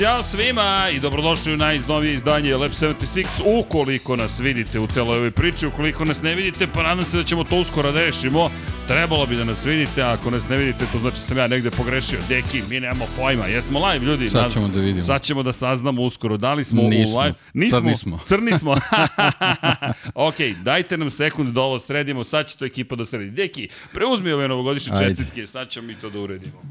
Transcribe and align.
Ćao 0.00 0.22
svima 0.22 0.88
i 0.92 1.00
dobrodošli 1.00 1.54
u 1.54 1.56
najnovije 1.56 2.14
izdanje 2.14 2.56
Lab 2.56 2.70
76. 2.70 3.26
Ukoliko 3.44 4.16
nas 4.16 4.40
vidite 4.40 4.78
u 4.78 4.86
celoj 4.86 5.18
ovoj 5.18 5.30
priči, 5.30 5.66
ukoliko 5.66 6.04
nas 6.04 6.22
ne 6.22 6.34
vidite, 6.34 6.66
pa 6.66 6.82
nadam 6.82 7.04
se 7.04 7.16
da 7.16 7.24
ćemo 7.24 7.44
to 7.44 7.56
uskoro 7.56 7.92
da 7.92 8.00
rešimo. 8.00 8.50
Trebalo 8.88 9.26
bi 9.26 9.36
da 9.36 9.44
nas 9.44 9.66
vidite, 9.66 10.02
a 10.02 10.12
ako 10.12 10.30
nas 10.30 10.48
ne 10.48 10.56
vidite, 10.56 10.84
to 10.92 10.98
znači 10.98 11.16
sam 11.16 11.38
ja 11.38 11.46
negde 11.48 11.70
pogrešio. 11.70 12.18
Deki, 12.28 12.62
mi 12.70 12.80
nemamo 12.80 13.04
pojma. 13.16 13.46
Jesmo 13.46 13.86
live, 13.86 14.06
ljudi? 14.06 14.28
Sad 14.28 14.52
ćemo 14.52 14.68
da 14.68 14.80
vidimo. 14.80 15.02
Sad 15.02 15.22
ćemo 15.22 15.42
da 15.42 15.52
saznamo 15.52 16.02
uskoro. 16.02 16.36
Da 16.36 16.54
li 16.54 16.64
smo 16.64 16.82
Nismo. 16.82 17.18
u 17.18 17.20
live? 17.20 17.34
Nismo. 17.54 17.78
Sad 17.78 17.84
nismo. 17.84 18.18
Crni 18.28 18.52
smo. 18.58 18.76
ok, 20.28 20.36
dajte 20.62 20.96
nam 20.96 21.10
sekund 21.10 21.48
da 21.48 21.60
ovo 21.60 21.78
sredimo. 21.78 22.24
Sad 22.24 22.46
će 22.46 22.56
to 22.56 22.64
ekipa 22.64 22.96
da 22.96 23.04
sredi. 23.04 23.30
Deki, 23.30 23.68
preuzmi 23.92 24.32
ove 24.32 24.48
novogodišnje 24.48 24.92
čestitke. 24.98 25.46
Sad 25.46 25.68
ćemo 25.68 25.86
mi 25.86 25.94
to 25.94 26.10
da 26.10 26.18
uredimo. 26.18 26.62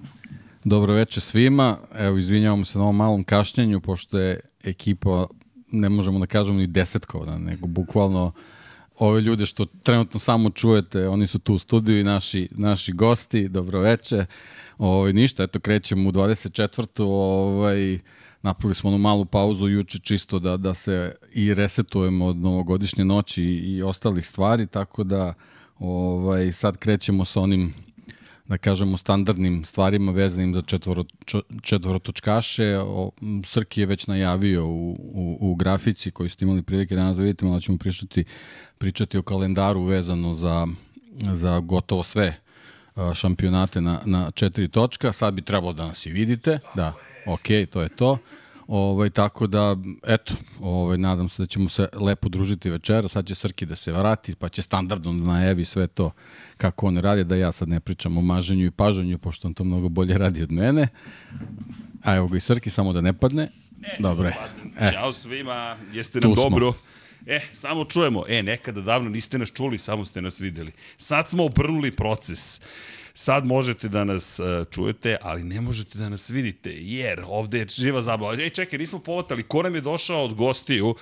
Dobro 0.63 0.93
večer 0.93 1.23
svima. 1.23 1.77
Evo, 1.95 2.17
izvinjavamo 2.17 2.65
se 2.65 2.77
na 2.77 2.83
ovom 2.83 2.95
malom 2.95 3.23
kašnjenju, 3.23 3.81
pošto 3.81 4.19
je 4.19 4.39
ekipa, 4.63 5.27
ne 5.71 5.89
možemo 5.89 6.19
da 6.19 6.25
kažemo 6.25 6.57
ni 6.57 6.67
desetkovana, 6.67 7.37
nego 7.37 7.67
bukvalno 7.67 8.31
ove 8.97 9.21
ljude 9.21 9.45
što 9.45 9.65
trenutno 9.65 10.19
samo 10.19 10.49
čujete, 10.49 11.07
oni 11.07 11.27
su 11.27 11.39
tu 11.39 11.53
u 11.53 11.59
studiju 11.59 11.99
i 11.99 12.03
naši, 12.03 12.47
naši 12.51 12.91
gosti. 12.91 13.49
Dobro 13.49 13.79
večer. 13.79 14.25
Ovaj, 14.77 15.13
ništa, 15.13 15.43
eto, 15.43 15.59
krećemo 15.59 16.09
u 16.09 16.11
24. 16.11 17.03
Ovaj, 17.03 17.99
napravili 18.41 18.75
smo 18.75 18.89
onu 18.89 18.97
malu 18.97 19.25
pauzu 19.25 19.67
juče 19.67 19.99
čisto 19.99 20.39
da, 20.39 20.57
da 20.57 20.73
se 20.73 21.15
i 21.33 21.53
resetujemo 21.53 22.25
od 22.25 22.37
novogodišnje 22.37 23.05
noći 23.05 23.43
i, 23.43 23.75
i 23.75 23.83
ostalih 23.83 24.27
stvari, 24.27 24.67
tako 24.67 25.03
da 25.03 25.33
ovaj, 25.79 26.51
sad 26.51 26.77
krećemo 26.77 27.25
sa 27.25 27.41
onim 27.41 27.73
da 28.49 28.57
kažemo, 28.57 28.97
standardnim 28.97 29.65
stvarima 29.65 30.11
vezanim 30.11 30.53
za 30.55 30.61
četvoro, 30.61 31.03
četvorotočkaše. 31.61 32.77
O, 32.77 33.11
Srki 33.45 33.81
je 33.81 33.85
već 33.85 34.07
najavio 34.07 34.65
u, 34.65 34.91
u, 34.91 35.37
u 35.41 35.55
grafici 35.55 36.11
koju 36.11 36.29
ste 36.29 36.45
imali 36.45 36.61
prilike 36.61 36.95
danas 36.95 37.17
da 37.17 37.23
vidite, 37.23 37.45
malo 37.45 37.59
ćemo 37.59 37.77
pričati, 37.77 38.23
pričati 38.77 39.17
o 39.17 39.21
kalendaru 39.21 39.83
vezano 39.83 40.33
za, 40.33 40.67
za 41.33 41.59
gotovo 41.59 42.03
sve 42.03 42.35
a, 42.95 43.13
šampionate 43.13 43.81
na, 43.81 44.01
na 44.05 44.31
četiri 44.31 44.67
točka. 44.67 45.11
Sad 45.11 45.33
bi 45.33 45.41
trebalo 45.41 45.73
da 45.73 45.87
nas 45.87 46.05
i 46.05 46.11
vidite. 46.11 46.59
Da, 46.75 46.93
ok, 47.27 47.47
to 47.71 47.81
je 47.81 47.89
to. 47.89 48.17
Ovaj, 48.71 49.09
tako 49.09 49.47
da, 49.47 49.75
eto, 50.07 50.33
ovaj, 50.61 50.97
nadam 50.97 51.29
se 51.29 51.41
da 51.41 51.45
ćemo 51.45 51.69
se 51.69 51.87
lepo 51.93 52.29
družiti 52.29 52.69
večera. 52.69 53.07
Sad 53.07 53.27
će 53.27 53.35
Srki 53.35 53.65
da 53.65 53.75
se 53.75 53.91
vrati, 53.91 54.35
pa 54.35 54.49
će 54.49 54.61
standardno 54.61 55.13
da 55.13 55.23
najavi 55.23 55.65
sve 55.65 55.87
to 55.87 56.11
kako 56.57 56.87
on 56.87 56.97
radi, 56.97 57.23
da 57.23 57.35
ja 57.35 57.51
sad 57.51 57.69
ne 57.69 57.79
pričam 57.79 58.17
o 58.17 58.21
maženju 58.21 58.65
i 58.65 58.71
pažanju, 58.71 59.17
pošto 59.17 59.47
on 59.47 59.53
to 59.53 59.63
mnogo 59.63 59.89
bolje 59.89 60.17
radi 60.17 60.43
od 60.43 60.51
mene. 60.51 60.87
A 62.03 62.15
evo 62.15 62.27
ga 62.27 62.37
i 62.37 62.39
Srki, 62.39 62.69
samo 62.69 62.93
da 62.93 63.01
ne 63.01 63.13
padne. 63.13 63.51
Dobro 63.99 64.27
je. 64.27 64.35
E. 64.79 64.91
Ćao 64.93 65.13
svima, 65.13 65.77
jeste 65.93 66.19
nam 66.19 66.31
Tu 66.31 66.35
smo. 66.35 66.43
dobro. 66.43 66.73
E, 67.25 67.41
samo 67.53 67.85
čujemo. 67.85 68.23
E, 68.27 68.43
nekada 68.43 68.81
davno 68.81 69.09
niste 69.09 69.37
nas 69.37 69.51
čuli, 69.51 69.77
samo 69.77 70.05
ste 70.05 70.21
nas 70.21 70.39
videli. 70.39 70.71
Sad 70.97 71.29
smo 71.29 71.45
obrnuli 71.45 71.91
proces. 71.91 72.61
Sad 73.13 73.45
možete 73.45 73.89
da 73.89 74.03
nas 74.03 74.39
uh, 74.39 74.45
čujete, 74.71 75.17
ali 75.21 75.43
ne 75.43 75.61
možete 75.61 75.97
da 75.97 76.09
nas 76.09 76.29
vidite, 76.29 76.71
jer 76.73 77.23
ovde 77.27 77.59
je 77.59 77.67
živa 77.69 78.01
zabava. 78.01 78.33
Ej, 78.33 78.49
čekaj, 78.49 78.79
nismo 78.79 78.99
povatali, 78.99 79.43
ko 79.43 79.63
nam 79.63 79.75
je 79.75 79.81
došao 79.81 80.23
od 80.23 80.33
gostiju 80.33 80.95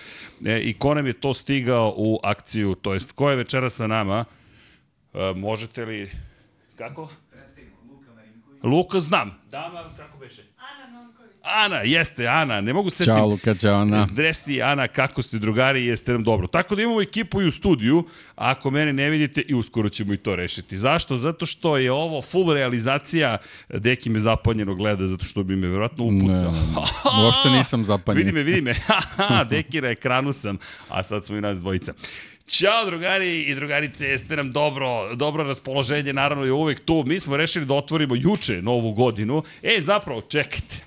e, 0.45 0.59
i 0.59 0.73
ko 0.73 0.93
nam 0.93 1.07
je 1.07 1.13
to 1.13 1.33
stigao 1.33 1.93
u 1.97 2.19
akciju, 2.23 2.75
to 2.75 2.93
jest 2.93 3.11
ko 3.11 3.29
je 3.29 3.35
večera 3.35 3.69
sa 3.69 3.87
nama, 3.87 4.25
uh, 5.13 5.37
možete 5.37 5.85
li... 5.85 6.11
Kako? 6.75 7.09
Luka 8.63 9.01
znam. 9.01 9.41
Dama, 9.51 9.83
kako 9.97 10.17
beše? 10.17 10.41
Ana, 10.57 11.13
jeste, 11.83 12.27
Ana, 12.27 12.61
ne 12.61 12.73
mogu 12.73 12.89
se 12.89 12.95
setiti. 12.97 13.17
Ćao 13.17 13.27
Luka, 13.27 13.55
ćao 13.55 13.81
Ana. 13.81 14.05
Zdresi, 14.05 14.61
Ana, 14.61 14.87
kako 14.87 15.21
ste 15.21 15.39
drugari, 15.39 15.85
jeste 15.85 16.11
nam 16.11 16.23
dobro. 16.23 16.47
Tako 16.47 16.75
da 16.75 16.81
imamo 16.81 17.01
ekipu 17.01 17.41
i 17.41 17.45
u 17.45 17.51
studiju, 17.51 18.03
a 18.35 18.51
ako 18.51 18.71
mene 18.71 18.93
ne 18.93 19.09
vidite, 19.09 19.41
i 19.41 19.53
uskoro 19.53 19.89
ćemo 19.89 20.13
i 20.13 20.17
to 20.17 20.35
rešiti. 20.35 20.77
Zašto? 20.77 21.17
Zato 21.17 21.45
što 21.45 21.77
je 21.77 21.91
ovo 21.91 22.21
full 22.21 22.53
realizacija, 22.53 23.37
Deki 23.69 24.09
me 24.09 24.19
zapanjeno 24.19 24.75
gleda, 24.75 25.07
zato 25.07 25.25
što 25.25 25.43
bi 25.43 25.55
me 25.55 25.67
verovatno 25.67 26.03
upucao. 26.03 26.51
Ne, 26.51 26.59
uopšte 27.23 27.49
nisam 27.49 27.85
zapanjen. 27.85 28.25
Vidi 28.25 28.31
me, 28.31 28.43
vidi 28.43 28.61
me. 28.61 28.75
Deki 29.49 29.81
na 29.81 29.87
ekranu 29.87 30.33
sam, 30.33 30.57
a 30.89 31.03
sad 31.03 31.25
smo 31.25 31.37
i 31.37 31.41
nas 31.41 31.59
dvojica. 31.59 31.93
Ćao 32.47 32.85
drugari 32.85 33.41
i 33.41 33.55
drugarice, 33.55 34.05
jeste 34.05 34.35
nam 34.35 34.51
dobro, 34.51 35.15
dobro 35.15 35.43
raspoloženje, 35.43 36.13
naravno 36.13 36.45
je 36.45 36.51
uvek 36.51 36.79
tu. 36.85 37.03
Mi 37.07 37.19
smo 37.19 37.37
rešili 37.37 37.65
da 37.65 37.73
otvorimo 37.73 38.15
juče 38.15 38.61
novu 38.61 38.91
godinu. 38.91 39.43
E, 39.63 39.81
zapravo, 39.81 40.21
čekajte. 40.21 40.86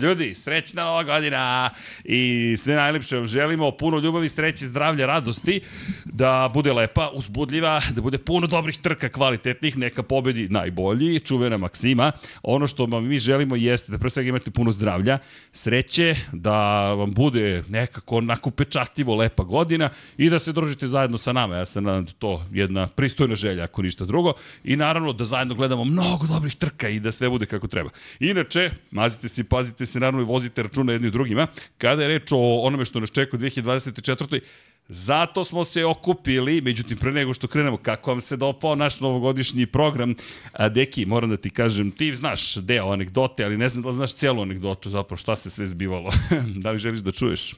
Ljudi, 0.00 0.34
srećna 0.34 0.84
nova 0.84 1.02
godina 1.04 1.70
i 2.04 2.54
sve 2.58 2.74
najlepše 2.74 3.16
vam 3.16 3.26
želimo, 3.26 3.70
puno 3.70 3.98
ljubavi, 3.98 4.28
sreće, 4.28 4.66
zdravlja, 4.66 5.06
radosti, 5.06 5.60
da 6.04 6.50
bude 6.54 6.72
lepa, 6.72 7.10
uzbudljiva, 7.14 7.82
da 7.90 8.00
bude 8.02 8.18
puno 8.18 8.46
dobrih 8.46 8.78
trka 8.78 9.08
kvalitetnih, 9.08 9.78
neka 9.78 10.02
pobedi 10.02 10.48
najbolji, 10.48 11.20
čuvena 11.20 11.56
Maksima. 11.56 12.12
Ono 12.42 12.66
što 12.66 12.86
vam 12.86 13.06
mi 13.06 13.18
želimo 13.18 13.56
jeste 13.56 13.92
da 13.92 13.98
pre 13.98 14.10
svega 14.10 14.28
imate 14.28 14.50
puno 14.50 14.72
zdravlja, 14.72 15.18
sreće, 15.52 16.16
da 16.32 16.92
vam 16.94 17.12
bude 17.12 17.64
nekako 17.68 18.16
onako 18.16 18.50
pečatljivo 18.50 19.16
lepa 19.16 19.42
godina 19.42 19.90
i 20.18 20.30
da 20.30 20.38
se 20.38 20.52
družite 20.52 20.86
zajedno 20.86 21.18
sa 21.18 21.32
nama. 21.32 21.56
Ja 21.56 21.66
sam 21.66 21.84
nadam 21.84 22.04
da 22.04 22.12
to 22.12 22.44
jedna 22.52 22.86
pristojna 22.86 23.34
želja, 23.34 23.64
ako 23.64 23.82
ništa 23.82 24.04
drugo. 24.04 24.32
I 24.64 24.76
naravno 24.76 25.12
da 25.12 25.24
zajedno 25.24 25.54
gledamo 25.54 25.84
mnogo 25.84 26.26
dobrih 26.26 26.56
trka 26.56 26.88
i 26.88 27.00
da 27.00 27.12
sve 27.12 27.28
bude 27.28 27.46
kako 27.46 27.68
treba. 27.68 27.90
Inače, 28.20 28.70
mazite 28.90 29.28
se 29.28 29.44
pazite 29.44 29.87
se, 29.88 30.00
naravno 30.00 30.20
i 30.20 30.24
vozite 30.24 30.62
računa 30.62 30.92
jedni 30.92 31.10
drugima. 31.10 31.46
Kada 31.78 32.02
je 32.02 32.08
reč 32.08 32.32
o 32.32 32.60
onome 32.62 32.84
što 32.84 33.00
nas 33.00 33.10
čeka 33.10 33.36
u 33.36 33.40
2024. 33.40 34.40
Zato 34.88 35.44
smo 35.44 35.64
se 35.64 35.84
okupili, 35.84 36.60
međutim 36.60 36.98
pre 36.98 37.12
nego 37.12 37.34
što 37.34 37.46
krenemo, 37.46 37.76
kako 37.76 38.10
vam 38.10 38.20
se 38.20 38.36
dopao 38.36 38.74
naš 38.74 39.00
novogodišnji 39.00 39.66
program, 39.66 40.14
a, 40.52 40.68
Deki, 40.68 41.06
moram 41.06 41.30
da 41.30 41.36
ti 41.36 41.50
kažem, 41.50 41.90
ti 41.90 42.14
znaš 42.14 42.54
deo 42.54 42.92
anegdote, 42.92 43.44
ali 43.44 43.56
ne 43.56 43.68
znam 43.68 43.84
da 43.84 43.92
znaš 43.92 44.14
cijelu 44.14 44.42
anegdotu, 44.42 44.90
zapravo 44.90 45.16
šta 45.16 45.36
se 45.36 45.50
sve 45.50 45.66
zbivalo. 45.66 46.10
da 46.62 46.70
li 46.70 46.78
želiš 46.78 47.00
da 47.00 47.12
čuješ? 47.12 47.54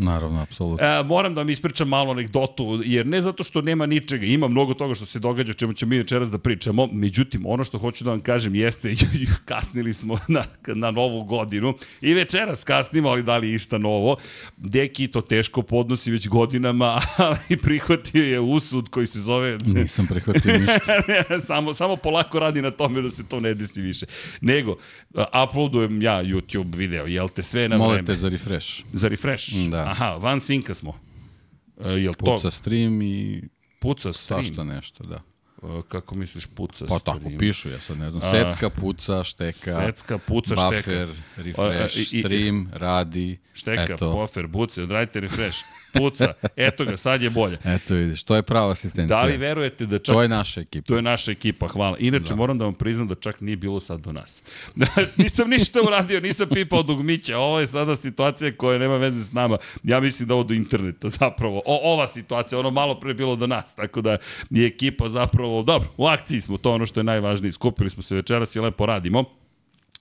Naravno, 0.00 0.40
apsolutno. 0.42 0.86
E, 0.86 1.02
moram 1.02 1.34
da 1.34 1.40
vam 1.40 1.50
ispričam 1.50 1.88
malo 1.88 2.10
anegdotu, 2.10 2.80
jer 2.84 3.06
ne 3.06 3.22
zato 3.22 3.42
što 3.42 3.60
nema 3.60 3.86
ničega, 3.86 4.26
ima 4.26 4.48
mnogo 4.48 4.74
toga 4.74 4.94
što 4.94 5.06
se 5.06 5.18
događa, 5.18 5.50
o 5.50 5.54
čemu 5.54 5.72
ćemo 5.72 5.90
mi 5.90 5.98
večeras 5.98 6.30
da 6.30 6.38
pričamo, 6.38 6.88
međutim, 6.92 7.46
ono 7.46 7.64
što 7.64 7.78
hoću 7.78 8.04
da 8.04 8.10
vam 8.10 8.20
kažem 8.20 8.54
jeste, 8.54 8.94
kasnili 9.50 9.94
smo 9.94 10.18
na, 10.28 10.44
na 10.66 10.90
novu 10.90 11.24
godinu 11.24 11.74
i 12.00 12.14
večeras 12.14 12.64
kasnimo, 12.64 13.08
ali 13.08 13.22
da 13.22 13.36
li 13.36 13.54
išta 13.54 13.78
novo. 13.78 14.16
Deki 14.56 15.08
to 15.08 15.20
teško 15.20 15.62
podnosi 15.62 16.10
već 16.10 16.28
godinama, 16.28 17.00
ali 17.16 17.56
prihvatio 17.62 18.24
je 18.24 18.40
usud 18.40 18.88
koji 18.88 19.06
se 19.06 19.20
zove... 19.20 19.58
Nisam 19.64 20.06
prihvatio 20.06 20.52
ništa. 20.60 21.40
samo, 21.40 21.74
samo 21.74 21.96
polako 21.96 22.38
radi 22.38 22.62
na 22.62 22.70
tome 22.70 23.02
da 23.02 23.10
se 23.10 23.28
to 23.28 23.40
ne 23.40 23.54
desi 23.54 23.82
više. 23.82 24.06
Nego, 24.40 24.76
uploadujem 25.44 26.02
ja 26.02 26.22
YouTube 26.22 26.76
video, 26.76 27.06
jel 27.06 27.28
te, 27.28 27.42
sve 27.42 27.68
na 27.68 27.76
vreme. 27.76 27.92
Molite 27.92 28.14
za 28.14 28.28
refresh. 28.28 28.84
Za 28.92 29.08
refresh? 29.08 29.54
Da. 29.70 29.89
Aha, 29.90 30.10
van 30.12 30.40
sinka 30.40 30.74
smo. 30.74 30.94
E, 31.78 31.88
jel 31.90 32.14
to 32.14 32.24
Puca 32.26 32.50
stream 32.50 33.02
i 33.02 33.42
puca 33.80 34.12
stream? 34.12 34.44
svašta 34.44 34.64
nešto, 34.64 35.04
da. 35.04 35.20
E, 35.62 35.82
kako 35.88 36.14
misliš 36.14 36.46
puca 36.46 36.86
Pa 36.86 36.98
stream? 36.98 37.18
tako 37.18 37.38
pišu, 37.38 37.70
ja 37.70 37.80
sad 37.80 37.98
ne 37.98 38.10
znam. 38.10 38.22
Secka, 38.30 38.70
puca, 38.70 39.24
šteka, 39.24 39.74
Secka, 39.76 40.18
puca, 40.18 40.54
buffer, 40.56 40.82
šteka. 40.82 41.06
refresh, 41.36 41.96
A, 41.96 42.00
i- 42.12 42.22
stream, 42.22 42.68
radi. 42.72 43.38
Šteka, 43.52 43.82
Eto, 43.84 44.12
buffer, 44.12 44.46
buce, 44.46 44.82
odradite 44.82 45.20
refresh. 45.20 45.58
Puca, 45.92 46.32
eto 46.56 46.84
ga, 46.84 46.96
sad 46.96 47.22
je 47.22 47.30
bolje. 47.30 47.58
eto 47.64 47.94
vidiš, 47.94 48.22
to 48.22 48.36
je 48.36 48.42
prava 48.42 48.72
asistencija. 48.72 49.20
Da 49.20 49.26
li 49.26 49.36
verujete 49.36 49.86
da 49.86 49.98
čak 49.98 50.14
To 50.14 50.22
je 50.22 50.28
naša 50.28 50.60
ekipa. 50.60 50.86
To 50.86 50.96
je 50.96 51.02
naša 51.02 51.30
ekipa, 51.30 51.68
hvala. 51.68 51.96
Inače, 51.98 52.28
da. 52.28 52.34
moram 52.34 52.58
da 52.58 52.64
vam 52.64 52.74
priznam 52.74 53.08
da 53.08 53.14
čak 53.14 53.40
nije 53.40 53.56
bilo 53.56 53.80
sad 53.80 54.00
do 54.00 54.12
nas. 54.12 54.42
nisam 55.16 55.50
ništa 55.50 55.80
uradio, 55.86 56.20
nisam 56.20 56.48
pipao 56.48 56.82
dugmića. 56.82 57.38
Ovo 57.38 57.60
je 57.60 57.66
sada 57.66 57.96
situacija 57.96 58.52
koja 58.52 58.78
nema 58.78 58.96
veze 58.96 59.24
s 59.24 59.32
nama. 59.32 59.58
Ja 59.82 60.00
mislim 60.00 60.28
da 60.28 60.34
ovo 60.34 60.42
do 60.42 60.54
interneta 60.54 61.08
zapravo. 61.08 61.62
O, 61.66 61.92
ova 61.92 62.08
situacija, 62.08 62.58
ono 62.58 62.70
malo 62.70 63.00
pre 63.00 63.14
bilo 63.14 63.36
do 63.36 63.46
nas. 63.46 63.74
Tako 63.74 64.00
da 64.00 64.16
je 64.50 64.66
ekipa 64.66 65.08
zapravo, 65.08 65.62
dobro, 65.62 65.88
u 65.96 66.06
akciji 66.06 66.40
smo, 66.40 66.58
to 66.58 66.72
ono 66.72 66.86
što 66.86 67.00
je 67.00 67.04
najvažnije. 67.04 67.52
Skupili 67.52 67.90
smo 67.90 68.02
se 68.02 68.14
večeras 68.14 68.56
i 68.56 68.60
lepo 68.60 68.86
radimo. 68.86 69.24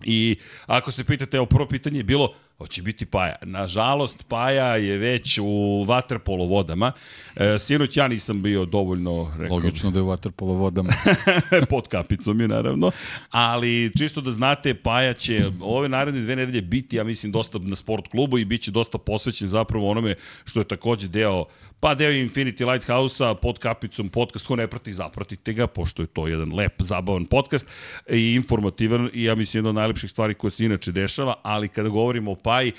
I 0.03 0.35
ako 0.65 0.91
se 0.91 1.03
pitate, 1.03 1.37
evo 1.37 1.45
prvo 1.45 1.67
pitanje 1.67 1.99
je 1.99 2.03
bilo, 2.03 2.33
hoće 2.59 2.81
biti 2.81 3.05
Paja. 3.05 3.35
Nažalost, 3.41 4.25
Paja 4.27 4.75
je 4.75 4.97
već 4.97 5.39
u 5.41 5.83
vaterpolo 5.87 6.45
vodama. 6.45 6.91
E, 7.35 7.59
sinoć 7.59 7.97
ja 7.97 8.07
nisam 8.07 8.41
bio 8.41 8.65
dovoljno, 8.65 9.33
rekao, 9.37 9.55
Logično 9.57 9.91
da 9.91 9.99
je 9.99 10.03
u 10.03 10.07
waterpolo 10.07 10.57
vodama. 10.57 10.93
pod 11.69 11.87
kapicom 11.87 12.41
je 12.41 12.47
naravno, 12.47 12.91
ali 13.29 13.91
čisto 13.97 14.21
da 14.21 14.31
znate, 14.31 14.73
Paja 14.73 15.13
će 15.13 15.51
ove 15.61 15.89
naredne 15.89 16.21
dve 16.21 16.35
nedelje 16.35 16.61
biti, 16.61 16.95
ja 16.95 17.03
mislim, 17.03 17.31
dosta 17.31 17.59
na 17.61 17.75
sport 17.75 18.07
klubu 18.07 18.37
i 18.37 18.45
bit 18.45 18.61
će 18.61 18.71
dosta 18.71 18.97
posvećen 18.97 19.47
zapravo 19.47 19.89
onome 19.89 20.15
što 20.45 20.59
je 20.59 20.67
takođe 20.67 21.07
deo 21.07 21.45
pa 21.79 21.95
deo 21.95 22.11
Infinity 22.11 22.71
Lighthouse-a 22.71 23.35
pod 23.35 23.59
kapicom 23.59 24.09
podcast, 24.09 24.47
ko 24.47 24.55
ne 24.55 24.67
prati, 24.67 24.91
zapratite 24.91 25.53
ga, 25.53 25.67
pošto 25.67 26.01
je 26.01 26.07
to 26.07 26.27
jedan 26.27 26.53
lep, 26.55 26.81
zabavan 26.81 27.25
podcast 27.25 27.67
i 28.09 28.33
informativan 28.33 29.09
i 29.13 29.23
ja 29.23 29.35
mislim 29.35 29.59
jedna 29.59 29.69
od 29.69 29.75
najlepših 29.75 30.09
stvari 30.09 30.33
koja 30.33 30.51
se 30.51 30.65
inače 30.65 30.91
dešava, 30.91 31.35
ali 31.43 31.67
kada 31.67 31.89
govorimo 31.89 32.31
o 32.31 32.35
Paji 32.35 32.71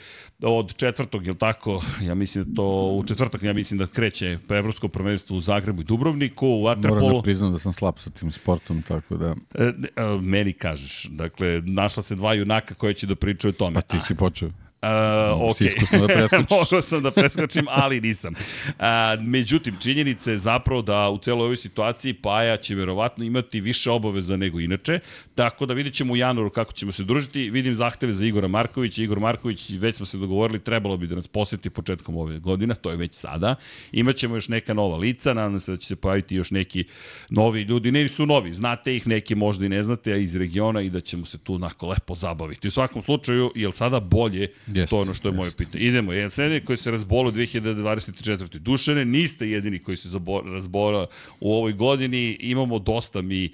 od 0.43 0.77
četvrtog, 0.77 1.27
je 1.27 1.39
tako, 1.39 1.85
ja 2.03 2.15
mislim 2.15 2.45
da 2.45 2.55
to 2.57 2.65
u 2.99 3.05
četvrtak, 3.07 3.43
ja 3.43 3.53
mislim 3.53 3.79
da 3.79 3.87
kreće 3.87 4.39
evropsko 4.49 4.89
prvenstvo 4.89 5.37
u 5.37 5.41
Zagrebu 5.41 5.83
i 5.83 5.85
Dubrovniku, 5.85 6.47
u 6.49 6.63
Waterpolu. 6.63 7.01
Moram 7.01 7.17
da 7.17 7.23
priznam 7.23 7.53
da 7.53 7.59
sam 7.59 7.73
slab 7.73 7.95
sa 7.99 8.11
tim 8.11 8.33
sportom, 8.33 8.83
tako 8.83 9.17
da... 9.17 9.35
E, 9.55 9.65
e, 9.65 9.73
meni 10.21 10.53
kažeš, 10.53 11.05
dakle, 11.05 11.63
našla 11.65 12.03
se 12.03 12.15
dva 12.15 12.35
junaka 12.35 12.75
koje 12.75 12.95
će 12.95 13.07
da 13.07 13.15
pričaju 13.15 13.51
o 13.51 13.59
tome. 13.59 13.75
Pa 13.75 13.81
ti 13.81 14.01
si 14.01 14.15
počeo. 14.15 14.51
Uh, 14.83 15.49
ok. 15.49 15.57
Si 15.57 15.65
iskusno 15.65 15.99
da 15.99 16.07
preskočiš. 16.15 16.51
Mogao 16.51 16.83
sam 16.83 17.03
da 17.03 17.11
preskočim, 17.11 17.67
ali 17.69 18.01
nisam. 18.01 18.35
Uh, 18.69 18.85
međutim, 19.21 19.77
činjenica 19.81 20.31
je 20.31 20.39
zapravo 20.39 20.83
da 20.83 21.11
u 21.11 21.19
celoj 21.19 21.45
ovoj 21.45 21.57
situaciji 21.57 22.15
Paja 22.15 22.57
će 22.57 22.75
verovatno 22.75 23.25
imati 23.25 23.61
više 23.61 23.91
obaveza 23.91 24.37
nego 24.37 24.61
inače, 24.61 24.99
tako 25.35 25.67
da 25.67 25.75
vidit 25.75 25.95
ćemo 25.95 26.13
u 26.13 26.17
januaru 26.17 26.51
kako 26.51 26.73
ćemo 26.73 26.93
se 26.93 27.05
družiti. 27.05 27.51
Vidim 27.51 27.75
zahteve 27.75 28.13
za 28.13 28.27
Igora 28.27 28.49
Markovića. 28.49 29.03
Igor 29.03 29.19
Marković, 29.19 29.71
već 29.71 29.97
smo 29.97 30.07
se 30.07 30.19
dogovorili, 30.19 30.61
trebalo 30.61 30.97
bi 30.97 31.07
da 31.07 31.15
nas 31.15 31.29
poseti 31.29 31.71
početkom 31.71 32.17
ove 32.17 32.39
godine, 32.39 32.75
to 32.75 32.91
je 32.91 32.97
već 32.97 33.15
sada. 33.15 33.55
Imaćemo 33.93 34.35
još 34.35 34.49
neka 34.49 34.75
nova 34.75 34.97
lica, 34.97 35.35
nadam 35.35 35.61
se 35.61 35.73
da 35.73 35.79
će 35.79 35.87
se 35.87 35.97
pojaviti 35.97 36.37
još 36.37 36.51
neki 36.51 36.85
novi 37.31 37.63
ljudi. 37.63 37.93
Ne 37.93 38.09
su 38.09 38.27
novi, 38.27 38.55
znate 38.55 38.97
ih, 38.97 39.07
neki 39.07 39.35
možda 39.35 39.67
i 39.67 39.69
ne 39.69 39.83
znate, 39.83 40.13
a 40.13 40.17
iz 40.17 40.37
regiona 40.37 40.81
i 40.81 40.91
da 40.91 41.01
ćemo 41.01 41.27
se 41.27 41.39
tu 41.39 41.55
onako 41.55 41.89
lepo 41.89 42.15
zabaviti. 42.15 42.69
U 42.69 42.71
svakom 42.71 43.03
slučaju, 43.03 43.53
je 43.55 43.73
sada 43.73 44.01
bolje 44.01 44.49
Jest, 44.75 44.91
to 44.91 44.97
je 44.97 45.03
ono 45.03 45.15
što 45.15 45.29
je 45.29 45.33
moje 45.33 45.51
pitanje. 45.59 45.85
Idemo, 45.85 46.13
jedan 46.13 46.31
srednje 46.31 46.61
koji 46.61 46.79
se 46.79 46.91
razbolo 46.91 47.31
2024. 47.31 48.59
Dušane, 48.59 49.05
niste 49.05 49.49
jedini 49.51 49.79
koji 49.79 49.97
se 49.97 50.09
razbora 50.53 51.07
u 51.41 51.55
ovoj 51.55 51.73
godini. 51.73 52.37
Imamo 52.41 52.79
dosta 52.79 53.23
mi 53.23 53.51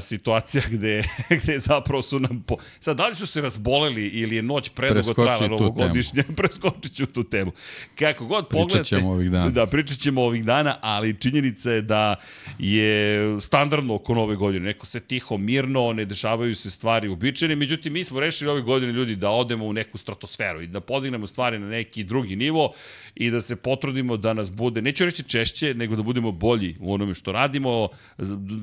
situacija 0.00 0.62
gde, 0.74 1.04
gde 1.30 1.58
zapravo 1.58 2.02
su 2.02 2.20
nam... 2.20 2.42
Po... 2.46 2.56
Sad, 2.80 2.96
da 2.96 3.08
li 3.08 3.14
su 3.14 3.26
se 3.26 3.40
razboleli 3.40 4.06
ili 4.06 4.36
je 4.36 4.42
noć 4.42 4.68
predugo 4.68 5.14
trajala 5.14 5.48
novogodišnja? 5.48 6.22
Preskočit 6.36 6.94
ću 6.96 7.06
tu 7.06 7.24
temu. 7.24 7.52
Kako 7.98 8.26
god 8.26 8.48
pogledate... 8.48 8.78
Pričat 8.78 8.86
ćemo 8.86 9.10
ovih 9.10 9.30
dana. 9.30 9.50
Da, 9.50 9.66
pričat 9.66 9.98
ćemo 9.98 10.22
ovih 10.22 10.44
dana, 10.44 10.76
ali 10.80 11.20
činjenica 11.20 11.70
je 11.70 11.82
da 11.82 12.16
je 12.58 13.40
standardno 13.40 13.94
oko 13.94 14.14
nove 14.14 14.36
godine. 14.36 14.66
Neko 14.66 14.86
se 14.86 15.00
tiho, 15.00 15.36
mirno, 15.36 15.92
ne 15.92 16.04
dešavaju 16.04 16.54
se 16.54 16.70
stvari 16.70 17.08
uobičajene. 17.08 17.56
Međutim, 17.56 17.92
mi 17.92 18.04
smo 18.04 18.20
rešili 18.20 18.50
ove 18.50 18.60
godine 18.60 18.92
ljudi 18.92 19.16
da 19.16 19.30
odemo 19.30 19.66
u 19.66 19.72
neku 19.72 19.98
stratosferu 19.98 20.62
i 20.62 20.66
da 20.66 20.80
podignemo 20.80 21.26
stvari 21.26 21.58
na 21.58 21.68
neki 21.68 22.04
drugi 22.04 22.36
nivo 22.36 22.72
i 23.14 23.30
da 23.30 23.40
se 23.40 23.56
potrudimo 23.56 24.16
da 24.16 24.32
nas 24.32 24.52
bude, 24.52 24.82
neću 24.82 25.04
reći 25.04 25.22
češće, 25.22 25.74
nego 25.74 25.96
da 25.96 26.02
budemo 26.02 26.32
bolji 26.32 26.76
u 26.80 26.94
onome 26.94 27.14
što 27.14 27.32
radimo. 27.32 27.88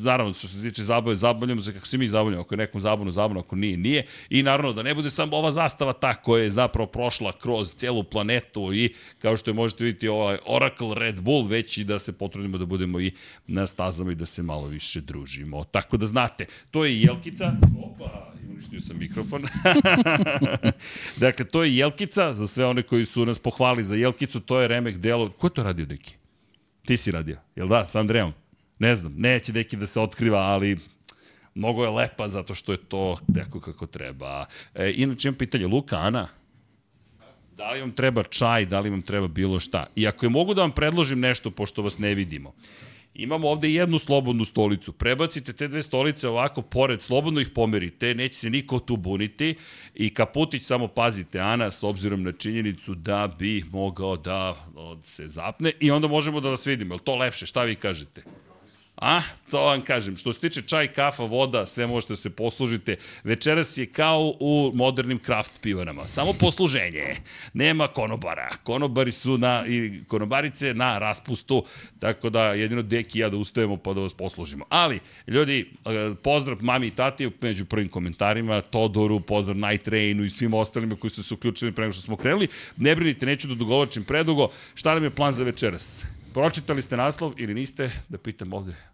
Naravno, 0.03 0.33
što 0.33 0.47
se 0.47 0.61
tiče 0.61 0.83
zabave, 1.01 1.15
zabavljamo 1.15 1.61
se 1.61 1.73
kako 1.73 1.87
se 1.87 1.97
mi 1.97 2.07
zabavljamo, 2.07 2.41
ako 2.41 2.53
je 2.53 2.57
nekom 2.57 2.81
zabavno, 2.81 3.11
zabavno, 3.11 3.39
ako 3.39 3.55
nije, 3.55 3.77
nije. 3.77 4.05
I 4.29 4.43
naravno, 4.43 4.73
da 4.73 4.83
ne 4.83 4.95
bude 4.95 5.09
samo 5.09 5.37
ova 5.37 5.51
zastava 5.51 5.93
ta 5.93 6.13
koja 6.13 6.43
je 6.43 6.49
zapravo 6.49 6.87
prošla 6.87 7.31
kroz 7.31 7.73
celu 7.73 8.03
planetu 8.03 8.73
i 8.73 8.93
kao 9.19 9.37
što 9.37 9.49
je 9.49 9.53
možete 9.53 9.83
vidjeti 9.83 10.07
ovaj 10.07 10.37
Oracle 10.45 10.95
Red 10.95 11.21
Bull, 11.21 11.47
već 11.47 11.77
i 11.77 11.83
da 11.83 11.99
se 11.99 12.13
potrudimo 12.13 12.57
da 12.57 12.65
budemo 12.65 12.99
i 12.99 13.11
na 13.47 13.67
stazama 13.67 14.11
i 14.11 14.15
da 14.15 14.25
se 14.25 14.43
malo 14.43 14.67
više 14.67 15.01
družimo. 15.01 15.63
Tako 15.63 15.97
da 15.97 16.05
znate, 16.05 16.45
to 16.71 16.85
je 16.85 17.01
Jelkica. 17.01 17.53
Opa, 17.83 18.33
uništio 18.49 18.79
sam 18.79 18.97
mikrofon. 18.97 19.43
dakle, 21.23 21.45
to 21.45 21.63
je 21.63 21.77
Jelkica, 21.77 22.33
za 22.33 22.47
sve 22.47 22.65
one 22.65 22.83
koji 22.83 23.05
su 23.05 23.25
nas 23.25 23.39
pohvali 23.39 23.83
za 23.83 23.95
Jelkicu, 23.95 24.39
to 24.39 24.61
je 24.61 24.67
remek 24.67 24.97
delo. 24.97 25.29
Ko 25.29 25.47
je 25.47 25.53
to 25.53 25.63
radio, 25.63 25.85
Deki? 25.85 26.15
Ti 26.85 26.97
si 26.97 27.11
radio, 27.11 27.37
jel 27.55 27.67
da, 27.67 27.85
sa 27.85 27.99
Andrejom? 27.99 28.33
Ne 28.81 28.95
znam, 28.95 29.13
neće 29.17 29.51
Deki 29.51 29.77
da 29.77 29.85
se 29.85 29.99
otkriva, 29.99 30.39
ali 30.39 30.77
mnogo 31.55 31.83
je 31.83 31.89
lepa 31.89 32.29
zato 32.29 32.55
što 32.55 32.71
je 32.71 32.77
to 32.77 33.19
tako 33.35 33.59
kako 33.59 33.87
treba. 33.87 34.45
E, 34.75 34.93
inače 34.95 35.27
imam 35.27 35.37
pitanje, 35.37 35.67
Luka, 35.67 35.97
Ana, 35.97 36.27
da 37.57 37.71
li 37.71 37.81
vam 37.81 37.91
treba 37.91 38.23
čaj, 38.23 38.65
da 38.65 38.79
li 38.79 38.89
vam 38.89 39.01
treba 39.01 39.27
bilo 39.27 39.59
šta? 39.59 39.85
I 39.95 40.07
ako 40.07 40.25
je 40.25 40.29
mogu 40.29 40.53
da 40.53 40.61
vam 40.61 40.71
predložim 40.71 41.19
nešto, 41.19 41.51
pošto 41.51 41.81
vas 41.81 41.97
ne 41.97 42.13
vidimo, 42.13 42.53
Imamo 43.13 43.49
ovde 43.49 43.69
jednu 43.69 43.99
slobodnu 43.99 44.45
stolicu. 44.45 44.93
Prebacite 44.93 45.53
te 45.53 45.67
dve 45.67 45.81
stolice 45.81 46.27
ovako 46.27 46.61
pored, 46.61 47.01
slobodno 47.01 47.41
ih 47.41 47.49
pomerite, 47.49 48.13
neće 48.15 48.39
se 48.39 48.49
niko 48.49 48.79
tu 48.79 48.97
buniti. 48.97 49.55
I 49.95 50.13
Kaputić, 50.13 50.63
samo 50.63 50.87
pazite, 50.87 51.39
Ana, 51.39 51.71
s 51.71 51.83
obzirom 51.83 52.23
na 52.23 52.31
činjenicu 52.31 52.95
da 52.95 53.35
bi 53.39 53.65
mogao 53.71 54.17
da 54.17 54.55
se 55.03 55.27
zapne 55.27 55.71
i 55.79 55.91
onda 55.91 56.07
možemo 56.07 56.39
da 56.41 56.49
vas 56.49 56.67
vidimo. 56.67 56.95
Je 56.95 56.99
to 56.99 57.15
lepše? 57.15 57.45
Šta 57.45 57.63
vi 57.63 57.75
kažete? 57.75 58.23
A, 59.01 59.21
to 59.51 59.65
vam 59.65 59.81
kažem. 59.81 60.17
Što 60.17 60.33
se 60.33 60.39
tiče 60.39 60.61
čaj, 60.61 60.87
kafa, 60.93 61.23
voda, 61.23 61.65
sve 61.65 61.87
možete 61.87 62.13
da 62.13 62.17
se 62.17 62.29
poslužite. 62.29 62.95
Večeras 63.23 63.77
je 63.77 63.85
kao 63.85 64.33
u 64.39 64.71
modernim 64.75 65.19
kraft 65.19 65.51
pivarama. 65.61 66.07
Samo 66.07 66.33
posluženje. 66.33 67.15
Nema 67.53 67.87
konobara. 67.87 68.49
Konobari 68.63 69.11
su 69.11 69.37
na, 69.37 69.65
i 69.67 70.03
konobarice 70.07 70.73
na 70.73 70.99
raspustu, 70.99 71.65
tako 71.99 72.29
da 72.29 72.43
jedino 72.43 72.81
deki 72.81 73.19
ja 73.19 73.29
da 73.29 73.37
ustajemo 73.37 73.77
pa 73.77 73.93
da 73.93 74.01
vas 74.01 74.13
poslužimo. 74.13 74.65
Ali, 74.69 74.99
ljudi, 75.27 75.69
e, 75.85 76.13
pozdrav 76.23 76.57
mami 76.61 76.87
i 76.87 76.95
tati 76.95 77.31
među 77.41 77.65
prvim 77.65 77.89
komentarima, 77.89 78.61
Todoru, 78.61 79.19
pozdrav 79.19 79.57
Night 79.57 79.87
Rainu 79.87 80.23
i 80.23 80.29
svim 80.29 80.53
ostalima 80.53 80.95
koji 80.95 81.11
su 81.11 81.23
se 81.23 81.33
uključili 81.33 81.71
pre 81.71 81.83
nego 81.83 81.93
što 81.93 82.01
smo 82.01 82.15
krenuli. 82.15 82.47
Ne 82.77 82.95
brinite, 82.95 83.25
neću 83.25 83.47
da 83.47 83.55
dugovlačim 83.55 84.03
predugo. 84.03 84.49
Šta 84.75 84.93
nam 84.93 85.03
je 85.03 85.09
plan 85.09 85.33
za 85.33 85.43
večeras? 85.43 86.05
Pročitali 86.33 86.81
ste 86.81 86.97
naslov 86.97 87.33
ili 87.37 87.53
niste? 87.53 87.91
Da 88.09 88.17
pitam 88.17 88.53
ovde 88.53 88.90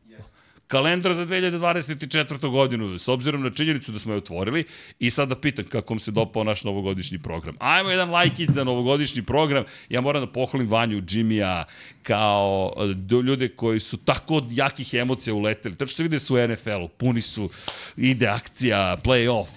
kalendar 0.67 1.13
za 1.13 1.25
2024. 1.25 2.51
godinu, 2.51 2.99
s 2.99 3.07
obzirom 3.07 3.43
na 3.43 3.49
činjenicu 3.49 3.91
da 3.91 3.99
smo 3.99 4.13
je 4.13 4.17
otvorili 4.17 4.63
i 4.99 5.11
sada 5.11 5.35
da 5.35 5.41
pitam 5.41 5.65
kako 5.65 5.93
vam 5.93 5.99
se 5.99 6.11
dopao 6.11 6.43
naš 6.43 6.63
novogodišnji 6.63 7.19
program. 7.19 7.55
Ajmo 7.59 7.89
jedan 7.89 8.09
lajkić 8.09 8.49
za 8.49 8.63
novogodišnji 8.63 9.21
program. 9.21 9.63
Ja 9.89 10.01
moram 10.01 10.25
da 10.25 10.31
pohvalim 10.31 10.69
Vanju, 10.69 11.01
Jimmya, 11.09 11.63
kao 12.07 12.73
do 12.95 13.21
ljude 13.21 13.49
koji 13.49 13.79
su 13.79 13.97
tako 13.97 14.35
od 14.35 14.51
jakih 14.51 14.93
emocija 14.93 15.33
uleteli. 15.33 15.75
što 15.75 15.87
se 15.87 16.03
vide 16.03 16.19
su 16.19 16.35
u 16.35 16.47
NFL-u, 16.47 16.87
puni 16.87 17.21
su, 17.21 17.49
ide 17.97 18.27
akcija, 18.27 18.97
play-off, 19.03 19.47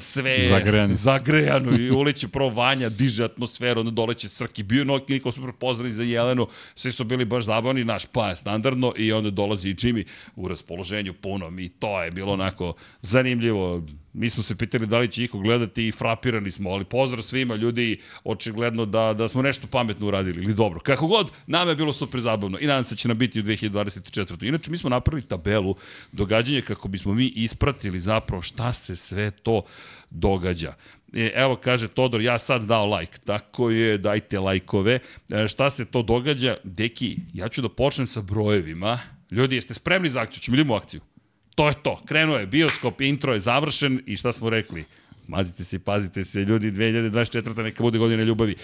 sve 0.00 0.48
zagrejano. 0.48 0.94
zagrejano 0.94 1.78
i 1.78 1.90
uleće 2.00 2.28
prvo 2.28 2.48
Vanja, 2.50 2.88
diže 2.88 3.24
atmosferu, 3.24 3.80
onda 3.80 3.90
doleće 3.90 4.28
Srki, 4.28 4.62
bio 4.62 4.84
nok, 4.84 5.08
niko 5.08 5.32
su 5.32 5.42
prepoznali 5.42 5.92
za 5.92 6.02
Jelenu, 6.02 6.48
svi 6.74 6.92
su 6.92 7.04
bili 7.04 7.24
baš 7.24 7.44
zabavni, 7.44 7.84
naš 7.84 8.06
pa 8.06 8.28
je 8.28 8.36
standardno 8.36 8.92
i 8.96 9.12
onda 9.12 9.30
dolazi 9.30 9.68
i 9.70 9.74
Jimmy 9.74 10.06
u 10.36 10.48
raspoloženju 10.48 11.14
punom 11.14 11.58
i 11.58 11.68
to 11.68 12.02
je 12.02 12.10
bilo 12.10 12.32
onako 12.32 12.74
zanimljivo. 13.02 13.82
Mi 14.18 14.30
smo 14.30 14.42
se 14.42 14.56
pitali 14.56 14.86
da 14.86 14.98
li 14.98 15.08
će 15.08 15.24
ih 15.24 15.30
gledati 15.32 15.88
i 15.88 15.92
frapirani 15.92 16.50
smo, 16.50 16.70
ali 16.70 16.84
pozdrav 16.84 17.22
svima 17.22 17.54
ljudi, 17.54 18.00
očigledno 18.24 18.86
da, 18.86 19.14
da 19.14 19.28
smo 19.28 19.42
nešto 19.42 19.66
pametno 19.66 20.06
uradili 20.06 20.44
ili 20.44 20.54
dobro. 20.54 20.80
Kako 20.80 21.06
god, 21.06 21.30
nama 21.46 21.70
je 21.70 21.76
bilo 21.76 21.92
super 21.92 22.20
zabavno 22.20 22.58
i 22.60 22.66
nadam 22.66 22.84
se 22.84 22.94
da 22.94 22.98
će 22.98 23.08
nam 23.08 23.18
biti 23.18 23.40
u 23.40 23.42
2024. 23.42 24.48
Inače, 24.48 24.70
mi 24.70 24.78
smo 24.78 24.90
napravili 24.90 25.28
tabelu 25.28 25.76
događanja 26.12 26.60
kako 26.60 26.88
bismo 26.88 27.14
mi 27.14 27.26
ispratili 27.26 28.00
zapravo 28.00 28.42
šta 28.42 28.72
se 28.72 28.96
sve 28.96 29.30
to 29.30 29.62
događa. 30.10 30.74
E, 31.12 31.32
evo 31.34 31.56
kaže 31.56 31.88
Todor, 31.88 32.20
ja 32.20 32.38
sad 32.38 32.64
dao 32.64 32.96
like. 32.96 33.18
Tako 33.24 33.70
je, 33.70 33.98
dajte 33.98 34.38
lajkove. 34.38 34.98
E, 35.30 35.48
šta 35.48 35.70
se 35.70 35.84
to 35.84 36.02
događa? 36.02 36.56
Deki, 36.64 37.16
ja 37.34 37.48
ću 37.48 37.62
da 37.62 37.68
počnem 37.68 38.06
sa 38.06 38.20
brojevima 38.20 38.98
Ljudi, 39.30 39.56
jeste 39.56 39.74
spremni 39.74 40.10
za 40.10 40.20
akciju? 40.20 40.40
Ćemo 40.40 40.54
idemo 40.54 40.74
u 40.74 40.76
akciju. 40.76 41.00
To 41.56 41.68
je 41.68 41.74
to. 41.82 42.00
Krenuo 42.06 42.36
je 42.38 42.46
bioskop, 42.46 43.00
intro 43.00 43.32
je 43.32 43.40
završen 43.40 44.00
i 44.06 44.16
šta 44.16 44.32
smo 44.32 44.50
rekli? 44.50 44.84
Mazite 45.28 45.64
se 45.64 45.76
i 45.76 45.78
pazite 45.78 46.24
se, 46.24 46.40
ljudi, 46.40 46.70
2024. 46.72 47.62
neka 47.62 47.82
bude 47.82 47.98
godine 47.98 48.24
ljubavi. 48.24 48.56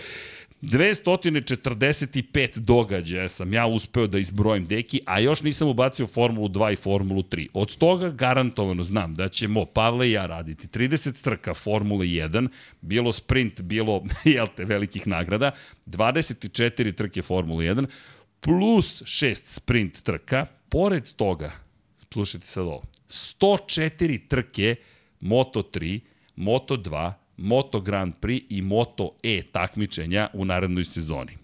245 0.62 2.58
događaja 2.58 3.28
sam 3.28 3.52
ja 3.52 3.66
uspeo 3.66 4.06
da 4.06 4.18
izbrojim 4.18 4.66
deki, 4.66 5.00
a 5.06 5.20
još 5.20 5.42
nisam 5.42 5.68
ubacio 5.68 6.06
Formulu 6.06 6.48
2 6.48 6.72
i 6.72 6.76
Formulu 6.76 7.22
3. 7.22 7.48
Od 7.54 7.76
toga 7.76 8.10
garantovano 8.10 8.82
znam 8.82 9.14
da 9.14 9.28
ćemo 9.28 9.64
Pavle 9.64 10.08
i 10.08 10.12
ja 10.12 10.26
raditi 10.26 10.68
30 10.78 11.24
trka 11.24 11.54
Formule 11.54 12.06
1, 12.06 12.48
bilo 12.80 13.12
sprint, 13.12 13.60
bilo, 13.60 14.04
jel 14.24 14.46
te, 14.56 14.64
velikih 14.64 15.06
nagrada, 15.06 15.50
24 15.86 16.94
trke 16.94 17.22
Formule 17.22 17.64
1, 17.64 17.86
plus 18.40 19.02
6 19.02 19.40
sprint 19.44 20.02
trka, 20.02 20.46
pored 20.68 21.12
toga, 21.16 21.61
slušajte 22.12 22.46
sad 22.46 22.64
ovo, 22.64 22.82
104 23.08 24.28
trke 24.28 24.76
Moto 25.20 25.62
3, 25.62 26.00
Moto 26.36 26.76
2, 26.76 27.12
Moto 27.36 27.80
Grand 27.80 28.14
Prix 28.20 28.46
i 28.48 28.62
Moto 28.62 29.16
E 29.22 29.42
takmičenja 29.52 30.28
u 30.32 30.44
narednoj 30.44 30.84
sezoni. 30.84 31.38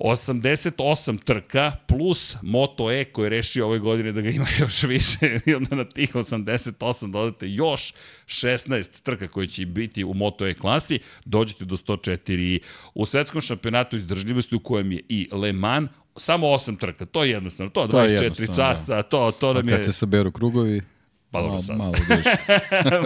88 0.00 1.24
trka 1.24 1.72
plus 1.86 2.36
Moto 2.42 2.92
E 2.92 3.04
koji 3.04 3.26
je 3.26 3.30
rešio 3.30 3.66
ove 3.66 3.78
godine 3.78 4.12
da 4.12 4.20
ga 4.20 4.30
ima 4.30 4.46
još 4.60 4.82
više. 4.82 5.40
I 5.46 5.54
onda 5.54 5.76
na 5.76 5.84
tih 5.84 6.14
88 6.14 7.10
dodate 7.10 7.48
još 7.48 7.94
16 8.26 9.02
trka 9.02 9.28
koje 9.28 9.46
će 9.46 9.66
biti 9.66 10.04
u 10.04 10.14
Moto 10.14 10.46
E 10.46 10.54
klasi, 10.54 10.98
dođete 11.24 11.64
do 11.64 11.76
104 11.76 12.58
u 12.94 13.06
svetskom 13.06 13.40
šampionatu 13.40 13.96
izdržljivosti 13.96 14.54
u 14.54 14.60
kojem 14.60 14.92
je 14.92 15.00
i 15.08 15.28
Le 15.32 15.52
Mans, 15.52 15.90
samo 16.16 16.46
8 16.46 16.78
trka, 16.78 17.06
to 17.06 17.24
je 17.24 17.30
jednostavno, 17.30 17.70
to, 17.70 17.86
to 17.86 17.98
24 17.98 18.22
jednostavno, 18.22 18.54
časa, 18.54 18.96
da. 18.96 19.02
to, 19.02 19.32
to 19.40 19.52
nam 19.52 19.68
je... 19.68 19.74
A 19.74 19.76
kad 19.76 19.86
se 19.86 19.92
saberu 19.92 20.32
krugovi? 20.32 20.82
Pa 21.30 21.40
dobro 21.40 21.50
malo, 21.50 21.62
sad. 21.62 21.76
malo 21.76 21.92
duže. 21.92 22.36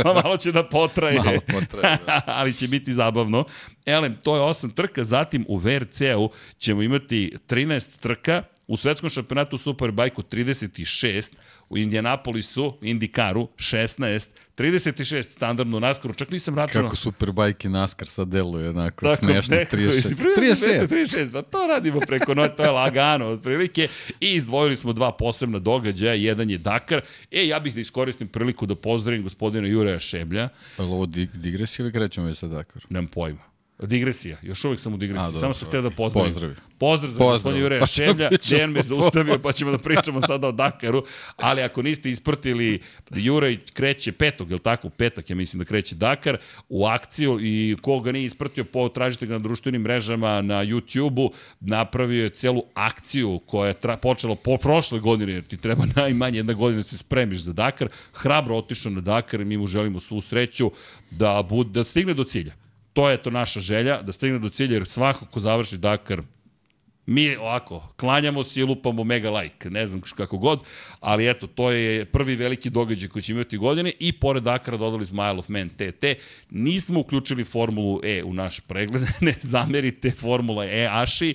malo 0.24 0.36
će 0.36 0.52
da 0.52 0.68
potraje. 0.68 1.18
Malo 1.18 1.40
potraje, 1.46 1.98
da. 2.06 2.20
ali 2.38 2.54
će 2.54 2.68
biti 2.68 2.92
zabavno. 2.92 3.44
Elem, 3.86 4.16
to 4.22 4.36
je 4.36 4.42
osam 4.42 4.70
trka, 4.70 5.04
zatim 5.04 5.44
u 5.48 5.56
VRC-u 5.56 6.30
ćemo 6.58 6.82
imati 6.82 7.36
13 7.48 8.00
trka, 8.00 8.42
u 8.66 8.76
svetskom 8.76 9.10
šampionatu 9.10 9.58
Superbajku 9.58 10.22
36, 10.22 11.32
u 11.68 11.78
Indianapolisu, 11.78 12.78
Indikaru 12.82 13.48
16, 13.56 14.28
36 14.56 15.22
standardno 15.24 15.80
naskoru, 15.80 16.14
čak 16.14 16.30
nisam 16.30 16.54
računao. 16.54 16.84
Kako 16.84 16.96
Superbike 16.96 17.68
i 17.68 17.70
NASCAR 17.70 18.08
sad 18.08 18.28
deluje, 18.28 18.68
onako 18.70 19.06
Tako, 19.06 19.16
smešno 19.16 19.42
s 19.42 19.48
nekako, 19.50 19.76
36. 19.76 19.80
jesi 19.86 20.16
prvi- 20.16 20.34
36. 20.36 20.86
36, 20.86 21.32
pa 21.32 21.42
to 21.42 21.66
radimo 21.66 22.00
preko 22.00 22.34
noći, 22.34 22.56
to 22.56 22.62
je 22.62 22.70
lagano 22.70 23.26
otprilike. 23.26 23.88
I 24.20 24.32
izdvojili 24.32 24.76
smo 24.76 24.92
dva 24.92 25.12
posebna 25.12 25.58
događaja, 25.58 26.14
jedan 26.14 26.50
je 26.50 26.58
Dakar. 26.58 27.00
E, 27.30 27.46
ja 27.46 27.60
bih 27.60 27.74
da 27.74 27.80
iskoristim 27.80 28.28
priliku 28.28 28.66
da 28.66 28.74
pozdravim 28.74 29.22
gospodina 29.22 29.68
Jureja 29.68 29.98
Šeblja, 29.98 30.48
Je 30.78 30.84
li 30.84 30.90
ovo 30.90 31.06
dig 31.06 31.30
digresija 31.32 31.84
ili 31.84 31.92
krećemo 31.92 32.26
već 32.26 32.38
sa 32.38 32.46
Dakar? 32.46 32.82
nemam 32.88 33.06
pojma. 33.06 33.53
Digresija, 33.78 34.36
još 34.42 34.64
uvijek 34.64 34.80
sam 34.80 34.94
u 34.94 34.96
digresiji, 34.96 35.36
A, 35.36 35.40
samo 35.40 35.52
sam 35.54 35.68
htio 35.68 35.82
da 35.82 35.90
pozdravim. 35.90 36.32
Pozdravi. 36.32 36.54
Pozdrav 36.78 37.10
za 37.10 37.18
Pozdrav. 37.18 37.32
gospodina 37.32 37.62
Jureja 37.62 37.80
Pa 37.80 37.86
pričamo 37.86 38.28
Dejan 38.50 38.70
me 38.70 38.82
zaustavio, 38.82 39.38
pa 39.42 39.52
ćemo 39.52 39.70
da 39.70 39.78
pričamo 39.78 40.20
sada 40.20 40.48
o 40.48 40.52
Dakaru, 40.52 41.04
ali 41.36 41.62
ako 41.62 41.82
niste 41.82 42.10
ispratili, 42.10 42.82
Jurej 43.10 43.58
kreće 43.72 44.12
petog, 44.12 44.50
je 44.50 44.54
li 44.54 44.60
tako? 44.60 44.88
Petak, 44.90 45.30
ja 45.30 45.36
mislim 45.36 45.58
da 45.58 45.64
kreće 45.64 45.94
Dakar, 45.94 46.38
u 46.68 46.86
akciju 46.86 47.38
i 47.40 47.76
ko 47.82 48.00
ga 48.00 48.12
nije 48.12 48.24
ispratio, 48.24 48.64
potražite 48.64 49.26
ga 49.26 49.32
na 49.32 49.38
društvenim 49.38 49.82
mrežama, 49.82 50.42
na 50.42 50.64
YouTube-u, 50.64 51.32
napravio 51.60 52.24
je 52.24 52.30
celu 52.30 52.62
akciju 52.74 53.40
koja 53.46 53.68
je 53.68 53.74
tra, 53.74 53.96
počela 53.96 54.34
po 54.34 54.56
prošle 54.56 55.00
godine, 55.00 55.32
jer 55.32 55.42
ti 55.42 55.56
treba 55.56 55.84
najmanje 55.96 56.38
jedna 56.38 56.52
godina 56.52 56.82
da 56.82 56.88
se 56.88 56.98
spremiš 56.98 57.38
za 57.38 57.52
Dakar, 57.52 57.88
hrabro 58.12 58.56
otišao 58.56 58.92
na 58.92 59.00
Dakar 59.00 59.40
i 59.40 59.44
mi 59.44 59.56
mu 59.56 59.66
želimo 59.66 60.00
svu 60.00 60.20
sreću 60.20 60.70
da, 61.10 61.42
bud, 61.48 61.66
da 61.66 61.84
stigne 61.84 62.14
do 62.14 62.24
cilja. 62.24 62.63
To 62.94 63.10
je 63.10 63.22
to 63.22 63.30
naša 63.30 63.60
želja, 63.60 64.02
da 64.02 64.12
stigne 64.12 64.38
do 64.38 64.48
cilja, 64.48 64.74
jer 64.74 64.86
svako 64.86 65.26
ko 65.26 65.40
završi 65.40 65.78
Dakar, 65.78 66.22
mi 67.06 67.36
ovako, 67.36 67.88
klanjamo 67.96 68.44
se 68.44 68.60
i 68.60 68.64
lupamo 68.64 69.04
mega 69.04 69.30
like, 69.30 69.70
ne 69.70 69.86
znam 69.86 70.00
kako 70.00 70.38
god, 70.38 70.60
ali 71.00 71.30
eto, 71.30 71.46
to 71.46 71.70
je 71.70 72.04
prvi 72.04 72.34
veliki 72.36 72.70
događaj 72.70 73.08
koji 73.08 73.22
će 73.22 73.32
imati 73.32 73.56
godine 73.56 73.92
i 74.00 74.12
pored 74.12 74.42
Dakara 74.42 74.76
dodali 74.76 75.06
smo 75.06 75.22
Isle 75.26 75.38
of 75.38 75.48
Man 75.48 75.68
TT. 75.68 76.04
Nismo 76.50 77.00
uključili 77.00 77.44
Formulu 77.44 78.00
E 78.04 78.22
u 78.24 78.34
naš 78.34 78.60
pregled, 78.60 79.02
ne 79.20 79.34
zamerite 79.40 80.10
Formula 80.10 80.64
E 80.64 80.88
Aši, 80.90 81.34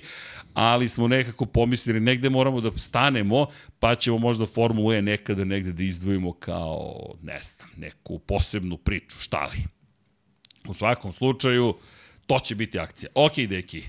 ali 0.54 0.88
smo 0.88 1.08
nekako 1.08 1.46
pomislili, 1.46 2.00
negde 2.00 2.30
moramo 2.30 2.60
da 2.60 2.78
stanemo, 2.78 3.46
pa 3.78 3.94
ćemo 3.94 4.18
možda 4.18 4.46
Formulu 4.46 4.92
E 4.92 5.02
nekada 5.02 5.44
negde 5.44 5.72
da 5.72 5.82
izdvojimo 5.82 6.32
kao, 6.32 7.14
ne 7.22 7.40
znam, 7.42 7.68
neku 7.76 8.18
posebnu 8.18 8.76
priču, 8.76 9.18
šta 9.18 9.46
li. 9.46 9.79
U 10.68 10.74
svakom 10.74 11.12
slučaju, 11.12 11.74
to 12.26 12.38
će 12.38 12.54
biti 12.54 12.78
akcija. 12.78 13.10
Ok, 13.14 13.36
deki, 13.36 13.82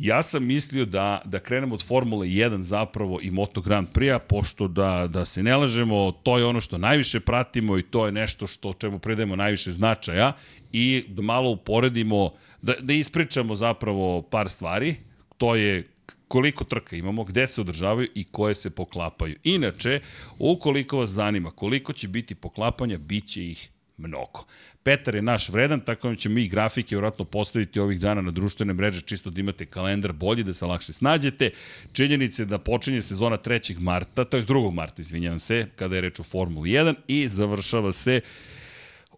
ja 0.00 0.22
sam 0.22 0.44
mislio 0.44 0.84
da, 0.84 1.22
da 1.24 1.38
krenemo 1.38 1.74
od 1.74 1.86
Formule 1.86 2.26
1 2.26 2.60
zapravo 2.60 3.18
i 3.22 3.30
Moto 3.30 3.60
Grand 3.60 3.88
Prix-a, 3.88 4.18
pošto 4.18 4.68
da, 4.68 5.06
da 5.06 5.24
se 5.24 5.42
ne 5.42 5.56
lažemo, 5.56 6.12
to 6.12 6.38
je 6.38 6.44
ono 6.44 6.60
što 6.60 6.78
najviše 6.78 7.20
pratimo 7.20 7.78
i 7.78 7.82
to 7.82 8.06
je 8.06 8.12
nešto 8.12 8.46
što 8.46 8.72
čemu 8.72 8.98
predajemo 8.98 9.36
najviše 9.36 9.72
značaja 9.72 10.32
i 10.72 11.04
da 11.08 11.22
malo 11.22 11.50
uporedimo, 11.50 12.30
da, 12.62 12.74
da 12.80 12.92
ispričamo 12.92 13.54
zapravo 13.54 14.22
par 14.22 14.48
stvari, 14.48 14.96
to 15.38 15.54
je 15.54 15.88
koliko 16.28 16.64
trka 16.64 16.96
imamo, 16.96 17.24
gde 17.24 17.46
se 17.46 17.60
održavaju 17.60 18.08
i 18.14 18.24
koje 18.24 18.54
se 18.54 18.70
poklapaju. 18.70 19.36
Inače, 19.44 20.00
ukoliko 20.38 20.98
vas 20.98 21.10
zanima 21.10 21.50
koliko 21.50 21.92
će 21.92 22.08
biti 22.08 22.34
poklapanja, 22.34 22.98
bit 22.98 23.26
će 23.26 23.44
ih 23.44 23.70
mnogo. 23.96 24.46
Petar 24.82 25.14
je 25.14 25.22
naš 25.22 25.48
vredan, 25.48 25.80
tako 25.80 26.08
da 26.08 26.16
ćemo 26.16 26.34
mi 26.34 26.48
grafike 26.48 26.94
vjerojatno 26.94 27.24
postaviti 27.24 27.80
ovih 27.80 28.00
dana 28.00 28.22
na 28.22 28.30
društvene 28.30 28.72
mreže, 28.72 29.00
čisto 29.00 29.30
da 29.30 29.40
imate 29.40 29.66
kalendar 29.66 30.12
bolji, 30.12 30.42
da 30.44 30.54
se 30.54 30.66
lakše 30.66 30.92
snađete. 30.92 31.50
Činjenice 31.92 32.44
da 32.44 32.58
počinje 32.58 33.02
sezona 33.02 33.38
3. 33.38 33.78
marta, 33.78 34.24
to 34.24 34.36
je 34.36 34.42
2. 34.42 34.72
marta, 34.72 35.02
izvinjavam 35.02 35.38
se, 35.40 35.66
kada 35.76 35.94
je 35.94 36.00
reč 36.00 36.20
o 36.20 36.22
Formuli 36.22 36.70
1 36.70 36.94
i 37.08 37.28
završava 37.28 37.92
se 37.92 38.20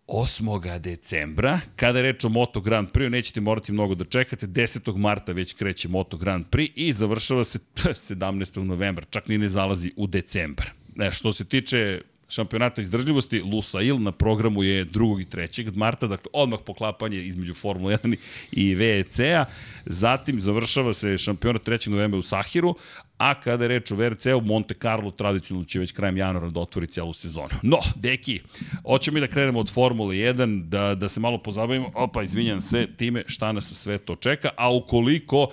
8. 0.07 0.79
decembra. 0.79 1.61
Kada 1.77 1.99
je 1.99 2.03
reč 2.03 2.25
o 2.25 2.29
Moto 2.29 2.61
Grand 2.61 2.89
Prix, 2.89 3.09
nećete 3.09 3.41
morati 3.41 3.73
mnogo 3.73 3.95
da 3.95 4.05
čekate. 4.05 4.47
10. 4.47 4.97
marta 4.97 5.33
već 5.33 5.53
kreće 5.55 5.89
Moto 5.89 6.17
Grand 6.17 6.47
Prix 6.51 6.73
i 6.75 6.93
završava 6.93 7.45
se 7.45 7.59
17. 7.85 8.63
novembra. 8.65 9.07
Čak 9.11 9.29
ni 9.29 9.39
ne 9.39 9.49
zalazi 9.49 9.93
u 9.97 10.07
decembar. 10.07 10.71
Ne, 10.95 11.13
što 11.13 11.33
se 11.33 11.45
tiče 11.45 12.03
šampionata 12.33 12.81
izdržljivosti, 12.81 13.41
Lusail 13.41 13.99
na 13.99 14.13
programu 14.13 14.63
je 14.63 14.87
2. 14.87 15.23
i 15.23 15.25
3. 15.25 15.77
marta, 15.77 16.07
dakle 16.07 16.31
odmah 16.33 16.59
poklapanje 16.67 17.23
između 17.23 17.55
Formula 17.55 17.93
1 17.93 18.17
i 18.53 18.75
VEC-a. 18.75 19.45
Zatim 19.87 20.41
završava 20.41 20.93
se 20.93 21.19
šampionat 21.19 21.63
3. 21.69 21.89
novembra 21.89 22.19
u 22.19 22.23
Sahiru, 22.23 22.75
a 23.19 23.35
kada 23.35 23.65
je 23.65 23.69
reč 23.69 23.91
o 23.91 23.97
VRC-u, 23.97 24.41
Monte 24.41 24.75
Carlo 24.75 25.11
tradicionalno 25.11 25.67
će 25.67 25.79
već 25.79 25.93
krajem 25.93 26.17
januara 26.17 26.49
da 26.51 26.61
otvori 26.61 26.87
celu 26.87 27.13
sezonu. 27.13 27.49
No, 27.63 27.79
deki, 27.95 28.41
hoćemo 28.87 29.15
mi 29.15 29.21
da 29.21 29.27
krenemo 29.27 29.61
od 29.61 29.71
Formule 29.71 30.17
1, 30.17 30.69
da, 30.69 30.95
da 30.95 31.09
se 31.09 31.21
malo 31.21 31.39
pozabavimo, 31.39 31.91
opa, 31.95 32.23
izvinjam 32.23 32.61
se, 32.61 32.87
time 32.97 33.25
šta 33.27 33.53
nas 33.53 33.73
sve 33.75 33.99
to 33.99 34.17
čeka, 34.17 34.51
a 34.57 34.75
ukoliko 34.75 35.49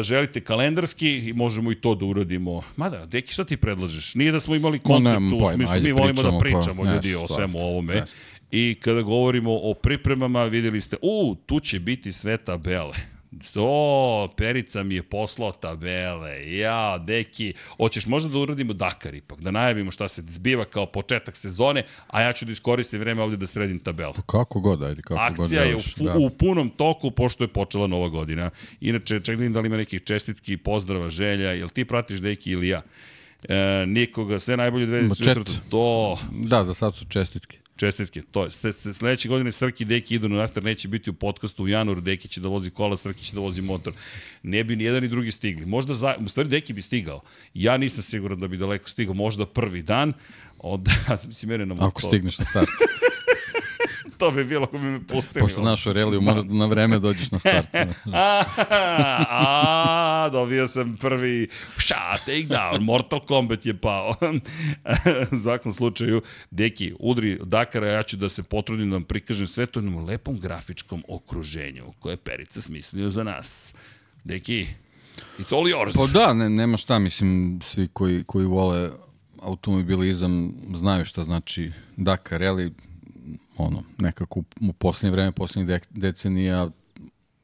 želite 0.00 0.40
kalendarski, 0.40 1.32
možemo 1.36 1.72
i 1.72 1.74
to 1.74 1.94
da 1.94 2.04
uradimo. 2.04 2.62
Mada, 2.76 3.06
deki, 3.06 3.32
šta 3.32 3.44
ti 3.44 3.56
predlažeš? 3.56 4.14
Nije 4.14 4.32
da 4.32 4.40
smo 4.40 4.54
imali 4.54 4.78
koncept, 4.78 5.04
nemam 5.04 5.32
u 5.32 5.38
pojma, 5.38 5.66
smislu, 5.66 5.82
mi 5.82 5.92
volimo 5.92 6.22
da 6.22 6.38
pričamo, 6.38 6.82
pa, 6.82 6.92
ljudi 6.92 7.14
o 7.14 7.28
svemu 7.28 7.58
ovome. 7.58 7.94
ne. 7.94 8.04
I 8.50 8.74
kada 8.74 9.02
govorimo 9.02 9.50
o 9.52 9.74
pripremama, 9.74 10.44
videli 10.44 10.80
ste, 10.80 10.96
u, 11.02 11.36
tu 11.46 11.60
će 11.60 11.80
biti 11.80 12.12
sve 12.12 12.36
tabele. 12.36 13.15
O, 13.54 14.28
Perica 14.36 14.82
mi 14.82 14.94
je 14.94 15.02
poslao 15.02 15.52
tabele. 15.52 16.56
Ja, 16.56 16.98
deki, 16.98 17.54
hoćeš 17.76 18.06
možda 18.06 18.30
da 18.30 18.38
uradimo 18.38 18.72
Dakar 18.72 19.14
ipak, 19.14 19.40
da 19.40 19.50
najavimo 19.50 19.90
šta 19.90 20.08
se 20.08 20.22
zbiva 20.26 20.64
kao 20.64 20.86
početak 20.86 21.36
sezone, 21.36 21.84
a 22.06 22.20
ja 22.20 22.32
ću 22.32 22.44
da 22.44 22.52
iskoristim 22.52 23.00
vreme 23.00 23.22
ovde 23.22 23.36
da 23.36 23.46
sredim 23.46 23.78
tabelu. 23.78 24.14
Kako 24.26 24.60
god, 24.60 24.82
ajde, 24.82 25.02
kako 25.02 25.34
god 25.36 25.40
Akcija 25.40 25.62
je 25.62 25.76
u, 25.76 25.80
da. 26.00 26.14
u 26.18 26.30
punom 26.30 26.70
toku 26.70 27.10
pošto 27.10 27.44
je 27.44 27.48
počela 27.48 27.86
nova 27.86 28.08
godina. 28.08 28.50
Inače, 28.80 29.20
ček 29.20 29.38
da 29.38 29.60
li 29.60 29.66
ima 29.66 29.76
nekih 29.76 30.02
čestitki, 30.02 30.56
pozdrava, 30.56 31.10
želja, 31.10 31.52
jel 31.52 31.68
ti 31.68 31.84
pratiš 31.84 32.20
deki 32.20 32.50
ili 32.50 32.68
ja? 32.68 32.82
E, 33.48 33.86
nikoga, 33.86 34.40
sve 34.40 34.56
najbolje 34.56 34.86
2004. 34.86 35.24
chat. 35.24 35.48
To, 35.70 36.18
Da, 36.32 36.64
za 36.64 36.74
sad 36.74 36.94
su 36.94 37.04
čestitke. 37.08 37.58
Čestitke. 37.76 38.22
To 38.30 38.44
je, 38.44 38.72
sledeće 38.94 39.28
godine 39.28 39.52
Srki 39.52 39.84
i 39.84 39.86
Deki 39.86 40.14
idu 40.14 40.28
na 40.28 40.36
naftar, 40.36 40.64
neće 40.64 40.88
biti 40.88 41.10
u 41.10 41.12
podcastu 41.12 41.64
u 41.64 41.68
januaru, 41.68 42.00
Deki 42.00 42.28
će 42.28 42.40
da 42.40 42.48
vozi 42.48 42.70
kola, 42.70 42.96
Srki 42.96 43.24
će 43.24 43.34
da 43.34 43.40
vozi 43.40 43.62
motor. 43.62 43.92
Ne 44.42 44.64
bi 44.64 44.76
ni 44.76 44.84
jedan 44.84 45.02
ni 45.02 45.08
drugi 45.08 45.30
stigli. 45.30 45.66
Možda, 45.66 45.94
za, 45.94 46.16
u 46.24 46.28
stvari 46.28 46.48
Deki 46.48 46.72
bi 46.72 46.82
stigao. 46.82 47.20
Ja 47.54 47.76
nisam 47.76 48.02
siguran 48.02 48.40
da 48.40 48.48
bi 48.48 48.56
daleko 48.56 48.88
stigao, 48.88 49.14
možda 49.14 49.46
prvi 49.46 49.82
dan, 49.82 50.12
Onda, 50.58 50.90
mislim, 51.28 51.48
mene 51.50 51.66
na 51.66 51.74
motor. 51.74 51.88
Ako 51.88 52.00
stigneš 52.00 52.38
na 52.38 52.44
start. 52.44 52.68
to 54.18 54.30
bi 54.30 54.44
bilo 54.44 54.64
ako 54.64 54.78
bi 54.78 54.84
me 54.84 55.06
pustili. 55.06 55.40
Pošto 55.40 55.60
znaš 55.60 55.86
u 55.86 55.92
reliju, 55.92 56.20
moraš 56.20 56.44
da 56.44 56.54
na 56.54 56.66
vreme 56.66 56.98
dođeš 56.98 57.30
na 57.30 57.38
start. 57.38 57.68
a, 58.12 58.44
a, 59.30 60.28
dobio 60.32 60.66
sam 60.66 60.96
prvi 60.96 61.48
ša, 61.78 62.16
take 62.18 62.46
down, 62.48 62.80
Mortal 62.80 63.20
Kombat 63.20 63.66
je 63.66 63.76
pao. 63.76 64.14
u 65.32 65.38
svakom 65.42 65.72
slučaju, 65.72 66.22
deki, 66.50 66.94
udri 67.00 67.38
Dakara, 67.42 67.92
ja 67.92 68.02
ću 68.02 68.16
da 68.16 68.28
se 68.28 68.42
potrudim 68.42 68.90
da 68.90 68.96
vam 68.96 69.04
prikažem 69.04 69.46
sve 69.46 69.66
to 69.66 69.78
jednom 69.78 70.04
lepom 70.04 70.40
grafičkom 70.40 71.04
okruženju 71.08 71.92
koje 71.98 72.12
je 72.12 72.16
Perica 72.16 72.60
smislio 72.60 73.10
za 73.10 73.24
nas. 73.24 73.74
Deki, 74.24 74.66
it's 75.38 75.54
all 75.56 75.64
yours. 75.64 75.96
Pa 75.96 76.18
da, 76.18 76.32
ne, 76.32 76.50
nema 76.50 76.76
šta, 76.76 76.98
mislim, 76.98 77.60
svi 77.62 77.88
koji, 77.92 78.24
koji 78.24 78.46
vole 78.46 78.90
automobilizam 79.42 80.52
znaju 80.74 81.04
šta 81.04 81.24
znači 81.24 81.72
Dakar 81.96 82.40
Rally, 82.40 82.72
ono, 83.58 83.82
nekako 83.98 84.42
u, 84.60 84.72
poslednje 84.72 85.12
vreme, 85.12 85.32
poslednjih 85.32 85.68
de, 85.68 85.80
decenija, 85.90 86.70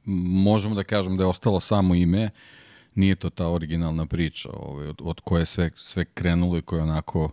možemo 0.05 0.75
da 0.75 0.85
kažemo 0.85 1.17
da 1.17 1.23
je 1.23 1.29
ostalo 1.29 1.61
samo 1.61 1.95
ime, 1.95 2.31
nije 2.95 3.15
to 3.15 3.31
ta 3.31 3.49
originalna 3.49 4.07
priča 4.07 4.51
ovaj, 4.53 4.87
od, 4.89 5.01
od 5.03 5.21
koje 5.21 5.45
sve, 5.45 5.71
sve 5.77 6.05
krenulo 6.05 6.59
i 6.59 6.63
koja 6.63 6.83
onako 6.83 7.33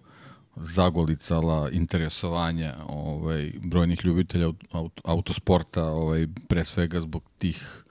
zagolicala 0.55 1.69
interesovanje 1.69 2.73
ovaj, 2.87 3.51
brojnih 3.63 4.05
ljubitelja 4.05 4.51
aut, 4.71 5.01
autosporta, 5.03 5.85
ovaj, 5.85 6.27
pre 6.47 6.63
svega 6.63 6.99
zbog 6.99 7.23
tih 7.37 7.83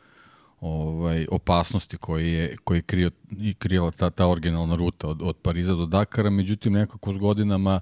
ovaj 0.61 1.27
opasnosti 1.31 1.97
koje 1.97 2.33
je 2.33 2.57
koje 2.65 2.79
je 2.79 2.83
krio 2.83 3.11
i 3.39 3.55
krijala 3.55 3.91
ta 3.91 4.11
ta 4.11 4.29
originalna 4.29 4.77
ruta 4.77 5.09
od 5.09 5.23
od 5.23 5.37
Pariza 5.37 5.75
do 5.75 5.87
Dakara, 5.87 6.31
međutim 6.31 6.73
nekako 6.73 7.13
s 7.13 7.17
godinama 7.17 7.81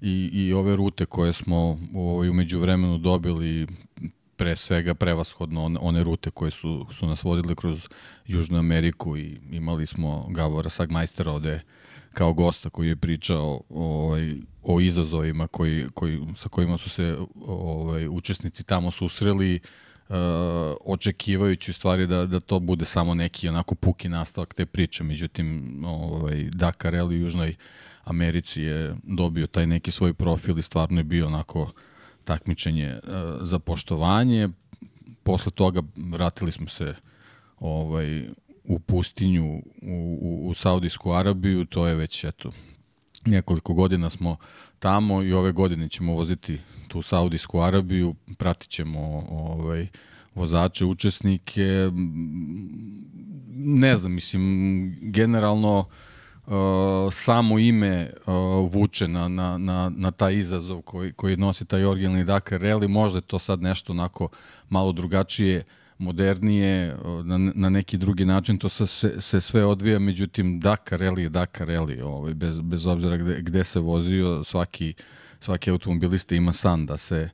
i 0.00 0.30
i 0.32 0.52
ove 0.52 0.76
rute 0.76 1.06
koje 1.06 1.32
smo 1.32 1.78
ovaj 1.94 2.28
umeđu 2.28 2.58
vremenu 2.58 2.98
dobili 2.98 3.66
pre 4.36 4.56
svega 4.56 4.94
prevashodno 4.94 5.64
one, 5.64 5.78
one 5.82 6.04
rute 6.04 6.30
koje 6.30 6.50
su 6.50 6.86
su 6.98 7.06
nas 7.06 7.24
vodile 7.24 7.54
kroz 7.54 7.88
Južnu 8.26 8.58
Ameriku 8.58 9.16
i 9.16 9.40
imali 9.50 9.86
smo 9.86 10.26
Gavora 10.30 10.70
Sagmajstera 10.70 11.32
ovde 11.32 11.60
kao 12.12 12.32
gosta 12.32 12.70
koji 12.70 12.88
je 12.88 12.96
pričao 12.96 13.60
ovaj, 13.68 14.34
o 14.62 14.80
izazovima 14.80 15.46
koji, 15.46 15.86
koji, 15.94 16.20
sa 16.36 16.48
kojima 16.48 16.78
su 16.78 16.90
se 16.90 17.18
ovaj, 17.46 18.08
učesnici 18.08 18.64
tamo 18.64 18.90
susreli, 18.90 19.60
uh, 20.08 20.16
očekivajući 20.84 21.72
stvari 21.72 22.06
da, 22.06 22.26
da 22.26 22.40
to 22.40 22.60
bude 22.60 22.84
samo 22.84 23.14
neki 23.14 23.48
onako 23.48 23.74
puki 23.74 24.08
nastavak 24.08 24.54
te 24.54 24.66
priče. 24.66 25.04
Međutim, 25.04 25.78
ovaj, 25.86 26.44
Dakar 26.52 26.94
Rally 26.94 27.08
u 27.08 27.12
Južnoj 27.12 27.54
Americi 28.08 28.62
je 28.62 28.94
dobio 29.02 29.46
taj 29.46 29.66
neki 29.66 29.90
svoj 29.90 30.14
profil 30.14 30.58
i 30.58 30.62
stvarno 30.62 31.00
je 31.00 31.04
bio 31.04 31.26
onako 31.26 31.72
takmičenje 32.24 32.98
uh, 33.02 33.10
za 33.42 33.58
poštovanje. 33.58 34.48
Posle 35.22 35.52
toga 35.52 35.82
vratili 35.96 36.52
smo 36.52 36.68
se 36.68 36.94
ovaj, 37.58 38.28
u 38.64 38.78
pustinju 38.78 39.62
u, 39.82 40.18
u, 40.20 40.48
u 40.48 40.54
Saudijsku 40.54 41.12
Arabiju, 41.12 41.64
to 41.64 41.86
je 41.86 41.94
već 41.94 42.24
eto, 42.24 42.52
nekoliko 43.24 43.74
godina 43.74 44.10
smo 44.10 44.36
tamo 44.78 45.22
i 45.22 45.32
ove 45.32 45.52
godine 45.52 45.88
ćemo 45.88 46.12
voziti 46.12 46.58
tu 46.88 47.02
Saudijsku 47.02 47.60
Arabiju, 47.60 48.14
pratit 48.38 48.70
ćemo 48.70 49.00
ovaj, 49.30 49.86
vozače, 50.34 50.84
učesnike, 50.84 51.90
ne 53.54 53.96
znam, 53.96 54.12
mislim, 54.12 54.42
generalno 55.02 55.78
uh, 55.78 55.86
samo 57.12 57.58
ime 57.58 58.10
uh, 58.26 58.34
vuče 58.72 59.08
na, 59.08 59.28
na, 59.28 59.58
na, 59.58 59.92
na 59.96 60.10
taj 60.10 60.34
izazov 60.34 60.82
koji, 60.82 61.12
koji 61.12 61.36
nosi 61.36 61.64
taj 61.64 61.84
originalni 61.84 62.24
Dakar 62.24 62.60
Rally, 62.60 62.88
možda 62.88 63.18
je 63.18 63.22
to 63.22 63.38
sad 63.38 63.62
nešto 63.62 63.92
onako 63.92 64.28
malo 64.68 64.92
drugačije 64.92 65.58
uh, 65.58 65.64
modernije, 65.98 66.96
na, 67.24 67.38
na 67.38 67.68
neki 67.68 67.98
drugi 67.98 68.24
način 68.24 68.58
to 68.58 68.68
se, 68.68 69.20
se 69.20 69.40
sve 69.40 69.64
odvija, 69.64 69.98
međutim 69.98 70.60
Dakar 70.60 71.00
Rally 71.00 71.18
je 71.18 71.28
Dakar 71.28 71.68
Rally, 71.68 72.02
ovaj, 72.02 72.34
bez, 72.34 72.60
bez 72.60 72.86
obzira 72.86 73.16
gde, 73.16 73.42
gde 73.42 73.64
se 73.64 73.80
vozio, 73.80 74.44
svaki, 74.44 74.94
svaki 75.40 75.70
automobilista 75.70 76.34
ima 76.34 76.52
san 76.52 76.86
da 76.86 76.96
se 76.96 77.28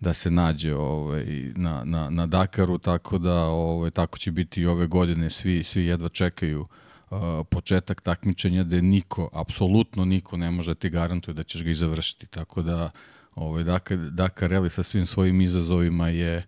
da 0.00 0.14
se 0.14 0.30
nađe 0.30 0.74
ovaj, 0.74 1.24
na, 1.56 1.84
na, 1.84 2.10
na 2.10 2.26
Dakaru, 2.26 2.78
tako 2.78 3.18
da 3.18 3.44
ovaj, 3.44 3.90
tako 3.90 4.18
će 4.18 4.30
biti 4.30 4.60
i 4.60 4.66
ove 4.66 4.86
godine, 4.86 5.30
svi, 5.30 5.62
svi 5.62 5.84
jedva 5.84 6.08
čekaju 6.08 6.60
uh, 6.60 6.66
početak 7.50 8.00
takmičenja 8.00 8.64
gde 8.64 8.82
niko, 8.82 9.28
apsolutno 9.32 10.04
niko 10.04 10.36
ne 10.36 10.50
može 10.50 10.70
da 10.70 10.74
ti 10.74 10.90
garantuje 10.90 11.34
da 11.34 11.42
ćeš 11.42 11.62
ga 11.64 11.70
i 11.70 11.74
završiti, 11.74 12.26
tako 12.26 12.62
da 12.62 12.90
ovaj, 13.34 13.64
Dakar, 13.64 13.96
Dakar 13.98 14.50
Rally 14.50 14.68
sa 14.68 14.82
svim 14.82 15.06
svojim 15.06 15.40
izazovima 15.40 16.08
je 16.08 16.36
uh, 16.36 16.44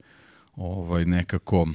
ovaj 0.57 1.05
nekako 1.05 1.67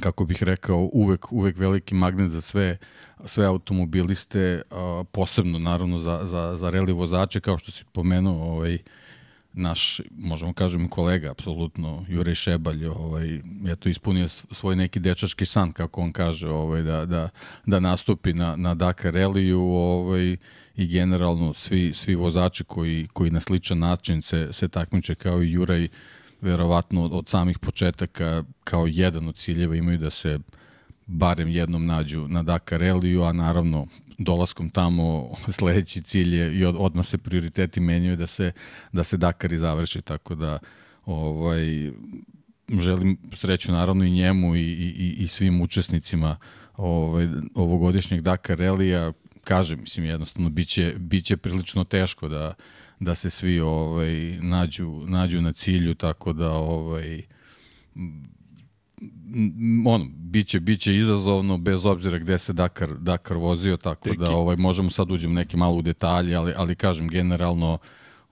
kako 0.00 0.24
bih 0.24 0.42
rekao, 0.42 0.88
uvek, 0.92 1.32
uvek 1.32 1.56
veliki 1.56 1.94
magnet 1.94 2.30
za 2.30 2.40
sve, 2.40 2.78
sve 3.24 3.46
automobiliste, 3.46 4.62
posebno 5.12 5.58
naravno 5.58 5.98
za, 5.98 6.20
za, 6.24 6.56
za 6.56 6.70
reli 6.70 6.92
vozače, 6.92 7.40
kao 7.40 7.58
što 7.58 7.70
si 7.70 7.84
pomenuo, 7.92 8.52
ovaj, 8.52 8.78
naš, 9.52 10.00
možemo 10.18 10.52
kažem, 10.52 10.88
kolega, 10.88 11.30
apsolutno, 11.30 12.04
Jurej 12.08 12.34
Šebalj, 12.34 12.86
ovaj, 12.86 13.28
je 13.64 13.76
to 13.76 13.88
ispunio 13.88 14.28
svoj 14.28 14.76
neki 14.76 15.00
dečački 15.00 15.44
san, 15.44 15.72
kako 15.72 16.00
on 16.00 16.12
kaže, 16.12 16.48
ovaj, 16.48 16.82
da, 16.82 17.06
da, 17.06 17.28
da 17.66 17.80
nastupi 17.80 18.32
na, 18.32 18.56
na 18.56 18.74
Dakar 18.74 19.14
Reliju, 19.14 19.60
ovaj, 19.60 20.36
i 20.76 20.86
generalno 20.86 21.54
svi, 21.54 21.92
svi 21.92 22.14
vozači 22.14 22.64
koji, 22.64 23.08
koji 23.12 23.30
na 23.30 23.40
sličan 23.40 23.78
način 23.78 24.22
se, 24.22 24.48
se 24.52 24.68
takmiče 24.68 25.14
kao 25.14 25.42
i 25.42 25.52
Juraj, 25.52 25.88
verovatno 26.40 27.04
od, 27.04 27.12
od 27.12 27.28
samih 27.28 27.58
početaka 27.58 28.44
kao 28.64 28.86
jedan 28.86 29.28
od 29.28 29.36
ciljeva 29.36 29.76
imaju 29.76 29.98
da 29.98 30.10
se 30.10 30.38
barem 31.06 31.48
jednom 31.48 31.86
nađu 31.86 32.28
na 32.28 32.42
Dakar 32.42 32.80
Rallyu, 32.80 33.28
a 33.28 33.32
naravno 33.32 33.86
dolaskom 34.18 34.70
tamo 34.70 35.34
sledeći 35.58 36.02
cilj 36.02 36.36
je 36.36 36.58
i 36.58 36.64
od, 36.64 36.76
odmah 36.78 37.06
se 37.06 37.18
prioriteti 37.18 37.80
menjaju 37.80 38.16
da 38.16 38.26
se, 38.26 38.52
da 38.92 39.04
se 39.04 39.16
Dakar 39.16 39.52
i 39.52 39.58
završi, 39.58 40.00
tako 40.00 40.34
da 40.34 40.58
ovaj, 41.04 41.90
želim 42.80 43.18
sreću 43.32 43.72
naravno 43.72 44.04
i 44.04 44.10
njemu 44.10 44.56
i, 44.56 44.60
i, 44.60 45.16
i 45.18 45.26
svim 45.26 45.60
učesnicima 45.60 46.36
ovaj, 46.76 47.28
ovogodišnjeg 47.54 48.20
Dakar 48.20 48.58
Rallija, 48.58 49.12
kažem, 49.44 49.80
mislim, 49.80 50.06
jednostavno, 50.06 50.50
biće, 50.50 50.94
biće 50.98 51.36
prilično 51.36 51.84
teško 51.84 52.28
da, 52.28 52.54
da 53.00 53.14
se 53.14 53.30
svi 53.30 53.60
ovaj 53.60 54.38
nađu 54.40 55.04
nađu 55.06 55.40
na 55.40 55.52
cilju 55.52 55.94
tako 55.94 56.32
da 56.32 56.52
ovaj 56.52 57.22
ono 59.86 60.06
biće 60.14 60.60
biće 60.60 60.96
izazovno 60.96 61.58
bez 61.58 61.86
obzira 61.86 62.18
gde 62.18 62.38
se 62.38 62.52
Dakar 62.52 62.88
Dakar 62.98 63.36
vozio 63.36 63.76
tako 63.76 64.04
Triki. 64.04 64.18
da 64.18 64.30
ovaj 64.30 64.56
možemo 64.56 64.90
sad 64.90 65.10
uđemo 65.10 65.34
neke 65.34 65.56
malo 65.56 65.76
u 65.76 65.82
detalje 65.82 66.34
ali 66.34 66.52
ali 66.56 66.74
kažem 66.74 67.08
generalno 67.08 67.78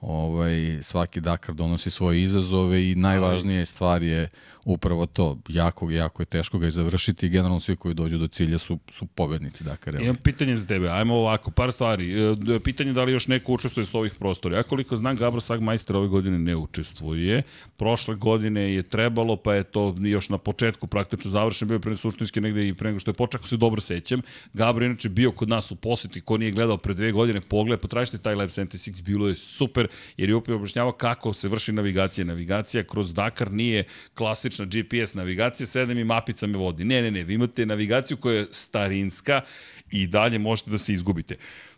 ovaj 0.01 0.79
svaki 0.83 1.21
Dakar 1.21 1.55
donosi 1.55 1.91
svoje 1.91 2.23
izazove 2.23 2.91
i 2.91 2.95
najvažnije 2.95 3.67
stvar 3.67 4.03
je 4.03 4.29
upravo 4.65 5.07
to, 5.07 5.39
jako, 5.49 5.91
jako 5.91 6.23
je 6.23 6.27
teško 6.27 6.59
ga 6.59 6.67
i 6.67 6.71
završiti 6.71 7.27
i 7.27 7.29
generalno 7.29 7.61
svi 7.61 7.77
koji 7.77 7.95
dođu 7.95 8.19
do 8.19 8.27
cilja 8.27 8.59
su, 8.59 8.79
su 8.89 9.07
pobednici 9.07 9.65
Dakar. 9.65 10.01
Imam 10.01 10.17
pitanje 10.17 10.57
za 10.57 10.67
tebe, 10.67 10.89
ajmo 10.89 11.15
ovako, 11.15 11.51
par 11.51 11.73
stvari. 11.73 12.23
E, 12.23 12.61
pitanje 12.65 12.93
da 12.93 13.05
li 13.05 13.13
još 13.13 13.27
neko 13.27 13.53
učestvuje 13.53 13.85
s 13.85 13.95
ovih 13.95 14.15
prostora. 14.15 14.57
Ja 14.57 14.63
koliko 14.63 14.97
znam, 14.97 15.17
Gabro 15.17 15.41
Sagmeister 15.41 15.97
ove 15.97 16.09
godine 16.09 16.39
ne 16.39 16.57
učestvuje. 16.57 17.43
Prošle 17.77 18.15
godine 18.15 18.75
je 18.75 18.83
trebalo, 18.83 19.37
pa 19.37 19.55
je 19.55 19.65
to 19.65 19.97
još 19.99 20.29
na 20.29 20.39
početku 20.39 20.87
praktično 20.87 21.31
završen, 21.31 21.69
bio 21.69 21.79
pre 21.79 21.97
suštinski 21.97 22.41
negde 22.41 22.69
i 22.69 22.75
pre 22.75 22.89
nego 22.89 23.01
što 23.01 23.11
je 23.11 23.15
počeo, 23.15 23.43
se 23.43 23.57
dobro 23.57 23.81
sećam. 23.81 24.23
Gabro 24.53 24.85
inače 24.85 25.09
bio 25.09 25.33
kod 25.33 25.49
nas 25.49 25.71
u 25.71 25.77
poseti, 25.77 26.21
ko 26.21 26.37
nije 26.37 26.53
gledao 26.53 26.77
pre 26.77 26.95
dve 26.95 27.13
godine, 27.13 27.41
pogled, 27.41 27.81
potražite 27.81 28.19
taj 28.19 28.35
Lab 28.35 28.49
76, 28.49 29.03
bilo 29.03 29.29
je 29.29 29.37
super, 29.37 29.89
jer 30.17 30.29
je 30.29 30.35
upravo 30.35 30.57
objašnjavao 30.57 30.93
kako 30.93 31.33
se 31.33 31.49
vrši 31.49 31.73
navigacija. 31.73 32.25
Navigacija 32.25 32.85
kroz 32.85 33.15
Dakar 33.15 33.53
nije 33.53 33.85
klasična 34.15 34.50
klasična 34.51 34.67
GPS 34.67 35.15
navigacija, 35.15 35.67
sedem 35.67 35.99
i 35.99 36.05
mapica 36.05 36.47
me 36.47 36.59
vodi. 36.59 36.85
Ne, 36.85 37.03
ne, 37.03 37.11
ne, 37.11 37.25
vi 37.25 37.35
imate 37.35 37.67
navigaciju 37.67 38.17
koja 38.17 38.39
je 38.39 38.47
starinska 38.51 39.43
i 39.91 40.07
dalje 40.07 40.39
možete 40.39 40.71
da 40.71 40.79
se 40.79 40.93
izgubite. 40.93 41.37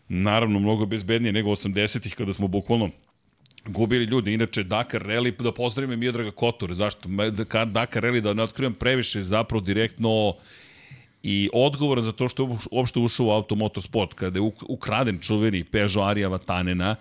Naravno, 0.09 0.59
mnogo 0.59 0.85
bezbednije 0.85 1.31
nego 1.31 1.49
80-ih 1.49 2.15
kada 2.15 2.33
smo 2.33 2.47
bukvalno 2.47 2.89
gubili 3.65 4.05
ljudi. 4.05 4.33
Inače, 4.33 4.63
Dakar 4.63 5.01
Rally, 5.01 5.41
da 5.41 5.51
pozdravim 5.51 5.99
Miodraga 5.99 6.31
Kotor, 6.31 6.73
zašto? 6.73 7.09
Dakar 7.65 8.03
Rally, 8.03 8.21
da 8.21 8.33
ne 8.33 8.43
otkrivam 8.43 8.73
previše, 8.73 9.21
zapravo 9.21 9.61
direktno 9.61 10.35
i 11.23 11.49
odgovoran 11.53 12.03
za 12.03 12.11
to 12.11 12.29
što 12.29 12.43
je 12.43 12.57
uopšte 12.71 12.99
ušao 12.99 13.25
u 13.25 13.31
automotosport. 13.31 14.13
Kada 14.13 14.39
je 14.39 14.51
ukraden 14.67 15.19
čuveni 15.19 15.63
Peugeot 15.63 16.09
Aria 16.09 16.27
Vatanena, 16.27 16.95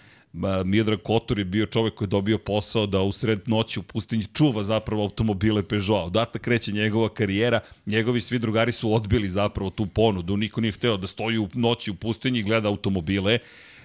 Miodrag 0.65 0.99
Kotor 1.03 1.39
je 1.39 1.45
bio 1.45 1.67
čovek 1.67 1.95
koji 1.95 2.07
je 2.07 2.11
dobio 2.11 2.39
posao 2.39 2.87
da 2.87 3.03
u 3.03 3.13
sred 3.13 3.41
noći 3.47 3.81
u 3.81 3.83
pustinji 3.83 4.25
čuva 4.35 4.63
zapravo 4.63 5.03
automobile 5.03 5.63
Peugeot. 5.63 6.07
Odatle 6.07 6.41
kreće 6.41 6.73
njegova 6.73 7.09
karijera, 7.09 7.61
njegovi 7.87 8.21
svi 8.21 8.39
drugari 8.39 8.73
su 8.73 8.95
odbili 8.95 9.29
zapravo 9.29 9.71
tu 9.71 9.87
ponudu, 9.87 10.37
niko 10.37 10.61
nije 10.61 10.73
hteo 10.73 10.97
da 10.97 11.07
stoji 11.07 11.39
u 11.39 11.49
noći 11.55 11.91
u 11.91 11.95
pustinji 11.95 12.39
i 12.39 12.43
gleda 12.43 12.69
automobile. 12.69 13.39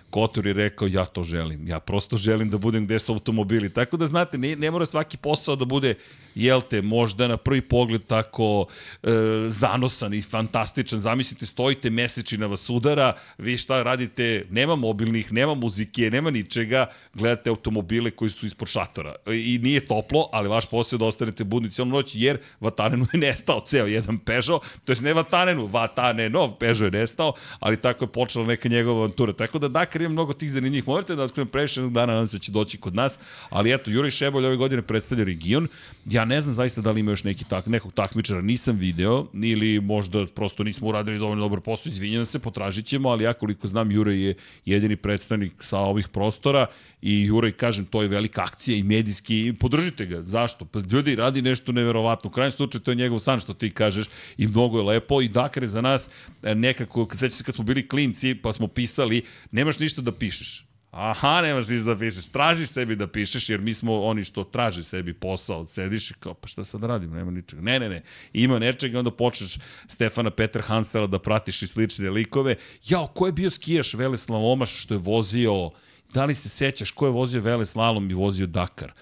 Kotor 0.09 0.47
je 0.47 0.53
rekao 0.53 0.87
ja 0.87 1.05
to 1.05 1.23
želim, 1.23 1.67
ja 1.67 1.79
prosto 1.79 2.17
želim 2.17 2.49
da 2.49 2.57
budem 2.57 2.85
gde 2.85 2.99
su 2.99 3.13
automobili. 3.13 3.73
Tako 3.73 3.97
da 3.97 4.07
znate, 4.07 4.37
ne, 4.37 4.55
ne 4.55 4.71
mora 4.71 4.85
svaki 4.85 5.17
posao 5.17 5.55
da 5.55 5.65
bude 5.65 5.95
jel 6.37 6.61
te, 6.61 6.81
možda 6.81 7.27
na 7.27 7.37
prvi 7.37 7.61
pogled 7.61 8.05
tako 8.07 8.65
e, 9.03 9.09
zanosan 9.49 10.13
i 10.13 10.21
fantastičan. 10.21 10.99
Zamislite, 10.99 11.45
stojite, 11.45 11.89
mesečina 11.89 12.47
vas 12.47 12.69
udara, 12.69 13.13
vi 13.37 13.57
šta 13.57 13.83
radite, 13.83 14.45
nema 14.49 14.75
mobilnih, 14.75 15.33
nema 15.33 15.53
muzike, 15.53 16.11
nema 16.11 16.31
ničega, 16.31 16.85
gledate 17.13 17.49
automobile 17.49 18.11
koji 18.11 18.29
su 18.29 18.45
ispod 18.45 18.67
šatora. 18.67 19.15
I 19.27 19.59
nije 19.63 19.85
toplo, 19.85 20.29
ali 20.31 20.49
vaš 20.49 20.65
posao 20.65 20.97
je 20.97 20.99
da 20.99 21.05
ostanete 21.05 21.43
budni 21.43 21.71
cijelu 21.71 21.89
noć, 21.89 22.11
jer 22.15 22.37
Vatanenu 22.59 23.07
je 23.13 23.19
nestao 23.19 23.63
ceo 23.65 23.85
jedan 23.85 24.19
Peugeot, 24.19 24.65
to 24.85 24.91
je 24.91 25.01
ne 25.01 25.13
Vatanenu, 25.13 25.65
Vatanenov 25.65 26.57
Peugeot 26.59 26.93
je 26.93 26.99
nestao, 26.99 27.33
ali 27.59 27.81
tako 27.81 28.05
je 28.05 28.11
počela 28.11 28.45
neka 28.45 28.69
njegova 28.69 28.99
avantura. 28.99 29.33
Tako 29.33 29.59
da 29.59 29.67
Dakar 29.97 30.05
ima 30.05 30.13
mnogo 30.13 30.33
tih 30.33 30.51
zanimljivih. 30.51 30.87
Možete 30.87 31.15
da 31.15 31.23
otkrijem 31.23 31.47
previše 31.47 31.81
dana, 31.81 32.13
nadam 32.13 32.27
se 32.27 32.37
da 32.37 32.41
će 32.41 32.51
doći 32.51 32.77
kod 32.77 32.95
nas, 32.95 33.19
ali 33.49 33.73
eto, 33.73 33.91
Juraj 33.91 34.11
Šebolj 34.11 34.45
ove 34.45 34.55
godine 34.55 34.81
predstavlja 34.81 35.25
region. 35.25 35.67
Ja 36.05 36.25
ne 36.25 36.41
znam 36.41 36.55
zaista 36.55 36.81
da 36.81 36.91
li 36.91 36.99
ima 36.99 37.11
još 37.11 37.23
neki 37.23 37.45
tak, 37.45 37.65
nekog 37.65 37.93
takmičara, 37.93 38.41
nisam 38.41 38.77
video, 38.77 39.25
ili 39.33 39.79
možda 39.81 40.25
prosto 40.25 40.63
nismo 40.63 40.87
uradili 40.87 41.17
dovoljno 41.17 41.43
dobar 41.43 41.61
posao, 41.61 41.89
izvinjam 41.89 42.25
se, 42.25 42.39
potražit 42.39 42.85
ćemo, 42.85 43.09
ali 43.09 43.23
ja 43.23 43.33
koliko 43.33 43.67
znam, 43.67 43.91
Jure 43.91 44.15
je 44.15 44.35
jedini 44.65 44.95
predstavnik 44.95 45.53
sa 45.59 45.77
ovih 45.77 46.07
prostora 46.07 46.67
i 47.01 47.21
Juraj, 47.25 47.51
kažem, 47.51 47.85
to 47.85 48.01
je 48.01 48.07
velika 48.07 48.41
akcija 48.41 48.77
i 48.77 48.83
medijski, 48.83 49.47
i 49.47 49.53
podržite 49.53 50.05
ga. 50.05 50.21
Zašto? 50.23 50.65
Pa 50.65 50.79
ljudi 50.91 51.15
radi 51.15 51.41
nešto 51.41 51.71
neverovatno. 51.71 52.27
U 52.27 52.31
krajem 52.31 52.51
slučaju 52.51 52.81
to 52.81 52.91
je 52.91 52.95
njegov 52.95 53.19
san 53.19 53.39
što 53.39 53.53
ti 53.53 53.71
kažeš 53.71 54.07
i 54.37 54.47
mnogo 54.47 54.77
je 54.77 54.83
lepo 54.83 55.21
i 55.21 55.27
Dakar 55.27 55.63
je 55.63 55.67
za 55.67 55.81
nas 55.81 56.09
e, 56.43 56.55
nekako, 56.55 57.05
kad 57.05 57.19
sećate 57.19 57.43
kad 57.43 57.55
smo 57.55 57.63
bili 57.63 57.87
klinci 57.87 58.35
pa 58.35 58.53
smo 58.53 58.67
pisali, 58.67 59.21
nemaš 59.51 59.79
ništa 59.79 59.86
da 59.95 60.11
pišeš 60.11 60.67
Aha, 60.91 61.41
nemaš 61.41 61.67
ništa 61.67 61.85
da 61.93 61.97
pišeš. 61.97 62.27
Tražiš 62.27 62.69
sebi 62.69 62.95
da 62.95 63.07
pišeš, 63.07 63.49
jer 63.49 63.61
mi 63.61 63.73
smo 63.73 64.01
oni 64.01 64.23
što 64.23 64.43
traže 64.43 64.83
sebi 64.83 65.13
posao. 65.13 65.65
Sediš 65.65 66.11
i 66.11 66.13
kao, 66.13 66.33
pa 66.33 66.47
šta 66.47 66.63
sad 66.63 66.83
radim, 66.83 67.11
nema 67.11 67.31
ničega. 67.31 67.61
Ne, 67.61 67.79
ne, 67.79 67.89
ne. 67.89 68.03
Ima 68.33 68.59
nečega, 68.59 68.99
onda 68.99 69.11
počneš 69.11 69.57
Stefana 69.87 70.29
Petra 70.29 70.61
Hansela 70.61 71.07
da 71.07 71.19
pratiš 71.19 71.61
i 71.61 71.67
slične 71.67 72.09
likove. 72.09 72.55
Jao, 72.87 73.07
ko 73.07 73.25
je 73.25 73.31
bio 73.31 73.49
skijaš 73.49 73.93
Vele 73.93 74.17
Slavomaš 74.17 74.81
što 74.81 74.93
je 74.93 74.97
vozio 74.97 75.71
Da 76.13 76.25
li 76.25 76.35
se 76.35 76.49
sećaš 76.49 76.91
ko 76.91 77.05
je 77.05 77.11
vozio 77.11 77.41
Vele 77.41 77.65
slalom 77.65 78.11
i 78.11 78.13
vozio 78.13 78.47
Dakar? 78.47 78.93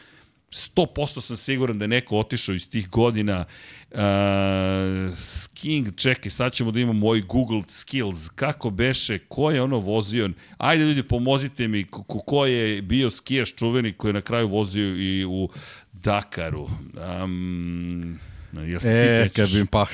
100% 0.52 1.22
sam 1.22 1.38
siguran 1.38 1.80
da 1.80 1.84
je 1.84 1.90
neko 1.90 2.18
otišao 2.18 2.56
iz 2.56 2.70
tih 2.70 2.90
godina. 2.90 3.46
Uh, 3.92 4.00
skiing, 5.18 5.96
čekaj, 5.96 6.32
sad 6.32 6.54
ćemo 6.54 6.72
da 6.72 6.80
imamo 6.80 7.00
moj 7.00 7.22
Google 7.22 7.62
Skills. 7.68 8.30
Kako 8.36 8.70
beše, 8.70 9.18
ko 9.18 9.52
je 9.52 9.62
ono 9.62 9.80
vozio? 9.80 10.30
Ajde 10.58 10.84
ljudi, 10.84 11.04
pomozite 11.04 11.68
mi, 11.68 11.84
ko, 11.84 12.04
ko 12.04 12.46
je 12.46 12.82
bio 12.82 13.10
skijaš 13.10 13.56
čuveni 13.56 13.94
koji 13.94 14.10
je 14.10 14.14
na 14.14 14.22
kraju 14.22 14.48
vozio 14.48 14.96
i 14.96 15.26
u 15.26 15.50
Dakaru. 15.94 16.70
Um, 17.24 18.20
jel 18.54 18.80
se 18.80 18.98
e, 18.98 19.02
ti 19.02 19.10
sećaš? 19.10 19.52
kad 19.52 19.62
bi 19.62 19.66
pa, 19.72 19.86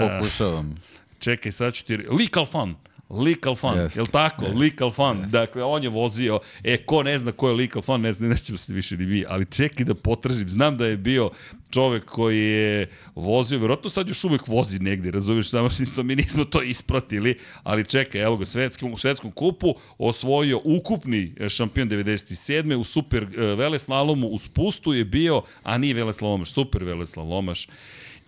pokušavam. 0.00 0.82
Čekaj, 1.18 1.52
sad 1.52 1.74
ću 1.74 1.84
ti... 1.84 1.96
Lee 1.96 2.28
Calfan. 2.34 2.74
Lee 3.10 3.34
Calfan, 3.34 3.78
yes. 3.78 3.96
je 3.96 4.02
li 4.02 4.08
tako? 4.08 4.44
Yes. 4.44 4.58
Lee 4.60 4.70
Calfan, 4.78 5.22
yes. 5.22 5.30
dakle, 5.30 5.64
on 5.64 5.82
je 5.82 5.88
vozio, 5.88 6.40
e, 6.64 6.76
ko 6.76 7.02
ne 7.02 7.18
zna 7.18 7.32
ko 7.32 7.48
je 7.48 7.54
Lee 7.54 7.68
Calfan, 7.68 8.00
ne 8.00 8.12
zna, 8.12 8.28
nećemo 8.28 8.58
se 8.58 8.72
više 8.72 8.96
ni 8.96 9.06
mi, 9.06 9.24
ali 9.28 9.46
čekaj 9.46 9.84
da 9.84 9.94
potražim, 9.94 10.48
znam 10.48 10.76
da 10.76 10.86
je 10.86 10.96
bio 10.96 11.30
čovek 11.70 12.04
koji 12.04 12.40
je 12.40 12.88
vozio, 13.14 13.58
verovatno 13.58 13.90
sad 13.90 14.08
još 14.08 14.24
uvek 14.24 14.48
vozi 14.48 14.78
negde, 14.78 15.10
razumiješ, 15.10 15.50
samo 15.50 15.70
što 15.70 16.02
mi 16.02 16.16
nismo 16.16 16.44
to 16.44 16.62
ispratili, 16.62 17.38
ali 17.62 17.84
čekaj, 17.84 18.22
evo 18.22 18.36
ga, 18.36 18.46
svetskom, 18.46 18.92
u 18.92 18.98
svetskom 18.98 19.30
kupu 19.30 19.74
osvojio 19.98 20.60
ukupni 20.64 21.34
šampion 21.48 21.88
97. 21.88 22.74
u 22.74 22.84
super 22.84 23.22
uh, 23.22 23.58
veleslalomu, 23.58 24.26
u 24.26 24.38
spustu 24.38 24.92
je 24.92 25.04
bio, 25.04 25.42
a 25.62 25.78
nije 25.78 25.94
veleslalomaš, 25.94 26.52
super 26.52 26.84
veleslalomaš, 26.84 27.68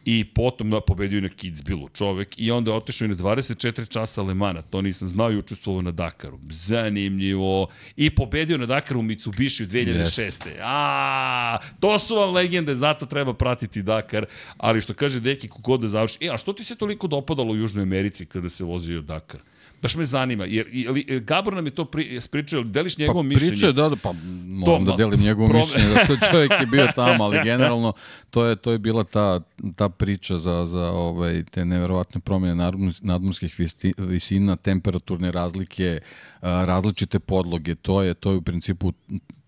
i 0.04 0.24
potom 0.24 0.70
da 0.70 0.80
pobedio 0.80 1.20
na 1.20 1.28
Kidsbillu 1.28 1.88
čovek 1.88 2.34
i 2.36 2.50
onda 2.50 2.70
je 2.70 2.76
otišao 2.76 3.06
i 3.06 3.08
na 3.08 3.14
24 3.14 3.88
časa 3.88 4.20
Alemana, 4.20 4.62
to 4.62 4.82
nisam 4.82 5.08
znao 5.08 5.32
i 5.32 5.36
učestvovao 5.36 5.82
na 5.82 5.90
Dakaru. 5.90 6.38
Zanimljivo. 6.50 7.66
I 7.96 8.10
pobedio 8.10 8.58
na 8.58 8.66
Dakaru 8.66 9.00
u 9.00 9.02
Mitsubishi 9.02 9.64
u 9.64 9.66
2006. 9.66 10.22
Yes. 10.22 10.58
A, 10.62 11.58
to 11.80 11.98
su 11.98 12.16
vam 12.16 12.34
legende, 12.34 12.74
zato 12.74 13.06
treba 13.06 13.34
pratiti 13.34 13.82
Dakar, 13.82 14.26
ali 14.56 14.80
što 14.80 14.94
kaže 14.94 15.20
Deki, 15.20 15.48
kogod 15.48 15.80
da 15.80 15.88
završi. 15.88 16.18
E, 16.20 16.28
a 16.28 16.38
što 16.38 16.52
ti 16.52 16.64
se 16.64 16.76
toliko 16.76 17.06
dopadalo 17.06 17.52
u 17.52 17.56
Južnoj 17.56 17.82
Americi 17.82 18.26
kada 18.26 18.48
se 18.48 18.64
vozio 18.64 19.00
Dakar? 19.00 19.40
Baš 19.82 19.96
me 19.96 20.04
zanima, 20.04 20.44
jer, 20.44 20.66
jer 20.72 21.20
Gabor 21.20 21.54
nam 21.54 21.66
je 21.66 21.70
to 21.70 21.84
pri, 21.84 22.20
spričao, 22.20 22.62
deliš 22.62 22.98
njegovo 22.98 23.18
pa, 23.18 23.22
mišljenje? 23.22 23.50
Pa 23.50 23.54
pričao 23.54 23.72
da, 23.72 23.88
da, 23.88 23.96
pa 23.96 24.12
moram 24.46 24.84
da 24.84 24.96
delim 24.96 25.20
njegovo 25.20 25.48
pro... 25.48 25.58
mišljenje, 25.58 25.88
da 25.88 26.06
se 26.06 26.16
čovjek 26.32 26.52
je 26.60 26.66
bio 26.66 26.86
tamo, 26.94 27.24
ali 27.24 27.38
generalno 27.44 27.92
to 28.30 28.44
je, 28.44 28.56
to 28.56 28.72
je 28.72 28.78
bila 28.78 29.04
ta, 29.04 29.40
ta 29.76 29.88
priča 29.88 30.38
za, 30.38 30.66
za 30.66 30.90
ovaj, 30.90 31.44
te 31.44 31.64
neverovatne 31.64 32.20
promjene 32.20 32.72
nadmorskih 33.00 33.54
visina, 33.98 34.56
temperaturne 34.56 35.32
razlike, 35.32 36.00
različite 36.42 37.18
podloge, 37.18 37.74
to 37.74 38.02
je, 38.02 38.14
to 38.14 38.30
je 38.30 38.36
u 38.36 38.42
principu 38.42 38.92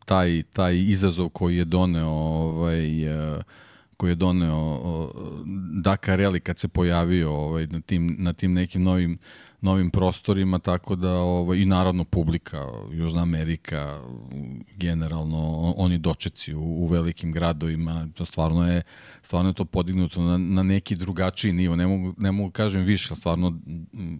taj, 0.05 0.42
taj 0.53 0.77
izazov 0.77 1.29
koji 1.29 1.57
je 1.57 1.64
doneo 1.64 2.09
ovaj, 2.09 2.88
koji 3.97 4.11
je 4.11 4.14
doneo 4.14 4.81
Dakar 5.83 6.18
Rally 6.18 6.40
kad 6.40 6.59
se 6.59 6.68
pojavio 6.68 7.33
ovaj, 7.33 7.66
na, 7.66 7.81
tim, 7.81 8.16
na 8.18 8.33
tim 8.33 8.53
nekim 8.53 8.83
novim 8.83 9.18
novim 9.64 9.90
prostorima, 9.90 10.59
tako 10.59 10.96
da 10.96 11.12
ovaj, 11.12 11.59
i 11.59 11.64
naravno 11.64 12.05
publika, 12.05 12.68
Južna 12.92 13.22
Amerika, 13.22 14.00
generalno, 14.77 15.74
oni 15.77 15.98
dočeci 15.98 16.55
u, 16.55 16.61
u 16.61 16.87
velikim 16.87 17.33
gradovima, 17.33 18.09
to 18.14 18.24
stvarno 18.24 18.72
je, 18.72 18.83
stvarno 19.22 19.50
je 19.50 19.55
to 19.55 19.64
podignuto 19.64 20.22
na, 20.22 20.38
na 20.38 20.62
neki 20.62 20.96
drugačiji 20.96 21.53
nivo, 21.53 21.77
ne 21.77 21.87
mogu, 21.87 22.14
ne 22.18 22.33
mogu 22.33 22.50
kažem 22.50 22.83
više, 22.83 23.14
stvarno 23.14 23.59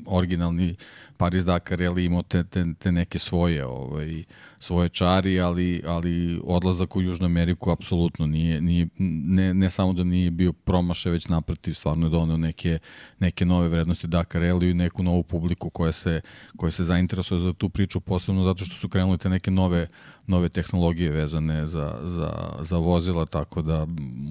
originalni 0.07 0.76
Paris 1.16 1.44
Dakar 1.44 1.80
je 1.80 2.04
imao 2.04 2.22
te, 2.22 2.44
te, 2.44 2.64
te 2.78 2.92
neke 2.92 3.18
svoje 3.18 3.66
ovaj, 3.66 4.24
svoje 4.59 4.88
čari, 4.88 5.40
ali, 5.40 5.83
ali 5.87 6.40
odlazak 6.45 6.97
u 6.97 7.03
Južnu 7.03 7.27
Ameriku 7.27 7.71
apsolutno 7.71 8.27
nije, 8.27 8.61
nije 8.61 8.88
ne, 8.99 9.55
ne 9.55 9.71
samo 9.71 9.93
da 9.93 10.05
nije 10.05 10.31
bio 10.31 10.53
promašaj, 10.53 11.12
već 11.12 11.29
naprotiv 11.29 11.75
stvarno 11.75 12.07
je 12.07 12.11
doneo 12.11 12.37
neke, 12.37 12.79
neke 13.19 13.45
nove 13.45 13.69
vrednosti 13.69 14.07
Dakar 14.07 14.43
Rally 14.43 14.71
i 14.71 14.75
neku 14.75 15.03
novu 15.03 15.23
publiku 15.23 15.71
koja 15.71 15.93
se, 15.93 16.21
koja 16.57 16.71
se 16.71 16.85
zainteresuje 16.85 17.40
za 17.40 17.53
tu 17.53 17.69
priču, 17.69 18.01
posebno 18.01 18.45
zato 18.45 18.64
što 18.64 18.77
su 18.77 18.88
krenuli 18.88 19.19
te 19.19 19.29
neke 19.29 19.51
nove, 19.51 19.88
nove 20.26 20.48
tehnologije 20.48 21.10
vezane 21.10 21.66
za, 21.66 22.00
za, 22.02 22.56
za 22.60 22.78
vozila, 22.78 23.26
tako 23.26 23.62
da 23.62 23.87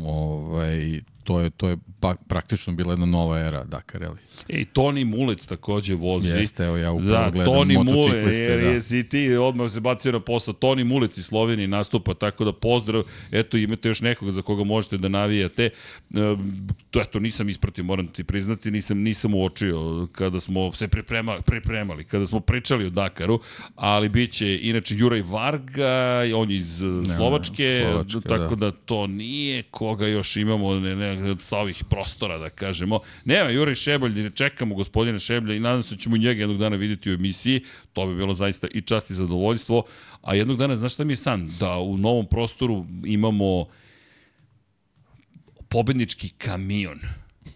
ovaj, 0.06 1.02
to 1.24 1.40
je, 1.40 1.50
to 1.50 1.70
je 1.70 1.78
pa, 2.00 2.16
praktično 2.28 2.74
bila 2.74 2.94
jedna 2.94 3.06
nova 3.06 3.40
era 3.40 3.64
Dakar 3.64 4.02
Rally. 4.02 4.18
E, 4.50 4.66
Toni 4.66 5.06
Mulec 5.06 5.46
takođe 5.46 5.96
vozi. 5.96 6.28
Jeste, 6.28 6.64
evo 6.64 6.78
ja 6.78 6.92
upravo 6.92 7.24
da, 7.24 7.30
gledam 7.30 7.54
Toni 7.54 7.78
Mulec, 7.78 8.40
jer 8.40 8.62
da. 8.62 8.68
jesi 8.68 9.10
ti 9.10 9.36
odmah 9.36 9.72
se 9.72 9.80
bacio 9.80 10.12
na 10.12 10.20
posao. 10.20 10.54
Toni 10.54 10.84
Mulec 10.84 11.18
iz 11.18 11.26
Slovenije 11.26 11.68
nastupa, 11.68 12.14
tako 12.14 12.46
da 12.46 12.54
pozdrav. 12.54 13.04
Eto, 13.32 13.58
imate 13.58 13.88
još 13.88 14.02
nekoga 14.02 14.32
za 14.32 14.42
koga 14.42 14.64
možete 14.64 14.98
da 14.98 15.08
navijate. 15.08 15.66
E, 15.66 15.72
to, 16.92 17.02
eto, 17.02 17.20
nisam 17.20 17.50
ispratio, 17.50 17.84
moram 17.84 18.08
ti 18.08 18.24
priznati, 18.24 18.72
nisam, 18.72 18.98
nisam 18.98 19.34
uočio 19.34 20.08
kada 20.12 20.40
smo 20.40 20.74
se 20.74 20.88
pripremali, 20.88 21.42
pripremali, 21.42 22.04
kada 22.04 22.28
smo 22.28 22.40
pričali 22.40 22.86
o 22.86 22.90
Dakaru, 22.90 23.40
ali 23.76 24.10
bit 24.10 24.32
će, 24.32 24.60
inače, 24.62 24.96
Juraj 24.98 25.22
Varga, 25.22 25.83
on 26.36 26.52
je 26.52 26.58
iz 26.58 26.82
ne, 26.82 27.16
Slovačke, 27.16 27.86
Slovačke 27.90 28.20
tako 28.30 28.56
da. 28.56 28.72
da 28.72 28.78
to 28.86 29.08
nije 29.08 29.64
koga 29.64 30.08
još 30.08 30.36
imamo, 30.36 30.76
ne, 30.76 30.96
ne, 30.96 31.36
sa 31.40 31.58
ovih 31.58 31.84
prostora, 31.90 32.38
da 32.38 32.50
kažemo. 32.50 33.00
Nema, 33.26 33.50
Juraj 33.50 33.76
Šebolj, 33.76 34.32
čekamo 34.32 34.76
gospodina 34.76 35.20
Šeblja 35.20 35.56
i 35.56 35.60
nadam 35.60 35.84
se 35.84 35.96
da 35.96 36.02
ćemo 36.02 36.18
njega 36.18 36.42
jednog 36.42 36.58
dana 36.58 36.76
videti 36.76 37.12
u 37.12 37.14
emisiji, 37.14 37.64
to 37.94 38.08
bi 38.08 38.16
bilo 38.16 38.34
zaista 38.34 38.68
i 38.74 38.82
čast 38.82 39.10
i 39.10 39.14
zadovoljstvo, 39.14 39.84
a 40.22 40.36
jednog 40.36 40.58
dana, 40.58 40.76
znaš 40.76 40.94
šta 40.94 41.04
mi 41.04 41.14
je 41.14 41.18
san? 41.18 41.52
Da 41.60 41.78
u 41.78 41.98
novom 41.98 42.26
prostoru 42.26 42.86
imamo 43.06 43.66
pobednički 45.70 46.30
kamion. 46.30 47.00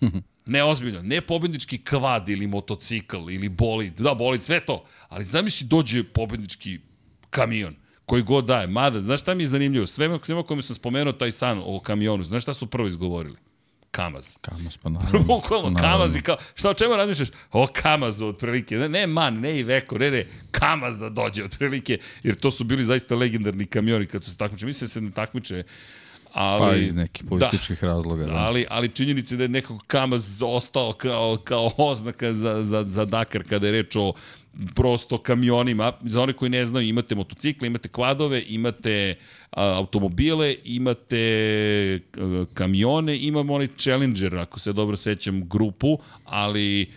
Ne 0.50 0.64
ozbiljno, 0.64 1.02
ne 1.02 1.22
pobednički 1.22 1.78
kvad 1.78 2.30
ili 2.30 2.48
motocikl 2.48 3.18
ili 3.30 3.50
bolid, 3.50 3.94
da 4.00 4.14
bolid, 4.14 4.44
sve 4.44 4.60
to, 4.60 4.86
ali 5.10 5.26
zamisli 5.26 5.68
dođe 5.68 6.04
pobednički 6.04 6.80
kamion 7.30 7.76
koji 8.08 8.24
god 8.24 8.46
daje. 8.46 8.68
Mada, 8.68 9.02
znaš 9.02 9.22
šta 9.22 9.34
mi 9.34 9.44
je 9.44 9.48
zanimljivo? 9.48 9.88
Svema, 9.88 10.20
svema 10.24 10.44
kojima 10.44 10.64
sam 10.64 10.76
spomenuo 10.76 11.14
taj 11.14 11.32
san 11.32 11.62
o 11.66 11.80
kamionu, 11.80 12.24
znaš 12.24 12.44
šta 12.44 12.54
su 12.54 12.68
prvo 12.68 12.88
izgovorili? 12.88 13.36
Kamaz. 13.92 14.38
Kamaz, 14.42 14.78
pa 14.78 14.90
naravno. 14.96 15.20
Bukvalno, 15.20 15.80
Kamaz 15.80 16.16
i 16.16 16.22
kao, 16.22 16.38
šta 16.56 16.70
o 16.70 16.74
čemu 16.74 16.96
razmišljaš? 16.96 17.30
O 17.52 17.68
Kamazu, 17.74 18.28
otprilike. 18.28 18.78
Ne, 18.78 18.90
ne 18.90 19.08
man, 19.08 19.40
ne 19.40 19.60
i 19.60 19.64
veko, 19.64 19.98
ne, 19.98 20.12
ne, 20.12 20.28
Kamaz 20.52 21.00
da 21.00 21.10
dođe, 21.10 21.44
otprilike, 21.44 21.98
jer 22.24 22.36
to 22.36 22.52
su 22.52 22.64
bili 22.64 22.86
zaista 22.86 23.16
legendarni 23.16 23.66
kamioni 23.66 24.06
kad 24.06 24.24
su 24.24 24.32
se 24.32 24.38
takmiče. 24.38 24.66
Mislim 24.66 24.88
da 24.88 24.92
se 24.92 25.02
ne 25.02 25.12
takmiče 25.12 25.64
Ali, 26.34 26.62
pa 26.62 26.76
iz 26.76 26.96
nekih 26.96 27.24
da. 27.24 27.30
političkih 27.30 27.82
da, 27.82 27.88
razloga. 27.88 28.26
Da. 28.26 28.36
Ali, 28.36 28.66
ali 28.70 28.90
činjenica 28.90 29.36
da 29.36 29.44
je 29.44 29.50
nekako 29.50 29.80
Kamaz 29.88 30.42
ostao 30.44 30.94
kao, 30.94 31.38
kao 31.44 31.72
oznaka 31.78 32.34
za, 32.34 32.64
za, 32.64 32.84
za 32.88 33.06
Dakar 33.06 33.44
kada 33.50 33.68
je 33.68 33.72
reč 33.72 33.96
o 33.96 34.14
prosto 34.76 35.18
kamionima. 35.18 35.94
Za 36.06 36.22
one 36.22 36.34
koji 36.34 36.50
ne 36.50 36.66
znaju, 36.66 36.88
imate 36.88 37.16
motocikle, 37.16 37.68
imate 37.68 37.90
kvadove, 37.90 38.44
imate 38.48 39.16
a, 39.52 39.64
automobile, 39.78 40.56
imate 40.64 42.00
a, 42.18 42.46
kamione, 42.54 43.18
imamo 43.18 43.54
onaj 43.54 43.68
Challenger, 43.78 44.38
ako 44.38 44.60
se 44.60 44.74
dobro 44.74 44.98
sećam, 44.98 45.50
grupu, 45.50 46.00
ali 46.26 46.92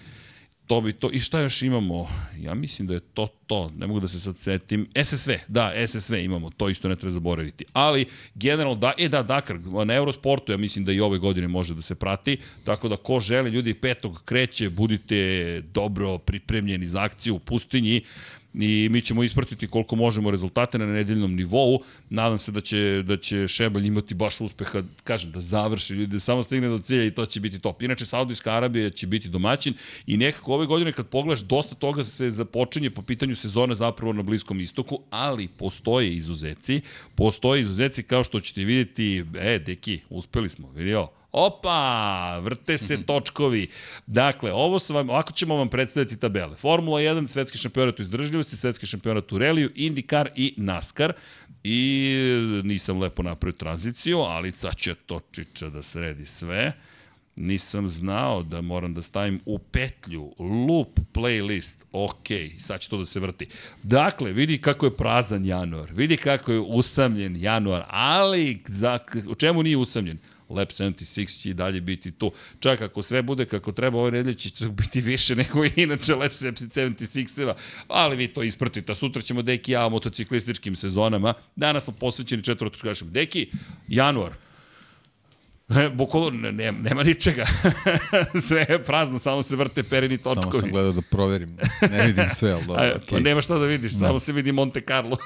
to 0.71 0.81
bi 0.81 0.93
to. 0.93 1.11
I 1.13 1.21
šta 1.21 1.41
još 1.41 1.63
imamo? 1.63 2.09
Ja 2.39 2.55
mislim 2.55 2.89
da 2.89 2.95
je 2.95 3.01
to 3.01 3.29
to. 3.47 3.73
Ne 3.77 3.87
mogu 3.87 4.01
da 4.01 4.09
se 4.09 4.21
sad 4.21 4.39
setim. 4.39 4.89
SSV, 5.05 5.31
da, 5.49 5.73
SSV 5.87 6.15
imamo. 6.15 6.51
To 6.51 6.69
isto 6.69 6.89
ne 6.89 6.97
treba 6.97 7.13
zaboraviti. 7.13 7.65
Ali, 7.73 8.07
generalno, 8.35 8.75
da, 8.75 8.93
e 8.99 9.09
da, 9.09 9.23
Dakar, 9.23 9.59
na 9.85 9.95
Eurosportu 9.95 10.53
ja 10.53 10.59
mislim 10.59 10.85
da 10.85 10.93
i 10.93 11.01
ove 11.01 11.19
godine 11.19 11.49
može 11.49 11.75
da 11.75 11.83
se 11.83 11.95
prati. 11.95 12.37
Tako 12.65 12.89
da, 12.89 12.97
ko 12.97 13.21
želi, 13.21 13.51
ljudi, 13.51 13.75
petog 13.75 14.23
kreće, 14.25 14.71
budite 14.71 15.63
dobro 15.75 16.19
pripremljeni 16.19 16.87
za 16.87 17.03
akciju 17.03 17.35
u 17.35 17.39
pustinji 17.39 18.03
i 18.55 18.89
mi 18.91 19.01
ćemo 19.01 19.23
ispratiti 19.23 19.67
koliko 19.67 19.97
možemo 19.97 20.31
rezultate 20.31 20.79
na 20.79 20.87
nedeljnom 20.87 21.35
nivou. 21.35 21.83
Nadam 22.11 22.39
se 22.39 22.53
da 22.53 22.61
će, 22.61 23.03
da 23.07 23.17
će 23.17 23.49
Šebelj 23.49 23.87
imati 23.87 24.15
baš 24.15 24.41
uspeha, 24.41 24.83
kažem, 25.05 25.31
da 25.33 25.41
završi, 25.41 26.07
da 26.07 26.21
samo 26.21 26.43
stigne 26.43 26.69
do 26.69 26.79
cilja 26.79 27.05
i 27.05 27.11
to 27.11 27.27
će 27.27 27.41
biti 27.41 27.59
top. 27.59 27.83
Inače, 27.83 28.07
Saudijska 28.07 28.53
Arabija 28.53 28.91
će 28.91 29.07
biti 29.07 29.29
domaćin 29.29 29.75
i 30.07 30.17
nekako 30.17 30.55
ove 30.55 30.67
godine 30.67 30.93
kad 30.93 31.09
pogledaš, 31.09 31.41
dosta 31.41 31.75
toga 31.75 32.05
se 32.05 32.31
započinje 32.31 32.91
po 32.91 33.03
pitanju 33.03 33.37
sezone 33.37 33.75
zapravo 33.75 34.13
na 34.13 34.23
Bliskom 34.23 34.61
istoku, 34.61 35.01
ali 35.11 35.49
postoje 35.49 36.17
izuzeci, 36.17 36.81
postoje 37.15 37.61
izuzeci 37.61 38.03
kao 38.03 38.25
što 38.25 38.41
ćete 38.41 38.65
vidjeti, 38.65 39.25
e, 39.39 39.59
deki, 39.59 40.01
uspeli 40.11 40.49
smo, 40.49 40.71
vidio, 40.71 41.09
Opa, 41.33 42.39
vrte 42.39 42.79
se 42.79 42.95
mhm. 42.95 43.03
točkovi. 43.03 43.69
Dakle, 44.07 44.53
ovo 44.53 44.79
su 44.79 44.95
vam, 44.95 45.11
ovako 45.11 45.33
ćemo 45.33 45.57
vam 45.57 45.69
predstaviti 45.69 46.21
tabele. 46.21 46.57
Formula 46.57 47.01
1, 47.01 47.29
svetski 47.29 47.59
šampionat 47.59 47.99
u 47.99 48.03
izdržljivosti, 48.03 48.57
svetski 48.57 48.87
šampionat 48.87 49.33
u 49.33 49.39
reliju, 49.39 49.71
IndyCar 49.75 50.29
i 50.37 50.55
NASCAR. 50.57 51.13
I 51.65 52.17
nisam 52.65 52.99
lepo 52.99 53.23
napravio 53.23 53.57
tranziciju, 53.59 54.19
ali 54.19 54.53
sad 54.53 54.77
će 54.77 54.95
to 54.95 55.21
čiča 55.33 55.69
da 55.69 55.83
sredi 55.83 56.27
sve. 56.27 56.73
Nisam 57.41 57.89
znao 57.89 58.43
da 58.43 58.61
moram 58.61 58.95
da 58.95 59.03
stavim 59.03 59.41
u 59.47 59.59
petlju 59.59 60.35
loop 60.39 61.01
playlist. 61.13 61.77
Ok, 61.93 62.27
sad 62.59 62.81
će 62.81 62.89
to 62.89 62.99
da 62.99 63.07
se 63.07 63.21
vrti. 63.21 63.47
Dakle, 63.83 64.33
vidi 64.33 64.59
kako 64.59 64.87
je 64.87 64.97
prazan 64.97 65.45
januar, 65.45 65.93
vidi 65.93 66.17
kako 66.17 66.53
je 66.53 66.61
usamljen 66.61 67.37
januar, 67.37 67.85
ali 67.89 68.63
za, 68.69 68.99
u 69.29 69.35
čemu 69.35 69.63
nije 69.63 69.77
usamljen? 69.77 70.19
Lab 70.51 70.69
76 70.69 71.43
će 71.43 71.51
i 71.51 71.55
dalje 71.55 71.81
biti 71.81 72.11
tu. 72.11 72.33
Čak 72.61 72.81
ako 72.81 73.03
sve 73.03 73.23
bude 73.23 73.47
kako 73.47 73.73
treba, 73.73 73.99
ove 73.99 74.11
nedelje 74.11 74.37
će 74.37 74.69
biti 74.69 75.01
više 75.01 75.37
nego 75.37 75.65
inače 75.77 76.15
Lab 76.15 76.31
76-eva, 76.31 77.55
ali 77.89 78.17
vi 78.17 78.29
to 78.29 78.43
ispratite. 78.43 78.95
Sutra 78.95 79.23
ćemo 79.23 79.43
Deki 79.43 79.73
ja 79.73 79.87
o 79.87 79.91
motociklističkim 79.91 80.77
sezonama. 80.77 81.35
Danas 81.57 81.85
smo 81.85 81.93
posvećeni 81.93 82.43
četvrtočkašem. 82.43 83.13
Deki, 83.13 83.51
januar, 83.89 84.33
bukvalo, 85.95 86.31
ne, 86.31 86.73
nema 86.73 87.03
ničega. 87.03 87.45
sve 88.49 88.67
je 88.69 88.85
prazno, 88.85 89.19
samo 89.19 89.43
se 89.43 89.57
vrte 89.57 89.83
perini 89.83 90.19
točkovi. 90.19 90.51
Samo 90.51 90.61
sam 90.61 90.71
gledao 90.71 90.93
da 90.93 91.01
proverim. 91.01 91.57
Ne 91.91 92.07
vidim 92.07 92.25
sve, 92.35 92.53
ali 92.53 92.67
dobro. 92.67 92.83
Okay. 92.83 93.11
Pa 93.11 93.19
nema 93.21 93.41
šta 93.41 93.59
da 93.59 93.67
vidiš, 93.67 93.99
samo 93.99 94.19
se 94.19 94.33
vidi 94.33 94.53
Monte 94.53 94.81
Carlo. 94.81 95.17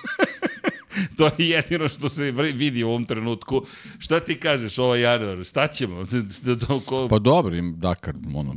to 1.18 1.26
je 1.26 1.48
jedino 1.48 1.88
što 1.88 2.08
se 2.08 2.30
vidi 2.30 2.84
u 2.84 2.88
ovom 2.88 3.04
trenutku. 3.04 3.62
Šta 3.98 4.20
ti 4.20 4.40
kažeš 4.40 4.78
ovaj 4.78 5.00
januar? 5.00 5.44
Šta 5.44 5.66
ćemo? 5.66 6.04
Da, 6.04 6.54
da. 6.54 6.80
Pa 7.10 7.18
dobro, 7.18 7.56
im 7.56 7.74
Dakar, 7.78 8.14
ono, 8.34 8.56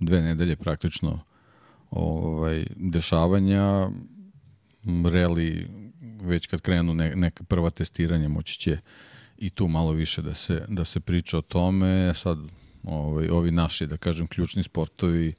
dve 0.00 0.22
nedelje 0.22 0.56
praktično 0.56 1.20
ovaj, 1.90 2.66
dešavanja, 2.76 3.90
reli 5.12 5.66
već 6.22 6.46
kad 6.46 6.60
krenu 6.60 6.94
ne, 6.94 7.16
neka 7.16 7.44
prva 7.44 7.70
testiranja 7.70 8.28
moći 8.28 8.58
će 8.58 8.78
i 9.38 9.50
tu 9.50 9.68
malo 9.68 9.92
više 9.92 10.22
da 10.22 10.34
se, 10.34 10.64
da 10.68 10.84
se 10.84 11.00
priča 11.00 11.38
o 11.38 11.42
tome. 11.42 12.14
Sad, 12.14 12.38
ovaj, 12.84 13.28
ovi 13.28 13.50
naši, 13.50 13.86
da 13.86 13.96
kažem, 13.96 14.26
ključni 14.26 14.62
sportovi, 14.62 15.34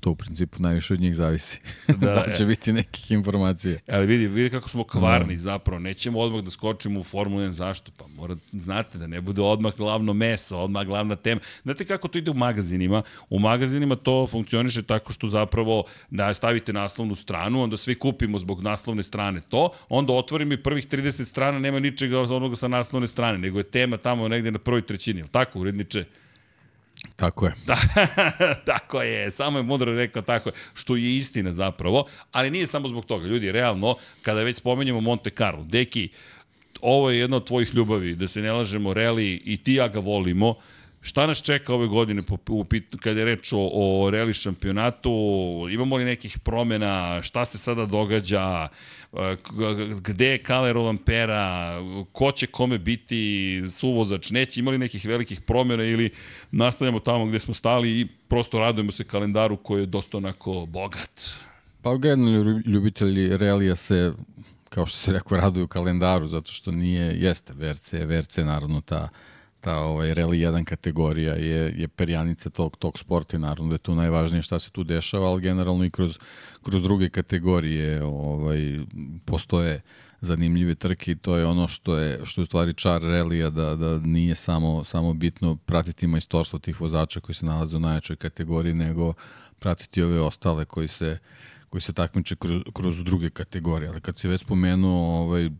to 0.00 0.10
u 0.10 0.16
principu 0.16 0.62
najviše 0.62 0.94
od 0.94 1.00
njih 1.00 1.14
zavisi. 1.14 1.60
Da, 2.00 2.14
da 2.26 2.32
će 2.32 2.42
e. 2.42 2.46
biti 2.46 2.72
nekih 2.72 3.10
informacija. 3.10 3.78
Ali 3.88 4.06
vidi, 4.06 4.26
vidi 4.26 4.50
kako 4.50 4.68
smo 4.68 4.84
kvarni 4.84 5.34
da. 5.34 5.40
zapravo. 5.40 5.78
Nećemo 5.78 6.18
odmah 6.18 6.44
da 6.44 6.50
skočimo 6.50 7.00
u 7.00 7.02
Formulu 7.02 7.42
1. 7.42 7.50
Zašto? 7.50 7.92
Pa 7.96 8.06
mora, 8.06 8.36
znate 8.52 8.98
da 8.98 9.06
ne 9.06 9.20
bude 9.20 9.42
odmah 9.42 9.76
glavno 9.76 10.12
meso, 10.12 10.58
odmah 10.58 10.86
glavna 10.86 11.16
tema. 11.16 11.40
Znate 11.62 11.84
kako 11.84 12.08
to 12.08 12.18
ide 12.18 12.30
u 12.30 12.34
magazinima? 12.34 13.02
U 13.30 13.38
magazinima 13.38 13.96
to 13.96 14.26
funkcioniše 14.26 14.82
tako 14.82 15.12
što 15.12 15.26
zapravo 15.26 15.84
da 16.10 16.34
stavite 16.34 16.72
naslovnu 16.72 17.14
stranu, 17.14 17.62
onda 17.62 17.76
svi 17.76 17.94
kupimo 17.94 18.38
zbog 18.38 18.62
naslovne 18.62 19.02
strane 19.02 19.40
to, 19.48 19.70
onda 19.88 20.12
otvorimo 20.12 20.52
i 20.52 20.62
prvih 20.62 20.88
30 20.88 21.24
strana 21.24 21.58
nema 21.58 21.80
ničega 21.80 22.20
onoga 22.20 22.56
sa 22.56 22.68
naslovne 22.68 23.06
strane, 23.06 23.38
nego 23.38 23.58
je 23.58 23.64
tema 23.64 23.96
tamo 23.96 24.28
negde 24.28 24.50
na 24.50 24.58
prvoj 24.58 24.82
trećini. 24.82 25.24
Tako, 25.30 25.60
uredniče? 25.60 26.04
Tako 27.20 27.46
je. 27.46 27.52
Da, 27.66 27.76
tako 28.72 29.02
je, 29.02 29.30
samo 29.30 29.58
je 29.58 29.62
mudro 29.62 29.94
rekao 29.96 30.22
tako 30.22 30.48
je, 30.48 30.52
što 30.74 30.96
je 30.96 31.16
istina 31.16 31.52
zapravo, 31.52 32.06
ali 32.32 32.50
nije 32.50 32.66
samo 32.66 32.88
zbog 32.88 33.04
toga. 33.04 33.26
Ljudi, 33.26 33.52
realno, 33.52 33.96
kada 34.22 34.42
već 34.42 34.56
spomenjamo 34.56 35.00
Monte 35.00 35.30
Carlo, 35.30 35.64
deki, 35.64 36.08
ovo 36.80 37.10
je 37.10 37.18
jedna 37.18 37.36
od 37.36 37.46
tvojih 37.46 37.74
ljubavi, 37.74 38.14
da 38.14 38.28
se 38.28 38.40
ne 38.40 38.52
lažemo, 38.52 38.94
Reli 38.94 39.42
i 39.44 39.56
ti 39.56 39.74
ja 39.74 39.88
ga 39.88 39.98
volimo, 39.98 40.54
Šta 41.02 41.26
nas 41.26 41.42
čeka 41.42 41.74
ove 41.74 41.86
godine 41.86 42.22
po, 42.22 42.36
u, 42.48 42.64
kada 43.00 43.20
je 43.20 43.24
reč 43.26 43.52
o, 43.52 43.70
o 43.72 44.10
reli 44.10 44.34
šampionatu? 44.34 45.10
Imamo 45.70 45.96
li 45.96 46.04
nekih 46.04 46.38
promena? 46.38 47.22
Šta 47.22 47.44
se 47.44 47.58
sada 47.58 47.86
događa? 47.86 48.68
Gde 50.00 50.26
je 50.26 50.42
Kale 50.42 50.72
Rolampera? 50.72 51.78
Ko 52.12 52.32
će 52.32 52.46
kome 52.46 52.78
biti 52.78 53.62
suvozač? 53.68 54.30
Neće? 54.30 54.60
Imali 54.60 54.78
nekih 54.78 55.04
velikih 55.04 55.40
promjena 55.40 55.84
ili 55.84 56.10
nastavljamo 56.50 57.00
tamo 57.00 57.26
gde 57.26 57.40
smo 57.40 57.54
stali 57.54 58.00
i 58.00 58.06
prosto 58.28 58.58
radujemo 58.58 58.92
se 58.92 59.04
kalendaru 59.04 59.56
koji 59.56 59.82
je 59.82 59.86
dosta 59.86 60.16
onako 60.16 60.66
bogat? 60.66 61.30
Pa 61.82 61.96
generalno 61.96 62.62
ljubitelji 62.66 63.36
relija 63.36 63.76
se 63.76 64.12
kao 64.68 64.86
što 64.86 64.98
se 64.98 65.12
rekao, 65.12 65.38
raduju 65.38 65.68
kalendaru, 65.68 66.28
zato 66.28 66.52
što 66.52 66.70
nije, 66.72 67.20
jeste 67.20 67.52
VRC, 67.52 67.92
VRC 67.92 68.36
naravno 68.36 68.80
ta 68.80 69.08
ta 69.60 69.78
ovaj, 69.78 70.14
Rally 70.14 70.48
1 70.48 70.64
kategorija 70.64 71.34
je, 71.34 71.74
je 71.76 71.88
perjanica 71.88 72.50
tog, 72.50 72.76
tog 72.76 72.98
sporta 72.98 73.36
i 73.36 73.40
naravno 73.40 73.68
da 73.68 73.74
je 73.74 73.78
tu 73.78 73.94
najvažnije 73.94 74.42
šta 74.42 74.58
se 74.58 74.70
tu 74.70 74.84
dešava, 74.84 75.26
ali 75.26 75.42
generalno 75.42 75.84
i 75.84 75.90
kroz, 75.90 76.18
kroz 76.62 76.82
druge 76.82 77.08
kategorije 77.08 78.04
ovaj, 78.04 78.78
postoje 79.24 79.82
zanimljive 80.20 80.74
trke 80.74 81.12
i 81.12 81.16
to 81.16 81.36
je 81.36 81.46
ono 81.46 81.68
što 81.68 81.96
je, 81.96 82.20
što 82.24 82.40
je 82.40 82.42
u 82.42 82.46
stvari 82.46 82.74
čar 82.74 83.02
relija 83.02 83.50
da, 83.50 83.76
da 83.76 83.98
nije 83.98 84.34
samo, 84.34 84.84
samo 84.84 85.14
bitno 85.14 85.56
pratiti 85.56 86.06
majstorstvo 86.06 86.58
tih 86.58 86.80
vozača 86.80 87.20
koji 87.20 87.36
se 87.36 87.46
nalaze 87.46 87.76
u 87.76 87.80
najjačoj 87.80 88.16
kategoriji, 88.16 88.74
nego 88.74 89.14
pratiti 89.58 90.02
ove 90.02 90.20
ostale 90.20 90.64
koji 90.64 90.88
se, 90.88 91.18
koji 91.68 91.80
se 91.80 91.92
takmiče 91.92 92.36
kroz, 92.36 92.62
kroz 92.74 93.04
druge 93.04 93.30
kategorije. 93.30 93.88
Ali 93.88 94.00
kad 94.00 94.18
se 94.18 94.28
već 94.28 94.40
spomenuo 94.40 95.20
ovaj, 95.20 95.50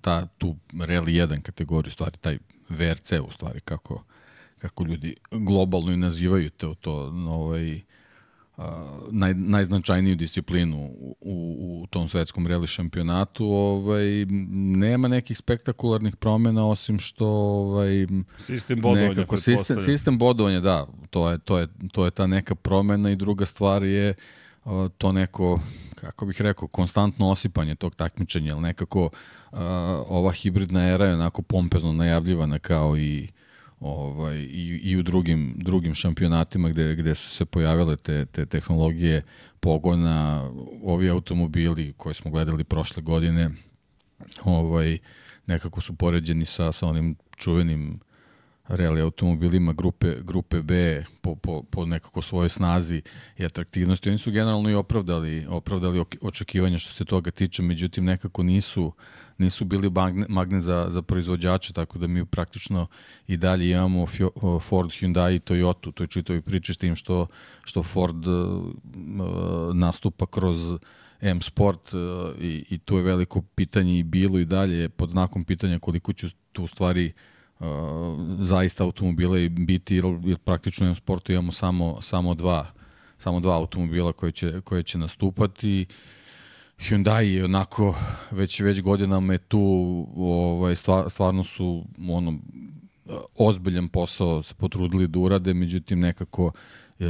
ta, 0.00 0.26
tu 0.26 0.56
Rally 0.72 1.26
1 1.26 1.42
kategoriju, 1.42 1.92
stvari 1.92 2.16
taj 2.20 2.38
VRC 2.68 3.12
u 3.28 3.30
stvari, 3.30 3.60
kako, 3.60 4.02
kako 4.58 4.84
ljudi 4.84 5.14
globalno 5.30 5.92
i 5.92 5.96
nazivaju 5.96 6.50
to, 6.50 6.74
to 6.74 6.92
ovaj, 7.28 7.80
a, 8.56 8.98
naj, 9.10 9.34
najznačajniju 9.34 10.16
disciplinu 10.16 10.76
u, 10.76 11.16
u, 11.20 11.86
tom 11.90 12.08
svetskom 12.08 12.46
reli 12.46 12.66
šampionatu, 12.66 13.46
ovaj, 13.46 14.26
nema 14.50 15.08
nekih 15.08 15.38
spektakularnih 15.38 16.16
promena 16.16 16.68
osim 16.68 16.98
što 16.98 17.26
ovaj, 17.26 18.06
sistem 18.38 18.80
bodovanja 18.80 19.08
nekako, 19.08 19.36
sistem, 19.36 19.80
sistem 19.80 20.18
bodovanja, 20.18 20.60
da, 20.60 20.86
to 21.10 21.30
je, 21.30 21.38
to, 21.38 21.58
je, 21.58 21.68
to 21.92 22.04
je 22.04 22.10
ta 22.10 22.26
neka 22.26 22.54
promena 22.54 23.10
i 23.10 23.16
druga 23.16 23.46
stvar 23.46 23.84
je 23.84 24.14
to 24.98 25.12
neko 25.12 25.60
kako 25.94 26.26
bih 26.26 26.40
rekao, 26.40 26.68
konstantno 26.68 27.30
osipanje 27.30 27.74
tog 27.74 27.94
takmičenja, 27.94 28.52
ali 28.52 28.62
nekako 28.62 29.04
uh, 29.04 29.10
ova 30.08 30.32
hibridna 30.32 30.88
era 30.88 31.06
je 31.06 31.14
onako 31.14 31.42
pompezno 31.42 31.92
najavljivana 31.92 32.58
kao 32.58 32.98
i 32.98 33.28
ovaj, 33.80 34.36
i, 34.36 34.80
i 34.82 34.96
u 34.96 35.02
drugim, 35.02 35.54
drugim 35.56 35.94
šampionatima 35.94 36.68
gde, 36.68 36.96
gde 36.96 37.14
su 37.14 37.30
se 37.30 37.44
pojavile 37.44 37.96
te, 37.96 38.26
te 38.26 38.46
tehnologije 38.46 39.22
pogona, 39.60 40.50
ovi 40.84 41.10
automobili 41.10 41.94
koje 41.96 42.14
smo 42.14 42.30
gledali 42.30 42.64
prošle 42.64 43.02
godine, 43.02 43.50
ovaj, 44.44 44.98
nekako 45.46 45.80
su 45.80 45.96
poređeni 45.96 46.44
sa, 46.44 46.72
sa 46.72 46.86
onim 46.86 47.16
čuvenim 47.36 48.00
rally 48.68 49.02
automobilima 49.02 49.72
grupe, 49.72 50.14
grupe 50.22 50.62
B 50.62 51.04
po, 51.20 51.34
po, 51.34 51.62
po 51.62 51.86
nekako 51.86 52.22
svojoj 52.22 52.48
snazi 52.48 53.02
i 53.38 53.44
atraktivnosti. 53.44 54.08
Oni 54.08 54.18
su 54.18 54.30
generalno 54.30 54.70
i 54.70 54.74
opravdali, 54.74 55.46
opravdali 55.48 56.04
očekivanja 56.20 56.78
što 56.78 56.92
se 56.92 57.04
toga 57.04 57.30
tiče, 57.30 57.62
međutim 57.62 58.04
nekako 58.04 58.42
nisu, 58.42 58.92
nisu 59.38 59.64
bili 59.64 59.90
magnet, 59.90 60.28
magnet 60.28 60.62
za, 60.62 60.86
za 60.90 61.02
proizvođače, 61.02 61.72
tako 61.72 61.98
da 61.98 62.06
mi 62.06 62.24
praktično 62.24 62.86
i 63.26 63.36
dalje 63.36 63.70
imamo 63.70 64.06
Ford, 64.60 64.90
Hyundai 64.90 65.36
i 65.36 65.40
Toyota, 65.40 65.92
to 65.92 66.02
je 66.02 66.06
čitovi 66.06 66.40
priče 66.40 66.74
s 66.74 66.76
tim 66.76 66.96
što, 66.96 67.26
što 67.64 67.82
Ford 67.82 68.26
uh, 68.26 68.72
nastupa 69.74 70.26
kroz 70.26 70.58
M 71.20 71.42
Sport 71.42 71.94
uh, 71.94 72.00
i, 72.40 72.64
i 72.70 72.78
tu 72.78 72.96
je 72.96 73.02
veliko 73.02 73.42
pitanje 73.42 73.98
i 73.98 74.02
bilo 74.02 74.38
i 74.38 74.44
dalje 74.44 74.88
pod 74.88 75.10
znakom 75.10 75.44
pitanja 75.44 75.78
koliko 75.78 76.12
će 76.12 76.28
tu 76.52 76.64
u 76.64 76.66
stvari 76.66 77.06
uh, 77.06 77.36
uh, 77.60 77.66
zaista 78.40 78.84
automobila 78.84 79.38
i 79.38 79.48
biti, 79.48 79.96
jer, 79.96 80.04
jer 80.24 80.38
praktično 80.38 80.90
u 80.90 80.94
sportu 80.94 81.32
imamo 81.32 81.52
samo, 81.52 81.98
samo 82.00 82.34
dva 82.34 82.66
samo 83.18 83.40
dva 83.40 83.56
automobila 83.56 84.12
koje 84.12 84.32
će, 84.32 84.60
koje 84.60 84.82
će 84.82 84.98
nastupati. 84.98 85.86
Hyundai 86.78 87.34
je 87.34 87.44
onako 87.44 87.94
već 88.30 88.60
već 88.60 88.82
godinama 88.82 89.32
je 89.32 89.38
tu 89.38 89.60
ovaj 90.16 90.74
stvarno 91.08 91.44
su 91.44 91.84
ono 92.08 92.38
ozbiljan 93.36 93.88
posao 93.88 94.42
se 94.42 94.54
potrudili 94.54 95.08
da 95.08 95.18
urade, 95.18 95.54
međutim 95.54 96.00
nekako 96.00 96.52
e, 97.00 97.04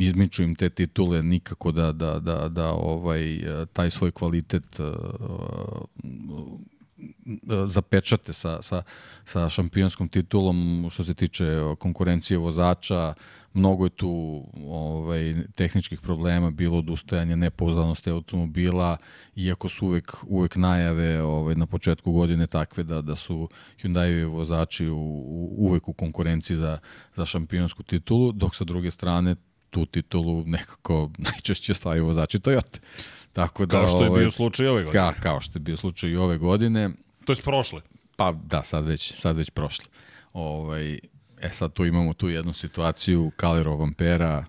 izmiču 0.00 0.42
im 0.42 0.54
te 0.54 0.70
titule 0.70 1.22
nikako 1.22 1.72
da 1.72 1.92
da 1.92 2.18
da 2.18 2.48
da 2.48 2.72
ovaj 2.72 3.40
taj 3.72 3.90
svoj 3.90 4.10
kvalitet 4.10 4.80
e, 4.80 4.82
zapečate 7.66 8.32
sa, 8.32 8.62
sa, 8.62 8.82
sa 9.24 9.48
šampionskom 9.48 10.08
titulom 10.08 10.88
što 10.90 11.04
se 11.04 11.14
tiče 11.14 11.46
konkurencije 11.78 12.38
vozača, 12.38 13.14
mnogo 13.54 13.84
je 13.84 13.90
tu 13.90 14.44
ovaj, 14.66 15.34
tehničkih 15.54 16.00
problema, 16.00 16.50
bilo 16.50 16.78
odustajanje 16.78 17.36
nepouzdanosti 17.36 18.10
automobila, 18.10 18.96
iako 19.36 19.68
su 19.68 19.86
uvek, 19.86 20.16
uvek 20.26 20.56
najave 20.56 21.22
ovaj, 21.22 21.54
na 21.54 21.66
početku 21.66 22.12
godine 22.12 22.46
takve 22.46 22.82
da, 22.84 23.00
da 23.00 23.16
su 23.16 23.48
Hyundai 23.82 24.24
vozači 24.24 24.88
u, 24.88 24.98
u, 24.98 25.54
uvek 25.58 25.88
u 25.88 25.92
konkurenciji 25.92 26.56
za, 26.56 26.78
za 27.16 27.26
šampionsku 27.26 27.82
titulu, 27.82 28.32
dok 28.32 28.56
sa 28.56 28.64
druge 28.64 28.90
strane 28.90 29.36
tu 29.70 29.86
titulu 29.86 30.44
nekako 30.46 31.10
najčešće 31.32 31.74
stavaju 31.74 32.06
vozači 32.06 32.38
Toyota. 32.38 32.78
Tako 33.32 33.66
da, 33.66 33.70
kao 33.70 33.88
što 33.88 34.02
je 34.02 34.08
ovaj, 34.08 34.20
bio 34.20 34.30
slučaj 34.30 34.66
ove 34.66 34.84
godine. 34.84 35.12
Ka, 35.12 35.20
kao 35.20 35.40
što 35.40 35.58
je 35.58 35.60
bio 35.60 35.76
slučaj 35.76 36.10
i 36.10 36.16
ove 36.16 36.38
godine. 36.38 36.90
To 37.24 37.32
je 37.32 37.36
prošle. 37.44 37.80
Pa 38.16 38.32
da, 38.32 38.62
sad 38.62 38.86
već, 38.86 39.14
sad 39.14 39.36
već 39.36 39.50
prošle. 39.50 39.84
Ovaj, 40.32 40.98
E 41.40 41.50
sad 41.50 41.72
tu 41.72 41.84
imamo 41.84 42.12
tu 42.12 42.28
jednu 42.28 42.52
situaciju, 42.52 43.30
Kalero 43.36 43.76
Vampera, 43.76 44.44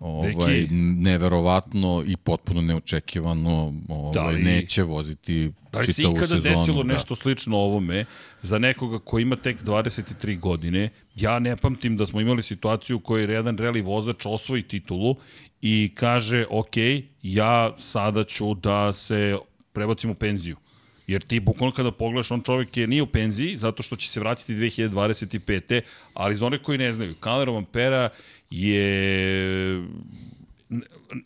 ovaj, 0.00 0.32
Deki. 0.52 0.68
neverovatno 0.74 2.04
i 2.06 2.16
potpuno 2.16 2.60
neočekivano 2.62 3.50
ovaj, 3.88 4.12
Da 4.14 4.26
li- 4.26 4.42
neće 4.42 4.82
voziti 4.82 5.52
Da 5.72 5.78
li 5.78 5.86
se 5.86 5.92
čitavu 5.92 6.12
ikada 6.12 6.26
sezonu. 6.26 6.42
desilo 6.50 6.82
da. 6.82 6.92
nešto 6.92 7.14
slično 7.14 7.56
ovome 7.58 8.04
za 8.42 8.58
nekoga 8.58 8.98
ko 8.98 9.18
ima 9.18 9.36
tek 9.36 9.62
23 9.62 10.38
godine? 10.38 10.88
Ja 11.14 11.38
ne 11.38 11.56
pamtim 11.56 11.96
da 11.96 12.06
smo 12.06 12.20
imali 12.20 12.42
situaciju 12.42 12.96
u 12.96 13.00
kojoj 13.00 13.34
jedan 13.34 13.58
reli 13.58 13.80
vozač 13.80 14.26
osvoji 14.26 14.62
titulu 14.62 15.16
i 15.62 15.92
kaže, 15.94 16.46
ok, 16.50 16.74
ja 17.22 17.74
sada 17.78 18.24
ću 18.24 18.54
da 18.54 18.92
se 18.92 19.36
prebacim 19.72 20.10
u 20.10 20.14
penziju. 20.14 20.56
Jer 21.06 21.22
ti 21.22 21.40
bukvalno 21.40 21.74
kada 21.74 21.90
pogledaš, 21.90 22.30
on 22.30 22.42
čovjek 22.42 22.76
je 22.76 22.86
nije 22.86 23.02
u 23.02 23.06
penziji 23.06 23.56
zato 23.56 23.82
što 23.82 23.96
će 23.96 24.08
se 24.08 24.20
vratiti 24.20 24.54
2025. 24.54 25.80
Ali 26.14 26.36
za 26.36 26.46
one 26.46 26.58
koji 26.58 26.78
ne 26.78 26.92
znaju, 26.92 27.14
Kalero 27.14 27.52
Vampera 27.52 28.08
je 28.50 29.82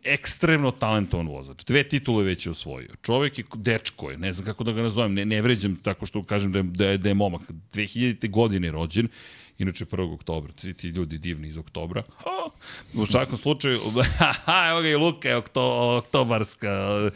ekstremno 0.04 0.70
talentovan 0.70 1.28
vozač. 1.28 1.64
Dve 1.64 1.82
titule 1.82 2.24
već 2.24 2.46
je 2.46 2.50
osvojio. 2.50 2.90
Čovek 3.02 3.38
je 3.38 3.44
dečko 3.54 4.10
je, 4.10 4.18
ne 4.18 4.32
znam 4.32 4.46
kako 4.46 4.64
da 4.64 4.72
ga 4.72 4.82
nazovem, 4.82 5.14
ne, 5.14 5.24
ne 5.24 5.42
vređam 5.42 5.76
tako 5.76 6.06
što 6.06 6.22
kažem 6.22 6.52
da 6.52 6.58
je, 6.58 6.62
da 6.62 6.84
je, 6.84 6.98
da 6.98 7.08
je 7.08 7.14
momak. 7.14 7.42
2000. 7.72 8.30
godine 8.30 8.66
je 8.66 8.72
rođen, 8.72 9.08
inače 9.58 9.84
1. 9.84 10.14
oktobra, 10.14 10.52
svi 10.56 10.74
ti 10.74 10.88
ljudi 10.88 11.18
divni 11.18 11.48
iz 11.48 11.58
oktobra. 11.58 12.02
U 12.94 13.06
svakom 13.06 13.38
slučaju, 13.38 13.80
evo 14.70 14.80
ga 14.80 14.88
i 14.88 14.96
Luka 14.96 15.28
je 15.28 15.36
okto, 15.36 15.96
oktobarska, 15.98 17.10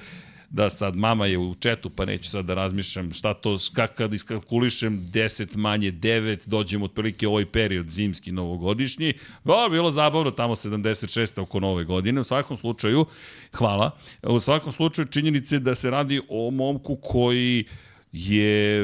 da 0.55 0.71
sad 0.71 0.97
mama 0.97 1.27
je 1.27 1.39
u 1.39 1.55
četu 1.55 1.91
pa 1.91 2.05
neću 2.05 2.31
sad 2.31 2.45
da 2.45 2.55
razmišljam 2.55 3.13
šta 3.13 3.35
to, 3.35 3.57
kako 3.73 3.95
kad 3.95 4.15
iskalkulišem 4.15 5.07
10 5.09 5.57
manje 5.57 5.93
9, 5.93 6.49
dođem 6.49 6.83
otprilike 6.83 7.29
ovaj 7.29 7.47
period 7.47 7.91
zimski 7.91 8.33
novogodišnji. 8.33 9.15
O, 9.45 9.69
bilo 9.71 9.93
zabavno 9.93 10.31
tamo 10.31 10.55
76. 10.55 11.41
oko 11.41 11.61
nove 11.61 11.85
godine. 11.85 12.21
U 12.21 12.25
svakom 12.25 12.57
slučaju, 12.57 13.07
hvala. 13.53 13.91
U 14.23 14.41
svakom 14.41 14.73
slučaju 14.73 15.07
činjenice 15.07 15.59
da 15.59 15.75
se 15.75 15.91
radi 15.91 16.21
o 16.29 16.51
momku 16.51 16.97
koji 16.97 17.65
je 18.13 18.81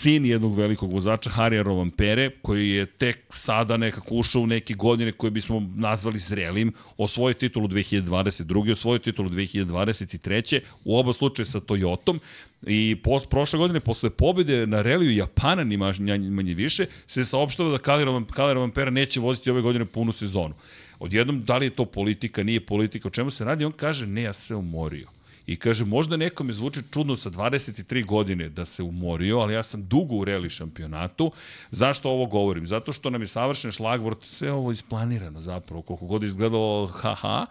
sin 0.00 0.26
jednog 0.26 0.58
velikog 0.58 0.92
vozača, 0.92 1.30
Harija 1.30 1.62
Rovampere, 1.62 2.30
koji 2.42 2.70
je 2.70 2.86
tek 2.86 3.18
sada 3.30 3.76
nekako 3.76 4.14
ušao 4.14 4.42
u 4.42 4.46
neke 4.46 4.74
godine 4.74 5.12
koje 5.12 5.30
bismo 5.30 5.62
nazvali 5.76 6.18
zrelim, 6.18 6.72
osvojio 6.96 7.34
titulu 7.34 7.68
2022. 7.68 8.72
osvojio 8.72 8.98
titulu 8.98 9.28
2023. 9.30 10.60
U 10.84 10.98
oba 10.98 11.12
slučaja 11.12 11.46
sa 11.46 11.60
Toyotom 11.60 12.18
i 12.66 12.96
po, 13.04 13.20
prošle 13.30 13.58
godine, 13.58 13.80
posle 13.80 14.10
pobede 14.10 14.66
na 14.66 14.82
reliju 14.82 15.16
Japana, 15.16 15.64
ni 15.64 15.76
manje, 15.76 16.54
više, 16.54 16.86
se 17.06 17.24
saopštava 17.24 17.70
da 17.70 17.78
Kalera 17.78 18.54
Rovampera 18.54 18.90
neće 18.90 19.20
voziti 19.20 19.50
ove 19.50 19.60
godine 19.60 19.84
punu 19.84 20.12
sezonu. 20.12 20.54
Odjednom, 20.98 21.44
da 21.44 21.56
li 21.56 21.66
je 21.66 21.70
to 21.70 21.84
politika, 21.84 22.42
nije 22.42 22.60
politika, 22.60 23.08
o 23.08 23.10
čemu 23.10 23.30
se 23.30 23.44
radi? 23.44 23.64
On 23.64 23.72
kaže, 23.72 24.06
ne, 24.06 24.22
ja 24.22 24.32
se 24.32 24.54
umorio. 24.54 25.15
I 25.46 25.56
kaže, 25.56 25.84
možda 25.84 26.16
nekome 26.16 26.52
zvuči 26.52 26.80
čudno 26.92 27.16
sa 27.16 27.30
23 27.30 28.04
godine 28.06 28.48
da 28.48 28.64
se 28.64 28.82
umorio, 28.82 29.38
ali 29.38 29.54
ja 29.54 29.62
sam 29.62 29.86
dugo 29.88 30.14
u 30.14 30.24
reli 30.24 30.50
šampionatu. 30.50 31.32
Zašto 31.70 32.10
ovo 32.10 32.26
govorim? 32.26 32.66
Zato 32.66 32.92
što 32.92 33.10
nam 33.10 33.20
je 33.20 33.26
savršen 33.26 33.70
šlagvort, 33.70 34.24
sve 34.24 34.52
ovo 34.52 34.72
isplanirano 34.72 35.40
zapravo, 35.40 35.82
koliko 35.82 36.06
god 36.06 36.22
izgledalo 36.22 36.86
haha, 36.86 37.46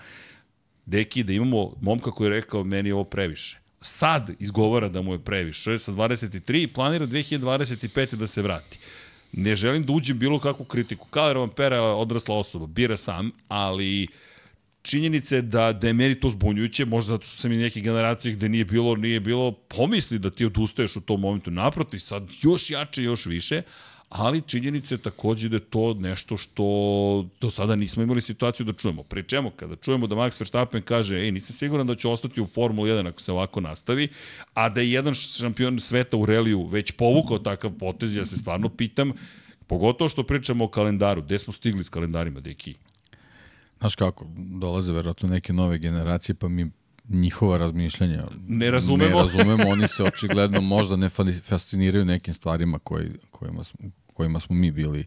deki, 0.86 1.24
da 1.24 1.34
imamo 1.34 1.74
momka 1.82 2.12
koji 2.12 2.28
je 2.28 2.34
rekao, 2.34 2.64
meni 2.64 2.90
je 2.90 2.94
ovo 2.94 3.04
previše. 3.04 3.60
Sad 3.82 4.32
izgovara 4.40 4.90
da 4.90 5.02
mu 5.02 5.14
je 5.14 5.20
previše, 5.20 5.80
sa 5.80 5.92
23 5.92 6.64
i 6.64 6.68
planira 6.68 7.08
2025. 7.08 8.16
da 8.16 8.28
se 8.28 8.42
vrati. 8.42 8.80
Ne 9.32 9.56
želim 9.56 9.84
da 9.84 9.94
uđem 9.94 10.20
bilo 10.20 10.40
kakvu 10.40 10.66
kritiku. 10.66 11.08
Kalera 11.08 11.40
Vampera 11.40 11.76
je 11.76 11.82
odrasla 11.82 12.36
osoba, 12.38 12.68
bira 12.68 12.98
sam, 12.98 13.32
ali 13.48 14.08
činjenice 14.86 15.42
da, 15.42 15.74
da 15.74 15.88
je 15.88 15.94
meni 15.94 16.20
to 16.20 16.30
zbunjujuće, 16.30 16.86
možda 16.86 17.14
zato 17.14 17.28
što 17.28 17.38
sam 17.38 17.52
i 17.52 17.58
neke 17.58 17.82
generacije 17.82 18.36
gde 18.36 18.50
nije 18.50 18.66
bilo, 18.66 18.96
nije 18.96 19.20
bilo, 19.20 19.52
pomisli 19.52 20.20
da 20.20 20.30
ti 20.30 20.46
odustaješ 20.46 20.96
u 20.96 21.02
tom 21.02 21.22
momentu 21.22 21.52
naprotiv, 21.52 22.00
sad 22.00 22.24
još 22.42 22.70
jače, 22.70 23.04
još 23.04 23.26
više, 23.26 23.62
ali 24.10 24.42
činjenice 24.42 24.98
takođe 24.98 25.50
da 25.50 25.56
je 25.56 25.60
to 25.60 25.94
nešto 25.94 26.38
što 26.38 26.64
do 27.42 27.50
sada 27.50 27.76
nismo 27.76 28.04
imali 28.04 28.22
situaciju 28.22 28.66
da 28.66 28.74
čujemo. 28.74 29.04
Pri 29.04 29.24
čemu, 29.24 29.50
kada 29.50 29.76
čujemo 29.76 30.08
da 30.08 30.16
Max 30.16 30.40
Verstappen 30.40 30.82
kaže, 30.82 31.18
ej, 31.18 31.32
nisam 31.32 31.56
siguran 31.56 31.88
da 31.88 31.96
će 31.96 32.08
ostati 32.08 32.42
u 32.42 32.46
Formuli 32.46 32.92
1 32.92 33.08
ako 33.08 33.22
se 33.22 33.32
ovako 33.32 33.62
nastavi, 33.62 34.08
a 34.54 34.70
da 34.70 34.82
je 34.82 34.92
jedan 34.92 35.14
šampion 35.14 35.80
sveta 35.80 36.18
u 36.18 36.26
reliju 36.26 36.66
već 36.66 36.92
povukao 36.92 37.40
takav 37.40 37.72
potez, 37.80 38.16
ja 38.16 38.26
se 38.26 38.38
stvarno 38.38 38.70
pitam, 38.70 39.12
pogotovo 39.68 40.10
što 40.10 40.24
pričamo 40.24 40.66
o 40.66 40.68
kalendaru, 40.68 41.22
gde 41.22 41.40
smo 41.40 41.54
stigli 41.54 41.84
s 41.84 41.90
kalendarima, 41.90 42.40
deki? 42.40 42.76
Znaš 43.86 43.96
kako, 43.96 44.26
dolaze 44.36 44.94
verovatno 44.94 45.30
neke 45.30 45.54
nove 45.54 45.78
generacije, 45.78 46.36
pa 46.36 46.48
mi 46.48 46.72
njihova 47.10 47.58
razmišljanja 47.58 48.24
Ne 48.48 48.72
razumemo. 48.72 49.10
Ne 49.10 49.22
razumemo, 49.22 49.70
oni 49.70 49.88
se 49.88 50.04
očigledno 50.04 50.62
možda 50.62 50.96
ne 50.96 51.10
fa- 51.10 51.42
fasciniraju 51.42 52.06
nekim 52.06 52.34
stvarima 52.34 52.80
koji, 52.80 53.10
kojima, 53.32 53.64
smo, 53.64 53.90
kojima 54.14 54.40
smo 54.40 54.56
mi 54.56 54.72
bili 54.72 55.06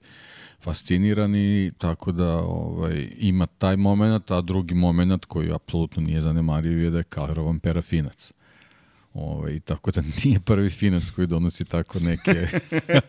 fascinirani, 0.60 1.72
tako 1.78 2.12
da 2.12 2.38
ovaj, 2.38 3.08
ima 3.16 3.46
taj 3.46 3.76
moment, 3.76 4.30
a 4.30 4.40
drugi 4.40 4.74
moment 4.74 5.24
koji 5.24 5.52
apsolutno 5.52 6.02
nije 6.02 6.20
zanemario 6.20 6.84
je 6.84 6.90
da 6.90 6.98
je 6.98 7.04
Kalerovan 7.04 7.60
pera 7.60 7.82
finac. 7.82 8.32
Ovaj, 9.14 9.60
tako 9.60 9.90
da 9.90 10.02
nije 10.24 10.40
prvi 10.40 10.70
finac 10.70 11.10
koji 11.10 11.26
donosi 11.26 11.64
tako 11.64 11.98
neke 12.00 12.46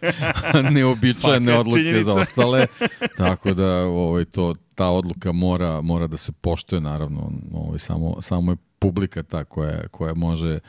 neobičajne 0.74 1.58
odluke 1.58 1.80
činjenica. 1.80 2.14
za 2.14 2.22
ostale. 2.22 2.68
Tako 3.18 3.54
da 3.54 3.84
ovaj, 3.86 4.26
to, 4.26 4.56
ta 4.76 4.88
odluka 4.88 5.32
mora, 5.32 5.82
mora 5.82 6.08
da 6.08 6.18
se 6.18 6.32
poštuje, 6.32 6.82
naravno. 6.82 7.32
Ovaj, 7.54 7.80
samo, 7.80 8.22
samo 8.22 8.52
je 8.52 8.58
publika 8.80 9.24
ta 9.24 9.44
koja, 9.44 9.88
koja 9.88 10.14
može, 10.14 10.60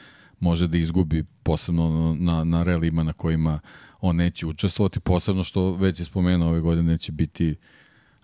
može 0.40 0.68
da 0.68 0.78
izgubi 0.78 1.24
posebno 1.42 2.16
na, 2.18 2.44
na 2.44 2.62
relima 2.62 3.02
na 3.02 3.12
kojima 3.12 3.60
on 4.00 4.16
neće 4.16 4.46
učestvovati, 4.46 5.00
posebno 5.00 5.44
što 5.44 5.72
već 5.72 5.98
je 5.98 6.04
spomenuo 6.04 6.48
ove 6.48 6.60
godine 6.60 6.92
neće 6.92 7.12
biti 7.12 7.56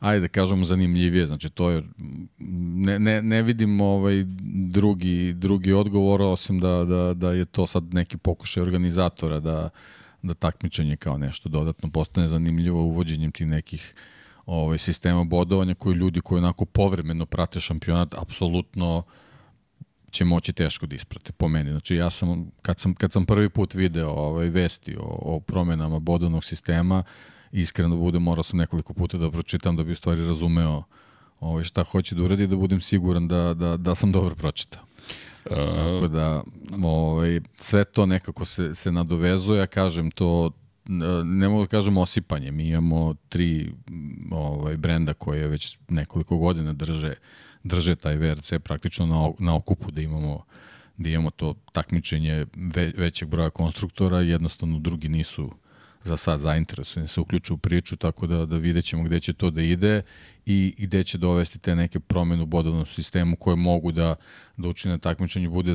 ajde 0.06 0.20
da 0.20 0.28
kažemo 0.28 0.64
zanimljivije, 0.64 1.26
znači 1.26 1.50
to 1.50 1.70
je 1.70 1.82
ne, 2.38 2.98
ne, 2.98 3.22
ne 3.22 3.42
vidim 3.42 3.80
ovaj 3.80 4.24
drugi, 4.68 5.32
drugi 5.32 5.72
odgovor 5.72 6.22
osim 6.22 6.60
da, 6.60 6.84
da, 6.84 7.14
da 7.14 7.32
je 7.32 7.44
to 7.44 7.66
sad 7.66 7.94
neki 7.94 8.16
pokušaj 8.16 8.62
organizatora 8.62 9.40
da, 9.40 9.70
da 10.22 10.34
takmičenje 10.34 10.96
kao 10.96 11.18
nešto 11.18 11.48
dodatno 11.48 11.90
postane 11.90 12.28
zanimljivo 12.28 12.82
uvođenjem 12.82 13.32
tih 13.32 13.46
nekih 13.46 13.94
ovaj, 14.46 14.78
sistema 14.78 15.24
bodovanja 15.24 15.74
koji 15.74 15.94
ljudi 15.94 16.20
koji 16.20 16.38
onako 16.38 16.64
povremeno 16.64 17.26
prate 17.26 17.60
šampionat 17.60 18.14
apsolutno 18.14 19.02
će 20.10 20.24
moći 20.24 20.52
teško 20.52 20.86
da 20.86 20.94
isprate 20.94 21.32
po 21.32 21.48
meni. 21.48 21.70
Znači 21.70 21.96
ja 21.96 22.10
sam 22.10 22.50
kad 22.62 22.78
sam 22.78 22.94
kad 22.94 23.12
sam 23.12 23.26
prvi 23.26 23.48
put 23.48 23.74
video 23.74 24.10
ovaj 24.10 24.48
vesti 24.48 24.96
o, 24.96 25.18
o 25.22 25.40
promenama 25.40 25.98
bodovnog 25.98 26.44
sistema, 26.44 27.02
iskreno 27.52 28.10
da 28.10 28.18
morao 28.18 28.42
sam 28.42 28.58
nekoliko 28.58 28.94
puta 28.94 29.18
da 29.18 29.30
pročitam 29.30 29.76
da 29.76 29.84
bi 29.84 29.92
u 29.92 29.96
stvari 29.96 30.26
razumeo 30.26 30.82
ovaj 31.40 31.64
šta 31.64 31.84
hoće 31.84 32.14
da 32.14 32.22
uradi 32.22 32.46
da 32.46 32.56
budem 32.56 32.80
siguran 32.80 33.28
da 33.28 33.54
da 33.54 33.76
da 33.76 33.94
sam 33.94 34.12
dobro 34.12 34.34
pročitao. 34.34 34.82
Tako 35.48 36.08
da 36.08 36.42
ovaj 36.84 37.40
sve 37.60 37.84
to 37.84 38.06
nekako 38.06 38.44
se 38.44 38.74
se 38.74 38.92
nadovezuje, 38.92 39.58
ja 39.58 39.66
kažem 39.66 40.10
to 40.10 40.50
ne 41.24 41.48
mogu 41.48 41.62
da 41.62 41.68
kažem 41.68 41.96
osipanje. 41.96 42.52
Mi 42.52 42.68
imamo 42.68 43.14
tri 43.28 43.72
ovaj 44.30 44.76
brenda 44.76 45.14
koje 45.14 45.48
već 45.48 45.78
nekoliko 45.88 46.36
godina 46.36 46.72
drže 46.72 47.14
drže 47.62 47.96
taj 47.96 48.16
VRC 48.16 48.52
praktično 48.64 49.06
na, 49.06 49.46
na 49.46 49.56
okupu 49.56 49.90
da 49.90 50.00
imamo 50.00 50.44
da 50.96 51.08
imamo 51.08 51.30
to 51.30 51.54
takmičenje 51.72 52.46
ve, 52.56 52.92
većeg 52.96 53.28
broja 53.28 53.50
konstruktora, 53.50 54.20
jednostavno 54.20 54.78
drugi 54.78 55.08
nisu 55.08 55.52
za 56.06 56.16
sad 56.16 56.40
zainteresovani 56.40 57.04
da 57.04 57.08
se 57.08 57.20
uključu 57.20 57.54
u 57.54 57.58
priču, 57.58 57.96
tako 57.96 58.26
da, 58.26 58.46
da 58.46 58.56
vidjet 58.56 58.84
ćemo 58.84 59.02
gde 59.02 59.20
će 59.20 59.32
to 59.32 59.50
da 59.50 59.62
ide 59.62 60.02
i 60.46 60.74
gde 60.78 61.04
će 61.04 61.18
dovesti 61.18 61.58
te 61.58 61.74
neke 61.74 62.00
promene 62.00 62.42
u 62.42 62.46
bodovnom 62.46 62.86
sistemu 62.86 63.36
koje 63.36 63.56
mogu 63.56 63.92
da, 63.92 64.14
da 64.56 64.68
učine 64.68 64.98
takmičenje 64.98 65.48
bude 65.48 65.74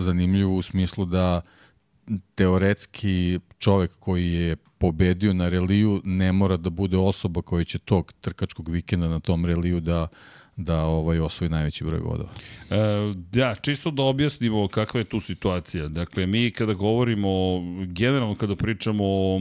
zanimljivo 0.00 0.54
u 0.54 0.62
smislu 0.62 1.04
da 1.04 1.40
teoretski 2.34 3.38
čovek 3.58 3.90
koji 3.98 4.32
je 4.32 4.56
pobedio 4.56 5.32
na 5.32 5.48
reliju 5.48 6.00
ne 6.04 6.32
mora 6.32 6.56
da 6.56 6.70
bude 6.70 6.96
osoba 6.96 7.42
koja 7.42 7.64
će 7.64 7.78
tog 7.78 8.12
trkačkog 8.20 8.68
vikenda 8.68 9.08
na 9.08 9.20
tom 9.20 9.46
reliju 9.46 9.80
da 9.80 10.08
da 10.56 10.84
ovaj 10.84 11.18
osvoji 11.18 11.48
najveći 11.48 11.84
broj 11.84 12.00
bodova. 12.00 12.30
E, 12.70 12.76
da, 13.32 13.54
čisto 13.54 13.90
da 13.90 14.02
objasnimo 14.02 14.68
kakva 14.68 15.00
je 15.00 15.04
tu 15.04 15.20
situacija. 15.20 15.88
Dakle, 15.88 16.26
mi 16.26 16.50
kada 16.50 16.72
govorimo, 16.72 17.28
generalno 17.86 18.34
kada 18.34 18.56
pričamo 18.56 19.04
o 19.04 19.40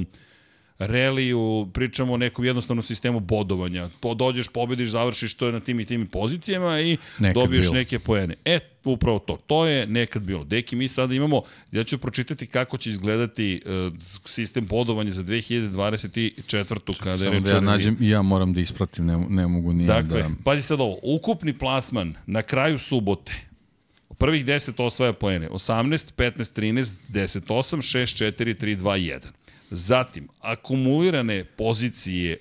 reliju, 0.88 1.70
pričamo 1.74 2.14
o 2.14 2.18
nekom 2.18 2.46
jednostavnom 2.46 2.84
sistemu 2.84 3.20
bodovanja. 3.20 3.90
Po, 4.00 4.14
dođeš, 4.14 4.48
pobediš, 4.48 4.90
završiš 4.90 5.34
to 5.34 5.46
je 5.46 5.52
na 5.52 5.60
tim 5.60 5.80
i 5.80 5.86
tim 5.86 6.08
pozicijama 6.08 6.82
i 6.82 6.98
Nekad 7.20 7.44
dobiješ 7.44 7.66
bilo. 7.66 7.74
neke 7.74 8.00
poene. 8.00 8.36
E, 8.46 8.60
upravo 8.84 9.20
to. 9.20 9.38
To 9.48 9.66
je 9.66 9.88
nekad 9.88 10.22
bilo. 10.22 10.44
Deki, 10.44 10.76
mi 10.76 10.88
sada 10.88 11.14
imamo, 11.14 11.42
ja 11.72 11.84
ću 11.84 11.98
pročitati 11.98 12.48
kako 12.48 12.78
će 12.78 12.90
izgledati 12.90 13.62
uh, 13.66 13.94
sistem 14.26 14.66
bodovanja 14.66 15.12
za 15.12 15.24
2024. 15.24 16.98
kada 17.00 17.12
je 17.12 17.18
Samo 17.18 17.32
reč 17.32 17.44
da 17.44 17.56
ja 17.56 17.62
nađem, 17.62 17.98
ja 18.00 18.22
moram 18.22 18.54
da 18.54 18.60
ispratim, 18.60 19.06
ne, 19.06 19.26
ne 19.30 19.48
mogu 19.48 19.74
nije 19.74 19.88
Dakle, 19.88 20.22
da... 20.22 20.30
pazi 20.44 20.62
sad 20.62 20.82
ovo, 20.82 21.00
ukupni 21.04 21.58
plasman 21.58 22.16
na 22.26 22.42
kraju 22.42 22.80
subote, 22.80 23.32
prvih 24.18 24.46
10 24.46 24.84
osvaja 24.84 25.14
poene, 25.14 25.50
18, 25.50 26.14
15, 26.18 26.62
13, 26.62 26.98
10, 27.10 27.40
8, 27.48 27.78
6, 27.78 28.26
4, 28.26 28.56
3, 28.64 28.78
2, 28.78 29.20
1. 29.20 29.20
Zatim, 29.72 30.28
akumulirane 30.42 31.44
pozicije 31.44 32.38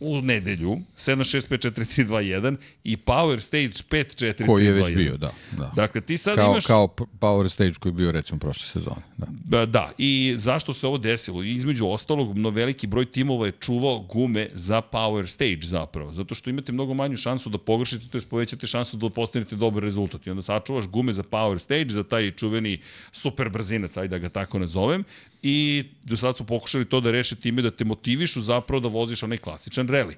u 0.00 0.22
nedelju, 0.22 0.78
7, 0.96 1.18
6, 1.18 1.48
5, 1.48 1.70
4, 1.70 1.84
3, 1.84 2.06
2, 2.06 2.40
1 2.40 2.56
i 2.84 2.96
Power 2.96 3.40
Stage 3.40 3.68
5, 3.68 4.24
4, 4.24 4.34
3, 4.34 4.44
2, 4.44 4.44
1. 4.44 4.46
Koji 4.46 4.64
je 4.66 4.72
već 4.72 4.94
bio, 4.94 5.16
da. 5.16 5.30
da. 5.58 5.72
Dakle, 5.76 6.00
ti 6.00 6.16
sad 6.16 6.34
kao, 6.34 6.50
imaš... 6.50 6.66
kao 6.66 6.86
Power 7.20 7.48
Stage 7.48 7.72
koji 7.80 7.90
je 7.90 7.94
bio 7.94 8.12
recimo 8.12 8.38
prošle 8.38 8.66
sezone. 8.66 9.02
Da. 9.16 9.26
Da, 9.44 9.66
da, 9.66 9.92
i 9.98 10.34
zašto 10.38 10.72
se 10.72 10.86
ovo 10.86 10.98
desilo? 10.98 11.42
Između 11.42 11.86
ostalog, 11.86 12.38
no 12.38 12.50
veliki 12.50 12.86
broj 12.86 13.04
timova 13.04 13.46
je 13.46 13.52
čuvao 13.60 13.98
gume 13.98 14.48
za 14.52 14.82
power 14.92 15.26
stage 15.26 15.62
zapravo, 15.62 16.12
zato 16.12 16.34
što 16.34 16.50
imate 16.50 16.72
mnogo 16.72 16.94
manju 16.94 17.16
šansu 17.16 17.50
da 17.50 17.58
pogrešite, 17.58 18.08
to 18.08 18.18
je 18.18 18.22
povećate 18.30 18.66
šansu 18.66 18.96
da 18.96 19.10
postanete 19.10 19.56
dobar 19.56 19.82
rezultat. 19.82 20.26
I 20.26 20.30
onda 20.30 20.42
sačuvaš 20.42 20.86
gume 20.86 21.12
za 21.12 21.22
power 21.22 21.58
stage, 21.58 21.88
za 21.88 22.02
taj 22.02 22.30
čuveni 22.30 22.78
super 23.12 23.48
brzinac, 23.48 23.96
ajde 23.96 24.08
da 24.08 24.18
ga 24.18 24.28
tako 24.28 24.58
nazovem, 24.58 25.04
i 25.42 25.84
do 26.04 26.16
sada 26.16 26.36
su 26.36 26.44
pokušali 26.44 26.84
to 26.84 27.00
da 27.00 27.10
reše 27.10 27.36
time 27.36 27.62
da 27.62 27.70
te 27.70 27.84
motivišu 27.84 28.40
zapravo 28.40 28.80
da 28.80 28.88
voziš 28.88 29.22
onaj 29.22 29.38
klasičan 29.38 29.85
reli 29.88 30.16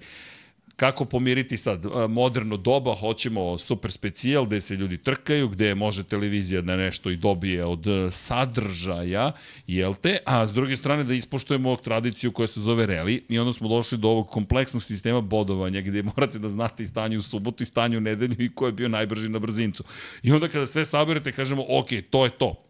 kako 0.78 1.04
pomiriti 1.04 1.56
sad 1.56 1.86
moderno 2.08 2.56
doba, 2.56 2.94
hoćemo 2.94 3.58
super 3.58 3.92
specijal 3.92 4.44
gde 4.44 4.60
se 4.60 4.76
ljudi 4.76 4.96
trkaju, 4.96 5.48
gde 5.48 5.74
može 5.74 6.04
televizija 6.04 6.60
da 6.60 6.76
nešto 6.76 7.10
i 7.10 7.16
dobije 7.16 7.64
od 7.64 7.86
e, 7.86 8.10
sadržaja, 8.10 9.32
jel 9.66 9.94
te, 9.94 10.18
a 10.24 10.46
s 10.46 10.54
druge 10.54 10.76
strane 10.76 11.04
da 11.04 11.14
ispoštujemo 11.14 11.76
tradiciju 11.76 12.32
koja 12.32 12.46
se 12.46 12.60
zove 12.60 12.86
reli 12.86 13.24
i 13.28 13.38
onda 13.38 13.52
smo 13.52 13.68
došli 13.68 13.98
do 13.98 14.08
ovog 14.08 14.28
kompleksnog 14.28 14.82
sistema 14.82 15.20
bodovanja 15.20 15.80
gde 15.80 16.02
morate 16.16 16.38
da 16.38 16.48
znate 16.48 16.82
i 16.82 16.86
stanje 16.86 17.18
u 17.18 17.22
subotu 17.22 17.62
i 17.62 17.66
stanje 17.66 17.96
u 17.98 18.00
nedelju 18.00 18.36
i 18.38 18.54
ko 18.54 18.66
je 18.66 18.72
bio 18.72 18.88
najbrži 18.88 19.28
na 19.28 19.38
brzincu. 19.38 19.84
I 20.22 20.32
onda 20.32 20.48
kada 20.48 20.66
sve 20.66 20.84
saberete 20.84 21.32
kažemo 21.32 21.64
ok, 21.68 21.88
to 22.10 22.24
je 22.24 22.30
to. 22.30 22.67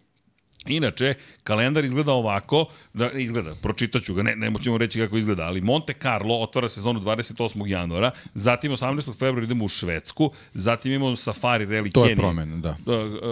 Inače, 0.66 1.14
kalendar 1.44 1.84
izgleda 1.84 2.12
ovako, 2.12 2.66
da 2.94 3.11
izgleda, 3.11 3.54
pročitaću 3.62 4.14
ga, 4.14 4.22
ne, 4.22 4.36
ne 4.36 4.50
moćemo 4.50 4.78
reći 4.78 4.98
kako 5.00 5.16
izgleda, 5.16 5.42
ali 5.42 5.61
Monte 5.61 5.94
Carlo 6.02 6.34
otvara 6.34 6.68
sezonu 6.68 7.00
28. 7.00 7.66
januara, 7.66 8.11
zatim 8.34 8.72
18. 8.72 9.18
februara 9.18 9.44
idemo 9.44 9.64
u 9.64 9.68
Švedsku, 9.68 10.30
zatim 10.54 10.92
imamo 10.92 11.16
Safari 11.16 11.66
Rally 11.66 11.92
To 11.92 12.00
Kenija. 12.00 12.11
je 12.11 12.16
promena, 12.16 12.56
da. 12.56 12.76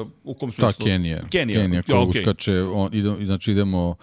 Uh, 0.01 0.09
u 0.25 0.35
kom 0.35 0.53
Ta 0.53 0.73
smislu? 0.73 0.87
Kenija. 0.87 1.23
Kenija, 1.31 1.61
Kenija 1.61 1.79
ja, 1.79 1.83
koja 1.83 2.01
okej. 2.01 2.21
uskače, 2.23 2.63
on, 2.63 2.95
ide, 2.95 3.27
znači 3.27 3.53
idemo 3.53 3.97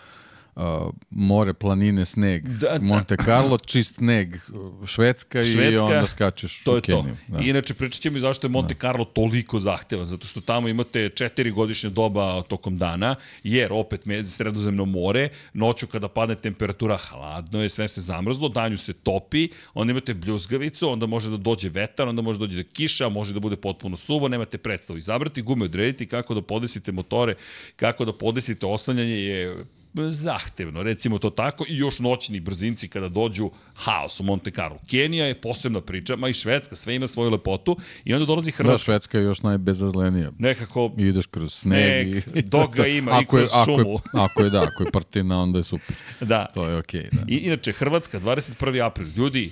uh, 0.56 0.64
more, 1.10 1.54
planine, 1.54 2.06
sneg, 2.06 2.48
Da, 2.48 2.78
da. 2.78 2.86
Monte 2.86 3.18
Carlo, 3.26 3.58
čist 3.58 3.96
sneg, 3.96 4.36
uh, 4.36 4.88
Švedska, 4.88 5.42
i 5.42 5.46
Švedska, 5.46 5.86
onda 5.86 6.08
skačeš 6.08 6.64
To 6.64 6.72
u 6.72 6.76
je 6.76 6.82
Keniju. 6.82 7.16
to. 7.28 7.34
Da. 7.34 7.40
Inače, 7.40 7.74
pričat 7.74 8.02
ćemo 8.02 8.18
i 8.18 8.20
zašto 8.20 8.48
je 8.48 8.52
Monte 8.52 8.74
Carlo 8.74 9.06
toliko 9.06 9.60
zahtevan, 9.60 10.06
zato 10.06 10.28
što 10.28 10.42
tamo 10.42 10.68
imate 10.68 11.10
četiri 11.10 11.52
godišnje 11.52 11.90
doba 11.90 12.42
tokom 12.42 12.78
dana, 12.78 13.16
jer 13.44 13.74
opet 13.74 14.06
me, 14.06 14.26
sredozemno 14.26 14.86
more, 14.86 15.30
noću 15.54 15.88
kada 15.88 16.08
padne 16.08 16.36
temperatura 16.36 16.98
hladno 16.98 17.64
je, 17.64 17.70
sve 17.70 17.88
se 17.88 18.02
zamrzlo, 18.02 18.50
danju 18.50 18.78
se 18.78 18.94
topi, 18.94 19.50
onda 19.74 19.92
imate 19.92 20.14
bljuzgavicu, 20.14 20.90
onda 20.90 21.06
može 21.06 21.30
da 21.32 21.38
dođe 21.38 21.70
vetar, 21.70 22.08
onda 22.08 22.22
može 22.22 22.40
da 22.40 22.46
dođe 22.46 22.64
da 22.64 22.70
kiša, 22.70 23.10
može 23.10 23.34
da 23.34 23.40
bude 23.40 23.56
potpuno 23.56 23.98
suvo, 23.98 24.28
nemate 24.28 24.58
predstavu. 24.58 25.00
Izabrati 25.00 25.42
gume, 25.42 25.66
odrediti 25.66 26.06
kako 26.08 26.34
da 26.34 26.42
podesite 26.42 26.92
motore, 26.92 27.36
kako 27.76 28.06
da 28.06 28.14
podesite 28.14 28.66
oslanjanje 28.66 29.16
je 29.16 29.66
zahtevno, 30.12 30.84
recimo 30.84 31.20
to 31.20 31.30
tako, 31.30 31.66
i 31.68 31.78
još 31.78 32.00
noćni 32.00 32.40
brzinci 32.40 32.88
kada 32.88 33.10
dođu 33.10 33.52
haos 33.74 34.20
u 34.20 34.24
Monte 34.24 34.52
Carlo. 34.52 34.80
Kenija 34.90 35.26
je 35.26 35.42
posebna 35.42 35.82
priča, 35.82 36.16
ma 36.16 36.30
i 36.30 36.34
Švedska, 36.34 36.76
sve 36.76 36.96
ima 36.96 37.08
svoju 37.08 37.30
lepotu 37.30 37.78
i 38.06 38.14
onda 38.14 38.26
dolazi 38.26 38.52
Da, 38.52 38.58
Hrvatska. 38.58 38.86
Švedska 38.86 39.18
je 39.18 39.24
još 39.24 39.42
najbezazlenija. 39.42 40.32
Nekako, 40.40 40.92
I 40.98 41.02
ideš 41.02 41.26
kroz 41.26 41.54
sneg. 41.54 42.24
Sneg, 42.24 42.38
i, 42.38 42.42
dok 42.42 42.76
ga 42.76 42.88
ima, 42.88 43.12
i 43.12 43.14
ako 43.24 43.38
je, 43.38 43.46
kroz 43.46 43.50
ako 43.54 43.66
šumu. 43.66 43.94
Je, 43.94 44.22
ako 44.26 44.44
je, 44.44 44.50
da, 44.50 44.64
ako 44.64 44.84
je 44.84 44.92
partina, 44.92 45.42
onda 45.42 45.60
je 45.60 45.64
super. 45.64 45.96
da. 46.22 46.46
To 46.54 46.68
je 46.68 46.78
okej, 46.78 47.10
da. 47.12 47.22
I, 47.28 47.36
inače, 47.36 47.72
Hrvatska, 47.72 48.20
21. 48.20 48.86
april. 48.86 49.08
Ljudi, 49.16 49.52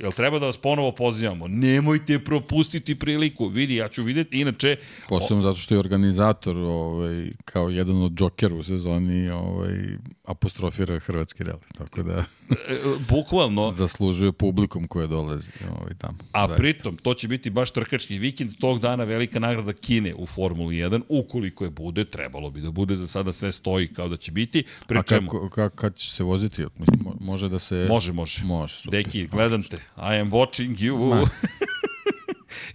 jel 0.00 0.12
treba 0.12 0.38
da 0.38 0.46
vas 0.46 0.58
ponovo 0.58 0.92
pozivamo? 0.92 1.48
Nemojte 1.48 2.18
propustiti 2.18 2.98
priliku. 2.98 3.48
Vidi, 3.48 3.74
ja 3.74 3.88
ću 3.88 4.02
videti, 4.02 4.40
inače, 4.40 4.76
Posebno 5.08 5.42
zato 5.42 5.56
što 5.56 5.74
je 5.74 5.78
organizator 5.78 6.56
ovaj, 6.56 7.30
kao 7.44 7.68
jedan 7.68 8.02
od 8.02 8.12
džokera 8.12 8.54
u 8.54 8.62
sezoni 8.62 9.30
ovaj, 9.30 9.78
apostrofira 10.24 10.98
hrvatski 10.98 11.44
reli. 11.44 11.60
Tako 11.78 12.02
da 12.02 12.24
bukvalno, 13.10 13.70
zaslužuje 13.72 14.32
publikum 14.32 14.86
koje 14.88 15.06
dolazi 15.06 15.52
ovaj, 15.70 15.94
tamo. 15.98 16.18
A 16.32 16.46
Zaista. 16.46 16.56
pritom, 16.62 16.96
to 16.96 17.14
će 17.14 17.28
biti 17.28 17.50
baš 17.50 17.70
trkački 17.70 18.18
vikend, 18.18 18.52
tog 18.60 18.80
dana 18.80 19.04
velika 19.04 19.38
nagrada 19.38 19.72
Kine 19.72 20.14
u 20.14 20.26
Formuli 20.26 20.76
1, 20.76 21.02
ukoliko 21.08 21.64
je 21.64 21.70
bude, 21.70 22.04
trebalo 22.04 22.50
bi 22.50 22.60
da 22.60 22.70
bude, 22.70 22.96
za 22.96 23.06
sada 23.06 23.32
sve 23.32 23.52
stoji 23.52 23.88
kao 23.88 24.08
da 24.08 24.16
će 24.16 24.32
biti. 24.32 24.64
A 24.82 24.84
Pričemo, 24.86 25.30
kako, 25.30 25.48
kako, 25.50 25.76
kad 25.76 25.94
će 25.96 26.10
se 26.10 26.24
voziti? 26.24 26.62
Mislim, 26.78 27.04
mo- 27.04 27.16
može 27.20 27.48
da 27.48 27.58
se... 27.58 27.86
može, 27.88 28.12
može. 28.12 28.44
Može, 28.44 28.74
super. 28.74 29.02
Deki, 29.04 29.26
gledam 29.26 29.62
te, 29.62 29.76
I 29.96 30.20
am 30.20 30.30
watching 30.30 30.76
you. 30.78 31.26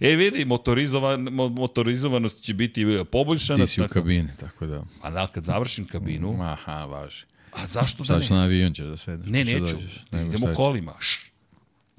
e, 0.00 0.16
vidi, 0.16 0.44
motorizovan, 0.44 1.20
mo, 1.22 1.48
motorizovanost 1.48 2.40
će 2.40 2.54
biti 2.54 2.82
e, 2.82 3.04
poboljšana. 3.04 3.64
Ti 3.64 3.70
si 3.70 3.80
u 3.80 3.84
tako- 3.84 3.94
kabini, 3.94 4.28
tako 4.40 4.66
da... 4.66 4.84
A 5.02 5.10
da, 5.10 5.26
kad 5.26 5.44
završim 5.44 5.84
kabinu, 5.86 6.42
Aha, 6.42 6.84
važi. 6.84 7.24
A 7.52 7.66
zašto 7.66 7.98
da 7.98 8.06
Sad 8.06 8.22
će 8.22 8.32
ne? 8.32 8.38
na 8.38 8.44
avion 8.44 8.72
ćeš 8.74 8.86
da 8.86 8.96
sedeš. 8.96 9.26
Ne, 9.26 9.44
pa 9.44 9.50
neću, 9.50 9.60
dođeš. 9.60 10.04
da 10.10 10.18
Nego 10.18 10.28
idemo 10.28 10.54
kolima. 10.54 10.92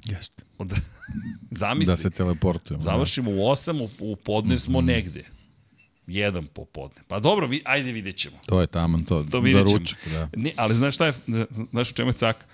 Jeste. 0.06 0.44
Onda, 0.58 0.76
zamisli. 1.52 1.92
Da 1.92 1.98
se 1.98 2.10
teleportujemo. 2.10 2.82
Završimo 2.84 3.32
u 3.32 3.36
8, 3.36 3.82
u, 3.82 4.12
u 4.12 4.16
podne 4.16 4.58
smo 4.58 4.80
Mhm. 4.80 4.88
negde. 4.88 5.24
Jedan 6.08 6.48
popodne. 6.48 7.02
Pa 7.08 7.20
dobro, 7.20 7.48
vi, 7.48 7.62
ajde 7.66 7.92
vidjet 7.92 8.16
ćemo. 8.16 8.36
Da. 8.36 8.42
To 8.42 8.62
je 8.62 8.68
taman 8.68 9.04
to. 9.04 9.24
To 9.24 9.30
za 9.32 9.40
vidjet 9.40 9.68
ćemo. 9.68 9.80
ručak, 9.80 10.00
da. 10.08 10.30
Ne, 10.36 10.54
ali 10.56 10.76
znaš 10.76 10.96
šta 10.96 11.06
je, 11.06 11.14
znaš 11.72 11.92
u 11.92 11.96
čemu 11.96 12.10
je 12.10 12.14
cak? 12.14 12.46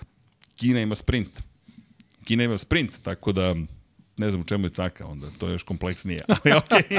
Kina 0.56 0.80
ima 0.80 0.94
sprint. 0.94 1.42
Kina 2.24 2.44
ima 2.44 2.58
sprint, 2.58 3.02
tako 3.02 3.32
da 3.32 3.54
ne 4.20 4.30
znam 4.30 4.40
u 4.40 4.44
čemu 4.44 4.66
je 4.66 4.70
caka 4.70 5.06
onda, 5.06 5.26
to 5.38 5.46
je 5.46 5.52
još 5.52 5.62
kompleksnije. 5.62 6.20
Ali 6.44 6.54
okej, 6.56 6.98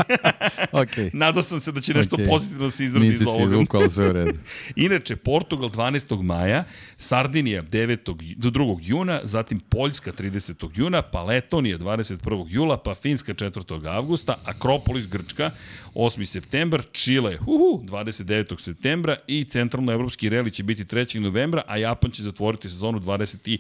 Okej. 0.72 1.10
nadao 1.14 1.44
sam 1.44 1.60
se 1.60 1.72
da 1.72 1.82
će 1.82 1.94
nešto 1.94 2.16
Okej. 2.16 2.28
pozitivno 2.28 2.66
da 2.66 2.72
se 2.72 2.86
izrodi 2.86 3.08
iz 3.08 3.12
Nisi 3.14 3.24
se 3.26 3.30
ovoga. 3.30 3.46
izvukao, 3.46 3.90
sve 3.90 4.10
u 4.10 4.14
redu. 4.14 4.40
Inače, 4.76 5.16
Portugal 5.16 5.70
12. 5.70 6.22
maja, 6.22 6.64
Sardinija 6.98 7.64
9. 7.64 8.36
do 8.36 8.50
2. 8.50 8.80
juna, 8.82 9.20
zatim 9.24 9.60
Poljska 9.60 10.12
30. 10.12 10.70
juna, 10.76 11.02
pa 11.02 11.24
Letonija 11.24 11.78
21. 11.78 12.46
jula, 12.50 12.78
pa 12.78 12.96
Finska 12.96 13.34
4. 13.34 13.88
avgusta, 13.88 14.36
Akropolis 14.46 15.08
Grčka 15.08 15.52
8. 15.96 16.26
septembar, 16.26 16.84
Čile 16.92 17.38
uhu, 17.42 17.84
29. 17.86 18.60
septembra 18.60 19.16
i 19.28 19.46
centralnoevropski 19.46 20.30
reli 20.30 20.52
će 20.52 20.64
biti 20.64 20.86
3. 20.86 21.20
novembra, 21.20 21.62
a 21.68 21.78
Japan 21.78 22.12
će 22.12 22.24
zatvoriti 22.24 22.70
sezonu 22.70 23.00
24. 23.00 23.60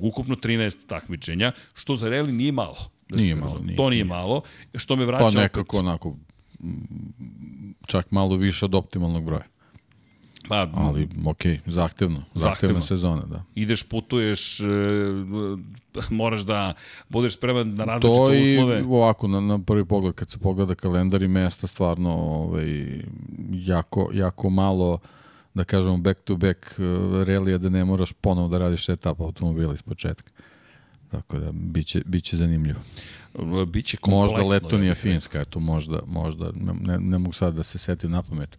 Ukupno 0.00 0.36
13 0.36 0.76
takmičenja, 0.86 1.52
što 1.74 1.94
za 1.94 2.08
reli 2.08 2.32
nije 2.32 2.52
malo. 2.52 2.63
Da 3.08 3.18
se 3.18 3.22
Nije 3.22 3.34
malo, 3.34 3.58
nije, 3.58 3.76
to 3.76 3.90
nije, 3.90 4.04
nije. 4.04 4.14
malo, 4.14 4.42
što 4.74 4.96
me 4.96 5.04
vraća 5.06 5.20
Pa 5.20 5.28
opet- 5.28 5.34
nekako 5.36 5.78
onako 5.78 6.16
mm, 6.60 6.70
čak 7.86 8.10
malo 8.10 8.36
više 8.36 8.64
od 8.64 8.74
optimalnog 8.74 9.24
broja. 9.24 9.44
Pa, 10.48 10.68
Ali, 10.74 11.08
okej, 11.26 11.60
zahtevno. 11.66 12.16
Zahtevno. 12.24 12.40
Zahtevna 12.42 12.80
sezona, 12.80 13.22
da. 13.22 13.44
ideš, 13.54 13.82
putuješ, 13.82 14.60
e, 14.60 14.64
moraš 16.10 16.40
da 16.42 16.72
budeš 17.08 17.34
spreman 17.34 17.74
na 17.74 17.84
različite 17.84 18.14
To 18.16 18.34
i 18.34 18.54
uslove. 18.54 18.82
ovako, 18.84 19.28
na, 19.28 19.40
na 19.40 19.58
prvi 19.58 19.84
pogled, 19.84 20.14
kad 20.14 20.30
se 20.30 20.38
pogleda 20.38 20.74
kalendar 20.74 21.22
i 21.22 21.28
mesta, 21.28 21.66
stvarno 21.66 22.10
ovaj, 22.12 22.66
jako, 23.50 24.10
jako 24.12 24.50
malo 24.50 24.98
da 25.54 25.64
kažemo 25.64 25.96
back 25.96 26.20
to 26.20 26.36
back 26.36 26.58
uh, 26.68 26.84
relija 27.22 27.58
da 27.58 27.68
ne 27.68 27.84
moraš 27.84 28.12
ponovo 28.12 28.48
da 28.48 28.58
radiš 28.58 28.88
etapa 28.88 29.24
automobila 29.24 29.74
iz 29.74 29.82
početka. 29.82 30.32
Tako 31.14 31.38
da, 31.38 31.52
biće, 31.52 32.02
biće 32.06 32.36
zanimljivo. 32.36 32.80
Biće 33.66 33.96
kompleksno. 33.96 34.38
Možda 34.38 34.54
ja 34.54 34.62
Letonija 34.62 34.92
rekao. 34.92 35.02
Finska, 35.02 35.40
eto 35.40 35.60
možda, 35.60 36.00
možda 36.06 36.50
ne, 36.54 36.72
ne, 36.80 36.98
ne 36.98 37.18
mogu 37.18 37.32
sad 37.32 37.54
da 37.54 37.62
se 37.62 37.78
setim 37.78 38.10
na 38.10 38.22
pamet 38.22 38.58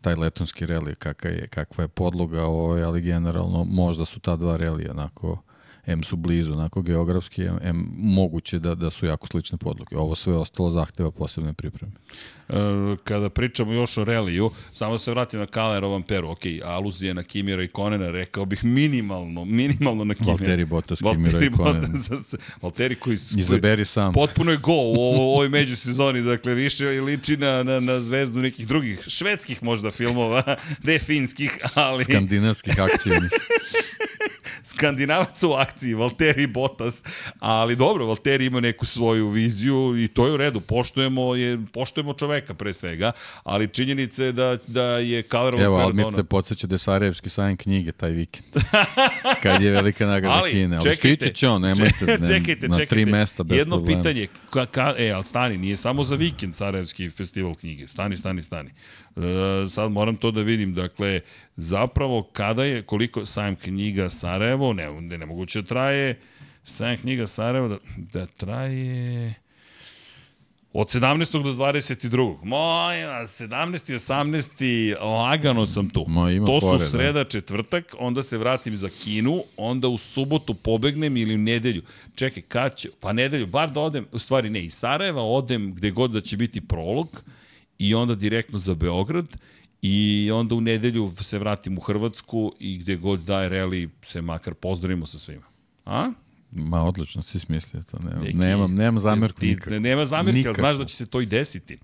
taj 0.00 0.14
letonski 0.14 0.66
reli, 0.66 0.94
kakva 0.94 1.30
je, 1.30 1.48
kakva 1.48 1.84
je 1.84 1.88
podloga, 1.88 2.44
ovaj, 2.44 2.82
ali 2.82 3.00
generalno 3.00 3.64
možda 3.64 4.04
su 4.04 4.20
ta 4.20 4.36
dva 4.36 4.56
relija 4.56 4.90
onako 4.90 5.42
M 5.86 6.02
su 6.02 6.16
blizu, 6.16 6.52
onako 6.52 6.82
geografski, 6.82 7.42
M, 7.42 7.58
M 7.62 7.90
moguće 7.96 8.58
da, 8.58 8.74
da 8.74 8.90
su 8.90 9.06
jako 9.06 9.26
slične 9.26 9.58
podloge. 9.58 9.96
Ovo 9.96 10.14
sve 10.14 10.36
ostalo 10.36 10.70
zahteva 10.70 11.10
posebne 11.10 11.52
pripreme. 11.52 11.92
E, 12.48 12.54
kada 13.04 13.28
pričamo 13.30 13.72
još 13.72 13.98
o 13.98 14.04
reliju, 14.04 14.50
samo 14.72 14.92
da 14.92 14.98
se 14.98 15.10
vratim 15.10 15.40
na 15.40 15.46
Kalera 15.46 15.86
Vamperu, 15.86 16.30
ok, 16.30 16.40
aluzije 16.64 17.14
na 17.14 17.22
Kimira 17.22 17.62
i 17.62 17.68
Konena, 17.68 18.10
rekao 18.10 18.44
bih 18.44 18.64
minimalno, 18.64 19.44
minimalno 19.44 20.04
na 20.04 20.14
Kimira. 20.14 20.32
Valtteri 20.32 20.64
Bottas, 20.64 20.98
Kimira 20.98 21.44
i 21.44 21.50
Konen. 21.50 21.92
Valtteri 22.62 22.94
koji... 22.94 23.18
Izaberi 23.36 23.84
sam. 23.84 24.12
Potpuno 24.12 24.50
je 24.50 24.56
go 24.56 24.72
u 24.72 25.00
ovoj 25.00 25.48
međusezoni, 25.48 26.22
dakle 26.22 26.54
više 26.54 26.86
liči 26.86 27.36
na, 27.36 27.62
na, 27.62 27.80
na 27.80 28.00
zvezdu 28.00 28.40
nekih 28.40 28.66
drugih, 28.66 29.04
švedskih 29.06 29.62
možda 29.62 29.90
filmova, 29.90 30.42
ne 30.84 30.98
finskih, 30.98 31.58
ali... 31.74 32.04
Skandinavskih 32.04 32.80
akcijnih. 32.80 33.30
Skandinavac 34.66 35.42
u 35.42 35.52
akciji, 35.52 35.94
Valtteri 35.94 36.46
Bottas, 36.46 37.02
ali 37.38 37.76
dobro, 37.76 38.06
Valtteri 38.06 38.46
ima 38.46 38.60
neku 38.60 38.86
svoju 38.86 39.28
viziju 39.28 40.04
i 40.04 40.08
to 40.08 40.26
je 40.26 40.32
u 40.32 40.36
redu, 40.36 40.60
poštujemo, 40.60 41.34
je, 41.34 41.58
poštujemo 41.72 42.14
čoveka 42.14 42.54
pre 42.54 42.74
svega, 42.74 43.12
ali 43.44 43.68
činjenica 43.68 44.24
je 44.24 44.32
da, 44.32 44.58
da 44.66 44.82
je 44.82 45.22
Kalerov 45.22 45.60
Evo, 45.60 45.76
ali 45.76 45.94
mi 45.94 46.04
te 46.16 46.24
podsjeća 46.24 46.66
da 46.66 46.74
je 46.74 46.78
Sarajevski 46.78 47.28
sajam 47.28 47.56
knjige 47.56 47.92
taj 47.92 48.10
vikend. 48.10 48.46
Kad 49.42 49.62
je 49.62 49.70
velika 49.70 50.06
nagrada 50.06 50.36
ali, 50.36 50.50
Kine. 50.50 50.76
Ali 50.76 50.96
stići 50.96 51.34
će 51.34 51.48
on, 51.48 51.62
nemojte, 51.62 52.04
ne, 52.20 52.28
čekajte, 52.28 52.68
na 52.68 52.86
tri 52.86 53.04
mesta 53.04 53.42
bez 53.42 53.58
Jedno 53.58 53.76
problema. 53.76 54.02
pitanje, 54.02 54.26
ka, 54.50 54.66
ka, 54.66 54.94
e, 54.98 55.10
ali 55.10 55.24
stani, 55.24 55.58
nije 55.58 55.76
samo 55.76 56.04
za 56.04 56.14
vikend 56.14 56.54
Sarajevski 56.54 57.10
festival 57.10 57.54
knjige. 57.54 57.88
Stani, 57.88 58.16
stani, 58.16 58.42
stani. 58.42 58.70
E, 59.16 59.68
sad 59.68 59.92
moram 59.92 60.16
to 60.16 60.30
da 60.30 60.40
vidim. 60.40 60.74
Dakle, 60.74 61.20
zapravo 61.56 62.22
kada 62.32 62.64
je, 62.64 62.82
koliko 62.82 63.26
sajam 63.26 63.56
knjiga 63.56 64.10
Sarajevo, 64.10 64.72
ne, 64.72 65.00
ne, 65.00 65.18
nemoguće 65.18 65.62
da 65.62 65.68
traje, 65.68 66.20
sajam 66.64 66.96
knjiga 66.96 67.26
Sarajevo 67.26 67.68
da, 67.68 67.78
da 67.96 68.26
traje... 68.26 69.34
Od 70.78 70.86
17. 70.88 71.42
do 71.42 71.52
22. 71.52 72.36
Moja, 72.42 73.26
17. 73.26 73.92
i 73.92 73.94
18. 73.94 75.00
lagano 75.00 75.66
sam 75.66 75.90
tu. 75.90 76.04
Ma, 76.08 76.30
ima 76.30 76.46
to 76.46 76.60
su 76.60 76.66
fore, 76.66 76.86
sreda, 76.86 77.24
četvrtak, 77.24 77.94
onda 77.98 78.22
se 78.22 78.38
vratim 78.38 78.76
za 78.76 78.88
kinu, 78.88 79.42
onda 79.56 79.88
u 79.88 79.98
subotu 79.98 80.54
pobegnem 80.54 81.16
ili 81.16 81.34
u 81.34 81.38
nedelju. 81.38 81.82
Čekaj, 82.14 82.42
kad 82.42 82.76
će? 82.76 82.90
Pa 83.00 83.12
nedelju, 83.12 83.46
bar 83.46 83.70
da 83.70 83.80
odem, 83.80 84.06
u 84.12 84.18
stvari 84.18 84.50
ne, 84.50 84.64
iz 84.64 84.74
Sarajeva 84.74 85.22
odem 85.22 85.74
gde 85.74 85.90
god 85.90 86.10
da 86.10 86.20
će 86.20 86.36
biti 86.36 86.60
prolog 86.60 87.22
i 87.78 87.94
onda 87.94 88.14
direktno 88.14 88.58
za 88.58 88.74
Beograd 88.74 89.36
i 89.82 90.30
onda 90.30 90.54
u 90.54 90.60
nedelju 90.60 91.10
se 91.20 91.38
vratim 91.38 91.78
u 91.78 91.80
Hrvatsku 91.80 92.52
i 92.58 92.78
gde 92.78 92.96
god 92.96 93.20
daje 93.20 93.48
reli 93.48 93.90
se 94.02 94.22
makar 94.22 94.54
pozdravimo 94.54 95.06
sa 95.06 95.18
svima. 95.18 95.46
A? 95.84 96.10
Ma 96.56 96.82
odlično 96.82 97.22
si 97.22 97.38
smislio 97.38 97.82
to. 97.82 97.98
Nemam, 97.98 98.22
Neki, 98.22 98.36
nemam, 98.36 98.74
nemam 98.74 99.00
zamerku 99.00 99.40
ti, 99.40 99.46
nikak. 99.46 99.72
Nema 99.80 100.06
zamerke, 100.06 100.48
ali 100.48 100.54
znaš 100.54 100.76
da 100.76 100.84
će 100.84 100.96
se 100.96 101.06
to 101.06 101.20
i 101.20 101.26
desiti. 101.26 101.78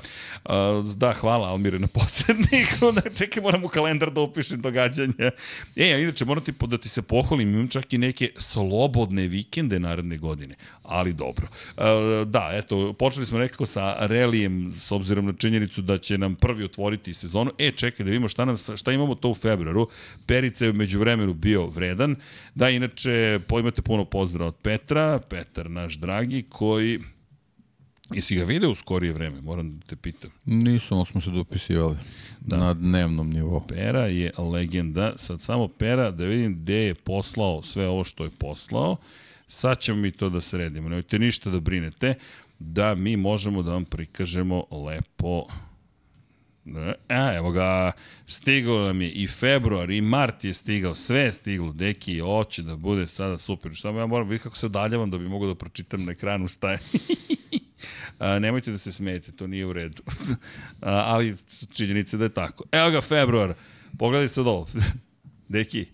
Uh, 0.45 0.53
da, 0.97 1.13
hvala 1.13 1.49
Almire 1.49 1.79
na 1.79 1.87
podsjedniku. 1.87 2.93
da, 3.03 3.11
čekaj, 3.15 3.43
moram 3.43 3.65
u 3.65 3.69
kalendar 3.69 4.11
da 4.11 4.21
upišem 4.21 4.61
događanja. 4.61 5.31
E, 5.77 5.93
a 5.93 5.99
inače, 5.99 6.25
moram 6.25 6.45
ti 6.45 6.53
da 6.67 6.79
ti 6.79 6.89
se 6.89 7.03
pohvalim, 7.03 7.55
imam 7.55 7.69
čak 7.69 7.93
i 7.93 7.99
neke 7.99 8.31
slobodne 8.37 9.27
vikende 9.27 9.81
naredne 9.81 10.17
godine. 10.17 10.55
Ali 10.83 11.13
dobro. 11.13 11.47
Uh, 11.77 11.85
da, 12.29 12.51
eto, 12.53 12.93
počeli 12.93 13.27
smo 13.27 13.39
nekako 13.39 13.67
sa 13.67 13.97
relijem, 14.07 14.73
s 14.75 14.93
obzirom 14.93 15.27
na 15.27 15.33
činjenicu 15.33 15.83
da 15.83 15.99
će 15.99 16.19
nam 16.19 16.35
prvi 16.35 16.65
otvoriti 16.65 17.15
sezonu. 17.15 17.51
E, 17.59 17.73
čekaj, 17.73 18.05
da 18.05 18.11
vidimo 18.11 18.29
šta, 18.29 18.45
nam, 18.45 18.57
šta 18.77 18.93
imamo 18.93 19.15
to 19.15 19.29
u 19.29 19.35
februaru. 19.35 19.89
Perica 20.27 20.65
je 20.65 20.71
umeđu 20.71 20.99
vremenu 20.99 21.35
bio 21.35 21.67
vredan. 21.67 22.17
Da, 22.55 22.71
inače, 22.71 23.41
imate 23.61 23.83
puno 23.83 24.05
pozdrav 24.05 24.49
od 24.49 24.55
Petra, 24.63 25.21
Petar 25.29 25.71
naš 25.71 25.95
dragi, 25.95 26.45
koji 26.49 27.01
Jesi 28.15 28.35
ga 28.35 28.45
video 28.45 28.71
u 28.71 28.75
skorije 28.75 29.13
vreme, 29.13 29.41
moram 29.41 29.79
da 29.79 29.87
te 29.87 29.97
pitam. 29.97 30.31
Nisam, 30.45 30.99
ali 30.99 31.07
smo 31.07 31.21
se 31.21 31.31
dopisivali 31.31 31.97
da. 32.41 32.57
na 32.57 32.75
dnevnom 32.75 33.31
nivou. 33.31 33.63
Pera 33.69 34.07
je 34.07 34.33
legenda, 34.39 35.13
sad 35.17 35.41
samo 35.41 35.69
Pera 35.69 36.11
da 36.11 36.25
vidim 36.25 36.55
gde 36.55 36.75
je 36.75 36.95
poslao 36.95 37.63
sve 37.63 37.89
ovo 37.89 38.05
što 38.05 38.25
je 38.25 38.31
poslao. 38.31 38.97
Sad 39.49 39.79
ćemo 39.81 40.01
mi 40.01 40.11
to 40.11 40.29
da 40.29 40.41
sredimo, 40.41 40.89
nemojte 40.89 41.19
ništa 41.19 41.51
da 41.51 41.61
brinete, 41.61 42.15
da 42.59 42.95
mi 42.95 43.17
možemo 43.17 43.63
da 43.63 43.73
vam 43.73 43.85
prikažemo 43.85 44.65
lepo 44.71 45.45
E, 47.09 47.37
evo 47.37 47.51
ga, 47.51 47.93
stigao 48.27 48.79
nam 48.79 49.03
je 49.03 49.11
i 49.11 49.27
februar 49.27 49.91
i 49.91 50.01
mart 50.01 50.45
je 50.45 50.55
stigao, 50.55 50.95
sve 50.95 51.19
je 51.19 51.33
stiglo, 51.33 51.73
deki, 51.73 52.19
hoće 52.19 52.63
da 52.63 52.77
bude 52.77 53.09
sada 53.09 53.39
super. 53.39 53.71
Samo 53.75 53.99
ja 53.99 54.07
moram 54.07 54.29
vidjeti 54.29 54.43
kako 54.43 54.57
se 54.57 54.67
odaljavam 54.67 55.11
da 55.11 55.19
bi 55.19 55.29
mogo 55.29 55.47
da 55.47 55.55
pročitam 55.55 56.05
na 56.05 56.13
ekranu 56.13 56.49
šta 56.49 56.71
je. 56.71 56.79
A, 58.19 58.39
nemojte 58.39 58.71
da 58.71 58.79
se 58.79 58.93
smijete, 58.93 59.33
to 59.33 59.47
nije 59.47 59.67
u 59.67 59.73
redu. 59.73 60.03
A, 60.81 60.91
ali 61.07 61.37
činjenica 61.73 62.17
da 62.17 62.25
je 62.25 62.35
tako. 62.35 62.65
Evo 62.73 62.91
ga, 62.91 63.01
februar. 63.01 63.55
Pogledaj 63.99 64.29
sad 64.29 64.47
ovo. 64.47 64.67
Deki. 65.49 65.87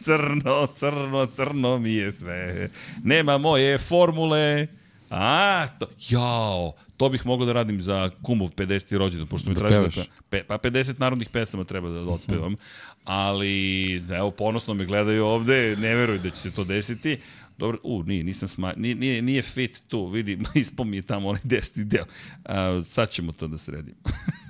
crno, 0.00 0.66
crno, 0.74 1.26
crno 1.26 1.78
mi 1.78 1.92
je 1.92 2.12
sve. 2.12 2.70
Nema 3.04 3.38
moje 3.38 3.78
formule. 3.78 4.66
A, 5.10 5.66
to, 5.78 5.86
jao, 6.08 6.72
to 6.96 7.08
bih 7.08 7.26
mogao 7.26 7.46
da 7.46 7.52
radim 7.52 7.80
za 7.80 8.10
kumov 8.22 8.48
50. 8.48 8.96
rođendan, 8.96 9.28
pošto 9.28 9.48
mi 9.48 9.54
da 9.54 9.60
traži 9.60 10.00
da 10.00 10.04
pe, 10.30 10.42
pa 10.44 10.58
50 10.58 11.00
narodnih 11.00 11.28
pesama 11.28 11.64
treba 11.64 11.88
da 11.88 12.00
otpevam, 12.00 12.56
ali 13.04 13.94
evo, 13.96 14.30
ponosno 14.30 14.74
me 14.74 14.84
gledaju 14.84 15.24
ovde, 15.24 15.76
ne 15.76 15.94
veruju 15.94 16.18
da 16.18 16.30
će 16.30 16.36
se 16.36 16.50
to 16.50 16.64
desiti. 16.64 17.18
Dobro, 17.58 17.78
u, 17.82 18.02
nije, 18.02 18.24
nisam 18.24 18.48
sma, 18.48 18.74
nije, 18.76 18.94
nije, 18.94 19.22
nije 19.22 19.42
fit 19.42 19.82
tu, 19.88 20.06
vidi, 20.06 20.38
ispo 20.54 20.84
mi 20.84 20.96
je 20.96 21.02
tamo 21.02 21.28
onaj 21.28 21.40
deseti 21.44 21.84
deo. 21.84 22.04
A, 22.44 22.82
sad 22.84 23.10
ćemo 23.10 23.32
to 23.32 23.48
da 23.48 23.58
sredimo. 23.58 23.96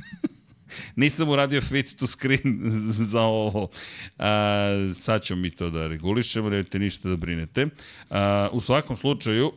Nisam 0.96 1.28
uradio 1.28 1.60
fit 1.60 1.96
to 1.96 2.06
screen 2.06 2.60
za 3.12 3.20
ovo. 3.20 3.68
A, 4.18 4.92
sad 4.94 5.22
ćemo 5.22 5.40
mi 5.40 5.50
to 5.50 5.70
da 5.70 5.86
regulišemo, 5.86 6.50
nemojte 6.50 6.78
ništa 6.78 7.08
da 7.08 7.16
brinete. 7.16 7.66
A, 8.10 8.48
u 8.52 8.60
svakom 8.60 8.96
slučaju, 8.96 9.52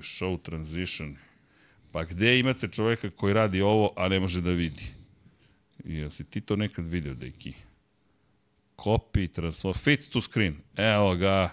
show 0.00 0.42
transition, 0.42 1.16
pa 1.92 2.04
gde 2.04 2.38
imate 2.38 2.68
čoveka 2.68 3.10
koji 3.10 3.34
radi 3.34 3.62
ovo, 3.62 3.92
a 3.96 4.08
ne 4.08 4.20
može 4.20 4.40
da 4.40 4.50
vidi? 4.50 4.84
Jel 5.84 6.10
si 6.10 6.24
ti 6.24 6.40
to 6.40 6.56
nekad 6.56 6.86
video, 6.86 7.14
deki? 7.14 7.52
Copy, 8.76 9.32
transfer, 9.32 9.74
fit 9.74 10.10
to 10.10 10.20
screen. 10.20 10.56
Evo 10.76 11.14
ga. 11.14 11.52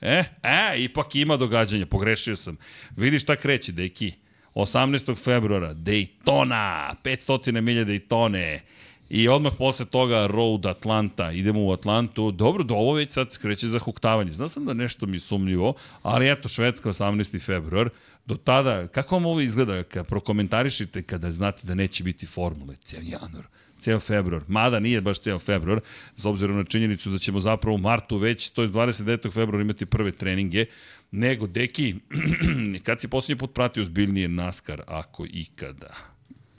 E, 0.00 0.24
e, 0.42 0.74
ipak 0.78 1.14
ima 1.14 1.36
događanja, 1.36 1.86
pogrešio 1.86 2.36
sam. 2.36 2.56
Vidiš 2.96 3.22
šta 3.22 3.36
kreće, 3.36 3.72
deki? 3.72 4.12
18. 4.56 5.16
februara, 5.16 5.74
Daytona, 5.74 6.94
500 7.02 7.60
milija 7.60 7.84
Daytone. 7.84 8.60
I 9.08 9.28
odmah 9.28 9.52
posle 9.58 9.86
toga 9.86 10.26
Road 10.26 10.66
Atlanta, 10.66 11.32
idemo 11.32 11.64
u 11.64 11.72
Atlantu. 11.72 12.30
Dobro, 12.30 12.64
do 12.64 12.74
ovo 12.74 12.92
već 12.92 13.12
sad 13.12 13.38
kreće 13.38 13.66
za 13.66 13.78
huktavanje. 13.78 14.32
Znao 14.32 14.48
sam 14.48 14.64
da 14.64 14.74
nešto 14.74 15.06
mi 15.06 15.18
sumljivo, 15.18 15.74
ali 16.02 16.32
eto, 16.32 16.48
Švedska 16.48 16.88
18. 16.88 17.46
februar. 17.46 17.88
Do 18.26 18.34
tada, 18.34 18.86
kako 18.86 19.14
vam 19.14 19.26
ovo 19.26 19.40
izgleda 19.40 19.82
kad 19.82 20.06
prokomentarišite 20.06 21.02
kada 21.02 21.32
znate 21.32 21.66
da 21.66 21.74
neće 21.74 22.04
biti 22.04 22.26
formule? 22.26 22.76
Cijel 22.84 23.02
januar, 23.04 23.44
ceo 23.86 24.00
februar. 24.00 24.42
Mada 24.48 24.80
nije 24.80 25.00
baš 25.00 25.20
ceo 25.20 25.38
februar, 25.38 25.80
s 26.16 26.24
obzirom 26.24 26.56
na 26.56 26.64
činjenicu 26.64 27.10
da 27.10 27.18
ćemo 27.18 27.40
zapravo 27.40 27.74
u 27.74 27.78
martu 27.78 28.18
već, 28.18 28.50
to 28.50 28.62
je 28.62 28.68
29. 28.68 29.32
februara 29.32 29.62
imati 29.62 29.86
prve 29.86 30.12
treninge, 30.12 30.66
nego, 31.10 31.46
deki, 31.46 31.94
kad 32.86 33.00
si 33.00 33.08
poslednji 33.08 33.38
put 33.38 33.54
pratio 33.54 33.84
zbiljnije 33.84 34.28
NASCAR, 34.28 34.82
ako 34.86 35.26
ikada? 35.30 35.94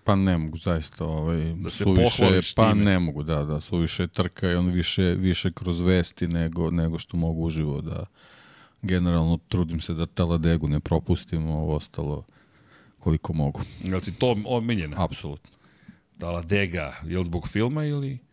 Pa 0.03 0.15
ne 0.15 0.37
mogu 0.37 0.57
zaista, 0.57 1.05
ovaj, 1.05 1.53
da 1.55 1.69
se 1.69 1.83
suviše, 1.83 2.53
pa 2.55 2.71
time. 2.71 2.85
ne 2.85 2.99
mogu, 2.99 3.23
da, 3.23 3.43
da, 3.43 3.59
suviše 3.59 4.07
trka 4.07 4.51
i 4.51 4.55
on 4.55 4.71
više, 4.71 5.03
više 5.03 5.51
kroz 5.51 5.81
vesti 5.81 6.27
nego, 6.27 6.71
nego 6.71 6.99
što 6.99 7.17
mogu 7.17 7.43
uživo 7.43 7.81
da 7.81 8.05
generalno 8.81 9.39
trudim 9.47 9.81
se 9.81 9.93
da 9.93 10.05
Taladegu 10.05 10.67
ne 10.67 10.79
propustim, 10.79 11.49
ovo 11.49 11.75
ostalo 11.75 12.25
koliko 12.99 13.33
mogu. 13.33 13.61
Je 13.83 14.01
ti 14.01 14.11
to 14.11 14.35
omiljeno? 14.45 14.95
Apsolutno. 14.99 15.56
Taladega, 16.17 16.93
je 17.05 17.19
li 17.19 17.25
zbog 17.25 17.47
filma 17.47 17.85
ili? 17.85 18.27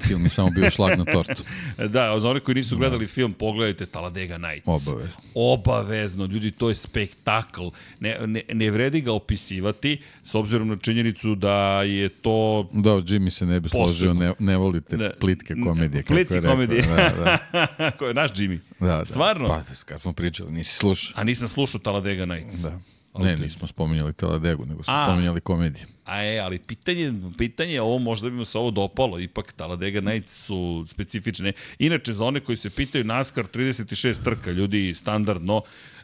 film 0.00 0.24
je 0.24 0.30
samo 0.30 0.50
bio 0.50 0.70
šlag 0.70 0.98
na 0.98 1.04
tortu. 1.04 1.42
da, 1.94 2.20
za 2.20 2.28
one 2.28 2.40
koji 2.40 2.54
nisu 2.54 2.76
gledali 2.76 3.06
film, 3.06 3.32
pogledajte 3.32 3.86
Talladega 3.86 4.38
Nights. 4.38 4.66
Obavezno. 4.66 5.22
Obavezno, 5.34 6.24
ljudi, 6.24 6.50
to 6.50 6.68
je 6.68 6.74
spektakl. 6.74 7.68
Ne, 8.00 8.18
ne, 8.26 8.42
ne 8.52 8.70
vredi 8.70 9.00
ga 9.00 9.12
opisivati, 9.12 10.02
s 10.24 10.34
obzirom 10.34 10.68
na 10.68 10.76
činjenicu 10.76 11.34
da 11.34 11.82
je 11.82 12.08
to... 12.08 12.68
Da, 12.72 12.90
Jimmy 12.90 13.30
se 13.30 13.46
ne 13.46 13.60
bi 13.60 13.68
složio, 13.68 14.14
ne, 14.14 14.32
ne 14.38 14.56
volite 14.56 14.96
da, 14.96 15.10
plitke 15.20 15.54
komedije. 15.64 16.04
Plitke 16.04 16.40
komedije. 16.40 16.82
Da, 16.82 17.38
da. 17.52 17.90
Ko 17.98 18.06
je 18.06 18.14
naš 18.14 18.30
Jimmy? 18.30 18.58
Da, 18.80 18.86
da. 18.86 19.04
Stvarno? 19.04 19.46
Pa, 19.46 19.62
kad 19.84 20.00
smo 20.00 20.12
pričali, 20.12 20.52
nisi 20.52 20.76
slušao. 20.76 21.20
A 21.20 21.24
nisam 21.24 21.48
slušao 21.48 21.80
Talladega 21.80 22.26
Nights. 22.26 22.58
Da. 22.58 22.80
Ne, 23.18 23.36
nismo 23.36 23.66
spominjali 23.66 24.12
Taladegu, 24.12 24.66
nego 24.66 24.82
smo 24.82 24.94
A, 24.94 25.06
spominjali 25.06 25.40
komedije. 25.40 25.86
A 26.04 26.18
je, 26.18 26.40
ali 26.40 26.58
pitanje, 26.58 27.12
pitanje 27.38 27.72
je 27.72 27.82
ovo, 27.82 27.98
možda 27.98 28.30
bi 28.30 28.36
mu 28.36 28.44
se 28.44 28.58
ovo 28.58 28.70
dopalo, 28.70 29.20
ipak 29.20 29.52
Talladega 29.52 30.00
Nights 30.00 30.46
su 30.46 30.84
specifične. 30.88 31.52
Inače, 31.78 32.14
za 32.14 32.24
one 32.24 32.40
koji 32.40 32.56
se 32.56 32.70
pitaju, 32.70 33.04
NASCAR 33.04 33.44
36 33.44 34.24
trka, 34.24 34.50
ljudi 34.50 34.94
standardno, 34.94 35.62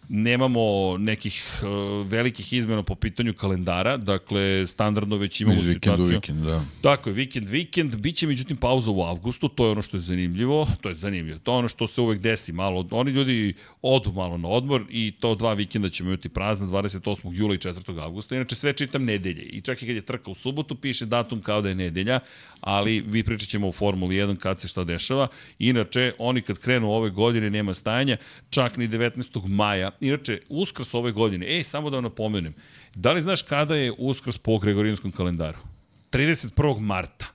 nemamo 0.08 0.96
nekih 0.98 1.44
uh, 1.62 2.06
velikih 2.06 2.52
izmena 2.52 2.82
po 2.82 2.94
pitanju 2.94 3.34
kalendara, 3.34 3.96
dakle, 3.96 4.66
standardno 4.66 5.16
već 5.16 5.40
imamo 5.40 5.60
Iz 5.60 5.72
situaciju. 5.72 6.04
vikend 6.04 6.10
u 6.10 6.14
vikend, 6.14 6.44
da. 6.44 6.64
Tako 6.80 7.10
je, 7.10 7.14
vikend, 7.14 7.48
vikend, 7.48 7.96
bit 7.96 8.16
će 8.16 8.26
međutim 8.26 8.56
pauza 8.56 8.90
u 8.90 9.02
avgustu, 9.02 9.48
to 9.48 9.64
je 9.64 9.70
ono 9.70 9.82
što 9.82 9.96
je 9.96 10.00
zanimljivo, 10.00 10.68
to 10.80 10.88
je 10.88 10.94
zanimljivo, 10.94 11.38
to 11.38 11.52
je 11.52 11.58
ono 11.58 11.68
što 11.68 11.86
se 11.86 12.00
uvek 12.00 12.20
desi 12.20 12.52
malo, 12.52 12.88
oni 12.90 13.10
ljudi 13.10 13.54
odu 13.82 14.12
malo 14.12 14.38
na 14.38 14.48
odmor 14.48 14.84
i 14.90 15.12
to 15.20 15.34
dva 15.34 15.52
vikenda 15.52 15.88
ćemo 15.88 16.10
imati 16.10 16.28
prazna 16.28 16.66
28. 16.66 17.32
jula 17.32 17.54
i 17.54 17.58
4. 17.58 18.02
avgusta, 18.02 18.34
inače 18.36 18.54
sve 18.54 18.72
čitam 18.72 19.04
nedelje 19.04 19.42
i 19.42 19.60
čak 19.60 19.82
i 19.82 19.86
kad 19.86 19.96
je 19.96 20.02
trka 20.02 20.30
u 20.30 20.34
subotu 20.34 20.74
piše 20.74 21.06
datum 21.06 21.40
kao 21.40 21.62
da 21.62 21.68
je 21.68 21.74
nedelja, 21.74 22.20
ali 22.60 23.00
vi 23.00 23.22
pričat 23.22 23.48
ćemo 23.48 23.68
o 23.68 23.72
Formuli 23.72 24.16
1 24.16 24.36
kad 24.36 24.60
se 24.60 24.68
šta 24.68 24.84
dešava, 24.84 25.28
inače 25.58 26.12
oni 26.18 26.42
kad 26.42 26.58
krenu 26.58 26.90
ove 26.90 27.10
godine 27.10 27.50
nema 27.50 27.74
stajanja, 27.74 28.16
čak 28.50 28.76
ni 28.76 28.88
19. 28.88 29.46
maja, 29.46 29.90
inače 30.00 30.40
uskrs 30.48 30.94
ove 30.94 31.12
godine, 31.12 31.46
ej, 31.46 31.64
samo 31.64 31.90
da 31.90 31.96
vam 31.96 32.04
napomenem, 32.04 32.54
da 32.94 33.12
li 33.12 33.22
znaš 33.22 33.42
kada 33.42 33.76
je 33.76 33.92
uskrs 33.98 34.38
po 34.38 34.58
Gregorijanskom 34.58 35.12
kalendaru? 35.12 35.58
31. 36.12 36.80
marta. 36.80 37.26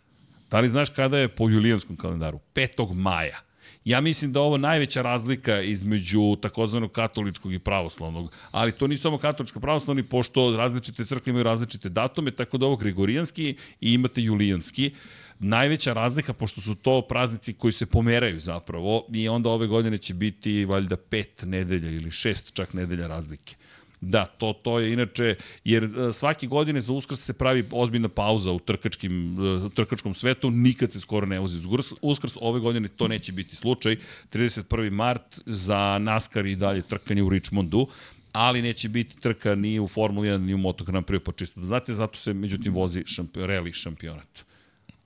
Da 0.51 0.60
li 0.60 0.70
znaš 0.70 0.89
kada 0.89 1.18
je 1.18 1.28
po 1.28 1.49
julijanskom 1.49 1.95
kalendaru? 1.95 2.39
5. 2.55 2.93
maja. 2.93 3.47
Ja 3.86 4.01
mislim 4.01 4.34
da 4.34 4.41
ovo 4.41 4.58
najveća 4.58 5.01
razlika 5.01 5.62
između 5.62 6.36
takozvanog 6.41 6.91
katoličkog 6.91 7.53
i 7.53 7.60
pravoslavnog, 7.60 8.32
ali 8.51 8.72
to 8.72 8.88
nisu 8.88 9.03
samo 9.03 9.18
katoličko 9.18 9.60
pravoslavni, 9.60 10.03
pošto 10.03 10.58
različite 10.58 11.05
crkve 11.05 11.30
imaju 11.30 11.43
različite 11.43 11.89
datume, 11.89 12.32
tako 12.32 12.58
da 12.58 12.66
ovo 12.66 12.76
gregorijanski 12.76 13.55
i 13.82 13.93
imate 13.93 14.22
julijanski. 14.22 14.91
Najveća 15.39 15.93
razlika, 15.93 16.33
pošto 16.33 16.61
su 16.61 16.75
to 16.75 17.01
praznici 17.01 17.53
koji 17.53 17.71
se 17.71 17.85
pomeraju 17.85 18.39
zapravo, 18.39 19.05
i 19.13 19.29
onda 19.29 19.49
ove 19.49 19.67
godine 19.67 19.97
će 19.97 20.13
biti 20.13 20.65
valjda 20.65 20.97
pet 20.97 21.43
nedelja 21.45 21.89
ili 21.89 22.11
šest 22.11 22.53
čak 22.53 22.73
nedelja 22.73 23.07
razlike. 23.07 23.55
Da, 24.01 24.25
to, 24.25 24.53
to 24.53 24.79
je 24.79 24.93
inače, 24.93 25.35
jer 25.63 25.83
e, 25.83 26.13
svake 26.13 26.47
godine 26.47 26.81
za 26.81 26.93
uskrs 26.93 27.19
se 27.19 27.33
pravi 27.33 27.65
ozbiljna 27.71 28.09
pauza 28.09 28.51
u 28.51 28.59
trkačkim, 28.59 29.38
e, 29.65 29.69
trkačkom 29.75 30.13
svetu, 30.13 30.51
nikad 30.51 30.91
se 30.91 30.99
skoro 30.99 31.25
ne 31.25 31.39
vozi 31.39 31.67
uskrs, 32.01 32.38
ove 32.41 32.59
godine 32.59 32.88
to 32.88 33.07
neće 33.07 33.31
biti 33.31 33.55
slučaj, 33.55 33.97
31. 34.33 34.89
mart 34.89 35.41
za 35.45 35.97
NASCAR 35.97 36.45
i 36.45 36.55
dalje 36.55 36.81
trkanje 36.81 37.23
u 37.23 37.29
Richmondu, 37.29 37.88
ali 38.31 38.61
neće 38.61 38.89
biti 38.89 39.19
trka 39.19 39.55
ni 39.55 39.79
u 39.79 39.88
Formuli 39.88 40.27
1, 40.27 40.38
ni 40.38 40.53
u 40.53 40.57
Moto 40.57 40.83
Grand 40.83 41.05
Prix, 41.05 41.19
pa 41.19 41.31
čisto 41.31 41.59
da 41.59 41.65
znate, 41.67 41.93
zato 41.93 42.17
se 42.17 42.33
međutim 42.33 42.73
vozi 42.73 43.03
šampion, 43.05 43.49
rally 43.49 43.73
šampionat. 43.73 44.47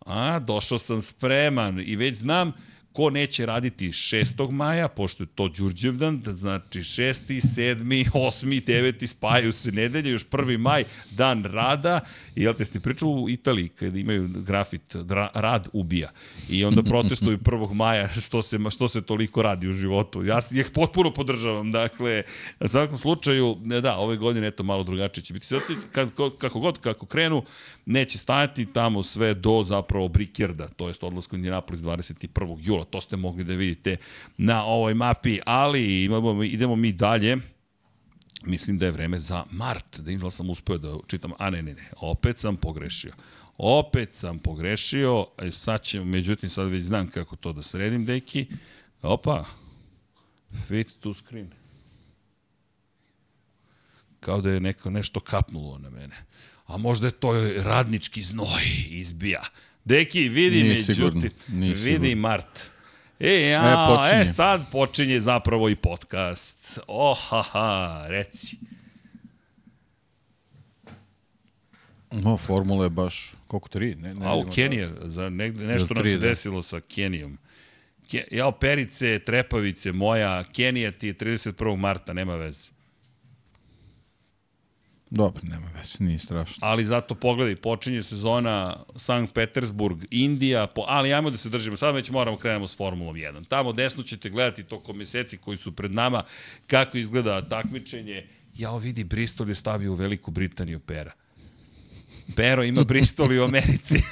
A, 0.06 0.40
došao 0.40 0.78
sam 0.78 1.02
spreman 1.02 1.80
i 1.80 1.96
već 1.96 2.18
znam 2.18 2.54
ko 2.94 3.10
neće 3.10 3.46
raditi 3.46 3.88
6. 3.88 4.52
maja, 4.52 4.88
pošto 4.88 5.24
je 5.24 5.28
to 5.36 5.48
Đurđevdan, 5.48 6.22
znači 6.26 6.80
6. 6.80 7.14
7. 7.28 8.12
8. 8.14 8.66
9. 8.66 9.08
spajaju 9.08 9.52
se 9.52 9.72
nedelje, 9.72 10.12
još 10.12 10.26
1. 10.26 10.58
maj, 10.58 10.84
dan 11.12 11.44
rada, 11.44 12.00
i 12.36 12.44
jel 12.44 12.54
te 12.54 12.66
ste 12.66 12.80
pričao 12.80 13.10
u 13.10 13.30
Italiji, 13.30 13.70
kada 13.70 14.00
imaju 14.00 14.28
grafit, 14.28 14.96
ra, 15.10 15.30
rad 15.34 15.68
ubija, 15.74 16.10
i 16.50 16.66
onda 16.66 16.84
protestuju 16.84 17.38
1. 17.38 17.74
maja 17.74 18.08
što 18.08 18.42
se, 18.42 18.60
što 18.72 18.88
se 18.88 19.02
toliko 19.02 19.42
radi 19.42 19.68
u 19.68 19.74
životu. 19.74 20.24
Ja 20.26 20.40
ih 20.56 20.70
potpuno 20.74 21.14
podržavam, 21.14 21.72
dakle, 21.72 22.24
na 22.60 22.68
svakom 22.68 22.98
slučaju, 22.98 23.58
da, 23.82 23.98
ove 23.98 24.18
godine, 24.18 24.48
eto, 24.48 24.64
malo 24.64 24.84
drugačije 24.84 25.24
će 25.24 25.34
biti. 25.34 25.48
Kad, 25.92 26.10
kako 26.38 26.60
god, 26.60 26.80
kako 26.80 27.06
krenu, 27.06 27.44
neće 27.86 28.18
stajati 28.18 28.66
tamo 28.66 29.04
sve 29.04 29.34
do 29.34 29.64
zapravo 29.64 30.08
Brikjerda, 30.08 30.68
to 30.68 30.88
jest 30.88 31.04
odlasku 31.04 31.36
Indianapolis 31.36 31.82
21. 31.82 32.58
jula, 32.62 32.81
to 32.86 33.02
ste 33.02 33.16
mogli 33.16 33.44
da 33.44 33.54
vidite 33.54 33.98
na 34.38 34.64
ovoj 34.64 34.94
mapi, 34.94 35.40
ali 35.46 36.04
imamo, 36.04 36.44
idemo 36.44 36.76
mi 36.76 36.92
dalje, 36.92 37.38
mislim 38.44 38.78
da 38.78 38.86
je 38.86 38.92
vreme 38.92 39.20
za 39.20 39.44
mart, 39.52 40.00
da 40.00 40.12
im 40.12 40.32
sam 40.32 40.50
uspeo 40.50 40.78
da 40.78 40.98
čitam, 41.08 41.32
a 41.38 41.50
ne, 41.50 41.62
ne, 41.62 41.74
ne, 41.74 41.92
opet 41.98 42.40
sam 42.40 42.58
pogrešio. 42.58 43.14
Opet 43.58 44.16
sam 44.16 44.40
pogrešio, 44.40 45.28
e, 45.38 45.52
sad 45.52 45.82
ćemo, 45.84 46.06
međutim 46.06 46.50
sad 46.50 46.70
već 46.70 46.84
znam 46.84 47.08
kako 47.08 47.36
to 47.36 47.54
da 47.54 47.64
sredim, 47.64 48.06
deki. 48.06 48.48
Opa, 49.02 49.46
fit 50.68 50.88
to 51.00 51.14
screen. 51.14 51.50
Kao 54.20 54.42
da 54.42 54.50
je 54.50 54.60
neko 54.60 54.90
nešto 54.90 55.20
kapnulo 55.20 55.78
na 55.78 55.90
mene 55.90 56.26
a 56.72 56.78
možda 56.78 57.08
je 57.08 57.12
to 57.12 57.34
radnički 57.64 58.24
znoj 58.24 58.64
izbija. 58.90 59.42
Deki, 59.86 60.30
vidi 60.30 60.64
Nije 60.64 60.70
me, 60.70 60.82
sigurno, 60.82 61.22
Đuti, 61.22 61.36
nije 61.50 61.74
vidi 61.74 61.94
sigurno. 61.94 62.22
Mart. 62.22 62.72
E, 63.20 63.42
ja, 63.42 64.10
E, 64.14 64.22
e, 64.22 64.26
sad 64.26 64.72
počinje 64.72 65.20
zapravo 65.20 65.70
i 65.70 65.76
podcast. 65.76 66.80
Oh, 66.88 67.18
ha, 67.30 67.42
ha, 67.42 68.06
reci. 68.08 68.58
No, 72.12 72.38
formula 72.38 72.84
je 72.84 72.90
baš, 72.90 73.32
koliko 73.48 73.70
tri? 73.70 73.96
Ne, 73.96 74.14
ne, 74.14 74.26
A 74.26 74.36
u 74.36 74.50
Kenija, 74.56 74.90
za 75.04 75.30
negde, 75.30 75.66
nešto 75.66 75.94
nam 75.94 76.06
se 76.06 76.18
da. 76.18 76.28
desilo 76.28 76.64
sa 76.64 76.80
Kenijom. 76.80 77.38
Ke, 78.12 78.24
jao, 78.32 78.52
perice, 78.52 79.20
trepavice, 79.20 79.92
moja, 79.92 80.44
Kenija 80.44 80.92
ti 80.92 81.08
je 81.08 81.14
31. 81.14 81.76
marta, 81.76 82.14
nema 82.14 82.36
veze. 82.36 82.70
Dobro, 85.12 85.42
nema 85.44 85.68
veze, 85.76 85.96
nije 86.00 86.20
strašno. 86.20 86.68
ali 86.68 86.86
zato 86.86 87.16
pogledaj, 87.16 87.56
počinje 87.56 88.04
sezona 88.04 88.84
Sankt 88.96 89.34
Petersburg, 89.34 90.04
Indija, 90.12 90.68
po, 90.68 90.86
ali 90.88 91.14
ajmo 91.14 91.30
da 91.30 91.38
se 91.38 91.50
držimo, 91.50 91.78
sad 91.78 91.96
već 91.96 92.10
moramo 92.10 92.38
krenemo 92.38 92.68
s 92.68 92.78
Formulom 92.78 93.16
1. 93.16 93.48
Tamo 93.48 93.74
desno 93.74 94.04
ćete 94.04 94.30
gledati 94.30 94.64
tokom 94.64 94.98
meseci 94.98 95.38
koji 95.38 95.58
su 95.58 95.72
pred 95.72 95.92
nama, 95.92 96.24
kako 96.68 96.98
izgleda 96.98 97.50
takmičenje. 97.50 98.28
Jao 98.54 98.78
vidi, 98.78 99.04
Bristol 99.04 99.50
je 99.50 99.56
stavio 99.56 99.92
u 99.92 99.96
Veliku 99.96 100.32
Britaniju 100.32 100.80
pera. 100.80 101.12
Pero 102.36 102.64
ima 102.64 102.84
Bristol 102.84 103.34
i 103.34 103.40
u 103.40 103.44
Americi. 103.44 104.02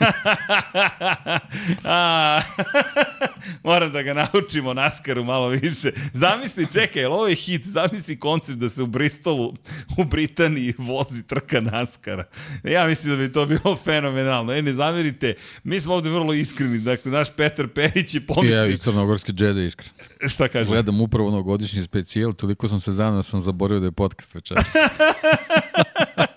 A, 1.83 2.41
moram 3.63 3.91
da 3.91 4.01
ga 4.01 4.13
naučimo 4.13 4.73
Naskaru 4.73 5.23
malo 5.23 5.47
više. 5.47 5.91
Zamisli, 6.13 6.67
čekaj, 6.73 7.05
ovo 7.05 7.27
je 7.27 7.35
hit, 7.35 7.65
zamisli 7.65 8.19
koncept 8.19 8.59
da 8.59 8.69
se 8.69 8.83
u 8.83 8.87
Bristolu, 8.87 9.53
u 9.97 10.03
Britaniji 10.03 10.73
vozi 10.77 11.27
trka 11.27 11.61
Naskara. 11.61 12.23
Ja 12.63 12.87
mislim 12.87 13.13
da 13.13 13.17
bi 13.17 13.31
to 13.31 13.45
bilo 13.45 13.75
fenomenalno. 13.83 14.53
E, 14.53 14.61
ne 14.61 14.73
zamerite, 14.73 15.33
mi 15.63 15.79
smo 15.79 15.93
ovde 15.93 16.09
vrlo 16.09 16.33
iskreni, 16.33 16.79
dakle, 16.79 17.11
naš 17.11 17.27
Petar 17.35 17.67
Perić 17.67 18.15
je 18.15 18.21
Ja 18.21 18.35
pomisli... 18.35 18.73
i 18.73 18.77
crnogorski 18.77 19.31
džede 19.31 19.65
iskreno. 19.65 19.93
Šta 20.27 20.47
kaže? 20.47 20.69
Gledam 20.69 21.01
upravo 21.01 21.31
novogodišnji 21.31 21.83
specijal, 21.83 22.33
toliko 22.33 22.67
sam 22.67 22.79
se 22.79 22.91
zanao 22.91 23.15
da 23.15 23.23
sam 23.23 23.39
zaboravio 23.39 23.79
da 23.79 23.85
je 23.85 23.91
podcast 23.91 24.35
večeras. 24.35 24.73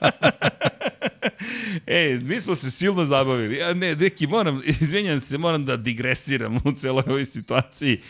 E, 1.86 2.18
mi 2.22 2.40
smo 2.40 2.54
se 2.54 2.70
silno 2.70 3.04
zabavili. 3.04 3.56
Ja, 3.56 3.74
ne, 3.74 3.94
deki, 3.94 4.26
moram, 4.26 4.62
izvinjam 4.80 5.20
se, 5.20 5.38
moram 5.38 5.64
da 5.64 5.76
digresiram 5.76 6.56
u 6.56 6.72
celoj 6.72 7.04
ovoj 7.06 7.24
situaciji. 7.24 8.00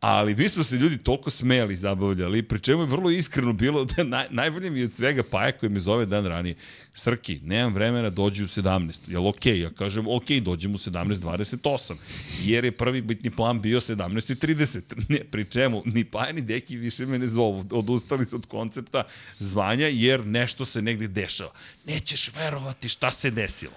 Ali 0.00 0.34
mi 0.34 0.48
smo 0.48 0.62
se 0.62 0.76
ljudi 0.76 0.98
toliko 0.98 1.30
smejali 1.30 1.74
i 1.74 1.76
zabavljali, 1.76 2.42
pri 2.42 2.60
čemu 2.60 2.82
je 2.82 2.86
vrlo 2.86 3.10
iskreno 3.10 3.52
bilo 3.52 3.84
da 3.84 4.04
naj, 4.04 4.26
najbolje 4.30 4.70
mi 4.70 4.78
je 4.78 4.84
od 4.84 4.94
svega 4.94 5.22
Paja 5.22 5.52
koji 5.52 5.70
me 5.70 5.80
zove 5.80 6.06
dan 6.06 6.26
ranije. 6.26 6.54
Srki, 6.96 7.40
nemam 7.42 7.74
vremena, 7.74 8.10
dođi 8.10 8.44
u 8.44 8.46
17. 8.46 8.98
Jel? 9.06 9.22
Okay? 9.22 9.60
Ja 9.62 9.70
kažem, 9.70 10.04
okay, 10.04 10.40
dođem 10.40 10.74
u 10.74 10.78
17.28. 10.78 11.94
Jer 12.42 12.64
je 12.64 12.72
prvi 12.72 13.02
bitni 13.02 13.30
plan 13.30 13.60
bio 13.60 13.80
17.30. 13.80 14.80
Ne, 15.08 15.18
pri 15.30 15.44
čemu, 15.44 15.82
ni 15.84 16.04
Paja 16.04 16.32
ni 16.32 16.40
Deki 16.40 16.76
više 16.76 17.06
me 17.06 17.18
ne 17.18 17.28
zovu. 17.28 17.64
Odustali 17.70 18.24
su 18.24 18.36
od 18.36 18.46
koncepta 18.46 19.02
zvanja, 19.38 19.86
jer 19.86 20.26
nešto 20.26 20.64
se 20.64 20.82
negde 20.82 21.08
dešava. 21.08 21.50
Nećeš 21.84 22.34
verovati 22.34 22.88
šta 22.88 23.10
se 23.10 23.30
desilo. 23.30 23.74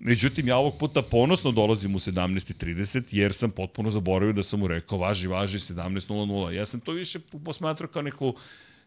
Međutim, 0.00 0.48
ja 0.48 0.56
ovog 0.56 0.78
puta 0.78 1.02
ponosno 1.02 1.50
dolazim 1.50 1.94
u 1.94 1.98
17.30, 1.98 3.02
jer 3.10 3.32
sam 3.32 3.50
potpuno 3.50 3.90
zaboravio 3.90 4.32
da 4.32 4.42
sam 4.42 4.60
mu 4.60 4.68
rekao, 4.68 4.98
važi, 4.98 5.28
važi, 5.28 5.58
17.00. 5.58 6.50
Ja 6.50 6.66
sam 6.66 6.80
to 6.80 6.92
više 6.92 7.18
posmatrao 7.44 7.88
kao 7.88 8.02
neku 8.02 8.34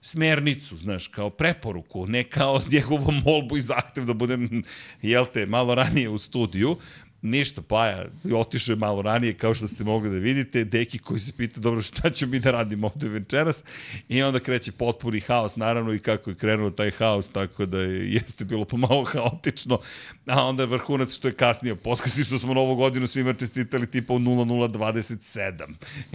smernicu, 0.01 0.77
znaš, 0.77 1.07
kao 1.07 1.29
preporuku, 1.29 2.07
ne 2.07 2.23
kao 2.23 2.61
njegovu 2.71 3.11
molbu 3.11 3.57
i 3.57 3.61
zahtev 3.61 4.05
da 4.05 4.13
budem, 4.13 4.63
jel 5.01 5.25
te, 5.33 5.45
malo 5.45 5.75
ranije 5.75 6.09
u 6.09 6.17
studiju, 6.17 6.77
Ništa, 7.21 7.61
Paja, 7.61 8.05
otišao 8.35 8.73
je 8.73 8.77
malo 8.77 9.01
ranije, 9.01 9.33
kao 9.33 9.53
što 9.53 9.67
ste 9.67 9.83
mogli 9.83 10.09
da 10.09 10.15
vidite. 10.15 10.63
Deki 10.63 10.99
koji 10.99 11.19
se 11.19 11.31
pita, 11.31 11.59
dobro, 11.59 11.81
šta 11.81 12.09
ću 12.09 12.27
mi 12.27 12.39
da 12.39 12.51
radim 12.51 12.83
ovde 12.83 13.07
večeras? 13.07 13.63
I 14.09 14.23
onda 14.23 14.39
kreće 14.39 14.71
potpuni 14.71 15.19
haos, 15.19 15.55
naravno, 15.55 15.93
i 15.93 15.99
kako 15.99 16.29
je 16.29 16.35
krenuo 16.35 16.69
taj 16.69 16.91
haos, 16.91 17.27
tako 17.27 17.65
da 17.65 17.79
je, 17.79 18.13
jeste 18.13 18.45
bilo 18.45 18.65
pomalo 18.65 19.03
haotično. 19.03 19.79
A 20.25 20.45
onda 20.45 20.63
je 20.63 20.67
vrhunac 20.67 21.13
što 21.15 21.27
je 21.27 21.33
kasnije 21.33 21.75
podcast 21.75 22.17
i 22.17 22.23
što 22.23 22.39
smo 22.39 22.53
novu 22.53 22.75
godinu 22.75 23.07
svima 23.07 23.33
čestitali 23.33 23.91
tipa 23.91 24.13
u 24.13 24.19
0027. 24.19 25.73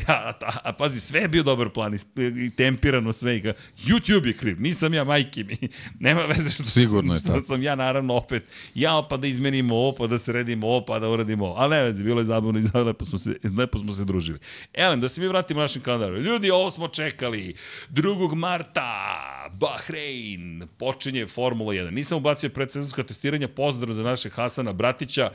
Ja, 0.08 0.34
a, 0.40 0.52
a 0.64 0.72
pazi, 0.72 1.00
sve 1.00 1.20
je 1.20 1.28
bio 1.28 1.42
dobar 1.42 1.70
plan 1.70 1.94
i, 1.94 1.98
i 2.46 2.50
tempirano 2.50 3.12
sve. 3.12 3.36
I 3.36 3.42
ka, 3.42 3.52
YouTube 3.86 4.26
je 4.26 4.36
kriv, 4.36 4.60
nisam 4.60 4.94
ja 4.94 5.04
majke 5.04 5.44
mi. 5.44 5.56
Nema 6.00 6.20
veze 6.20 6.50
što, 6.50 6.64
Sigurno 6.64 7.14
sam, 7.14 7.36
što 7.36 7.40
sam 7.46 7.62
ja 7.62 7.74
naravno 7.74 8.14
opet, 8.14 8.44
ja 8.74 9.06
pa 9.10 9.16
da 9.16 9.26
izmenimo 9.26 9.74
ovo, 9.74 9.94
pa 9.94 10.06
da 10.06 10.18
sredimo 10.18 10.66
ovo, 10.66 10.84
pa 10.84 10.93
da 10.98 11.08
uradimo. 11.08 11.54
Ali 11.56 11.70
ne 11.70 11.82
veze, 11.82 12.04
bilo 12.04 12.20
je 12.20 12.24
zabavno 12.24 12.60
i 12.60 12.62
lepo 12.86 13.04
smo 13.04 13.18
se, 13.18 13.36
lepo 13.58 13.78
smo 13.78 13.92
se 13.92 14.04
družili. 14.04 14.38
Elem, 14.72 15.00
da 15.00 15.08
se 15.08 15.20
mi 15.20 15.28
vratimo 15.28 15.60
našem 15.60 15.82
kalendaru. 15.82 16.18
Ljudi, 16.18 16.50
ovo 16.50 16.70
smo 16.70 16.88
čekali. 16.88 17.54
2. 17.90 18.34
marta, 18.34 19.50
Bahrein, 19.52 20.62
počinje 20.78 21.26
Formula 21.26 21.72
1. 21.72 21.90
Nisam 21.90 22.18
ubacio 22.18 22.50
predsezonska 22.50 23.02
testiranja, 23.02 23.48
pozdrav 23.48 23.94
za 23.94 24.02
našeg 24.02 24.32
Hasana 24.32 24.72
Bratića 24.72 25.30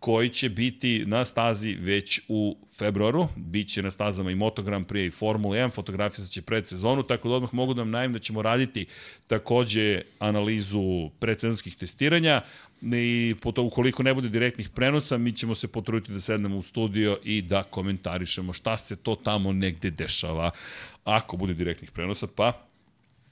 koji 0.00 0.28
će 0.28 0.48
biti 0.48 1.04
na 1.06 1.24
stazi 1.24 1.76
već 1.80 2.20
u 2.28 2.56
februaru. 2.78 3.28
Biće 3.36 3.82
na 3.82 3.90
stazama 3.90 4.30
i 4.30 4.34
Moto 4.34 4.62
Grand 4.62 4.86
Prix 4.86 5.06
i 5.06 5.10
Formula 5.10 5.56
1, 5.56 5.70
fotografija 5.70 6.26
će 6.26 6.42
pred 6.42 6.66
sezonu, 6.66 7.02
tako 7.02 7.28
da 7.28 7.34
odmah 7.34 7.54
mogu 7.54 7.74
da 7.74 7.82
vam 7.82 7.90
najavim 7.90 8.12
da 8.12 8.18
ćemo 8.18 8.42
raditi 8.42 8.86
takođe 9.26 10.02
analizu 10.18 11.10
predsezonskih 11.18 11.76
testiranja 11.76 12.40
i 12.82 13.34
to, 13.54 13.62
ukoliko 13.62 14.02
ne 14.02 14.14
bude 14.14 14.28
direktnih 14.28 14.68
prenosa, 14.68 15.18
mi 15.18 15.32
ćemo 15.32 15.54
se 15.54 15.68
potruditi 15.68 16.12
da 16.12 16.20
sednemo 16.20 16.56
u 16.56 16.62
studio 16.62 17.18
i 17.24 17.42
da 17.42 17.62
komentarišemo 17.62 18.52
šta 18.52 18.76
se 18.76 18.96
to 18.96 19.14
tamo 19.14 19.52
negde 19.52 19.90
dešava. 19.90 20.50
Ako 21.04 21.36
bude 21.36 21.54
direktnih 21.54 21.90
prenosa, 21.90 22.26
pa 22.26 22.67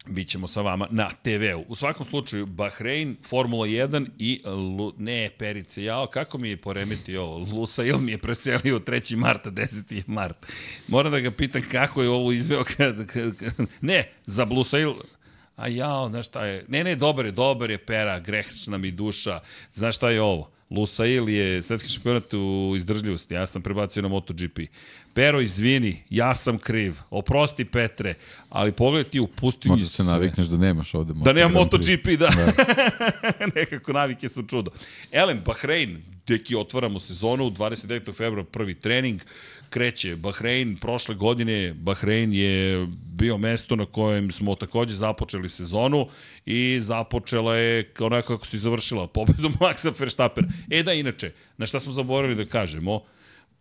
bit 0.08 0.28
ćemo 0.28 0.46
sa 0.46 0.60
vama 0.60 0.88
na 0.90 1.10
TV-u. 1.22 1.64
U 1.68 1.74
svakom 1.74 2.06
slučaju, 2.06 2.46
Bahrein, 2.46 3.16
Formula 3.28 3.66
1 3.66 4.06
i, 4.18 4.40
Lu, 4.44 4.92
ne, 4.98 5.30
Perice, 5.38 5.84
jao, 5.84 6.06
kako 6.06 6.38
mi 6.38 6.48
je 6.48 6.56
poremetio 6.56 7.22
ovo? 7.22 7.66
Il 7.86 7.98
mi 7.98 8.12
je 8.12 8.18
preselio 8.18 8.78
3. 8.78 9.16
marta, 9.16 9.50
10. 9.50 10.02
mart. 10.06 10.46
Moram 10.88 11.12
da 11.12 11.20
ga 11.20 11.30
pitam 11.30 11.62
kako 11.72 12.02
je 12.02 12.08
ovo 12.08 12.32
izveo 12.32 12.64
kad, 12.76 12.96
ne, 13.80 14.10
za 14.26 14.46
Il, 14.80 14.92
a 15.56 15.68
jao, 15.68 16.08
znaš 16.08 16.26
šta 16.26 16.46
je, 16.46 16.64
ne, 16.68 16.84
ne, 16.84 16.94
dobar 16.94 17.26
je, 17.26 17.32
dobar 17.32 17.70
je 17.70 17.78
pera, 17.78 18.20
grehčna 18.20 18.78
mi 18.78 18.90
duša, 18.90 19.40
znaš 19.74 19.96
šta 19.96 20.10
je 20.10 20.22
ovo? 20.22 20.50
Lusail 20.70 21.28
je 21.28 21.62
svetski 21.62 21.90
šampionat 21.90 22.34
u 22.34 22.72
izdržljivosti, 22.76 23.34
ja 23.34 23.46
sam 23.46 23.62
prebacio 23.62 24.02
na 24.02 24.08
MotoGP. 24.08 24.58
Pero, 25.16 25.40
izvini, 25.40 26.02
ja 26.10 26.34
sam 26.34 26.58
kriv. 26.58 26.94
Oprosti 27.10 27.64
Petre, 27.64 28.14
ali 28.48 28.72
pogledaj 28.72 29.10
ti 29.10 29.20
u 29.20 29.26
pustinji 29.26 29.72
Možda 29.72 29.88
se 29.88 30.04
navikneš 30.04 30.46
da 30.46 30.56
nemaš 30.56 30.94
ovde 30.94 31.12
Da 31.24 31.32
nema 31.32 31.48
MotoGP, 31.48 32.06
da. 32.18 32.28
da. 32.28 32.52
Nekako 33.54 33.92
navike 33.92 34.28
su 34.28 34.42
čudo. 34.42 34.70
Elem, 35.12 35.42
Bahrein, 35.46 36.02
deki 36.26 36.56
otvaramo 36.56 37.00
sezonu, 37.00 37.50
29. 37.50 38.14
februar 38.14 38.44
prvi 38.44 38.74
trening, 38.74 39.20
kreće 39.70 40.16
Bahrein, 40.16 40.76
prošle 40.76 41.14
godine 41.14 41.74
Bahrein 41.74 42.32
je 42.32 42.86
bio 43.06 43.38
mesto 43.38 43.76
na 43.76 43.86
kojem 43.86 44.32
smo 44.32 44.54
takođe 44.54 44.94
započeli 44.94 45.48
sezonu 45.48 46.08
i 46.46 46.80
započela 46.80 47.56
je 47.56 47.92
onako 47.98 48.36
kako 48.36 48.46
se 48.46 48.58
završila, 48.58 49.06
pobedom 49.06 49.54
Maxa 49.60 50.00
Verstappen. 50.00 50.44
E 50.70 50.82
da, 50.82 50.92
inače, 50.92 51.32
na 51.56 51.66
šta 51.66 51.80
smo 51.80 51.92
zaboravili 51.92 52.44
da 52.44 52.50
kažemo, 52.50 53.00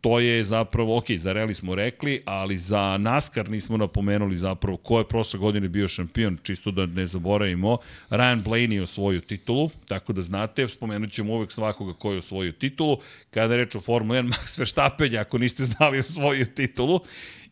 to 0.05 0.19
je 0.19 0.43
zapravo, 0.43 0.97
ok, 0.97 1.05
za 1.17 1.33
Rally 1.33 1.53
smo 1.53 1.75
rekli, 1.75 2.21
ali 2.25 2.57
za 2.57 2.97
NASCAR 2.97 3.49
nismo 3.49 3.77
napomenuli 3.77 4.37
zapravo 4.37 4.77
ko 4.77 4.97
je 4.99 5.07
prošle 5.07 5.39
godine 5.39 5.67
bio 5.67 5.87
šampion, 5.87 6.37
čisto 6.43 6.71
da 6.71 6.85
ne 6.85 7.07
zaboravimo. 7.07 7.77
Ryan 8.09 8.43
Blaney 8.43 8.73
je 8.73 8.83
osvojio 8.83 9.21
titulu, 9.21 9.69
tako 9.87 10.13
da 10.13 10.21
znate, 10.21 10.67
spomenut 10.67 11.11
ćemo 11.11 11.33
uvek 11.33 11.51
svakoga 11.51 11.93
ko 11.93 12.11
je 12.11 12.17
osvojio 12.17 12.51
titulu. 12.51 12.97
Kada 13.31 13.53
je 13.53 13.59
reč 13.59 13.75
o 13.75 13.79
Formula 13.81 14.19
1, 14.21 14.29
Max 14.29 14.59
Verstappen, 14.59 15.17
ako 15.17 15.37
niste 15.37 15.63
znali, 15.63 15.99
osvojio 15.99 16.45
titulu. 16.45 16.99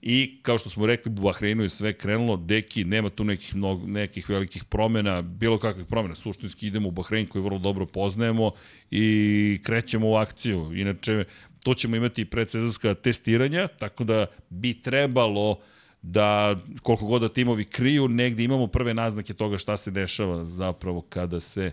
I 0.01 0.39
kao 0.41 0.57
što 0.57 0.69
smo 0.69 0.85
rekli, 0.85 1.11
u 1.11 1.21
Bahreinu 1.21 1.63
je 1.63 1.69
sve 1.69 1.93
krenulo, 1.93 2.37
deki, 2.37 2.83
nema 2.83 3.09
tu 3.09 3.23
nekih, 3.23 3.55
mnog, 3.55 3.89
nekih 3.89 4.29
velikih 4.29 4.63
promena, 4.63 5.21
bilo 5.21 5.59
kakvih 5.59 5.85
promena, 5.85 6.15
suštinski 6.15 6.67
idemo 6.67 6.87
u 6.87 6.91
Bahrein 6.91 7.27
koji 7.27 7.43
vrlo 7.43 7.59
dobro 7.59 7.85
poznajemo 7.85 8.51
i 8.91 9.59
krećemo 9.63 10.09
u 10.09 10.15
akciju. 10.15 10.71
Inače, 10.75 11.25
to 11.63 11.73
ćemo 11.73 11.95
imati 11.95 12.25
predsezonska 12.25 12.93
testiranja, 12.93 13.67
tako 13.67 14.03
da 14.03 14.25
bi 14.49 14.81
trebalo 14.81 15.59
da 16.03 16.55
koliko 16.81 17.05
god 17.05 17.21
da 17.21 17.29
timovi 17.29 17.65
kriju, 17.65 18.07
negde 18.07 18.43
imamo 18.43 18.67
prve 18.67 18.93
naznake 18.93 19.33
toga 19.33 19.57
šta 19.57 19.77
se 19.77 19.91
dešava 19.91 20.45
zapravo 20.45 21.01
kada 21.01 21.39
se 21.39 21.71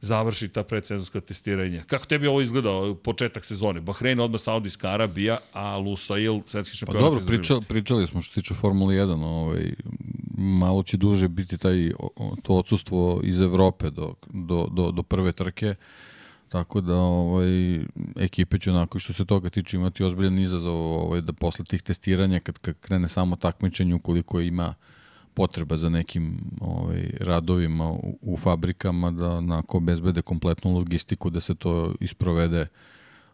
završi 0.00 0.48
ta 0.48 0.62
predsezonska 0.62 1.20
testiranja. 1.20 1.82
Kako 1.86 2.06
tebi 2.06 2.26
ovo 2.26 2.40
izgleda, 2.40 2.94
početak 3.02 3.44
sezone? 3.44 3.80
Bahrein, 3.80 4.20
odmah 4.20 4.40
Saudijska 4.40 4.88
Arabija, 4.88 5.38
a 5.52 5.76
Lusail, 5.76 6.40
svetski 6.46 6.76
šampion. 6.76 7.02
Pa 7.02 7.04
dobro, 7.04 7.26
pričali, 7.26 7.62
pričali 7.68 8.06
smo 8.06 8.22
što 8.22 8.34
se 8.34 8.40
tiče 8.40 8.54
Formule 8.54 8.94
1, 8.94 9.24
ovaj, 9.24 9.74
malo 10.38 10.82
će 10.82 10.96
duže 10.96 11.28
biti 11.28 11.58
taj, 11.58 11.90
to 12.42 12.54
odsustvo 12.54 13.20
iz 13.24 13.40
Evrope 13.40 13.90
do, 13.90 14.14
do, 14.32 14.68
do, 14.70 14.90
do 14.90 15.02
prve 15.02 15.32
trke. 15.32 15.68
Uh, 15.70 16.11
Tako 16.52 16.80
da 16.80 16.96
ovaj, 16.96 17.80
ekipe 18.16 18.58
će 18.58 18.70
onako 18.70 18.98
što 18.98 19.12
se 19.12 19.24
toga 19.24 19.50
tiče 19.50 19.76
imati 19.76 20.04
ozbiljan 20.04 20.38
izazov 20.38 20.76
ovaj, 20.76 21.20
da 21.20 21.32
posle 21.32 21.64
tih 21.64 21.82
testiranja 21.82 22.40
kad, 22.40 22.58
kad 22.58 22.74
krene 22.80 23.08
samo 23.08 23.36
takmičenje 23.36 23.94
ukoliko 23.94 24.40
ima 24.40 24.74
potreba 25.34 25.76
za 25.76 25.88
nekim 25.88 26.36
ovaj, 26.60 27.10
radovima 27.20 27.90
u, 27.90 28.18
u 28.22 28.36
fabrikama 28.36 29.10
da 29.10 29.30
onako 29.30 29.80
bezbede 29.80 30.22
kompletnu 30.22 30.74
logistiku 30.74 31.30
da 31.30 31.40
se 31.40 31.54
to 31.54 31.94
isprovede 32.00 32.66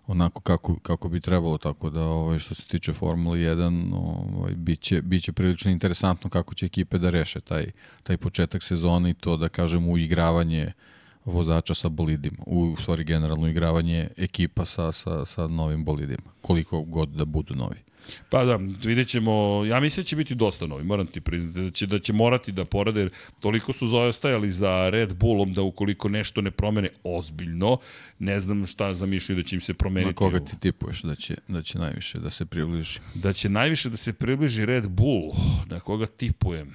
onako 0.07 0.41
kako, 0.41 0.79
kako 0.79 1.09
bi 1.09 1.21
trebalo, 1.21 1.59
tako 1.59 1.91
da 1.91 2.03
ovaj, 2.03 2.39
što 2.39 2.55
se 2.55 2.62
tiče 2.64 2.93
Formule 2.93 3.39
1 3.39 3.95
ovaj, 3.95 4.53
biće, 4.55 5.03
biće 5.03 5.33
prilično 5.33 5.71
interesantno 5.71 6.31
kako 6.31 6.55
će 6.55 6.66
ekipe 6.66 6.99
da 6.99 7.11
reše 7.11 7.41
taj, 7.41 7.71
taj 8.03 8.16
početak 8.16 8.62
sezone 8.62 9.11
i 9.11 9.14
to 9.14 9.37
da 9.37 9.49
kažem 9.49 9.89
uigravanje 9.89 10.61
igravanje 10.61 10.73
vozača 11.25 11.75
sa 11.75 11.89
bolidima, 11.89 12.39
u 12.47 12.77
stvari 12.77 13.05
generalno 13.05 13.49
igravanje 13.49 14.09
ekipa 14.16 14.64
sa, 14.64 14.93
sa, 14.93 15.25
sa 15.25 15.47
novim 15.47 15.85
bolidima, 15.85 16.33
koliko 16.41 16.83
god 16.83 17.09
da 17.09 17.25
budu 17.25 17.55
novi. 17.55 17.77
Pa 18.31 18.45
da, 18.45 18.57
vidjet 18.85 19.09
ćemo, 19.09 19.64
ja 19.64 19.81
mislim 19.81 20.03
da 20.03 20.07
će 20.07 20.16
biti 20.16 20.35
dosta 20.35 20.66
novi, 20.66 20.85
moram 20.85 21.07
ti 21.07 21.21
priznati, 21.21 21.61
da 21.61 21.71
će, 21.71 21.87
da 21.87 21.99
će 21.99 22.12
morati 22.12 22.53
da 22.53 22.64
porade, 22.64 23.01
jer 23.01 23.11
toliko 23.41 23.73
su 23.73 23.87
zaostajali 23.87 24.51
za 24.51 24.91
Red 24.91 25.16
Bullom 25.16 25.53
da 25.53 25.62
ukoliko 25.62 26.09
nešto 26.09 26.41
ne 26.41 26.51
promene 26.51 26.89
ozbiljno, 27.05 27.79
ne 28.19 28.41
znam 28.41 28.66
šta 28.66 28.95
zamišljaju 28.95 29.43
da 29.43 29.49
će 29.49 29.57
im 29.57 29.61
se 29.61 29.75
promeniti. 29.75 30.11
Na 30.11 30.14
koga 30.14 30.41
ti 30.41 30.61
tipuješ 30.61 31.03
da 31.03 31.14
će, 31.14 31.37
da 31.49 31.62
će 31.62 31.79
najviše 31.79 32.19
da 32.19 32.31
se 32.31 32.47
približi? 32.47 33.01
Da 33.14 33.33
će 33.33 33.49
najviše 33.49 33.91
da 33.91 33.97
se 33.97 34.12
približi 34.12 34.66
Red 34.66 34.89
Bull, 34.89 35.33
na 35.66 35.81
koga 35.81 36.07
tipujem? 36.07 36.75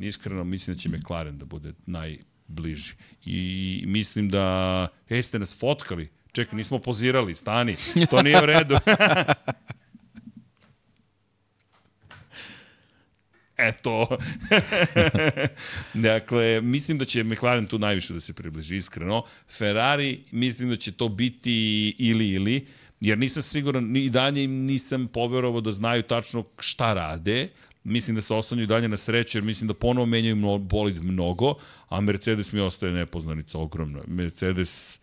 Iskreno 0.00 0.44
mislim 0.44 0.76
da 0.76 0.80
će 0.80 0.88
McLaren 0.88 1.38
da 1.38 1.44
bude 1.44 1.72
naj, 1.86 2.18
bliži. 2.50 2.94
I 3.24 3.84
mislim 3.86 4.28
da, 4.28 4.88
ej, 5.08 5.22
ste 5.22 5.38
nas 5.38 5.58
fotkali, 5.58 6.08
čekaj, 6.32 6.56
nismo 6.56 6.78
pozirali, 6.78 7.36
stani, 7.36 7.76
to 8.10 8.22
nije 8.22 8.42
u 8.42 8.46
redu. 8.46 8.78
Eto. 13.68 14.08
dakle, 15.94 16.60
mislim 16.60 16.98
da 16.98 17.04
će 17.04 17.24
McLaren 17.24 17.66
tu 17.66 17.78
najviše 17.78 18.14
da 18.14 18.20
se 18.20 18.32
približi, 18.32 18.76
iskreno. 18.76 19.24
Ferrari, 19.48 20.24
mislim 20.30 20.70
da 20.70 20.76
će 20.76 20.92
to 20.92 21.08
biti 21.08 21.94
ili 21.98 22.28
ili, 22.28 22.66
jer 23.00 23.18
nisam 23.18 23.42
siguran, 23.42 23.84
ni 23.84 24.10
dalje 24.10 24.46
nisam 24.46 25.08
poverovao 25.08 25.60
da 25.60 25.72
znaju 25.72 26.02
tačno 26.02 26.44
šta 26.58 26.94
rade, 26.94 27.48
Mislim 27.84 28.16
da 28.16 28.22
se 28.22 28.34
oslanjaju 28.34 28.66
dalje 28.66 28.88
na 28.88 28.96
sreću, 28.96 29.38
jer 29.38 29.44
mislim 29.44 29.68
da 29.68 29.74
ponovo 29.74 30.06
menjaju 30.06 30.58
bolid 30.58 31.02
mnogo, 31.02 31.54
a 31.88 32.00
Mercedes 32.00 32.52
mi 32.52 32.60
ostaje 32.60 32.92
nepoznanica 32.92 33.58
ogromna. 33.58 34.00
Mercedes 34.06 34.98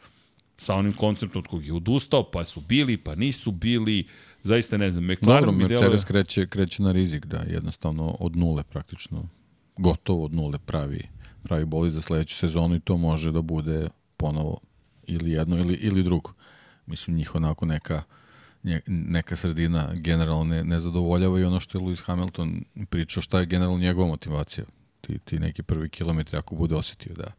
sa 0.58 0.76
onim 0.76 0.94
konceptom 0.94 1.40
od 1.40 1.48
kog 1.48 1.66
je 1.66 1.74
odustao, 1.74 2.32
pa 2.32 2.46
su 2.46 2.62
bili, 2.62 2.98
pa 2.98 3.16
nisu 3.16 3.52
bili, 3.52 4.08
zaista 4.44 4.78
ne 4.78 4.92
znam. 4.92 5.04
McLaren 5.04 5.46
Dobro, 5.46 5.52
Mercedes 5.52 5.80
djelo... 5.80 6.04
kreće, 6.08 6.48
kreće 6.48 6.84
na 6.84 6.92
rizik, 6.92 7.26
da, 7.26 7.38
jednostavno 7.38 8.18
od 8.20 8.36
nule 8.36 8.64
praktično, 8.64 9.30
gotovo 9.78 10.26
od 10.26 10.34
nule 10.34 10.60
pravi, 10.60 11.08
pravi 11.44 11.66
bolid 11.66 11.94
za 11.94 12.02
sledeću 12.02 12.36
sezonu 12.36 12.76
i 12.76 12.80
to 12.80 12.98
može 12.98 13.32
da 13.32 13.42
bude 13.42 13.90
ponovo 14.18 14.60
ili 15.08 15.32
jedno 15.32 15.58
ili, 15.58 15.74
ili 15.74 16.04
drugo. 16.04 16.34
Mislim, 16.86 17.18
njih 17.18 17.36
onako 17.36 17.66
neka 17.66 18.04
neka 18.88 19.36
sredina 19.36 19.92
generalno 19.96 20.44
ne, 20.44 20.64
ne 20.64 20.80
zadovoljava 20.80 21.40
i 21.40 21.44
ono 21.44 21.60
što 21.60 21.78
je 21.78 21.84
Lewis 21.84 22.04
Hamilton 22.04 22.64
pričao 22.90 23.22
šta 23.22 23.40
je 23.40 23.46
generalno 23.46 23.80
njegova 23.80 24.08
motivacija. 24.08 24.66
Ti, 25.02 25.20
ti 25.20 25.40
neki 25.40 25.64
prvi 25.64 25.90
kilometri 25.90 26.38
ako 26.38 26.56
bude 26.56 26.76
osetio 26.76 27.14
da, 27.14 27.32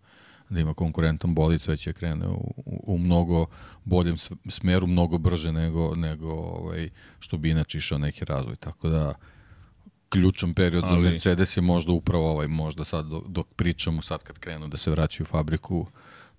da 0.48 0.60
ima 0.60 0.74
konkurentan 0.74 1.34
bolid, 1.34 1.60
sve 1.60 1.76
će 1.76 1.92
krene 1.92 2.28
u, 2.28 2.54
u, 2.56 2.94
u 2.94 2.98
mnogo 2.98 3.46
boljem 3.84 4.16
smeru, 4.48 4.86
mnogo 4.86 5.18
brže 5.18 5.52
nego, 5.52 5.94
nego 5.94 6.32
ovaj, 6.32 6.88
što 7.18 7.38
bi 7.38 7.50
inače 7.50 7.78
išao 7.78 7.98
neki 7.98 8.24
razvoj. 8.24 8.56
Tako 8.56 8.88
da, 8.88 9.14
ključan 10.08 10.54
period 10.54 10.84
Ali... 10.84 11.04
za 11.04 11.10
Mercedes 11.10 11.56
je 11.56 11.60
možda 11.60 11.92
upravo 11.92 12.30
ovaj, 12.30 12.48
možda 12.48 12.84
sad 12.84 13.06
dok, 13.06 13.26
dok 13.26 13.46
pričamo, 13.56 14.02
sad 14.02 14.22
kad 14.22 14.38
krenu 14.38 14.68
da 14.68 14.76
se 14.76 14.90
vraćaju 14.90 15.24
u 15.24 15.30
fabriku, 15.30 15.86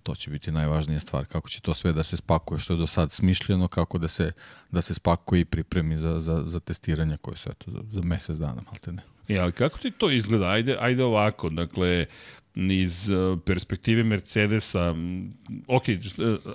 to 0.02 0.14
će 0.14 0.30
biti 0.30 0.52
najvažnija 0.52 1.00
stvar, 1.00 1.26
kako 1.26 1.48
će 1.48 1.60
to 1.60 1.74
sve 1.74 1.92
da 1.92 2.02
se 2.02 2.16
spakuje, 2.16 2.58
što 2.58 2.72
je 2.72 2.76
do 2.76 2.86
sad 2.86 3.12
smišljeno, 3.12 3.68
kako 3.68 3.98
da 3.98 4.08
se, 4.08 4.32
da 4.70 4.82
se 4.82 4.94
spakuje 4.94 5.40
i 5.40 5.44
pripremi 5.44 5.98
za, 5.98 6.20
za, 6.20 6.42
za 6.46 6.60
testiranje 6.60 7.16
koje 7.16 7.36
su 7.36 7.50
eto, 7.50 7.70
za, 7.70 7.80
za 7.90 8.00
mesec 8.02 8.36
dana, 8.36 8.62
malte 8.66 8.92
ne. 8.92 9.02
E, 9.28 9.38
ali 9.38 9.52
kako 9.52 9.78
ti 9.78 9.90
to 9.90 10.10
izgleda? 10.10 10.48
Ajde, 10.48 10.76
ajde 10.80 11.04
ovako, 11.04 11.48
dakle, 11.48 12.06
iz 12.54 13.08
uh, 13.08 13.38
perspektive 13.46 14.02
Mercedesa, 14.02 14.94
ok, 15.66 15.82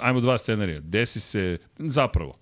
ajmo 0.02 0.22
dva 0.22 0.38
scenarija, 0.38 0.80
desi 0.80 1.20
se, 1.20 1.58
zapravo, 1.78 2.34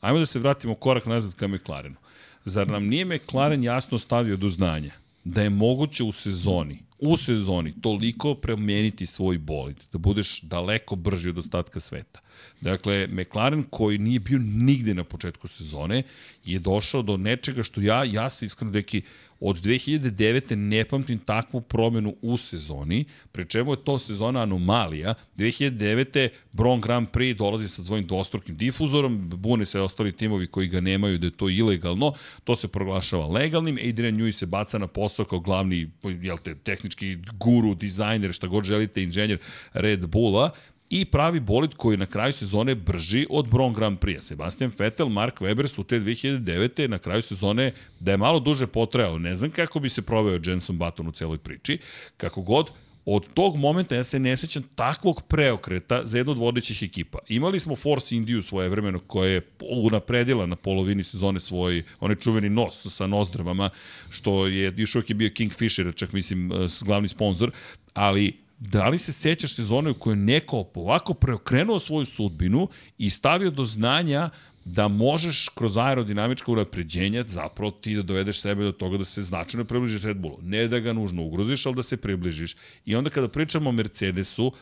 ajmo 0.00 0.18
da 0.18 0.26
se 0.26 0.38
vratimo 0.38 0.74
korak 0.74 1.06
nazad 1.06 1.34
ka 1.34 1.48
McLarenu. 1.48 1.96
Zar 2.44 2.68
nam 2.68 2.86
nije 2.86 3.04
McLaren 3.04 3.64
jasno 3.64 3.98
stavio 3.98 4.36
do 4.36 4.48
znanja 4.48 4.92
da 5.24 5.42
je 5.42 5.50
moguće 5.50 6.04
u 6.04 6.12
sezoni, 6.12 6.78
u 6.98 7.16
sezoni 7.16 7.74
toliko 7.80 8.34
promeniti 8.34 9.06
svoj 9.06 9.38
bolid, 9.38 9.76
da 9.92 9.98
budeš 9.98 10.40
daleko 10.40 10.96
brži 10.96 11.28
od 11.28 11.38
ostatka 11.38 11.80
sveta. 11.80 12.20
Dakle, 12.60 13.06
McLaren 13.06 13.64
koji 13.70 13.98
nije 13.98 14.20
bio 14.20 14.38
nigde 14.38 14.94
na 14.94 15.04
početku 15.04 15.48
sezone 15.48 16.02
je 16.44 16.58
došao 16.58 17.02
do 17.02 17.16
nečega 17.16 17.62
što 17.62 17.80
ja, 17.80 18.04
ja 18.04 18.30
se 18.30 18.46
iskreno 18.46 18.70
deki, 18.72 19.02
Od 19.40 19.60
2009. 19.60 20.54
ne 20.54 20.84
pamtim 20.84 21.18
takvu 21.18 21.60
promenu 21.60 22.14
u 22.22 22.36
sezoni, 22.36 23.04
pre 23.32 23.44
čemu 23.44 23.72
je 23.72 23.84
to 23.84 23.98
sezona 23.98 24.42
anomalija. 24.42 25.14
2009. 25.36 26.28
Bron 26.52 26.80
Grand 26.80 27.08
Prix 27.08 27.36
dolazi 27.36 27.68
sa 27.68 27.84
svojim 27.84 28.06
dvostrukim 28.06 28.56
difuzorom, 28.56 29.28
bune 29.28 29.66
se 29.66 29.80
ostali 29.80 30.12
timovi 30.12 30.46
koji 30.46 30.68
ga 30.68 30.80
nemaju 30.80 31.18
da 31.18 31.26
je 31.26 31.30
to 31.30 31.48
ilegalno, 31.48 32.12
to 32.44 32.56
se 32.56 32.68
proglašava 32.68 33.26
legalnim, 33.26 33.78
Adrian 33.88 34.16
Newey 34.16 34.32
se 34.32 34.46
baca 34.46 34.78
na 34.78 34.86
posao 34.86 35.24
kao 35.24 35.40
glavni 35.40 35.90
jel 36.02 36.36
te, 36.38 36.54
tehnički 36.54 37.16
guru, 37.38 37.74
dizajner, 37.74 38.32
šta 38.32 38.46
god 38.46 38.64
želite, 38.64 39.02
inženjer 39.02 39.38
Red 39.72 40.06
Bulla, 40.06 40.50
i 40.94 41.04
pravi 41.04 41.40
bolid 41.40 41.74
koji 41.74 41.96
na 41.96 42.06
kraju 42.06 42.32
sezone 42.32 42.74
brži 42.74 43.26
od 43.30 43.48
Bron 43.48 43.72
Grand 43.72 43.98
Prix. 43.98 44.20
Sebastian 44.20 44.72
Vettel, 44.78 45.08
Mark 45.08 45.40
Webber 45.40 45.66
su 45.66 45.84
te 45.84 46.00
2009. 46.00 46.88
na 46.88 46.98
kraju 46.98 47.22
sezone 47.22 47.72
da 48.00 48.10
je 48.10 48.16
malo 48.16 48.40
duže 48.40 48.66
potrajao. 48.66 49.18
Ne 49.18 49.34
znam 49.36 49.50
kako 49.50 49.80
bi 49.80 49.88
se 49.88 50.02
proveo 50.02 50.40
Jenson 50.44 50.78
Button 50.78 51.08
u 51.08 51.12
celoj 51.12 51.38
priči. 51.38 51.78
Kako 52.16 52.42
god, 52.42 52.70
od 53.04 53.26
tog 53.34 53.56
momenta 53.56 53.94
ja 53.94 54.04
se 54.04 54.18
ne 54.18 54.36
sećam 54.36 54.62
takvog 54.74 55.22
preokreta 55.28 56.00
za 56.04 56.18
jednu 56.18 56.32
od 56.32 56.38
vodećih 56.38 56.82
ekipa. 56.82 57.18
Imali 57.28 57.60
smo 57.60 57.76
Force 57.76 58.16
Indiju 58.16 58.42
svoje 58.42 58.68
vremeno 58.68 58.98
koja 58.98 59.30
je 59.30 59.42
unapredila 59.70 60.46
na 60.46 60.56
polovini 60.56 61.04
sezone 61.04 61.40
svoj 61.40 61.82
onaj 62.00 62.16
čuveni 62.16 62.48
nos 62.50 62.86
sa 62.94 63.06
nozdravama, 63.06 63.70
što 64.10 64.46
je 64.46 64.74
još 64.76 64.94
uvijek 64.94 65.10
je 65.10 65.14
bio 65.14 65.30
Kingfisher, 65.34 65.94
čak 65.94 66.12
mislim 66.12 66.50
glavni 66.84 67.08
sponsor, 67.08 67.50
ali 67.94 68.43
Da 68.58 68.88
li 68.88 68.98
se 68.98 69.12
sećaš 69.12 69.54
sezone 69.54 69.90
u 69.90 69.94
kojoj 69.94 70.16
neko 70.16 70.64
ovako 70.74 71.14
preokrenuo 71.14 71.78
svoju 71.78 72.04
sudbinu 72.04 72.68
i 72.98 73.10
stavio 73.10 73.50
do 73.50 73.64
znanja 73.64 74.30
da 74.64 74.88
možeš 74.88 75.48
kroz 75.48 75.76
aerodinamička 75.76 76.52
unapređenja 76.52 77.24
zapravo 77.28 77.70
ti 77.70 77.94
da 77.94 78.02
dovedeš 78.02 78.40
sebe 78.40 78.64
do 78.64 78.72
toga 78.72 78.98
da 78.98 79.04
se 79.04 79.22
značajno 79.22 79.64
približiš 79.64 80.02
Red 80.02 80.16
Bullu. 80.16 80.38
Ne 80.42 80.68
da 80.68 80.78
ga 80.78 80.92
nužno 80.92 81.22
ugroziš, 81.22 81.66
ali 81.66 81.76
da 81.76 81.82
se 81.82 81.96
približiš. 81.96 82.56
I 82.84 82.96
onda 82.96 83.10
kada 83.10 83.28
pričamo 83.28 83.70
o 83.70 83.72
Mercedesu, 83.72 84.52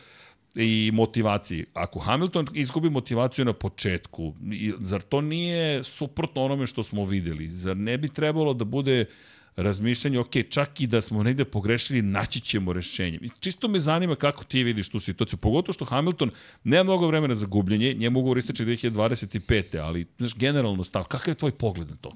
i 0.55 0.91
motivaciji. 0.93 1.65
Ako 1.73 1.99
Hamilton 1.99 2.47
izgubi 2.53 2.89
motivaciju 2.89 3.45
na 3.45 3.53
početku, 3.53 4.33
zar 4.79 5.01
to 5.01 5.21
nije 5.21 5.83
suprotno 5.83 6.43
onome 6.43 6.65
što 6.65 6.83
smo 6.83 7.05
videli? 7.05 7.49
Zar 7.51 7.77
ne 7.77 7.97
bi 7.97 8.09
trebalo 8.09 8.53
da 8.53 8.65
bude 8.65 9.01
uh, 9.01 9.32
razmišljanje, 9.55 10.19
ok, 10.19 10.31
čak 10.49 10.81
i 10.81 10.87
da 10.87 11.01
smo 11.01 11.23
negde 11.23 11.45
pogrešili, 11.45 12.01
naći 12.01 12.39
ćemo 12.39 12.73
rešenje. 12.73 13.19
I 13.21 13.29
čisto 13.39 13.67
me 13.67 13.79
zanima 13.79 14.15
kako 14.15 14.43
ti 14.43 14.63
vidiš 14.63 14.89
tu 14.89 14.99
situaciju, 14.99 15.37
pogotovo 15.37 15.73
što 15.73 15.85
Hamilton 15.85 16.31
nema 16.63 16.83
mnogo 16.83 17.07
vremena 17.07 17.35
za 17.35 17.45
gubljenje, 17.45 17.93
njemu 17.93 18.19
ugovor 18.19 18.37
ističe 18.37 18.65
2025. 18.65 19.79
Ali, 19.79 20.05
znaš, 20.17 20.35
generalno 20.35 20.83
stav, 20.83 21.03
kakav 21.03 21.31
je 21.31 21.35
tvoj 21.35 21.51
pogled 21.51 21.89
na 21.89 21.95
to? 21.95 22.11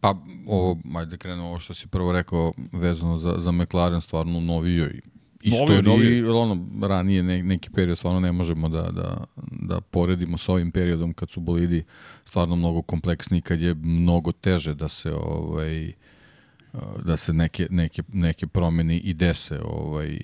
Pa, 0.00 0.14
ovo, 0.46 0.78
ajde 0.96 1.10
da 1.10 1.16
krenemo 1.16 1.48
ovo 1.48 1.58
što 1.58 1.74
si 1.74 1.86
prvo 1.88 2.12
rekao 2.12 2.52
vezano 2.72 3.18
za, 3.18 3.34
za 3.38 3.52
McLaren, 3.52 4.00
stvarno 4.00 4.40
novijoj 4.40 5.00
istoriji, 5.44 5.82
novi, 5.82 6.20
novi. 6.20 6.38
ono, 6.38 6.66
ranije 6.86 7.22
ne, 7.22 7.42
neki 7.42 7.70
period 7.70 7.98
stvarno 7.98 8.20
ne 8.20 8.32
možemo 8.32 8.68
da, 8.68 8.82
da, 8.82 9.24
da 9.36 9.80
poredimo 9.80 10.38
sa 10.38 10.52
ovim 10.52 10.72
periodom 10.72 11.12
kad 11.12 11.30
su 11.30 11.40
bolidi 11.40 11.84
stvarno 12.24 12.56
mnogo 12.56 12.82
kompleksniji, 12.82 13.40
kad 13.40 13.60
je 13.60 13.74
mnogo 13.74 14.32
teže 14.32 14.74
da 14.74 14.88
se 14.88 15.12
ovaj, 15.12 15.92
da 17.04 17.16
se 17.16 17.32
neke, 17.32 17.66
neke, 17.70 18.02
neke 18.12 18.46
promene 18.46 18.98
i 18.98 19.14
dese 19.14 19.60
ovaj, 19.64 20.18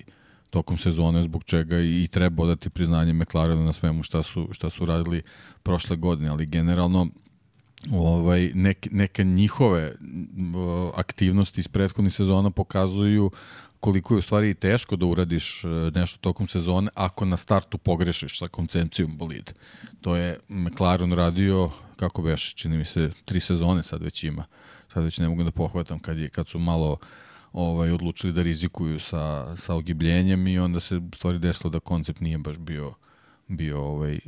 tokom 0.51 0.79
sezone, 0.79 1.23
zbog 1.23 1.45
čega 1.45 1.81
i 1.81 2.09
treba 2.11 2.43
odati 2.43 2.71
priznanje 2.71 3.13
McLarenu 3.13 3.65
na 3.65 3.73
svemu 3.73 4.03
šta 4.03 4.23
su, 4.23 4.49
šta 4.53 4.71
su 4.71 4.87
radili 4.87 5.23
prošle 5.63 5.97
godine, 5.97 6.29
ali 6.29 6.47
generalno 6.47 7.07
ovaj, 7.93 8.51
neke, 8.55 8.91
neke 8.93 9.25
njihove 9.25 9.95
aktivnosti 10.95 11.61
iz 11.61 11.69
prethodnih 11.69 12.15
sezona 12.15 12.51
pokazuju 12.51 13.31
koliko 13.81 14.15
je 14.15 14.19
u 14.19 14.23
stvari 14.23 14.55
teško 14.55 14.97
da 14.97 15.07
uradiš 15.07 15.65
e, 15.65 15.69
nešto 15.95 16.19
tokom 16.21 16.49
sezone 16.49 16.91
ako 16.95 17.25
na 17.25 17.37
startu 17.37 17.79
pogrešiš 17.79 18.39
sa 18.39 18.49
koncepcijom 18.49 19.17
bolida. 19.17 19.53
To 20.01 20.17
je 20.17 20.39
McLaren 20.49 21.13
radio, 21.13 21.71
kako 21.97 22.23
beš, 22.23 22.55
čini 22.55 22.79
mi 22.79 22.85
se, 22.85 23.11
tri 23.25 23.41
sezone 23.41 23.83
sad 23.83 24.03
već 24.03 24.25
ima. 24.25 24.45
Uh, 24.49 24.61
sad 24.93 25.05
već 25.05 25.19
ne 25.19 25.29
mogu 25.29 25.43
da 25.45 25.51
pohvatam 25.51 25.99
kad, 25.99 26.19
je, 26.19 26.29
kad 26.29 26.49
su 26.49 26.59
malo 26.59 26.99
ovaj, 27.53 27.91
odlučili 27.91 28.33
da 28.33 28.43
rizikuju 28.43 29.01
sa, 29.01 29.57
sa 29.57 29.75
ogibljenjem 29.75 30.47
i 30.47 30.59
onda 30.59 30.81
se 30.81 31.01
stvari 31.15 31.39
desilo 31.39 31.71
da 31.71 31.81
koncept 31.81 32.21
nije 32.21 32.39
baš 32.39 32.59
bio 32.59 32.95
bio 33.51 33.81
ovaj 33.85 34.19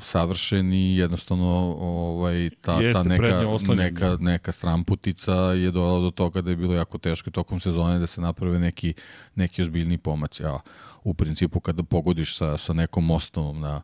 savršen 0.00 0.72
i 0.72 0.96
jednostavno 0.96 1.76
ovaj 1.80 2.50
ta 2.60 2.80
Jeste, 2.80 3.02
ta 3.02 3.08
neka 3.08 3.74
neka 3.76 4.16
neka 4.20 4.52
stramputica 4.52 5.34
je 5.34 5.70
dovela 5.70 6.00
do 6.00 6.10
toga 6.10 6.42
da 6.42 6.50
je 6.50 6.56
bilo 6.56 6.74
jako 6.74 6.98
teško 6.98 7.30
tokom 7.30 7.60
sezone 7.60 7.98
da 7.98 8.06
se 8.06 8.20
naprave 8.20 8.58
neki 8.58 8.94
neki 9.34 9.62
ozbiljni 9.62 9.98
pomaci 9.98 10.44
a 10.44 10.58
u 11.04 11.14
principu 11.14 11.60
kada 11.60 11.82
pogodiš 11.82 12.36
sa 12.36 12.56
sa 12.56 12.72
nekom 12.72 13.10
osnovom 13.10 13.60
na 13.60 13.82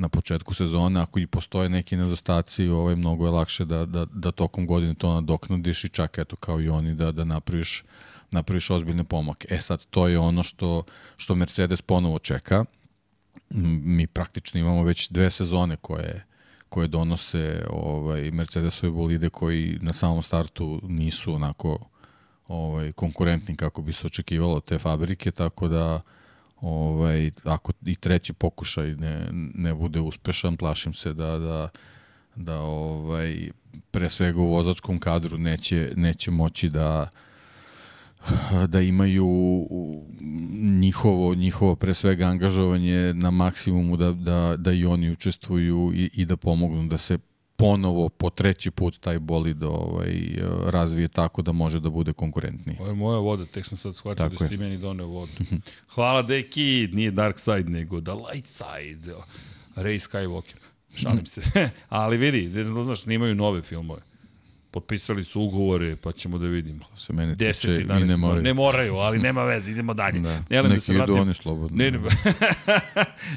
na 0.00 0.08
početku 0.08 0.54
sezone, 0.54 1.00
ako 1.00 1.18
i 1.18 1.26
postoje 1.26 1.68
neki 1.68 1.96
nedostaci, 1.96 2.68
ovaj, 2.68 2.96
mnogo 2.96 3.24
je 3.24 3.30
lakše 3.30 3.64
da, 3.64 3.84
da, 3.86 4.04
da 4.04 4.30
tokom 4.30 4.66
godine 4.66 4.94
to 4.94 5.14
nadoknadiš 5.14 5.84
i 5.84 5.88
čak 5.88 6.18
eto 6.18 6.36
kao 6.36 6.60
i 6.60 6.68
oni 6.68 6.94
da, 6.94 7.12
da 7.12 7.24
napraviš, 7.24 7.84
napraviš 8.30 8.70
ozbiljne 8.70 9.04
pomake. 9.04 9.48
E 9.50 9.60
sad, 9.60 9.84
to 9.90 10.08
je 10.08 10.18
ono 10.18 10.42
što, 10.42 10.82
što 11.16 11.34
Mercedes 11.34 11.82
ponovo 11.82 12.18
čeka. 12.18 12.64
Mi 13.50 14.06
praktično 14.06 14.60
imamo 14.60 14.82
već 14.82 15.08
dve 15.10 15.30
sezone 15.30 15.76
koje, 15.76 16.24
koje 16.68 16.88
donose 16.88 17.64
ovaj, 17.70 18.30
Mercedesove 18.30 18.92
bolide 18.92 19.28
koji 19.28 19.78
na 19.82 19.92
samom 19.92 20.22
startu 20.22 20.80
nisu 20.82 21.34
onako 21.34 21.78
ovaj, 22.48 22.92
konkurentni 22.92 23.56
kako 23.56 23.82
bi 23.82 23.92
se 23.92 24.06
očekivalo 24.06 24.60
te 24.60 24.78
fabrike, 24.78 25.30
tako 25.30 25.68
da 25.68 26.00
ovaj, 26.60 27.30
ako 27.44 27.72
i 27.86 27.94
treći 27.94 28.32
pokušaj 28.32 28.94
ne, 28.94 29.28
ne 29.54 29.74
bude 29.74 30.00
uspešan, 30.00 30.56
plašim 30.56 30.92
se 30.92 31.14
da, 31.14 31.38
da, 31.38 31.68
da 32.36 32.60
ovaj, 32.60 33.50
pre 33.90 34.10
svega 34.10 34.40
u 34.40 34.46
vozačkom 34.46 34.98
kadru 34.98 35.38
neće, 35.38 35.92
neće 35.96 36.30
moći 36.30 36.68
da 36.68 37.08
da 38.66 38.80
imaju 38.80 39.26
njihovo, 40.80 41.34
njihovo 41.34 41.76
pre 41.76 41.94
svega 41.94 42.26
angažovanje 42.26 43.14
na 43.14 43.30
maksimumu 43.30 43.96
da, 43.96 44.12
da, 44.12 44.56
da 44.58 44.72
i 44.72 44.84
oni 44.84 45.10
učestvuju 45.10 45.92
i, 45.94 46.10
i 46.12 46.24
da 46.24 46.36
pomognu 46.36 46.88
da 46.88 46.98
se 46.98 47.18
ponovo 47.60 48.08
po 48.08 48.30
treći 48.30 48.70
put 48.70 49.00
taj 49.00 49.18
bolid 49.18 49.62
ovaj, 49.62 50.12
razvije 50.66 51.08
tako 51.08 51.42
da 51.42 51.52
može 51.52 51.80
da 51.80 51.90
bude 51.90 52.12
konkurentniji. 52.12 52.76
Ovo 52.80 52.88
je 52.88 52.94
moja 52.94 53.18
voda, 53.18 53.46
tek 53.46 53.66
sam 53.66 53.78
sad 53.78 53.96
shvatio 53.96 54.24
tako 54.24 54.34
da 54.34 54.48
si 54.48 54.48
ti 54.48 54.56
meni 54.56 54.78
doneo 54.78 55.06
vodu. 55.06 55.32
Hvala 55.94 56.22
deki, 56.22 56.88
nije 56.92 57.10
Dark 57.10 57.38
Side, 57.38 57.70
nego 57.70 58.00
The 58.00 58.12
Light 58.12 58.46
Side. 58.46 59.14
Ray 59.76 60.08
Skywalker. 60.08 60.56
Šalim 60.94 61.26
se. 61.26 61.40
Ali 61.88 62.16
vidi, 62.16 62.48
ne 62.48 62.64
znam 62.64 62.76
da 62.76 62.84
znaš, 62.84 63.00
snimaju 63.00 63.34
nove 63.34 63.62
filmove. 63.62 64.00
Potpisali 64.70 65.24
su 65.24 65.40
ugovore, 65.40 65.96
pa 65.96 66.12
ćemo 66.12 66.38
da 66.38 66.46
vidimo. 66.46 66.84
Se 66.96 67.12
meni 67.12 67.38
tiče 67.38 67.72
i 67.72 67.74
i 67.74 67.84
11. 67.84 68.08
ne 68.08 68.16
moraju. 68.16 68.42
Ne 68.42 68.54
moraju, 68.54 68.94
ali 68.94 69.18
nema 69.18 69.44
veze, 69.44 69.72
idemo 69.72 69.94
dalje. 69.94 70.20
Da. 70.20 70.42
Elem, 70.50 70.72
da 70.72 70.80
se 70.80 70.92
idu 70.92 71.02
vratim... 71.02 71.22
oni 71.22 71.34
slobodno. 71.34 71.76
Ne, 71.76 71.90
ne, 71.90 71.98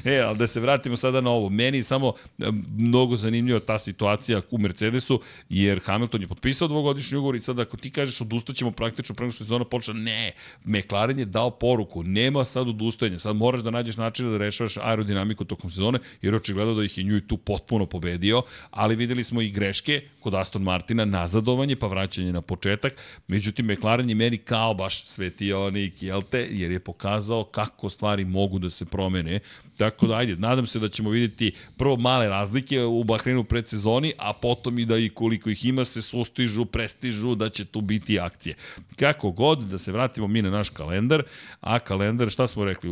e, 0.15 0.19
ali 0.19 0.37
da 0.37 0.47
se 0.47 0.59
vratimo 0.59 0.95
sada 0.95 1.21
na 1.21 1.29
ovo. 1.29 1.49
Meni 1.49 1.77
je 1.77 1.83
samo 1.83 2.13
e, 2.39 2.45
mnogo 2.77 3.15
zanimljiva 3.15 3.59
ta 3.59 3.79
situacija 3.79 4.41
u 4.51 4.57
Mercedesu, 4.57 5.21
jer 5.49 5.81
Hamilton 5.85 6.21
je 6.21 6.27
potpisao 6.27 6.67
dvogodišnji 6.67 7.17
ugovor 7.17 7.35
i 7.35 7.41
sad 7.41 7.59
ako 7.59 7.77
ti 7.77 7.89
kažeš 7.89 8.21
odustaćemo 8.21 8.71
praktično 8.71 9.15
pre 9.15 9.23
nego 9.23 9.31
što 9.31 9.43
sezona 9.43 9.65
počela, 9.65 9.97
ne, 9.97 10.31
McLaren 10.65 11.19
je 11.19 11.25
dao 11.25 11.49
poruku, 11.49 12.03
nema 12.03 12.45
sad 12.45 12.67
odustajanja, 12.67 13.19
sad 13.19 13.35
moraš 13.35 13.61
da 13.61 13.71
nađeš 13.71 13.97
način 13.97 14.31
da 14.31 14.37
rešavaš 14.37 14.77
aerodinamiku 14.77 15.45
tokom 15.45 15.69
sezone, 15.69 15.99
jer 16.21 16.35
očigledno 16.35 16.73
da 16.73 16.83
ih 16.83 16.97
je 16.97 17.03
nju 17.03 17.21
tu 17.21 17.37
potpuno 17.37 17.85
pobedio, 17.85 18.41
ali 18.71 18.95
videli 18.95 19.23
smo 19.23 19.41
i 19.41 19.51
greške 19.51 20.01
kod 20.19 20.33
Aston 20.33 20.61
Martina, 20.61 21.05
nazadovanje, 21.23 21.75
pa 21.75 21.87
vraćanje 21.87 22.33
na 22.33 22.41
početak, 22.41 22.95
međutim 23.27 23.71
McLaren 23.71 24.09
je 24.09 24.15
meni 24.15 24.37
kao 24.37 24.73
baš 24.73 25.05
svetionik, 25.05 26.03
jel 26.03 26.21
te, 26.21 26.47
jer 26.51 26.71
je 26.71 26.79
pokazao 26.79 27.43
kako 27.43 27.89
stvari 27.89 28.25
mogu 28.25 28.59
da 28.59 28.69
se 28.69 28.85
promene, 28.85 29.39
tako 29.77 30.07
da 30.07 30.17
ajde, 30.17 30.35
nadam 30.35 30.67
se 30.67 30.79
da 30.79 30.89
ćemo 30.89 31.09
vidjeti 31.09 31.51
prvo 31.77 31.95
male 31.97 32.27
razlike 32.29 32.83
u 32.83 33.03
Bahreinu 33.03 33.43
predsezoni, 33.43 34.13
a 34.17 34.33
potom 34.33 34.79
i 34.79 34.85
da 34.85 34.97
i 34.97 35.09
koliko 35.09 35.49
ih 35.49 35.65
ima 35.65 35.85
se 35.85 36.01
sustižu, 36.01 36.65
prestižu, 36.65 37.35
da 37.35 37.49
će 37.49 37.65
tu 37.65 37.81
biti 37.81 38.19
akcije. 38.19 38.55
Kako 38.99 39.31
god, 39.31 39.59
da 39.59 39.77
se 39.77 39.91
vratimo 39.91 40.27
mi 40.27 40.41
na 40.41 40.49
naš 40.49 40.69
kalendar, 40.69 41.23
a 41.61 41.79
kalendar, 41.79 42.29
šta 42.29 42.47
smo 42.47 42.65
rekli, 42.65 42.89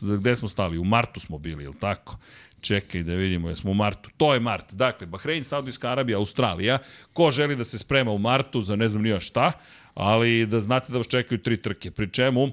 gde 0.00 0.36
smo 0.36 0.48
stali? 0.48 0.78
U 0.78 0.84
martu 0.84 1.20
smo 1.20 1.38
bili, 1.38 1.64
jel 1.64 1.74
tako? 1.80 2.18
Čekaj 2.64 3.02
da 3.02 3.14
vidimo, 3.14 3.48
jesmo 3.48 3.70
u 3.70 3.74
martu. 3.74 4.10
To 4.16 4.34
je 4.34 4.40
mart. 4.40 4.74
Dakle, 4.74 5.06
Bahrein, 5.06 5.44
Saudijska 5.44 5.90
Arabija, 5.90 6.18
Australija. 6.18 6.78
Ko 7.12 7.30
želi 7.30 7.56
da 7.56 7.64
se 7.64 7.78
sprema 7.78 8.10
u 8.10 8.18
martu 8.18 8.60
za 8.60 8.76
ne 8.76 8.88
znam 8.88 9.02
nija 9.02 9.20
šta, 9.20 9.52
ali 9.94 10.46
da 10.46 10.60
znate 10.60 10.92
da 10.92 10.98
vas 10.98 11.08
čekaju 11.08 11.42
tri 11.42 11.56
trke. 11.56 11.90
Pri 11.90 12.10
čemu, 12.10 12.48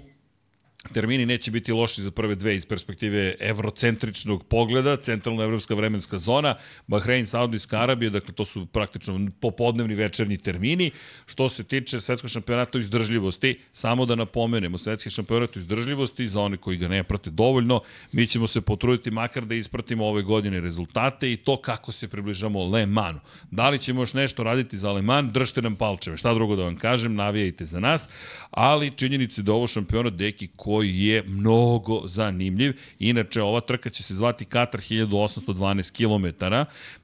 termini 0.93 1.25
neće 1.25 1.51
biti 1.51 1.71
loši 1.71 2.01
za 2.01 2.11
prve 2.11 2.35
dve 2.35 2.55
iz 2.55 2.65
perspektive 2.65 3.35
evrocentričnog 3.39 4.43
pogleda, 4.47 4.97
centralna 4.97 5.43
evropska 5.43 5.75
vremenska 5.75 6.17
zona, 6.17 6.55
Bahrein, 6.87 7.27
Saudijska 7.27 7.77
Arabija, 7.77 8.09
dakle 8.09 8.33
to 8.33 8.45
su 8.45 8.65
praktično 8.65 9.27
popodnevni 9.39 9.95
večernji 9.95 10.37
termini. 10.37 10.91
Što 11.25 11.49
se 11.49 11.63
tiče 11.63 12.01
svetskog 12.01 12.29
šampionata 12.29 12.77
u 12.77 12.81
izdržljivosti, 12.81 13.59
samo 13.73 14.05
da 14.05 14.15
napomenemo, 14.15 14.77
svetski 14.77 15.09
šampionat 15.09 15.55
u 15.55 15.59
izdržljivosti, 15.59 16.27
za 16.27 16.41
one 16.41 16.57
koji 16.57 16.77
ga 16.77 16.87
ne 16.87 17.03
prate 17.03 17.29
dovoljno, 17.29 17.81
mi 18.11 18.27
ćemo 18.27 18.47
se 18.47 18.61
potruditi 18.61 19.11
makar 19.11 19.45
da 19.45 19.55
ispratimo 19.55 20.05
ove 20.05 20.21
godine 20.21 20.61
rezultate 20.61 21.31
i 21.31 21.37
to 21.37 21.61
kako 21.61 21.91
se 21.91 22.07
približamo 22.07 22.65
Le 22.65 22.85
Manu. 22.85 23.19
Da 23.51 23.69
li 23.69 23.79
ćemo 23.79 24.01
još 24.01 24.13
nešto 24.13 24.43
raditi 24.43 24.77
za 24.77 24.91
Le 24.91 25.01
Man, 25.01 25.31
držite 25.31 25.61
nam 25.61 25.75
palčeve, 25.75 26.17
šta 26.17 26.33
drugo 26.33 26.55
da 26.55 26.63
vam 26.63 26.75
kažem, 26.75 27.15
navijajte 27.15 27.65
za 27.65 27.79
nas, 27.79 28.09
ali 28.51 28.91
činjenicu 28.91 29.41
da 29.41 29.53
ovo 29.53 29.67
šampionat 29.67 30.13
deki 30.13 30.47
koji 30.71 31.05
je 31.05 31.23
mnogo 31.23 32.07
zanimljiv. 32.07 32.73
Inače, 32.99 33.41
ova 33.41 33.61
trka 33.61 33.89
će 33.89 34.03
se 34.03 34.13
zvati 34.13 34.45
Katar 34.45 34.81
1812 34.81 35.91
km, 35.91 36.45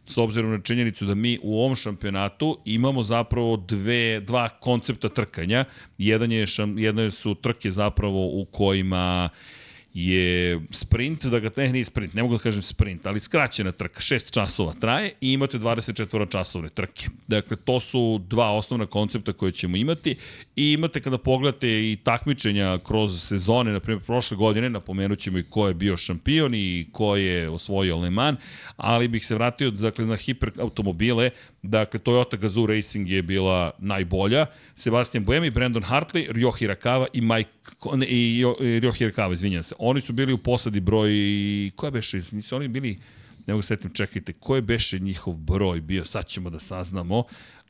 s 0.07 0.17
obzirom 0.17 0.51
na 0.51 0.61
činjenicu 0.61 1.05
da 1.05 1.15
mi 1.15 1.39
u 1.43 1.59
ovom 1.59 1.75
šampionatu 1.75 2.57
imamo 2.65 3.03
zapravo 3.03 3.57
dve, 3.57 4.19
dva 4.19 4.49
koncepta 4.49 5.09
trkanja. 5.09 5.65
Jedan 5.97 6.31
je, 6.31 6.45
jedno 6.77 7.11
su 7.11 7.35
trke 7.35 7.71
zapravo 7.71 8.25
u 8.27 8.45
kojima 8.45 9.29
je 9.99 10.59
sprint, 10.71 11.25
da 11.25 11.39
ga 11.39 11.49
ne, 11.57 11.69
nije 11.69 11.85
sprint, 11.85 12.13
ne 12.13 12.23
mogu 12.23 12.37
da 12.37 12.43
kažem 12.43 12.61
sprint, 12.61 13.05
ali 13.07 13.19
skraćena 13.19 13.71
trka, 13.71 13.99
6 13.99 14.31
časova 14.31 14.73
traje 14.79 15.11
i 15.21 15.31
imate 15.31 15.57
24 15.59 16.31
časovne 16.31 16.69
trke. 16.69 17.07
Dakle, 17.27 17.57
to 17.57 17.79
su 17.79 18.21
dva 18.27 18.51
osnovna 18.51 18.85
koncepta 18.85 19.33
koje 19.33 19.51
ćemo 19.51 19.77
imati 19.77 20.15
i 20.55 20.71
imate 20.71 21.01
kada 21.01 21.17
pogledate 21.17 21.91
i 21.91 21.97
takmičenja 22.03 22.79
kroz 22.83 23.23
sezone, 23.23 23.71
na 23.71 23.79
primjer 23.79 24.03
prošle 24.05 24.37
godine, 24.37 24.69
napomenut 24.69 25.19
ćemo 25.19 25.37
i 25.37 25.43
ko 25.43 25.67
je 25.67 25.73
bio 25.73 25.97
šampion 25.97 26.55
i 26.55 26.87
ko 26.91 27.15
je 27.15 27.49
osvojio 27.49 27.97
Le 27.97 28.09
Mans, 28.09 28.39
ali 28.75 29.07
bih 29.07 29.25
se 29.25 29.35
vratio 29.35 29.71
dakle, 29.71 30.05
na 30.05 30.15
hiperautomobile, 30.15 31.29
dakle 31.69 31.99
Toyota 31.99 32.37
Gazoo 32.37 32.65
Racing 32.65 33.09
je 33.09 33.21
bila 33.21 33.71
najbolja, 33.79 34.45
Sebastian 34.75 35.25
Buemi, 35.25 35.49
Brandon 35.49 35.83
Hartley, 35.83 36.31
Ryo 36.31 36.51
Hirakawa 36.59 37.05
i 37.13 37.21
Mike 37.21 37.49
ne, 37.95 38.05
i 38.05 38.43
Ryo 38.59 38.91
Hirakawa, 38.97 39.33
izvinjam 39.33 39.63
se. 39.63 39.75
Oni 39.79 40.01
su 40.01 40.13
bili 40.13 40.33
u 40.33 40.37
posadi 40.37 40.79
broj, 40.79 41.11
koja 41.75 41.91
beše, 41.91 42.21
nisu 42.31 42.55
oni 42.55 42.67
bili, 42.67 42.99
ne 43.47 43.53
mogu 43.53 43.61
setim, 43.61 43.93
čekajte, 43.93 44.33
koje 44.33 44.61
beše 44.61 44.99
njihov 44.99 45.33
broj 45.33 45.81
bio, 45.81 46.05
sad 46.05 46.25
ćemo 46.25 46.49
da 46.49 46.59
saznamo, 46.59 47.23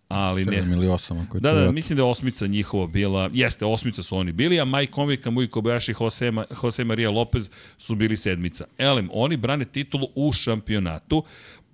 ali 0.08 0.46
ne. 0.46 0.62
7 0.62 0.74
ili 0.74 0.88
8 0.88 1.24
ako 1.26 1.38
je 1.38 1.42
Da, 1.42 1.52
da, 1.54 1.60
Toyota. 1.60 1.72
mislim 1.72 1.98
da 1.98 2.04
je 2.04 2.10
osmica 2.10 2.48
njihova 2.48 2.88
bila, 2.88 3.30
jeste, 3.34 3.66
osmica 3.66 4.04
su 4.04 4.18
oni 4.18 4.32
bili, 4.32 4.60
a 4.60 4.66
Mike 4.66 4.94
Conway, 4.94 5.18
Kamui 5.18 5.48
Kobayashi 5.48 5.94
Jose, 6.00 6.32
Jose 6.64 6.84
Maria 6.84 7.10
Lopez 7.10 7.50
su 7.78 7.96
bili 7.96 8.18
sedmica. 8.18 8.66
Elem, 8.78 9.10
oni 9.14 9.38
brane 9.38 9.66
titulu 9.66 10.08
u 10.16 10.32
šampionatu, 10.32 11.24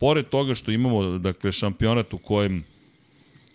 pored 0.03 0.25
toga 0.29 0.55
što 0.55 0.71
imamo, 0.71 1.17
dakle, 1.17 1.51
šampionat 1.51 2.13
u 2.13 2.17
kojem 2.17 2.63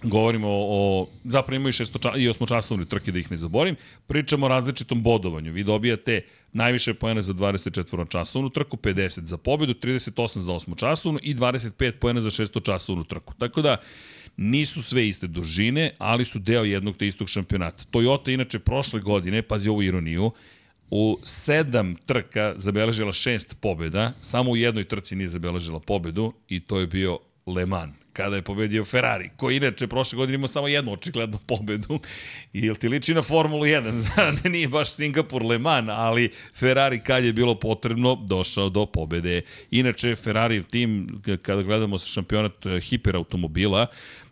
govorimo 0.02 0.48
o, 0.48 0.66
o 0.70 1.08
zapravo 1.24 1.56
imaju 1.56 1.72
šesto 1.72 1.98
i 2.16 2.28
osmočasovne 2.28 2.84
trke 2.84 3.12
da 3.12 3.18
ih 3.18 3.30
ne 3.30 3.36
zaborim, 3.36 3.76
pričamo 4.06 4.46
o 4.46 4.48
različitom 4.48 5.02
bodovanju. 5.02 5.52
Vi 5.52 5.64
dobijate 5.64 6.22
najviše 6.52 6.94
poena 6.94 7.22
za 7.22 7.32
24 7.32 8.08
časovnu 8.08 8.50
trku, 8.50 8.76
50 8.76 9.24
za 9.24 9.36
pobedu, 9.36 9.74
38 9.74 10.38
za 10.38 10.52
osmočasovnu 10.52 11.18
i 11.22 11.34
25 11.34 11.92
poena 12.00 12.20
za 12.20 12.30
šestočasovnu 12.30 13.04
trku. 13.04 13.34
Tako 13.38 13.62
da 13.62 13.76
nisu 14.36 14.82
sve 14.82 15.08
iste 15.08 15.26
dužine, 15.26 15.90
ali 15.98 16.24
su 16.24 16.38
deo 16.38 16.64
jednog 16.64 16.96
te 16.96 17.06
istog 17.06 17.28
šampionata. 17.28 17.84
Toyota 17.92 18.32
inače 18.34 18.58
prošle 18.58 19.00
godine, 19.00 19.42
pazi 19.42 19.68
ovu 19.68 19.82
ironiju, 19.82 20.30
u 20.90 21.18
sedam 21.22 21.96
trka 22.06 22.54
zabeležila 22.56 23.12
šest 23.12 23.56
pobjeda, 23.60 24.12
samo 24.20 24.50
u 24.50 24.56
jednoj 24.56 24.84
trci 24.84 25.16
nije 25.16 25.28
zabeležila 25.28 25.80
pobedu 25.80 26.32
i 26.48 26.60
to 26.60 26.80
je 26.80 26.86
bio 26.86 27.18
Le 27.46 27.66
Mans 27.66 28.08
kada 28.18 28.36
je 28.36 28.42
pobedio 28.42 28.84
Ferrari, 28.84 29.30
koji 29.36 29.56
inače 29.56 29.86
prošle 29.86 30.16
godine 30.16 30.34
imao 30.34 30.48
samo 30.48 30.68
jednu 30.68 30.92
očiglednu 30.92 31.38
pobedu. 31.46 32.00
I 32.52 32.66
jel 32.66 32.74
ti 32.74 32.88
liči 32.88 33.14
na 33.14 33.22
Formulu 33.22 33.62
1? 33.64 34.48
Nije 34.52 34.68
baš 34.68 34.94
Singapur 34.94 35.44
Le 35.44 35.58
Mans, 35.58 35.88
ali 35.92 36.30
Ferrari 36.54 37.00
kad 37.00 37.24
je 37.24 37.32
bilo 37.32 37.54
potrebno 37.54 38.18
došao 38.28 38.68
do 38.68 38.86
pobede. 38.86 39.42
Inače, 39.70 40.16
Ferrari 40.16 40.62
tim, 40.62 41.22
kada 41.42 41.62
gledamo 41.62 41.98
sa 41.98 42.06
šampionat 42.06 42.66
eh, 42.66 42.80
hiperautomobila, 42.80 43.86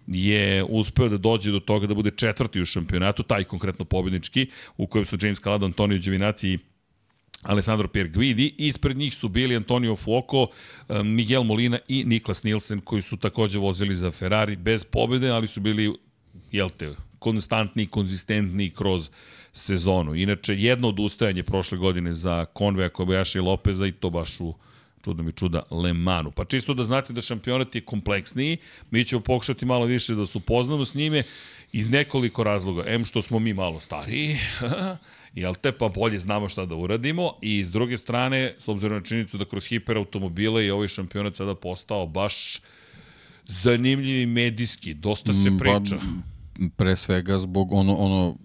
je 0.07 0.65
uspeo 0.65 1.09
da 1.09 1.17
dođe 1.19 1.51
do 1.51 1.61
toga 1.61 1.87
da 1.87 1.95
bude 1.95 2.11
četvrti 2.11 2.61
u 2.61 2.65
šampionatu, 2.65 3.23
taj 3.23 3.45
konkretno 3.45 3.85
pobednički, 3.85 4.47
u 4.77 4.87
kojem 4.87 5.07
su 5.07 5.19
James 5.23 5.41
Calado, 5.41 5.67
Antonio 5.67 5.99
Giovinazzi 5.99 6.49
i 6.49 6.59
Alessandro 7.43 7.89
Pierguidi, 7.89 8.55
ispred 8.59 8.97
njih 8.97 9.15
su 9.15 9.29
bili 9.29 9.57
Antonio 9.57 9.97
Fuoco, 9.97 10.47
Miguel 11.05 11.43
Molina 11.43 11.79
i 11.89 12.05
Niklas 12.05 12.43
Nielsen 12.43 12.81
koji 12.81 13.03
su 13.03 13.17
takođe 13.17 13.59
vozili 13.59 13.97
za 13.97 14.11
Ferrari 14.11 14.57
bez 14.57 14.85
pobede, 14.85 15.31
ali 15.31 15.49
su 15.49 15.61
bili, 15.61 15.95
jel 16.53 16.69
te, 16.77 16.95
konstantni 17.19 17.83
i 17.83 17.87
konzistentni 17.87 18.71
kroz 18.71 19.11
sezonu. 19.53 20.15
Inače, 20.15 20.55
jedno 20.55 20.89
odustajanje 20.89 21.43
prošle 21.43 21.79
godine 21.79 22.15
za 22.15 22.45
Konveja, 22.45 22.89
Kobayashi 22.89 23.37
i 23.37 23.41
Lopeza 23.41 23.87
i 23.87 23.93
to 23.93 24.11
baš 24.11 24.41
u 24.41 24.55
čudno 25.07 25.23
mi 25.23 25.33
čuda, 25.33 25.63
Le 25.71 25.93
Manu. 25.93 26.31
Pa 26.31 26.45
čisto 26.45 26.75
da 26.75 26.85
znate 26.85 27.13
da 27.13 27.21
šampionat 27.21 27.75
je 27.75 27.81
kompleksniji, 27.81 28.57
mi 28.91 29.05
ćemo 29.05 29.23
pokušati 29.23 29.67
malo 29.67 29.87
više 29.87 30.15
da 30.15 30.27
se 30.27 30.39
upoznamo 30.39 30.85
s 30.85 30.95
njime 30.95 31.23
iz 31.73 31.91
nekoliko 31.91 32.45
razloga. 32.45 32.83
M 32.87 33.05
što 33.05 33.23
smo 33.23 33.39
mi 33.39 33.55
malo 33.55 33.81
stariji, 33.81 34.39
jel 35.43 35.55
te, 35.55 35.73
pa 35.73 35.89
bolje 35.89 36.19
znamo 36.19 36.49
šta 36.49 36.67
da 36.67 36.75
uradimo 36.75 37.33
i 37.43 37.65
s 37.65 37.71
druge 37.71 37.99
strane, 37.99 38.55
s 38.59 38.69
obzirom 38.69 38.99
na 38.99 39.05
činjenicu 39.05 39.39
da 39.39 39.45
kroz 39.45 39.67
hiperautomobile 39.67 40.65
je 40.65 40.73
ovaj 40.75 40.89
šampionat 40.89 41.37
sada 41.37 41.55
postao 41.55 42.07
baš 42.07 42.61
zanimljiv 43.47 44.21
i 44.21 44.27
medijski, 44.27 44.95
dosta 44.95 45.33
se 45.33 45.51
priča. 45.59 45.97
Ba, 45.97 46.69
pre 46.77 46.97
svega 46.97 47.39
zbog 47.39 47.73
ono, 47.73 47.95
ono 47.95 48.37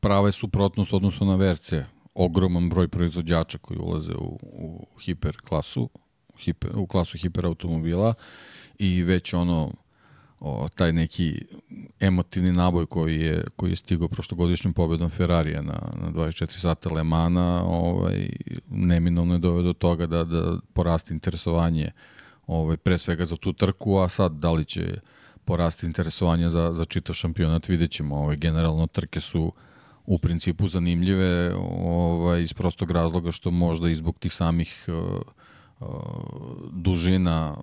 prave 0.00 0.32
suprotnost 0.32 0.92
odnosno 0.92 1.26
na 1.26 1.36
verce. 1.36 1.84
Ogroman 2.14 2.68
broj 2.68 2.88
proizvođača 2.88 3.58
koji 3.58 3.78
ulaze 3.78 4.12
u, 4.12 4.38
u 4.42 4.86
hiper 5.00 5.36
klasu, 5.36 5.90
hiper, 6.38 6.70
u 6.74 6.86
klasu 6.86 7.18
hiperautomobila 7.18 8.14
i 8.78 9.02
već 9.02 9.34
ono 9.34 9.72
o, 10.40 10.68
taj 10.74 10.92
neki 10.92 11.44
emotivni 12.00 12.52
naboj 12.52 12.86
koji 12.86 13.20
je, 13.20 13.44
koji 13.56 13.70
je 13.70 13.76
stigao 13.76 14.08
prošlogodišnjom 14.08 14.72
pobedom 14.72 15.10
Ferrarija 15.10 15.62
na, 15.62 15.92
na 16.00 16.10
24 16.12 16.58
sata 16.58 16.90
Le 16.90 17.04
Mana, 17.04 17.62
ovaj, 17.64 18.28
neminovno 18.70 19.34
je 19.34 19.38
doveo 19.38 19.62
do 19.62 19.72
toga 19.72 20.06
da, 20.06 20.24
da 20.24 20.58
poraste 20.72 21.14
interesovanje 21.14 21.90
ovaj, 22.46 22.76
pre 22.76 22.98
svega 22.98 23.24
za 23.24 23.36
tu 23.36 23.52
trku, 23.52 23.98
a 23.98 24.08
sad 24.08 24.32
da 24.32 24.52
li 24.52 24.64
će 24.64 25.00
porasti 25.44 25.86
interesovanje 25.86 26.48
za, 26.48 26.72
za 26.72 26.84
čitav 26.84 27.14
šampionat, 27.14 27.68
vidjet 27.68 27.90
ćemo. 27.90 28.16
Ovaj, 28.16 28.36
generalno 28.36 28.86
trke 28.86 29.20
su 29.20 29.52
u 30.06 30.18
principu 30.18 30.68
zanimljive 30.68 31.54
ovaj, 31.54 32.42
iz 32.42 32.52
prostog 32.52 32.90
razloga 32.90 33.32
što 33.32 33.50
možda 33.50 33.88
i 33.88 33.94
zbog 33.94 34.18
tih 34.18 34.34
samih 34.34 34.84
uh, 34.88 35.20
dužina 36.72 37.56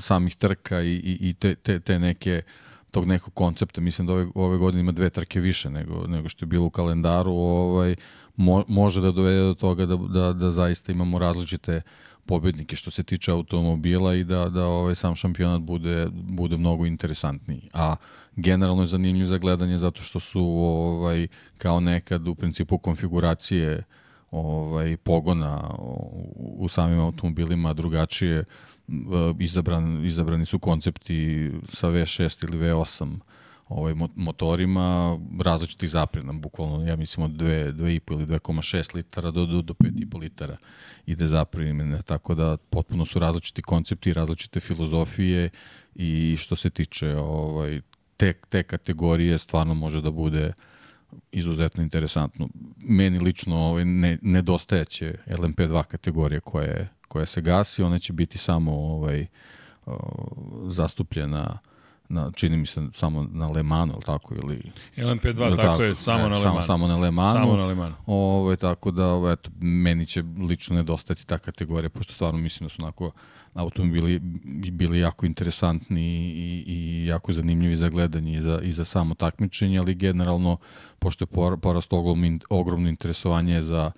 samih 0.00 0.36
trka 0.36 0.82
i, 0.82 0.92
i, 0.92 1.28
i 1.28 1.34
te, 1.34 1.54
te, 1.54 1.80
te 1.80 1.98
neke 1.98 2.42
tog 2.90 3.06
nekog 3.06 3.34
koncepta. 3.34 3.80
Mislim 3.80 4.06
da 4.06 4.12
ove, 4.12 4.26
ove 4.34 4.58
godine 4.58 4.80
ima 4.80 4.92
dve 4.92 5.10
trke 5.10 5.40
više 5.40 5.70
nego, 5.70 6.06
nego 6.06 6.28
što 6.28 6.44
je 6.44 6.46
bilo 6.46 6.66
u 6.66 6.70
kalendaru. 6.70 7.32
Ovaj, 7.32 7.96
mo, 8.36 8.64
može 8.68 9.00
da 9.00 9.12
dovede 9.12 9.40
do 9.40 9.54
toga 9.54 9.86
da, 9.86 9.96
da, 9.96 10.32
da 10.32 10.50
zaista 10.50 10.92
imamo 10.92 11.18
različite 11.18 11.82
pobednike 12.26 12.76
što 12.76 12.90
se 12.90 13.02
tiče 13.02 13.30
automobila 13.30 14.14
i 14.14 14.24
da, 14.24 14.48
da 14.48 14.66
ovaj 14.66 14.94
sam 14.94 15.14
šampionat 15.14 15.60
bude, 15.60 16.08
bude 16.12 16.56
mnogo 16.56 16.86
interesantniji. 16.86 17.68
A 17.72 17.96
generalno 18.36 18.82
je 18.82 18.86
zanimljiv 18.86 19.26
za 19.26 19.38
gledanje 19.38 19.78
zato 19.78 20.02
što 20.02 20.20
su 20.20 20.40
ovaj 20.40 21.26
kao 21.58 21.80
nekad 21.80 22.28
u 22.28 22.34
principu 22.34 22.78
konfiguracije 22.78 23.82
ovaj 24.34 24.96
pogona 24.96 25.70
u, 26.36 26.68
samim 26.68 27.00
automobilima 27.00 27.72
drugačije 27.72 28.44
izabran, 29.38 30.04
izabrani 30.04 30.46
su 30.46 30.58
koncepti 30.58 31.50
sa 31.68 31.88
V6 31.88 32.44
ili 32.44 32.58
V8 32.58 33.18
ovaj, 33.68 33.94
motorima 34.14 35.18
različitih 35.40 35.90
zaprena, 35.90 36.32
bukvalno, 36.32 36.86
ja 36.86 36.96
mislim 36.96 37.24
od 37.24 37.30
2,5 37.30 38.12
ili 38.12 38.26
2,6 38.26 38.94
litara 38.94 39.30
do, 39.30 39.46
do, 39.46 39.62
do 39.62 39.74
5,5 39.74 40.20
litara 40.20 40.56
ide 41.06 41.26
zapremine, 41.26 42.02
tako 42.02 42.34
da 42.34 42.56
potpuno 42.56 43.04
su 43.04 43.18
različiti 43.18 43.62
koncepti, 43.62 44.12
različite 44.12 44.60
filozofije 44.60 45.50
i 45.94 46.36
što 46.38 46.56
se 46.56 46.70
tiče 46.70 47.16
ovaj, 47.16 47.80
te, 48.16 48.32
te 48.32 48.62
kategorije 48.62 49.38
stvarno 49.38 49.74
može 49.74 50.00
da 50.00 50.10
bude 50.10 50.52
izuzetno 51.32 51.82
interesantno. 51.82 52.48
Meni 52.76 53.18
lično 53.18 53.56
ovaj, 53.56 53.84
ne, 53.84 54.18
nedostajeće 54.22 55.14
LMP2 55.26 55.82
kategorija 55.82 56.40
koja, 56.40 56.86
koja 57.08 57.26
se 57.26 57.40
gasi, 57.40 57.82
ona 57.82 57.98
će 57.98 58.12
biti 58.12 58.38
samo 58.38 58.72
ovaj, 58.72 59.26
zastupljena 60.68 61.58
na, 62.08 62.30
čini 62.34 62.56
mi 62.56 62.66
se 62.66 62.80
samo 62.94 63.28
na 63.32 63.48
Le 63.48 63.62
Manu, 63.62 64.00
tako, 64.06 64.34
ili... 64.34 64.72
LMP2, 64.96 65.38
tako, 65.38 65.56
tako 65.56 65.82
je, 65.82 65.94
samo 65.96 66.26
e, 66.26 66.28
na 66.28 66.38
Le 66.38 66.44
Manu. 66.44 66.62
Samo, 66.62 66.62
samo 66.62 66.86
na 66.86 66.96
Le 66.96 67.10
Manu. 67.10 67.38
Samo 67.38 67.56
na 67.56 67.66
Le 67.66 67.74
Manu. 67.74 67.94
Ovo, 68.06 68.40
ovaj, 68.40 68.56
tako 68.56 68.90
da, 68.90 69.06
ovo, 69.06 69.30
eto, 69.30 69.50
meni 69.60 70.06
će 70.06 70.22
lično 70.48 70.76
nedostati 70.76 71.26
ta 71.26 71.38
kategorija, 71.38 71.90
pošto 71.90 72.12
stvarno 72.12 72.38
mislim 72.38 72.66
da 72.66 72.68
su 72.68 72.82
onako 72.82 73.10
automobili 73.54 74.18
bili 74.72 74.98
jako 74.98 75.26
interesantni 75.26 76.02
i, 76.28 76.64
i 76.66 77.06
jako 77.06 77.32
zanimljivi 77.32 77.76
za 77.76 77.88
gledanje 77.88 78.34
i 78.34 78.40
za, 78.40 78.60
i 78.62 78.72
za 78.72 78.84
samo 78.84 79.14
takmičenje, 79.14 79.78
ali 79.78 79.94
generalno, 79.94 80.56
pošto 80.98 81.24
je 81.24 81.56
porast 81.56 81.92
ogromno, 82.48 82.88
interesovanje 82.88 83.62
za 83.62 83.92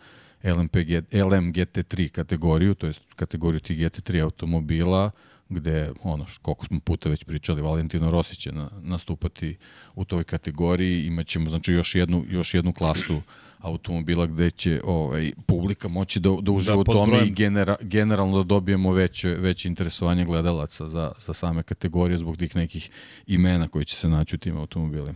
LMP, 0.45 0.77
LM 1.13 1.53
GT3 1.53 2.09
kategoriju, 2.09 2.75
to 2.75 2.87
je 2.87 2.93
kategoriju 3.17 3.61
tih 3.61 3.79
GT3 3.79 4.23
automobila, 4.23 5.11
gde, 5.49 5.93
ono, 6.03 6.27
koliko 6.43 6.67
smo 6.67 6.81
puta 6.81 7.09
već 7.09 7.25
pričali, 7.25 7.63
Valentino 7.63 8.11
Rossi 8.11 8.37
će 8.37 8.53
na, 8.53 8.71
nastupati 8.81 9.57
u 9.95 10.05
toj 10.05 10.25
kategoriji, 10.25 11.07
imaćemo, 11.07 11.51
znači, 11.51 11.73
još 11.73 11.95
jednu, 11.95 12.25
još 12.29 12.55
jednu 12.55 12.73
klasu 12.73 13.23
automobila 13.67 14.27
gde 14.27 14.51
će 14.51 14.81
ovaj, 14.85 15.33
publika 15.47 15.89
moći 15.89 16.21
da, 16.21 16.37
da 16.43 16.53
uživa 16.53 16.75
da, 16.75 16.81
u 16.81 16.85
tome 16.85 17.27
i 17.27 17.31
genera, 17.31 17.77
generalno 17.81 18.37
da 18.37 18.45
dobijemo 18.45 18.93
veće, 18.93 19.29
veće 19.29 19.69
interesovanje 19.69 20.25
gledalaca 20.25 20.89
za, 20.89 21.13
za 21.19 21.33
same 21.33 21.63
kategorije 21.63 22.19
zbog 22.19 22.37
tih 22.37 22.57
nekih 22.57 22.91
imena 23.27 23.69
koji 23.69 23.85
će 23.85 23.97
se 23.97 24.09
naći 24.09 24.35
u 24.35 24.39
tim 24.39 24.57
automobilima. 24.57 25.15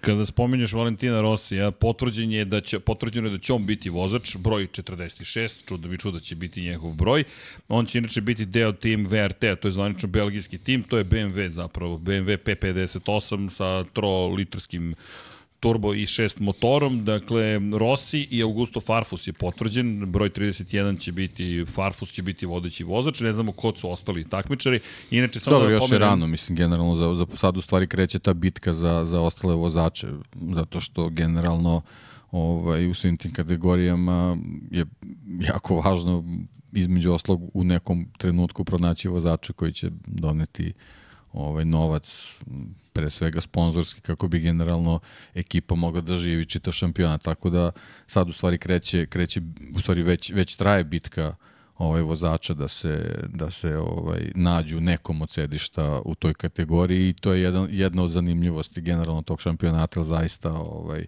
Kada 0.00 0.26
spominješ 0.26 0.72
Valentina 0.72 1.20
Rosija, 1.20 1.70
potvrđen 1.70 2.32
je 2.32 2.44
da 2.44 2.60
će, 2.60 2.78
potvrđeno 2.78 3.28
je 3.28 3.30
da 3.30 3.38
će 3.38 3.52
on 3.52 3.66
biti 3.66 3.90
vozač, 3.90 4.36
broj 4.36 4.66
46, 4.66 5.54
čudo 5.68 5.88
mi 5.88 5.98
čuda 5.98 6.20
će 6.20 6.34
biti 6.34 6.62
njegov 6.62 6.94
broj. 6.94 7.24
On 7.68 7.86
će 7.86 7.98
inače 7.98 8.20
biti 8.20 8.44
deo 8.44 8.72
tim 8.72 9.06
VRT, 9.06 9.40
to 9.60 9.68
je 9.68 9.72
zvanično 9.72 10.08
belgijski 10.08 10.58
tim, 10.58 10.82
to 10.82 10.98
je 10.98 11.04
BMW 11.04 11.48
zapravo, 11.48 11.98
BMW 11.98 12.36
P58 12.36 13.50
sa 13.50 13.84
3 13.94 14.36
litarskim 14.36 14.94
turbo 15.60 15.94
i 15.94 16.06
6 16.06 16.40
motorom, 16.40 17.04
dakle 17.04 17.60
Rossi 17.78 18.28
i 18.30 18.42
Augusto 18.42 18.80
Farfus 18.80 19.26
je 19.26 19.32
potvrđen, 19.32 20.12
broj 20.12 20.30
31 20.30 21.00
će 21.00 21.12
biti, 21.12 21.64
Farfus 21.68 22.12
će 22.12 22.22
biti 22.22 22.46
vodeći 22.46 22.84
vozač, 22.84 23.20
ne 23.20 23.32
znamo 23.32 23.52
ko 23.52 23.72
su 23.76 23.90
ostali 23.90 24.28
takmičari. 24.28 24.80
Inače, 25.10 25.40
samo 25.40 25.56
Dobro, 25.56 25.68
da 25.68 25.74
još 25.74 25.92
je 25.92 25.98
rano, 25.98 26.26
mislim, 26.26 26.56
generalno 26.56 26.96
za, 26.96 27.14
za 27.14 27.26
sad 27.34 27.56
u 27.56 27.60
stvari 27.60 27.86
kreće 27.86 28.18
ta 28.18 28.34
bitka 28.34 28.74
za, 28.74 29.04
za 29.04 29.20
ostale 29.20 29.54
vozače, 29.54 30.08
zato 30.34 30.80
što 30.80 31.08
generalno 31.08 31.82
ovaj, 32.30 32.90
u 32.90 32.94
svim 32.94 33.16
tim 33.16 33.32
kategorijama 33.32 34.36
je 34.70 34.86
jako 35.40 35.76
važno 35.76 36.24
između 36.72 37.12
oslog 37.12 37.40
u 37.54 37.64
nekom 37.64 38.06
trenutku 38.18 38.64
pronaći 38.64 39.08
vozača 39.08 39.52
koji 39.52 39.72
će 39.72 39.90
doneti 40.06 40.72
ovaj 41.32 41.64
novac 41.64 42.36
pre 42.96 43.10
svega 43.10 43.40
sponzorski 43.40 44.00
kako 44.00 44.28
bi 44.28 44.40
generalno 44.40 45.00
ekipa 45.34 45.74
mogla 45.74 46.00
da 46.00 46.16
živi 46.16 46.44
čitav 46.44 46.72
šampionat. 46.72 47.22
Tako 47.22 47.50
da 47.50 47.70
sad 48.06 48.28
u 48.28 48.32
stvari 48.32 48.58
kreće 48.58 49.06
kreće 49.06 49.40
u 49.74 49.80
stvari 49.80 50.02
već 50.02 50.30
već 50.30 50.56
traje 50.56 50.84
bitka 50.84 51.34
ovaj 51.78 52.02
vozača 52.02 52.54
da 52.54 52.68
se 52.68 53.24
da 53.28 53.50
se 53.50 53.76
ovaj 53.76 54.32
nađu 54.34 54.80
nekom 54.80 55.22
od 55.22 55.30
sedišta 55.30 56.00
u 56.04 56.14
toj 56.14 56.34
kategoriji 56.34 57.08
i 57.08 57.12
to 57.12 57.32
je 57.32 57.42
jedan 57.42 57.68
jedna 57.70 58.02
od 58.02 58.10
zanimljivosti 58.10 58.80
generalno 58.80 59.22
tog 59.22 59.40
šampionata 59.40 60.02
zaista 60.02 60.52
ovaj 60.52 61.06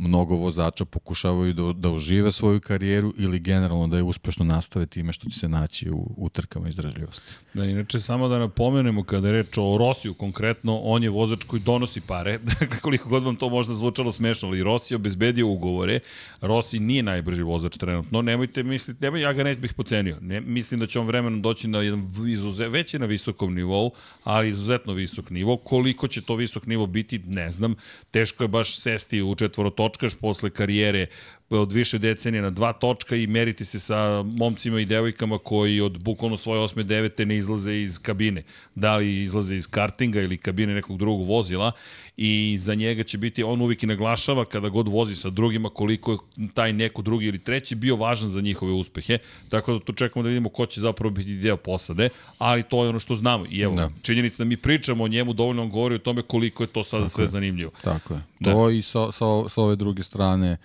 mnogo 0.00 0.34
vozača 0.34 0.84
pokušavaju 0.84 1.52
da, 1.52 1.72
da 1.72 1.90
užive 1.90 2.32
svoju 2.32 2.60
karijeru 2.60 3.14
ili 3.18 3.38
generalno 3.38 3.86
da 3.86 3.96
je 3.96 4.02
uspešno 4.02 4.44
nastave 4.44 4.86
time 4.86 5.12
što 5.12 5.30
će 5.30 5.38
se 5.38 5.48
naći 5.48 5.90
u, 5.90 6.14
u 6.16 6.28
trkama 6.28 6.68
izdržljivosti. 6.68 7.32
Da, 7.54 7.64
inače, 7.64 8.00
samo 8.00 8.28
da 8.28 8.38
napomenemo 8.38 9.04
kada 9.04 9.28
je 9.28 9.32
reč 9.32 9.58
o 9.58 9.78
Rosiju 9.78 10.14
konkretno, 10.14 10.78
on 10.78 11.02
je 11.02 11.10
vozač 11.10 11.44
koji 11.44 11.62
donosi 11.62 12.00
pare, 12.00 12.38
dakle 12.60 12.78
koliko 12.80 13.08
god 13.08 13.22
vam 13.22 13.36
to 13.36 13.48
možda 13.48 13.74
zvučalo 13.74 14.12
smešno, 14.12 14.48
ali 14.48 14.62
Rossi 14.62 14.94
obezbedio 14.94 15.48
ugovore, 15.48 16.00
Rossi 16.40 16.78
nije 16.78 17.02
najbrži 17.02 17.42
vozač 17.42 17.76
trenutno, 17.76 18.22
nemojte 18.22 18.62
misliti, 18.62 19.04
nemoj, 19.04 19.20
ja 19.20 19.32
ga 19.32 19.44
ne 19.44 19.54
bih 19.54 19.74
pocenio, 19.74 20.16
ne, 20.20 20.40
mislim 20.40 20.80
da 20.80 20.86
će 20.86 21.00
on 21.00 21.06
vremenom 21.06 21.42
doći 21.42 21.68
na 21.68 21.78
jedan 21.78 22.12
izuze, 22.28 22.68
već 22.68 22.94
je 22.94 23.00
na 23.00 23.06
visokom 23.06 23.54
nivou, 23.54 23.92
ali 24.24 24.48
izuzetno 24.48 24.92
visok 24.92 25.30
nivo, 25.30 25.56
koliko 25.56 26.08
će 26.08 26.22
to 26.22 26.34
visok 26.34 26.66
nivo 26.66 26.86
biti, 26.86 27.18
ne 27.18 27.50
znam, 27.52 27.74
teško 28.10 28.44
je 28.44 28.48
baš 28.48 28.78
sesti 28.78 29.22
u 29.22 29.34
četvorotoč 29.34 29.89
točkaš 29.90 30.14
posle 30.20 30.50
karijere 30.50 31.06
od 31.50 31.72
više 31.72 31.98
decenije 31.98 32.42
na 32.42 32.50
dva 32.50 32.72
točka 32.72 33.16
i 33.16 33.26
meriti 33.26 33.64
se 33.64 33.80
sa 33.80 34.22
momcima 34.22 34.80
i 34.80 34.84
devojkama 34.84 35.38
koji 35.38 35.80
od 35.80 35.98
bukvalno 35.98 36.36
svoje 36.36 36.60
8. 36.60 36.84
9. 36.84 37.24
ne 37.24 37.36
izlaze 37.36 37.74
iz 37.74 37.98
kabine. 37.98 38.42
Da 38.74 38.96
li 38.96 39.22
izlaze 39.22 39.56
iz 39.56 39.66
kartinga 39.66 40.20
ili 40.20 40.36
kabine 40.36 40.74
nekog 40.74 40.98
drugog 40.98 41.28
vozila 41.28 41.72
i 42.16 42.56
za 42.60 42.74
njega 42.74 43.02
će 43.02 43.18
biti, 43.18 43.42
on 43.42 43.60
uvijek 43.60 43.82
i 43.82 43.86
naglašava 43.86 44.44
kada 44.44 44.68
god 44.68 44.88
vozi 44.88 45.16
sa 45.16 45.30
drugima 45.30 45.68
koliko 45.68 46.12
je 46.12 46.48
taj 46.54 46.72
neko 46.72 47.02
drugi 47.02 47.26
ili 47.26 47.38
treći 47.38 47.74
bio 47.74 47.96
važan 47.96 48.28
za 48.28 48.40
njihove 48.40 48.72
uspehe. 48.72 49.18
Tako 49.48 49.72
da 49.72 49.80
tu 49.80 49.92
čekamo 49.92 50.22
da 50.22 50.28
vidimo 50.28 50.48
ko 50.48 50.66
će 50.66 50.80
zapravo 50.80 51.10
biti 51.10 51.34
deo 51.34 51.56
posade, 51.56 52.08
ali 52.38 52.62
to 52.62 52.82
je 52.82 52.88
ono 52.88 52.98
što 52.98 53.14
znamo. 53.14 53.46
I 53.50 53.60
evo, 53.60 53.74
da. 53.74 53.90
činjenica 54.02 54.36
da 54.38 54.44
mi 54.44 54.56
pričamo 54.56 55.04
o 55.04 55.08
njemu 55.08 55.32
dovoljno 55.32 55.66
govori 55.66 55.94
o 55.94 55.98
tome 55.98 56.22
koliko 56.22 56.62
je 56.62 56.66
to 56.66 56.84
sada 56.84 57.04
Tako 57.04 57.14
sve 57.14 57.24
je. 57.24 57.28
zanimljivo. 57.28 57.70
Tako 57.84 58.14
je. 58.14 58.20
Da. 58.40 58.52
To 58.52 58.70
i 58.70 58.82
sa, 58.82 59.12
sa, 59.12 59.48
sa 59.48 59.62
ove 59.62 59.76
druge 59.76 60.02
strane 60.02 60.56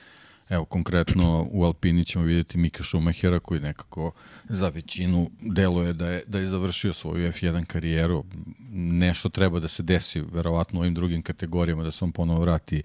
Evo, 0.49 0.65
konkretno 0.65 1.47
u 1.51 1.63
Alpini 1.63 2.05
ćemo 2.05 2.25
vidjeti 2.25 2.57
Mika 2.57 2.83
Schumachera 2.83 3.39
koji 3.39 3.59
nekako 3.59 4.11
za 4.49 4.69
većinu 4.69 5.29
deluje 5.41 5.93
da 5.93 6.09
je, 6.09 6.23
da 6.27 6.39
je 6.39 6.47
završio 6.47 6.93
svoju 6.93 7.31
F1 7.31 7.65
karijeru. 7.65 8.23
Nešto 8.71 9.29
treba 9.29 9.59
da 9.59 9.67
se 9.67 9.83
desi, 9.83 10.21
verovatno 10.21 10.79
u 10.79 10.81
ovim 10.81 10.93
drugim 10.93 11.21
kategorijama, 11.21 11.83
da 11.83 11.91
se 11.91 12.05
on 12.05 12.11
ponovo 12.11 12.41
vrati 12.41 12.83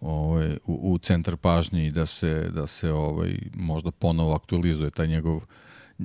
ovaj, 0.00 0.56
u, 0.66 0.92
u 0.92 0.98
centar 0.98 1.36
pažnje 1.36 1.86
i 1.86 1.90
da 1.90 2.06
se, 2.06 2.50
da 2.54 2.66
se 2.66 2.92
ovaj, 2.92 3.38
možda 3.54 3.90
ponovo 3.90 4.34
aktualizuje 4.34 4.90
taj 4.90 5.06
njegov 5.06 5.40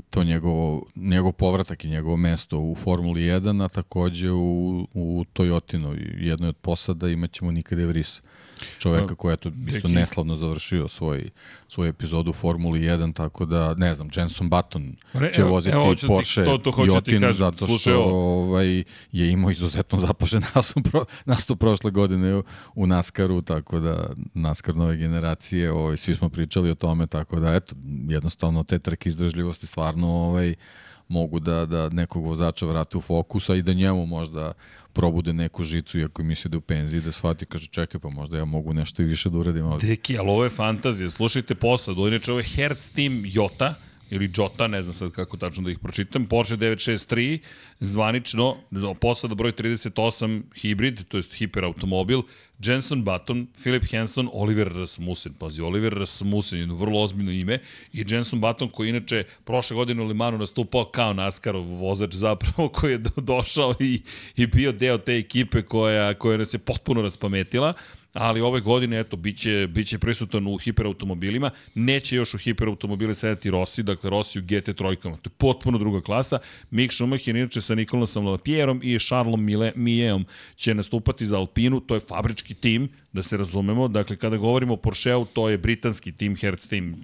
to 0.09 0.23
njegovo, 0.23 0.85
njegov 0.95 1.31
povratak 1.31 1.85
i 1.85 1.89
njegovo 1.89 2.17
mesto 2.17 2.59
u 2.59 2.75
Formuli 2.75 3.21
1, 3.21 3.65
a 3.65 3.67
takođe 3.67 4.31
u, 4.31 4.87
u 4.93 5.25
Toyotinoj 5.33 6.15
jednoj 6.17 6.49
od 6.49 6.57
posada 6.57 7.09
imaćemo 7.09 7.51
Nikade 7.51 7.85
Vrisa 7.85 8.21
čoveka 8.79 9.15
koji 9.15 9.33
je 9.33 9.37
to 9.37 9.51
isto 9.67 9.87
neslavno 9.87 10.35
završio 10.35 10.87
svoj, 10.87 11.29
svoj 11.67 11.89
epizod 11.89 12.27
u 12.27 12.33
Formuli 12.33 12.79
1, 12.79 13.13
tako 13.13 13.45
da, 13.45 13.73
ne 13.73 13.93
znam, 13.93 14.09
Jenson 14.15 14.49
Button 14.49 14.95
će 15.33 15.41
evo, 15.41 15.49
voziti 15.49 15.75
evo, 15.75 15.95
Porsche 16.07 16.43
to, 16.43 16.57
to 16.57 16.85
Jotin 16.85 17.21
kažem, 17.21 17.33
zato 17.33 17.67
što 17.67 18.03
ovaj, 18.03 18.83
je 19.11 19.31
imao 19.31 19.51
izuzetno 19.51 19.99
zapažen 19.99 20.43
nastup, 20.55 20.89
pro, 20.89 21.05
nastup 21.25 21.59
prošle 21.59 21.91
godine 21.91 22.35
u, 22.35 22.43
u 22.75 22.87
NASCAR-u, 22.87 23.41
tako 23.41 23.79
da 23.79 24.09
NASCAR 24.33 24.75
nove 24.75 24.97
generacije, 24.97 25.71
ovaj, 25.71 25.97
svi 25.97 26.15
smo 26.15 26.29
pričali 26.29 26.71
o 26.71 26.75
tome, 26.75 27.07
tako 27.07 27.39
da, 27.39 27.55
eto, 27.55 27.75
jednostavno 28.09 28.63
te 28.63 28.79
trke 28.79 29.09
izdržljivosti 29.09 29.67
stvarno 29.67 30.07
ovaj, 30.07 30.55
mogu 31.09 31.39
da, 31.39 31.65
da 31.65 31.89
nekog 31.89 32.25
vozača 32.25 32.65
vrate 32.65 32.97
u 32.97 33.01
fokus, 33.01 33.49
a 33.49 33.55
i 33.55 33.61
da 33.61 33.73
njemu 33.73 34.05
možda 34.05 34.53
probude 34.99 35.33
neku 35.33 35.63
žicu 35.63 35.99
iako 35.99 36.23
misli 36.23 36.49
da 36.51 36.57
u 36.57 36.61
penziji, 36.61 37.01
da 37.01 37.11
shvati, 37.11 37.45
kaže 37.45 37.67
čekaj 37.67 38.01
pa 38.01 38.09
možda 38.09 38.37
ja 38.37 38.45
mogu 38.45 38.73
nešto 38.73 39.01
i 39.01 39.05
više 39.05 39.29
da 39.29 39.37
uradim 39.37 39.65
ovde. 39.65 39.87
Deki, 39.87 40.17
ali 40.17 40.29
ovo 40.29 40.43
je 40.43 40.49
fantazija, 40.49 41.09
slušajte 41.09 41.55
posad, 41.55 41.97
inače 41.97 42.31
ovo 42.31 42.39
je 42.39 42.43
Hertz 42.43 42.91
Team 42.91 43.23
Jota, 43.25 43.75
ili 44.09 44.31
Jota, 44.37 44.67
ne 44.67 44.81
znam 44.81 44.93
sad 44.93 45.11
kako 45.11 45.37
tačno 45.37 45.63
da 45.63 45.71
ih 45.71 45.79
pročitam, 45.79 46.25
Porsche 46.25 46.57
963, 46.57 47.39
zvanično, 47.79 48.57
posada 49.01 49.35
broj 49.35 49.51
38, 49.51 50.41
hibrid, 50.55 51.07
to 51.07 51.17
je 51.17 51.23
hiperautomobil, 51.37 52.21
Jenson 52.65 53.03
Button, 53.03 53.47
Philip 53.61 53.83
Hanson, 53.91 54.29
Oliver 54.33 54.67
Rasmussen. 54.67 55.33
Pazi, 55.33 55.61
Oliver 55.61 55.93
Rasmussen, 55.93 56.59
jedno 56.59 56.75
vrlo 56.75 57.01
ozbiljno 57.01 57.31
ime. 57.31 57.59
I 57.93 58.05
Jenson 58.09 58.41
Button 58.41 58.69
koji 58.69 58.89
inače 58.89 59.23
prošle 59.45 59.75
godine 59.75 60.03
u 60.03 60.07
Limanu 60.07 60.37
nastupao 60.37 60.85
kao 60.85 61.13
NASCAR 61.13 61.55
vozač 61.55 62.13
zapravo 62.13 62.69
koji 62.75 62.91
je 62.91 62.97
do, 62.97 63.09
došao 63.17 63.75
i, 63.79 64.01
i 64.35 64.47
bio 64.47 64.71
deo 64.71 64.97
te 64.97 65.17
ekipe 65.17 65.61
koja, 65.61 66.13
koja 66.13 66.37
nas 66.37 66.53
je 66.53 66.59
potpuno 66.59 67.01
raspametila 67.01 67.73
ali 68.13 68.41
ove 68.41 68.61
godine, 68.61 68.99
eto, 68.99 69.17
biće, 69.17 69.67
biće 69.67 69.97
prisutan 69.97 70.47
u 70.47 70.57
hiperautomobilima, 70.57 71.49
neće 71.75 72.15
još 72.15 72.33
u 72.33 72.37
hiperautomobile 72.37 73.15
sedati 73.15 73.49
Rossi, 73.49 73.83
dakle 73.83 74.09
Rossi 74.09 74.39
u 74.39 74.41
GT 74.41 74.75
trojkama, 74.77 75.17
to 75.17 75.27
je 75.29 75.33
potpuno 75.37 75.77
druga 75.77 76.01
klasa. 76.01 76.39
Mick 76.71 76.93
Schumacher, 76.93 77.35
inače 77.35 77.61
sa 77.61 77.75
Nikolasom 77.75 78.27
Lapierom 78.27 78.79
i 78.83 78.99
Charlesom 78.99 79.47
Mijeom 79.75 80.25
će 80.55 80.73
nastupati 80.73 81.25
za 81.25 81.37
Alpinu, 81.37 81.79
to 81.79 81.95
je 81.95 81.99
fabrički 81.99 82.53
tim, 82.53 82.89
da 83.13 83.23
se 83.23 83.37
razumemo, 83.37 83.87
dakle 83.87 84.15
kada 84.15 84.37
govorimo 84.37 84.73
o 84.73 84.77
Porscheu, 84.77 85.25
to 85.25 85.49
je 85.49 85.57
britanski 85.57 86.11
tim, 86.11 86.35
Hertz 86.35 86.67
tim 86.67 86.95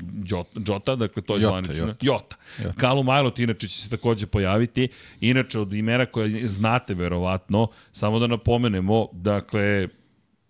Jota, 0.68 0.95
dakle 0.95 1.22
to 1.22 1.36
je 1.36 1.41
Jota, 1.41 1.52
zvanično. 1.52 1.88
Jota. 1.88 1.98
Jota. 2.02 2.36
Jota. 2.64 2.80
Callum 2.80 3.07
inače 3.38 3.68
će 3.68 3.82
se 3.82 3.90
takođe 3.90 4.26
pojaviti, 4.26 4.88
inače 5.19 5.60
od 5.60 5.73
imena 5.73 6.06
koje 6.06 6.48
znate 6.48 6.94
verovatno, 6.94 7.68
samo 7.94 8.19
da 8.19 8.27
napomenemo, 8.27 9.07
dakle 9.11 9.88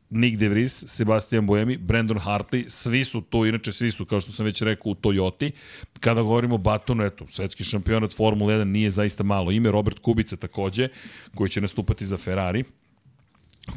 Nick 0.10 0.38
De 0.38 0.50
Vries, 0.50 0.84
Sebastian 0.88 1.46
Buemi, 1.46 1.78
Brandon 1.78 2.18
Hartley, 2.20 2.70
svi 2.70 3.06
su 3.06 3.22
tu, 3.22 3.46
inače 3.46 3.72
svi 3.72 3.92
su, 3.92 4.06
kao 4.06 4.20
što 4.20 4.32
sam 4.32 4.46
već 4.46 4.62
rekao, 4.62 4.92
u 4.92 4.96
Toyoti. 4.96 5.52
Kada 6.00 6.22
govorimo 6.22 6.56
o 6.56 6.58
Batonu, 6.58 7.04
eto, 7.04 7.26
svetski 7.30 7.64
šampionat 7.64 8.16
Formula 8.16 8.54
1 8.54 8.64
nije 8.64 8.92
zaista 8.92 9.24
malo 9.24 9.52
ime, 9.52 9.72
Robert 9.72 10.00
Kubica 10.00 10.36
takođe, 10.36 10.88
koji 11.36 11.50
će 11.50 11.62
nastupati 11.62 12.06
za 12.06 12.18
Ferrari. 12.18 12.64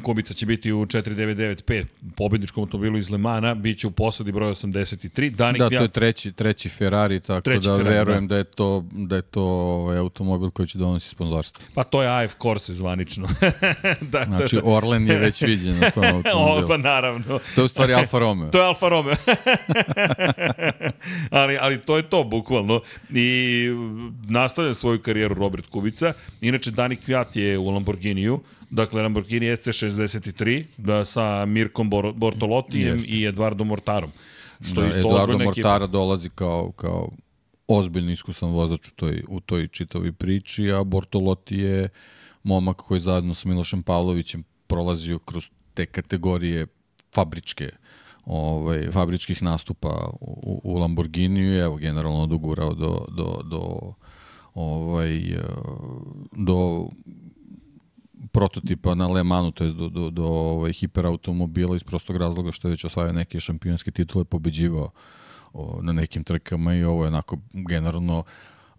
Kubica 0.03 0.33
će 0.33 0.45
biti 0.45 0.71
u 0.71 0.85
4995 0.85 1.85
pobedničkom 2.15 2.63
automobilu 2.63 2.97
iz 2.97 3.09
Lemana, 3.09 3.55
bit 3.55 3.79
će 3.79 3.87
u 3.87 3.91
posadi 3.91 4.31
broj 4.31 4.51
83. 4.51 5.29
Danik 5.29 5.59
da, 5.59 5.69
to 5.69 5.75
je 5.75 5.87
treći, 5.87 6.31
treći 6.31 6.69
Ferrari, 6.69 7.19
tako 7.19 7.41
treći 7.41 7.67
da 7.67 7.77
Ferrari, 7.77 7.95
verujem 7.95 8.27
da. 8.27 8.35
da 8.35 8.37
je 8.37 8.43
to, 8.43 8.85
da 8.91 9.15
je 9.15 9.21
to 9.21 9.43
ovaj, 9.43 9.97
automobil 9.97 10.49
koji 10.49 10.67
će 10.67 10.77
donosi 10.77 11.09
sponzorstvo. 11.09 11.67
Pa 11.73 11.83
to 11.83 12.03
je 12.03 12.23
AF 12.23 12.33
Corse 12.41 12.73
zvanično. 12.73 13.27
da, 14.11 14.23
znači 14.25 14.55
da, 14.55 14.61
da. 14.61 14.67
Orlen 14.67 15.07
je 15.07 15.17
već 15.17 15.41
viđen 15.41 15.79
na 15.79 15.89
tom 15.89 16.03
automobilu. 16.15 16.65
o, 16.65 16.67
pa 16.67 16.77
naravno. 16.77 17.39
To 17.55 17.61
je 17.61 17.65
u 17.65 17.67
stvari 17.67 17.93
Alfa 17.93 18.19
Romeo. 18.19 18.49
to 18.53 18.57
je 18.57 18.65
Alfa 18.65 18.89
Romeo. 18.89 19.15
ali, 21.31 21.57
ali 21.61 21.81
to 21.81 21.97
je 21.97 22.09
to, 22.09 22.23
bukvalno. 22.23 22.81
I 23.13 23.67
nastavlja 24.29 24.73
svoju 24.73 25.01
karijeru 25.01 25.35
Robert 25.35 25.65
Kubica. 25.69 26.13
Inače, 26.41 26.71
Danik 26.71 27.05
Kvjat 27.05 27.35
je 27.35 27.57
u 27.57 27.69
Lamborghiniju 27.69 28.39
Dakle, 28.69 29.01
Lamborghini 29.01 29.45
SC63 29.45 30.63
da, 30.77 31.05
sa 31.05 31.45
Mirkom 31.45 31.89
Bor 31.89 32.13
Bortolotijem 32.13 32.95
Jeste. 32.95 33.09
i 33.09 33.25
Eduardo 33.25 33.63
Mortarom. 33.63 34.11
Što 34.61 34.81
da, 34.81 34.87
isto 34.87 34.99
Eduardo 34.99 35.37
Mortara 35.37 35.85
ekipa. 35.85 35.87
dolazi 35.87 36.29
kao, 36.29 36.71
kao 36.71 37.09
ozbiljno 37.67 38.11
iskusan 38.11 38.49
vozač 38.49 38.87
u 38.87 38.91
toj, 38.91 39.23
u 39.27 39.39
toj 39.39 39.67
čitavi 39.67 40.11
priči, 40.11 40.71
a 40.71 40.83
Bortolotti 40.83 41.57
je 41.57 41.89
momak 42.43 42.75
koji 42.75 42.99
zajedno 42.99 43.33
sa 43.33 43.49
Milošem 43.49 43.83
Pavlovićem 43.83 44.43
prolazio 44.67 45.19
kroz 45.19 45.49
te 45.73 45.85
kategorije 45.85 46.67
fabričke 47.13 47.69
ovaj, 48.25 48.91
fabričkih 48.91 49.43
nastupa 49.43 50.09
u, 50.21 50.61
u 50.63 50.77
Lamborghiniju 50.77 51.53
i 51.53 51.57
evo 51.57 51.75
generalno 51.75 52.27
dogurao 52.27 52.73
do, 52.73 53.05
do, 53.17 53.41
do 53.43 53.93
ovaj, 54.53 55.21
do 56.31 56.87
prototipa 58.31 58.95
na 58.95 59.07
Le 59.07 59.23
Manu, 59.23 59.51
to 59.51 59.63
je 59.63 59.73
do, 59.73 59.89
do, 59.89 60.09
do 60.09 60.25
ovaj, 60.25 60.73
hiperautomobila 60.73 61.75
iz 61.75 61.83
prostog 61.83 62.17
razloga 62.17 62.51
što 62.51 62.67
je 62.67 62.69
već 62.69 62.85
osvajao 62.85 63.13
neke 63.13 63.39
šampionske 63.39 63.91
titule, 63.91 64.25
pobeđivao 64.25 64.91
o, 65.53 65.79
na 65.81 65.93
nekim 65.93 66.23
trkama 66.23 66.75
i 66.75 66.83
ovo 66.83 67.03
je 67.03 67.07
onako 67.07 67.37
generalno 67.53 68.23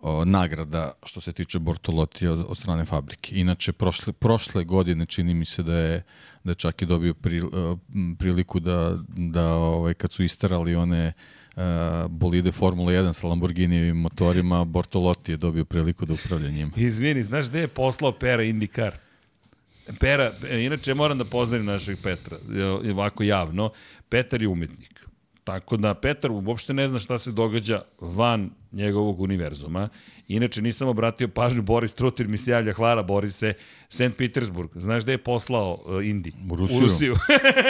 o, 0.02 0.24
nagrada 0.24 0.92
što 1.02 1.20
se 1.20 1.32
tiče 1.32 1.58
Bortolotti 1.58 2.26
od, 2.26 2.44
od 2.48 2.56
strane 2.56 2.84
fabrike. 2.84 3.36
Inače, 3.36 3.72
prošle, 3.72 4.12
prošle 4.12 4.64
godine 4.64 5.06
čini 5.06 5.34
mi 5.34 5.44
se 5.44 5.62
da 5.62 5.76
je, 5.76 6.02
da 6.44 6.50
je 6.50 6.54
čak 6.54 6.82
i 6.82 6.86
dobio 6.86 7.14
pri, 7.14 7.42
priliku 8.18 8.60
da, 8.60 8.98
da 9.08 9.54
ovaj, 9.54 9.94
kad 9.94 10.12
su 10.12 10.22
istarali 10.22 10.74
one 10.74 11.12
uh, 11.56 11.62
bolide 12.08 12.52
Formula 12.52 12.92
1 12.92 13.12
sa 13.12 13.26
Lamborghinijevim 13.26 13.96
motorima, 13.96 14.64
Bortolotti 14.64 15.32
je 15.32 15.36
dobio 15.36 15.64
priliku 15.64 16.06
da 16.06 16.14
upravlja 16.14 16.50
njima. 16.50 16.72
Izvini, 16.76 17.22
znaš 17.22 17.48
gde 17.48 17.60
je 17.60 17.68
poslao 17.68 18.12
Pera 18.12 18.42
IndyCar? 18.42 19.09
Pera, 20.00 20.32
inače 20.50 20.94
moram 20.94 21.18
da 21.18 21.24
pozdravim 21.24 21.66
našeg 21.66 21.98
Petra, 22.02 22.36
ovako 22.92 23.22
javno. 23.22 23.70
Petar 24.08 24.42
je 24.42 24.48
umetnik. 24.48 25.06
Tako 25.44 25.76
da 25.76 25.94
Petar 25.94 26.30
uopšte 26.30 26.74
ne 26.74 26.88
zna 26.88 26.98
šta 26.98 27.18
se 27.18 27.32
događa 27.32 27.82
van 28.00 28.50
njegovog 28.72 29.20
univerzuma. 29.20 29.88
Inače, 30.28 30.62
nisam 30.62 30.88
obratio 30.88 31.28
pažnju, 31.28 31.62
Boris 31.62 31.92
Trutir 31.92 32.28
mi 32.28 32.38
se 32.38 32.50
javlja, 32.50 32.72
hvala 32.72 33.02
Borise, 33.02 33.52
St. 33.88 34.16
Petersburg. 34.18 34.70
Znaš 34.74 35.02
gde 35.02 35.12
je 35.12 35.18
poslao 35.18 35.82
uh, 35.86 36.06
Indi? 36.06 36.32
U 36.50 36.56
Rusiju. 36.56 36.78
U 36.78 36.80
Rusiju. 36.80 37.14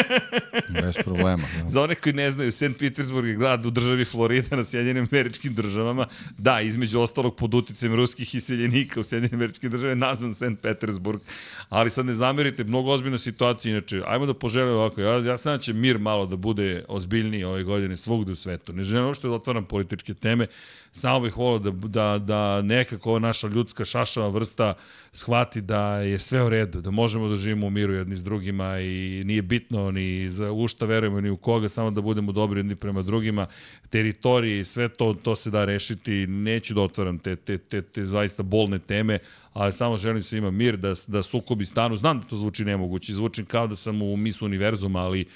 Bez 0.83 0.95
problema. 1.05 1.43
Ja. 1.59 1.69
Za 1.69 1.83
one 1.83 1.95
koji 1.95 2.13
ne 2.13 2.31
znaju, 2.31 2.53
St. 2.53 2.79
Petersburg 2.79 3.29
je 3.29 3.35
grad 3.35 3.67
u 3.67 3.71
državi 3.71 4.05
Florida 4.05 4.57
na 4.57 4.65
Sjedinjenim 4.65 5.09
američkim 5.13 5.55
državama. 5.55 6.07
Da, 6.39 6.61
između 6.61 7.01
ostalog 7.01 7.37
pod 7.37 7.55
uticajem 7.55 7.95
ruskih 7.95 8.35
iseljenika 8.35 9.01
u 9.01 9.03
Sjedinjenim 9.03 9.39
američkim 9.39 9.71
državama 9.71 9.91
je 9.91 10.09
nazvan 10.09 10.35
St. 10.35 10.61
Petersburg. 10.63 11.21
Ali 11.69 11.91
sad 11.91 12.07
ne 12.07 12.15
zamerite, 12.15 12.65
mnogo 12.65 12.91
ozbiljna 12.91 13.19
situacija. 13.19 13.71
Inače, 13.71 14.03
ajmo 14.07 14.27
da 14.27 14.35
poželim 14.35 14.75
ovako. 14.75 15.01
Ja, 15.01 15.19
ja 15.19 15.39
sam 15.39 15.53
da 15.53 15.59
će 15.59 15.73
mir 15.73 15.99
malo 15.99 16.27
da 16.27 16.37
bude 16.37 16.85
ozbiljniji 16.89 17.45
ove 17.45 17.63
godine 17.65 17.97
svugde 17.97 18.33
u 18.33 18.37
svetu. 18.37 18.73
Ne 18.73 18.85
želim 18.85 19.07
uopšte 19.07 19.29
da 19.29 19.35
otvaram 19.35 19.65
političke 19.65 20.15
teme. 20.15 20.47
Samo 20.93 21.21
bih 21.21 21.37
volao 21.37 21.59
da, 21.59 21.71
da, 21.71 22.19
da 22.19 22.63
nekako 22.63 23.19
naša 23.19 23.49
ljudska 23.49 23.85
šašava 23.85 24.29
vrsta 24.29 24.75
shvati 25.13 25.61
da 25.61 25.97
je 25.97 26.19
sve 26.19 26.43
u 26.43 26.49
redu, 26.49 26.81
da 26.81 26.91
možemo 26.91 27.29
da 27.29 27.37
živimo 27.37 27.67
u 27.67 27.71
miru 27.71 27.93
jedni 27.93 28.17
s 28.17 28.25
drugima 28.25 28.81
i 28.81 29.23
nije 29.25 29.43
bitno 29.43 29.91
ni 29.91 30.31
za 30.31 30.53
u 30.53 30.69
šta 30.69 30.87
verujemo 30.87 31.21
ni 31.21 31.31
u 31.31 31.37
koga, 31.37 31.69
samo 31.69 31.91
da 31.91 32.01
budemo 32.01 32.33
dobri 32.33 32.59
jedni 32.61 32.75
prema 32.75 33.03
drugima. 33.03 33.47
Teritoriji, 33.91 34.65
sve 34.65 34.89
to, 34.89 35.15
to 35.23 35.37
se 35.37 35.51
da 35.51 35.65
rešiti. 35.65 36.27
Neću 36.27 36.75
da 36.75 36.81
otvaram 36.81 37.19
te, 37.19 37.37
te, 37.37 37.59
te, 37.59 37.83
te 37.83 38.07
zaista 38.07 38.43
bolne 38.43 38.79
teme, 38.79 39.19
ali 39.53 39.73
samo 39.73 39.97
želim 39.97 40.23
svima 40.23 40.51
mir, 40.51 40.77
da, 40.77 40.95
da 41.07 41.23
sukobi 41.23 41.67
stanu. 41.67 41.97
Znam 41.97 42.21
da 42.21 42.27
to 42.27 42.37
zvuči 42.37 42.65
nemoguće, 42.65 43.13
zvuči 43.13 43.45
kao 43.45 43.67
da 43.67 43.77
sam 43.77 44.03
u 44.03 44.17
misu 44.17 44.45
univerzuma, 44.45 45.01
ali 45.01 45.27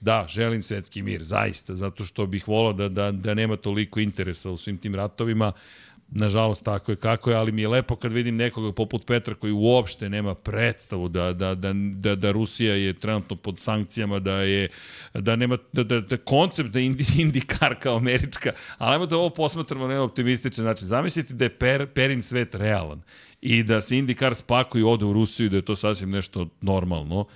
Da, 0.00 0.26
želim 0.28 0.62
svetski 0.62 1.02
mir, 1.02 1.22
zaista, 1.22 1.74
zato 1.74 2.04
što 2.04 2.26
bih 2.26 2.48
volao 2.48 2.72
da, 2.72 2.88
da, 2.88 3.12
da 3.12 3.34
nema 3.34 3.56
toliko 3.56 4.00
interesa 4.00 4.50
u 4.50 4.56
svim 4.56 4.78
tim 4.78 4.94
ratovima. 4.94 5.52
Nažalost, 6.10 6.64
tako 6.64 6.92
je 6.92 6.96
kako 6.96 7.30
je, 7.30 7.36
ali 7.36 7.52
mi 7.52 7.62
je 7.62 7.68
lepo 7.68 7.96
kad 7.96 8.12
vidim 8.12 8.36
nekoga 8.36 8.72
poput 8.72 9.06
Petra 9.06 9.34
koji 9.34 9.52
uopšte 9.52 10.08
nema 10.08 10.34
predstavu 10.34 11.08
da, 11.08 11.32
da, 11.32 11.54
da, 11.54 11.72
da, 11.94 12.14
da 12.14 12.30
Rusija 12.30 12.74
je 12.74 12.92
trenutno 12.92 13.36
pod 13.36 13.58
sankcijama, 13.60 14.18
da 14.18 14.34
je 14.34 14.68
da 15.14 15.36
nema 15.36 15.58
da, 15.72 15.84
da, 15.84 16.00
da 16.00 16.16
koncept 16.16 16.70
da 16.70 16.80
indi, 16.80 17.04
indikar 17.22 17.74
kao 17.80 17.96
američka, 17.96 18.52
ali 18.78 18.92
ajmo 18.92 19.06
da 19.06 19.16
ovo 19.16 19.30
posmatramo 19.30 19.86
na 19.86 20.02
optimističan 20.02 20.64
način. 20.64 20.88
Zamislite 20.88 21.34
da 21.34 21.44
je 21.44 21.58
per, 21.58 21.86
Perin 21.86 22.22
svet 22.22 22.54
realan 22.54 23.02
i 23.40 23.62
da 23.62 23.80
se 23.80 23.98
indikar 23.98 24.34
spakuje 24.34 24.80
i 24.80 24.84
ode 24.84 25.04
u 25.04 25.12
Rusiju 25.12 25.46
i 25.46 25.50
da 25.50 25.56
je 25.56 25.64
to 25.64 25.76
sasvim 25.76 26.10
nešto 26.10 26.48
normalno. 26.60 27.26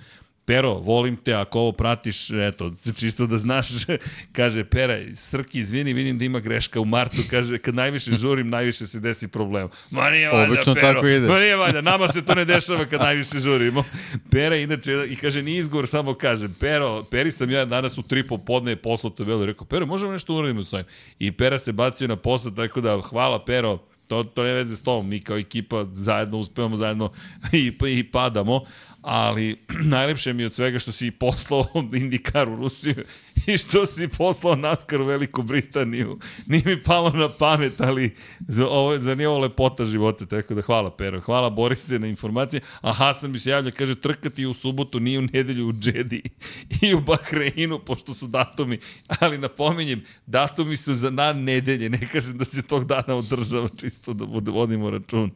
Pero, 0.45 0.73
volim 0.73 1.17
te, 1.17 1.33
ako 1.33 1.59
ovo 1.59 1.71
pratiš, 1.71 2.29
eto, 2.29 2.71
čisto 2.97 3.27
da 3.27 3.37
znaš, 3.37 3.67
kaže 4.37 4.63
Pera, 4.63 4.97
Srki, 5.15 5.59
izvini, 5.59 5.93
vidim 5.93 6.17
da 6.17 6.25
ima 6.25 6.39
greška 6.39 6.79
u 6.79 6.85
martu, 6.85 7.17
kaže, 7.29 7.57
kad 7.57 7.75
najviše 7.75 8.11
žurim, 8.11 8.49
najviše 8.49 8.87
se 8.87 8.99
desi 8.99 9.27
problem. 9.27 9.69
Ma 9.89 10.09
nije 10.09 10.29
valjda, 10.29 10.53
Obično 10.53 10.73
Pero, 10.73 10.93
tako 10.93 11.07
ide. 11.07 11.27
ma 11.27 11.39
nije 11.39 11.55
valjda, 11.55 11.81
nama 11.81 12.07
se 12.07 12.25
to 12.25 12.35
ne 12.35 12.45
dešava 12.45 12.85
kad 12.85 13.01
najviše 13.01 13.39
žurimo. 13.39 13.83
Pera, 14.31 14.55
inače, 14.55 14.91
i 15.09 15.15
kaže, 15.15 15.41
nije 15.41 15.59
izgovor, 15.59 15.87
samo 15.87 16.13
kaže, 16.13 16.49
Pero, 16.59 17.03
Peri 17.03 17.31
sam 17.31 17.51
ja 17.51 17.65
danas 17.65 17.97
u 17.97 18.01
tri 18.01 18.27
popodne 18.27 18.75
poslao 18.75 19.11
tabelu, 19.11 19.45
rekao, 19.45 19.65
Pero, 19.65 19.85
možemo 19.85 20.11
nešto 20.11 20.33
uradimo 20.35 20.63
s 20.63 20.73
ovim? 20.73 20.85
I 21.19 21.31
Pera 21.31 21.59
se 21.59 21.71
bacio 21.71 22.07
na 22.07 22.15
posao, 22.15 22.51
tako 22.51 22.81
da, 22.81 23.01
hvala 23.01 23.45
Pero, 23.45 23.79
to, 24.11 24.23
to 24.23 24.43
ne 24.43 24.53
veze 24.53 24.75
s 24.75 24.81
tom, 24.83 25.07
mi 25.09 25.19
kao 25.19 25.37
ekipa 25.37 25.85
zajedno 25.93 26.37
uspevamo, 26.37 26.75
zajedno 26.75 27.11
i, 27.51 27.73
i 27.87 28.03
padamo, 28.03 28.65
ali 29.01 29.57
najlepše 29.95 30.33
mi 30.33 30.43
je 30.43 30.47
od 30.47 30.53
svega 30.53 30.79
što 30.79 30.91
si 30.91 31.11
poslao 31.11 31.65
Indikar 32.01 32.49
u 32.49 32.55
Rusiju 32.55 32.95
i 33.53 33.57
što 33.57 33.85
si 33.85 34.07
poslao 34.07 34.55
NASCAR 34.55 35.01
u 35.01 35.05
Veliku 35.05 35.43
Britaniju. 35.43 36.19
Nije 36.45 36.63
mi 36.65 36.83
palo 36.83 37.09
na 37.09 37.33
pamet, 37.33 37.81
ali 37.81 38.15
za, 38.47 38.67
ovo, 38.67 38.99
za 38.99 39.15
nije 39.15 39.29
ovo 39.29 39.39
lepota 39.39 39.85
života, 39.85 40.25
tako 40.25 40.53
da 40.53 40.61
hvala 40.61 40.95
Pero, 40.95 41.21
hvala 41.21 41.49
Borise 41.49 41.99
na 41.99 42.07
informacije, 42.07 42.61
a 42.81 42.93
Hasan 42.93 43.31
mi 43.31 43.39
se 43.39 43.49
javlja, 43.49 43.71
kaže 43.71 43.95
trkati 43.95 44.45
u 44.45 44.53
subotu, 44.53 44.99
nije 44.99 45.19
u 45.19 45.21
nedelju 45.21 45.67
u 45.67 45.73
Džedi 45.73 46.21
i 46.81 46.93
u 46.93 47.01
Bahreinu, 47.01 47.79
pošto 47.79 48.13
su 48.13 48.27
datumi, 48.27 48.79
ali 49.19 49.37
napominjem, 49.37 50.03
datumi 50.25 50.77
su 50.77 50.95
za 50.95 51.09
dan 51.09 51.43
nedelje, 51.43 51.89
ne 51.89 52.07
kažem 52.11 52.37
da 52.37 52.45
se 52.45 52.61
tog 52.61 52.85
dana 52.85 53.15
održava, 53.15 53.69
čisto 53.77 54.13
da 54.13 54.25
bude, 54.25 54.51
vodimo 54.51 54.89
račun. 54.89 55.31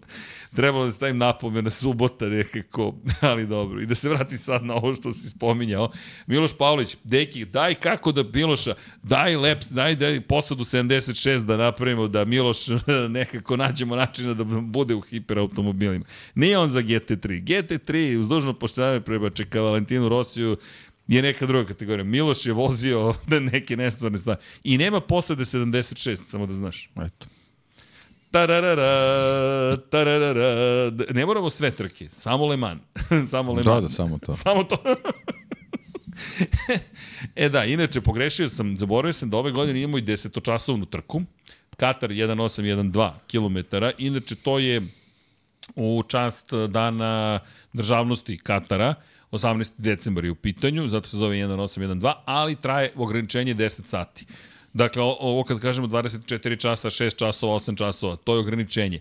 Trebalo 0.56 0.86
da 0.86 0.92
stavim 0.92 1.18
napomena 1.18 1.70
subota 1.70 2.26
nekako, 2.26 2.96
ali 3.22 3.48
dobro. 3.48 3.82
I 3.82 3.86
da 3.86 3.96
se 3.96 4.10
vrati 4.10 4.38
sad 4.38 4.66
na 4.66 4.76
ovo 4.76 4.96
što 4.96 5.14
si 5.14 5.30
spominjao. 5.30 5.90
Miloš 6.28 6.58
Pavlović, 6.58 6.98
deki, 7.04 7.46
daj 7.46 7.76
kako 7.76 7.95
da 8.12 8.24
Miloša, 8.34 8.74
daj 9.04 9.36
lep, 9.36 9.64
daj, 9.70 9.96
daj 9.96 10.22
posadu 10.22 10.64
76 10.64 11.46
da 11.46 11.58
napravimo, 11.58 12.08
da 12.08 12.26
Miloš 12.26 12.58
nekako 13.10 13.58
nađemo 13.58 13.96
načina 13.96 14.34
da 14.34 14.44
bude 14.44 14.96
u 14.96 15.02
hiperautomobilima. 15.02 16.06
Nije 16.36 16.58
on 16.58 16.70
za 16.70 16.82
GT3. 16.82 17.44
GT3, 17.44 18.18
uz 18.20 18.28
dužno 18.28 18.54
poštavanje 18.54 19.02
prema 19.02 19.30
čeka 19.30 19.62
Valentinu 19.62 20.10
Rosiju, 20.10 20.58
je 21.08 21.22
neka 21.22 21.46
druga 21.46 21.68
kategorija. 21.68 22.04
Miloš 22.04 22.46
je 22.46 22.54
vozio 22.54 23.14
neke 23.52 23.78
nestvarne 23.78 24.18
stvari. 24.18 24.40
I 24.64 24.78
nema 24.78 25.00
posade 25.00 25.44
76, 25.44 26.16
samo 26.16 26.46
da 26.46 26.54
znaš. 26.54 26.90
Eto. 26.96 27.28
Tararara, 28.32 29.78
tararara. 29.78 30.92
Ne 31.14 31.26
moramo 31.26 31.50
sve 31.50 31.72
trke, 31.72 32.10
samo 32.10 32.48
Le 32.48 32.58
Mans. 32.58 32.82
samo 33.32 33.54
Le 33.54 33.64
Mans. 33.64 33.76
Da, 33.76 33.82
da, 33.82 33.90
samo 33.90 34.18
to. 34.18 34.34
Samo 34.44 34.64
to. 34.64 34.78
e 37.36 37.50
da, 37.50 37.66
inače, 37.66 38.02
pogrešio 38.02 38.50
sam, 38.50 38.76
zaboravio 38.78 39.14
sam 39.14 39.30
da 39.30 39.38
ove 39.38 39.52
godine 39.52 39.82
imamo 39.82 39.98
i 39.98 40.02
desetočasovnu 40.02 40.86
trku. 40.86 41.22
Katar 41.78 42.10
1812 42.10 43.12
km. 43.32 43.76
Inače, 43.98 44.36
to 44.36 44.60
je 44.60 44.82
u 45.76 46.04
čast 46.08 46.54
dana 46.70 47.40
državnosti 47.74 48.38
Katara. 48.38 48.96
18. 49.32 49.72
decembar 49.78 50.26
je 50.26 50.32
u 50.32 50.36
pitanju, 50.36 50.88
zato 50.88 51.08
se 51.08 51.18
zove 51.18 51.36
1812, 51.36 52.14
ali 52.26 52.56
traje 52.56 52.92
ograničenje 52.96 53.56
10 53.56 53.86
sati. 53.86 54.26
Dakle, 54.74 55.04
ovo 55.04 55.44
kad 55.44 55.60
kažemo 55.60 55.88
24 55.88 56.62
časa, 56.62 56.90
6 56.90 57.16
časova, 57.16 57.56
8 57.56 57.78
časova, 57.78 58.16
to 58.16 58.34
je 58.34 58.40
ograničenje. 58.40 59.00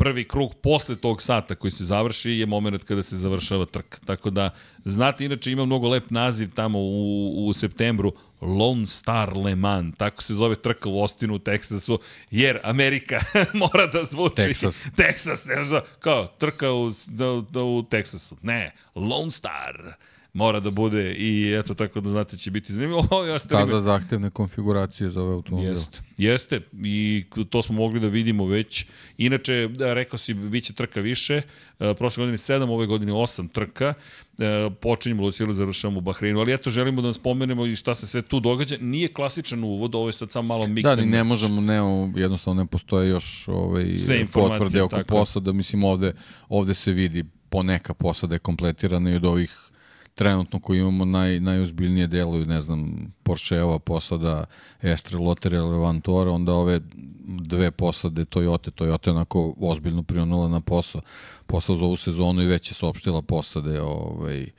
Prvi 0.00 0.24
krug 0.24 0.54
posle 0.62 0.96
tog 0.96 1.22
sata 1.22 1.54
koji 1.54 1.70
se 1.70 1.84
završi 1.84 2.30
je 2.30 2.46
moment 2.46 2.84
kada 2.84 3.02
se 3.02 3.16
završava 3.16 3.66
trka. 3.66 3.98
Tako 4.06 4.30
da, 4.30 4.50
znate, 4.84 5.24
inače 5.24 5.52
ima 5.52 5.64
mnogo 5.64 5.88
lep 5.88 6.10
naziv 6.10 6.48
tamo 6.54 6.78
u, 6.78 7.46
u 7.46 7.52
septembru, 7.52 8.12
Lone 8.40 8.86
Star 8.86 9.36
Le 9.36 9.54
Mans, 9.54 9.96
tako 9.96 10.22
se 10.22 10.34
zove 10.34 10.56
trka 10.56 10.88
u 10.88 11.02
Ostinu 11.02 11.34
u 11.34 11.38
Teksasu, 11.38 11.98
jer 12.30 12.60
Amerika 12.62 13.20
mora 13.62 13.86
da 13.86 14.04
zvuči. 14.04 14.36
Texas. 14.36 14.88
Texas, 14.96 15.56
ne 15.56 15.64
znam, 15.64 15.80
kao 15.98 16.26
trka 16.38 16.72
u, 16.72 16.90
da, 17.06 17.42
da, 17.50 17.62
u 17.62 17.82
Teksasu. 17.90 18.36
Ne, 18.42 18.72
Lone 18.94 19.30
Star 19.30 19.94
mora 20.32 20.60
da 20.60 20.70
bude 20.70 21.14
i 21.14 21.54
eto 21.58 21.74
tako 21.74 22.00
da 22.00 22.10
znate 22.10 22.36
će 22.36 22.50
biti 22.50 22.72
zanimljivo. 22.72 23.06
Ovo 23.10 23.24
je 23.24 23.38
Staza 23.38 23.80
zahtevne 23.80 24.30
konfiguracije 24.30 25.10
za 25.10 25.22
ove 25.22 25.34
automobile. 25.34 25.72
Jeste, 25.72 25.98
jeste 26.18 26.60
i 26.72 27.24
to 27.50 27.62
smo 27.62 27.74
mogli 27.74 28.00
da 28.00 28.06
vidimo 28.06 28.46
već. 28.46 28.86
Inače, 29.18 29.68
da, 29.68 29.94
rekao 29.94 30.18
si, 30.18 30.34
bit 30.34 30.64
će 30.64 30.72
trka 30.72 31.00
više, 31.00 31.42
e, 31.80 31.94
prošle 31.94 32.20
godine 32.20 32.38
7, 32.38 32.70
ove 32.70 32.86
godine 32.86 33.12
8 33.12 33.52
trka, 33.52 33.94
e, 34.38 34.70
počinjemo 34.80 35.22
Lucilu, 35.22 35.52
završamo 35.52 35.98
u 35.98 36.00
Bahreinu, 36.00 36.40
ali 36.40 36.54
eto 36.54 36.70
želimo 36.70 37.02
da 37.02 37.06
vam 37.06 37.14
spomenemo 37.14 37.66
i 37.66 37.76
šta 37.76 37.94
se 37.94 38.06
sve 38.06 38.22
tu 38.22 38.40
događa. 38.40 38.76
Nije 38.80 39.08
klasičan 39.08 39.64
uvod, 39.64 39.94
ovo 39.94 40.08
je 40.08 40.12
sad 40.12 40.30
samo 40.30 40.48
malo. 40.48 40.66
Da, 40.82 40.96
ni 40.96 41.06
ne 41.06 41.24
možemo, 41.24 41.60
ne, 41.60 41.78
jednostavno 42.20 42.62
ne 42.62 42.66
postoje 42.66 43.08
još 43.08 43.48
ovaj, 43.48 43.96
potvrde 44.32 44.82
oko 44.82 44.96
tako. 44.96 45.08
posada, 45.08 45.52
mislim 45.52 45.84
ovde, 45.84 46.12
ovde 46.48 46.74
se 46.74 46.92
vidi 46.92 47.24
poneka 47.48 47.94
posada 47.94 48.34
je 48.34 48.38
kompletirana 48.38 49.10
i 49.10 49.14
od 49.14 49.24
ovih 49.24 49.70
trenutno 50.14 50.60
koji 50.60 50.78
imamo 50.78 51.04
naj, 51.04 51.40
najozbiljnije 51.40 52.06
deluju, 52.06 52.46
ne 52.46 52.62
znam, 52.62 53.12
Porscheova 53.22 53.78
posada, 53.78 54.44
Estre 54.82 55.18
Lotter 55.18 55.52
ili 55.52 55.70
Levantora, 55.70 56.30
onda 56.30 56.52
ove 56.52 56.80
dve 57.24 57.70
posade 57.70 58.24
Toyota, 58.24 58.70
Toyota 58.70 59.08
je 59.08 59.12
onako 59.12 59.54
ozbiljno 59.60 60.02
prionula 60.02 60.48
na 60.48 60.60
posao, 60.60 61.00
posao 61.46 61.76
za 61.76 61.84
ovu 61.84 61.96
sezonu 61.96 62.42
i 62.42 62.46
već 62.46 62.70
je 62.70 62.74
saopštila 62.74 63.22
posade, 63.22 63.80
ovaj, 63.80 64.50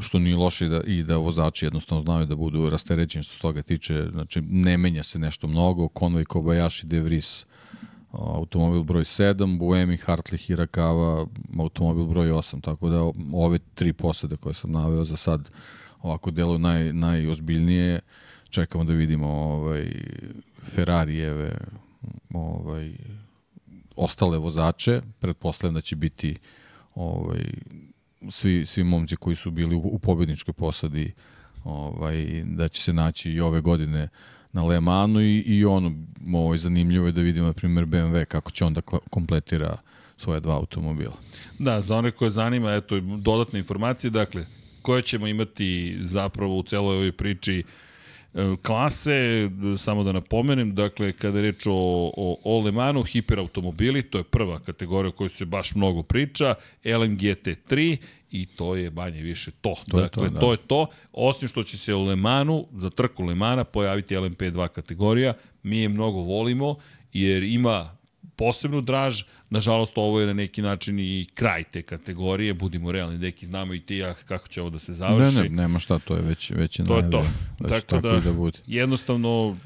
što 0.00 0.18
nije 0.18 0.36
loše 0.36 0.68
da, 0.68 0.80
i 0.80 1.02
da 1.02 1.16
vozači 1.16 1.66
jednostavno 1.66 2.02
znaju 2.02 2.26
da 2.26 2.36
budu 2.36 2.70
rasterećeni 2.70 3.22
što 3.22 3.34
se 3.34 3.40
toga 3.40 3.62
tiče, 3.62 4.06
znači 4.12 4.40
ne 4.40 4.78
menja 4.78 5.02
se 5.02 5.18
nešto 5.18 5.46
mnogo, 5.46 5.84
Conway 5.84 6.24
Kobayashi, 6.24 6.86
De 6.86 7.00
Vries, 7.00 7.46
automobil 8.12 8.82
broj 8.82 9.04
7, 9.04 9.58
Buemi, 9.58 9.96
Hartley, 9.96 10.36
Hirakava, 10.36 11.26
automobil 11.58 12.06
broj 12.06 12.28
8, 12.28 12.60
tako 12.60 12.88
da 12.88 13.02
ove 13.32 13.58
tri 13.74 13.92
posade 13.92 14.36
koje 14.36 14.54
sam 14.54 14.72
naveo 14.72 15.04
za 15.04 15.16
sad 15.16 15.50
ovako 16.02 16.30
deluju 16.30 16.58
naj, 16.58 16.92
najozbiljnije. 16.92 18.00
Čekamo 18.50 18.84
da 18.84 18.92
vidimo 18.92 19.28
ovaj, 19.28 19.92
Ferrarijeve 20.62 21.58
ovaj, 22.34 22.92
ostale 23.96 24.38
vozače. 24.38 25.00
Pretpostavljam 25.18 25.74
da 25.74 25.80
će 25.80 25.96
biti 25.96 26.36
ovaj, 26.94 27.44
svi, 28.28 28.66
svi 28.66 28.84
momci 28.84 29.16
koji 29.16 29.36
su 29.36 29.50
bili 29.50 29.74
u, 29.74 29.80
u 29.80 29.98
pobedničkoj 29.98 30.54
posadi 30.54 31.12
ovaj, 31.64 32.42
da 32.44 32.68
će 32.68 32.82
se 32.82 32.92
naći 32.92 33.32
i 33.32 33.40
ove 33.40 33.60
godine 33.60 34.08
na 34.52 34.64
Le 34.64 34.80
Manu 34.80 35.20
i, 35.20 35.38
i 35.46 35.64
ono, 35.64 35.92
ovo 36.34 36.54
je 36.54 36.58
zanimljivo 36.58 37.06
je 37.06 37.12
da 37.12 37.20
vidimo, 37.20 37.46
na 37.46 37.52
primjer, 37.52 37.86
BMW 37.86 38.24
kako 38.24 38.50
će 38.50 38.64
onda 38.64 38.80
kompletira 39.10 39.76
svoje 40.16 40.40
dva 40.40 40.54
automobila. 40.54 41.16
Da, 41.58 41.80
za 41.80 41.96
one 41.96 42.10
koje 42.10 42.30
zanima, 42.30 42.72
eto, 42.72 43.00
dodatne 43.00 43.58
informacije, 43.58 44.10
dakle, 44.10 44.46
koje 44.82 45.02
ćemo 45.02 45.26
imati 45.26 45.98
zapravo 46.02 46.58
u 46.58 46.62
celoj 46.62 46.96
ovoj 46.96 47.12
priči 47.12 47.62
e, 48.34 48.56
klase, 48.62 49.50
samo 49.78 50.04
da 50.04 50.12
napomenem, 50.12 50.74
dakle, 50.74 51.12
kada 51.12 51.38
je 51.38 51.42
reč 51.42 51.66
o, 51.66 51.72
o, 52.16 52.36
o 52.44 52.60
Le 52.60 52.72
Manu, 52.72 53.02
hiperautomobili, 53.02 54.02
to 54.02 54.18
je 54.18 54.24
prva 54.24 54.58
kategorija 54.58 55.08
o 55.08 55.12
kojoj 55.12 55.28
se 55.28 55.44
baš 55.44 55.74
mnogo 55.74 56.02
priča, 56.02 56.54
LMGT3 56.84 57.96
i 58.30 58.46
to 58.46 58.76
je 58.76 58.90
manje 58.90 59.22
više 59.22 59.50
to. 59.50 59.74
To 59.88 60.00
dakle, 60.00 60.24
je 60.24 60.28
to, 60.28 60.34
da. 60.34 60.40
to 60.40 60.50
je 60.52 60.56
to. 60.56 60.86
Osim 61.12 61.48
što 61.48 61.62
će 61.62 61.78
se 61.78 61.94
u 61.94 62.04
Le 62.04 62.16
Manu, 62.16 62.66
za 62.72 62.90
trku 62.90 63.24
Le 63.24 63.34
Mana, 63.34 63.64
pojaviti 63.64 64.16
LMP2 64.16 64.68
kategorija, 64.68 65.34
mi 65.62 65.78
je 65.78 65.88
mnogo 65.88 66.18
volimo, 66.18 66.76
jer 67.12 67.42
ima 67.42 67.96
posebnu 68.36 68.80
draž, 68.80 69.22
nažalost 69.50 69.92
ovo 69.96 70.20
je 70.20 70.26
na 70.26 70.32
neki 70.32 70.62
način 70.62 70.98
i 70.98 71.26
kraj 71.34 71.64
te 71.64 71.82
kategorije, 71.82 72.54
budimo 72.54 72.92
realni, 72.92 73.18
deki 73.18 73.46
znamo 73.46 73.74
i 73.74 73.80
ti 73.80 73.96
ja 73.96 74.14
kako 74.14 74.48
će 74.48 74.60
ovo 74.60 74.70
da 74.70 74.78
se 74.78 74.94
završi. 74.94 75.36
Ne, 75.36 75.42
ne, 75.42 75.48
nema 75.48 75.78
šta, 75.78 75.98
to 75.98 76.16
je 76.16 76.22
već, 76.22 76.50
već 76.50 76.78
je 76.78 76.84
To 76.84 76.96
je 76.96 77.10
to. 77.10 77.24
Da 77.58 77.68
tako, 77.68 77.86
tako 77.86 78.08
da, 78.08 78.20
da 78.20 78.32
bude. 78.32 78.58
jednostavno 78.66 79.56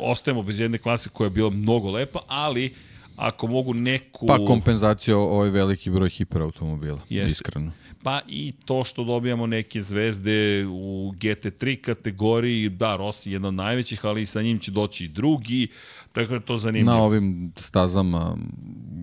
ostajemo 0.00 0.42
bez 0.42 0.60
jedne 0.60 0.78
klase 0.78 1.08
koja 1.08 1.26
je 1.26 1.30
bila 1.30 1.50
mnogo 1.50 1.90
lepa, 1.90 2.20
ali 2.28 2.74
ako 3.16 3.46
mogu 3.46 3.74
neku... 3.74 4.26
Pa 4.26 4.36
kompenzacija 4.46 5.16
ovaj 5.16 5.50
veliki 5.50 5.90
broj 5.90 6.08
hiperautomobila, 6.08 7.00
Jeste. 7.08 7.32
iskreno. 7.32 7.72
Pa 8.04 8.20
i 8.28 8.52
to 8.64 8.84
što 8.84 9.04
dobijamo 9.04 9.46
neke 9.46 9.82
zvezde 9.82 10.66
u 10.66 11.12
GT3 11.16 11.80
kategoriji, 11.80 12.68
da, 12.68 12.96
Rossi 12.96 13.30
je 13.30 13.32
jedan 13.32 13.48
od 13.48 13.54
najvećih, 13.54 14.04
ali 14.04 14.26
sa 14.26 14.42
njim 14.42 14.58
će 14.58 14.70
doći 14.70 15.04
i 15.04 15.08
drugi, 15.08 15.68
tako 16.12 16.32
da 16.32 16.40
to 16.40 16.58
zanimljivo. 16.58 16.96
Na 16.96 17.02
ovim 17.02 17.52
stazama 17.56 18.36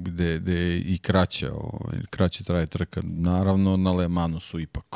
gde, 0.03 0.39
gde 0.39 0.53
je 0.53 0.79
i 0.79 0.97
kraće, 0.97 1.51
ovaj, 1.51 2.01
kraće 2.09 2.43
traje 2.43 2.67
trka, 2.67 3.01
naravno 3.03 3.77
na 3.77 3.91
Le 3.91 4.07
Manu 4.07 4.39
su 4.39 4.59
ipak 4.59 4.95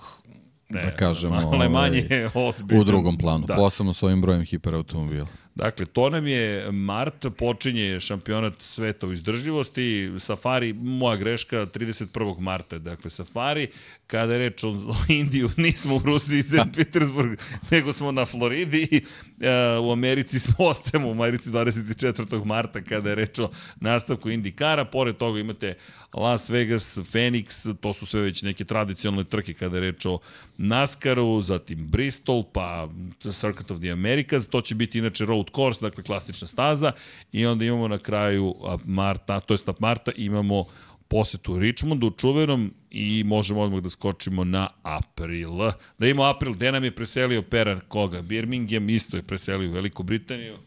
Ne, 0.70 0.82
da 0.82 0.96
kažemo, 0.96 1.52
Le 1.60 1.70
Mans 1.70 1.96
ovaj, 1.96 2.20
je 2.20 2.30
ozbiljno. 2.34 2.82
u 2.82 2.84
drugom 2.84 3.18
planu, 3.18 3.46
da. 3.46 3.56
posebno 3.56 3.94
s 3.94 4.04
ovim 4.04 4.22
brojem 4.22 4.46
hiperautomobila. 4.46 5.28
Dakle, 5.56 5.86
to 5.86 6.10
nam 6.10 6.28
je 6.28 6.72
mart, 6.72 7.26
počinje 7.38 8.00
šampionat 8.00 8.54
sveta 8.60 9.08
u 9.08 9.14
izdržljivosti, 9.14 10.12
Safari, 10.20 10.74
moja 10.74 11.16
greška, 11.16 11.58
31. 11.58 12.40
marta, 12.40 12.80
dakle 12.80 13.10
Safari, 13.10 13.68
kada 14.08 14.34
je 14.34 14.40
reč 14.40 14.64
o, 14.64 14.70
o 14.70 14.96
Indiju, 15.14 15.50
nismo 15.58 15.96
u 15.96 16.00
Rusiji, 16.00 16.44
St. 16.44 16.76
Petersburg, 16.76 17.40
nego 17.72 17.94
smo 17.94 18.12
na 18.12 18.26
Floridi, 18.26 19.02
e, 19.40 19.78
u 19.82 19.92
Americi 19.92 20.40
smo 20.40 20.56
ostajemo, 20.70 21.08
u 21.08 21.12
Americi 21.12 21.50
24. 21.50 22.46
marta, 22.46 22.82
kada 22.82 23.10
je 23.10 23.16
reč 23.16 23.40
o 23.40 23.50
nastavku 23.76 24.30
Indikara, 24.30 24.86
pored 24.86 25.18
toga 25.18 25.40
imate 25.40 25.78
Las 26.14 26.50
Vegas, 26.50 26.98
Phoenix, 26.98 27.76
to 27.82 27.94
su 27.94 28.06
sve 28.06 28.22
već 28.22 28.42
neke 28.42 28.66
tradicionalne 28.66 29.24
trke 29.24 29.54
kada 29.54 29.78
je 29.78 29.82
reč 29.82 30.06
o 30.06 30.20
NASCAR-u, 30.58 31.42
zatim 31.42 31.88
Bristol, 31.88 32.44
pa 32.54 32.90
Circuit 33.20 33.72
of 33.72 33.80
the 33.80 33.92
Americas, 33.92 34.48
to 34.48 34.62
će 34.62 34.76
biti 34.76 35.00
inače 35.00 35.26
road 35.26 35.50
course, 35.56 35.82
dakle 35.82 36.04
klasična 36.04 36.48
staza 36.48 36.92
i 37.32 37.46
onda 37.46 37.66
imamo 37.66 37.88
na 37.88 37.98
kraju 37.98 38.56
marta, 38.86 39.40
to 39.40 39.54
jest 39.54 39.68
marta 39.80 40.12
imamo 40.16 40.66
posetu 41.08 41.60
Richmondu, 41.60 42.10
čuvenom 42.10 42.74
i 42.98 43.24
možemo 43.24 43.62
odmah 43.62 43.84
da 43.84 43.90
skočimo 43.90 44.44
na 44.44 44.68
april. 44.84 45.52
Da 46.00 46.08
imamo 46.08 46.30
april, 46.30 46.54
gde 46.54 46.72
nam 46.72 46.84
je 46.84 46.96
preselio 46.96 47.42
Pera 47.42 47.80
koga? 47.88 48.22
Birmingham 48.22 48.90
isto 48.90 49.18
je 49.18 49.24
preselio 49.24 49.70
u 49.70 49.74
Veliku 49.74 50.04
Britaniju 50.04 50.58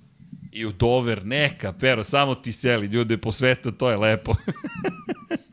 i 0.53 0.67
u 0.67 0.73
Dover, 0.73 1.27
neka, 1.27 1.73
pero, 1.73 2.05
samo 2.05 2.35
ti 2.35 2.53
seli 2.53 2.87
ljude 2.87 3.17
po 3.17 3.33
svetu, 3.33 3.73
to 3.73 3.91
je 3.91 3.97
lepo. 3.97 4.33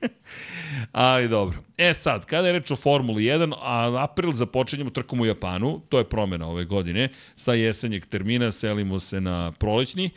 Ali 0.92 1.28
dobro. 1.28 1.58
E 1.78 1.94
sad, 1.94 2.26
kada 2.26 2.48
je 2.48 2.54
reč 2.54 2.72
o 2.72 2.76
Formuli 2.76 3.24
1, 3.24 3.54
a 3.62 4.04
april 4.04 4.32
započinjemo 4.32 4.90
trkom 4.90 5.22
u 5.22 5.26
Japanu, 5.26 5.82
to 5.90 5.98
je 5.98 6.10
promena 6.10 6.48
ove 6.48 6.66
godine, 6.66 7.10
sa 7.36 7.54
jesenjeg 7.54 8.06
termina 8.06 8.52
selimo 8.52 9.00
se 9.00 9.22
na 9.22 9.52
prolećni, 9.52 10.10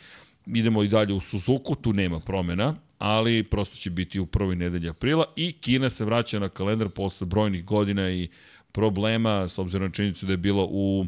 idemo 0.45 0.83
i 0.83 0.87
dalje 0.87 1.13
u 1.13 1.19
Suzuku, 1.19 1.75
tu 1.75 1.93
nema 1.93 2.19
promena, 2.19 2.75
ali 2.99 3.43
prosto 3.43 3.75
će 3.75 3.89
biti 3.89 4.19
u 4.19 4.25
prvoj 4.25 4.55
nedelji 4.55 4.89
aprila 4.89 5.25
i 5.35 5.51
Kina 5.51 5.89
se 5.89 6.05
vraća 6.05 6.39
na 6.39 6.49
kalendar 6.49 6.89
posle 6.89 7.27
brojnih 7.27 7.65
godina 7.65 8.11
i 8.11 8.29
problema, 8.71 9.49
s 9.49 9.57
obzirom 9.57 9.87
na 9.87 9.93
činjenicu 9.93 10.25
da 10.25 10.33
je 10.33 10.37
bilo 10.37 10.67
u 10.71 11.05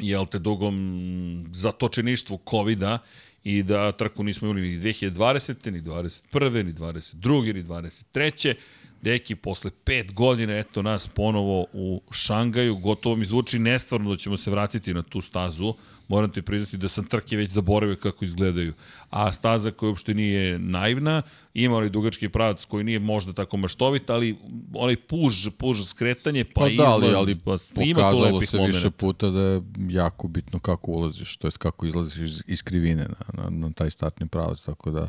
jel 0.00 0.26
te, 0.26 0.38
dugom 0.38 1.46
zatočeništvu 1.52 2.40
COVID-a 2.50 2.98
i 3.44 3.62
da 3.62 3.92
trku 3.92 4.22
nismo 4.22 4.48
imali 4.48 4.68
ni 4.68 4.80
2020. 4.80 5.70
ni 5.70 5.82
21. 5.82 6.62
ni 6.62 6.72
22. 6.72 7.54
ni 7.54 7.62
23. 7.62 8.54
Deki, 9.02 9.34
posle 9.34 9.70
pet 9.84 10.12
godina, 10.12 10.58
eto 10.58 10.82
nas 10.82 11.08
ponovo 11.08 11.66
u 11.72 12.02
Šangaju, 12.10 12.76
gotovo 12.76 13.16
mi 13.16 13.24
zvuči 13.24 13.58
nestvarno 13.58 14.10
da 14.10 14.16
ćemo 14.16 14.36
se 14.36 14.50
vratiti 14.50 14.94
na 14.94 15.02
tu 15.02 15.20
stazu, 15.20 15.74
moram 16.08 16.30
ti 16.30 16.42
priznati 16.42 16.76
da 16.76 16.88
sam 16.88 17.04
trke 17.04 17.36
već 17.36 17.50
zaboravio 17.50 17.96
kako 17.96 18.24
izgledaju. 18.24 18.74
A 19.10 19.32
staza 19.32 19.70
koja 19.70 19.88
uopšte 19.90 20.14
nije 20.14 20.58
naivna, 20.58 21.22
ima 21.54 21.76
onaj 21.76 21.88
dugački 21.88 22.28
pravac 22.28 22.64
koji 22.64 22.84
nije 22.84 22.98
možda 22.98 23.32
tako 23.32 23.56
maštovit, 23.56 24.10
ali 24.10 24.36
onaj 24.74 24.96
puž, 24.96 25.48
puž 25.58 25.84
skretanje, 25.84 26.44
pa, 26.44 26.60
pa 26.60 26.68
izlaz, 26.68 26.88
da, 26.88 26.92
ali, 26.94 27.14
ali 27.14 27.34
pa 27.44 27.56
pokazalo 27.74 28.40
se 28.40 28.58
više 28.58 28.90
puta 28.90 29.30
da 29.30 29.40
je 29.40 29.62
jako 29.88 30.28
bitno 30.28 30.58
kako 30.58 30.90
ulaziš, 30.90 31.36
to 31.36 31.46
jest 31.46 31.58
kako 31.58 31.86
izlaziš 31.86 32.18
iz, 32.18 32.42
iz 32.46 32.62
krivine 32.62 33.08
na, 33.08 33.42
na, 33.42 33.50
na 33.50 33.72
taj 33.72 33.90
startni 33.90 34.28
pravac, 34.28 34.60
tako 34.60 34.90
da 34.90 35.08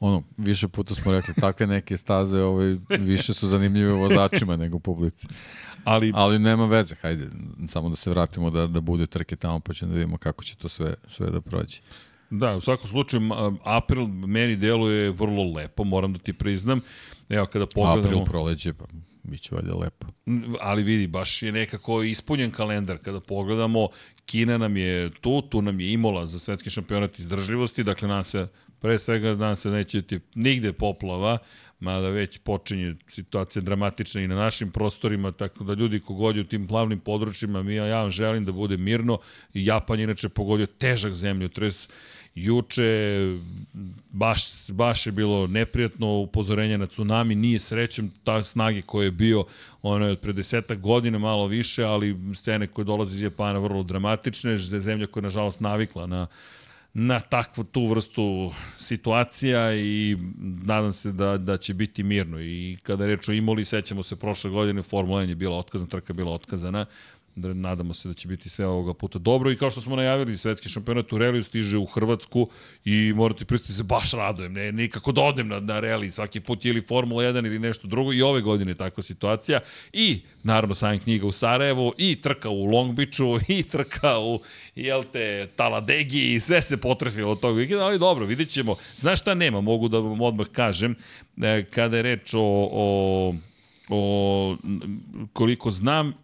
ono, 0.00 0.22
više 0.36 0.68
puta 0.68 0.94
smo 0.94 1.12
rekli, 1.12 1.34
takve 1.34 1.66
neke 1.66 1.96
staze 1.96 2.42
ovaj, 2.42 2.76
više 3.00 3.34
su 3.34 3.48
zanimljive 3.48 3.92
vozačima 3.92 4.56
nego 4.56 4.78
publici. 4.78 5.26
Ali, 5.84 6.12
Ali 6.14 6.38
nema 6.38 6.66
veze, 6.66 6.94
hajde, 6.94 7.28
samo 7.68 7.88
da 7.88 7.96
se 7.96 8.10
vratimo 8.10 8.50
da, 8.50 8.66
da 8.66 8.80
bude 8.80 9.06
trke 9.06 9.36
tamo, 9.36 9.60
pa 9.60 9.74
ćemo 9.74 9.90
da 9.90 9.94
vidimo 9.94 10.18
kako 10.18 10.44
će 10.44 10.56
to 10.56 10.68
sve, 10.68 10.94
sve 11.06 11.30
da 11.30 11.40
prođe. 11.40 11.78
Da, 12.30 12.56
u 12.56 12.60
svakom 12.60 12.88
slučaju, 12.88 13.22
april 13.64 14.06
meni 14.06 14.56
deluje 14.56 15.10
vrlo 15.10 15.52
lepo, 15.52 15.84
moram 15.84 16.12
da 16.12 16.18
ti 16.18 16.32
priznam. 16.32 16.80
Evo, 17.28 17.46
kada 17.46 17.66
pogledamo... 17.66 18.08
April 18.08 18.24
proleće, 18.24 18.72
pa 18.72 18.84
biće 19.22 19.54
valjda 19.54 19.74
lepo. 19.74 20.06
Ali 20.60 20.82
vidi, 20.82 21.06
baš 21.06 21.42
je 21.42 21.52
nekako 21.52 22.02
ispunjen 22.02 22.50
kalendar. 22.50 22.98
Kada 22.98 23.20
pogledamo, 23.20 23.88
Kina 24.26 24.58
nam 24.58 24.76
je 24.76 25.10
tu, 25.20 25.42
tu 25.42 25.62
nam 25.62 25.80
je 25.80 25.92
Imola 25.92 26.26
za 26.26 26.38
svetski 26.38 26.70
šampionat 26.70 27.18
izdržljivosti, 27.18 27.84
dakle 27.84 28.08
nam 28.08 28.24
se, 28.24 28.48
pre 28.80 28.98
svega 28.98 29.34
nam 29.34 29.56
se 29.56 29.70
neće 29.70 30.02
ti 30.02 30.20
nigde 30.34 30.72
poplava, 30.72 31.38
mada 31.80 32.08
već 32.08 32.38
počinje 32.38 32.94
situacija 33.08 33.62
dramatična 33.62 34.20
i 34.20 34.28
na 34.28 34.34
našim 34.34 34.70
prostorima, 34.70 35.32
tako 35.32 35.64
da 35.64 35.74
ljudi 35.74 36.00
kogod 36.00 36.36
je 36.36 36.42
u 36.42 36.44
tim 36.44 36.66
plavnim 36.66 37.00
područjima, 37.00 37.62
mi, 37.62 37.74
ja 37.74 38.02
vam 38.02 38.10
želim 38.10 38.44
da 38.44 38.52
bude 38.52 38.76
mirno. 38.76 39.18
Japan 39.54 39.98
je 39.98 40.04
inače 40.04 40.28
pogodio 40.28 40.66
težak 40.66 41.14
zemljotres, 41.14 41.88
juče 42.34 43.18
baš, 44.10 44.42
baš 44.68 45.06
je 45.06 45.12
bilo 45.12 45.46
neprijatno 45.46 46.18
upozorenje 46.18 46.78
na 46.78 46.86
tsunami, 46.86 47.34
nije 47.34 47.58
srećem 47.58 48.12
ta 48.24 48.42
snage 48.42 48.82
koje 48.82 49.06
je 49.06 49.10
bio, 49.10 49.44
ono 49.82 50.06
je 50.06 50.12
od 50.12 50.20
pre 50.20 50.32
desetak 50.32 50.80
godina 50.80 51.18
malo 51.18 51.46
više, 51.46 51.84
ali 51.84 52.16
scene 52.34 52.66
koje 52.66 52.84
dolaze 52.84 53.14
iz 53.14 53.22
Japana 53.22 53.58
vrlo 53.58 53.82
dramatične, 53.82 54.56
zemlja 54.56 55.06
koja 55.06 55.20
je 55.20 55.22
nažalost 55.22 55.60
navikla 55.60 56.06
na 56.06 56.26
na 56.94 57.20
takvu 57.20 57.64
tu 57.64 57.86
vrstu 57.86 58.52
situacija 58.78 59.74
i 59.74 60.16
nadam 60.64 60.92
se 60.92 61.12
da, 61.12 61.38
da 61.38 61.56
će 61.56 61.74
biti 61.74 62.02
mirno. 62.02 62.40
I 62.40 62.76
kada 62.82 63.04
je 63.04 63.16
reč 63.16 63.28
o 63.28 63.32
Imoli, 63.32 63.64
sećamo 63.64 64.02
se 64.02 64.16
prošle 64.16 64.50
godine, 64.50 64.82
Formula 64.82 65.22
1 65.22 65.28
je 65.28 65.34
bila 65.34 65.56
otkazana, 65.56 65.90
trka 65.90 66.12
bila 66.12 66.32
otkazana, 66.32 66.86
nadamo 67.38 67.94
se 67.94 68.08
da 68.08 68.14
će 68.14 68.28
biti 68.28 68.48
sve 68.48 68.66
ovoga 68.66 68.94
puta 68.94 69.18
dobro. 69.18 69.50
I 69.50 69.56
kao 69.56 69.70
što 69.70 69.80
smo 69.80 69.96
najavili, 69.96 70.36
svetski 70.36 70.68
šampionat 70.68 71.12
u 71.12 71.18
reliju 71.18 71.42
stiže 71.42 71.78
u 71.78 71.86
Hrvatsku 71.86 72.48
i 72.84 73.12
morate 73.16 73.44
pristati 73.44 73.72
se 73.72 73.82
baš 73.82 74.12
radujem, 74.12 74.52
ne, 74.52 74.72
nikako 74.72 75.12
da 75.12 75.20
odem 75.20 75.48
na, 75.48 75.60
na 75.60 75.80
reli, 75.80 76.10
svaki 76.10 76.40
put 76.40 76.64
ili 76.64 76.80
Formula 76.80 77.22
1 77.22 77.46
ili 77.46 77.58
nešto 77.58 77.88
drugo. 77.88 78.12
I 78.12 78.22
ove 78.22 78.40
godine 78.40 78.70
je 78.70 78.76
takva 78.76 79.02
situacija. 79.02 79.60
I 79.92 80.20
naravno 80.42 80.74
sajam 80.74 80.98
knjiga 80.98 81.26
u 81.26 81.32
Sarajevu 81.32 81.92
i 81.98 82.20
trka 82.20 82.48
u 82.48 82.64
Long 82.64 82.94
Beachu 82.94 83.40
i 83.48 83.62
trka 83.62 84.18
u 84.18 84.40
jel 84.74 85.04
te, 85.12 85.48
Taladegi 85.56 86.34
i 86.34 86.40
sve 86.40 86.62
se 86.62 86.76
potrefilo 86.76 87.32
od 87.32 87.40
tog 87.40 87.56
vikenda, 87.56 87.84
ali 87.84 87.98
dobro, 87.98 88.26
vidit 88.26 88.48
ćemo. 88.50 88.76
Znaš 88.96 89.20
šta 89.20 89.34
nema, 89.34 89.60
mogu 89.60 89.88
da 89.88 89.98
vam 89.98 90.20
odmah 90.20 90.46
kažem, 90.46 90.94
e, 91.42 91.64
kada 91.70 91.96
je 91.96 92.02
reč 92.02 92.34
o, 92.34 92.68
o 92.72 93.34
o 93.88 94.56
koliko 95.32 95.70
znam, 95.70 96.14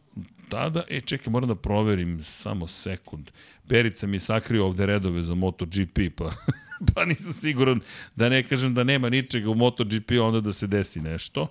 tada, 0.49 0.85
e 0.89 1.01
čekaj, 1.01 1.31
moram 1.31 1.49
da 1.49 1.55
proverim 1.55 2.23
samo 2.23 2.67
sekund. 2.67 3.31
Perica 3.69 4.07
mi 4.07 4.17
je 4.17 4.21
sakrio 4.21 4.67
ovde 4.67 4.87
redove 4.87 5.23
za 5.23 5.35
MotoGP, 5.35 5.99
pa, 6.17 6.33
pa 6.95 7.05
nisam 7.05 7.33
siguran 7.33 7.81
da 8.17 8.29
ne 8.29 8.43
kažem 8.49 8.75
da 8.75 8.85
nema 8.85 9.09
ničega 9.09 9.51
u 9.51 9.55
MotoGP, 9.55 10.11
onda 10.23 10.41
da 10.41 10.53
se 10.53 10.67
desi 10.67 11.01
nešto. 11.01 11.49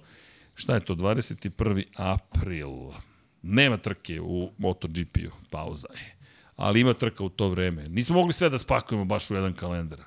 Šta 0.56 0.74
je 0.74 0.80
to, 0.80 0.96
21. 0.96 1.84
april. 1.96 2.70
Nema 3.42 3.78
trke 3.78 4.22
u 4.22 4.52
MotoGP-u, 4.58 5.32
pauza 5.50 5.88
je. 5.94 6.16
Ali 6.56 6.80
ima 6.80 6.94
trka 6.94 7.24
u 7.24 7.30
to 7.30 7.50
vreme. 7.50 7.90
Nismo 7.90 8.16
mogli 8.16 8.34
sve 8.34 8.50
da 8.50 8.58
spakujemo 8.58 9.06
baš 9.06 9.32
u 9.32 9.36
jedan 9.36 9.54
kalendar. 9.54 10.00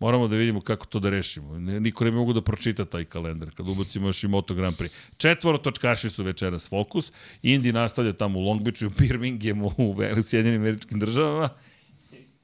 Moramo 0.00 0.28
da 0.28 0.36
vidimo 0.36 0.60
kako 0.60 0.86
to 0.86 1.00
da 1.00 1.10
rešimo. 1.10 1.58
Niko 1.58 2.04
ne 2.04 2.10
mogu 2.10 2.32
da 2.32 2.40
pročita 2.40 2.84
taj 2.84 3.04
kalendar 3.04 3.50
kad 3.50 3.68
ubacimo 3.68 4.08
još 4.08 4.24
i 4.24 4.28
Moto 4.28 4.54
Grand 4.54 4.76
Prix. 4.76 4.90
Četvoro 5.16 5.58
točkaši 5.58 6.10
su 6.10 6.22
večeras 6.22 6.68
fokus. 6.68 7.12
Indi 7.42 7.72
nastavlja 7.72 8.12
tamo 8.12 8.38
u 8.38 8.42
Long 8.42 8.62
Beachu, 8.62 8.86
u 8.86 8.90
Birminghamu, 8.98 9.66
u 9.78 10.22
Sjedinim 10.22 10.60
američkim 10.60 11.00
državama 11.00 11.48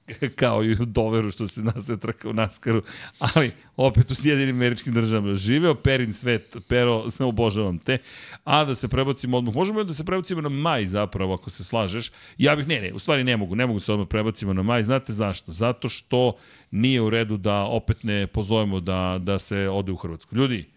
kao 0.40 0.64
i 0.64 0.72
u 0.72 0.84
Doveru 0.84 1.30
što 1.30 1.48
se 1.48 1.62
nas 1.62 1.88
je 1.88 1.96
trka 1.96 2.30
u 2.30 2.32
Naskaru, 2.32 2.82
ali 3.18 3.50
opet 3.76 4.10
u 4.10 4.14
Sjedinim 4.14 4.56
američkim 4.56 4.94
državama. 4.94 5.34
Živeo 5.34 5.74
Perin 5.74 6.12
svet, 6.12 6.56
Pero, 6.68 7.04
obožavam 7.18 7.78
te. 7.78 7.98
A 8.44 8.64
da 8.64 8.74
se 8.74 8.88
prebacimo 8.88 9.36
odmah, 9.36 9.54
možemo 9.54 9.84
da 9.84 9.94
se 9.94 10.04
prebacimo 10.04 10.40
na 10.40 10.48
maj 10.48 10.86
zapravo, 10.86 11.34
ako 11.34 11.50
se 11.50 11.64
slažeš. 11.64 12.10
Ja 12.38 12.56
bih, 12.56 12.68
ne, 12.68 12.80
ne, 12.80 12.92
u 12.92 12.98
stvari 12.98 13.24
ne 13.24 13.36
mogu, 13.36 13.54
ne 13.54 13.66
mogu 13.66 13.80
se 13.80 13.92
odmah 13.92 14.08
prebacimo 14.08 14.52
na 14.52 14.62
maj. 14.62 14.82
Znate 14.82 15.12
zašto? 15.12 15.52
Zato 15.52 15.88
što 15.88 16.36
nije 16.70 17.00
u 17.00 17.10
redu 17.10 17.36
da 17.36 17.62
opet 17.62 18.02
ne 18.02 18.26
pozovemo 18.26 18.80
da, 18.80 19.18
da 19.20 19.38
se 19.38 19.68
ode 19.68 19.92
u 19.92 19.96
Hrvatsku. 19.96 20.36
Ljudi, 20.36 20.75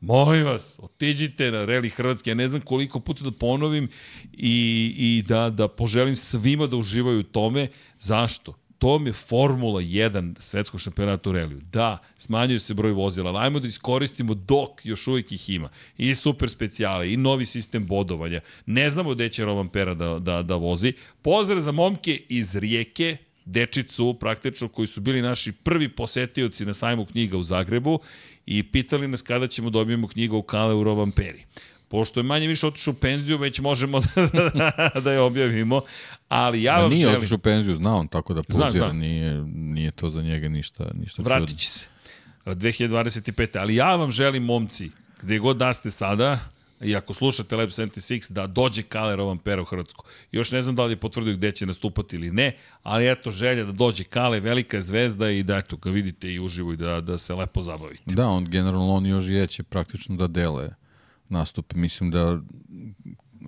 Molim 0.00 0.44
vas, 0.44 0.78
otiđite 0.78 1.50
na 1.50 1.64
Reli 1.64 1.90
Hrvatske, 1.90 2.30
ja 2.30 2.34
ne 2.34 2.48
znam 2.48 2.60
koliko 2.62 3.00
puta 3.00 3.24
da 3.24 3.30
ponovim 3.30 3.88
i, 4.32 4.94
i 4.98 5.22
da, 5.28 5.50
da 5.50 5.68
poželim 5.68 6.16
svima 6.16 6.66
da 6.66 6.76
uživaju 6.76 7.20
u 7.20 7.22
tome. 7.22 7.68
Zašto? 7.98 8.54
To 8.78 9.00
je 9.06 9.12
Formula 9.12 9.80
1 9.80 10.34
svetskog 10.38 10.80
šampionata 10.80 11.30
u 11.30 11.32
reliju. 11.32 11.60
Da, 11.72 11.98
smanjuje 12.18 12.58
se 12.58 12.74
broj 12.74 12.92
vozila, 12.92 13.30
ali 13.30 13.38
ajmo 13.38 13.60
da 13.60 13.68
iskoristimo 13.68 14.34
dok 14.34 14.84
još 14.84 15.06
uvijek 15.06 15.32
ih 15.32 15.50
ima. 15.50 15.68
I 15.98 16.14
super 16.14 16.50
specijale, 16.50 17.12
i 17.12 17.16
novi 17.16 17.46
sistem 17.46 17.86
bodovanja. 17.86 18.40
Ne 18.66 18.90
znamo 18.90 19.14
gde 19.14 19.28
će 19.28 19.44
Roman 19.44 19.68
Pera 19.68 19.94
da, 19.94 20.18
da, 20.18 20.42
da 20.42 20.54
vozi. 20.54 20.92
Pozdrav 21.22 21.60
za 21.60 21.72
momke 21.72 22.22
iz 22.28 22.56
Rijeke, 22.56 23.16
dečicu 23.50 24.16
praktično 24.20 24.68
koji 24.68 24.86
su 24.86 25.00
bili 25.00 25.22
naši 25.22 25.52
prvi 25.52 25.88
posetioci 25.88 26.64
na 26.64 26.74
sajmu 26.74 27.06
knjiga 27.06 27.36
u 27.36 27.42
Zagrebu 27.42 28.00
i 28.46 28.62
pitali 28.62 29.08
nas 29.08 29.22
kada 29.22 29.48
ćemo 29.48 29.70
dobijemo 29.70 30.08
knjigu 30.08 30.36
u 30.36 30.42
Kale 30.42 30.74
u 30.74 30.84
Rovan 30.84 31.10
Peri. 31.10 31.44
Pošto 31.88 32.20
je 32.20 32.24
manje 32.24 32.46
više 32.46 32.66
otišao 32.66 32.92
u 32.92 32.94
penziju, 32.94 33.38
već 33.38 33.60
možemo 33.60 34.00
da, 34.54 34.90
da 35.00 35.12
je 35.12 35.20
objavimo, 35.20 35.82
ali 36.28 36.62
ja 36.62 36.76
da 36.76 36.82
vam 36.82 36.90
nije 36.90 37.02
želim... 37.02 37.16
otišao 37.16 37.36
u 37.36 37.38
penziju, 37.38 37.74
zna 37.74 37.96
on, 37.96 38.08
tako 38.08 38.34
da 38.34 38.42
pozira, 38.42 38.70
zna, 38.70 38.80
zna. 38.80 38.92
Nije, 38.92 39.44
nije 39.44 39.90
to 39.90 40.10
za 40.10 40.22
njega 40.22 40.48
ništa, 40.48 40.90
ništa 40.94 41.22
Vratit 41.22 41.58
će 41.58 41.68
se. 41.68 41.86
2025. 42.46 43.58
Ali 43.58 43.74
ja 43.74 43.96
vam 43.96 44.10
želim, 44.10 44.44
momci, 44.44 44.90
gde 45.22 45.38
god 45.38 45.56
da 45.56 45.74
ste 45.74 45.90
sada, 45.90 46.38
i 46.80 46.96
ako 46.96 47.14
slušate 47.14 47.56
Lab 47.56 47.68
76, 47.68 48.32
da 48.32 48.46
dođe 48.46 48.82
Kale 48.82 49.16
Rovan 49.16 49.38
Pera 49.38 49.62
u 49.62 49.64
Hrvatsku. 49.64 50.04
Još 50.32 50.52
ne 50.52 50.62
znam 50.62 50.76
da 50.76 50.84
li 50.84 50.92
je 50.92 50.96
potvrdio 50.96 51.36
gde 51.36 51.52
će 51.52 51.66
nastupati 51.66 52.16
ili 52.16 52.30
ne, 52.30 52.56
ali 52.82 53.10
eto 53.10 53.30
želja 53.30 53.64
da 53.64 53.72
dođe 53.72 54.04
Kale, 54.04 54.40
velika 54.40 54.82
zvezda 54.82 55.30
i 55.30 55.42
da 55.42 55.56
eto 55.56 55.76
ga 55.76 55.90
vidite 55.90 56.32
i 56.32 56.40
uživo 56.40 56.72
i 56.72 56.76
da, 56.76 57.00
da 57.00 57.18
se 57.18 57.34
lepo 57.34 57.62
zabavite. 57.62 58.02
Da, 58.06 58.28
on 58.28 58.44
generalno 58.44 58.92
on 58.92 59.06
još 59.06 59.28
je 59.28 59.46
će 59.46 59.62
praktično 59.62 60.16
da 60.16 60.26
dele 60.26 60.70
nastupe. 61.28 61.76
Mislim 61.76 62.10
da 62.10 62.40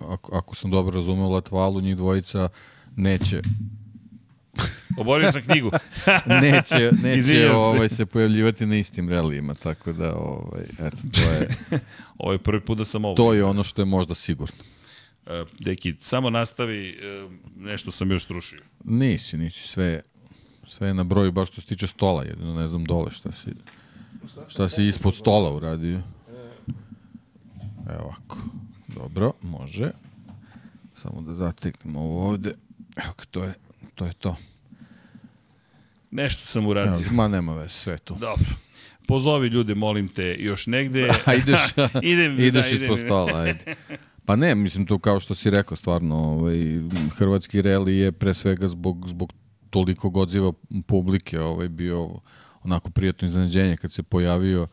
ako, 0.01 0.35
ako 0.35 0.55
sam 0.55 0.71
dobro 0.71 0.95
razumeo 0.95 1.29
Latvalu, 1.29 1.81
njih 1.81 1.97
dvojica 1.97 2.49
neće 2.95 3.41
Oborio 4.97 5.31
sam 5.31 5.41
knjigu. 5.41 5.71
neće, 6.41 6.91
neće 7.01 7.23
se. 7.23 7.51
ovaj, 7.51 7.89
se 7.89 8.05
pojavljivati 8.05 8.65
na 8.65 8.75
istim 8.75 9.09
relijima, 9.09 9.53
tako 9.53 9.93
da, 9.93 10.15
ovaj, 10.15 10.63
eto, 10.79 10.97
to 11.13 11.21
je, 11.31 11.57
Ovo 12.17 12.31
je 12.31 12.37
prvi 12.37 12.61
put 12.61 12.77
da 12.77 12.85
sam 12.85 13.05
ovo. 13.05 13.15
to 13.15 13.33
je 13.33 13.43
ono 13.43 13.63
što 13.63 13.81
je 13.81 13.85
možda 13.85 14.13
sigurno. 14.13 14.55
E, 15.27 15.43
Deki, 15.59 15.95
samo 16.01 16.29
nastavi, 16.29 16.89
e, 16.89 17.27
nešto 17.57 17.91
sam 17.91 18.11
još 18.11 18.25
srušio. 18.25 18.59
Nisi, 18.83 19.37
nisi, 19.37 19.67
sve, 19.67 20.01
sve 20.67 20.87
je 20.87 20.93
na 20.93 21.03
broju, 21.03 21.31
baš 21.31 21.47
što 21.47 21.61
se 21.61 21.67
tiče 21.67 21.87
stola, 21.87 22.23
jedino 22.23 22.53
ne 22.53 22.67
znam 22.67 22.85
dole 22.85 23.11
šta 23.11 23.31
si, 23.31 23.49
šta 24.47 24.67
si 24.67 24.85
ispod 24.85 25.15
stola 25.15 25.55
uradio. 25.55 26.01
Evo 27.89 28.03
ovako, 28.03 28.37
dobro, 28.87 29.31
može. 29.41 29.91
Samo 30.95 31.21
da 31.21 31.33
zateknemo 31.33 31.99
ovo 31.99 32.27
ovde. 32.29 32.53
Evo 32.95 33.13
to 33.31 33.43
je, 33.43 33.53
to 33.95 34.05
je 34.05 34.13
to. 34.13 34.35
Nešto 36.11 36.45
sam 36.45 36.61
Evo, 36.63 36.71
uradio. 36.71 37.07
ma 37.11 37.27
nema 37.27 37.53
veze, 37.55 37.73
sve 37.73 37.97
to. 37.97 38.13
Dobro. 38.13 38.45
Pozovi 39.07 39.47
ljude, 39.47 39.75
molim 39.75 40.07
te, 40.07 40.35
još 40.39 40.67
negde. 40.67 41.09
A 41.25 41.33
ideš, 41.33 41.59
idem, 42.13 42.39
ideš 42.39 42.69
da, 42.69 42.75
ispod 42.75 42.97
idem. 42.97 43.07
stola, 43.07 43.39
ajde. 43.39 43.75
Pa 44.25 44.35
ne, 44.35 44.55
mislim 44.55 44.85
to 44.85 44.99
kao 44.99 45.19
što 45.19 45.35
si 45.35 45.49
rekao, 45.49 45.77
stvarno, 45.77 46.15
ovaj, 46.15 46.55
hrvatski 47.17 47.61
reli 47.61 47.97
je 47.97 48.11
pre 48.11 48.33
svega 48.33 48.67
zbog, 48.67 49.07
zbog 49.07 49.33
toliko 49.69 50.11
odziva 50.15 50.53
publike 50.87 51.39
ovaj, 51.39 51.67
bio 51.67 52.09
onako 52.63 52.89
prijatno 52.89 53.25
iznenađenje 53.25 53.77
kad 53.77 53.91
se 53.91 54.03
pojavio 54.03 54.67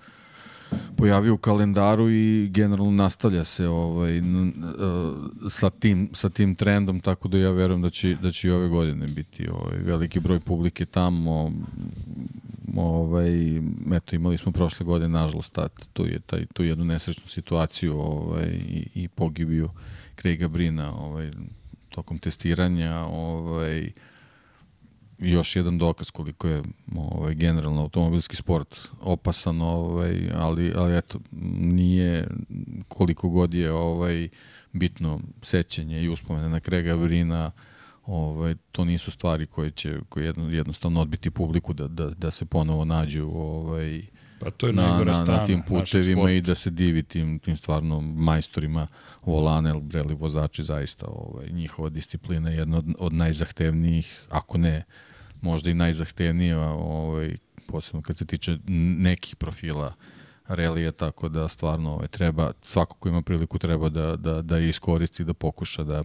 pojavio 0.96 1.34
u 1.34 1.38
kalendaru 1.38 2.10
i 2.10 2.48
generalno 2.48 2.90
nastavlja 2.90 3.44
se 3.44 3.68
ovaj 3.68 4.20
uh, 4.20 4.26
sa 5.50 5.70
tim 5.70 6.10
sa 6.12 6.28
tim 6.28 6.54
trendom 6.54 7.00
tako 7.00 7.28
da 7.28 7.38
ja 7.38 7.50
verujem 7.50 7.82
da 7.82 7.90
će 7.90 8.16
da 8.22 8.30
će 8.30 8.48
i 8.48 8.50
ove 8.50 8.68
godine 8.68 9.06
biti 9.06 9.48
ovaj 9.48 9.78
veliki 9.78 10.20
broj 10.20 10.40
publike 10.40 10.86
tamo. 10.86 11.52
Ovaj 12.76 13.56
eto 13.92 14.16
imali 14.16 14.38
smo 14.38 14.52
prošle 14.52 14.86
godine 14.86 15.08
nažalost 15.08 15.52
ta, 15.52 15.68
tu 15.92 16.06
je 16.06 16.20
taj 16.20 16.46
tu 16.46 16.64
jednu 16.64 16.84
nesrećnu 16.84 17.26
situaciju 17.26 18.00
ovaj 18.00 18.48
i, 18.48 18.86
i 18.94 19.08
pogibiju 19.08 19.68
Craiga 20.20 20.48
Brina 20.48 20.94
ovaj 20.94 21.30
tokom 21.88 22.18
testiranja 22.18 22.96
ovaj 23.00 23.90
još 25.20 25.56
jedan 25.56 25.78
dokaz 25.78 26.10
koliko 26.10 26.48
je 26.48 26.62
ovaj 26.96 27.34
generalno 27.34 27.80
automobilski 27.80 28.36
sport 28.36 28.78
opasan 29.00 29.62
ovaj 29.62 30.30
ali 30.34 30.72
ali 30.76 30.98
eto 30.98 31.20
nije 31.60 32.28
koliko 32.88 33.28
god 33.28 33.54
je 33.54 33.72
ovaj 33.72 34.28
bitno 34.72 35.20
sećanje 35.42 36.02
i 36.02 36.08
uspomene 36.08 36.48
na 36.48 36.60
Krega 36.60 36.96
Brina 36.96 37.50
ovaj 38.06 38.54
to 38.72 38.84
nisu 38.84 39.10
stvari 39.10 39.46
koje 39.46 39.70
će 39.70 39.98
koje 40.08 40.24
jedno, 40.24 40.50
jednostavno 40.50 41.00
odbiti 41.00 41.30
publiku 41.30 41.72
da, 41.72 41.88
da, 41.88 42.10
da 42.10 42.30
se 42.30 42.44
ponovo 42.44 42.84
nađu 42.84 43.30
ovaj 43.34 44.02
Pa 44.40 44.50
to 44.50 44.66
je 44.66 44.72
na, 44.72 45.04
na, 45.04 45.24
na 45.24 45.46
tim 45.46 45.62
putevima 45.62 46.30
i 46.30 46.40
da 46.40 46.54
se 46.54 46.70
divi 46.70 47.02
tim, 47.02 47.38
tim 47.38 47.56
stvarno 47.56 48.00
majstorima 48.00 48.86
volane, 49.22 49.74
vreli 49.82 50.14
vozači 50.14 50.62
zaista 50.62 51.06
ovaj, 51.06 51.48
njihova 51.50 51.88
disciplina 51.88 52.50
je 52.50 52.56
jedna 52.56 52.78
od, 52.78 52.84
od 52.98 53.12
najzahtevnijih, 53.12 54.22
ako 54.28 54.58
ne 54.58 54.84
možda 55.42 55.70
i 55.70 55.74
najzahtevnija, 55.74 56.60
ovaj, 56.70 57.36
posebno 57.66 58.02
kad 58.02 58.18
se 58.18 58.26
tiče 58.26 58.58
nekih 58.98 59.36
profila 59.36 59.94
relije, 60.48 60.92
tako 60.92 61.28
da 61.28 61.48
stvarno 61.48 61.92
ovaj, 61.92 62.08
treba, 62.08 62.52
svako 62.62 62.96
ko 62.96 63.08
ima 63.08 63.22
priliku 63.22 63.58
treba 63.58 63.88
da, 63.88 64.16
da, 64.16 64.42
da 64.42 64.58
iskoristi, 64.58 65.24
da 65.24 65.34
pokuša 65.34 65.84
da, 65.84 66.04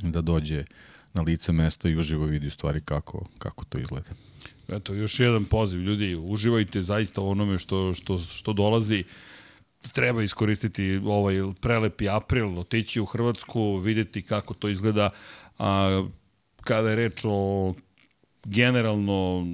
da 0.00 0.20
dođe 0.20 0.64
na 1.14 1.22
lice 1.22 1.52
mesta 1.52 1.88
i 1.88 1.96
uživo 1.96 2.26
vidi 2.26 2.46
u 2.46 2.50
stvari 2.50 2.80
kako, 2.80 3.26
kako 3.38 3.64
to 3.64 3.78
izgleda. 3.78 4.10
Eto, 4.68 4.94
još 4.94 5.20
jedan 5.20 5.44
poziv. 5.44 5.80
Ljudi, 5.80 6.14
uživajte 6.14 6.82
zaista 6.82 7.22
onome 7.22 7.58
što, 7.58 7.94
što, 7.94 8.18
što 8.18 8.52
dolazi. 8.52 9.04
Treba 9.92 10.22
iskoristiti 10.22 11.00
ovaj 11.04 11.34
prelepi 11.60 12.08
april, 12.08 12.58
otići 12.58 13.00
u 13.00 13.06
Hrvatsku, 13.06 13.76
videti 13.76 14.22
kako 14.22 14.54
to 14.54 14.68
izgleda. 14.68 15.10
A, 15.58 16.04
kada 16.60 16.90
je 16.90 16.96
reč 16.96 17.20
o 17.24 17.74
generalno 18.44 19.46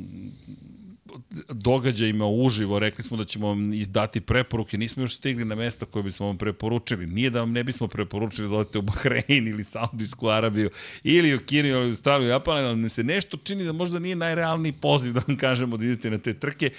događajima 1.49 2.27
uživo, 2.27 2.79
rekli 2.79 3.05
smo 3.05 3.17
da 3.17 3.25
ćemo 3.25 3.47
vam 3.49 3.85
dati 3.85 4.21
preporuke, 4.21 4.79
nismo 4.79 5.03
još 5.03 5.17
stigli 5.17 5.45
na 5.45 5.55
mesta 5.55 5.87
koje 5.87 6.03
bismo 6.03 6.27
vam 6.27 6.39
preporučili. 6.39 7.07
Nije 7.07 7.31
da 7.31 7.41
vam 7.41 7.53
ne 7.53 7.65
bismo 7.65 7.89
preporučili 7.89 8.49
da 8.49 8.57
odete 8.57 8.79
u 8.79 8.83
Bahrein 8.83 9.49
ili 9.49 9.65
Saudijsku 9.65 10.29
Arabiju 10.29 10.71
ili 11.03 11.35
u 11.35 11.41
Kinu 11.47 11.69
ili 11.69 11.87
u 11.87 11.89
Australiju, 11.89 12.29
Japan, 12.29 12.65
ali 12.65 12.91
se 12.91 13.05
nešto 13.05 13.37
čini 13.37 13.65
da 13.65 13.73
možda 13.73 13.99
nije 13.99 14.17
najrealniji 14.17 14.73
poziv 14.73 15.13
da 15.13 15.23
vam 15.29 15.37
kažemo 15.37 15.77
da 15.77 15.85
idete 15.85 16.11
na 16.11 16.19
te 16.19 16.35
trke. 16.35 16.71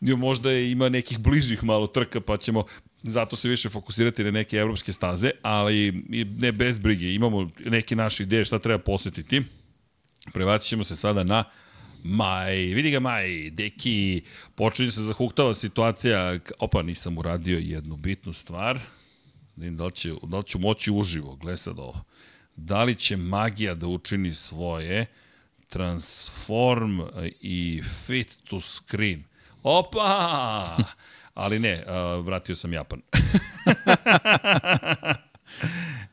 Možda 0.00 0.50
je, 0.50 0.70
ima 0.70 0.88
nekih 0.88 1.18
bližih 1.18 1.64
malo 1.64 1.86
trka, 1.86 2.20
pa 2.20 2.36
ćemo 2.36 2.64
zato 3.02 3.36
se 3.36 3.48
više 3.48 3.68
fokusirati 3.68 4.24
na 4.24 4.30
neke 4.30 4.56
evropske 4.56 4.92
staze, 4.92 5.30
ali 5.42 6.04
ne 6.38 6.52
bez 6.52 6.78
brige. 6.78 7.14
Imamo 7.14 7.50
neke 7.66 7.96
naše 7.96 8.22
ideje 8.22 8.44
šta 8.44 8.58
treba 8.58 8.78
posetiti. 8.78 9.42
Prebacit 10.32 10.86
se 10.86 10.96
sada 10.96 11.24
na 11.24 11.44
Maj, 12.04 12.56
vidi 12.56 12.90
ga 12.90 13.00
Maj, 13.00 13.50
deki, 13.50 14.22
počinje 14.54 14.92
se 14.92 15.02
zahuktava 15.02 15.54
situacija, 15.54 16.38
opa, 16.58 16.82
nisam 16.82 17.18
uradio 17.18 17.58
jednu 17.58 17.96
bitnu 17.96 18.32
stvar, 18.32 18.78
da 19.56 19.84
li, 19.84 19.92
će, 19.92 20.14
da 20.22 20.38
li 20.38 20.44
ću 20.44 20.58
moći 20.58 20.90
uživo, 20.90 21.36
gle 21.36 21.56
sad 21.56 21.78
ovo. 21.78 22.04
Da 22.56 22.84
li 22.84 22.94
će 22.94 23.16
magija 23.16 23.74
da 23.74 23.86
učini 23.86 24.34
svoje, 24.34 25.06
transform 25.68 27.00
i 27.40 27.82
fit 27.82 28.38
to 28.44 28.60
screen. 28.60 29.24
Opa! 29.62 30.76
Ali 31.34 31.58
ne, 31.58 31.84
vratio 32.22 32.56
sam 32.56 32.72
Japan. 32.72 33.02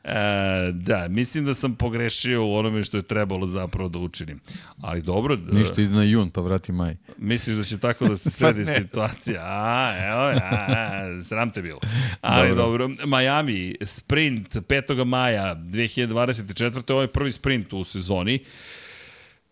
E, 0.04 0.72
da, 0.72 1.08
mislim 1.08 1.44
da 1.44 1.54
sam 1.54 1.74
pogrešio 1.74 2.46
u 2.46 2.54
onome 2.54 2.84
što 2.84 2.96
je 2.96 3.02
trebalo 3.02 3.46
zapravo 3.46 3.88
da 3.88 3.98
učinim. 3.98 4.40
Ali 4.80 5.02
dobro... 5.02 5.34
e, 5.34 5.54
Ništa, 5.54 5.82
ide 5.82 5.94
na 5.94 6.02
jun, 6.02 6.30
pa 6.30 6.40
vrati 6.40 6.72
maj. 6.72 6.96
Misliš 7.18 7.56
da 7.56 7.64
će 7.64 7.78
tako 7.78 8.08
da 8.08 8.16
se 8.16 8.30
sredi 8.36 8.64
Pa 8.64 8.70
situacija? 8.70 9.40
A, 9.44 9.94
evo, 10.08 10.40
a, 10.42 11.22
sram 11.22 11.50
te 11.50 11.62
bilo. 11.62 11.78
Ali 12.20 12.48
dobro. 12.48 12.88
dobro, 12.88 13.06
Miami, 13.06 13.74
sprint 13.82 14.56
5. 14.56 15.04
maja 15.04 15.54
2024. 15.54 16.92
Ovo 16.92 17.02
je 17.02 17.08
prvi 17.08 17.32
sprint 17.32 17.72
u 17.72 17.84
sezoni. 17.84 18.44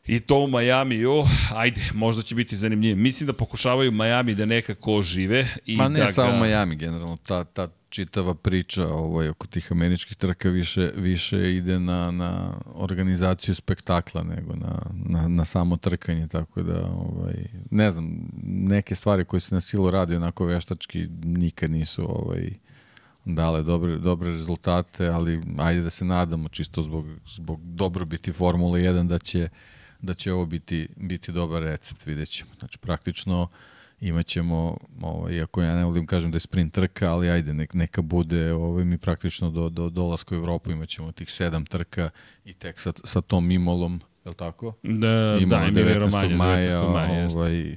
I 0.06 0.20
to 0.20 0.38
u 0.38 0.46
Majamiju, 0.46 1.24
ajde, 1.54 1.80
možda 1.94 2.22
će 2.22 2.34
biti 2.34 2.56
zanimljivo. 2.56 2.96
Mislim 2.96 3.26
da 3.26 3.32
pokušavaju 3.32 3.92
Miami 3.92 4.34
da 4.34 4.46
nekako 4.46 5.02
žive. 5.02 5.48
I 5.66 5.76
Ma 5.76 5.88
ne 5.88 6.00
da 6.00 6.08
samo 6.08 6.32
ga... 6.32 6.44
Miami, 6.44 6.76
generalno, 6.76 7.16
ta, 7.16 7.44
ta 7.44 7.68
čitava 7.88 8.34
priča 8.34 8.88
ovaj, 8.88 9.28
oko 9.28 9.46
tih 9.46 9.72
američkih 9.72 10.16
trka 10.16 10.48
više, 10.48 10.92
više 10.96 11.56
ide 11.56 11.78
na, 11.78 12.10
na 12.10 12.60
organizaciju 12.74 13.54
spektakla 13.54 14.22
nego 14.22 14.54
na, 14.54 14.82
na, 14.92 15.28
na 15.28 15.44
samo 15.44 15.76
trkanje, 15.76 16.28
tako 16.28 16.62
da, 16.62 16.86
ovaj, 16.86 17.34
ne 17.70 17.92
znam, 17.92 18.28
neke 18.42 18.94
stvari 18.94 19.24
koje 19.24 19.40
se 19.40 19.54
na 19.54 19.60
silu 19.60 19.90
radi 19.90 20.16
onako 20.16 20.46
veštački 20.46 21.08
nikad 21.24 21.70
nisu 21.70 22.02
ovaj, 22.08 22.50
dale 23.24 23.62
dobre, 23.62 23.98
dobre 23.98 24.30
rezultate, 24.30 25.08
ali 25.08 25.42
ajde 25.58 25.80
da 25.80 25.90
se 25.90 26.04
nadamo 26.04 26.48
čisto 26.48 26.82
zbog, 26.82 27.06
zbog 27.26 27.60
dobrobiti 27.64 28.32
Formule 28.32 28.80
1 28.80 29.06
da 29.06 29.18
će, 29.18 29.48
da 30.06 30.14
će 30.14 30.32
ovo 30.32 30.46
biti, 30.46 30.88
biti 30.96 31.32
dobar 31.32 31.62
recept, 31.62 32.06
vidjet 32.06 32.28
ćemo. 32.28 32.50
Znači, 32.58 32.78
praktično 32.78 33.48
imaćemo, 34.00 34.76
ovaj, 35.02 35.34
iako 35.34 35.62
ja 35.62 35.74
ne 35.74 35.84
volim 35.84 36.06
kažem 36.06 36.30
da 36.30 36.36
je 36.36 36.40
sprint 36.40 36.74
trka, 36.74 37.12
ali 37.12 37.30
ajde, 37.30 37.54
nek, 37.54 37.74
neka 37.74 38.02
bude, 38.02 38.52
ovaj, 38.52 38.84
mi 38.84 38.98
praktično 38.98 39.50
do, 39.50 39.68
do 39.68 39.90
dolaska 39.90 40.34
u 40.34 40.38
Evropu 40.38 40.70
imaćemo 40.70 41.12
tih 41.12 41.30
sedam 41.30 41.66
trka 41.66 42.10
i 42.44 42.52
tek 42.52 42.80
sa, 42.80 42.92
sa 43.04 43.20
tom 43.20 43.50
imolom, 43.50 44.00
je 44.24 44.28
li 44.28 44.36
tako? 44.36 44.74
Da, 44.82 45.38
Imamo 45.40 45.62
da, 45.62 45.68
Emilija 45.68 45.94
19. 45.94 46.00
Romagna, 46.00 46.36
maja, 46.36 46.80
19. 46.80 46.92
maja, 46.92 47.26
ovaj, 47.26 47.76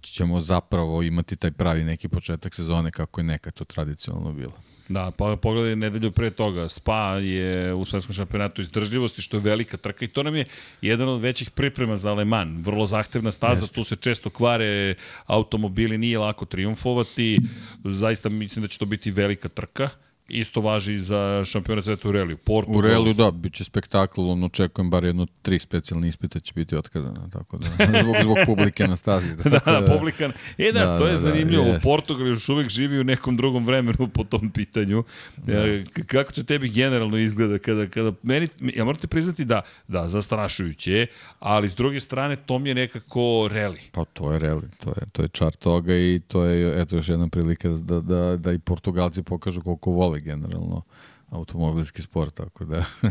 ćemo 0.00 0.40
zapravo 0.40 1.02
imati 1.02 1.36
taj 1.36 1.50
pravi 1.50 1.84
neki 1.84 2.08
početak 2.08 2.54
sezone 2.54 2.90
kako 2.90 3.20
je 3.20 3.24
nekad 3.24 3.54
to 3.54 3.64
tradicionalno 3.64 4.32
bilo. 4.32 4.52
Da, 4.88 5.10
pa 5.10 5.36
pogledaj 5.36 5.76
nedelju 5.76 6.10
pre 6.12 6.30
toga. 6.30 6.68
Spa 6.68 7.14
je 7.14 7.74
u 7.74 7.84
svetskom 7.84 8.14
šampionatu 8.14 8.62
izdržljivosti, 8.62 9.22
što 9.22 9.36
je 9.36 9.40
velika 9.40 9.76
trka 9.76 10.04
i 10.04 10.08
to 10.08 10.22
nam 10.22 10.36
je 10.36 10.44
jedan 10.82 11.08
od 11.08 11.20
većih 11.20 11.50
priprema 11.50 11.96
za 11.96 12.14
Le 12.14 12.24
Mans. 12.24 12.66
Vrlo 12.66 12.86
zahtevna 12.86 13.32
staza, 13.32 13.62
Jeste. 13.62 13.74
tu 13.74 13.84
se 13.84 13.96
često 13.96 14.30
kvare 14.30 14.94
automobili, 15.26 15.98
nije 15.98 16.18
lako 16.18 16.44
triumfovati. 16.44 17.38
Zaista 17.84 18.28
mislim 18.28 18.62
da 18.62 18.68
će 18.68 18.78
to 18.78 18.84
biti 18.84 19.10
velika 19.10 19.48
trka 19.48 19.88
Isto 20.28 20.60
važi 20.60 20.94
i 20.94 20.98
za 20.98 21.44
šampiona 21.44 21.82
sveta 21.82 22.08
u 22.08 22.12
reliju. 22.12 22.36
Portugal. 22.36 22.78
U 22.78 22.80
reliju, 22.80 23.14
da, 23.14 23.30
bit 23.30 23.54
će 23.54 23.64
spektakl, 23.64 24.20
on 24.20 24.44
očekujem 24.44 24.90
bar 24.90 25.04
jedno 25.04 25.26
tri 25.42 25.58
specijalne 25.58 26.08
ispita 26.08 26.40
će 26.40 26.52
biti 26.54 26.76
otkazane, 26.76 27.20
tako 27.32 27.58
da, 27.58 27.66
zbog, 28.02 28.16
zbog 28.22 28.36
publike 28.46 28.88
na 28.88 28.96
stazi. 28.96 29.36
da, 29.36 29.50
da, 29.50 29.80
da, 29.80 29.98
publika. 29.98 30.30
E 30.58 30.72
da, 30.72 30.84
da 30.84 30.98
to 30.98 31.06
je 31.06 31.14
da, 31.14 31.20
da 31.20 31.28
zanimljivo. 31.28 31.64
Da, 31.64 31.78
Portugal 31.82 32.26
još 32.26 32.48
uvek 32.48 32.68
živi 32.68 33.00
u 33.00 33.04
nekom 33.04 33.36
drugom 33.36 33.66
vremenu 33.66 34.08
po 34.08 34.24
tom 34.24 34.50
pitanju. 34.50 35.04
Da. 35.36 35.52
E, 35.52 35.84
kako 36.06 36.32
to 36.32 36.42
tebi 36.42 36.68
generalno 36.68 37.18
izgleda 37.18 37.58
kada, 37.58 37.86
kada 37.86 38.12
meni, 38.22 38.48
ja 38.60 38.84
morate 38.84 39.06
priznati 39.06 39.44
da, 39.44 39.62
da, 39.88 40.08
zastrašujuće, 40.08 41.06
ali 41.38 41.70
s 41.70 41.74
druge 41.74 42.00
strane 42.00 42.36
to 42.36 42.58
mi 42.58 42.68
je 42.68 42.74
nekako 42.74 43.48
reli. 43.50 43.80
Pa 43.92 44.04
to 44.04 44.32
je 44.32 44.38
reli, 44.38 44.68
to 44.84 44.90
je, 44.90 45.06
to 45.12 45.22
je 45.22 45.28
čar 45.28 45.52
toga 45.52 45.94
i 45.94 46.20
to 46.28 46.44
je, 46.44 46.82
eto 46.82 46.96
još 46.96 47.08
jedna 47.08 47.28
prilika 47.28 47.68
da, 47.68 48.00
da, 48.00 48.36
da 48.36 48.52
i 48.52 48.58
Portugalci 48.58 49.22
pokažu 49.22 49.62
koliko 49.62 49.90
vole 49.90 50.17
generalno 50.20 50.82
automobilski 51.30 52.02
sport, 52.02 52.34
tako 52.34 52.64
da 52.64 52.84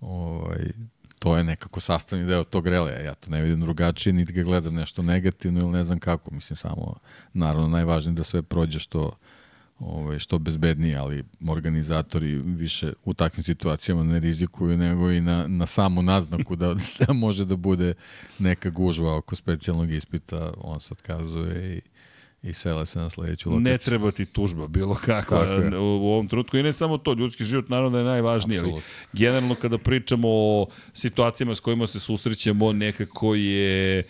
ovaj, 0.00 0.70
to 1.18 1.36
je 1.36 1.44
nekako 1.44 1.80
sastavni 1.80 2.26
deo 2.26 2.44
tog 2.44 2.66
relija. 2.66 3.00
Ja 3.00 3.14
to 3.14 3.30
ne 3.30 3.42
vidim 3.42 3.60
drugačije, 3.60 4.12
niti 4.12 4.32
ga 4.32 4.42
gledam 4.42 4.74
nešto 4.74 5.02
negativno 5.02 5.60
ili 5.60 5.70
ne 5.70 5.84
znam 5.84 5.98
kako. 5.98 6.34
Mislim, 6.34 6.56
samo, 6.56 6.94
naravno, 7.32 7.68
najvažnije 7.68 8.14
da 8.14 8.24
sve 8.24 8.42
prođe 8.42 8.78
što, 8.78 9.16
ovaj, 9.78 10.18
što 10.18 10.38
bezbednije, 10.38 10.96
ali 10.96 11.24
organizatori 11.48 12.36
više 12.36 12.92
u 13.04 13.14
takvim 13.14 13.44
situacijama 13.44 14.02
ne 14.02 14.20
rizikuju 14.20 14.76
nego 14.78 15.10
i 15.10 15.20
na, 15.20 15.46
na 15.46 15.66
samu 15.66 16.02
naznaku 16.02 16.56
da, 16.56 16.74
da 17.06 17.12
može 17.12 17.44
da 17.44 17.56
bude 17.56 17.94
neka 18.38 18.70
gužva 18.70 19.16
oko 19.16 19.36
specijalnog 19.36 19.92
ispita, 19.92 20.52
on 20.60 20.80
se 20.80 20.94
otkazuje 20.94 21.76
i 21.76 21.95
i 22.46 22.52
sele 22.52 22.86
se 22.86 22.98
na 22.98 23.10
sledeću 23.10 23.50
lokaciju. 23.50 23.72
Ne 23.72 23.78
treba 23.78 24.10
ti 24.10 24.26
tužba, 24.26 24.66
bilo 24.66 24.94
kakva 24.94 25.46
u, 25.72 25.82
u 25.82 26.08
ovom 26.12 26.28
trutku. 26.28 26.56
I 26.56 26.62
ne 26.62 26.72
samo 26.72 26.98
to, 26.98 27.12
ljudski 27.12 27.44
život 27.44 27.68
naravno 27.68 27.90
da 27.90 27.98
je 27.98 28.04
najvažniji, 28.04 28.58
ali 28.58 28.72
generalno 29.12 29.54
kada 29.54 29.78
pričamo 29.78 30.28
o 30.30 30.66
situacijama 30.94 31.54
s 31.54 31.60
kojima 31.60 31.86
se 31.86 32.00
susrećemo, 32.00 32.72
nekako 32.72 33.34
je 33.34 34.02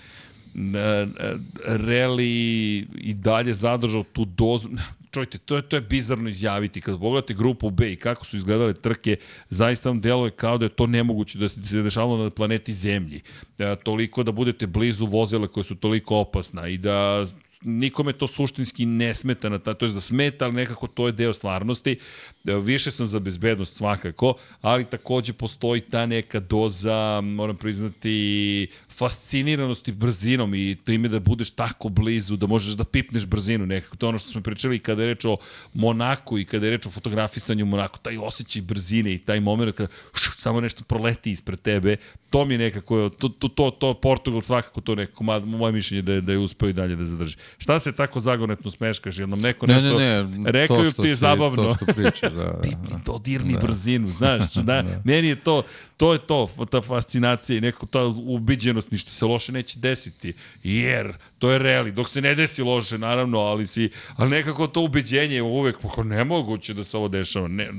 reli 1.65 2.77
i 2.95 3.15
dalje 3.15 3.55
zadržao 3.55 4.03
tu 4.03 4.25
dozu 4.25 4.69
čujte, 5.17 5.39
to 5.39 5.57
je, 5.57 5.63
to 5.63 5.77
je 5.77 5.81
bizarno 5.81 6.29
izjaviti. 6.29 6.81
Kad 6.81 7.01
pogledate 7.01 7.35
grupu 7.35 7.71
B 7.71 7.93
i 7.93 7.97
kako 7.97 8.27
su 8.27 8.37
izgledale 8.37 8.75
trke, 8.75 9.17
zaista 9.51 9.89
vam 9.89 10.01
deluje 10.01 10.31
kao 10.31 10.59
da 10.59 10.65
je 10.65 10.69
to 10.69 10.87
nemoguće 10.87 11.39
da 11.39 11.49
se 11.49 11.83
dešavalo 11.83 12.25
na 12.25 12.31
planeti 12.31 12.73
Zemlji. 12.73 13.21
E, 13.59 13.77
toliko 13.77 14.23
da 14.23 14.33
budete 14.33 14.67
blizu 14.67 15.07
vozila 15.07 15.49
koje 15.49 15.65
su 15.65 15.75
toliko 15.75 16.17
opasna 16.17 16.69
i 16.69 16.79
da 16.79 17.27
nikome 17.63 18.13
to 18.13 18.27
suštinski 18.27 18.87
ne 18.87 19.15
smeta, 19.15 19.49
na 19.49 19.59
ta, 19.59 19.75
to 19.75 19.87
je 19.87 19.93
da 19.93 20.01
smeta, 20.01 20.45
ali 20.45 20.55
nekako 20.55 20.87
to 20.87 21.07
je 21.07 21.13
deo 21.13 21.33
stvarnosti. 21.33 21.99
Više 22.45 22.91
sam 22.91 23.07
za 23.07 23.19
bezbednost 23.19 23.77
svakako, 23.77 24.35
ali 24.61 24.85
takođe 24.85 25.33
postoji 25.33 25.81
ta 25.81 26.07
neka 26.07 26.41
doza, 26.41 27.21
moram 27.21 27.57
priznati, 27.57 28.69
fasciniranosti 28.97 29.93
brzinom 29.93 30.55
i 30.55 30.77
time 30.85 31.09
da 31.09 31.21
budeš 31.21 31.51
tako 31.51 31.89
blizu, 31.89 32.37
da 32.37 32.47
možeš 32.47 32.75
da 32.75 32.85
pipneš 32.85 33.27
brzinu 33.27 33.67
nekako. 33.67 33.97
To 33.97 34.07
je 34.07 34.09
ono 34.09 34.19
što 34.19 34.31
smo 34.31 34.41
pričali 34.41 34.79
kada 34.79 35.03
je 35.03 35.09
reč 35.09 35.25
o 35.25 35.37
Monaku 35.75 36.39
i 36.39 36.45
kada 36.45 36.67
je 36.67 36.71
reč 36.71 36.87
o 36.87 36.91
fotografisanju 36.91 37.67
Monaku, 37.67 37.99
taj 37.99 38.19
osjećaj 38.19 38.63
brzine 38.63 39.15
i 39.15 39.19
taj 39.19 39.41
moment 39.41 39.77
kada 39.77 39.93
šu, 40.15 40.31
samo 40.39 40.61
nešto 40.61 40.85
proleti 40.85 41.33
ispred 41.33 41.61
tebe, 41.61 41.97
to 42.31 42.45
mi 42.45 42.55
je 42.55 42.59
nekako, 42.59 43.09
to, 43.09 43.29
to, 43.29 43.49
to, 43.49 43.71
to 43.71 43.95
Portugal 43.95 44.43
svakako 44.43 44.81
to 44.81 44.95
nekako, 44.95 45.25
moje 45.45 45.73
mišljenje 45.73 46.03
da 46.03 46.13
je, 46.13 46.21
da 46.21 46.33
je 46.33 46.39
uspeo 46.39 46.69
i 46.69 46.73
dalje 46.73 46.97
da 46.97 47.05
zadrži. 47.05 47.37
Šta 47.59 47.79
se 47.79 47.93
tako 47.93 48.21
zagonetno 48.21 48.71
smeškaš? 48.71 49.19
Jednom 49.19 49.41
neko 49.41 49.67
nešto 49.67 49.99
ne, 49.99 50.25
ne, 50.25 50.39
ne, 50.39 50.53
rekao 50.53 50.85
ti 50.85 51.09
je 51.09 51.17
zabavno. 51.17 51.63
To 51.65 51.75
što 51.75 51.87
priča, 51.87 52.29
da, 52.29 52.45
da. 52.53 52.61
Pipi, 52.63 52.95
dodirni 53.07 53.53
da. 53.53 53.61
brzinu, 53.61 54.09
znaš, 54.09 54.55
da, 54.69 54.83
da. 54.83 55.03
meni 55.05 55.29
je 55.29 55.41
to, 55.41 55.63
to 55.97 56.13
je 56.13 56.19
to, 56.19 56.49
ta 56.71 56.81
fascinacija 56.81 57.59
i 57.59 57.61
nekako 57.61 57.87
ta 57.87 58.05
ubiđenost, 58.07 58.91
ništa 58.91 59.11
se 59.11 59.25
loše 59.25 59.53
neće 59.53 59.79
desiti, 59.79 60.35
jer 60.63 61.13
to 61.39 61.51
je 61.51 61.59
reali, 61.59 61.93
dok 61.93 62.09
se 62.09 62.21
ne 62.21 62.35
desi 62.35 62.63
loše, 62.63 62.99
naravno, 62.99 63.39
ali 63.39 63.67
si, 63.67 63.91
ali 64.17 64.31
nekako 64.31 64.67
to 64.67 64.81
ubeđenje 64.81 65.35
je 65.35 65.43
uvek, 65.43 65.77
pa 65.83 66.03
nemoguće 66.03 66.75
da 66.75 66.85
se 66.85 66.97
ovo 66.97 67.09
dešava, 67.09 67.49
ne, 67.49 67.71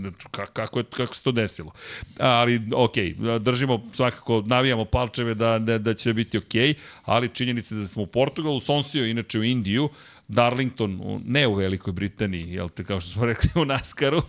kako, 0.53 0.80
je, 0.80 0.84
kako 0.84 1.15
se 1.15 1.23
to 1.23 1.31
desilo. 1.31 1.72
Ali, 2.19 2.61
ok, 2.73 2.94
držimo, 3.41 3.84
svakako, 3.94 4.44
navijamo 4.45 4.85
palčeve 4.85 5.34
da, 5.34 5.60
da, 5.60 5.77
da 5.77 5.94
će 5.94 6.14
biti 6.14 6.38
ok, 6.38 6.77
ali 7.06 7.30
činjenica 7.30 7.76
da 7.76 7.88
smo 7.88 8.03
u 8.03 8.07
Portugalu, 8.07 8.60
Sonsio, 8.60 9.06
inače 9.06 9.39
u 9.39 9.44
Indiju, 9.44 9.89
Darlington, 10.27 11.22
ne 11.26 11.48
u 11.48 11.53
Velikoj 11.53 11.94
Britaniji, 11.94 12.53
jel 12.53 12.69
te, 12.69 12.84
kao 12.84 13.02
što 13.02 13.11
smo 13.11 13.26
rekli 13.26 13.49
u 13.61 13.65
Naskaru, 13.65 14.22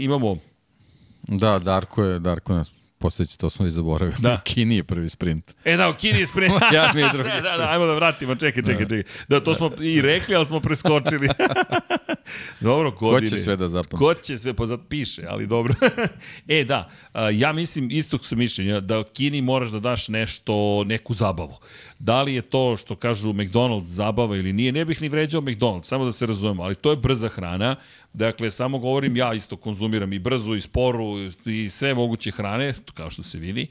imamo 0.00 0.36
Da, 1.28 1.58
Darko 1.58 2.04
je, 2.04 2.18
Darko 2.18 2.54
nas 2.54 2.77
Posleći, 2.98 3.38
to 3.38 3.50
smo 3.50 3.66
i 3.66 3.70
zaboravili. 3.70 4.16
Da. 4.18 4.40
Kini 4.54 4.76
je 4.76 4.84
prvi 4.84 5.08
sprint. 5.08 5.54
E 5.64 5.76
da, 5.76 5.88
u 5.88 5.94
Kini 5.94 6.18
je 6.18 6.26
sprint. 6.26 6.52
ja 6.74 6.92
mi 6.94 7.00
je 7.00 7.08
drugi 7.12 7.28
sprint. 7.28 7.44
da, 7.50 7.56
da, 7.56 7.70
ajmo 7.70 7.86
da 7.86 7.94
vratimo, 7.94 8.34
čekaj, 8.34 8.62
čekaj, 8.62 8.86
da. 8.86 8.96
čekaj. 8.96 9.12
Da, 9.28 9.40
to 9.40 9.54
smo 9.54 9.70
i 9.80 10.00
rekli, 10.00 10.34
ali 10.34 10.46
smo 10.46 10.60
preskočili. 10.60 11.28
dobro, 12.60 12.90
godine. 12.90 13.30
Ko 13.30 13.36
će 13.36 13.42
sve 13.42 13.56
da 13.56 13.68
zapamti? 13.68 13.96
Ko 13.96 14.14
će 14.14 14.38
sve, 14.38 14.54
pa 14.54 14.64
piše, 14.88 15.22
ali 15.28 15.46
dobro. 15.46 15.74
e, 16.48 16.64
da, 16.64 16.90
ja 17.32 17.52
mislim, 17.52 17.88
istog 17.90 18.24
su 18.24 18.36
mišljenja, 18.36 18.80
da 18.80 19.04
Kini 19.04 19.42
moraš 19.42 19.70
da 19.70 19.80
daš 19.80 20.08
nešto, 20.08 20.84
neku 20.84 21.14
zabavu. 21.14 21.56
Da 21.98 22.22
li 22.22 22.34
je 22.34 22.42
to 22.42 22.76
što 22.76 22.96
kažu 22.96 23.32
McDonald's 23.32 23.84
zabava 23.84 24.36
ili 24.36 24.52
nije, 24.52 24.72
ne 24.72 24.84
bih 24.84 25.02
ni 25.02 25.08
vređao 25.08 25.40
McDonald's, 25.40 25.84
samo 25.84 26.04
da 26.04 26.12
se 26.12 26.26
razumemo, 26.26 26.62
ali 26.62 26.74
to 26.74 26.90
je 26.90 26.96
brza 26.96 27.28
hrana, 27.28 27.76
Dakle, 28.12 28.50
samo 28.50 28.78
govorim, 28.78 29.16
ja 29.16 29.34
isto 29.34 29.56
konzumiram 29.56 30.12
i 30.12 30.18
brzo, 30.18 30.54
i 30.54 30.60
sporu, 30.60 31.30
i 31.44 31.68
sve 31.68 31.94
moguće 31.94 32.30
hrane, 32.30 32.74
kao 32.94 33.10
što 33.10 33.22
se 33.22 33.38
vidi, 33.38 33.66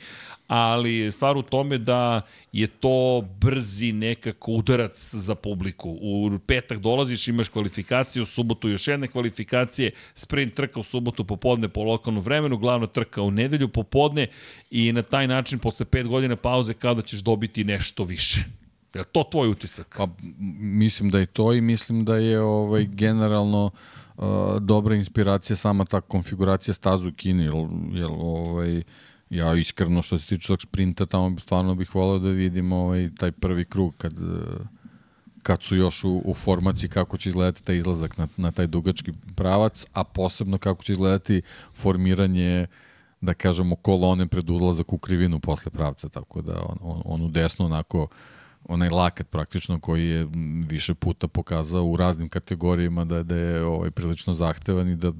ali 0.47 1.11
stvar 1.11 1.38
u 1.38 1.41
tome 1.41 1.77
da 1.77 2.22
je 2.51 2.68
to 2.68 3.23
brzi 3.41 3.91
nekako 3.91 4.51
udarac 4.51 5.14
za 5.14 5.35
publiku. 5.35 5.97
U 6.01 6.39
petak 6.47 6.80
dolaziš, 6.80 7.27
imaš 7.27 7.49
kvalifikacije, 7.49 8.23
u 8.23 8.26
subotu 8.26 8.69
još 8.69 8.88
jedne 8.88 9.07
kvalifikacije, 9.07 9.91
sprint 10.15 10.53
trka 10.53 10.80
u 10.80 10.84
subotu 10.84 11.23
popodne 11.23 11.68
po 11.68 11.84
lokalnom 11.84 12.23
vremenu, 12.23 12.57
glavna 12.57 12.88
trka 12.88 13.22
u 13.22 13.31
nedelju 13.31 13.68
popodne 13.68 14.27
i 14.72 14.91
na 14.91 15.01
taj 15.01 15.27
način 15.27 15.59
posle 15.59 15.85
pet 15.85 16.07
godina 16.07 16.35
pauze 16.35 16.73
kao 16.73 16.93
da 16.93 17.01
ćeš 17.01 17.19
dobiti 17.19 17.64
nešto 17.64 18.03
više. 18.03 18.43
Je 18.95 19.03
to 19.03 19.23
tvoj 19.31 19.49
utisak? 19.49 19.95
Pa, 19.97 20.07
mislim 20.59 21.09
da 21.09 21.19
je 21.19 21.26
to 21.26 21.53
i 21.53 21.61
mislim 21.61 22.05
da 22.05 22.18
je 22.18 22.41
ovaj, 22.41 22.85
generalno 22.85 23.65
uh, 23.65 23.72
dobra 24.60 24.95
inspiracija 24.95 25.56
sama 25.56 25.85
ta 25.85 26.02
konfiguracija 26.02 26.73
stazu 26.73 27.10
u 27.10 27.11
Kini, 27.11 27.44
jer, 27.44 27.53
jer 27.91 28.10
ovaj, 28.11 28.84
ja 29.30 29.56
iskreno 29.56 30.02
što 30.02 30.19
se 30.19 30.27
tiče 30.27 30.48
tog 30.48 30.61
sprinta 30.61 31.06
tamo 31.06 31.39
stvarno 31.39 31.76
bih 31.76 31.95
voleo 31.95 32.19
da 32.19 32.30
vidim 32.30 32.72
ovaj, 32.72 33.10
taj 33.19 33.31
prvi 33.31 33.65
krug 33.65 33.94
kad, 33.98 34.14
kad 35.44 35.64
su 35.64 35.76
još 35.76 36.03
u, 36.03 36.22
u 36.26 36.34
formaciji 36.34 36.89
kako 36.89 37.18
će 37.18 37.30
izgledati 37.30 37.64
taj 37.64 37.77
izlazak 37.77 38.18
na, 38.18 38.27
na 38.38 38.52
taj 38.52 38.68
dugački 38.68 39.14
pravac, 39.35 39.85
a 39.94 40.03
posebno 40.03 40.57
kako 40.57 40.84
će 40.84 40.94
izgledati 40.94 41.41
formiranje 41.76 42.68
da 43.22 43.34
kažemo 43.34 43.76
kolone 43.76 44.27
pred 44.27 44.49
ulazak 44.49 44.94
u 44.94 44.98
krivinu 44.98 45.39
posle 45.39 45.72
pravca, 45.72 46.10
tako 46.10 46.41
da 46.41 46.53
on, 46.53 46.77
on, 46.81 47.02
on 47.06 47.22
u 47.22 47.27
desno 47.30 47.65
onako 47.65 48.03
uh, 48.03 48.10
onaj 48.68 48.89
lakat 48.89 49.30
praktično 49.30 49.80
koji 49.80 50.07
je 50.07 50.27
više 50.69 50.94
puta 50.94 51.27
pokazao 51.27 51.85
u 51.85 51.98
raznim 51.98 52.30
kategorijama 52.30 53.06
da, 53.06 53.23
da 53.23 53.35
je 53.35 53.64
ovaj, 53.64 53.91
prilično 53.91 54.34
zahtevan 54.34 54.89
i 54.89 54.95
da 54.95 55.11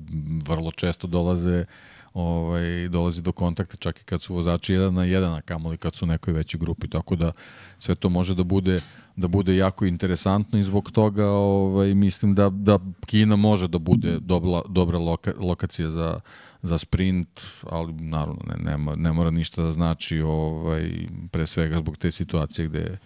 vrlo 0.48 0.72
često 0.72 1.08
dolaze 1.08 1.66
ovaj, 2.14 2.88
dolazi 2.88 3.22
do 3.22 3.32
kontakta 3.32 3.78
čak 3.78 4.02
i 4.02 4.04
kad 4.04 4.22
su 4.22 4.34
vozači 4.34 4.74
jedan 4.74 4.94
na 4.94 5.04
jedan, 5.04 5.34
a 5.34 5.42
kamoli 5.42 5.78
kad 5.78 5.96
su 5.96 6.06
u 6.06 6.08
nekoj 6.08 6.34
većoj 6.34 6.60
grupi, 6.60 6.88
tako 6.88 7.16
da 7.16 7.32
sve 7.80 7.96
to 7.96 8.10
može 8.10 8.36
da 8.36 8.44
bude 8.44 8.82
da 9.18 9.28
bude 9.28 9.56
jako 9.56 9.86
interesantno 9.86 10.60
i 10.60 10.64
zbog 10.64 10.92
toga 10.92 11.30
ovaj, 11.30 11.94
mislim 11.94 12.36
da, 12.36 12.50
da 12.50 12.80
Kina 13.06 13.36
može 13.36 13.68
da 13.68 13.78
bude 13.78 14.20
dobra, 14.20 14.62
dobra 14.70 14.98
loka, 14.98 15.34
lokacija 15.40 15.90
za, 15.90 16.20
za 16.62 16.78
sprint, 16.78 17.42
ali 17.64 17.94
naravno 17.94 18.42
ne, 18.48 18.78
ne, 18.78 18.96
ne 18.96 19.12
mora 19.12 19.32
ništa 19.32 19.62
da 19.62 19.72
znači 19.72 20.22
ovaj, 20.22 20.92
pre 21.32 21.46
svega 21.46 21.78
zbog 21.78 21.98
te 21.98 22.12
situacije 22.12 22.68
gde 22.68 22.98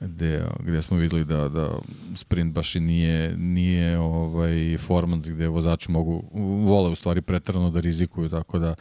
gde, 0.00 0.46
gde 0.60 0.82
smo 0.82 0.96
videli 0.96 1.24
da, 1.24 1.48
da 1.48 1.78
sprint 2.14 2.54
baš 2.54 2.76
i 2.76 2.80
nije, 2.80 3.36
nije 3.36 3.98
ovaj 3.98 4.78
format 4.78 5.20
gde 5.20 5.48
vozači 5.48 5.90
mogu, 5.90 6.24
vole 6.64 6.90
u 6.90 6.94
stvari 6.94 7.22
pretrano 7.22 7.70
da 7.70 7.80
rizikuju, 7.80 8.28
tako 8.28 8.58
da 8.58 8.74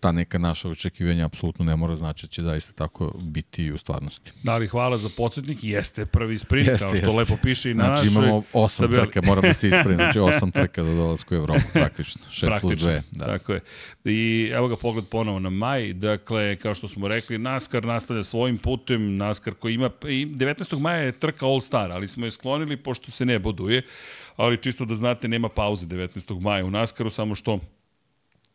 ta 0.00 0.12
neka 0.12 0.38
naša 0.38 0.68
očekivanja 0.68 1.24
apsolutno 1.24 1.64
ne 1.64 1.76
mora 1.76 1.96
znači 1.96 2.26
da 2.26 2.30
će 2.30 2.42
da 2.42 2.56
isto 2.56 2.72
tako 2.72 3.12
biti 3.20 3.72
u 3.72 3.78
stvarnosti. 3.78 4.32
Da 4.42 4.56
li 4.56 4.68
hvala 4.68 4.98
za 4.98 5.08
podsjetnik, 5.16 5.64
jeste 5.64 6.06
prvi 6.06 6.38
sprint, 6.38 6.68
jeste, 6.68 6.86
kao 6.86 6.96
što 6.96 7.06
jeste. 7.06 7.18
lepo 7.18 7.36
piše 7.42 7.70
i 7.70 7.74
na 7.74 7.84
znači, 7.84 7.92
našoj. 7.96 8.10
Znači 8.10 8.26
imamo 8.26 8.42
osam 8.52 8.86
tabeli. 8.86 9.02
trka, 9.02 9.26
moramo 9.26 9.48
da 9.48 9.54
se 9.54 9.68
ispraviti, 9.68 10.02
znači 10.02 10.18
osam 10.18 10.50
trka 10.50 10.82
do 10.82 10.94
dolazku 10.94 11.34
u 11.34 11.36
Evropu, 11.36 11.60
praktično, 11.72 12.22
6 12.30 12.60
plus 12.60 12.74
2. 12.74 13.00
Da. 13.10 13.26
Tako 13.26 13.52
je. 13.52 13.60
I 14.04 14.50
evo 14.54 14.68
ga 14.68 14.76
pogled 14.76 15.04
ponovo 15.08 15.38
na 15.38 15.50
maj, 15.50 15.92
dakle, 15.92 16.56
kao 16.56 16.74
što 16.74 16.88
smo 16.88 17.08
rekli, 17.08 17.38
NASCAR 17.38 17.84
nastavlja 17.84 18.24
svojim 18.24 18.58
putem, 18.58 19.16
NASCAR 19.16 19.54
koji 19.54 19.74
ima, 19.74 19.90
i 20.04 20.26
19. 20.26 20.78
maja 20.78 20.98
je 20.98 21.12
trka 21.12 21.46
All 21.46 21.60
Star, 21.60 21.92
ali 21.92 22.08
smo 22.08 22.24
je 22.24 22.30
sklonili 22.30 22.76
pošto 22.76 23.10
se 23.10 23.24
ne 23.24 23.38
boduje, 23.38 23.82
ali 24.36 24.62
čisto 24.62 24.84
da 24.84 24.94
znate, 24.94 25.28
nema 25.28 25.48
pauze 25.48 25.86
19. 25.86 26.40
maja 26.40 26.64
u 26.64 26.70
NASCAR-u, 26.70 27.10
samo 27.10 27.34
što 27.34 27.58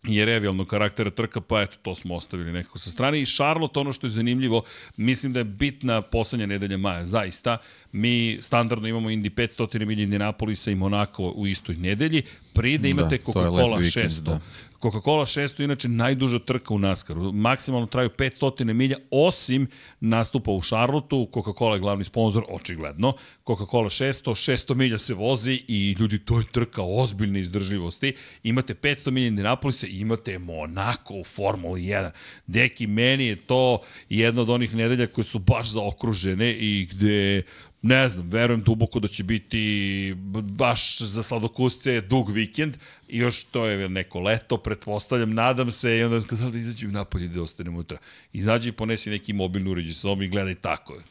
je 0.07 0.25
revijalnog 0.25 0.67
karaktera 0.67 1.09
trka, 1.09 1.41
pa 1.41 1.61
eto, 1.61 1.77
to 1.81 1.95
smo 1.95 2.15
ostavili 2.15 2.51
nekako 2.51 2.79
sa 2.79 2.91
strane. 2.91 3.21
I 3.21 3.25
Charlotte, 3.25 3.79
ono 3.79 3.93
što 3.93 4.07
je 4.07 4.11
zanimljivo, 4.11 4.63
mislim 4.97 5.33
da 5.33 5.39
je 5.39 5.43
bitna 5.43 6.01
poslednja 6.01 6.45
nedelja 6.45 6.77
maja, 6.77 7.05
zaista. 7.05 7.57
Mi 7.91 8.39
standardno 8.41 8.87
imamo 8.87 9.09
Indy 9.09 9.29
500 9.29 9.85
milija 9.85 10.03
Indianapolisa 10.03 10.71
i 10.71 10.75
Monako 10.75 11.29
u 11.29 11.47
istoj 11.47 11.75
nedelji, 11.75 12.23
pride 12.53 12.81
da, 12.81 12.87
imate 12.87 13.17
da, 13.17 13.23
Coca-Cola 13.23 13.79
600. 13.79 14.21
Da. 14.21 14.39
Coca-Cola 14.85 15.25
600 15.25 15.59
je 15.59 15.65
inače 15.65 15.89
najduža 15.89 16.39
trka 16.39 16.73
u 16.73 16.79
NASCAR-u. 16.79 17.31
Maksimalno 17.31 17.87
traju 17.87 18.09
500 18.09 18.73
milja, 18.73 18.97
osim 19.11 19.67
nastupa 19.99 20.51
u 20.51 20.61
Charlotteu. 20.61 21.27
Coca-Cola 21.33 21.73
je 21.73 21.79
glavni 21.79 22.03
sponsor, 22.03 22.43
očigledno. 22.49 23.13
Coca-Cola 23.45 23.89
600, 23.89 24.29
600 24.51 24.75
milja 24.75 24.99
se 24.99 25.13
vozi 25.13 25.63
i 25.67 25.95
ljudi, 25.99 26.19
to 26.19 26.37
je 26.37 26.45
trka 26.51 26.81
ozbiljne 26.83 27.39
izdržljivosti. 27.39 28.13
Imate 28.43 28.73
500 28.73 29.11
milja 29.11 29.27
Indianapolisa 29.27 29.87
i 29.87 29.99
imate 29.99 30.39
Monaco 30.39 31.13
u 31.13 31.23
Formuli 31.23 31.81
1. 31.81 32.09
Deki, 32.47 32.87
meni 32.87 33.25
je 33.25 33.35
to 33.35 33.81
jedna 34.09 34.41
od 34.41 34.49
onih 34.49 34.75
nedelja 34.75 35.07
koje 35.07 35.25
su 35.25 35.39
baš 35.39 35.69
zaokružene 35.69 36.53
i 36.53 36.85
gde 36.85 37.43
ne 37.85 38.09
znam, 38.09 38.29
verujem 38.29 38.63
duboko 38.63 38.99
da 38.99 39.07
će 39.07 39.23
biti 39.23 40.13
baš 40.43 41.01
za 41.01 41.23
sladokusce 41.23 42.01
dug 42.01 42.31
vikend 42.31 42.77
i 43.07 43.17
još 43.17 43.43
to 43.43 43.65
je 43.65 43.89
neko 43.89 44.19
leto, 44.19 44.57
pretpostavljam, 44.57 45.33
nadam 45.33 45.71
se 45.71 45.97
i 45.97 46.03
onda 46.03 46.27
kada 46.27 46.49
da 46.49 46.57
izađem 46.57 46.91
napolje 46.91 47.27
da 47.27 47.41
ostanem 47.41 47.73
unutra. 47.73 47.97
Izađi 48.33 48.69
i 48.69 48.71
ponesi 48.71 49.09
neki 49.09 49.33
mobilni 49.33 49.69
uređaj 49.69 49.93
sa 49.93 49.99
sobom 49.99 50.21
i 50.21 50.27
gledaj 50.27 50.55
tako. 50.55 51.01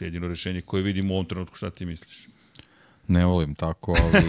Jedino 0.00 0.28
rešenje 0.28 0.60
koje 0.60 0.82
vidimo 0.82 1.14
u 1.14 1.16
ovom 1.16 1.26
trenutku, 1.26 1.56
šta 1.56 1.70
ti 1.70 1.86
misliš? 1.86 2.33
Ne 3.08 3.26
volim 3.26 3.54
tako, 3.54 3.94
ali 3.98 4.24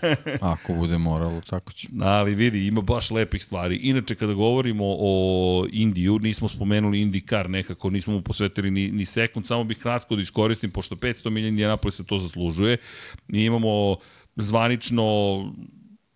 ako 0.52 0.74
bude 0.74 0.98
moralo, 0.98 1.40
tako 1.40 1.72
će. 1.72 1.88
Ali 2.02 2.34
vidi, 2.34 2.66
ima 2.66 2.80
baš 2.80 3.10
lepih 3.10 3.42
stvari. 3.42 3.76
Inače, 3.76 4.14
kada 4.14 4.32
govorimo 4.32 4.84
o 4.86 5.66
Indiju, 5.72 6.18
nismo 6.18 6.48
spomenuli 6.48 6.98
IndyCar 6.98 7.48
nekako, 7.48 7.90
nismo 7.90 8.12
mu 8.12 8.22
posvetili 8.22 8.70
ni, 8.70 8.90
ni 8.90 9.06
sekund, 9.06 9.46
samo 9.46 9.64
bih 9.64 9.78
kratko 9.78 10.16
da 10.16 10.22
iskoristim, 10.22 10.70
pošto 10.70 10.94
500 10.94 11.30
milija 11.30 11.48
Indianapolis 11.48 11.96
se 11.96 12.04
to 12.04 12.18
zaslužuje. 12.18 12.76
Mi 13.28 13.44
imamo 13.44 13.96
zvanično 14.36 15.04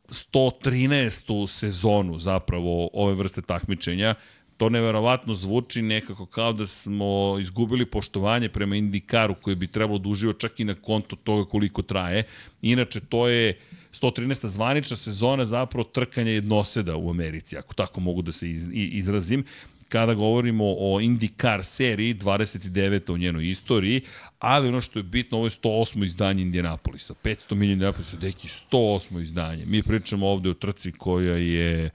113. 0.09 1.47
sezonu 1.47 2.19
zapravo 2.19 2.91
ove 2.93 3.15
vrste 3.15 3.43
takmičenja 3.43 4.15
to 4.57 4.69
neverovatno 4.69 5.35
zvuči 5.35 5.83
nekako 5.83 6.27
kao 6.27 6.53
da 6.53 6.67
smo 6.67 7.39
izgubili 7.41 7.87
poštovanje 7.87 8.49
prema 8.49 8.77
Indikaru 8.77 9.35
koji 9.35 9.57
bi 9.57 9.67
trebalo 9.67 9.99
da 9.99 10.09
uživa 10.09 10.33
čak 10.33 10.61
i 10.61 10.65
na 10.65 10.75
konto 10.75 11.17
toga 11.17 11.51
koliko 11.51 11.83
traje. 11.83 12.25
Inače, 12.63 13.01
to 13.01 13.29
je 13.29 13.59
113. 13.93 14.47
zvanična 14.47 14.97
sezona 14.97 15.47
zapravo 15.47 15.85
trkanja 15.85 16.31
jednoseda 16.31 16.97
u 16.97 17.11
Americi, 17.11 17.57
ako 17.57 17.75
tako 17.75 18.01
mogu 18.01 18.23
da 18.23 18.33
se 18.33 18.51
izrazim 18.73 19.45
kada 19.89 20.15
govorimo 20.15 20.65
o 20.65 21.01
IndyCar 21.01 21.63
seriji, 21.63 22.15
29. 22.15 23.13
u 23.13 23.17
njenoj 23.17 23.51
istoriji, 23.51 24.01
ali 24.39 24.69
ono 24.69 24.81
što 24.81 24.99
je 24.99 25.03
bitno, 25.03 25.39
ovo 25.39 25.47
je 25.47 25.51
108. 25.51 26.05
izdanje 26.05 26.43
Indianapolisa, 26.43 27.15
500 27.23 27.55
milijuna 27.55 27.73
Indianapolisa, 27.73 28.17
deki 28.17 28.49
108. 28.49 29.23
izdanje. 29.23 29.67
Mi 29.67 29.83
pričamo 29.83 30.29
ovde 30.29 30.51
o 30.51 30.55
trci 30.55 30.93
koja 30.93 31.37
je 31.37 31.91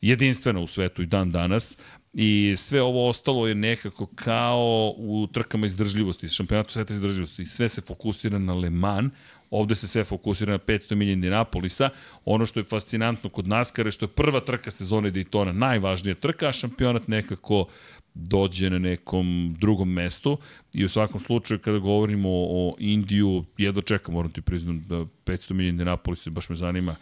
jedinstvena 0.00 0.60
u 0.60 0.66
svetu 0.66 1.02
i 1.02 1.06
dan 1.06 1.32
danas, 1.32 1.76
I 2.12 2.54
sve 2.56 2.82
ovo 2.82 3.08
ostalo 3.08 3.48
je 3.48 3.54
nekako 3.54 4.06
kao 4.06 4.94
u 4.96 5.26
trkama 5.32 5.66
izdržljivosti, 5.66 6.28
šampionatu 6.28 6.72
sveta 6.72 6.92
izdržljivosti. 6.92 7.46
Sve 7.46 7.68
se 7.68 7.80
fokusira 7.80 8.38
na 8.38 8.54
Le 8.54 8.70
Mans, 8.70 9.12
ovde 9.50 9.74
se 9.74 9.88
sve 9.88 10.04
fokusira 10.04 10.52
na 10.52 10.58
500 10.58 10.94
milija 10.94 11.12
Indianapolisa. 11.12 11.90
Ono 12.24 12.46
što 12.46 12.60
je 12.60 12.64
fascinantno 12.64 13.30
kod 13.30 13.48
NASCAR 13.48 13.86
je 13.86 13.92
što 13.92 14.04
je 14.04 14.08
prva 14.08 14.40
trka 14.40 14.70
sezone 14.70 15.10
Daytona 15.10 15.52
najvažnija 15.52 16.14
trka, 16.14 16.48
a 16.48 16.52
šampionat 16.52 17.08
nekako 17.08 17.66
dođe 18.14 18.70
na 18.70 18.78
nekom 18.78 19.56
drugom 19.58 19.92
mestu 19.92 20.38
i 20.74 20.84
u 20.84 20.88
svakom 20.88 21.20
slučaju 21.20 21.58
kada 21.58 21.78
govorimo 21.78 22.28
o 22.32 22.74
Indiju, 22.78 23.44
jedno 23.58 23.82
čekam, 23.82 24.14
moram 24.14 24.30
ti 24.30 24.42
priznam 24.42 24.84
da 24.88 24.96
500 24.96 25.52
milija 25.52 25.70
Indianapolisa 25.70 26.30
baš 26.30 26.48
me 26.48 26.56
zanima 26.56 26.96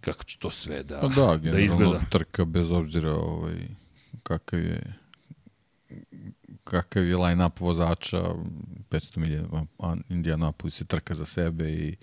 kako 0.00 0.24
će 0.24 0.38
to 0.38 0.50
sve 0.50 0.82
da, 0.82 1.00
pa 1.00 1.08
da, 1.08 1.50
da 1.50 1.58
izgleda. 1.58 2.00
trka 2.10 2.44
bez 2.44 2.70
obzira 2.70 3.12
ovaj, 3.12 3.54
kakav 4.22 4.60
je 4.60 4.94
kakav 6.64 7.06
je 7.06 7.16
line-up 7.16 7.60
vozača, 7.60 8.22
500 8.90 9.18
milijana, 9.18 9.66
Indianapolis 10.08 10.74
se 10.74 10.84
trka 10.84 11.14
za 11.14 11.24
sebe 11.24 11.70
i 11.70 11.96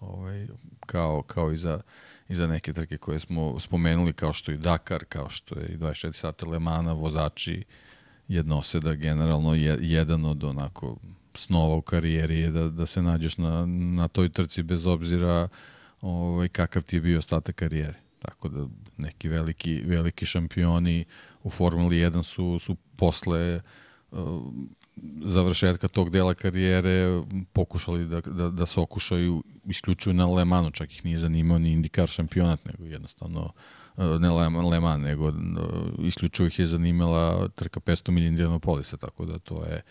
ovaj, 0.00 0.46
kao, 0.86 1.22
kao 1.22 1.52
i 1.52 1.56
za, 1.56 1.80
i 2.28 2.34
za 2.34 2.46
neke 2.46 2.72
trke 2.72 2.98
koje 2.98 3.18
smo 3.18 3.60
spomenuli, 3.60 4.12
kao 4.12 4.32
što 4.32 4.52
i 4.52 4.56
Dakar, 4.56 5.04
kao 5.08 5.28
što 5.28 5.58
je 5.58 5.66
i 5.68 5.76
24 5.76 6.12
sata 6.12 6.46
Le 6.46 6.58
Mana, 6.58 6.92
vozači 6.92 7.64
jednoseda 8.28 8.94
generalno 8.94 9.54
je 9.54 9.78
jedan 9.80 10.24
od 10.24 10.44
onako 10.44 10.96
snova 11.34 11.76
u 11.76 11.82
karijeri 11.82 12.38
je 12.38 12.50
da, 12.50 12.68
da 12.68 12.86
se 12.86 13.02
nađeš 13.02 13.38
na, 13.38 13.66
na 13.66 14.08
toj 14.08 14.28
trci 14.28 14.62
bez 14.62 14.86
obzira 14.86 15.48
ovaj, 16.00 16.48
kakav 16.48 16.82
ti 16.82 16.96
je 16.96 17.00
bio 17.00 17.18
ostatak 17.18 17.54
karijere. 17.54 17.98
Tako 18.18 18.48
da 18.48 18.66
neki 18.96 19.28
veliki, 19.28 19.82
veliki 19.84 20.26
šampioni 20.26 21.04
u 21.42 21.50
Formuli 21.50 21.96
1 21.96 22.22
su, 22.22 22.58
su 22.58 22.76
posle 22.96 23.60
uh, 24.10 24.18
završetka 25.22 25.88
tog 25.88 26.10
dela 26.10 26.34
karijere 26.34 27.22
pokušali 27.52 28.06
da, 28.06 28.20
da, 28.20 28.50
da 28.50 28.66
se 28.66 28.80
okušaju 28.80 29.42
isključuju 29.64 30.14
na 30.14 30.26
Le 30.26 30.44
Manu, 30.44 30.70
čak 30.70 30.92
ih 30.92 31.04
nije 31.04 31.18
zanimao 31.18 31.58
ni 31.58 31.72
indikar 31.72 32.08
šampionat, 32.08 32.64
nego 32.64 32.84
jednostavno 32.84 33.52
uh, 33.96 34.04
ne 34.20 34.30
Le 34.70 34.80
Mans, 34.80 35.02
nego 35.02 35.28
uh, 35.28 35.34
isključivo 35.98 36.46
ih 36.46 36.58
je 36.58 36.66
zanimala 36.66 37.48
trka 37.48 37.80
500 37.80 38.10
milija 38.10 38.28
Indianapolisa, 38.28 38.96
tako 38.96 39.26
da 39.26 39.38
to 39.38 39.64
je, 39.64 39.82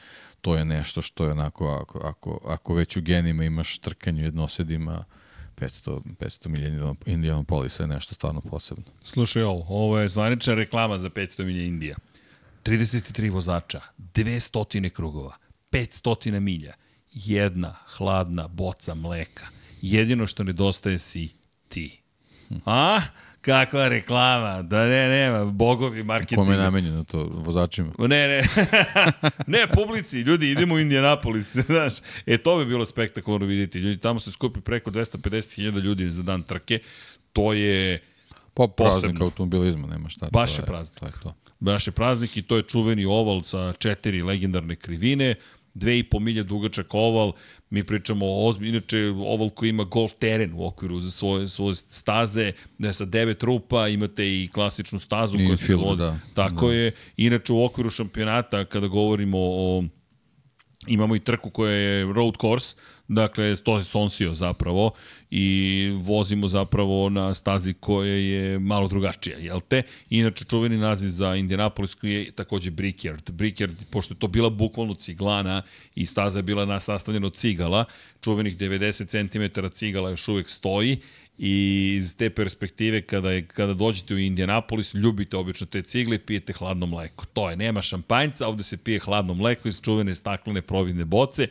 to 0.42 0.56
je 0.56 0.66
nešto 0.66 1.02
što 1.02 1.26
je 1.26 1.32
onako, 1.32 1.68
ako, 1.68 2.00
ako, 2.04 2.40
ako 2.46 2.74
već 2.74 2.98
u 2.98 3.02
genima 3.02 3.44
imaš 3.44 3.80
trkanje 3.80 4.24
jednosedima, 4.24 4.98
uh, 4.98 5.19
500, 5.60 6.02
500 6.20 6.48
milijana 6.48 6.96
Indianapolisa 7.06 7.84
je 7.84 7.88
nešto 7.88 8.16
stvarno 8.16 8.42
posebno. 8.42 8.84
Slušaj 9.04 9.44
ovo, 9.44 9.66
ovo 9.70 10.00
je 10.00 10.10
zvanična 10.10 10.54
reklama 10.54 11.00
za 11.00 11.10
500 11.10 11.46
milija 11.46 11.66
Indija. 11.66 11.96
33 12.64 13.32
vozača, 13.32 13.82
200 13.98 14.90
krugova, 14.90 15.38
500 15.72 16.40
milja, 16.40 16.74
jedna 17.14 17.76
hladna 17.86 18.48
boca 18.48 18.96
mleka. 18.96 19.48
Jedino 19.82 20.28
što 20.28 20.44
nedostaje 20.44 21.00
si 21.00 21.30
ti. 21.70 22.02
A? 22.66 23.02
Kakva 23.42 23.88
reklama, 23.88 24.62
da 24.62 24.86
ne, 24.88 25.08
nema, 25.10 25.46
bogovi 25.46 26.04
marketinga. 26.04 26.44
Kome 26.44 26.56
je 26.56 26.62
namenjeno 26.62 27.04
to, 27.04 27.30
vozačima? 27.34 27.92
Ne, 27.98 28.08
ne, 28.08 28.44
ne, 29.58 29.68
publici, 29.68 30.20
ljudi, 30.20 30.52
idemo 30.52 30.76
u 30.76 30.80
Indianapolis, 30.80 31.58
znaš. 31.70 31.94
E, 32.26 32.38
to 32.38 32.58
bi 32.58 32.66
bilo 32.66 32.86
spektakularno 32.86 33.48
vidjeti. 33.48 33.80
Ljudi, 33.80 33.98
tamo 33.98 34.20
se 34.20 34.32
skupi 34.32 34.62
preko 34.62 34.92
250.000 34.92 35.82
ljudi 35.82 36.10
za 36.10 36.24
dan 36.24 36.44
trke. 36.44 36.80
To 37.34 37.54
je 37.54 38.00
Pa 38.54 38.68
praznik 38.68 39.22
automobilizma, 39.22 39.88
nema 39.88 40.10
šta. 40.10 40.28
Baš 40.32 40.58
je 40.58 40.66
praznik. 40.66 41.00
To 41.00 41.06
je 41.06 41.12
to. 41.24 41.34
Baš 41.60 41.88
je 41.88 41.92
praznik 41.92 42.38
i 42.38 42.42
to 42.42 42.58
je 42.58 42.64
čuveni 42.64 43.06
oval 43.06 43.44
sa 43.44 43.74
četiri 43.74 44.22
legendarne 44.22 44.76
krivine 44.76 45.36
dve 45.74 46.00
i 46.00 46.04
po 46.04 46.20
milje 46.20 46.44
dugačak 46.44 46.94
oval, 46.94 47.32
mi 47.70 47.84
pričamo 47.84 48.26
o 48.26 48.48
ozbi, 48.48 48.70
inače 48.70 48.98
oval 49.08 49.50
koji 49.50 49.70
ima 49.70 49.84
golf 49.84 50.14
teren 50.14 50.54
u 50.56 50.68
okviru 50.68 51.00
za 51.00 51.12
svoje, 51.12 51.48
svoje 51.48 51.76
staze, 51.76 52.52
ne, 52.78 52.94
sa 52.94 53.06
devet 53.06 53.44
rupa, 53.44 53.88
imate 53.88 54.28
i 54.28 54.50
klasičnu 54.54 55.00
stazu 55.00 55.38
I 55.40 55.46
koja 55.46 55.58
se 55.58 55.76
vodi. 55.76 56.02
Da. 56.02 56.20
Tako 56.34 56.68
da. 56.68 56.74
je. 56.74 56.92
Inače 57.18 57.54
u 57.54 57.64
okviru 57.64 57.90
šampionata, 57.90 58.66
kada 58.66 58.88
govorimo 58.88 59.38
o 59.40 59.84
imamo 60.88 61.16
i 61.16 61.20
trku 61.20 61.50
koja 61.50 61.74
je 61.74 62.14
road 62.14 62.34
course, 62.42 62.76
Dakle, 63.10 63.56
to 63.56 63.78
je 63.78 63.84
Sonsio 63.84 64.34
zapravo 64.34 64.92
i 65.32 65.90
vozimo 66.02 66.48
zapravo 66.48 67.10
na 67.10 67.36
stazi 67.36 67.74
koja 67.74 68.14
je 68.14 68.60
malo 68.60 68.88
drugačija, 68.88 69.38
jel 69.38 69.60
te? 69.68 69.84
Inače, 70.10 70.46
čuveni 70.46 70.78
naziv 70.78 71.10
za 71.10 71.36
Indianapolis 71.36 71.96
koji 71.96 72.14
je 72.14 72.32
takođe 72.32 72.72
Brickyard. 72.72 73.32
Brickyard, 73.32 73.76
pošto 73.90 74.14
je 74.14 74.20
to 74.20 74.28
bila 74.28 74.50
bukvalno 74.50 74.94
ciglana 74.94 75.62
i 75.96 76.06
staza 76.06 76.40
je 76.40 76.44
bila 76.44 76.80
sastavljena 76.80 77.28
od 77.28 77.36
cigala, 77.36 77.86
čuvenih 78.22 78.58
90 78.58 79.08
cm 79.08 79.68
cigala 79.74 80.10
još 80.10 80.28
uvek 80.28 80.50
stoji 80.50 80.98
i 81.38 81.96
iz 81.98 82.16
te 82.18 82.30
perspektive 82.30 83.02
kada, 83.02 83.32
je, 83.32 83.46
kada 83.46 83.74
dođete 83.74 84.14
u 84.14 84.20
Indianapolis, 84.20 84.94
ljubite 84.94 85.38
obično 85.38 85.68
te 85.68 85.82
cigle 85.82 86.16
i 86.16 86.20
pijete 86.20 86.54
hladno 86.54 86.86
mleko. 86.86 87.26
To 87.34 87.50
je, 87.50 87.56
nema 87.56 87.82
šampanjca, 87.82 88.48
ovde 88.48 88.64
se 88.64 88.78
pije 88.78 89.00
hladno 89.00 89.34
mleko 89.34 89.68
iz 89.68 89.82
čuvene 89.82 90.16
staklene 90.16 90.62
providne 90.62 91.06
boce 91.06 91.48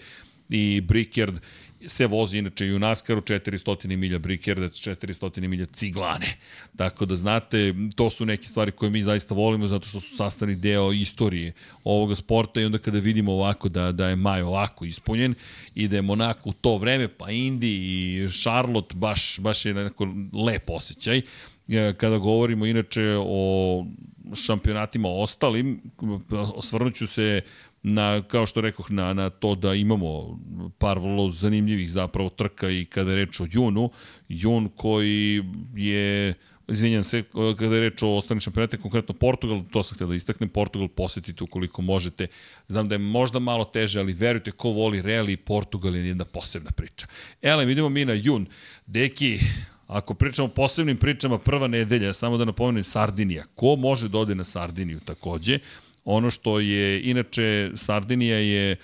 i 0.48 0.80
Brickyard 0.80 1.38
se 1.86 2.06
vozi 2.06 2.38
inače 2.38 2.66
i 2.66 2.74
u 2.74 2.78
Naskaru 2.78 3.20
400 3.20 3.96
milja 3.96 4.18
Brickyarda, 4.18 4.68
400 4.68 5.48
milja 5.48 5.66
ciglane. 5.66 6.36
Tako 6.76 7.06
da 7.06 7.16
znate, 7.16 7.74
to 7.96 8.10
su 8.10 8.26
neke 8.26 8.46
stvari 8.46 8.72
koje 8.72 8.90
mi 8.90 9.02
zaista 9.02 9.34
volimo 9.34 9.68
zato 9.68 9.88
što 9.88 10.00
su 10.00 10.16
sastavni 10.16 10.54
deo 10.54 10.92
istorije 10.92 11.52
ovoga 11.84 12.16
sporta 12.16 12.60
i 12.60 12.64
onda 12.64 12.78
kada 12.78 12.98
vidimo 12.98 13.32
ovako 13.32 13.68
da, 13.68 13.92
da 13.92 14.08
je 14.08 14.16
Maj 14.16 14.42
ovako 14.42 14.84
ispunjen 14.84 15.34
i 15.74 15.88
da 15.88 15.96
je 15.96 16.02
Monako 16.02 16.50
u 16.50 16.52
to 16.52 16.78
vreme, 16.78 17.08
pa 17.08 17.30
Indi 17.30 17.74
i 17.74 18.28
Charlotte 18.42 18.96
baš, 18.96 19.38
baš 19.38 19.64
je 19.64 19.74
neko 19.74 20.08
lep 20.46 20.70
osjećaj. 20.70 21.22
E, 21.68 21.94
kada 21.96 22.18
govorimo 22.18 22.66
inače 22.66 23.16
o 23.18 23.86
šampionatima 24.34 25.08
ostalim, 25.08 25.80
osvrnuću 26.30 27.06
se 27.06 27.40
na, 27.82 28.22
kao 28.22 28.46
što 28.46 28.60
rekoh, 28.60 28.90
na, 28.90 29.12
na 29.12 29.30
to 29.30 29.54
da 29.54 29.74
imamo 29.74 30.38
par 30.78 30.98
vrlo 30.98 31.30
zanimljivih 31.30 31.92
zapravo 31.92 32.28
trka 32.28 32.70
i 32.70 32.84
kada 32.84 33.10
je 33.10 33.16
reč 33.16 33.40
o 33.40 33.46
Junu. 33.50 33.90
Jun 34.28 34.68
koji 34.76 35.44
je 35.74 36.34
izvinjam 36.68 37.04
se, 37.04 37.22
kada 37.58 37.74
je 37.74 37.80
reč 37.80 38.02
o 38.02 38.08
ostalim 38.16 38.40
šampionate, 38.40 38.76
konkretno 38.76 39.14
Portugal, 39.14 39.62
to 39.72 39.82
sam 39.82 39.94
htio 39.94 40.06
da 40.06 40.14
istaknem, 40.14 40.48
Portugal 40.48 40.88
posetite 40.88 41.44
ukoliko 41.44 41.82
možete. 41.82 42.26
Znam 42.68 42.88
da 42.88 42.94
je 42.94 42.98
možda 42.98 43.38
malo 43.38 43.64
teže, 43.64 44.00
ali 44.00 44.12
verujte, 44.12 44.50
ko 44.50 44.70
voli 44.70 45.02
Real 45.02 45.30
i 45.30 45.36
Portugal 45.36 45.96
je 45.96 46.08
jedna 46.08 46.24
posebna 46.24 46.70
priča. 46.70 47.06
Elem, 47.42 47.70
idemo 47.70 47.88
mi 47.88 48.04
na 48.04 48.12
jun. 48.12 48.46
Deki, 48.86 49.38
ako 49.86 50.14
pričamo 50.14 50.48
o 50.48 50.54
posebnim 50.54 50.96
pričama, 50.96 51.38
prva 51.38 51.66
nedelja, 51.66 52.12
samo 52.12 52.36
da 52.36 52.44
napomenem 52.44 52.84
Sardinija. 52.84 53.44
Ko 53.54 53.76
može 53.76 54.08
da 54.08 54.18
ode 54.18 54.34
na 54.34 54.44
Sardiniju 54.44 55.00
takođe? 55.00 55.58
Ono 56.10 56.30
što 56.30 56.60
je, 56.60 57.02
inače, 57.02 57.70
Sardinija 57.74 58.38
je 58.38 58.76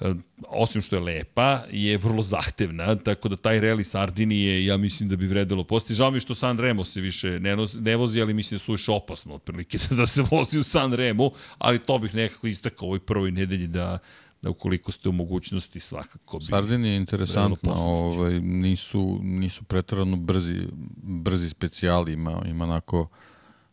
e, 0.00 0.14
osim 0.48 0.82
što 0.82 0.96
je 0.96 1.00
lepa, 1.00 1.62
je 1.70 1.98
vrlo 1.98 2.22
zahtevna, 2.22 2.96
tako 2.96 3.28
da 3.28 3.36
taj 3.36 3.60
reli 3.60 3.84
Sardinije, 3.84 4.66
ja 4.66 4.76
mislim 4.76 5.08
da 5.08 5.16
bi 5.16 5.26
vredelo 5.26 5.64
posti. 5.64 5.94
Žao 5.94 6.10
mi 6.10 6.20
što 6.20 6.34
San 6.34 6.58
Remo 6.58 6.84
se 6.84 7.00
više 7.00 7.40
ne, 7.40 7.56
nozi, 7.56 7.80
ne 7.80 7.96
vozi, 7.96 8.20
ali 8.20 8.34
mislim 8.34 8.56
da 8.56 8.64
su 8.64 8.72
više 8.72 8.92
opasno 8.92 9.34
otprilike 9.34 9.78
da 10.00 10.06
se 10.06 10.22
vozi 10.30 10.58
u 10.58 10.62
San 10.62 10.92
Remo, 10.92 11.30
ali 11.58 11.78
to 11.78 11.98
bih 11.98 12.14
nekako 12.14 12.46
istakao 12.46 12.86
ovoj 12.86 13.00
prvoj 13.00 13.30
nedelji 13.30 13.66
da, 13.66 13.98
da 14.42 14.50
ukoliko 14.50 14.92
ste 14.92 15.08
u 15.08 15.12
mogućnosti 15.12 15.80
svakako 15.80 16.38
bi... 16.38 16.44
Sardin 16.44 16.84
je 16.84 16.96
interesantno, 16.96 17.72
ovaj, 17.76 18.40
nisu, 18.40 19.18
nisu 19.22 19.64
pretrano 19.64 20.16
brzi, 20.16 20.58
brzi 21.02 21.48
specijali, 21.48 22.12
ima, 22.12 22.42
ima 22.46 22.64
onako 22.64 23.08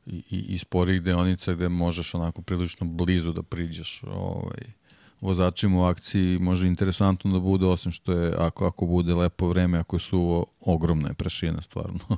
i, 0.08 0.24
i, 0.30 0.40
i 0.40 0.58
sporih 0.58 1.02
deonica 1.02 1.54
gde 1.54 1.70
možeš 1.70 2.14
onako 2.14 2.42
prilično 2.42 2.88
blizu 2.88 3.32
da 3.32 3.44
priđeš 3.44 4.04
ovaj, 4.04 4.62
vozačima 5.22 5.80
u 5.80 5.84
akciji 5.84 6.40
može 6.40 6.68
interesantno 6.68 7.32
da 7.32 7.40
bude, 7.40 7.66
osim 7.66 7.92
što 7.92 8.12
je, 8.12 8.34
ako, 8.38 8.66
ako 8.66 8.86
bude 8.86 9.14
lepo 9.14 9.48
vreme, 9.48 9.78
ako 9.78 10.00
su 10.00 10.48
ogromne 10.62 11.14
prašine 11.14 11.62
stvarno, 11.62 12.00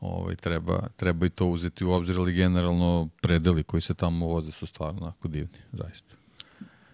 ovaj, 0.00 0.36
treba, 0.36 0.88
treba 0.96 1.26
i 1.26 1.30
to 1.30 1.46
uzeti 1.46 1.84
u 1.84 1.90
obzir, 1.90 2.18
ali 2.18 2.32
generalno 2.32 3.08
predeli 3.20 3.62
koji 3.62 3.80
se 3.80 3.94
tamo 3.94 4.26
voze 4.26 4.52
su 4.52 4.66
stvarno 4.66 5.02
onako 5.02 5.28
divni, 5.28 5.58
zaista. 5.72 6.14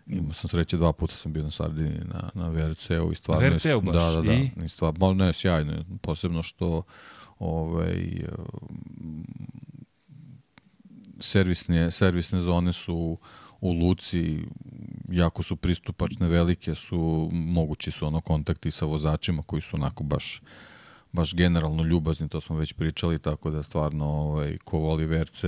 Imao 0.06 0.32
sam 0.32 0.48
sreće, 0.48 0.76
dva 0.76 0.92
puta 0.92 1.14
sam 1.14 1.32
bio 1.32 1.42
na 1.42 1.50
Sardini, 1.50 2.00
na, 2.04 2.30
na 2.34 2.48
VRC-u 2.48 3.12
i 3.12 3.14
stvarno... 3.14 3.48
VRC-u 3.48 3.80
baš? 3.80 3.94
Da, 3.94 4.10
da, 4.10 4.20
da. 4.22 4.32
I? 4.32 4.50
I 4.64 4.68
stvarno, 4.68 5.12
ne, 5.12 5.32
sjajno, 5.32 5.72
posebno 6.02 6.42
što 6.42 6.82
ovaj, 7.38 8.24
servisne, 11.20 11.90
servisne 11.90 12.40
zone 12.40 12.72
su 12.72 13.18
u 13.60 13.72
Luci, 13.72 14.38
jako 15.08 15.42
su 15.42 15.56
pristupačne, 15.56 16.28
velike 16.28 16.74
su, 16.74 17.28
mogući 17.32 17.90
su 17.90 18.06
ono 18.06 18.20
kontakti 18.20 18.70
sa 18.70 18.86
vozačima 18.86 19.42
koji 19.42 19.62
su 19.62 19.76
onako 19.76 20.04
baš 20.04 20.40
baš 21.12 21.34
generalno 21.34 21.82
ljubazni, 21.82 22.28
to 22.28 22.40
smo 22.40 22.56
već 22.56 22.72
pričali, 22.72 23.18
tako 23.18 23.50
da 23.50 23.62
stvarno 23.62 24.04
ovaj, 24.04 24.58
ko 24.64 24.78
voli 24.78 25.06
VRC, 25.06 25.44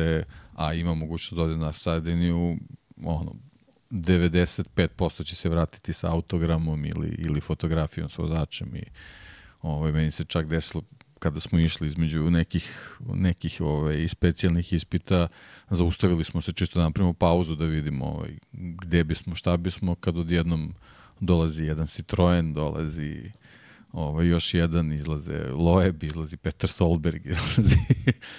a 0.54 0.74
ima 0.74 0.94
mogućnost 0.94 1.34
da 1.34 1.42
ode 1.42 1.56
na 1.56 1.72
Sardiniju, 1.72 2.56
ono, 3.04 3.34
95% 3.90 5.24
će 5.24 5.34
se 5.34 5.48
vratiti 5.48 5.92
sa 5.92 6.12
autogramom 6.12 6.84
ili, 6.84 7.08
ili 7.18 7.40
fotografijom 7.40 8.08
sa 8.08 8.22
vozačem 8.22 8.76
i 8.76 8.82
ovaj, 9.62 9.92
meni 9.92 10.10
se 10.10 10.24
čak 10.24 10.46
desilo 10.46 10.82
kada 11.18 11.40
smo 11.40 11.58
išli 11.58 11.88
između 11.88 12.30
nekih, 12.30 12.98
nekih 13.14 13.60
ovaj, 13.60 14.08
specijalnih 14.08 14.72
ispita, 14.72 15.28
zaustavili 15.70 16.24
smo 16.24 16.42
se 16.42 16.52
čisto 16.52 16.78
da 16.78 16.84
napravimo 16.84 17.12
pauzu 17.12 17.54
da 17.54 17.64
vidimo 17.64 18.04
ovaj, 18.04 18.38
gde 18.52 19.04
bismo, 19.04 19.34
šta 19.34 19.56
bismo, 19.56 19.94
kad 19.94 20.16
odjednom 20.16 20.74
dolazi 21.20 21.64
jedan 21.64 21.86
Citroen, 21.86 22.54
dolazi 22.54 23.30
ovaj, 23.92 24.26
još 24.28 24.54
jedan, 24.54 24.92
izlaze 24.92 25.50
Loeb, 25.52 26.02
izlazi 26.02 26.36
Petar 26.36 26.70
Solberg, 26.70 27.26
izlazi, 27.32 27.78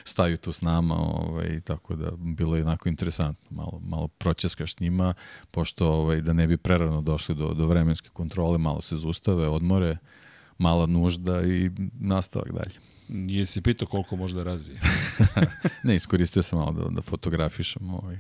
staju 0.04 0.38
tu 0.38 0.52
s 0.52 0.62
nama, 0.62 0.96
ovaj, 0.96 1.62
tako 1.62 1.96
da 1.96 2.12
bilo 2.18 2.56
je 2.56 2.64
onako 2.64 2.90
interesantno, 2.90 3.48
malo, 3.50 3.82
malo 3.84 4.08
proćeskaš 4.08 4.76
s 4.76 4.80
njima, 4.80 5.14
pošto 5.52 5.88
ovaj, 5.94 6.22
da 6.22 6.34
ne 6.34 6.48
bi 6.48 6.58
prerano 6.58 7.02
došli 7.02 7.36
do, 7.36 7.54
do 7.54 7.68
vremenske 7.68 8.10
kontrole, 8.10 8.58
malo 8.58 8.82
se 8.82 8.98
zustave, 8.98 9.48
odmore, 9.48 9.98
mala 10.60 10.86
nužda 10.86 11.41
i 11.41 11.69
nastavak 11.99 12.52
dalje. 12.52 12.76
Jesi 13.10 13.61
pitao 13.61 13.88
koliko 13.88 14.15
može 14.15 14.36
da 14.36 14.44
razvije? 14.44 14.80
ne, 15.84 15.95
iskoristio 15.95 16.44
sam 16.44 16.60
malo 16.60 16.72
da, 16.72 16.90
da 16.90 17.02
fotografišem 17.02 17.94
ovaj 17.94 18.18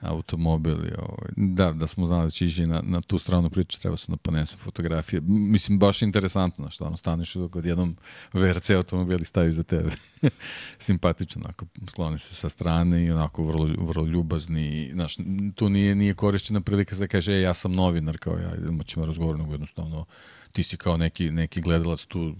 automobil 0.00 0.86
i 0.86 0.92
ovaj, 0.98 1.30
da, 1.36 1.72
da 1.72 1.86
smo 1.86 2.06
znali 2.06 2.26
da 2.26 2.30
će 2.30 2.44
ići 2.44 2.66
na, 2.66 2.82
na 2.84 3.00
tu 3.00 3.18
stranu 3.18 3.50
priču, 3.50 3.80
treba 3.80 3.96
sam 3.96 4.12
da 4.12 4.16
ponesem 4.16 4.58
fotografije. 4.58 5.20
Mislim, 5.26 5.78
baš 5.78 6.02
interesantno, 6.02 6.70
što 6.70 6.84
ono, 6.84 6.96
staneš 6.96 7.34
kod 7.50 7.66
jednom 7.66 7.96
VRC 8.32 8.70
automobili 8.70 9.24
staju 9.24 9.52
za 9.52 9.62
tebe. 9.62 9.90
Simpatično, 10.78 11.42
onako, 11.44 11.66
skloni 11.88 12.18
se 12.18 12.34
sa 12.34 12.48
strane 12.48 13.04
i 13.04 13.10
onako 13.10 13.44
vrlo, 13.44 13.68
vrlo 13.78 14.06
ljubazni. 14.06 14.90
Znaš, 14.92 15.16
tu 15.54 15.68
nije, 15.68 15.94
nije 15.94 16.14
korišćena 16.14 16.60
prilika 16.60 16.96
da 16.96 17.06
kaže, 17.06 17.32
e, 17.32 17.40
ja 17.40 17.54
sam 17.54 17.72
novinar, 17.72 18.18
kao 18.18 18.38
ja, 18.38 18.54
idemo 18.56 18.82
ćemo 18.82 19.06
razgovoriti, 19.06 19.50
jednostavno 19.50 20.06
ti 20.52 20.62
si 20.62 20.76
kao 20.76 20.96
neki, 20.96 21.30
neki 21.30 21.60
gledalac 21.60 22.04
tu 22.04 22.34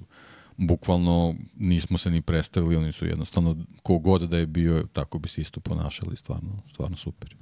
bukvalno 0.56 1.34
nismo 1.56 1.98
se 1.98 2.10
ni 2.10 2.22
predstavili, 2.22 2.76
oni 2.76 2.92
su 2.92 3.06
jednostavno 3.06 3.56
kogod 3.82 4.22
da 4.22 4.38
je 4.38 4.46
bio, 4.46 4.84
tako 4.92 5.18
bi 5.18 5.28
se 5.28 5.40
isto 5.40 5.60
ponašali, 5.60 6.16
stvarno, 6.16 6.62
stvarno 6.72 6.96
super. 6.96 7.36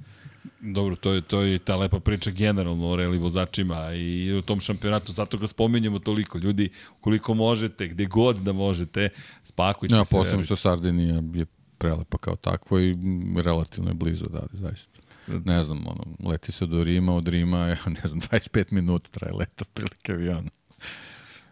Dobro, 0.61 0.95
to 0.95 1.13
je, 1.13 1.21
to 1.21 1.41
je 1.41 1.59
ta 1.59 1.75
lepa 1.75 1.99
priča 1.99 2.31
generalno 2.31 2.87
o 2.87 2.95
reli 2.95 3.17
vozačima 3.17 3.93
i 3.93 4.33
u 4.33 4.41
tom 4.41 4.59
šampionatu, 4.59 5.11
zato 5.11 5.37
ga 5.37 5.47
spominjemo 5.47 5.99
toliko. 5.99 6.37
Ljudi, 6.37 6.69
koliko 7.01 7.33
možete, 7.33 7.87
gde 7.87 8.05
god 8.05 8.37
da 8.37 8.53
možete, 8.53 9.09
spakujte 9.43 9.95
ja, 9.95 10.05
se. 10.05 10.15
Ja, 10.15 10.19
posebno 10.19 10.43
što 10.43 10.55
Sardinija 10.55 11.21
je 11.33 11.45
prelepa 11.77 12.17
kao 12.17 12.35
takvo 12.35 12.79
i 12.79 12.95
relativno 13.43 13.89
je 13.89 13.93
blizu, 13.93 14.25
da, 14.25 14.47
zaista. 14.53 14.99
Ne 15.45 15.63
znam, 15.63 15.87
ono, 15.87 16.31
leti 16.31 16.51
se 16.51 16.65
do 16.65 16.83
Rima, 16.83 17.15
od 17.15 17.27
Rima, 17.27 17.65
ne 18.01 18.07
znam, 18.07 18.21
25 18.21 18.71
minuta 18.71 19.09
traje 19.09 19.33
leta 19.33 19.65
prilike 19.73 20.11
aviona. 20.11 20.49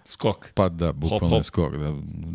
Skok. 0.07 0.51
Pa 0.53 0.69
da, 0.69 0.91
bukvalno 0.91 1.27
hop, 1.27 1.37
hop. 1.37 1.45
skok, 1.45 1.73
da, 1.75 1.93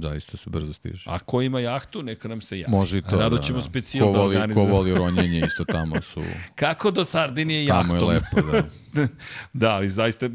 zaista 0.08 0.36
se 0.36 0.50
brzo 0.50 0.72
stiže. 0.72 1.04
A 1.06 1.18
ko 1.18 1.42
ima 1.42 1.60
jahtu, 1.60 2.02
neka 2.02 2.28
nam 2.28 2.40
se 2.40 2.58
javi. 2.58 2.70
Može 2.70 2.98
i 2.98 3.02
to, 3.02 3.16
Rado 3.16 3.36
da, 3.36 3.42
ćemo 3.42 3.58
da. 3.58 3.62
specijal 3.62 4.06
ko 4.06 4.12
da 4.12 4.18
voli, 4.18 4.36
organizujemo. 4.36 4.70
Ko 4.70 4.76
voli 4.76 4.94
ronjenje, 4.94 5.42
isto 5.46 5.64
tamo 5.64 6.02
su... 6.02 6.20
Kako 6.54 6.90
do 6.90 7.04
Sardinije 7.04 7.64
jahtom? 7.64 7.98
Tamo 7.98 8.12
je 8.12 8.18
lepo, 8.18 8.52
da. 8.52 8.62
da, 9.52 9.70
ali 9.70 9.90
zaista 9.90 10.26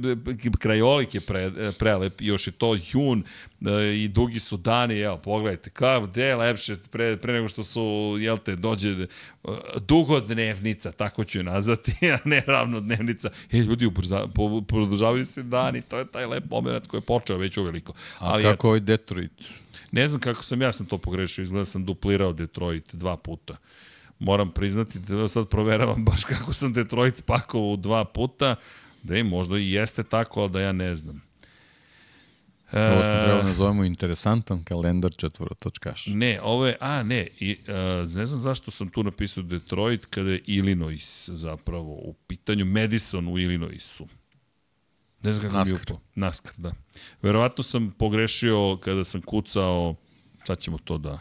krajolik 0.59 1.15
je 1.15 1.21
pre, 1.21 1.51
prelep, 1.79 2.21
još 2.21 2.47
je 2.47 2.51
to 2.51 2.77
jun 2.91 3.23
i 3.95 4.07
dugi 4.07 4.39
su 4.39 4.57
dani, 4.57 4.99
evo, 4.99 5.17
pogledajte, 5.17 5.69
kao, 5.69 6.01
gde 6.01 6.23
je 6.23 6.35
lepše 6.35 6.77
pre, 6.91 7.17
pre 7.17 7.33
nego 7.33 7.47
što 7.47 7.63
su, 7.63 8.17
jel 8.19 8.37
te, 8.37 8.55
dođe 8.55 9.07
dugodnevnica, 9.87 10.91
tako 10.91 11.23
ću 11.23 11.39
je 11.39 11.43
nazvati, 11.43 11.91
a 12.15 12.17
ne 12.25 12.43
ravnodnevnica. 12.47 13.29
E, 13.51 13.57
ljudi, 13.57 13.85
ubrza, 13.85 14.27
po, 14.35 14.61
produžavaju 14.61 15.25
se 15.25 15.43
dani, 15.43 15.81
to 15.81 15.97
je 15.97 16.07
taj 16.07 16.25
lep 16.25 16.49
moment 16.49 16.87
koji 16.87 16.99
je 16.99 17.05
počeo 17.05 17.26
već 17.35 17.57
uveliko. 17.57 17.93
A 18.19 18.31
ali, 18.33 18.43
kako 18.43 18.67
ovaj 18.67 18.79
Detroit? 18.79 19.31
Ne 19.91 20.07
znam 20.07 20.21
kako 20.21 20.43
sam, 20.43 20.61
ja 20.61 20.71
sam 20.73 20.85
to 20.85 20.97
pogrešio, 20.97 21.43
izgleda 21.43 21.65
sam 21.65 21.85
duplirao 21.85 22.33
Detroit 22.33 22.95
dva 22.95 23.17
puta 23.17 23.57
moram 24.19 24.51
priznati 24.51 24.99
da 24.99 25.27
sad 25.27 25.47
proveravam 25.47 26.05
baš 26.05 26.23
kako 26.23 26.53
sam 26.53 26.73
Detroit 26.73 27.17
spakovao 27.17 27.75
dva 27.75 28.05
puta, 28.05 28.55
da 29.03 29.15
je 29.15 29.23
možda 29.23 29.57
i 29.57 29.71
jeste 29.71 30.03
tako, 30.03 30.41
ali 30.41 30.51
da 30.51 30.61
ja 30.61 30.71
ne 30.71 30.95
znam. 30.95 31.21
E, 32.71 32.91
ovo 32.91 33.03
smo 33.03 33.21
trebali 33.21 33.41
da 33.41 33.47
nazovemo 33.47 33.83
interesantan 33.83 34.63
kalendar 34.63 35.11
četvorotočkaš. 35.17 36.07
Ne, 36.07 36.39
ovo 36.43 36.65
je, 36.65 36.77
a 36.79 37.03
ne, 37.03 37.27
i, 37.39 37.57
uh, 37.67 38.15
ne 38.15 38.25
znam 38.25 38.39
zašto 38.39 38.71
sam 38.71 38.89
tu 38.89 39.03
napisao 39.03 39.43
Detroit 39.43 40.05
kada 40.05 40.31
je 40.31 40.41
Illinois 40.45 41.29
zapravo 41.33 41.91
u 41.91 42.13
pitanju, 42.27 42.65
Madison 42.65 43.27
u 43.27 43.39
Illinoisu. 43.39 44.07
Ne 45.27 45.33
znam 45.33 45.51
kako 45.51 45.69
je 45.69 45.75
upao. 45.83 45.99
NASCAR, 46.15 46.53
da. 46.57 46.71
Verovatno 47.21 47.63
sam 47.63 47.91
pogrešio 47.97 48.77
kada 48.81 49.03
sam 49.03 49.21
kucao 49.21 49.95
sad 50.47 50.59
ćemo 50.59 50.77
to 50.77 50.97
da 50.97 51.19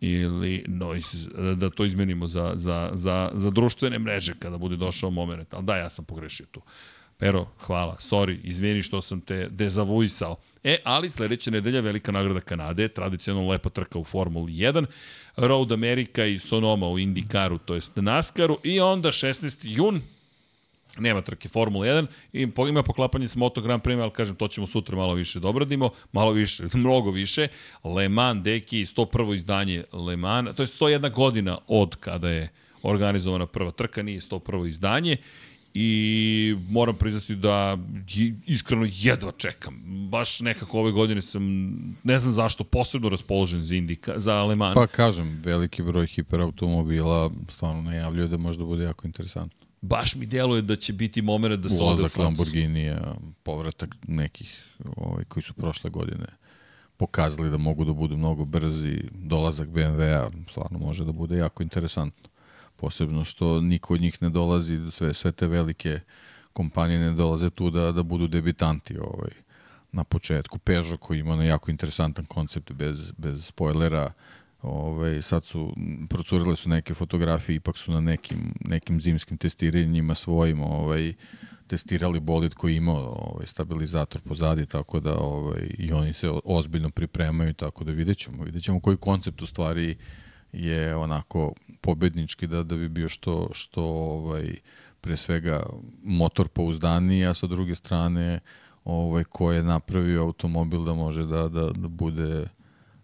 ili 0.00 0.64
noise, 0.68 1.16
da 1.56 1.70
to 1.70 1.84
izmenimo 1.84 2.28
za, 2.28 2.52
za, 2.56 2.90
za, 2.94 3.30
za 3.34 3.50
društvene 3.50 3.98
mreže 3.98 4.34
kada 4.38 4.58
bude 4.58 4.76
došao 4.76 5.10
moment. 5.10 5.54
Ali 5.54 5.64
da, 5.64 5.76
ja 5.76 5.90
sam 5.90 6.04
pogrešio 6.04 6.46
tu. 6.50 6.60
Pero, 7.18 7.46
hvala, 7.66 7.96
sorry, 8.00 8.38
izvini 8.42 8.82
što 8.82 9.00
sam 9.02 9.20
te 9.20 9.48
dezavuisao. 9.50 10.36
E, 10.64 10.76
ali 10.84 11.10
sledeća 11.10 11.50
nedelja 11.50 11.80
velika 11.80 12.12
nagrada 12.12 12.40
Kanade, 12.40 12.88
tradicionalno 12.88 13.50
lepa 13.50 13.68
trka 13.68 13.98
u 13.98 14.04
Formuli 14.04 14.52
1, 14.52 14.86
Road 15.36 15.72
America 15.72 16.24
i 16.24 16.38
Sonoma 16.38 16.88
u 16.88 16.98
Indikaru, 16.98 17.58
to 17.58 17.74
jest 17.74 17.96
NASCARu, 17.96 18.58
i 18.64 18.80
onda 18.80 19.08
16. 19.08 19.58
jun, 19.62 20.02
nema 20.98 21.20
trke 21.20 21.48
Formula 21.48 21.86
1 21.86 22.06
i 22.32 22.48
ima 22.68 22.82
poklapanje 22.82 23.28
s 23.28 23.36
Moto 23.36 23.60
Grand 23.60 23.82
Prix, 23.82 24.02
ali 24.02 24.10
kažem, 24.10 24.36
to 24.36 24.48
ćemo 24.48 24.66
sutra 24.66 24.96
malo 24.96 25.14
više 25.14 25.40
dobradimo, 25.40 25.90
malo 26.12 26.32
više, 26.32 26.64
mnogo 26.74 27.10
više. 27.10 27.48
Le 27.84 28.08
Mans, 28.08 28.42
deki, 28.42 28.86
101. 28.86 29.34
izdanje 29.34 29.84
Le 29.92 30.16
Mans, 30.16 30.56
to 30.56 30.62
je 30.62 30.66
101 30.66 31.12
godina 31.12 31.58
od 31.66 31.96
kada 31.96 32.30
je 32.30 32.48
organizovana 32.82 33.46
prva 33.46 33.70
trka, 33.70 34.02
nije 34.02 34.20
101. 34.20 34.68
izdanje 34.68 35.16
i 35.74 36.56
moram 36.68 36.96
priznati 36.96 37.34
da 37.34 37.78
iskreno 38.46 38.86
jedva 38.92 39.32
čekam. 39.36 39.82
Baš 40.10 40.40
nekako 40.40 40.80
ove 40.80 40.92
godine 40.92 41.22
sam, 41.22 41.42
ne 42.04 42.20
znam 42.20 42.34
zašto, 42.34 42.64
posebno 42.64 43.08
raspoložen 43.08 43.62
za, 43.62 43.74
Indika, 43.74 44.14
za 44.16 44.34
Aleman. 44.34 44.74
Pa 44.74 44.86
kažem, 44.86 45.42
veliki 45.44 45.82
broj 45.82 46.06
hiperautomobila 46.06 47.30
stvarno 47.48 47.82
najavljuje 47.82 48.28
da 48.28 48.36
možda 48.36 48.64
bude 48.64 48.84
jako 48.84 49.06
interesantno. 49.06 49.67
Baš 49.80 50.14
mi 50.14 50.26
deluje 50.26 50.62
da 50.62 50.76
će 50.76 50.92
biti 50.92 51.22
moment 51.22 51.60
da 51.60 51.68
se 51.68 51.82
ode 51.82 52.04
u 52.04 52.08
Francusku. 52.08 52.22
Lamborghini, 52.22 52.96
povratak 53.42 53.96
nekih 54.08 54.64
ovaj, 54.96 55.24
koji 55.24 55.42
su 55.42 55.54
prošle 55.54 55.90
godine 55.90 56.26
pokazali 56.96 57.50
da 57.50 57.56
mogu 57.56 57.84
da 57.84 57.92
budu 57.92 58.16
mnogo 58.16 58.44
brzi, 58.44 59.00
dolazak 59.12 59.68
BMW-a 59.68 60.30
stvarno 60.50 60.78
može 60.78 61.04
da 61.04 61.12
bude 61.12 61.36
jako 61.36 61.62
interesantno 61.62 62.28
posebno 62.76 63.24
što 63.24 63.60
niko 63.60 63.94
od 63.94 64.00
njih 64.00 64.22
ne 64.22 64.30
dolazi, 64.30 64.90
sve, 64.90 65.14
sve 65.14 65.32
te 65.32 65.46
velike 65.46 66.00
kompanije 66.52 66.98
ne 66.98 67.12
dolaze 67.12 67.50
tu 67.50 67.70
da, 67.70 67.92
da 67.92 68.02
budu 68.02 68.28
debitanti 68.28 68.98
ovaj, 68.98 69.30
na 69.92 70.04
početku. 70.04 70.58
Peugeot 70.58 71.00
koji 71.00 71.18
ima 71.18 71.36
na 71.36 71.44
jako 71.44 71.70
interesantan 71.70 72.24
koncept 72.24 72.72
bez, 72.72 73.12
bez 73.16 73.46
spoilera, 73.46 74.12
ovaj, 74.62 75.22
sad 75.22 75.44
su, 75.44 75.74
procurile 76.08 76.56
su 76.56 76.68
neke 76.68 76.94
fotografije, 76.94 77.56
ipak 77.56 77.78
su 77.78 77.92
na 77.92 78.00
nekim, 78.00 78.54
nekim 78.64 79.00
zimskim 79.00 79.38
testiranjima 79.38 80.14
svojim 80.14 80.62
ovaj, 80.62 81.14
testirali 81.66 82.20
bolid 82.20 82.54
koji 82.54 82.76
ima 82.76 82.92
ovaj, 82.92 83.46
stabilizator 83.46 84.20
pozadi, 84.20 84.66
tako 84.66 85.00
da 85.00 85.18
ovaj, 85.18 85.70
i 85.78 85.92
oni 85.92 86.12
se 86.12 86.30
ozbiljno 86.44 86.90
pripremaju, 86.90 87.54
tako 87.54 87.84
da 87.84 87.92
vidjet 87.92 88.18
ćemo, 88.18 88.44
vidjet 88.44 88.64
ćemo 88.64 88.80
koji 88.80 88.96
koncept 88.96 89.42
u 89.42 89.46
stvari 89.46 89.96
je 90.52 90.96
onako 90.96 91.52
pobednički 91.80 92.46
da 92.46 92.62
da 92.62 92.76
bi 92.76 92.88
bio 92.88 93.08
što 93.08 93.48
što 93.52 93.82
ovaj 93.84 94.54
pre 95.00 95.16
svega 95.16 95.62
motor 96.02 96.48
pouzdaniji, 96.48 97.26
a 97.26 97.34
sa 97.34 97.46
druge 97.46 97.74
strane 97.74 98.40
ovaj 98.84 99.24
ko 99.24 99.52
je 99.52 99.62
napravio 99.62 100.22
automobil 100.22 100.84
da 100.84 100.94
može 100.94 101.26
da 101.26 101.48
da 101.48 101.70
da 101.70 101.88
bude 101.88 102.48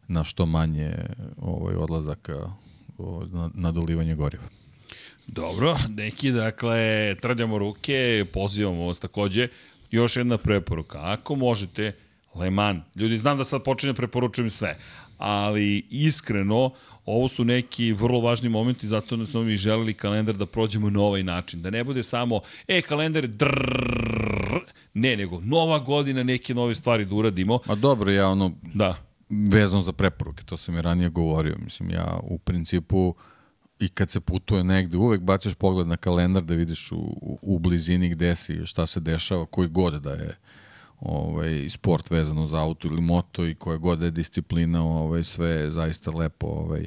na 0.09 0.25
što 0.25 0.47
manje 0.47 0.95
ovaj 1.43 1.75
odlazaka 1.75 2.51
ovaj, 2.99 3.29
na, 3.55 3.73
dolivanje 3.73 4.15
goriva. 4.15 4.45
Dobro, 5.27 5.77
neki, 5.89 6.33
dakle, 6.33 7.15
trljamo 7.23 7.59
ruke, 7.59 8.25
pozivamo 8.33 8.87
vas 8.87 8.99
takođe. 8.99 9.49
Još 9.91 10.17
jedna 10.17 10.39
preporuka, 10.39 10.99
ako 11.03 11.35
možete, 11.35 11.93
Le 12.35 12.51
Mans, 12.51 12.83
ljudi, 12.97 13.19
znam 13.19 13.39
da 13.39 13.45
sad 13.45 13.63
počinjem 13.63 13.97
preporučujem 13.97 14.51
sve, 14.51 14.79
ali 15.19 15.87
iskreno, 15.91 16.71
ovo 17.07 17.29
su 17.29 17.45
neki 17.45 17.93
vrlo 17.93 18.21
važni 18.21 18.49
momenti, 18.49 18.89
zato 18.89 19.27
smo 19.27 19.43
mi 19.43 19.57
želeli 19.57 19.95
kalendar 19.95 20.37
da 20.37 20.47
prođemo 20.47 20.91
na 20.91 21.01
ovaj 21.01 21.23
način. 21.23 21.63
Da 21.63 21.71
ne 21.71 21.85
bude 21.85 22.03
samo, 22.03 22.41
e, 22.69 22.83
kalendar 22.83 23.27
drrrr, 23.27 24.61
ne, 24.95 25.17
nego 25.17 25.41
nova 25.41 25.79
godina, 25.79 26.23
neke 26.23 26.55
nove 26.55 26.75
stvari 26.75 27.05
da 27.05 27.15
uradimo. 27.15 27.59
A 27.67 27.75
dobro, 27.75 28.13
ja 28.13 28.29
ono, 28.29 28.53
da. 28.75 29.14
Vezano 29.29 29.83
za 29.83 29.93
preporuke, 29.93 30.45
to 30.45 30.57
sam 30.57 30.77
i 30.77 30.83
ranije 30.83 31.09
govorio. 31.09 31.57
Mislim, 31.65 31.91
ja 31.91 32.21
u 32.23 32.39
principu 32.39 33.15
i 33.79 33.89
kad 33.89 34.11
se 34.11 34.21
putuje 34.21 34.65
negde, 34.65 34.97
uvek 34.97 35.21
bacaš 35.21 35.55
pogled 35.55 35.87
na 35.87 35.97
kalendar 35.97 36.43
da 36.43 36.55
vidiš 36.55 36.93
u, 36.93 37.39
u 37.43 37.59
blizini 37.59 38.09
gde 38.09 38.37
si, 38.37 38.67
šta 38.67 38.87
se 38.87 39.01
dešava, 39.01 39.47
koji 39.47 39.69
god 39.69 40.03
da 40.03 40.11
je 40.11 40.39
ovaj, 41.01 41.69
sport 41.69 42.11
vezano 42.11 42.47
za 42.47 42.61
auto 42.61 42.89
ili 42.89 43.01
moto 43.01 43.47
i 43.47 43.55
koja 43.55 43.77
god 43.77 44.03
je 44.03 44.11
disciplina, 44.11 44.85
ovaj, 44.85 45.25
sve 45.25 45.49
je 45.49 45.71
zaista 45.71 46.11
lepo 46.11 46.47
ovaj, 46.47 46.87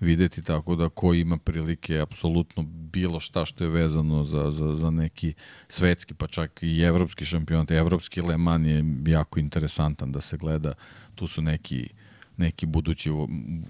videti, 0.00 0.42
tako 0.42 0.76
da 0.76 0.88
ko 0.88 1.14
ima 1.14 1.38
prilike 1.38 1.98
apsolutno 1.98 2.62
bilo 2.68 3.20
šta 3.20 3.44
što 3.44 3.64
je 3.64 3.70
vezano 3.70 4.24
za, 4.24 4.50
za, 4.50 4.74
za 4.74 4.90
neki 4.90 5.34
svetski, 5.68 6.14
pa 6.14 6.26
čak 6.26 6.58
i 6.62 6.80
evropski 6.80 7.24
šampionat, 7.24 7.70
evropski 7.70 8.20
Le 8.20 8.36
Mans 8.36 8.66
je 8.66 8.84
jako 9.06 9.40
interesantan 9.40 10.12
da 10.12 10.20
se 10.20 10.36
gleda, 10.36 10.72
tu 11.14 11.26
su 11.26 11.42
neki 11.42 11.88
neki 12.36 12.66
budući, 12.66 13.10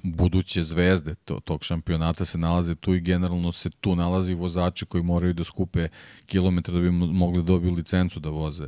buduće 0.02 0.62
zvezde 0.62 1.14
to, 1.14 1.40
tog 1.40 1.64
šampionata 1.64 2.24
se 2.24 2.38
nalaze 2.38 2.74
tu 2.74 2.94
i 2.94 3.00
generalno 3.00 3.52
se 3.52 3.70
tu 3.70 3.96
nalazi 3.96 4.34
vozači 4.34 4.86
koji 4.86 5.04
moraju 5.04 5.34
da 5.34 5.44
skupe 5.44 5.88
kilometre 6.26 6.74
da 6.74 6.80
bi 6.80 6.90
mogli 6.90 7.42
da 7.42 7.46
dobiju 7.46 7.74
licencu 7.74 8.20
da 8.20 8.28
voze 8.28 8.66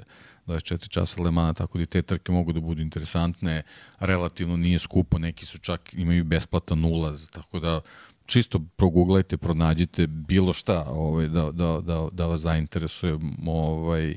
24 0.48 0.88
časa 0.88 1.22
Le 1.22 1.30
Mans, 1.30 1.58
tako 1.58 1.78
da 1.78 1.86
te 1.86 2.02
trke 2.02 2.32
mogu 2.32 2.52
da 2.52 2.60
budu 2.60 2.82
interesantne, 2.82 3.62
relativno 4.00 4.56
nije 4.56 4.78
skupo, 4.78 5.18
neki 5.18 5.46
su 5.46 5.58
čak 5.58 5.94
imaju 5.94 6.24
besplatan 6.24 6.84
ulaz, 6.84 7.28
tako 7.28 7.60
da 7.60 7.80
čisto 8.26 8.60
proguglajte, 8.76 9.36
pronađite 9.36 10.06
bilo 10.06 10.52
šta 10.52 10.84
ovaj, 10.88 11.28
da, 11.28 11.50
da, 11.52 11.80
da, 11.80 12.08
da 12.12 12.26
vas 12.26 12.40
zainteresuje, 12.40 13.18
ovaj, 13.46 14.16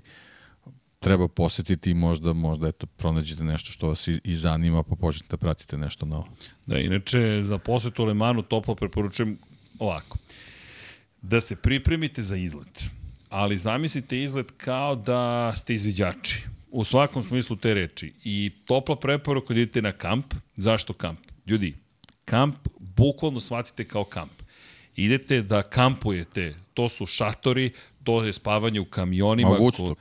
treba 1.00 1.28
posetiti 1.28 1.92
i 1.92 1.94
možda, 1.94 2.34
možda 2.34 2.68
eto, 2.68 2.86
pronađete 2.86 3.44
nešto 3.44 3.72
što 3.72 3.88
vas 3.88 4.08
i, 4.08 4.22
i 4.24 4.36
zanima, 4.36 4.84
pa 4.84 4.96
počnete 4.96 5.32
da 5.32 5.38
pratite 5.38 5.78
nešto 5.78 6.06
novo. 6.06 6.28
Da, 6.66 6.80
inače, 6.80 7.40
za 7.44 7.58
posetu 7.58 8.06
Lemanu 8.06 8.42
toplo 8.42 8.76
preporučujem 8.76 9.38
ovako. 9.80 10.18
Da 11.22 11.42
se 11.42 11.56
pripremite 11.56 12.22
za 12.22 12.36
izlet 12.36 12.90
ali 13.32 13.58
zamislite 13.58 14.24
izgled 14.24 14.52
kao 14.58 14.96
da 14.96 15.54
ste 15.56 15.74
izviđači. 15.74 16.44
U 16.72 16.84
svakom 16.84 17.24
smislu 17.24 17.56
te 17.56 17.74
reči. 17.74 18.14
I 18.24 18.52
topla 18.66 18.96
preporuka 18.96 19.54
da 19.54 19.60
idete 19.60 19.82
na 19.82 19.92
kamp. 19.92 20.34
Zašto 20.54 20.94
kamp? 20.94 21.20
Ljudi, 21.48 21.76
kamp 22.26 22.56
bukvalno 22.80 23.42
shvatite 23.42 23.88
kao 23.88 24.04
kamp. 24.04 24.32
Idete 24.96 25.42
da 25.42 25.64
kampujete. 25.64 26.56
To 26.74 26.90
su 26.90 27.06
šatori, 27.06 27.72
to 28.04 28.24
je 28.24 28.34
spavanje 28.34 28.80
u 28.80 28.86
kamionima. 28.86 29.56
A 29.56 29.60
Woodstock. 29.60 29.80
Vu, 29.80 29.96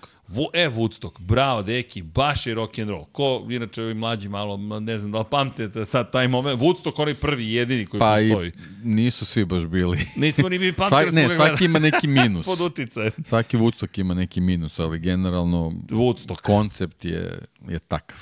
e, 0.52 0.68
Woodstock, 0.68 1.20
bravo, 1.20 1.62
deki, 1.62 2.02
baš 2.02 2.46
je 2.46 2.54
rock 2.54 2.78
and 2.78 2.88
roll. 2.90 3.04
Ko, 3.04 3.46
inače, 3.50 3.82
ovi 3.82 3.94
mlađi 3.94 4.28
malo, 4.28 4.56
ne 4.56 4.98
znam 4.98 5.12
da 5.12 5.18
li 5.18 5.24
pamtite 5.30 5.84
sad 5.84 6.12
taj 6.12 6.28
moment. 6.28 6.60
Woodstock, 6.60 6.92
onaj 7.02 7.14
prvi, 7.14 7.52
jedini 7.52 7.86
koji 7.86 7.98
pa 7.98 8.16
postoji. 8.16 8.52
Pa 8.52 8.58
nisu 8.84 9.26
svi 9.26 9.44
baš 9.44 9.66
bili. 9.66 9.98
Nismo 10.16 10.48
ni 10.48 10.58
mi 10.58 10.72
pamtili. 10.78 11.02
Svaki, 11.02 11.16
ne, 11.16 11.28
svaki 11.28 11.64
ima 11.64 11.78
neki 11.78 12.06
minus. 12.20 12.46
Pod 12.46 12.60
uticajem. 12.60 13.12
Svaki 13.24 13.56
Woodstock 13.56 14.00
ima 14.00 14.14
neki 14.14 14.40
minus, 14.40 14.78
ali 14.78 14.98
generalno 14.98 15.72
Woodstock. 15.88 16.40
koncept 16.40 17.04
je, 17.04 17.38
je 17.68 17.78
takav. 17.78 18.18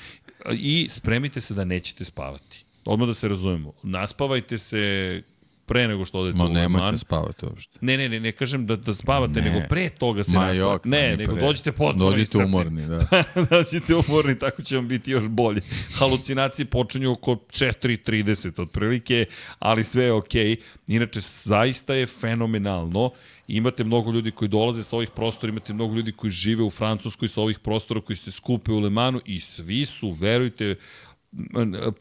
I 0.51 0.87
spremite 0.91 1.41
se 1.41 1.53
da 1.53 1.63
nećete 1.65 2.05
spavati. 2.05 2.65
Odmah 2.85 3.07
da 3.07 3.13
se 3.13 3.27
razumemo. 3.27 3.73
Naspavajte 3.83 4.57
se 4.57 5.21
pre 5.69 5.87
nego 5.87 6.05
što 6.05 6.19
odete 6.19 6.37
Ma, 6.37 6.45
u 6.45 6.47
Le 6.47 6.53
Mans. 6.53 6.71
Ma 6.71 6.79
nemojte 6.79 6.97
spavati 6.97 7.45
uopšte. 7.45 7.79
Ne, 7.81 7.97
ne, 7.97 8.09
ne, 8.09 8.19
ne 8.19 8.31
kažem 8.31 8.65
da, 8.65 8.75
da 8.75 8.93
spavate, 8.93 9.41
ne. 9.41 9.51
nego 9.51 9.67
pre 9.69 9.89
toga 9.89 10.23
se 10.23 10.35
Ma, 10.35 10.51
jok, 10.51 10.85
ne, 10.85 11.17
nego 11.17 11.33
pre. 11.33 11.41
dođite 11.41 11.71
potpuno 11.71 12.09
Dođite 12.09 12.37
umorni, 12.37 12.87
da. 12.91 13.23
dođite 13.49 13.95
umorni, 13.95 14.39
tako 14.39 14.61
će 14.61 14.75
vam 14.75 14.87
biti 14.87 15.11
još 15.11 15.27
bolje. 15.27 15.61
Halucinacije 15.93 16.65
počinju 16.65 17.11
oko 17.11 17.35
4.30 17.35 18.61
otprilike, 18.61 19.25
ali 19.59 19.83
sve 19.83 20.03
je 20.03 20.13
okej. 20.13 20.55
Okay. 20.55 20.57
Inače, 20.87 21.19
zaista 21.21 21.93
je 21.93 22.05
fenomenalno 22.05 23.11
imate 23.49 23.83
mnogo 23.83 24.11
ljudi 24.11 24.31
koji 24.31 24.49
dolaze 24.49 24.83
sa 24.83 24.95
ovih 24.95 25.09
prostora, 25.09 25.49
imate 25.49 25.73
mnogo 25.73 25.95
ljudi 25.95 26.11
koji 26.11 26.31
žive 26.31 26.63
u 26.63 26.69
Francuskoj 26.69 27.27
sa 27.27 27.41
ovih 27.41 27.59
prostora 27.59 28.01
koji 28.01 28.17
se 28.17 28.31
skupe 28.31 28.71
u 28.71 28.79
Lemanu 28.79 29.21
i 29.25 29.41
svi 29.41 29.85
su, 29.85 30.11
verujte, 30.11 30.75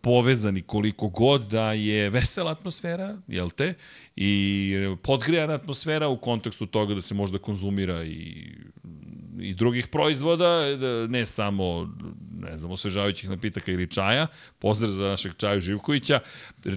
povezani 0.02 0.62
koliko 0.62 1.08
god 1.08 1.50
da 1.50 1.72
je 1.72 2.10
vesela 2.10 2.50
atmosfera, 2.50 3.18
jel 3.28 3.50
te? 3.50 3.74
I 4.16 4.74
podgrijana 5.02 5.54
atmosfera 5.54 6.08
u 6.08 6.16
kontekstu 6.16 6.66
toga 6.66 6.94
da 6.94 7.00
se 7.00 7.14
možda 7.14 7.38
konzumira 7.38 8.04
i 8.04 8.46
i 9.40 9.54
drugih 9.54 9.86
proizvoda, 9.86 10.76
da 10.76 11.06
ne 11.06 11.26
samo, 11.26 11.88
ne 12.40 12.56
znam, 12.56 12.72
osvežavajućih 12.72 13.30
napitaka 13.30 13.72
ili 13.72 13.90
čaja, 13.90 14.26
pozdrav 14.58 14.90
za 14.90 15.04
našeg 15.04 15.32
čaju 15.36 15.60
Živkovića, 15.60 16.20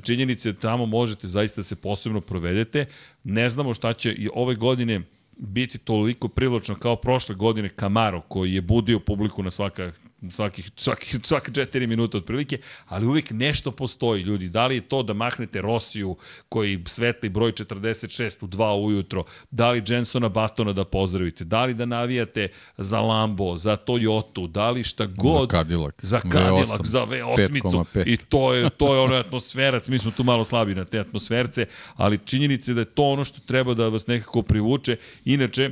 činjenice 0.03 0.53
tamo 0.53 0.85
možete 0.85 1.27
zaista 1.27 1.63
se 1.63 1.75
posebno 1.75 2.21
provedete. 2.21 2.85
Ne 3.23 3.49
znamo 3.49 3.73
šta 3.73 3.93
će 3.93 4.11
i 4.11 4.29
ove 4.33 4.55
godine 4.55 5.01
biti 5.37 5.77
toliko 5.77 6.27
privlačno 6.27 6.75
kao 6.75 6.95
prošle 6.95 7.35
godine 7.35 7.69
Camaro 7.79 8.21
koji 8.21 8.53
je 8.53 8.61
budio 8.61 8.99
publiku 8.99 9.43
na 9.43 9.51
svaka 9.51 9.91
svakih, 10.29 10.71
svakih, 10.75 11.19
svaka 11.23 11.51
četiri 11.51 11.87
minuta 11.87 12.17
otprilike, 12.17 12.57
ali 12.85 13.05
uvijek 13.05 13.29
nešto 13.31 13.71
postoji, 13.71 14.23
ljudi. 14.23 14.49
Da 14.49 14.67
li 14.67 14.75
je 14.75 14.81
to 14.81 15.03
da 15.03 15.13
mahnete 15.13 15.61
Rosiju, 15.61 16.15
koji 16.49 16.83
svetli 16.85 17.29
broj 17.29 17.51
46 17.51 18.35
u 18.41 18.47
2 18.47 18.85
ujutro, 18.85 19.23
da 19.51 19.71
li 19.71 19.83
Jensona 19.87 20.29
Batona 20.29 20.73
da 20.73 20.85
pozdravite, 20.85 21.43
da 21.43 21.65
li 21.65 21.73
da 21.73 21.85
navijate 21.85 22.47
za 22.77 22.99
Lambo, 22.99 23.57
za 23.57 23.77
Toyota, 23.77 24.47
da 24.47 24.69
li 24.69 24.83
šta 24.83 25.05
god. 25.05 25.49
Za 25.51 25.57
Cadillac. 25.57 25.95
Za 26.01 26.19
Cadillac, 26.19 26.69
V8, 26.69 26.85
za 26.85 27.05
V8. 27.05 28.03
I 28.05 28.17
to 28.17 28.53
je, 28.53 28.69
to 28.69 28.93
je 28.93 28.99
ono 28.99 29.15
atmosferac, 29.15 29.87
mi 29.87 29.99
smo 29.99 30.11
tu 30.11 30.23
malo 30.23 30.45
slabi 30.45 30.75
na 30.75 30.85
te 30.85 30.99
atmosferce, 30.99 31.65
ali 31.95 32.19
činjenica 32.25 32.71
je 32.71 32.75
da 32.75 32.81
je 32.81 32.85
to 32.85 33.03
ono 33.03 33.23
što 33.23 33.39
treba 33.39 33.73
da 33.73 33.87
vas 33.87 34.07
nekako 34.07 34.41
privuče. 34.41 34.97
Inače, 35.25 35.71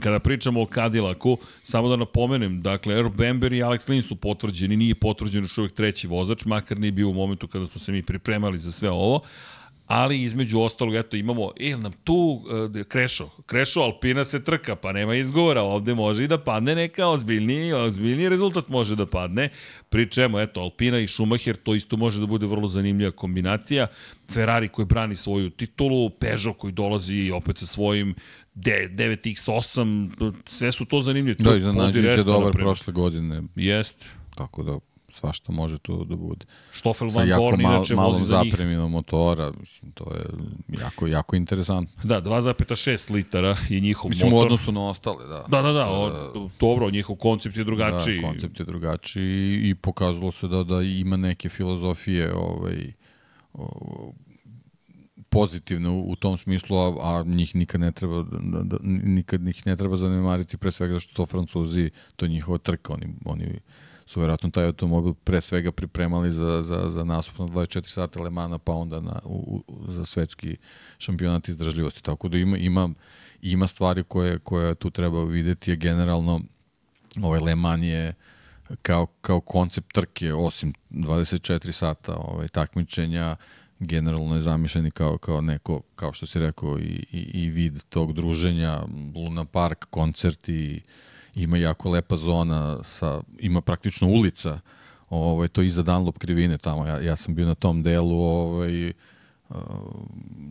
Kada 0.00 0.18
pričamo 0.18 0.62
o 0.62 0.66
Cadillacu, 0.66 1.38
samo 1.64 1.88
da 1.88 1.96
napomenem, 1.96 2.62
dakle, 2.62 2.94
Earl 2.94 3.08
Bamber 3.08 3.52
i 3.52 3.62
Alex 3.62 3.88
Lynn 3.88 4.02
su 4.02 4.16
potvrđeni, 4.16 4.76
nije 4.76 4.94
potvrđen 4.94 5.44
još 5.44 5.58
uvijek 5.58 5.74
treći 5.74 6.06
vozač, 6.06 6.44
makar 6.44 6.78
nije 6.78 6.92
bio 6.92 7.08
u 7.08 7.12
momentu 7.12 7.48
kada 7.48 7.66
smo 7.66 7.80
se 7.80 7.92
mi 7.92 8.02
pripremali 8.02 8.58
za 8.58 8.72
sve 8.72 8.90
ovo, 8.90 9.20
ali 9.86 10.22
između 10.22 10.60
ostalog, 10.60 10.94
eto, 10.94 11.16
imamo, 11.16 11.50
e, 11.60 11.76
nam 11.76 11.92
tu 12.04 12.14
uh, 12.14 12.86
Krešo, 12.86 13.30
Krešo 13.46 13.80
Alpina 13.80 14.24
se 14.24 14.44
trka, 14.44 14.76
pa 14.76 14.92
nema 14.92 15.14
izgovora, 15.14 15.62
ovde 15.62 15.94
može 15.94 16.24
i 16.24 16.28
da 16.28 16.38
padne 16.38 16.74
neka 16.74 17.06
ozbiljniji, 17.06 17.72
ozbiljniji 17.72 18.28
rezultat 18.28 18.68
može 18.68 18.96
da 18.96 19.06
padne, 19.06 19.48
pričemo, 19.88 20.40
eto, 20.40 20.60
Alpina 20.60 20.98
i 20.98 21.08
Schumacher, 21.08 21.56
to 21.56 21.74
isto 21.74 21.96
može 21.96 22.20
da 22.20 22.26
bude 22.26 22.46
vrlo 22.46 22.68
zanimljiva 22.68 23.10
kombinacija, 23.10 23.86
Ferrari 24.32 24.68
koji 24.68 24.86
brani 24.86 25.16
svoju 25.16 25.50
titulu, 25.50 26.10
Peugeot 26.10 26.56
koji 26.58 26.72
dolazi 26.72 27.30
opet 27.34 27.58
sa 27.58 27.66
svojim 27.66 28.14
9X8, 28.54 30.32
sve 30.46 30.72
su 30.72 30.84
to 30.84 31.00
zanimljive. 31.00 31.36
Da, 31.38 31.56
iznenađujuće 31.56 32.10
je 32.10 32.24
dobar 32.24 32.52
prošle 32.52 32.92
godine. 32.92 33.42
Jest. 33.56 34.04
Tako 34.34 34.62
da 34.62 34.78
svašta 35.14 35.52
može 35.52 35.78
to 35.78 36.04
da 36.04 36.16
bude. 36.16 36.46
Stoffel 36.72 37.08
Van 37.10 37.28
Dorn 37.28 37.60
inače 37.60 37.94
vozi 37.94 38.24
za 38.24 38.42
njih. 38.42 38.52
zapreminom 38.52 38.90
motora, 38.90 39.52
mislim, 39.60 39.92
to 39.92 40.04
je 40.14 40.24
jako, 40.80 41.06
jako 41.06 41.36
interesantno. 41.36 42.02
Da, 42.04 42.22
2,6 42.22 43.12
litara 43.12 43.56
i 43.70 43.80
njihov 43.80 44.08
mislim, 44.08 44.30
motor. 44.30 44.42
u 44.42 44.46
odnosu 44.46 44.72
na 44.72 44.88
ostale, 44.88 45.26
da. 45.26 45.44
Da, 45.48 45.62
da, 45.62 45.72
da, 45.72 45.86
o, 45.90 46.50
dobro, 46.60 46.90
njihov 46.90 47.16
koncept 47.16 47.56
je 47.56 47.64
drugačiji. 47.64 48.20
Da, 48.20 48.28
koncept 48.28 48.60
je 48.60 48.66
drugačiji 48.66 49.60
i 49.68 49.74
pokazalo 49.74 50.32
se 50.32 50.48
da, 50.48 50.62
da 50.64 50.82
ima 50.82 51.16
neke 51.16 51.48
filozofije 51.48 52.34
ovaj, 52.34 52.92
o, 53.52 54.12
pozitivne 55.34 55.88
u, 55.88 56.04
u 56.10 56.16
tom 56.16 56.38
smislu, 56.38 56.76
a, 56.78 56.94
a 57.00 57.22
njih 57.26 57.56
nikad 57.56 57.80
ne 57.80 57.92
treba 57.92 58.22
da, 58.22 58.62
da, 58.62 58.76
nikad 58.82 59.40
njih 59.40 59.66
ne 59.66 59.76
treba 59.76 59.96
zanemariti 59.96 60.56
pre 60.56 60.72
svega 60.72 61.00
što 61.00 61.14
to 61.14 61.26
Francuzi, 61.26 61.90
to 62.16 62.24
je 62.24 62.28
njihova 62.28 62.58
trka, 62.58 62.92
oni, 62.92 63.06
oni 63.24 63.60
su 64.06 64.20
verovatno 64.20 64.50
taj 64.50 64.66
automobil 64.66 65.14
pre 65.14 65.40
svega 65.40 65.72
pripremali 65.72 66.30
za, 66.30 66.62
za, 66.62 66.88
za 66.88 67.04
nastup 67.04 67.38
na 67.38 67.46
24 67.46 67.86
sata 67.86 68.22
Lemana, 68.22 68.58
pa 68.58 68.72
onda 68.72 69.00
na, 69.00 69.20
u, 69.24 69.62
u, 69.66 69.92
za 69.92 70.04
svetski 70.04 70.56
šampionat 70.98 71.48
izdržljivosti. 71.48 72.02
Tako 72.02 72.28
da 72.28 72.38
ima, 72.38 72.58
ima, 72.58 72.90
ima 73.42 73.66
stvari 73.66 74.02
koje, 74.02 74.38
koje 74.38 74.74
tu 74.74 74.90
treba 74.90 75.24
videti, 75.24 75.70
je 75.70 75.76
generalno 75.76 76.40
ovaj 77.22 77.40
Le 77.40 77.54
Mans 77.54 77.84
je 77.84 78.14
kao, 78.82 79.06
kao 79.06 79.40
koncept 79.40 79.92
trke, 79.92 80.34
osim 80.34 80.72
24 80.90 81.72
sata 81.72 82.16
ovaj, 82.16 82.48
takmičenja, 82.48 83.36
generalno 83.86 84.34
je 84.34 84.40
zamišljeni 84.40 84.90
kao, 84.90 85.18
kao 85.18 85.40
neko, 85.40 85.80
kao 85.94 86.12
što 86.12 86.26
si 86.26 86.38
rekao, 86.38 86.78
i, 86.78 87.06
i, 87.12 87.30
i 87.34 87.50
vid 87.50 87.84
tog 87.88 88.12
druženja, 88.12 88.82
Luna 89.14 89.44
Park, 89.44 89.84
koncerti, 89.90 90.80
ima 91.34 91.56
jako 91.56 91.90
lepa 91.90 92.16
zona, 92.16 92.82
sa, 92.84 93.20
ima 93.38 93.60
praktično 93.60 94.08
ulica, 94.08 94.60
ovaj, 95.10 95.48
to 95.48 95.62
iza 95.62 95.82
Dunlop 95.82 96.18
krivine 96.18 96.58
tamo, 96.58 96.86
ja, 96.86 97.00
ja 97.00 97.16
sam 97.16 97.34
bio 97.34 97.46
na 97.46 97.54
tom 97.54 97.82
delu, 97.82 98.20
ovaj, 98.20 98.88
uh, 98.88 98.94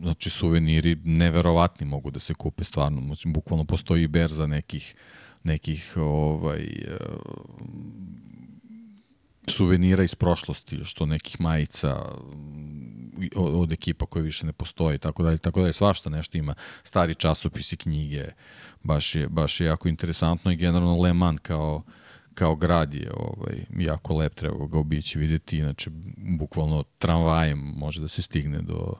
znači 0.02 0.30
suveniri 0.30 0.96
neverovatni 1.04 1.86
mogu 1.86 2.10
da 2.10 2.20
se 2.20 2.34
kupe 2.34 2.64
stvarno, 2.64 3.00
znači, 3.00 3.28
bukvalno 3.28 3.64
postoji 3.64 4.06
berza 4.06 4.46
nekih 4.46 4.94
nekih 5.44 5.96
ovaj 5.96 6.68
suvenira 9.48 10.02
iz 10.02 10.14
prošlosti, 10.14 10.84
što 10.84 11.06
nekih 11.06 11.40
majica 11.40 12.02
od, 13.36 13.72
ekipa 13.72 14.06
koje 14.06 14.22
više 14.22 14.46
ne 14.46 14.52
postoji, 14.52 14.98
tako 14.98 15.22
dalje, 15.22 15.38
tako 15.38 15.60
dalje, 15.60 15.72
svašta 15.72 16.10
nešto 16.10 16.38
ima, 16.38 16.54
stari 16.82 17.14
časopisi, 17.14 17.76
knjige, 17.76 18.24
baš 18.82 19.14
je, 19.14 19.28
baš 19.28 19.60
je 19.60 19.66
jako 19.66 19.88
interesantno 19.88 20.50
i 20.52 20.56
generalno 20.56 21.02
Le 21.02 21.12
Mans 21.12 21.40
kao, 21.42 21.82
kao 22.34 22.56
grad 22.56 22.94
je 22.94 23.10
ovaj, 23.16 23.64
jako 23.78 24.16
lep, 24.16 24.34
treba 24.34 24.66
ga 24.66 24.78
obići 24.78 25.18
vidjeti, 25.18 25.58
inače 25.58 25.90
bukvalno 26.38 26.84
tramvajem 26.98 27.58
može 27.58 28.00
da 28.00 28.08
se 28.08 28.22
stigne 28.22 28.58
do, 28.62 28.94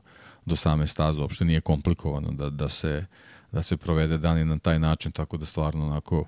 do 0.44 0.56
same 0.56 0.86
staze, 0.86 1.20
uopšte 1.20 1.44
nije 1.44 1.60
komplikovano 1.60 2.30
da, 2.32 2.50
da, 2.50 2.68
se, 2.68 3.06
da 3.52 3.62
se 3.62 3.76
provede 3.76 4.18
dani 4.18 4.44
na 4.44 4.58
taj 4.58 4.78
način, 4.78 5.12
tako 5.12 5.36
da 5.36 5.46
stvarno 5.46 5.86
onako 5.86 6.24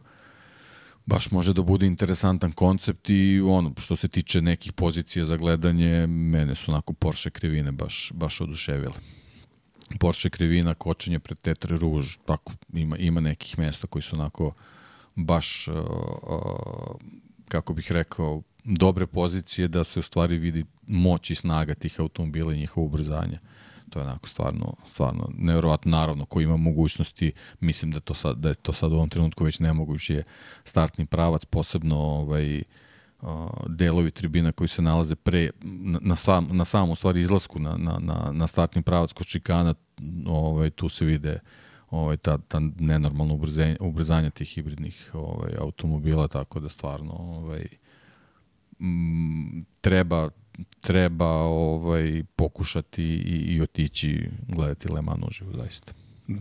baš 1.06 1.30
može 1.30 1.52
da 1.52 1.62
bude 1.62 1.86
interesantan 1.86 2.52
koncept 2.52 3.10
i 3.10 3.40
ono, 3.40 3.72
što 3.78 3.96
se 3.96 4.08
tiče 4.08 4.42
nekih 4.42 4.72
pozicija 4.72 5.24
za 5.24 5.36
gledanje, 5.36 6.06
mene 6.06 6.54
su 6.54 6.70
onako 6.70 6.92
Porsche 6.92 7.30
krivine 7.30 7.72
baš, 7.72 8.12
baš 8.14 8.40
oduševile. 8.40 8.94
Porsche 10.00 10.30
krivina, 10.30 10.74
kočenje 10.74 11.18
pred 11.18 11.38
Tetre 11.38 11.76
Rouge, 11.76 12.08
tako, 12.24 12.52
ima, 12.72 12.96
ima 12.96 13.20
nekih 13.20 13.58
mesta 13.58 13.86
koji 13.86 14.02
su 14.02 14.16
onako 14.16 14.54
baš, 15.14 15.68
uh, 15.68 15.74
uh, 15.76 16.96
kako 17.48 17.74
bih 17.74 17.92
rekao, 17.92 18.42
dobre 18.64 19.06
pozicije 19.06 19.68
da 19.68 19.84
se 19.84 20.00
u 20.00 20.02
stvari 20.02 20.38
vidi 20.38 20.64
moć 20.86 21.30
i 21.30 21.34
snaga 21.34 21.74
tih 21.74 22.00
automobila 22.00 22.54
i 22.54 22.58
njihovo 22.58 22.86
ubrzanje. 22.86 23.38
To 23.90 23.98
je 23.98 24.04
onako 24.04 24.28
stvarno, 24.28 24.74
stvarno 24.88 25.28
nevjerovatno. 25.38 25.90
Naravno, 25.90 26.24
ko 26.24 26.40
ima 26.40 26.56
mogućnosti, 26.56 27.32
mislim 27.60 27.90
da, 27.90 28.00
to 28.00 28.14
sad, 28.14 28.36
da 28.36 28.48
je 28.48 28.54
to 28.54 28.72
sad 28.72 28.92
u 28.92 28.94
ovom 28.94 29.08
trenutku 29.08 29.44
već 29.44 29.58
nemoguće 29.58 30.14
je 30.14 30.24
startni 30.64 31.06
pravac, 31.06 31.44
posebno 31.44 31.96
ovaj, 31.96 32.62
delovi 33.66 34.10
tribina 34.10 34.52
koji 34.52 34.68
se 34.68 34.82
nalaze 34.82 35.14
pre, 35.14 35.50
na, 35.62 35.98
na, 36.02 36.16
sam, 36.16 36.48
na 36.52 36.64
samom 36.64 36.96
stvari 36.96 37.20
izlasku 37.20 37.58
na, 37.58 37.76
na, 37.76 37.98
na, 38.00 38.32
na 38.32 38.46
startni 38.46 38.82
pravac 38.82 39.12
kod 39.12 39.26
čikana, 39.26 39.74
ovaj, 40.26 40.70
tu 40.70 40.88
se 40.88 41.04
vide 41.04 41.40
ovaj, 41.90 42.16
ta, 42.16 42.38
ta 42.38 42.60
nenormalno 42.78 43.34
ubrzanje, 43.34 43.76
ubrzanje 43.80 44.30
tih 44.30 44.48
hibridnih 44.48 45.10
ovaj, 45.12 45.52
automobila, 45.58 46.28
tako 46.28 46.60
da 46.60 46.68
stvarno 46.68 47.12
ovaj, 47.12 47.66
m, 48.80 49.64
treba 49.80 50.30
treba 50.80 51.30
ovaj 51.42 52.22
pokušati 52.36 53.04
i, 53.04 53.54
i 53.54 53.60
otići 53.60 54.28
gledati 54.48 54.92
Le 54.92 55.02
Mans 55.02 55.22
uživo 55.28 55.52
zaista. 55.56 55.92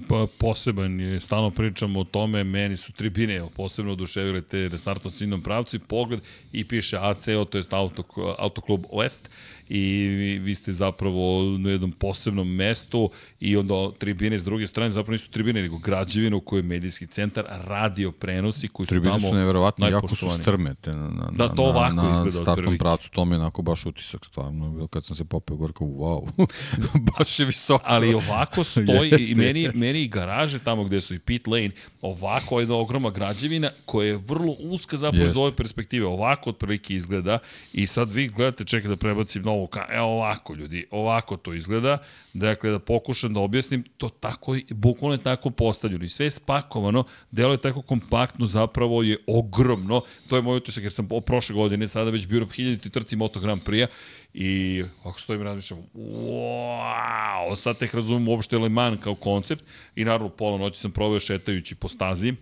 Pa, 0.08 0.28
poseban 0.38 1.00
je, 1.00 1.22
stalno 1.22 1.52
pričamo 1.52 2.00
o 2.00 2.04
tome, 2.04 2.44
meni 2.44 2.78
su 2.78 2.94
tribine 2.94 3.48
posebno 3.56 3.92
oduševile 3.92 4.42
te 4.42 4.68
restartno 4.68 5.12
ciljnom 5.12 5.42
pravcu 5.42 5.76
i 5.76 5.80
pogled 5.80 6.20
i 6.52 6.68
piše 6.68 6.98
ACO, 6.98 7.46
to 7.46 7.58
je 7.58 7.64
auto, 7.70 8.04
autoklub 8.38 8.86
West 8.86 9.22
i 9.70 10.08
vi, 10.44 10.56
ste 10.56 10.74
zapravo 10.74 11.42
na 11.58 11.70
jednom 11.70 11.92
posebnom 11.92 12.56
mestu 12.56 13.10
i 13.40 13.58
onda 13.58 13.92
tribine 13.98 14.40
s 14.40 14.44
druge 14.44 14.68
strane 14.68 14.92
zapravo 14.92 15.12
nisu 15.12 15.30
tribine, 15.30 15.62
nego 15.62 15.78
građevine 15.78 16.36
u 16.36 16.42
kojoj 16.42 16.60
je 16.60 16.64
medijski 16.64 17.08
centar, 17.08 17.46
radio 17.50 18.12
prenosi 18.12 18.68
koji 18.68 18.86
su 18.86 18.90
tribine 18.90 19.12
tamo 19.12 19.20
Tribine 19.20 19.32
su 19.32 19.38
neverovatno, 19.38 19.88
jako 19.88 20.08
su 20.08 20.30
strmete 20.30 20.94
na, 20.94 21.08
na, 21.10 21.30
da, 21.32 21.50
to 21.50 21.64
ovako 21.64 21.96
na, 21.96 22.12
izgleda 22.12 22.38
na 22.38 22.46
startnom 22.46 22.78
pracu, 22.78 23.10
to 23.12 23.26
mi 23.26 23.36
je 23.36 23.40
onako 23.40 23.62
baš 23.62 23.86
utisak 23.86 24.26
stvarno, 24.26 24.88
kad 24.88 25.06
sam 25.06 25.16
se 25.16 25.26
popeo 25.26 25.58
gore 25.58 25.74
kao 25.74 25.88
wow, 25.88 26.48
baš 27.18 27.40
je 27.40 27.46
visoko. 27.46 27.84
Ali 27.88 28.14
ovako 28.14 28.64
stoji 28.74 29.10
jeste, 29.12 29.32
i 29.32 29.36
meni, 29.36 29.62
jeste. 29.62 29.80
meni 29.80 30.02
i 30.02 30.08
garaže 30.08 30.60
tamo 30.60 30.84
gde 30.84 31.02
su 31.02 31.16
i 31.16 31.20
pit 31.20 31.48
lane, 31.48 31.72
ovako 32.02 32.60
je 32.60 32.64
jedna 32.64 32.76
ogromna 32.76 33.10
građevina 33.10 33.70
koja 33.86 34.08
je 34.08 34.18
vrlo 34.18 34.56
uska 34.60 34.98
zapravo 34.98 35.28
iz 35.28 35.38
ove 35.38 35.56
perspektive, 35.56 36.06
ovako 36.06 36.50
otprilike 36.50 36.96
izgleda 36.96 37.40
i 37.74 37.88
sad 37.88 38.12
vi 38.12 38.28
gledate, 38.28 38.66
čekaj 38.66 38.90
da 38.90 38.96
prebacim 38.96 39.44
novu, 39.56 39.68
ka, 39.68 39.86
evo 39.90 40.06
ovako 40.06 40.54
ljudi, 40.54 40.86
ovako 40.92 41.38
to 41.38 41.54
izgleda, 41.54 41.98
dakle 42.34 42.72
da 42.72 42.80
pokušam 42.80 43.34
da 43.34 43.40
objasnim, 43.40 43.84
to 43.98 44.10
tako, 44.10 44.58
bukvalno 44.70 45.14
je 45.14 45.24
tako 45.24 45.50
postavljeno 45.50 46.06
i 46.06 46.10
sve 46.10 46.26
je 46.26 46.32
spakovano, 46.32 47.04
delo 47.32 47.54
je 47.54 47.62
tako 47.62 47.82
kompaktno, 47.82 48.46
zapravo 48.46 49.04
je 49.04 49.18
ogromno, 49.28 50.02
to 50.30 50.36
je 50.36 50.42
moj 50.42 50.58
utisak 50.58 50.84
jer 50.84 50.94
sam 50.94 51.10
prošle 51.26 51.56
godine 51.56 51.88
sada 51.88 52.12
već 52.12 52.28
bio 52.28 52.40
na 52.40 52.46
1000 52.46 52.90
trci 52.90 53.16
Moto 53.16 53.40
Grand 53.40 53.62
Prix 53.64 53.88
i 54.34 54.84
ako 55.04 55.20
stojim 55.20 55.42
razmišljam, 55.42 55.80
wow, 55.94 57.56
sad 57.56 57.78
tek 57.78 57.94
razumem 57.94 58.28
uopšte 58.28 58.58
Le 58.58 58.70
Mans 58.70 59.04
kao 59.04 59.16
koncept 59.16 59.64
i 59.96 60.06
naravno 60.06 60.30
pola 60.30 60.58
noći 60.58 60.80
sam 60.80 60.92
proveo 60.92 61.20
šetajući 61.20 61.76
po 61.76 61.88
stazi, 61.88 62.34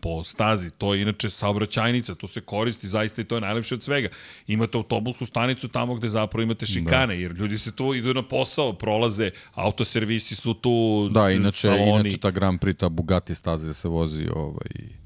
po 0.00 0.24
stazi, 0.24 0.70
to 0.70 0.94
je 0.94 1.02
inače 1.02 1.30
saobraćajnica, 1.30 2.14
to 2.14 2.26
se 2.26 2.40
koristi 2.40 2.88
zaista 2.88 3.22
i 3.22 3.24
to 3.24 3.34
je 3.34 3.40
najlepše 3.40 3.74
od 3.74 3.82
svega. 3.82 4.08
Imate 4.46 4.78
autobusku 4.78 5.26
stanicu 5.26 5.68
tamo 5.68 5.94
gde 5.94 6.08
zapravo 6.08 6.42
imate 6.42 6.66
šikane, 6.66 7.14
da. 7.14 7.20
jer 7.20 7.32
ljudi 7.32 7.58
se 7.58 7.72
tu 7.72 7.94
idu 7.94 8.14
na 8.14 8.22
posao, 8.22 8.72
prolaze, 8.72 9.30
autoservisi 9.54 10.34
su 10.34 10.54
tu, 10.54 11.08
Da, 11.12 11.30
inače, 11.30 11.58
saloni. 11.58 11.90
inače 12.00 12.18
ta 12.18 12.30
Grand 12.30 12.60
Prix, 12.60 12.76
ta 12.78 12.88
Bugatti 12.88 13.34
staza 13.34 13.74
se 13.74 13.88
vozi 13.88 14.26
ovaj, 14.34 15.03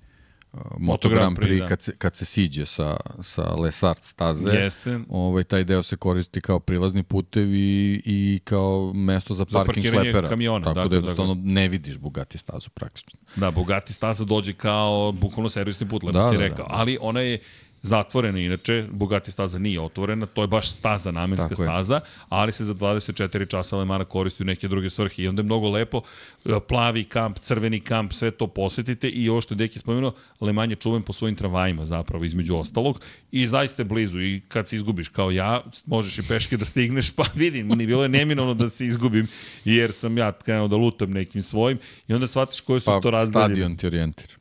Moto 0.78 1.08
Grand 1.08 1.38
Prix, 1.38 1.58
da. 1.58 1.66
kad 1.66 1.82
se, 1.82 1.96
kad 1.96 2.16
se 2.16 2.24
siđe 2.24 2.66
sa, 2.66 2.96
sa 3.20 3.42
Lesart 3.54 4.02
staze. 4.02 4.50
Jeste. 4.50 5.00
Ovaj, 5.08 5.44
taj 5.44 5.64
deo 5.64 5.82
se 5.82 5.96
koristi 5.96 6.40
kao 6.40 6.60
prilazni 6.60 7.02
putevi 7.02 7.58
i 8.04 8.40
kao 8.44 8.92
mesto 8.94 9.34
za 9.34 9.44
Za 9.48 9.58
parking 9.58 9.86
šlepera. 9.86 10.28
kamiona, 10.28 10.64
Tako 10.64 10.74
dakle, 10.74 10.88
da 10.90 10.96
jednostavno 10.96 11.36
ne 11.42 11.68
vidiš 11.68 11.98
Bugatti 11.98 12.38
stazu 12.38 12.70
praktično. 12.70 13.18
Da, 13.36 13.50
Bugatti 13.50 13.92
staza 13.92 14.24
dođe 14.24 14.52
kao 14.52 15.12
bukvalno 15.12 15.48
servisni 15.48 15.88
put, 15.88 16.02
lepo 16.02 16.18
Da, 16.18 16.28
si 16.30 16.36
da, 16.36 16.40
rekao. 16.40 16.56
da. 16.58 16.74
Ali 16.74 16.98
ona 17.00 17.20
je 17.20 17.38
zatvorena 17.82 18.38
inače, 18.38 18.86
Bugatti 18.90 19.30
staza 19.30 19.58
nije 19.58 19.80
otvorena, 19.80 20.26
to 20.26 20.42
je 20.42 20.46
baš 20.48 20.70
staza, 20.70 21.10
namenska 21.10 21.48
Tako 21.48 21.62
je. 21.62 21.66
staza, 21.66 22.00
ali 22.28 22.52
se 22.52 22.64
za 22.64 22.74
24 22.74 23.48
časa 23.50 23.76
Lemana 23.76 24.04
koristi 24.04 24.42
u 24.42 24.46
neke 24.46 24.68
druge 24.68 24.90
svrhe 24.90 25.22
i 25.22 25.28
onda 25.28 25.40
je 25.40 25.44
mnogo 25.44 25.68
lepo, 25.68 26.00
e, 26.44 26.60
plavi 26.68 27.04
kamp, 27.04 27.38
crveni 27.38 27.80
kamp, 27.80 28.12
sve 28.12 28.30
to 28.30 28.46
posetite 28.46 29.08
i 29.08 29.28
ovo 29.28 29.40
što 29.40 29.54
je 29.54 29.58
Deki 29.58 29.78
spomenuo, 29.78 30.12
Leman 30.40 30.70
je 30.70 30.76
čuven 30.76 31.02
po 31.02 31.12
svojim 31.12 31.36
tramvajima 31.36 31.86
zapravo 31.86 32.24
između 32.24 32.56
ostalog 32.56 33.00
i 33.32 33.46
zaista 33.46 33.82
je 33.82 33.86
blizu 33.86 34.20
i 34.20 34.40
kad 34.48 34.68
se 34.68 34.76
izgubiš 34.76 35.08
kao 35.08 35.30
ja, 35.30 35.62
možeš 35.86 36.18
i 36.18 36.28
peške 36.28 36.56
da 36.56 36.64
stigneš, 36.64 37.10
pa 37.10 37.24
vidim, 37.34 37.68
ni 37.68 37.86
bilo 37.86 38.02
je 38.02 38.08
neminovno 38.08 38.54
da 38.54 38.68
se 38.68 38.86
izgubim 38.86 39.26
jer 39.64 39.92
sam 39.92 40.18
ja 40.18 40.32
krenuo 40.32 40.68
da 40.68 40.76
lutam 40.76 41.10
nekim 41.10 41.42
svojim 41.42 41.78
i 42.08 42.14
onda 42.14 42.26
shvatiš 42.26 42.60
koje 42.60 42.80
su 42.80 42.86
Pa 42.86 43.00
to 43.00 43.10
razdaljine. 43.10 43.54
stadion 43.54 43.76
ti 43.76 43.86
orijentira. 43.86 44.34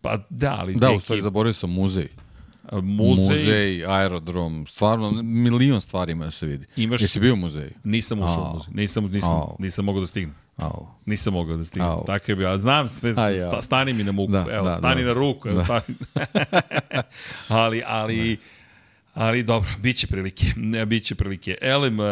Pa 0.00 0.24
da, 0.30 0.56
ali 0.58 0.74
Da, 0.74 0.90
u 0.90 1.00
stvari 1.00 1.22
zaboravio 1.22 1.52
sam 1.54 1.70
muzej. 1.70 2.08
Muzej, 2.72 3.20
Muzej, 3.28 3.86
aerodrom, 3.86 4.66
stvarno 4.66 5.10
milion 5.22 5.80
stvari 5.80 6.12
ima 6.12 6.24
da 6.24 6.30
se 6.30 6.46
vidi. 6.46 6.66
Imaš- 6.76 7.02
Jesi 7.02 7.20
bio 7.20 7.32
u 7.32 7.36
muzeju? 7.36 7.70
nisam 7.84 8.18
ušao 8.20 8.34
u 8.36 8.46
Au. 8.46 8.52
muzej, 8.54 8.74
nisam, 8.74 9.04
nisam, 9.04 9.30
Au. 9.30 9.56
nisam 9.58 9.84
mogao 9.84 10.00
da 10.00 10.06
stignem. 10.06 10.34
Au. 10.56 10.86
Nisam 11.06 11.32
mogao 11.32 11.56
da 11.56 11.64
stignem. 11.64 11.90
Au. 11.90 12.04
Tako 12.06 12.24
je 12.28 12.36
bio. 12.36 12.48
A 12.48 12.58
znam 12.58 12.88
sve, 12.88 13.14
A 13.16 13.28
ja. 13.28 13.36
sta, 13.38 13.62
stani 13.62 13.92
mi 13.92 14.04
na 14.04 14.12
muku. 14.12 14.32
Da, 14.32 14.46
evo, 14.50 14.64
da, 14.64 14.72
stani 14.72 15.02
da. 15.02 15.06
na 15.06 15.14
ruku. 15.14 15.48
Evo, 15.48 15.64
stani. 15.64 15.96
ali, 17.48 17.82
ali, 17.86 18.38
ali 19.16 19.42
dobro, 19.42 19.70
bit 19.78 19.96
će 19.96 20.06
prilike. 20.06 20.46
Ne, 20.56 20.86
bit 20.86 21.04
će 21.04 21.14
prilike. 21.14 21.58
Elem, 21.60 21.98
uh, 22.00 22.06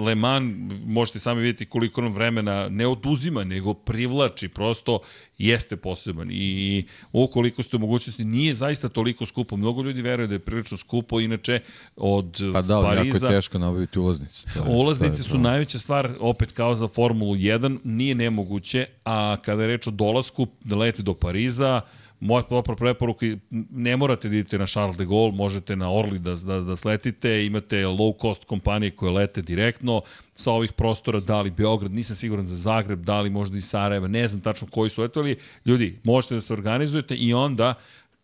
Le 0.00 0.14
Mans, 0.14 0.54
možete 0.84 1.20
sami 1.20 1.40
vidjeti 1.40 1.66
koliko 1.66 2.00
nam 2.00 2.12
vremena 2.12 2.68
ne 2.68 2.86
oduzima, 2.86 3.44
nego 3.44 3.74
privlači. 3.74 4.48
Prosto 4.48 4.98
jeste 5.38 5.76
poseban. 5.76 6.28
I 6.30 6.84
ukoliko 7.12 7.62
ste 7.62 7.76
u 7.76 7.80
mogućnosti, 7.80 8.24
nije 8.24 8.54
zaista 8.54 8.88
toliko 8.88 9.26
skupo. 9.26 9.56
Mnogo 9.56 9.82
ljudi 9.82 10.02
veruje 10.02 10.26
da 10.26 10.34
je 10.34 10.38
prilično 10.38 10.76
skupo. 10.76 11.20
Inače, 11.20 11.60
od 11.96 12.40
Pa 12.52 12.62
da, 12.62 12.76
ali 12.76 12.86
jako 12.86 12.96
Pariza... 12.98 13.26
je 13.26 13.32
teško 13.32 13.58
nabaviti 13.58 13.98
ulaznice. 13.98 14.42
To 14.44 14.58
je- 14.58 14.64
to 14.64 14.70
Ulaznice 14.70 15.20
je 15.20 15.24
su 15.24 15.38
najveća 15.38 15.78
stvar, 15.78 16.10
opet 16.20 16.52
kao 16.52 16.74
za 16.76 16.88
Formulu 16.88 17.34
1, 17.34 17.78
nije 17.84 18.14
nemoguće, 18.14 18.86
a 19.04 19.36
kada 19.44 19.62
je 19.62 19.68
reč 19.68 19.86
o 19.86 19.90
dolasku, 19.90 20.46
da 20.64 20.76
lete 20.76 21.02
do 21.02 21.14
Pariza, 21.14 21.80
moja 22.20 22.42
dobra 22.50 22.76
preporuka, 22.76 23.26
ne 23.70 23.96
morate 23.96 24.28
da 24.28 24.36
idete 24.36 24.58
na 24.58 24.66
Charles 24.66 24.96
de 24.96 25.04
Gaulle, 25.04 25.32
možete 25.32 25.76
na 25.76 25.88
Orly 25.88 26.18
da, 26.18 26.34
da, 26.34 26.60
da 26.60 26.76
sletite, 26.76 27.46
imate 27.46 27.86
low 27.86 28.20
cost 28.20 28.44
kompanije 28.44 28.90
koje 28.90 29.12
lete 29.12 29.42
direktno 29.42 30.02
sa 30.34 30.52
ovih 30.52 30.72
prostora, 30.72 31.20
da 31.20 31.40
li 31.40 31.50
Beograd, 31.50 31.92
nisam 31.92 32.16
siguran 32.16 32.46
za 32.46 32.56
Zagreb, 32.56 33.00
da 33.00 33.20
li 33.20 33.30
možda 33.30 33.58
i 33.58 33.60
Sarajeva, 33.60 34.08
ne 34.08 34.28
znam 34.28 34.40
tačno 34.40 34.68
koji 34.70 34.90
su 34.90 35.02
letali. 35.02 35.36
Ljudi, 35.64 35.98
možete 36.04 36.34
da 36.34 36.40
se 36.40 36.52
organizujete 36.52 37.14
i 37.14 37.34
onda, 37.34 37.74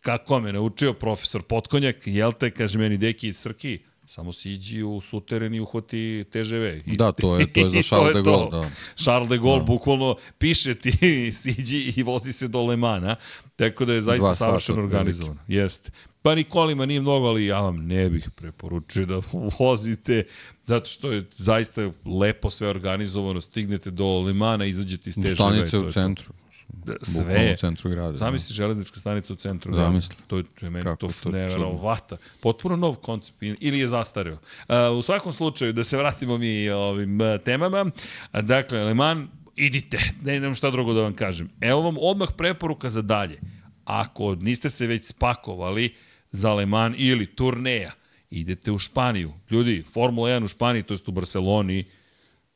kako 0.01 0.39
me 0.39 0.53
naučio 0.53 0.93
profesor 0.93 1.43
Potkonjak, 1.43 1.95
jel 2.05 2.31
te, 2.31 2.51
kaže 2.51 2.79
meni, 2.79 2.97
deki, 2.97 3.33
Srki, 3.33 3.79
samo 4.07 4.33
siđi 4.33 4.83
u 4.83 5.01
suteren 5.01 5.53
i 5.53 5.59
uhvati 5.59 6.25
TŽV. 6.25 6.53
I, 6.85 6.97
Da, 6.97 7.11
to 7.11 7.37
je- 7.37 7.47
to 7.47 7.59
je 7.59 7.69
za 7.71 7.81
Charles 7.83 8.13
de. 8.15 8.21
Gaulle, 8.21 8.49
da. 8.53 8.69
Charles 8.95 9.29
de 9.29 9.37
Gaulle, 9.37 9.63
bukvalno 9.63 10.15
piše 10.37 10.75
ti, 10.75 10.91
siđi 11.33 11.93
i 11.97 12.03
vozi 12.03 12.33
se 12.33 12.47
do 12.47 12.63
Lemana, 12.63 13.15
tako 13.55 13.85
da 13.85 13.93
je 13.93 14.01
zaista 14.01 14.35
savršeno 14.35 14.79
organizovano. 14.79 15.39
Jeste. 15.47 15.91
Pa 16.21 16.35
ni 16.35 16.43
kolima 16.43 16.85
nije 16.85 17.01
mnogo, 17.01 17.27
ali 17.27 17.45
ja 17.45 17.59
vam 17.59 17.77
ne 17.77 18.09
bih 18.09 18.29
preporučio 18.31 19.05
da 19.05 19.21
vozite, 19.59 20.23
zato 20.65 20.85
što 20.85 21.11
je 21.11 21.23
zaista 21.31 21.91
lepo 22.19 22.49
sve 22.49 22.67
organizovano, 22.67 23.41
stignete 23.41 23.91
do 23.91 24.19
Lemana, 24.19 24.65
izađete 24.65 25.09
iz 25.09 25.15
TŽV. 25.15 25.29
Stanice 25.29 25.77
u 25.77 25.91
centru. 25.91 26.25
To. 26.27 26.33
Bukvalno 26.67 27.31
Sve. 27.31 27.53
u 27.53 27.57
centru 27.57 27.89
grada. 27.89 28.17
Zamisli 28.17 28.55
železnička 28.55 28.99
stanica 28.99 29.33
u 29.33 29.35
centru. 29.35 29.75
Zamisli. 29.75 30.15
grada. 30.15 30.27
To 30.27 30.37
je, 30.37 30.43
to 30.43 30.65
je 30.65 30.69
meni 30.69 30.83
Kako 30.83 31.11
to, 31.23 31.31
neverovata. 31.31 32.17
Potpuno 32.41 32.75
nov 32.75 32.95
koncept 32.95 33.37
ili 33.41 33.79
je 33.79 33.87
zastareo. 33.87 34.33
Uh, 34.33 34.97
u 34.97 35.01
svakom 35.01 35.33
slučaju, 35.33 35.73
da 35.73 35.83
se 35.83 35.97
vratimo 35.97 36.37
mi 36.37 36.69
ovim 36.69 37.21
uh, 37.21 37.27
temama. 37.45 37.91
A, 38.31 38.41
dakle, 38.41 38.83
Le 38.83 38.93
Mans, 38.93 39.29
idite. 39.55 39.99
Ne 40.23 40.39
znam 40.39 40.55
šta 40.55 40.71
drugo 40.71 40.93
da 40.93 41.01
vam 41.01 41.13
kažem. 41.13 41.49
Evo 41.61 41.81
vam 41.81 41.95
odmah 41.99 42.29
preporuka 42.37 42.89
za 42.89 43.01
dalje. 43.01 43.39
Ako 43.85 44.35
niste 44.35 44.69
se 44.69 44.87
već 44.87 45.05
spakovali 45.05 45.95
za 46.31 46.53
Le 46.53 46.65
Mans 46.65 46.95
ili 46.99 47.25
turneja, 47.25 47.91
idete 48.29 48.71
u 48.71 48.79
Španiju. 48.79 49.33
Ljudi, 49.51 49.83
Formula 49.93 50.29
1 50.29 50.43
u 50.43 50.47
Španiji, 50.47 50.83
to 50.83 50.93
jest 50.93 51.07
u 51.07 51.11
Barceloni, 51.11 51.85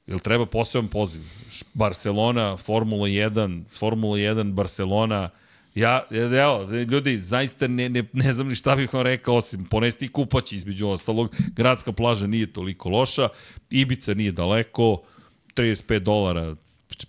Jel 0.07 0.19
treba 0.19 0.45
poseban 0.45 0.87
poziv? 0.89 1.21
Barcelona, 1.73 2.57
Formula 2.57 3.07
1, 3.07 3.63
Formula 3.69 4.17
1, 4.17 4.53
Barcelona. 4.53 5.29
Ja, 5.75 6.03
evo, 6.11 6.71
ljudi, 6.91 7.17
zaista 7.17 7.67
ne, 7.67 7.89
ne, 7.89 8.03
ne 8.13 8.33
znam 8.33 8.47
ni 8.47 8.55
šta 8.55 8.75
bih 8.75 8.93
vam 8.93 9.03
rekao, 9.03 9.35
osim 9.35 9.65
ponesti 9.65 10.07
kupaći 10.07 10.55
između 10.55 10.87
ostalog. 10.87 11.35
Gradska 11.55 11.91
plaža 11.91 12.27
nije 12.27 12.53
toliko 12.53 12.89
loša, 12.89 13.29
Ibica 13.69 14.13
nije 14.13 14.31
daleko, 14.31 15.01
35 15.55 15.99
dolara, 15.99 16.55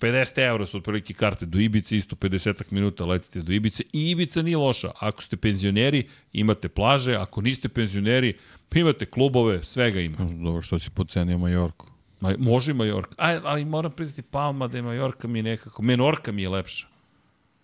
50 0.00 0.38
eura 0.38 0.66
su 0.66 0.76
otprilike 0.76 1.14
karte 1.14 1.46
do 1.46 1.58
Ibice, 1.58 1.96
isto 1.96 2.16
50 2.16 2.62
minuta 2.70 3.04
letite 3.04 3.42
do 3.42 3.52
Ibice. 3.52 3.82
I 3.92 4.10
Ibica 4.10 4.42
nije 4.42 4.56
loša. 4.56 4.90
Ako 4.98 5.22
ste 5.22 5.36
penzioneri, 5.36 6.08
imate 6.32 6.68
plaže, 6.68 7.14
ako 7.14 7.40
niste 7.40 7.68
penzioneri, 7.68 8.34
imate 8.74 9.06
klubove, 9.06 9.64
svega 9.64 10.00
ima. 10.00 10.16
Dobro 10.44 10.62
što 10.62 10.78
si 10.78 10.90
pocenio 10.90 11.38
Majorku. 11.38 11.91
Ma, 12.22 12.34
može 12.38 12.74
Majorka. 12.74 13.14
Aj, 13.18 13.40
ali 13.44 13.64
moram 13.64 13.92
priznati 13.92 14.22
Palma 14.22 14.68
da 14.68 14.76
je 14.76 14.82
Majorka 14.82 15.28
mi 15.28 15.42
nekako... 15.42 15.82
Menorka 15.82 16.32
mi 16.32 16.42
je 16.42 16.48
lepša. 16.48 16.86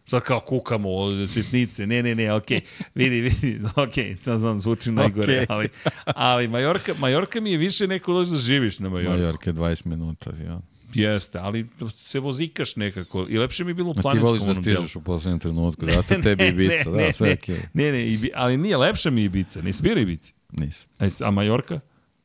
Sad 0.05 0.23
kao 0.23 0.41
kukamo 0.41 0.91
od 0.91 1.31
sitnice. 1.31 1.87
Ne, 1.87 2.03
ne, 2.03 2.15
ne, 2.15 2.33
okej. 2.33 2.61
Vidi, 2.95 3.21
vidi, 3.21 3.61
okej, 3.77 4.17
sad 4.17 4.39
znam, 4.41 4.61
zvuči 4.61 4.91
najgore, 4.91 5.23
Okej. 5.35 5.47
ali, 5.49 5.69
ali 6.07 6.49
Majorka, 6.49 6.95
Majorka 6.95 7.41
mi 7.41 7.51
je 7.53 7.59
više 7.59 7.87
neko 7.87 8.13
dođe 8.13 8.31
da 8.31 8.37
živiš 8.37 8.79
na 8.79 8.89
Majorku. 8.89 9.13
Majorka 9.13 9.51
je 9.51 9.55
20 9.55 9.87
minuta. 9.87 10.31
Ja. 10.43 10.61
Jeste, 10.95 11.39
ali 11.39 11.67
se 11.97 12.21
vozikaš 12.21 12.77
nekako. 12.77 13.27
I 13.29 13.39
lepše 13.39 13.65
mi 13.65 13.71
je 13.71 13.75
bilo 13.75 13.89
u 13.89 13.93
A 13.93 13.95
ti 13.95 14.03
planinskom 14.03 14.29
voliš 14.29 14.43
da 14.43 14.53
delu. 14.53 14.77
stižeš 14.77 14.97
u 14.97 15.01
poslednjem 15.01 15.39
trenutku, 15.39 15.87
zato 15.87 16.15
tebi 16.23 16.47
Ibica, 16.47 16.91
da, 16.91 17.13
sve 17.13 17.29
ne, 17.29 17.35
okej. 17.35 17.57
ne, 17.75 17.93
ne, 17.93 17.99
Ibi- 18.01 18.31
ali 18.35 18.57
nije 18.57 18.77
lepša 18.77 19.11
mi 19.11 19.23
Ibiza, 19.23 19.63
nisi 19.63 19.83
bio 19.83 19.99
Ibici. 19.99 20.33
Nisam. 20.53 20.91
A, 20.99 21.05
jesi- 21.05 21.25
a 21.25 21.31
Majorka? 21.31 21.81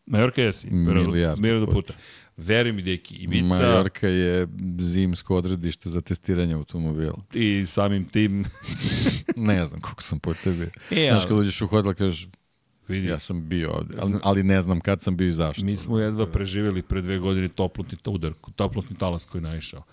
Majorka 0.05 0.41
jesi. 0.41 0.67
Milijardu 0.69 1.65
puta. 1.65 1.75
puta. 1.75 1.93
Veruj 2.37 2.71
mi, 2.71 2.81
deki, 2.81 3.15
Ibiza 3.15 3.45
Majorka 3.45 4.07
je 4.07 4.47
zimsko 4.79 5.35
odredište 5.35 5.89
za 5.89 6.01
testiranje 6.01 6.53
automobila. 6.53 7.17
i 7.33 7.65
samim 7.67 8.05
tim, 8.05 8.45
Ne 9.35 9.65
znam 9.65 9.81
koliko 9.81 10.01
sam 10.01 10.19
puta 10.19 10.51
bio. 10.51 10.69
E, 10.91 11.09
Znaš, 11.11 11.25
kad 11.25 11.37
uđeš 11.37 11.61
u 11.61 11.67
hotel, 11.67 11.93
kažeš, 11.93 12.27
vidi, 12.87 13.07
ja 13.07 13.19
sam 13.19 13.49
bio 13.49 13.71
ovde, 13.71 13.95
ali, 13.99 14.13
ali 14.23 14.43
ne 14.43 14.61
znam 14.61 14.79
kad 14.79 15.01
sam 15.01 15.17
bio 15.17 15.27
i 15.27 15.31
zašto. 15.31 15.65
mi 15.65 15.77
smo 15.77 15.99
jedva 15.99 16.25
preživjeli 16.27 16.81
pre 16.81 17.01
dve 17.01 17.17
godine 17.19 17.47
toplotni 17.47 17.97
udar, 18.05 18.33
toplotni 18.55 18.97
talas 18.97 19.25
koji 19.25 19.39
je 19.39 19.43
naišao. 19.43 19.83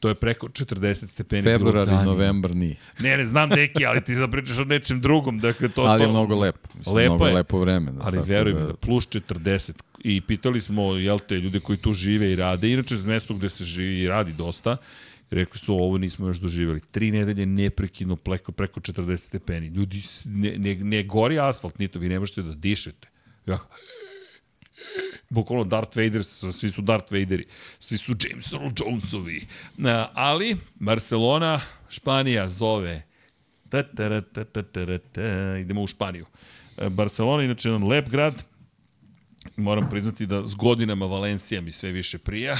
To 0.00 0.08
je 0.08 0.14
preko 0.14 0.48
40 0.48 1.06
stepeni. 1.06 1.42
Februar 1.42 1.88
i 1.88 2.04
novembar 2.04 2.56
nije. 2.56 2.76
Ne, 2.98 3.16
ne, 3.16 3.24
znam, 3.24 3.48
deki, 3.50 3.86
ali 3.86 4.00
ti 4.00 4.14
zapričaš 4.14 4.58
o 4.58 4.64
nečem 4.64 5.00
drugom. 5.00 5.38
Dakle, 5.38 5.68
to, 5.68 5.82
ali 5.82 5.98
to, 5.98 6.04
je 6.04 6.10
mnogo 6.10 6.36
lepo. 6.36 6.68
Mislim, 6.74 6.96
Lepo 6.96 7.08
mnogo 7.10 7.26
je. 7.26 7.34
lepo 7.34 7.58
vreme. 7.58 7.92
Da, 7.92 8.00
Ali 8.02 8.18
veruj 8.18 8.54
mi, 8.54 8.60
da- 8.60 8.66
da 8.66 8.74
plus 8.74 9.08
40. 9.08 9.72
I 10.08 10.20
pitali 10.20 10.60
smo, 10.60 10.94
jel 10.96 11.18
te, 11.18 11.34
ljude 11.34 11.60
koji 11.60 11.78
tu 11.78 11.92
žive 11.92 12.32
i 12.32 12.36
rade, 12.36 12.70
inače 12.70 12.94
iz 12.94 13.04
mesta 13.04 13.34
gde 13.34 13.48
se 13.48 13.64
živi 13.64 13.98
i 14.00 14.08
radi 14.08 14.32
dosta, 14.32 14.76
rekli 15.30 15.58
su, 15.58 15.74
ovo 15.74 15.98
nismo 15.98 16.26
još 16.26 16.38
doživjeli. 16.38 16.80
Tri 16.80 17.10
nedelje 17.10 17.46
neprekidno 17.46 18.16
preko, 18.16 18.52
preko 18.52 18.80
40 18.80 19.16
stepeni. 19.16 19.66
Ljudi, 19.66 20.02
ne, 20.24 20.58
ne, 20.58 20.74
ne 20.74 21.02
gori 21.02 21.38
asfalt, 21.38 21.78
ni 21.78 21.88
to, 21.88 21.98
vi 21.98 22.08
ne 22.08 22.18
možete 22.18 22.42
da 22.42 22.54
dišete. 22.54 23.08
Ja, 23.46 23.58
bukvalno 25.28 25.64
Darth 25.64 25.96
Vader, 25.96 26.24
svi 26.24 26.70
su 26.70 26.82
Darth 26.82 27.12
Vaderi, 27.12 27.46
svi 27.78 27.98
su 27.98 28.14
James 28.20 28.52
Earl 28.52 28.70
Jonesovi. 28.76 29.46
Na, 29.76 30.10
ali, 30.14 30.56
Barcelona, 30.74 31.60
Španija 31.88 32.48
zove. 32.48 33.02
Ta, 33.68 33.82
ta, 33.82 34.20
ta, 34.20 34.44
ta, 34.44 34.62
ta, 34.62 34.84
ra, 34.84 34.98
ta. 34.98 35.56
Idemo 35.60 35.82
u 35.82 35.86
Španiju. 35.86 36.26
Barcelona, 36.90 37.42
inače, 37.42 37.68
jedan 37.68 37.88
lep 37.88 38.08
grad. 38.08 38.44
Moram 39.56 39.90
priznati 39.90 40.26
da 40.26 40.46
s 40.46 40.54
godinama 40.54 41.06
Valencija 41.06 41.60
mi 41.60 41.72
sve 41.72 41.92
više 41.92 42.18
prija. 42.18 42.56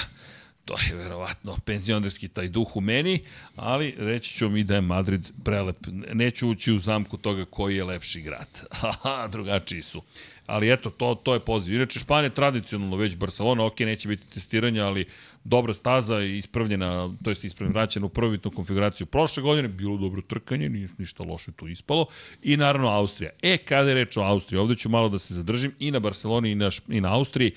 To 0.64 0.74
je 0.88 0.94
verovatno 0.94 1.56
penzionerski 1.64 2.28
taj 2.28 2.48
duh 2.48 2.76
u 2.76 2.80
meni, 2.80 3.20
ali 3.56 3.94
reći 3.98 4.34
ću 4.34 4.48
mi 4.48 4.64
da 4.64 4.74
je 4.74 4.80
Madrid 4.80 5.30
prelep. 5.44 5.76
Neću 6.12 6.48
ući 6.48 6.72
u 6.72 6.78
zamku 6.78 7.16
toga 7.16 7.44
koji 7.44 7.76
je 7.76 7.84
lepši 7.84 8.20
grad. 8.20 8.60
Haha, 8.80 9.28
drugačiji 9.28 9.82
su. 9.82 10.02
Ali 10.46 10.72
eto, 10.72 10.90
to, 10.90 11.14
to 11.14 11.34
je 11.34 11.40
poziv. 11.40 11.74
Inače, 11.74 11.98
Španija 11.98 12.30
tradicionalno 12.30 12.96
već 12.96 13.16
Barcelona, 13.16 13.66
ok, 13.66 13.80
neće 13.80 14.08
biti 14.08 14.26
testiranja, 14.34 14.86
ali 14.86 15.06
dobra 15.48 15.74
staza 15.74 16.20
ispravljena, 16.20 17.14
to 17.24 17.31
jest 17.31 17.44
ispravljena 17.44 17.81
vraćena 17.81 18.06
u 18.06 18.09
prvobitnu 18.09 18.51
konfiguraciju 18.51 19.06
prošle 19.06 19.43
godine, 19.43 19.68
bilo 19.68 19.97
dobro 19.97 20.23
trkanje, 20.23 20.68
nije 20.68 20.89
ništa 20.98 21.23
loše 21.23 21.52
tu 21.52 21.68
ispalo. 21.68 22.06
I 22.43 22.56
naravno 22.56 22.89
Austrija. 22.89 23.31
E, 23.43 23.56
kada 23.56 23.89
je 23.89 23.94
reč 23.94 24.16
o 24.16 24.23
Austriji, 24.23 24.59
ovde 24.59 24.77
ću 24.77 24.89
malo 24.89 25.09
da 25.09 25.18
se 25.18 25.35
zadržim 25.35 25.73
i 25.78 25.90
na 25.90 25.98
Barceloni 25.98 26.51
i 26.51 26.55
na, 26.55 26.70
i 26.89 27.01
na 27.01 27.14
Austriji. 27.14 27.52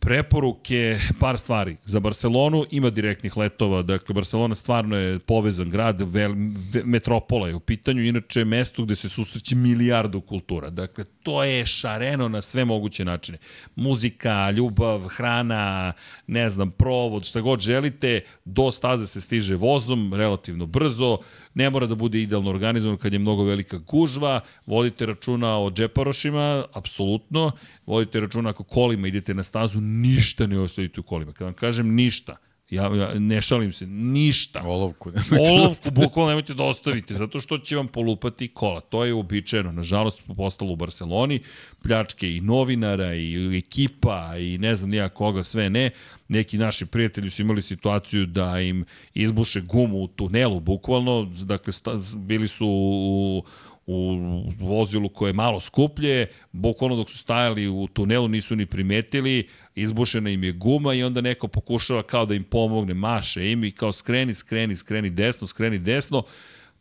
Preporuke, 0.00 0.98
par 1.20 1.38
stvari. 1.38 1.76
Za 1.84 2.00
Barcelonu 2.00 2.64
ima 2.70 2.90
direktnih 2.90 3.36
letova, 3.36 3.82
dakle 3.82 4.14
Barcelona 4.14 4.54
stvarno 4.54 4.96
je 4.96 5.18
povezan 5.18 5.70
grad, 5.70 6.00
vel, 6.00 6.34
ve, 6.72 6.84
metropola 6.84 7.48
je 7.48 7.54
u 7.54 7.60
pitanju, 7.60 8.04
inače 8.04 8.44
mesto 8.44 8.84
gde 8.84 8.94
se 8.94 9.08
susreće 9.08 9.56
milijardu 9.56 10.20
kultura. 10.20 10.70
Dakle, 10.70 11.04
to 11.22 11.44
je 11.44 11.66
šareno 11.66 12.28
na 12.28 12.42
sve 12.42 12.64
moguće 12.64 13.04
načine. 13.04 13.38
Muzika, 13.76 14.50
ljubav, 14.50 15.08
hrana, 15.08 15.92
ne 16.26 16.50
znam, 16.50 16.70
provod, 16.70 17.24
šta 17.24 17.40
god 17.40 17.60
želite, 17.60 18.20
do 18.44 18.72
staze 18.72 19.06
se 19.06 19.20
stiže 19.20 19.56
vozom, 19.56 20.14
relativno 20.14 20.66
brzo, 20.66 21.18
ne 21.54 21.70
mora 21.70 21.86
da 21.86 21.94
bude 21.94 22.22
idealno 22.22 22.50
organizovan 22.50 22.98
kad 22.98 23.12
je 23.12 23.18
mnogo 23.18 23.44
velika 23.44 23.78
gužva, 23.78 24.40
vodite 24.66 25.06
računa 25.06 25.58
o 25.58 25.70
džeparošima, 25.70 26.64
apsolutno, 26.72 27.52
vodite 27.86 28.20
računa 28.20 28.50
ako 28.50 28.64
kolima 28.64 29.08
idete 29.08 29.34
na 29.34 29.42
stazu, 29.42 29.80
ništa 29.80 30.46
ne 30.46 30.58
ostavite 30.58 31.00
u 31.00 31.02
kolima. 31.02 31.32
Kad 31.32 31.44
vam 31.44 31.54
kažem 31.54 31.94
ništa, 31.94 32.36
Ja, 32.70 32.82
ja 32.96 33.18
ne 33.18 33.40
šalim 33.40 33.72
se, 33.72 33.86
ništa. 33.86 34.62
Olovku. 34.62 35.12
Olovku 35.50 35.90
bukvalno 35.90 36.30
nemojte 36.30 36.54
da 36.54 36.64
ostavite, 36.64 37.14
zato 37.14 37.40
što 37.40 37.58
će 37.58 37.76
vam 37.76 37.88
polupati 37.88 38.48
kola. 38.48 38.80
To 38.80 39.04
je 39.04 39.14
uobičajeno. 39.14 39.72
Nažalost, 39.72 40.18
postalo 40.36 40.72
u 40.72 40.76
Barceloni. 40.76 41.40
Pljačke 41.82 42.36
i 42.36 42.40
novinara, 42.40 43.14
i 43.14 43.58
ekipa, 43.58 44.36
i 44.38 44.58
ne 44.58 44.76
znam 44.76 44.90
nija 44.90 45.08
koga, 45.08 45.44
sve 45.44 45.70
ne. 45.70 45.90
Neki 46.28 46.58
naši 46.58 46.86
prijatelji 46.86 47.30
su 47.30 47.42
imali 47.42 47.62
situaciju 47.62 48.26
da 48.26 48.60
im 48.60 48.84
izbuše 49.14 49.60
gumu 49.60 50.02
u 50.02 50.08
tunelu, 50.08 50.60
bukvalno. 50.60 51.32
Dakle, 51.42 51.72
bili 52.16 52.48
su 52.48 52.66
u 52.66 53.42
u 53.90 54.44
vozilu 54.58 55.08
koje 55.08 55.28
je 55.28 55.34
malo 55.34 55.60
skuplje, 55.60 56.26
bukvalno 56.52 56.96
dok 56.96 57.10
su 57.10 57.18
stajali 57.18 57.68
u 57.68 57.88
tunelu 57.92 58.28
nisu 58.28 58.56
ni 58.56 58.66
primetili, 58.66 59.48
izbušena 59.74 60.30
im 60.30 60.44
je 60.44 60.52
guma 60.52 60.94
i 60.94 61.02
onda 61.02 61.20
neko 61.20 61.48
pokušava 61.48 62.02
kao 62.02 62.26
da 62.26 62.34
im 62.34 62.44
pomogne, 62.44 62.94
maše 62.94 63.50
im 63.52 63.64
i 63.64 63.72
kao 63.72 63.92
skreni, 63.92 64.34
skreni, 64.34 64.76
skreni 64.76 65.10
desno, 65.10 65.46
skreni 65.46 65.78
desno, 65.78 66.22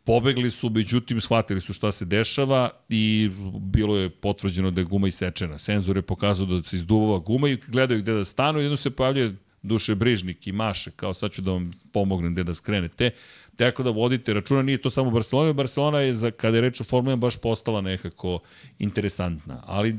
pobegli 0.04 0.52
su, 0.52 0.70
međutim 0.70 1.22
shvatili 1.22 1.62
su 1.62 1.74
šta 1.74 1.92
se 1.92 2.06
dešava 2.06 2.70
i 2.90 3.30
bilo 3.60 3.98
je 3.98 4.10
potvrđeno 4.10 4.72
da 4.72 4.82
je 4.82 4.86
guma 4.86 5.08
isečena. 5.08 5.58
Senzor 5.58 5.96
je 5.96 6.02
pokazao 6.02 6.48
da 6.48 6.64
se 6.64 6.76
izduvava 6.76 7.20
guma 7.20 7.50
i 7.50 7.58
gledaju 7.68 8.02
gde 8.02 8.14
da 8.14 8.26
stanu 8.26 8.60
i 8.60 8.64
jedno 8.64 8.78
se 8.78 8.90
pojavljuje 8.90 9.34
duše 9.62 9.96
brižnik 9.96 10.48
i 10.48 10.52
maše, 10.52 10.92
kao 10.92 11.14
sad 11.14 11.32
ću 11.32 11.42
da 11.42 11.52
vam 11.52 11.72
pomognem 11.92 12.34
gde 12.34 12.44
da 12.44 12.54
skrenete. 12.54 13.12
Tako 13.60 13.84
da 13.84 13.90
vodite 13.90 14.34
računa, 14.34 14.62
nije 14.62 14.82
to 14.82 14.90
samo 14.90 15.12
Barcelona, 15.12 15.54
Barcelona 15.54 16.00
je, 16.00 16.14
za, 16.14 16.32
kada 16.32 16.58
je 16.58 16.62
reč 16.62 16.82
o 16.82 16.84
Formula 16.84 17.16
baš 17.16 17.38
postala 17.38 17.82
nekako 17.82 18.40
interesantna, 18.80 19.64
ali 19.66 19.96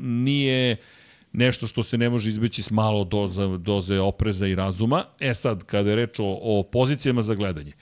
nije 0.00 0.76
nešto 1.32 1.66
što 1.66 1.82
se 1.82 1.98
ne 1.98 2.10
može 2.10 2.30
izbeći 2.30 2.62
s 2.62 2.70
malo 2.70 3.04
doza, 3.04 3.46
doze 3.56 4.00
opreza 4.00 4.46
i 4.46 4.54
razuma. 4.54 5.04
E 5.20 5.34
sad, 5.34 5.64
kada 5.64 5.90
je 5.90 5.96
reč 5.96 6.18
o, 6.18 6.38
o 6.42 6.62
pozicijama 6.62 7.22
za 7.22 7.34
gledanje, 7.34 7.72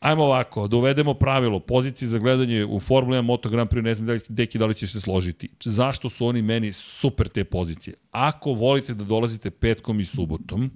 Ajmo 0.00 0.24
ovako, 0.24 0.68
da 0.68 0.76
uvedemo 0.76 1.14
pravilo, 1.14 1.60
pozicije 1.60 2.08
za 2.08 2.18
gledanje 2.18 2.64
u 2.64 2.80
Formula 2.80 3.18
1 3.18 3.22
Moto 3.22 3.48
Grand 3.48 3.70
Prix, 3.70 3.82
ne 3.82 3.94
znam 3.94 4.06
da 4.06 4.12
li, 4.12 4.20
deki, 4.28 4.58
da 4.58 4.66
li 4.66 4.74
ćeš 4.74 4.92
se 4.92 5.00
složiti. 5.00 5.48
Zašto 5.64 6.08
su 6.08 6.26
oni 6.26 6.42
meni 6.42 6.72
super 6.72 7.28
te 7.28 7.44
pozicije? 7.44 7.94
Ako 8.10 8.52
volite 8.52 8.94
da 8.94 9.04
dolazite 9.04 9.50
petkom 9.50 10.00
i 10.00 10.04
subotom, 10.04 10.70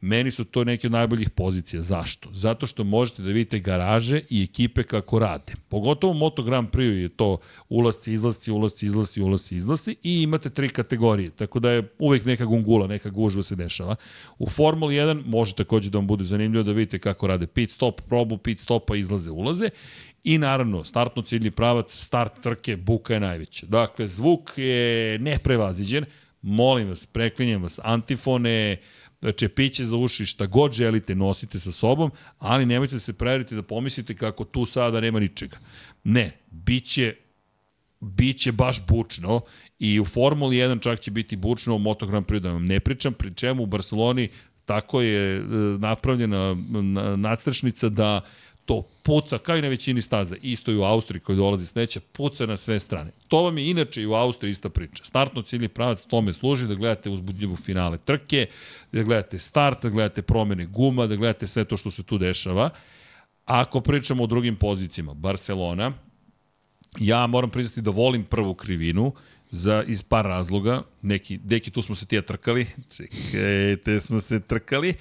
Meni 0.00 0.30
su 0.30 0.44
to 0.44 0.64
neke 0.64 0.86
od 0.86 0.92
najboljih 0.92 1.30
pozicija. 1.30 1.82
Zašto? 1.82 2.28
Zato 2.32 2.66
što 2.66 2.84
možete 2.84 3.22
da 3.22 3.28
vidite 3.28 3.58
garaže 3.58 4.20
i 4.30 4.42
ekipe 4.42 4.82
kako 4.82 5.18
rade. 5.18 5.52
Pogotovo 5.68 6.12
Moto 6.12 6.42
Grand 6.42 6.68
Prix 6.70 7.02
je 7.02 7.08
to 7.08 7.38
ulazci, 7.68 8.12
izlasci, 8.12 8.50
ulazci, 8.50 8.86
izlasci, 8.86 9.22
ulazci, 9.22 9.56
izlasci 9.56 9.96
i 10.02 10.22
imate 10.22 10.50
tri 10.50 10.68
kategorije. 10.68 11.30
Tako 11.30 11.60
da 11.60 11.70
je 11.70 11.88
uvek 11.98 12.24
neka 12.24 12.44
gungula, 12.44 12.86
neka 12.86 13.10
gužva 13.10 13.42
se 13.42 13.56
dešava. 13.56 13.96
U 14.38 14.48
Formuli 14.48 14.94
1 14.94 15.22
može 15.26 15.54
takođe 15.54 15.90
da 15.90 15.98
vam 15.98 16.06
bude 16.06 16.24
zanimljivo 16.24 16.62
da 16.62 16.72
vidite 16.72 16.98
kako 16.98 17.26
rade 17.26 17.46
pit 17.46 17.70
stop, 17.70 18.00
probu 18.08 18.38
pit 18.38 18.60
stopa, 18.60 18.96
izlaze, 18.96 19.30
ulaze. 19.30 19.68
I 20.24 20.38
naravno, 20.38 20.84
startno 20.84 21.22
ciljni 21.22 21.50
pravac, 21.50 21.94
start 21.94 22.42
trke, 22.42 22.76
buka 22.76 23.14
je 23.14 23.20
najveća. 23.20 23.66
Dakle, 23.66 24.08
zvuk 24.08 24.50
je 24.56 25.18
neprevaziđen. 25.18 26.04
Molim 26.42 26.88
vas, 26.88 27.06
preklinjem 27.06 27.62
vas, 27.62 27.80
antifone, 27.82 28.76
čepiće 29.36 29.84
za 29.84 29.96
uši, 29.96 30.26
šta 30.26 30.46
god 30.46 30.72
želite 30.72 31.14
nosite 31.14 31.58
sa 31.58 31.72
sobom, 31.72 32.10
ali 32.38 32.66
nemojte 32.66 32.94
da 32.94 33.00
se 33.00 33.12
preverite 33.12 33.54
da 33.54 33.62
pomislite 33.62 34.14
kako 34.14 34.44
tu 34.44 34.64
sada 34.64 35.00
nema 35.00 35.20
ničega. 35.20 35.58
Ne, 36.04 36.32
biće 36.50 37.14
biće 38.00 38.52
baš 38.52 38.86
bučno 38.86 39.40
i 39.78 40.00
u 40.00 40.04
Formuli 40.04 40.56
1 40.56 40.82
čak 40.82 41.00
će 41.00 41.10
biti 41.10 41.36
bučno 41.36 41.74
u 41.74 41.78
Moto 41.78 42.06
Grand 42.06 42.26
Prix, 42.26 42.40
da 42.40 42.52
vam 42.52 42.64
ne 42.64 42.80
pričam, 42.80 43.12
pri 43.12 43.34
čemu 43.34 43.62
u 43.62 43.66
Barceloni 43.66 44.28
tako 44.64 45.00
je 45.00 45.36
e, 45.36 45.40
napravljena 45.78 46.56
nadstrešnica 47.16 47.88
da 47.88 48.20
to 48.66 48.82
puca 49.02 49.38
kao 49.38 49.56
i 49.56 49.62
na 49.62 49.68
većini 49.68 50.02
staza, 50.02 50.36
isto 50.42 50.70
i 50.70 50.76
u 50.76 50.82
Austriji 50.82 51.20
koji 51.20 51.36
dolazi 51.36 51.66
sneća, 51.66 52.00
puca 52.12 52.46
na 52.46 52.56
sve 52.56 52.80
strane. 52.80 53.10
To 53.28 53.42
vam 53.42 53.58
je 53.58 53.70
inače 53.70 54.02
i 54.02 54.06
u 54.06 54.14
Austriji 54.14 54.50
ista 54.50 54.68
priča. 54.68 55.04
Startno 55.04 55.42
ciljni 55.42 55.68
pravac 55.68 56.02
tome 56.06 56.32
služi 56.32 56.66
da 56.66 56.74
gledate 56.74 57.10
uzbudljivu 57.10 57.56
finale 57.56 57.98
trke, 57.98 58.46
da 58.92 59.02
gledate 59.02 59.38
start, 59.38 59.82
da 59.82 59.88
gledate 59.88 60.22
promene 60.22 60.66
guma, 60.66 61.06
da 61.06 61.16
gledate 61.16 61.46
sve 61.46 61.64
to 61.64 61.76
što 61.76 61.90
se 61.90 62.02
tu 62.02 62.18
dešava. 62.18 62.70
Ako 63.44 63.80
pričamo 63.80 64.24
o 64.24 64.26
drugim 64.26 64.56
pozicijama, 64.56 65.14
Barcelona, 65.14 65.92
ja 66.98 67.26
moram 67.26 67.50
priznati 67.50 67.80
da 67.80 67.90
volim 67.90 68.24
prvu 68.24 68.54
krivinu, 68.54 69.12
za, 69.50 69.84
iz 69.86 70.02
par 70.02 70.24
razloga. 70.24 70.82
Neki, 71.02 71.38
deki, 71.38 71.70
tu 71.70 71.82
smo 71.82 71.94
se 71.94 72.06
tija 72.06 72.22
trkali. 72.22 72.66
Čekajte, 72.96 74.00
smo 74.00 74.20
se 74.20 74.40
trkali. 74.40 74.94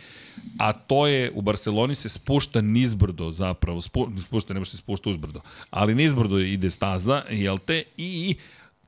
A 0.59 0.73
to 0.73 1.07
je, 1.07 1.31
u 1.35 1.41
Barceloni 1.41 1.95
se 1.95 2.09
spušta 2.09 2.61
nizbrdo 2.61 3.31
zapravo. 3.31 3.81
Spu, 3.81 4.07
spušta, 4.22 4.53
ne 4.53 4.59
može 4.59 4.72
se 4.72 4.77
spušta 4.77 5.09
uzbrdo. 5.09 5.41
Ali 5.69 5.95
nizbrdo 5.95 6.39
ide 6.39 6.72
staza, 6.72 7.23
jel 7.30 7.57
te? 7.57 7.84
I 7.97 8.35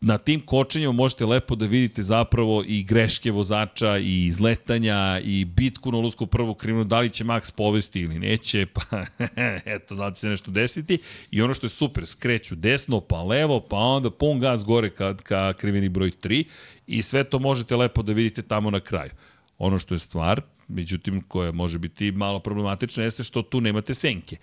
na 0.02 0.18
tim 0.18 0.42
kočenjima 0.46 0.92
možete 0.92 1.26
lepo 1.26 1.56
da 1.56 1.66
vidite 1.66 2.02
zapravo 2.02 2.64
i 2.68 2.84
greške 2.84 3.32
vozača 3.32 3.98
i 3.98 4.26
izletanja 4.26 5.20
i 5.24 5.46
bitku 5.46 5.92
na 5.92 5.98
ulusku 5.98 6.26
prvu 6.28 6.54
krivinu, 6.54 6.84
da 6.84 7.00
li 7.00 7.10
će 7.10 7.24
Max 7.24 7.52
povesti 7.56 8.02
ili 8.02 8.20
neće, 8.20 8.66
pa 8.66 8.82
eto, 9.76 9.96
da 9.96 10.12
će 10.12 10.20
se 10.20 10.30
nešto 10.30 10.52
desiti. 10.52 10.98
I 11.32 11.42
ono 11.42 11.54
što 11.54 11.66
je 11.66 11.70
super, 11.70 12.08
skreću 12.08 12.56
desno, 12.56 13.02
pa 13.02 13.24
levo, 13.24 13.60
pa 13.60 13.78
onda 13.78 14.10
pun 14.10 14.40
gas 14.40 14.66
gore 14.66 14.90
ka, 14.90 15.16
ka 15.16 15.54
krivini 15.54 15.90
broj 15.90 16.12
3 16.22 16.44
i 16.88 17.02
sve 17.02 17.24
to 17.24 17.40
možete 17.40 17.76
lepo 17.76 18.02
da 18.02 18.14
vidite 18.14 18.42
tamo 18.42 18.72
na 18.72 18.80
kraju. 18.80 19.12
Ono 19.58 19.80
što 19.80 19.96
je 19.96 20.00
stvar, 20.00 20.42
međutim, 20.68 21.22
koja 21.22 21.52
može 21.52 21.80
biti 21.80 22.12
malo 22.12 22.40
problematična, 22.40 23.04
jeste 23.04 23.24
što 23.24 23.42
tu 23.42 23.62
nemate 23.62 23.94
senke. 23.94 24.38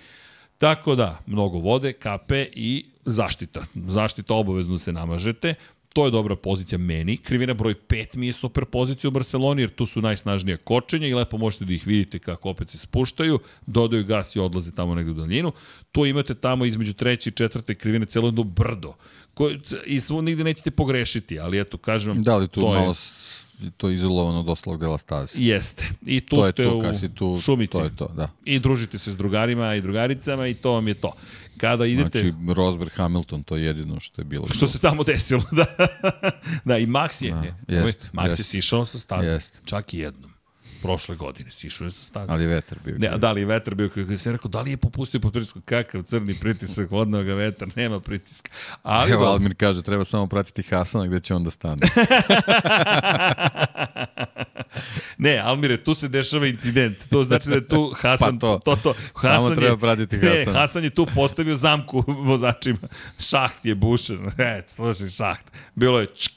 Tako 0.64 0.94
da, 0.94 1.18
mnogo 1.26 1.58
vode, 1.58 1.92
kape 1.92 2.46
i 2.52 2.84
zaštita. 3.04 3.64
Zaštita 3.74 4.34
obavezno 4.34 4.78
se 4.78 4.92
namažete. 4.92 5.54
To 5.92 6.04
je 6.04 6.10
dobra 6.10 6.36
pozicija 6.36 6.78
meni. 6.78 7.16
Krivina 7.16 7.54
broj 7.54 7.74
5 7.88 8.16
mi 8.16 8.26
je 8.26 8.32
super 8.32 8.64
pozicija 8.64 9.08
u 9.08 9.10
Barceloni, 9.10 9.62
jer 9.62 9.70
tu 9.70 9.86
su 9.86 10.02
najsnažnija 10.02 10.56
kočenja 10.56 11.06
i 11.06 11.14
lepo 11.14 11.38
možete 11.38 11.64
da 11.64 11.72
ih 11.72 11.86
vidite 11.86 12.18
kako 12.18 12.50
opet 12.50 12.68
se 12.68 12.78
spuštaju, 12.78 13.38
dodaju 13.66 14.04
gas 14.04 14.36
i 14.36 14.40
odlaze 14.40 14.72
tamo 14.72 14.94
negde 14.94 15.10
u 15.10 15.14
daljinu. 15.14 15.52
To 15.92 16.06
imate 16.06 16.34
tamo 16.34 16.64
između 16.64 16.92
treće 16.92 17.30
i 17.30 17.32
četvrte 17.32 17.74
krivine 17.74 18.06
celo 18.06 18.28
jedno 18.28 18.42
brdo. 18.42 18.94
Koje, 19.34 19.60
I 19.86 20.00
svo 20.00 20.20
nigde 20.20 20.44
nećete 20.44 20.70
pogrešiti, 20.70 21.38
ali 21.38 21.60
eto, 21.60 21.78
kažem 21.78 22.12
vam... 22.12 22.22
Da 22.22 22.36
li 22.36 22.48
tu 22.48 22.60
malo 22.60 22.88
je 22.88 22.94
to 23.76 23.88
je 23.88 23.94
izolovano 23.94 24.40
od 24.40 24.48
ostalog 24.48 24.80
dela 24.80 24.98
staze. 24.98 25.32
Jeste. 25.42 25.88
I 26.06 26.20
tu 26.20 26.36
to 26.36 26.42
ste 26.42 26.62
je 26.62 26.68
to, 26.68 26.80
kad 26.80 27.00
si 27.00 27.08
tu, 27.08 27.38
šumici. 27.40 27.72
To 27.72 27.84
je 27.84 27.96
to, 27.96 28.08
da. 28.16 28.28
I 28.44 28.58
družite 28.58 28.98
se 28.98 29.10
s 29.10 29.16
drugarima 29.16 29.74
i 29.74 29.80
drugaricama 29.80 30.46
i 30.46 30.54
to 30.54 30.72
vam 30.72 30.88
je 30.88 30.94
to. 30.94 31.12
Kada 31.56 31.86
idete... 31.86 32.18
Znači, 32.18 32.34
Rosberg 32.54 32.92
Hamilton, 32.94 33.42
to 33.42 33.56
je 33.56 33.64
jedino 33.64 34.00
što 34.00 34.20
je 34.20 34.24
bilo. 34.24 34.48
Što 34.50 34.66
se 34.66 34.78
tamo 34.78 35.04
desilo, 35.04 35.42
da. 35.58 35.66
da, 36.64 36.78
i 36.78 36.86
Max 36.86 37.24
je. 37.24 37.54
Da, 37.68 37.74
jest, 37.74 38.08
Max 38.12 38.28
jest. 38.28 38.40
je 38.40 38.44
sišao 38.44 38.84
sa 38.84 38.98
staze. 38.98 39.30
Jest. 39.30 39.60
Čak 39.64 39.94
i 39.94 39.98
jednom. 39.98 40.33
Prošle 40.84 41.16
godine, 41.16 41.50
sišao 41.50 41.84
je 41.84 41.90
sa 41.90 42.02
staze. 42.02 42.32
Ali 42.32 42.44
je 42.44 42.48
vetar 42.48 42.78
bio. 42.84 42.94
Ne, 42.98 43.18
da 43.18 43.32
li 43.32 43.40
je 43.40 43.46
vetar 43.46 43.74
bio 43.74 43.88
kako 43.88 44.18
sam 44.18 44.32
rekao, 44.32 44.48
da 44.48 44.60
li 44.60 44.70
je 44.70 44.76
popustio 44.76 45.20
pod 45.20 45.32
pritisku, 45.32 45.60
kakav 45.60 46.02
crni 46.02 46.34
pritisak, 46.34 46.88
ga 47.26 47.34
vetar, 47.34 47.68
nema 47.76 48.00
pritiska. 48.00 48.50
Ali 48.82 49.12
Evo. 49.12 49.24
Almir 49.24 49.54
kaže, 49.56 49.82
treba 49.82 50.04
samo 50.04 50.26
pratiti 50.26 50.62
Hasana 50.62 51.06
gde 51.06 51.20
će 51.20 51.34
on 51.34 51.44
da 51.44 51.50
stane. 51.50 51.80
Ne, 55.18 55.38
Almire, 55.38 55.76
tu 55.76 55.94
se 55.94 56.08
dešava 56.08 56.46
incident. 56.46 56.96
To 57.10 57.24
znači 57.24 57.48
da 57.48 57.54
je 57.54 57.68
tu 57.68 57.94
Hasan... 58.02 58.38
Pa 58.38 58.46
to. 58.46 58.60
to, 58.64 58.76
to. 58.76 58.94
Hasan 59.14 59.36
Samo 59.36 59.48
je- 59.48 59.56
treba 59.56 59.76
pratiti 59.76 60.16
Ne, 60.16 60.38
Hasana. 60.38 60.58
Hasan 60.58 60.84
je 60.84 60.90
tu 60.90 61.06
postavio 61.14 61.54
zamku 61.54 62.04
vozačima. 62.08 62.78
Šaht 63.18 63.66
je 63.66 63.74
bušen. 63.74 64.18
E, 64.38 64.62
slušaj, 64.66 65.08
šaht. 65.08 65.46
Bilo 65.74 66.00
je 66.00 66.06
čk. 66.06 66.33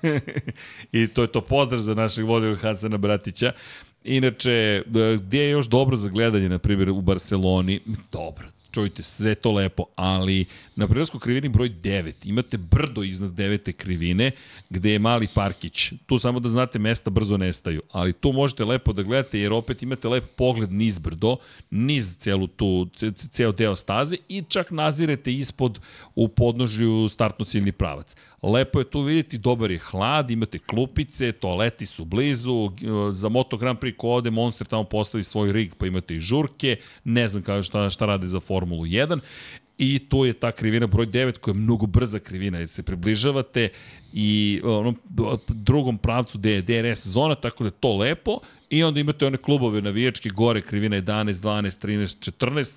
I 0.92 1.06
to 1.06 1.22
je 1.22 1.32
to 1.32 1.40
pozdrav 1.40 1.80
za 1.80 1.94
našeg 1.94 2.24
vodilja 2.24 2.56
Hasana 2.56 2.96
Bratića. 2.96 3.52
Inače, 4.04 4.52
e, 4.52 4.82
gdje 5.16 5.40
je 5.40 5.50
još 5.50 5.66
dobro 5.66 5.96
za 5.96 6.08
gledanje, 6.08 6.48
na 6.48 6.58
primjer, 6.58 6.90
u 6.90 7.00
Barceloni? 7.00 7.80
Dobro, 8.12 8.48
čujte, 8.72 9.02
sve 9.02 9.34
to 9.34 9.52
lepo, 9.52 9.84
ali 9.96 10.44
na 10.76 10.88
prilasku 10.88 11.18
krivini 11.18 11.48
broj 11.48 11.70
9 11.70 12.28
imate 12.28 12.56
brdo 12.58 13.02
iznad 13.02 13.32
devete 13.32 13.72
krivine 13.72 14.30
gde 14.70 14.92
je 14.92 14.98
mali 14.98 15.28
parkić. 15.34 15.92
Tu 16.06 16.18
samo 16.18 16.40
da 16.40 16.48
znate, 16.48 16.78
mesta 16.78 17.10
brzo 17.10 17.36
nestaju, 17.36 17.82
ali 17.92 18.12
tu 18.12 18.32
možete 18.32 18.64
lepo 18.64 18.92
da 18.92 19.02
gledate 19.02 19.38
jer 19.38 19.52
opet 19.52 19.82
imate 19.82 20.08
lep 20.08 20.24
pogled 20.36 20.72
niz 20.72 20.98
brdo, 20.98 21.36
niz 21.70 22.16
celu 22.18 22.46
tu, 22.46 22.88
ce- 22.96 23.12
ce- 23.12 23.28
ceo 23.28 23.52
deo 23.52 23.76
staze 23.76 24.16
i 24.28 24.42
čak 24.48 24.70
nazirete 24.70 25.32
ispod 25.32 25.80
u 26.14 26.28
podnožju 26.28 27.08
startno 27.08 27.44
ciljni 27.44 27.72
pravac. 27.72 28.16
Lepo 28.42 28.78
je 28.78 28.90
tu 28.90 29.00
vidjeti, 29.00 29.38
dobar 29.38 29.70
je 29.70 29.78
hlad, 29.78 30.30
imate 30.30 30.58
klupice, 30.58 31.32
toaleti 31.32 31.86
su 31.86 32.04
blizu, 32.04 32.68
g- 32.68 32.86
za 33.12 33.28
Moto 33.28 33.56
Grand 33.56 33.78
Prix 33.78 33.96
ko 33.96 34.08
ode, 34.10 34.30
Monster 34.30 34.66
tamo 34.66 34.84
postavi 34.84 35.24
svoj 35.24 35.52
rig, 35.52 35.74
pa 35.74 35.86
imate 35.86 36.14
i 36.14 36.20
žurke, 36.20 36.76
ne 37.04 37.28
znam 37.28 37.42
kao 37.42 37.62
šta, 37.62 37.90
šta 37.90 38.06
rade 38.06 38.26
za 38.28 38.40
Formulu 38.40 38.84
1, 38.84 39.18
i 39.78 39.98
tu 40.08 40.24
je 40.24 40.32
ta 40.32 40.52
krivina 40.52 40.86
broj 40.86 41.06
9 41.06 41.38
koja 41.38 41.52
je 41.52 41.58
mnogo 41.58 41.86
brza 41.86 42.18
krivina 42.18 42.58
jer 42.58 42.68
se 42.68 42.82
približavate 42.82 43.68
i 44.12 44.60
onom 44.64 44.96
drugom 45.48 45.98
pravcu 45.98 46.38
gde 46.38 46.50
je 46.52 46.62
DRS 46.62 47.06
zona, 47.06 47.34
tako 47.34 47.64
da 47.64 47.68
je 47.68 47.80
to 47.80 47.96
lepo 47.96 48.38
i 48.70 48.82
onda 48.84 49.00
imate 49.00 49.26
one 49.26 49.36
klubove 49.36 49.82
navijačke 49.82 50.28
gore, 50.28 50.60
krivina 50.62 50.96
11, 50.96 51.32
12, 51.32 51.86
13, 51.86 52.30
14, 52.32 52.72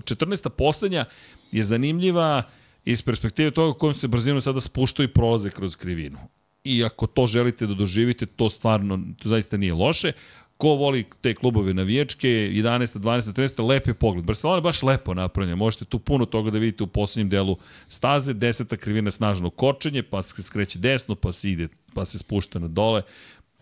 14. 0.00 0.48
poslednja 0.48 1.04
je 1.52 1.64
zanimljiva 1.64 2.42
iz 2.84 3.02
perspektive 3.02 3.50
toga 3.50 3.78
kojom 3.78 3.94
se 3.94 4.08
brzinu 4.08 4.40
sada 4.40 4.60
spuštaju 4.60 5.08
i 5.08 5.12
prolaze 5.12 5.50
kroz 5.50 5.76
krivinu. 5.76 6.18
I 6.64 6.84
ako 6.84 7.06
to 7.06 7.26
želite 7.26 7.66
da 7.66 7.74
doživite, 7.74 8.26
to 8.26 8.50
stvarno 8.50 9.00
to 9.22 9.28
zaista 9.28 9.56
nije 9.56 9.74
loše. 9.74 10.12
Ko 10.56 10.68
voli 10.68 11.04
te 11.20 11.34
klubove 11.34 11.74
navijačke, 11.74 12.28
11. 12.28 12.98
12. 12.98 13.32
13. 13.32 13.68
lep 13.68 13.86
je 13.86 13.94
pogled. 13.94 14.24
Barcelona 14.24 14.58
je 14.58 14.62
baš 14.62 14.82
lepo 14.82 15.14
napravljena. 15.14 15.56
Možete 15.56 15.84
tu 15.84 15.98
puno 15.98 16.26
toga 16.26 16.50
da 16.50 16.58
vidite 16.58 16.84
u 16.84 16.86
poslednjem 16.86 17.28
delu 17.28 17.56
staze. 17.88 18.32
Deseta 18.34 18.76
krivina 18.76 19.10
snažno 19.10 19.50
kočenje, 19.50 20.02
pa 20.02 20.22
se 20.22 20.42
skreće 20.42 20.78
desno, 20.78 21.14
pa 21.14 21.32
se 21.32 21.50
ide, 21.50 21.68
pa 21.94 22.04
se 22.04 22.18
spušta 22.18 22.58
na 22.58 22.68
dole. 22.68 23.02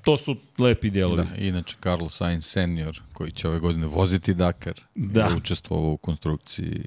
To 0.05 0.17
su 0.17 0.37
lepi 0.59 0.91
delovi. 0.91 1.17
Da, 1.17 1.37
inače 1.37 1.77
Carlos 1.83 2.17
Sainz 2.17 2.47
senior, 2.47 3.01
koji 3.13 3.31
će 3.31 3.49
ove 3.49 3.59
godine 3.59 3.87
voziti 3.87 4.35
Dakar, 4.35 4.81
Da. 4.95 5.25
je 5.25 5.37
učestvovao 5.37 5.91
u 5.93 5.97
konstrukciji 5.97 6.85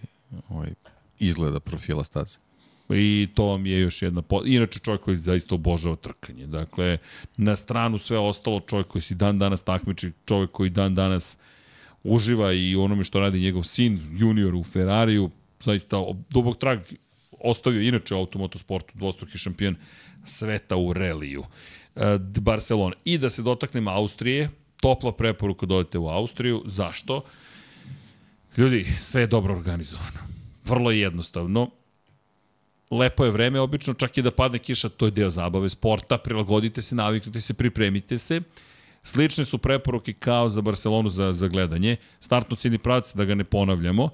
ovaj, 0.49 0.73
izgleda 1.21 1.59
profila 1.59 2.03
staze. 2.03 2.37
I 2.89 3.27
to 3.33 3.45
vam 3.45 3.65
je 3.65 3.79
još 3.79 4.01
jedna... 4.01 4.21
Po... 4.21 4.41
Inače 4.45 4.79
čovjek 4.79 5.01
koji 5.01 5.17
zaista 5.17 5.55
obožava 5.55 5.95
trkanje. 5.95 6.47
Dakle, 6.47 6.97
na 7.37 7.55
stranu 7.55 7.97
sve 7.97 8.17
ostalo 8.19 8.59
čovjek 8.59 8.87
koji 8.87 9.01
si 9.01 9.15
dan 9.15 9.39
danas 9.39 9.63
takmiči, 9.63 10.11
čovjek 10.25 10.51
koji 10.51 10.69
dan 10.69 10.95
danas 10.95 11.37
uživa 12.03 12.53
i 12.53 12.75
onome 12.75 13.03
što 13.03 13.19
radi 13.19 13.39
njegov 13.39 13.63
sin, 13.63 13.99
junior 14.17 14.55
u 14.55 14.63
Ferrariju, 14.63 15.29
zaista 15.59 15.97
dubog 16.29 16.57
trag 16.57 16.79
ostavio 17.39 17.81
inače 17.81 18.15
u 18.15 18.17
automotosportu 18.17 18.97
dvostruki 18.97 19.37
šampion 19.37 19.75
sveta 20.25 20.75
u 20.75 20.93
reliju. 20.93 21.43
E, 21.95 22.17
Barcelona. 22.41 22.95
I 23.05 23.17
da 23.17 23.29
se 23.29 23.41
dotaknem 23.41 23.87
Austrije, 23.87 24.49
topla 24.81 25.11
preporuka 25.11 25.65
da 25.65 25.75
odete 25.75 25.97
u 25.97 26.07
Austriju. 26.07 26.63
Zašto? 26.65 27.23
Ljudi, 28.57 28.85
sve 28.99 29.21
je 29.21 29.27
dobro 29.27 29.55
organizovano. 29.55 30.30
Vrlo 30.65 30.91
je 30.91 30.99
jednostavno 30.99 31.69
lepo 32.91 33.25
je 33.25 33.31
vreme, 33.31 33.59
obično 33.59 33.93
čak 33.93 34.17
i 34.17 34.21
da 34.21 34.31
padne 34.31 34.59
kiša, 34.59 34.89
to 34.89 35.05
je 35.05 35.11
deo 35.11 35.29
zabave 35.29 35.69
sporta, 35.69 36.17
prilagodite 36.17 36.81
se, 36.81 36.95
naviknite 36.95 37.41
se, 37.41 37.53
pripremite 37.53 38.17
se. 38.17 38.41
Slične 39.03 39.45
su 39.45 39.57
preporuke 39.57 40.13
kao 40.13 40.49
za 40.49 40.61
Barcelonu 40.61 41.09
za, 41.09 41.33
za 41.33 41.47
gledanje. 41.47 41.95
Startno 42.19 42.55
ciljni 42.55 42.77
pravac, 42.77 43.15
da 43.15 43.25
ga 43.25 43.35
ne 43.35 43.43
ponavljamo. 43.43 44.09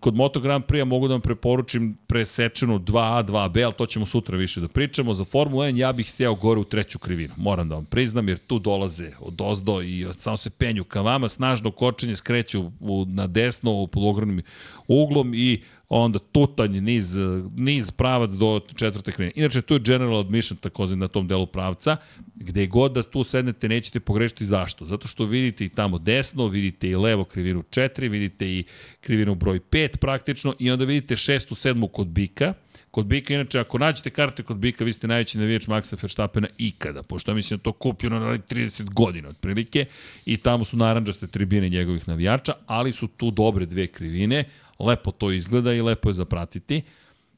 Kod 0.00 0.14
Moto 0.14 0.40
Grand 0.40 0.64
Prix 0.64 0.84
mogu 0.84 1.08
da 1.08 1.14
vam 1.14 1.20
preporučim 1.20 1.96
presečenu 2.06 2.78
2A, 2.78 3.24
2B, 3.24 3.64
ali 3.64 3.74
to 3.74 3.86
ćemo 3.86 4.06
sutra 4.06 4.36
više 4.36 4.60
da 4.60 4.68
pričamo. 4.68 5.14
Za 5.14 5.24
Formula 5.24 5.66
1 5.66 5.76
ja 5.76 5.92
bih 5.92 6.12
seo 6.12 6.34
gore 6.34 6.60
u 6.60 6.64
treću 6.64 6.98
krivinu. 6.98 7.34
Moram 7.36 7.68
da 7.68 7.74
vam 7.74 7.84
priznam, 7.84 8.28
jer 8.28 8.38
tu 8.38 8.58
dolaze 8.58 9.10
od 9.20 9.40
ozdo 9.40 9.82
i 9.82 10.06
samo 10.16 10.36
se 10.36 10.50
penju 10.50 10.84
ka 10.84 11.00
vama, 11.00 11.28
snažno 11.28 11.70
kočenje 11.70 12.16
skreću 12.16 12.70
u, 12.80 13.04
na 13.08 13.26
desno 13.26 13.86
pod 13.86 14.02
ogromnim 14.04 14.42
uglom 14.88 15.34
i 15.34 15.62
onda 15.88 16.18
tutanje 16.18 16.80
niz, 16.80 17.16
niz 17.56 17.90
pravac 17.90 18.30
do 18.30 18.60
četvrte 18.76 19.12
krivine. 19.12 19.32
Inače, 19.36 19.62
tu 19.62 19.74
je 19.74 19.80
general 19.80 20.20
admission 20.20 20.56
takozim 20.56 20.98
na 20.98 21.08
tom 21.08 21.28
delu 21.28 21.46
pravca, 21.46 21.96
gde 22.34 22.66
god 22.66 22.92
da 22.92 23.02
tu 23.02 23.22
sednete 23.22 23.68
nećete 23.68 24.00
pogrešiti 24.00 24.44
zašto. 24.44 24.84
Zato 24.84 25.08
što 25.08 25.24
vidite 25.24 25.64
i 25.64 25.68
tamo 25.68 25.98
desno, 25.98 26.46
vidite 26.46 26.88
i 26.88 26.96
levo 26.96 27.24
krivinu 27.24 27.62
4, 27.62 28.10
vidite 28.10 28.48
i 28.48 28.64
krivinu 29.00 29.34
broj 29.34 29.60
5 29.60 29.96
praktično 29.96 30.54
i 30.58 30.70
onda 30.70 30.84
vidite 30.84 31.16
šestu, 31.16 31.54
sedmu 31.54 31.88
kod 31.88 32.06
Bika. 32.06 32.54
Kod 32.96 33.06
Bika, 33.06 33.34
inače, 33.34 33.60
ako 33.60 33.78
nađete 33.78 34.10
karte 34.10 34.42
kod 34.42 34.56
Bika, 34.56 34.84
vi 34.84 34.92
ste 34.92 35.06
najveći 35.06 35.38
navijač 35.38 35.66
Maxa 35.66 36.02
Verstappena 36.02 36.48
ikada, 36.58 37.02
pošto 37.02 37.34
mislim 37.34 37.58
da 37.58 37.62
to 37.62 37.72
kupljeno 37.72 38.18
na 38.18 38.38
30 38.38 38.92
godina 38.92 39.28
otprilike 39.28 39.84
i 40.26 40.36
tamo 40.36 40.64
su 40.64 40.76
naranđaste 40.76 41.26
tribine 41.26 41.68
njegovih 41.68 42.08
navijača, 42.08 42.52
ali 42.66 42.92
su 42.92 43.06
tu 43.08 43.30
dobre 43.30 43.66
dve 43.66 43.86
krivine, 43.86 44.44
lepo 44.78 45.10
to 45.10 45.32
izgleda 45.32 45.74
i 45.74 45.82
lepo 45.82 46.08
je 46.08 46.14
zapratiti. 46.14 46.82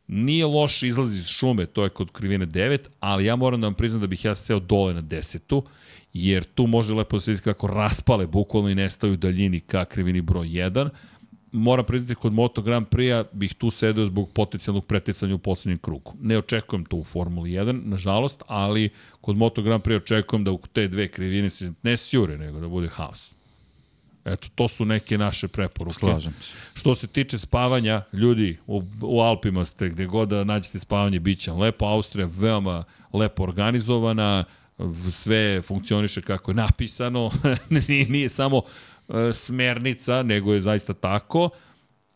Nije 0.06 0.46
loš 0.46 0.82
izlaz 0.82 1.14
iz 1.14 1.26
šume, 1.26 1.66
to 1.66 1.84
je 1.84 1.90
kod 1.90 2.10
krivine 2.12 2.46
9, 2.46 2.78
ali 3.00 3.24
ja 3.24 3.36
moram 3.36 3.60
da 3.60 3.66
vam 3.66 3.74
priznam 3.74 4.00
da 4.00 4.06
bih 4.06 4.24
ja 4.24 4.34
seo 4.34 4.60
dole 4.60 4.94
na 4.94 5.00
desetu, 5.00 5.64
jer 6.12 6.44
tu 6.44 6.66
može 6.66 6.94
lepo 6.94 7.16
da 7.16 7.20
se 7.20 7.30
vidi 7.30 7.42
kako 7.42 7.66
raspale 7.66 8.26
bukvalno 8.26 8.68
i 8.68 8.74
nestaju 8.74 9.12
u 9.12 9.16
daljini 9.16 9.60
ka 9.60 9.84
krivini 9.84 10.20
broj 10.20 10.46
1. 10.46 10.88
Moram 11.52 11.84
priznati 11.84 12.14
kod 12.14 12.32
Moto 12.32 12.62
Grand 12.62 12.86
Prix-a 12.86 13.24
bih 13.32 13.54
tu 13.54 13.70
sedeo 13.70 14.04
zbog 14.04 14.32
potencijalnog 14.32 14.86
preticanja 14.86 15.34
u 15.34 15.38
poslednjem 15.38 15.78
krugu. 15.78 16.14
Ne 16.20 16.38
očekujem 16.38 16.84
to 16.84 16.96
u 16.96 17.04
Formuli 17.04 17.50
1, 17.50 17.84
nažalost, 17.84 18.42
ali 18.46 18.90
kod 19.20 19.36
Moto 19.36 19.62
Grand 19.62 19.82
Prix 19.82 19.96
očekujem 19.96 20.44
da 20.44 20.52
u 20.52 20.58
te 20.72 20.88
dve 20.88 21.08
krivine 21.08 21.50
se 21.50 21.72
ne 21.82 21.96
sjure, 21.96 22.38
nego 22.38 22.60
da 22.60 22.68
bude 22.68 22.88
haos. 22.88 23.34
Eto, 24.24 24.48
to 24.54 24.68
su 24.68 24.84
neke 24.84 25.18
naše 25.18 25.48
preporuke. 25.48 25.98
Slažem 25.98 26.32
se. 26.40 26.52
Što 26.74 26.94
se 26.94 27.06
tiče 27.06 27.38
spavanja, 27.38 28.02
ljudi, 28.12 28.58
u, 28.66 28.82
u 29.02 29.20
Alpima 29.20 29.64
ste, 29.64 29.88
gde 29.88 30.06
god 30.06 30.28
da 30.28 30.44
nađete 30.44 30.78
spavanje, 30.78 31.20
bit 31.20 31.38
će 31.38 31.52
lepo. 31.52 31.86
Austrija 31.86 32.28
veoma 32.36 32.84
lepo 33.12 33.42
organizovana, 33.42 34.44
sve 35.10 35.62
funkcioniše 35.62 36.22
kako 36.22 36.50
je 36.50 36.54
napisano, 36.54 37.30
nije, 37.88 38.08
nije 38.08 38.28
samo 38.28 38.62
e, 39.08 39.32
smernica, 39.34 40.22
nego 40.22 40.54
je 40.54 40.60
zaista 40.60 40.94
tako. 40.94 41.50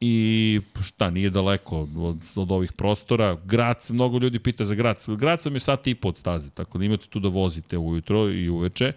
I 0.01 0.60
šta, 0.81 1.10
nije 1.10 1.31
daleko 1.31 1.81
od, 1.97 2.16
od 2.36 2.51
ovih 2.52 2.73
prostora. 2.73 3.36
Grad, 3.44 3.77
mnogo 3.90 4.19
ljudi 4.19 4.39
pita 4.39 4.64
za 4.64 4.74
grad. 4.74 5.05
Grad 5.09 5.43
sam 5.43 5.55
je 5.55 5.60
sat 5.60 5.86
i 5.86 5.94
po 5.94 6.09
od 6.09 6.19
staze, 6.19 6.51
tako 6.51 6.78
da 6.78 6.85
imate 6.85 7.06
tu 7.06 7.20
da 7.20 7.28
vozite 7.28 7.78
ujutro 7.78 8.28
i 8.31 8.48
uveče, 8.48 8.93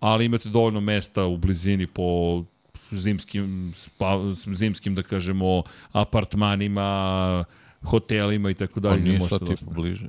ali 0.00 0.24
imate 0.24 0.48
dovoljno 0.48 0.80
mesta 0.80 1.24
u 1.24 1.36
blizini 1.36 1.86
po 1.86 2.42
zimskim, 2.90 3.72
spa, 3.76 4.18
zimskim 4.54 4.94
da 4.94 5.02
kažemo, 5.02 5.62
apartmanima, 5.92 7.44
hotelima 7.82 8.50
i 8.50 8.54
tako 8.54 8.74
Pa 8.74 8.80
dalje. 8.80 9.00
gde 9.00 9.08
nije 9.08 9.18
možete 9.18 9.38
sad 9.38 9.48
ostanete. 9.48 9.74
bliže. 9.80 10.08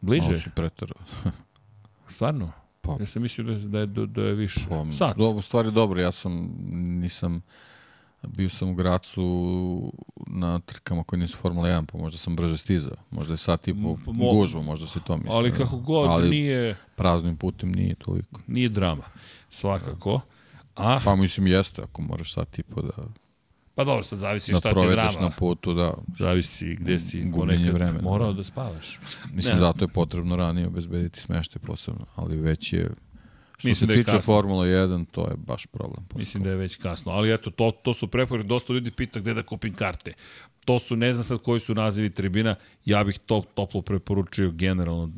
Bliže? 0.00 0.26
Malo 0.26 0.38
si 0.38 0.50
pretarao. 0.54 1.00
Stvarno? 2.14 2.52
Pa- 2.84 2.96
Ja 3.00 3.06
sam 3.06 3.22
mislio 3.22 3.46
da 3.46 3.78
je, 3.78 3.86
da 3.86 4.00
je, 4.00 4.06
da 4.06 4.22
je 4.22 4.34
više. 4.34 4.60
Pa, 4.68 4.84
Sat. 4.92 5.16
Do, 5.16 5.28
u 5.28 5.40
stvari 5.40 5.70
dobro, 5.70 6.00
ja 6.00 6.12
sam, 6.12 6.50
nisam, 7.00 7.42
bio 8.22 8.48
sam 8.48 8.68
u 8.68 8.74
Gracu 8.74 9.92
na 10.18 10.58
trkama 10.58 11.04
koje 11.04 11.20
nisu 11.20 11.36
Formula 11.36 11.68
1, 11.68 11.84
pa 11.84 11.98
možda 11.98 12.18
sam 12.18 12.36
brže 12.36 12.56
stizao. 12.56 12.96
Možda 13.10 13.32
je 13.32 13.38
sat 13.38 13.68
i 13.68 13.72
po 13.74 13.78
mo- 14.06 14.30
gužvu, 14.32 14.62
možda 14.62 14.86
se 14.86 15.00
to 15.00 15.16
misli. 15.16 15.32
Ali 15.32 15.52
kako 15.52 15.76
god, 15.76 16.10
Ali 16.10 16.30
nije, 16.30 16.76
praznim 16.96 17.36
putem 17.36 17.72
nije 17.72 17.94
toliko. 17.94 18.40
nije 18.46 18.68
drama. 18.68 19.02
Svakako. 19.50 20.20
A, 20.76 21.00
Pa 21.04 21.14
mislim 21.16 21.46
jeste, 21.46 21.82
ako 21.82 22.02
moraš 22.02 22.32
sat 22.32 22.58
i 22.58 22.62
po 22.62 22.82
da, 22.82 22.92
pa 23.74 23.84
dobro, 23.84 24.02
sad 24.04 24.18
zavisi 24.18 24.52
da 24.52 24.58
šta 24.58 24.74
ti 24.74 24.80
je 24.80 24.90
drama. 24.90 25.10
na 25.20 25.30
putu, 25.30 25.74
da. 25.74 25.94
Zavisi 26.18 26.76
gde 26.76 26.98
si 26.98 27.30
ponekad 27.36 27.74
vremena. 27.74 28.02
morao 28.02 28.32
da 28.32 28.42
spavaš. 28.44 29.00
Mislim, 29.32 29.54
Ne. 29.54 29.60
zato 29.60 29.84
je 29.84 29.88
potrebno 29.88 30.36
ranije 30.36 30.66
obezbediti 30.66 31.20
smeštaj 31.20 31.62
posebno, 31.62 32.06
ali 32.14 32.36
već 32.36 32.72
je 32.72 32.90
Što 33.58 33.68
Mislim 33.68 33.74
se 33.74 33.86
da 33.86 33.92
je 33.92 34.04
tiče 34.04 34.16
kasno. 34.16 34.34
Formula 34.34 34.66
1, 34.66 35.04
to 35.10 35.20
je 35.20 35.36
baš 35.36 35.66
problem. 35.66 36.06
Mislim 36.16 36.42
da 36.42 36.50
je 36.50 36.56
već 36.56 36.76
kasno, 36.76 37.12
ali 37.12 37.34
eto, 37.34 37.50
to, 37.50 37.70
to 37.82 37.94
su 37.94 38.06
preporuke, 38.06 38.48
dosta 38.48 38.72
ljudi 38.72 38.90
pita 38.90 39.20
gde 39.20 39.34
da 39.34 39.42
kupim 39.42 39.74
karte. 39.74 40.12
To 40.64 40.78
su, 40.78 40.96
ne 40.96 41.14
znam 41.14 41.24
sad 41.24 41.38
koji 41.38 41.60
su 41.60 41.74
nazivi 41.74 42.10
tribina, 42.10 42.54
ja 42.84 43.04
bih 43.04 43.18
to 43.26 43.42
toplo 43.54 43.82
preporučio 43.82 44.50
generalno, 44.50 45.10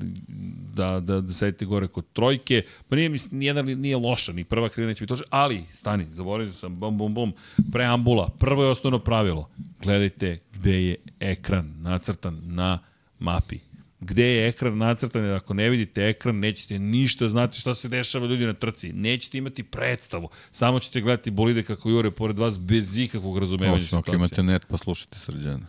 da, 0.74 1.00
da, 1.00 1.20
da 1.20 1.32
sedite 1.32 1.64
gore 1.64 1.88
kod 1.88 2.04
trojke, 2.12 2.62
pa 2.88 2.96
nije, 2.96 3.10
nijedan 3.30 3.66
nije 3.66 3.96
loša, 3.96 4.32
ni 4.32 4.44
prva 4.44 4.68
krivina 4.68 4.88
neće 4.88 5.04
biti 5.04 5.12
loša, 5.12 5.24
ali, 5.30 5.64
stani, 5.74 6.06
zaboravio 6.10 6.52
sam, 6.52 6.80
bum, 6.80 6.98
bum, 6.98 7.14
bum, 7.14 7.32
preambula, 7.72 8.28
prvo 8.38 8.64
je 8.64 8.70
osnovno 8.70 8.98
pravilo, 8.98 9.50
gledajte 9.82 10.38
gde 10.52 10.82
je 10.82 10.96
ekran 11.20 11.74
nacrtan 11.80 12.40
na 12.44 12.78
mapi 13.18 13.58
gde 14.06 14.24
je 14.24 14.48
ekran 14.48 14.78
nacrtan, 14.78 15.24
jer 15.24 15.34
ako 15.34 15.54
ne 15.54 15.70
vidite 15.70 16.08
ekran, 16.08 16.38
nećete 16.38 16.78
ništa 16.78 17.28
znati 17.28 17.58
šta 17.58 17.74
se 17.74 17.88
dešava 17.88 18.26
ljudi 18.26 18.46
na 18.46 18.54
trci. 18.54 18.92
Nećete 18.92 19.38
imati 19.38 19.62
predstavu. 19.62 20.28
Samo 20.52 20.80
ćete 20.80 21.00
gledati 21.00 21.30
bolide 21.30 21.62
kako 21.62 21.90
jure 21.90 22.10
pored 22.10 22.38
vas 22.38 22.58
bez 22.58 22.96
ikakvog 22.96 23.38
razumevanja 23.38 23.76
Osim 23.76 23.98
ako 23.98 24.14
imate 24.14 24.42
net, 24.42 24.66
pa 24.68 24.76
slušajte 24.76 25.18
srđana. 25.18 25.66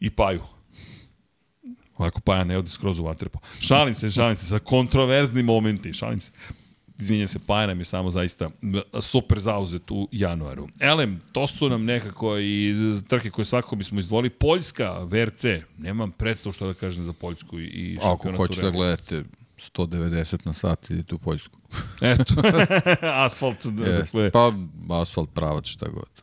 I 0.00 0.10
paju. 0.10 0.42
Ovako 1.96 2.20
Paja 2.20 2.44
ne 2.44 2.58
ode 2.58 2.70
skroz 2.70 2.98
u 2.98 3.04
vaterpo. 3.04 3.38
Šalim 3.60 3.94
se, 3.94 4.10
šalim 4.10 4.36
se, 4.36 4.46
sa 4.46 4.58
kontroverzni 4.58 5.42
momenti, 5.42 5.92
šalim 5.92 6.20
se. 6.20 6.32
Izvinjam 7.00 7.28
se, 7.28 7.38
Paja 7.38 7.66
nam 7.66 7.78
je 7.78 7.84
samo 7.84 8.10
zaista 8.10 8.50
super 9.00 9.38
zauzet 9.38 9.90
u 9.90 10.08
januaru. 10.12 10.68
Elem, 10.80 11.20
to 11.32 11.46
su 11.46 11.68
nam 11.68 11.84
nekako 11.84 12.38
i 12.38 12.74
trke 13.08 13.30
koje 13.30 13.44
svakako 13.44 13.76
bismo 13.76 14.00
izdvoli. 14.00 14.30
Poljska, 14.30 14.98
VRC, 14.98 15.44
nemam 15.78 16.10
predstav 16.10 16.52
što 16.52 16.66
da 16.66 16.74
kažem 16.74 17.04
za 17.04 17.12
Poljsku 17.12 17.60
i, 17.60 17.64
i 17.64 17.98
Ako 18.02 18.32
hoćete 18.36 18.62
da 18.62 18.70
gledate 18.70 19.24
190 19.56 20.46
na 20.46 20.52
sat, 20.52 20.90
idite 20.90 21.14
u 21.14 21.18
Poljsku. 21.18 21.58
Eto, 22.00 22.34
asfalt. 23.24 23.66
Dakle. 23.66 24.30
Pa 24.30 24.52
asfalt 24.88 25.30
pravac 25.34 25.66
šta 25.66 25.88
god. 25.88 26.22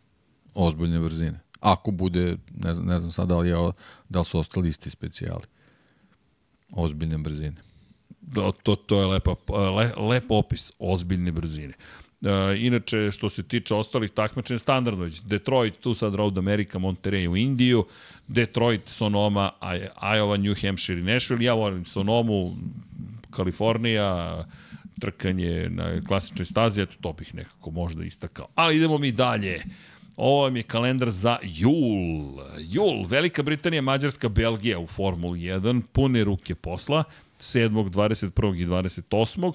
Ozbiljne 0.54 1.00
brzine. 1.00 1.40
Ako 1.60 1.92
bude, 1.92 2.38
ne 2.56 2.74
znam, 2.74 2.88
ne 2.88 3.00
znam 3.00 3.12
sad 3.12 3.28
da 3.28 3.38
li, 3.38 3.50
je, 3.50 3.72
da 4.10 4.20
li 4.20 4.26
su 4.26 4.40
ostali 4.40 4.70
isti 4.70 4.90
specijali. 4.90 5.44
Ozbiljne 6.72 7.18
brzine. 7.18 7.67
Da, 8.28 8.52
to, 8.64 8.76
to 8.76 9.00
je 9.00 9.06
lepa, 9.06 9.36
le, 9.78 9.92
lep 9.98 10.32
opis 10.32 10.72
ozbiljne 10.80 11.32
brzine. 11.32 11.74
E, 12.22 12.58
inače, 12.58 13.12
što 13.12 13.30
se 13.30 13.44
tiče 13.44 13.76
ostalih 13.76 14.12
takmičenja, 14.12 14.60
standardno 14.60 15.04
već. 15.04 15.22
Detroit, 15.22 15.80
tu 15.80 15.94
sad 15.94 16.16
Road 16.16 16.38
America, 16.38 16.80
Monterey 16.80 17.28
u 17.28 17.38
Indiju, 17.38 17.86
Detroit, 18.28 18.88
Sonoma, 18.88 19.52
Iowa, 20.02 20.38
New 20.38 20.56
Hampshire 20.62 21.00
i 21.00 21.04
Nashville. 21.04 21.46
Ja 21.46 21.54
volim 21.54 21.86
Sonomu, 21.86 22.56
Kalifornija, 23.32 24.46
trkanje 25.00 25.70
na 25.70 26.02
klasičnoj 26.08 26.46
stazi, 26.46 26.82
eto 26.82 26.96
to 27.02 27.14
bih 27.14 27.36
nekako 27.36 27.72
možda 27.72 28.04
istakao. 28.04 28.48
Ali 28.56 28.78
idemo 28.78 28.98
mi 28.98 29.12
dalje. 29.12 29.64
Ovo 30.18 30.42
vam 30.42 30.56
je 30.56 30.64
kalendar 30.64 31.12
za 31.12 31.38
jul. 31.44 32.42
Jul, 32.60 33.06
Velika 33.06 33.44
Britanija, 33.44 33.82
Mađarska, 33.82 34.30
Belgija 34.30 34.80
u 34.80 34.88
Formuli 34.88 35.40
1, 35.40 35.82
pune 35.92 36.24
ruke 36.24 36.56
posla. 36.56 37.04
7., 37.40 37.90
21. 37.90 38.62
i 38.62 38.66
28. 38.66 39.54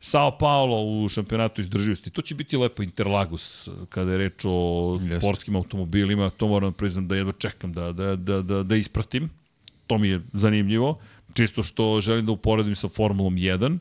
Sao 0.00 0.38
Paulo 0.38 0.82
u 0.84 1.08
šampionatu 1.08 1.60
izdrživosti. 1.60 2.10
To 2.10 2.22
će 2.22 2.34
biti 2.34 2.56
lepo 2.56 2.82
Interlagos 2.82 3.68
kada 3.88 4.12
je 4.12 4.18
reč 4.18 4.44
o 4.44 4.96
Jeste. 5.00 5.20
sportskim 5.20 5.56
automobilima. 5.56 6.30
To 6.30 6.48
moram 6.48 6.72
priznam 6.72 7.08
da 7.08 7.16
jedva 7.16 7.32
čekam 7.32 7.72
da, 7.72 7.92
da, 7.92 8.16
da, 8.16 8.42
da, 8.42 8.62
da 8.62 8.76
ispratim. 8.76 9.30
To 9.86 9.98
mi 9.98 10.08
je 10.08 10.20
zanimljivo. 10.32 10.98
Čisto 11.34 11.62
što 11.62 12.00
želim 12.00 12.26
da 12.26 12.32
uporedim 12.32 12.76
sa 12.76 12.88
Formulom 12.88 13.34
1. 13.34 13.78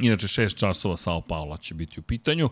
Inače, 0.00 0.26
6 0.26 0.58
časova 0.58 0.96
Sao 0.96 1.20
Paulo 1.20 1.56
će 1.56 1.74
biti 1.74 2.00
u 2.00 2.02
pitanju. 2.02 2.50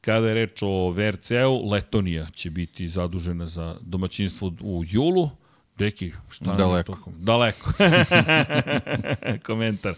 Kada 0.00 0.28
je 0.28 0.34
reč 0.34 0.62
o 0.62 0.90
VRC-u, 0.90 1.70
Letonija 1.70 2.26
će 2.34 2.50
biti 2.50 2.88
zadužena 2.88 3.46
za 3.46 3.76
domaćinstvo 3.80 4.52
u 4.60 4.84
julu. 4.86 5.30
Deki, 5.80 6.12
šta 6.30 6.54
Daleko. 6.54 6.98
Daleko. 7.06 7.72
Komentar. 9.46 9.94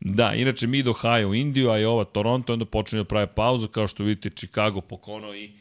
Da, 0.00 0.34
inače 0.34 0.66
mi 0.66 0.82
do 0.82 0.90
Ohio 0.90 1.28
u 1.28 1.34
Indiju, 1.34 1.70
a 1.70 1.78
i 1.78 1.84
ova 1.84 2.04
Toronto, 2.04 2.52
onda 2.52 2.64
počinje 2.64 3.00
da 3.00 3.04
prave 3.04 3.26
pauzu, 3.26 3.68
kao 3.68 3.88
što 3.88 4.04
vidite 4.04 4.30
Chicago 4.30 4.80
pokono 4.80 5.34
i 5.34 5.52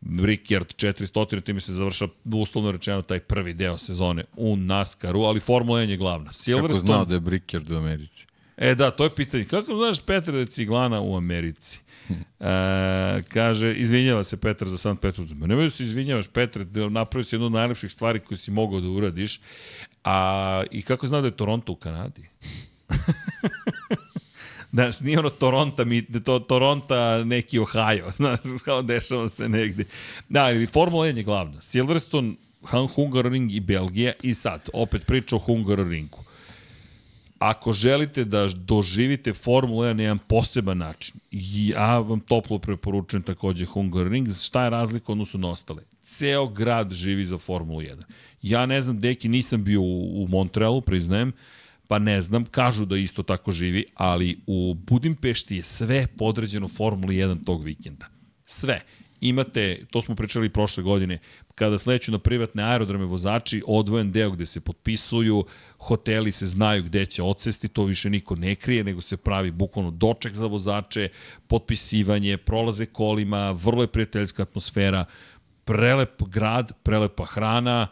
Brickyard 0.00 0.86
400, 0.86 1.42
time 1.42 1.60
se 1.60 1.72
završa 1.72 2.08
uslovno 2.24 2.72
rečeno 2.72 3.02
taj 3.02 3.20
prvi 3.20 3.54
deo 3.54 3.78
sezone 3.78 4.24
u 4.36 4.56
NASCAR-u, 4.56 5.22
ali 5.22 5.40
Formula 5.40 5.80
1 5.80 5.88
je 5.88 5.96
glavna. 5.96 6.32
Silverstone... 6.32 6.80
Kako 6.80 6.86
znao 6.86 7.04
da 7.04 7.14
je 7.14 7.20
Brickyard 7.20 7.72
u 7.72 7.76
Americi? 7.76 8.26
E 8.56 8.74
da, 8.74 8.90
to 8.90 9.04
je 9.04 9.14
pitanje. 9.14 9.44
Kako 9.44 9.76
znaš 9.76 10.00
Petra 10.06 10.32
da 10.32 10.38
je 10.38 10.46
ciglana 10.46 11.00
u 11.00 11.16
Americi? 11.16 11.80
E, 12.40 13.22
kaže, 13.28 13.74
izvinjava 13.74 14.24
se 14.24 14.36
Petar 14.36 14.68
za 14.68 14.78
San 14.78 14.96
Petru. 14.96 15.26
Nemoj 15.34 15.64
da 15.64 15.70
se 15.70 15.82
izvinjavaš, 15.82 16.28
Petar, 16.28 16.64
da 16.64 16.88
napravio 16.88 17.24
si 17.24 17.34
jednu 17.34 17.46
od 17.46 17.52
najlepših 17.52 17.92
stvari 17.92 18.20
koje 18.20 18.38
si 18.38 18.50
mogao 18.50 18.80
da 18.80 18.88
uradiš. 18.88 19.40
A, 20.04 20.62
I 20.70 20.82
kako 20.82 21.06
zna 21.06 21.20
da 21.20 21.26
je 21.26 21.36
Toronto 21.36 21.72
u 21.72 21.76
Kanadi? 21.76 22.22
Znaš, 24.72 25.00
nije 25.00 25.18
ono 25.18 25.30
Toronto, 25.30 25.84
mi, 25.84 26.06
to, 26.24 26.38
Toronto 26.38 27.24
neki 27.24 27.58
Ohio, 27.58 28.10
znaš, 28.16 28.38
kao 28.64 28.82
dešava 28.82 29.28
se 29.28 29.48
negde. 29.48 29.84
Da, 30.28 30.44
ali 30.44 30.66
Formula 30.66 31.06
1 31.06 31.16
je 31.16 31.22
glavna. 31.22 31.60
Silverstone, 31.60 32.34
Hungaroring 32.94 33.52
i 33.52 33.60
Belgija 33.60 34.12
i 34.22 34.34
sad, 34.34 34.68
opet 34.72 35.06
priča 35.06 35.36
o 35.36 35.38
Hungaroringu 35.38 36.29
ako 37.40 37.72
želite 37.72 38.24
da 38.24 38.48
doživite 38.48 39.32
Formulu 39.32 39.82
1 39.82 39.92
na 39.92 40.02
jedan 40.02 40.18
poseban 40.18 40.78
način, 40.78 41.14
ja 41.30 41.98
vam 41.98 42.20
toplo 42.20 42.58
preporučujem 42.58 43.22
takođe 43.22 43.66
Hungaroring, 43.66 44.28
šta 44.42 44.64
je 44.64 44.70
razlika 44.70 45.12
odnosu 45.12 45.38
na 45.38 45.48
ostale? 45.50 45.82
Ceo 46.02 46.48
grad 46.48 46.92
živi 46.92 47.24
za 47.24 47.38
Formulu 47.38 47.80
1. 47.80 48.02
Ja 48.42 48.66
ne 48.66 48.82
znam, 48.82 49.00
deki, 49.00 49.28
nisam 49.28 49.64
bio 49.64 49.80
u, 49.80 50.22
u 50.22 50.28
Montrealu, 50.28 50.80
priznajem, 50.80 51.32
pa 51.88 51.98
ne 51.98 52.20
znam, 52.20 52.44
kažu 52.44 52.84
da 52.84 52.96
isto 52.96 53.22
tako 53.22 53.52
živi, 53.52 53.84
ali 53.94 54.40
u 54.46 54.74
Budimpešti 54.74 55.56
je 55.56 55.62
sve 55.62 56.06
podređeno 56.06 56.68
Formuli 56.68 57.14
1 57.14 57.44
tog 57.44 57.64
vikenda. 57.64 58.06
Sve. 58.44 58.82
Imate, 59.20 59.86
to 59.90 60.02
smo 60.02 60.14
pričali 60.14 60.48
prošle 60.48 60.82
godine, 60.82 61.18
kada 61.54 61.78
sleću 61.78 62.12
na 62.12 62.18
privatne 62.18 62.62
aerodrome 62.62 63.04
vozači, 63.04 63.62
odvojen 63.66 64.12
deo 64.12 64.30
gde 64.30 64.46
se 64.46 64.60
potpisuju, 64.60 65.44
hoteli 65.80 66.32
se 66.32 66.46
znaju 66.46 66.82
gde 66.82 67.06
će 67.06 67.22
odsesti, 67.22 67.68
to 67.68 67.84
više 67.84 68.10
niko 68.10 68.36
ne 68.36 68.54
krije, 68.54 68.84
nego 68.84 69.00
se 69.00 69.16
pravi 69.16 69.50
bukvalno 69.50 69.90
doček 69.90 70.34
za 70.34 70.46
vozače, 70.46 71.08
potpisivanje, 71.46 72.36
prolaze 72.36 72.86
kolima, 72.86 73.50
vrlo 73.50 73.82
je 73.82 73.86
prijateljska 73.86 74.42
atmosfera, 74.42 75.04
prelep 75.64 76.22
grad, 76.22 76.72
prelepa 76.82 77.24
hrana, 77.24 77.88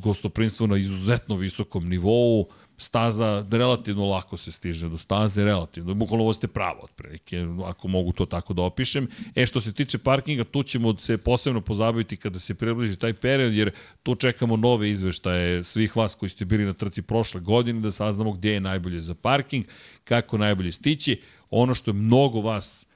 gostoprinstvo 0.00 0.66
na 0.66 0.76
izuzetno 0.76 1.36
visokom 1.36 1.88
nivou, 1.88 2.48
staza 2.82 3.46
relativno 3.50 4.06
lako 4.06 4.36
se 4.36 4.52
stiže 4.52 4.88
do 4.88 4.98
staze, 4.98 5.44
relativno, 5.44 5.94
bukvalno 5.94 6.24
ovo 6.24 6.32
ste 6.32 6.48
pravo 6.48 6.80
otprilike, 6.82 7.46
ako 7.64 7.88
mogu 7.88 8.12
to 8.12 8.26
tako 8.26 8.54
da 8.54 8.62
opišem. 8.62 9.08
E, 9.34 9.46
što 9.46 9.60
se 9.60 9.72
tiče 9.72 9.98
parkinga, 9.98 10.44
tu 10.44 10.62
ćemo 10.62 10.96
se 10.98 11.18
posebno 11.18 11.60
pozabaviti 11.60 12.16
kada 12.16 12.38
se 12.38 12.54
približi 12.54 12.96
taj 12.96 13.12
period, 13.12 13.54
jer 13.54 13.70
tu 14.02 14.14
čekamo 14.14 14.56
nove 14.56 14.90
izveštaje 14.90 15.64
svih 15.64 15.96
vas 15.96 16.14
koji 16.14 16.30
ste 16.30 16.44
bili 16.44 16.64
na 16.64 16.72
trci 16.72 17.02
prošle 17.02 17.40
godine, 17.40 17.80
da 17.80 17.90
saznamo 17.90 18.32
gde 18.32 18.52
je 18.52 18.60
najbolje 18.60 19.00
za 19.00 19.14
parking, 19.14 19.64
kako 20.04 20.38
najbolje 20.38 20.72
stići. 20.72 21.20
Ono 21.50 21.74
što 21.74 21.90
je 21.90 21.94
mnogo 21.94 22.40
vas 22.40 22.86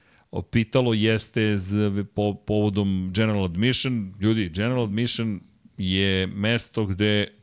pitalo 0.51 0.93
jeste 0.93 1.57
z, 1.57 1.91
po, 2.15 2.33
povodom 2.33 3.11
General 3.13 3.45
Admission. 3.45 4.13
Ljudi, 4.19 4.49
General 4.49 4.83
Admission 4.83 5.39
je 5.77 6.27
mesto 6.27 6.85
gde 6.85 7.36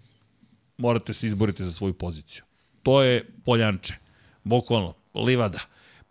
morate 0.79 1.13
se 1.13 1.27
izboriti 1.27 1.65
za 1.65 1.73
svoju 1.73 1.93
poziciju. 1.95 2.43
To 2.83 3.03
je 3.03 3.31
poljanče, 3.45 3.95
bukvalno, 4.45 4.95
livada. 5.15 5.61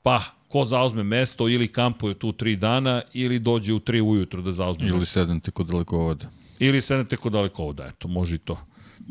Pa, 0.03 0.21
ko 0.47 0.65
zauzme 0.65 1.03
mesto 1.03 1.49
ili 1.49 1.67
kampuje 1.67 2.19
tu 2.19 2.31
tri 2.31 2.55
dana 2.55 3.01
ili 3.13 3.39
dođe 3.39 3.73
u 3.73 3.79
tri 3.79 4.01
ujutro 4.01 4.41
da 4.41 4.51
zauzme 4.51 4.87
Ili 4.87 4.99
mesto. 4.99 5.13
sednete 5.13 5.51
kod 5.51 5.67
dalekovoda. 5.67 6.29
Ili 6.59 6.81
sednete 6.81 7.17
kod 7.17 7.31
dalekovoda, 7.31 7.85
eto, 7.87 8.07
može 8.07 8.35
i 8.35 8.37
to. 8.37 8.59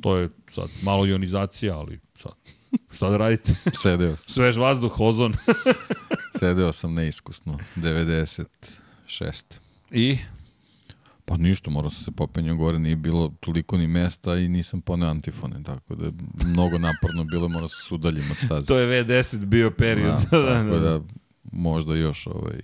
To 0.02 0.16
je 0.16 0.28
sad 0.50 0.68
malo 0.82 1.06
ionizacija, 1.06 1.78
ali 1.78 2.00
sad, 2.18 2.32
šta 2.90 3.10
da 3.10 3.16
radite? 3.16 3.54
Sedeo 3.82 4.16
sam. 4.16 4.34
Svež 4.34 4.56
vazduh, 4.56 5.00
ozon. 5.00 5.34
Sedeo 6.38 6.72
sam 6.72 6.94
neiskusno, 6.94 7.58
96. 7.76 8.46
I? 9.90 10.18
Pa 11.24 11.36
ništa, 11.36 11.70
morao 11.70 11.90
sam 11.90 12.04
se 12.04 12.10
popenjao 12.10 12.56
gore, 12.56 12.78
nije 12.78 12.96
bilo 12.96 13.32
toliko 13.40 13.76
ni 13.76 13.86
mesta 13.86 14.36
i 14.36 14.48
nisam 14.48 14.80
poneo 14.80 15.08
antifone, 15.08 15.62
tako 15.62 15.94
da 15.94 16.04
je 16.06 16.12
mnogo 16.44 16.78
naporno 16.78 17.24
bilo, 17.24 17.48
morao 17.48 17.68
se 17.68 17.82
se 17.88 17.94
udaljim 17.94 18.24
od 18.30 18.36
staze. 18.36 18.66
to 18.66 18.78
je 18.78 19.04
V10 19.04 19.44
bio 19.44 19.70
period. 19.70 20.14
Da, 20.30 20.46
tako 20.54 20.78
da 20.78 21.00
možda 21.52 21.94
još 21.94 22.26
ovaj, 22.26 22.60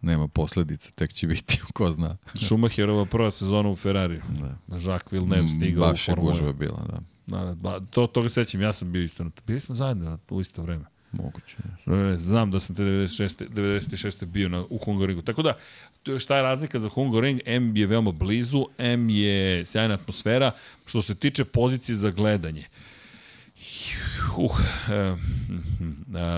nema 0.00 0.28
posledica, 0.28 0.90
tek 0.90 1.12
će 1.12 1.26
biti, 1.26 1.60
ko 1.74 1.90
zna. 1.90 2.16
Schumacherova 2.34 3.04
prva 3.04 3.30
sezona 3.30 3.68
u 3.68 3.76
Ferrariju. 3.76 4.22
Da. 4.28 4.76
Jacques 4.76 5.12
Villeneuve 5.12 5.48
stigao 5.48 5.88
Baš 5.88 6.08
u 6.08 6.10
je 6.10 6.14
Formulu. 6.14 6.32
gužva 6.32 6.52
bila, 6.52 6.86
da. 6.88 6.98
Da, 7.26 7.54
da, 7.54 7.80
to, 7.80 8.06
toga 8.06 8.28
sećam, 8.28 8.60
ja 8.60 8.72
sam 8.72 8.92
bio 8.92 9.02
isto. 9.02 9.24
na 9.24 9.30
to. 9.30 9.42
Bili 9.46 9.60
smo 9.60 9.74
zajedno 9.74 10.18
u 10.30 10.40
isto 10.40 10.62
vreme. 10.62 10.84
Moguće. 11.16 11.56
E, 11.86 12.16
Znam 12.18 12.50
da 12.50 12.60
sam 12.60 12.76
te 12.76 12.82
96. 12.82 13.48
96. 13.48 14.24
bio 14.24 14.48
na, 14.48 14.64
u 14.70 14.78
Hungaringu. 14.78 15.22
Tako 15.22 15.42
da, 15.42 15.54
šta 16.18 16.36
je 16.36 16.42
razlika 16.42 16.78
za 16.78 16.88
Hungaring? 16.88 17.40
M 17.44 17.76
je 17.76 17.86
veoma 17.86 18.12
blizu, 18.12 18.66
M 18.78 19.10
je 19.10 19.66
sjajna 19.66 19.94
atmosfera. 19.94 20.50
Što 20.86 21.02
se 21.02 21.14
tiče 21.14 21.44
pozicije 21.44 21.96
za 21.96 22.10
gledanje, 22.10 22.64
Uh, 24.38 24.50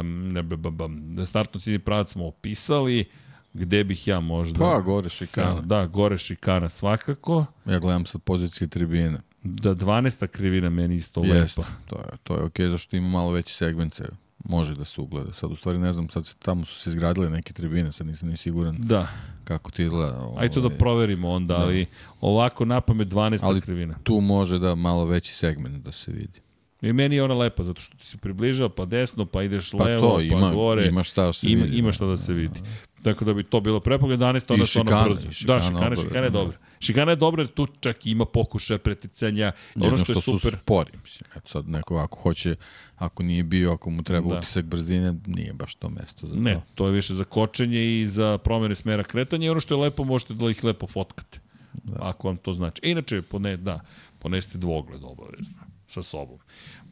um, 0.01 0.37
um, 0.81 1.27
startno 1.27 1.61
ciljni 1.61 1.79
pravac 1.79 2.13
smo 2.13 2.27
opisali, 2.27 3.05
gde 3.53 3.85
bih 3.85 4.09
ja 4.09 4.21
možda... 4.21 4.59
Pa, 4.59 4.81
gore 4.81 5.09
šikana. 5.09 5.61
Da, 5.61 5.87
gore 5.87 6.19
šikana 6.19 6.69
svakako. 6.69 7.47
Ja 7.67 7.79
gledam 7.79 8.07
sa 8.07 8.19
pozicije 8.19 8.69
tribine. 8.69 9.21
Da, 9.43 9.75
12. 9.75 10.27
krivina 10.27 10.71
meni 10.71 10.97
isto 10.97 11.25
Jest, 11.25 11.59
lepa. 11.59 11.71
to 11.87 11.97
je, 11.97 12.17
to 12.23 12.35
je 12.35 12.43
okej, 12.43 12.67
okay, 12.67 12.71
zašto 12.71 12.97
ima 12.97 13.09
malo 13.09 13.31
veći 13.31 13.55
segment 13.55 13.95
se 13.95 14.09
može 14.49 14.75
da 14.75 14.85
se 14.85 15.01
ugleda. 15.01 15.33
Sad 15.33 15.53
u 15.53 15.57
stvari 15.57 15.79
ne 15.79 15.93
znam, 15.93 16.09
sad 16.09 16.27
se, 16.27 16.35
tamo 16.39 16.65
su 16.65 16.81
se 16.81 16.91
izgradile 16.91 17.31
neke 17.31 17.53
tribine, 17.53 17.93
sad 17.93 18.07
nisam 18.07 18.29
ni 18.29 18.37
siguran 18.37 18.77
Da, 18.79 19.09
kako 19.45 19.71
ti 19.71 19.83
izgleda. 19.83 20.19
Ovaj, 20.19 20.43
ajde 20.43 20.55
to 20.55 20.61
da 20.61 20.71
proverimo 20.71 21.31
onda, 21.31 21.57
ali 21.57 21.87
ovako 22.21 22.65
napamet 22.65 23.09
12. 23.09 23.39
Ali 23.43 23.61
krivina. 23.61 23.95
Tu 24.03 24.21
može 24.21 24.59
da 24.59 24.75
malo 24.75 25.05
veći 25.05 25.35
segment 25.35 25.85
da 25.85 25.93
se 25.93 26.13
vidi. 26.13 26.41
I 26.83 26.93
meni 26.93 27.17
je 27.17 27.23
ona 27.23 27.35
lepa, 27.35 27.65
zato 27.65 27.81
što 27.81 27.97
ti 27.97 28.07
se 28.07 28.17
približava, 28.17 28.69
pa 28.69 28.85
desno, 28.85 29.25
pa 29.25 29.43
ideš 29.43 29.71
Pa 29.71 29.85
levo, 29.85 30.01
to, 30.01 30.17
pa 30.17 30.23
ima, 30.23 30.51
gore. 30.51 30.87
ima 30.87 31.03
šta 31.03 31.25
da 31.25 31.33
se 31.33 31.47
ima, 31.51 31.65
vidi. 31.65 31.77
ima 31.77 31.93
šta 31.93 32.07
da 32.07 32.17
se 32.17 32.33
vidi. 32.33 32.61
Tako 33.03 33.25
da 33.25 33.35
bi 33.35 33.43
to 33.43 33.61
bilo 33.61 33.81
prepogled 33.81 34.21
11, 34.21 34.53
onda 34.53 34.67
se 34.67 34.81
ono 34.81 35.05
brzo. 35.05 35.27
Da, 35.27 35.33
šikane 35.33 35.63
šikane, 35.63 35.97
šikane 35.97 36.27
je 36.27 36.31
da. 36.31 36.39
dobra. 36.39 36.57
Šikana 36.81 37.13
je 37.13 37.17
dobra 37.17 37.43
jer 37.43 37.51
tu 37.51 37.67
čak 37.81 38.07
ima 38.07 38.25
pokušaja 38.25 38.79
preticanja. 38.79 39.53
Ono 39.77 39.85
Jedno 39.85 39.99
što 39.99 40.13
je 40.13 40.15
što 40.15 40.21
su 40.23 40.39
super. 40.39 40.59
spori, 40.63 40.91
mislim. 41.05 41.31
Eto 41.37 41.49
sad 41.49 41.69
neko 41.69 41.97
ako 41.97 42.19
hoće, 42.19 42.57
ako 42.97 43.23
nije 43.23 43.43
bio, 43.43 43.73
ako 43.73 43.91
mu 43.91 44.03
treba 44.03 44.29
Da. 44.29 44.39
utisak 44.39 44.65
brzine, 44.65 45.15
nije 45.27 45.53
baš 45.53 45.75
to 45.75 45.89
mesto 45.91 46.27
za 46.27 46.35
Ne, 46.37 46.55
to. 46.55 46.63
to 46.75 46.87
je 46.87 46.93
više 46.93 47.15
za 47.15 47.25
kočenje 47.25 48.01
i 48.01 48.09
za 48.09 48.39
promene 48.39 48.75
smera 48.75 49.03
kretanja 49.03 49.47
i 49.47 49.51
ono 49.51 49.61
što 49.61 49.75
je 49.75 49.81
lepo, 49.81 50.05
možete 50.05 50.35
da 50.35 50.51
ih 50.51 50.65
lepo 50.65 50.87
fotkate. 50.87 51.41
Da. 51.75 51.97
Ako 52.01 52.29
vam 52.29 52.37
to 52.37 52.53
znači. 52.53 52.81
Inače, 52.85 53.23
pone, 53.23 53.57
da, 53.57 53.81
ponesite 54.19 54.59
dvogled 54.59 55.01
obavezno 55.05 55.55
sa 55.87 56.03
sobom. 56.03 56.39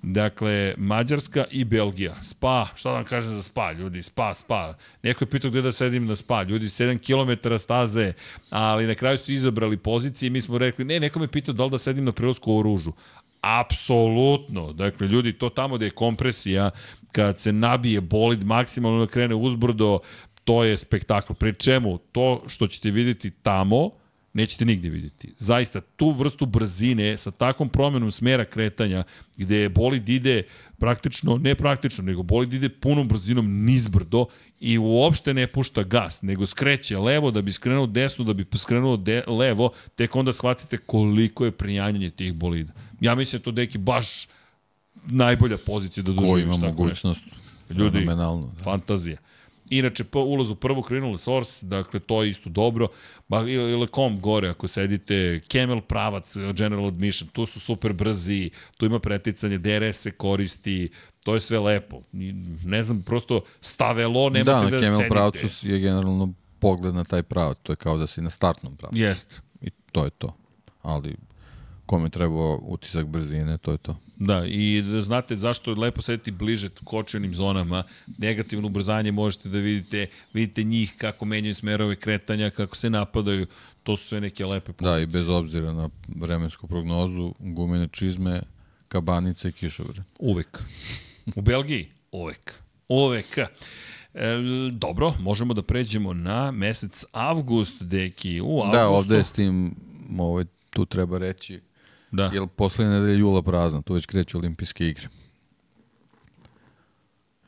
Dakle, 0.03 0.75
Mađarska 0.79 1.45
i 1.51 1.65
Belgija. 1.65 2.23
Spa, 2.23 2.67
šta 2.75 2.89
da 2.89 2.95
vam 2.95 3.05
kažem 3.05 3.33
za 3.33 3.43
spa, 3.43 3.73
ljudi? 3.73 4.03
Spa, 4.03 4.35
spa. 4.35 4.75
Neko 5.03 5.25
je 5.25 5.31
pitao 5.31 5.51
gde 5.51 5.63
da 5.63 5.73
sedim 5.73 6.07
na 6.07 6.17
spa. 6.17 6.43
Ljudi, 6.43 6.67
7 6.67 6.99
km 6.99 7.57
staze, 7.59 8.13
ali 8.51 8.87
na 8.87 8.95
kraju 8.95 9.19
su 9.19 9.33
izabrali 9.33 9.77
pozicije 9.77 10.27
i 10.27 10.31
mi 10.31 10.41
smo 10.41 10.59
rekli, 10.59 10.85
ne, 10.85 11.01
neko 11.01 11.19
me 11.19 11.29
pitao 11.29 11.55
da 11.55 11.65
li 11.65 11.71
da 11.71 11.79
sedim 11.79 12.05
na 12.05 12.13
prilasku 12.13 12.53
u 12.53 12.59
oružu. 12.59 12.93
Apsolutno. 13.41 14.73
Dakle, 14.73 15.09
ljudi, 15.09 15.33
to 15.33 15.49
tamo 15.49 15.77
gde 15.77 15.87
je 15.87 15.91
kompresija, 15.91 16.71
kad 17.13 17.41
se 17.41 17.53
nabije 17.53 18.01
bolid 18.01 18.47
maksimalno 18.47 19.07
da 19.07 19.13
krene 19.13 19.35
uzbrdo, 19.35 19.99
to 20.45 20.65
je 20.65 20.77
spektakl. 20.77 21.33
Pri 21.33 21.55
čemu, 21.55 21.99
to 21.99 22.43
što 22.47 22.67
ćete 22.67 22.91
videti 22.91 23.31
tamo, 23.31 23.91
nećete 24.37 24.65
nigde 24.65 24.89
vidjeti. 24.89 25.35
Zaista, 25.39 25.81
tu 25.81 26.11
vrstu 26.11 26.47
brzine 26.47 27.17
sa 27.17 27.31
takvom 27.31 27.69
promjenom 27.69 28.11
smera 28.11 28.45
kretanja, 28.45 29.05
gde 29.37 29.69
bolid 29.69 30.09
ide 30.09 30.43
praktično, 30.79 31.37
ne 31.39 31.55
praktično, 31.55 32.05
nego 32.05 32.23
bolid 32.23 32.53
ide 32.53 32.69
punom 32.69 33.09
brzinom 33.09 33.65
nizbrdo 33.65 34.27
i 34.61 34.79
uopšte 34.79 35.35
ne 35.35 35.47
pušta 35.47 35.83
gas, 35.83 36.23
nego 36.23 36.47
skreće 36.47 36.99
levo 36.99 37.31
da 37.31 37.43
bi 37.43 37.53
skrenuo 37.53 37.87
desno, 37.87 38.25
da 38.25 38.33
bi 38.33 38.47
skrenuo 38.59 38.97
de, 38.97 39.23
levo, 39.27 39.73
tek 39.95 40.17
onda 40.17 40.33
shvatite 40.33 40.79
koliko 40.79 41.45
je 41.45 41.51
prijanjanje 41.51 42.11
tih 42.11 42.35
bolida. 42.35 42.73
Ja 43.01 43.15
mislim 43.15 43.39
da 43.39 43.41
je 43.41 43.45
to 43.45 43.51
deki 43.51 43.79
baš 43.79 44.29
najbolja 45.07 45.57
pozicija 45.67 46.05
da 46.05 46.17
Ko 46.17 46.25
doživiš 46.25 46.43
ima 46.43 46.55
tako 46.55 46.87
nešto. 46.87 47.09
mogućnost. 47.09 47.25
Ljudi. 47.71 48.05
Da. 48.05 48.43
Fantazija. 48.63 49.17
Inače, 49.71 50.05
po 50.05 50.21
ulaz 50.21 50.51
u 50.51 50.55
prvu 50.55 50.83
krenuli 50.83 51.19
Source, 51.19 51.67
dakle, 51.67 52.01
to 52.01 52.23
je 52.23 52.31
isto 52.31 52.51
dobro. 52.51 52.89
Ba, 53.29 53.41
ili, 53.41 53.87
kom 53.87 54.21
gore, 54.21 54.49
ako 54.49 54.69
sedite, 54.69 55.41
Camel 55.49 55.81
pravac, 55.81 56.37
General 56.57 56.87
Admission, 56.87 57.29
tu 57.29 57.47
su 57.47 57.61
super 57.61 57.93
brzi, 57.93 58.51
tu 58.77 58.87
ima 58.87 58.99
preticanje, 58.99 59.59
DRS 59.59 59.97
se 59.97 60.11
koristi, 60.11 60.91
to 61.25 61.35
je 61.35 61.41
sve 61.41 61.59
lepo. 61.59 62.03
Ne 62.65 62.83
znam, 62.83 63.03
prosto 63.03 63.41
stavelo, 63.61 64.31
nemate 64.31 64.51
da, 64.51 64.57
da, 64.57 64.65
na 64.65 64.71
da 64.71 64.79
Camel 64.79 64.97
sedite. 64.97 65.11
pravcu 65.11 65.47
je 65.63 65.79
generalno 65.79 66.33
pogled 66.59 66.95
na 66.95 67.05
taj 67.05 67.23
pravac. 67.23 67.59
To 67.63 67.73
je 67.73 67.77
kao 67.77 67.97
da 67.97 68.07
si 68.07 68.23
na 68.23 68.31
startnom 68.31 68.77
pravcu. 68.77 68.97
Jest. 68.97 69.41
I 69.61 69.71
to 69.93 70.05
je 70.05 70.11
to. 70.11 70.35
Ali 70.83 71.17
kome 71.87 72.09
treba 72.09 72.55
utisak 72.55 73.07
brzine, 73.07 73.59
to 73.59 73.73
je 73.73 73.79
to. 73.79 73.97
Da, 74.19 74.47
i 74.47 74.83
da 74.83 75.03
znate 75.03 75.37
zašto 75.37 75.71
je 75.71 75.77
lepo 75.77 76.03
sedeti 76.03 76.31
bliže 76.31 76.69
kočenim 76.85 77.35
zonama, 77.35 77.83
negativno 78.19 78.67
ubrzanje 78.67 79.13
možete 79.13 79.49
da 79.49 79.59
vidite, 79.59 80.07
vidite 80.33 80.63
njih 80.63 80.95
kako 80.99 81.25
menjaju 81.25 81.55
smerove 81.55 81.97
kretanja, 81.97 82.51
kako 82.51 82.77
se 82.77 82.91
napadaju, 82.91 83.47
to 83.83 83.97
su 83.97 84.07
sve 84.07 84.21
neke 84.21 84.45
lepe 84.45 84.73
pozicije. 84.73 84.97
Da, 84.97 85.03
i 85.03 85.07
bez 85.07 85.29
obzira 85.29 85.73
na 85.73 85.89
vremensku 86.09 86.67
prognozu, 86.67 87.35
gumene 87.39 87.89
čizme, 87.89 88.43
kabanice 88.89 89.49
i 89.49 89.53
kišobre. 89.53 90.03
Uvek. 90.19 90.63
U 91.35 91.41
Belgiji? 91.41 91.89
Uvek. 92.13 92.55
Uvek. 92.89 93.39
E, 93.39 93.49
dobro, 94.73 95.15
možemo 95.21 95.55
da 95.55 95.63
pređemo 95.63 96.13
na 96.15 96.51
mesec 96.51 97.05
avgust, 97.13 97.83
deki. 97.83 98.41
U 98.41 98.61
avgustu. 98.61 98.77
Da, 98.77 98.89
ovde 98.89 99.17
je 99.17 99.25
s 99.25 99.33
tim, 99.33 99.75
ovaj, 100.19 100.45
tu 100.71 100.87
treba 100.87 101.19
reći, 101.19 101.61
Da. 102.17 102.31
jer 102.33 102.47
poslednje 102.57 102.93
nedelje 102.93 103.19
jula 103.19 103.43
prazna, 103.43 103.83
tu 103.83 103.95
već 103.95 104.07
kreću 104.07 104.39
olimpijske 104.39 104.89
igre. 104.89 105.09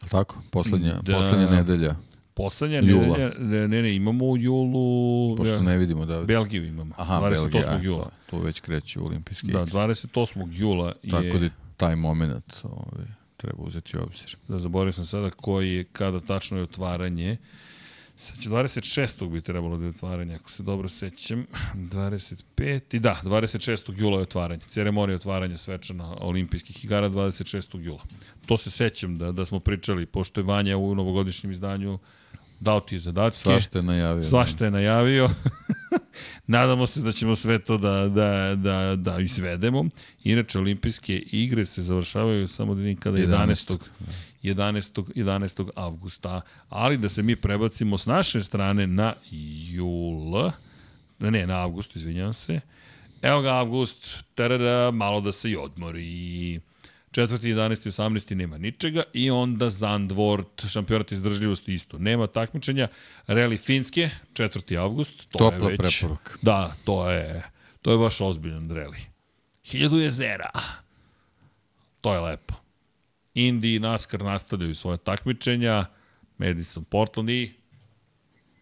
Je 0.02 0.08
tako? 0.08 0.42
Poslednja, 0.50 0.92
Da. 0.92 1.00
da. 1.02 1.12
poslednja 1.18 1.50
nedelja, 1.50 1.94
Poslednja 2.34 2.80
Jula. 2.82 3.06
nedelja, 3.06 3.30
ne, 3.38 3.68
ne, 3.68 3.82
ne, 3.82 3.94
imamo 3.96 4.24
u 4.26 4.36
julu... 4.36 5.36
pošto 5.36 5.54
ja, 5.54 5.60
ne 5.62 5.78
vidimo 5.78 6.06
da... 6.06 6.22
Belgiju 6.22 6.64
imamo. 6.66 6.94
Aha, 6.98 7.14
28. 7.14 7.30
Belgija, 7.30 7.70
aj, 7.76 7.82
jula. 7.84 8.04
to, 8.04 8.10
tu 8.30 8.38
već 8.44 8.60
kreću 8.60 9.06
olimpijske 9.06 9.46
Da, 9.46 9.60
igre. 9.62 9.72
28. 9.72 10.48
jula 10.52 10.92
je... 11.02 11.10
Tako 11.10 11.38
da 11.38 11.48
taj 11.76 11.96
moment 11.96 12.54
ovaj, 12.62 13.06
treba 13.36 13.62
uzeti 13.62 13.96
u 13.98 14.02
obzir. 14.02 14.36
da 14.48 14.58
zaboravio 14.58 14.92
sam 14.92 15.06
sada 15.06 15.30
koji 15.30 15.72
je, 15.74 15.84
kada 15.84 16.20
tačno 16.20 16.56
je 16.56 16.62
otvaranje. 16.62 17.36
Sad 18.20 18.40
će 18.42 18.48
26. 18.48 19.28
bi 19.28 19.40
trebalo 19.40 19.76
da 19.76 19.84
je 19.84 19.90
otvaranje, 19.90 20.34
ako 20.34 20.50
se 20.50 20.62
dobro 20.62 20.88
sećam. 20.88 21.46
25. 21.74 22.96
I 22.96 22.98
da, 22.98 23.20
26. 23.24 23.92
jula 23.96 24.16
je 24.16 24.22
otvaranje. 24.22 24.62
Ceremonija 24.70 25.16
otvaranja 25.16 25.58
svečana 25.58 26.16
olimpijskih 26.20 26.84
igara 26.84 27.10
26. 27.10 27.80
jula. 27.80 28.02
To 28.46 28.58
se 28.58 28.70
sećam 28.70 29.18
da, 29.18 29.32
da 29.32 29.46
smo 29.46 29.60
pričali, 29.60 30.06
pošto 30.06 30.40
je 30.40 30.44
Vanja 30.44 30.76
u 30.76 30.94
novogodišnjem 30.94 31.52
izdanju 31.52 31.98
dao 32.60 32.80
ti 32.80 32.98
zadatke. 32.98 33.38
Svašta 33.38 33.78
je 33.78 33.82
najavio. 33.82 34.24
Svašta 34.24 34.64
je 34.64 34.70
najavio. 34.70 35.28
Nadamo 36.46 36.86
se 36.86 37.00
da 37.00 37.12
ćemo 37.12 37.36
sve 37.36 37.58
to 37.58 37.78
da, 37.78 38.08
da, 38.08 38.54
da, 38.56 38.96
da 38.96 39.20
izvedemo. 39.20 39.84
Inače, 40.24 40.58
olimpijske 40.58 41.16
igre 41.18 41.64
se 41.64 41.82
završavaju 41.82 42.48
samo 42.48 42.74
da 42.74 43.00
kada 43.00 43.18
11. 43.18 43.78
11. 44.42 45.02
11. 45.14 45.70
avgusta, 45.74 46.40
ali 46.68 46.96
da 46.96 47.08
se 47.08 47.22
mi 47.22 47.36
prebacimo 47.36 47.98
s 47.98 48.06
naše 48.06 48.44
strane 48.44 48.86
na 48.86 49.14
jul, 49.70 50.50
ne, 51.18 51.30
ne, 51.30 51.46
na 51.46 51.62
avgust, 51.62 51.96
izvinjam 51.96 52.32
se. 52.32 52.60
Evo 53.22 53.40
ga 53.40 53.48
avgust, 53.48 54.24
tarara, 54.34 54.90
malo 54.90 55.20
da 55.20 55.32
se 55.32 55.50
i 55.50 55.56
odmori. 55.56 56.60
4. 57.10 57.38
11. 57.48 57.86
18. 57.86 58.34
nema 58.34 58.58
ničega 58.58 59.02
i 59.12 59.30
onda 59.30 59.70
Zandvort, 59.70 60.66
šampionat 60.66 61.12
izdržljivosti 61.12 61.72
isto. 61.72 61.98
Nema 61.98 62.26
takmičenja. 62.26 62.88
Reli 63.26 63.56
Finske, 63.56 64.10
4. 64.32 64.78
avgust, 64.78 65.28
to 65.30 65.38
Topla 65.38 65.70
je 65.70 65.76
već... 65.76 65.98
preporuka. 65.98 66.34
Da, 66.42 66.74
to 66.84 67.10
je, 67.10 67.42
to 67.82 67.92
je 67.92 67.98
baš 67.98 68.20
ozbiljan 68.20 68.70
reli. 68.70 68.98
Hiljadu 69.64 69.98
jezera. 69.98 70.50
To 72.00 72.14
je 72.14 72.20
lepo. 72.20 72.54
Indy 73.34 73.76
i 73.76 73.78
NASCAR 73.78 74.24
nastavljaju 74.24 74.74
svoje 74.74 74.98
takmičenja. 74.98 75.86
Madison, 76.38 76.84
Portland 76.84 77.30
i 77.30 77.52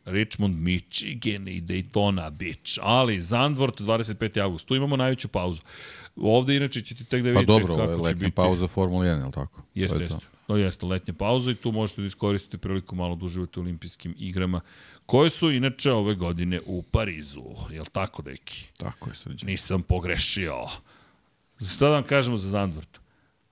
Richmond, 0.04 0.56
Michigan 0.56 1.48
i 1.48 1.60
Daytona 1.60 2.30
Beach. 2.30 2.78
Ali 2.82 3.22
Zandvort 3.22 3.80
25. 3.80 4.42
august. 4.42 4.66
Tu 4.66 4.76
imamo 4.76 4.96
najveću 4.96 5.28
pauzu. 5.28 5.60
Ovde 6.16 6.56
inače 6.56 6.80
ćete 6.80 7.04
tek 7.04 7.22
da 7.22 7.26
Pa 7.26 7.40
vidite 7.40 7.46
dobro, 7.52 7.74
ovo 7.74 7.82
je 7.82 7.88
kako 7.88 8.08
će 8.08 8.14
biti. 8.14 8.30
pauza 8.30 8.66
Formula 8.66 9.04
1, 9.04 9.18
je 9.18 9.24
li 9.24 9.32
tako? 9.32 9.62
Jeste, 9.74 9.96
To 9.96 10.02
je 10.02 10.08
to. 10.08 10.14
jeste. 10.14 10.26
To 10.46 10.56
jeste 10.56 10.86
letnja 10.86 11.14
pauza 11.14 11.50
i 11.50 11.54
tu 11.54 11.72
možete 11.72 12.00
da 12.00 12.06
iskoristite 12.06 12.58
priliku 12.58 12.96
malo 12.96 13.14
da 13.14 13.24
uživate 13.24 13.60
u 13.60 13.62
olimpijskim 13.62 14.14
igrama 14.18 14.60
koje 15.06 15.30
su 15.30 15.50
inače 15.50 15.92
ove 15.92 16.14
godine 16.14 16.60
u 16.66 16.82
Parizu. 16.82 17.42
Jel 17.70 17.84
tako, 17.84 18.22
deki? 18.22 18.66
Tako 18.76 19.08
je, 19.10 19.14
srđan. 19.14 19.46
Nisam 19.46 19.82
pogrešio. 19.82 20.54
Šta 21.70 21.84
da 21.84 21.90
vam 21.90 22.02
kažemo 22.04 22.36
za 22.36 22.48
Zandvort? 22.48 23.00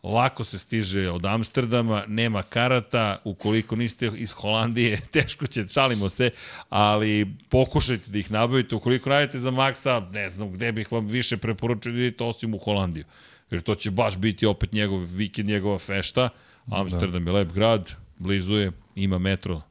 Lako 0.04 0.44
se 0.44 0.58
stiže 0.58 1.10
od 1.10 1.26
Amsterdama, 1.26 2.04
nema 2.08 2.42
karata, 2.42 3.18
ukoliko 3.24 3.76
niste 3.76 4.10
iz 4.16 4.32
Holandije, 4.32 5.00
teško 5.12 5.46
će, 5.46 5.66
šalimo 5.68 6.08
se, 6.08 6.30
ali 6.68 7.36
pokušajte 7.48 8.10
da 8.10 8.18
ih 8.18 8.30
nabavite. 8.30 8.74
Ukoliko 8.74 9.10
radite 9.10 9.38
za 9.38 9.50
Maxa, 9.50 10.10
ne 10.12 10.30
znam 10.30 10.52
gde 10.52 10.72
bih 10.72 10.92
vam 10.92 11.06
više 11.06 11.36
preporučio 11.36 11.92
da 11.92 11.98
idete 11.98 12.24
osim 12.24 12.54
u 12.54 12.58
Holandiju. 12.58 13.04
Jer 13.50 13.62
to 13.62 13.74
će 13.74 13.90
baš 13.90 14.16
biti 14.16 14.46
opet 14.46 14.72
njegov 14.72 14.98
vikend, 14.98 15.48
njegova 15.48 15.78
fešta. 15.78 16.28
Amsterdam 16.66 17.24
da. 17.24 17.30
je 17.30 17.34
lep 17.34 17.52
grad, 17.52 17.90
blizu 18.18 18.54
je, 18.54 18.72
ima 18.94 19.18
metro, 19.18 19.62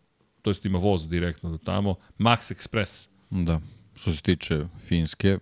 to 0.41 0.49
jest 0.49 0.65
ima 0.65 0.79
voz 0.79 1.07
direktno 1.07 1.49
do 1.49 1.57
tamo, 1.57 1.95
Max 2.19 2.53
Express. 2.53 3.07
Da. 3.29 3.61
Što 3.95 4.13
se 4.13 4.21
tiče 4.21 4.65
Finske, 4.87 5.37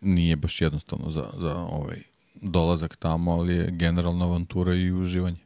nije 0.00 0.36
baš 0.36 0.60
jednostavno 0.60 1.10
za, 1.10 1.30
za 1.38 1.56
ovaj 1.56 2.09
dolazak 2.42 2.96
tamo, 2.96 3.32
ali 3.32 3.54
je 3.54 3.68
generalna 3.70 4.24
avantura 4.24 4.74
i 4.74 4.92
uživanje. 4.92 5.40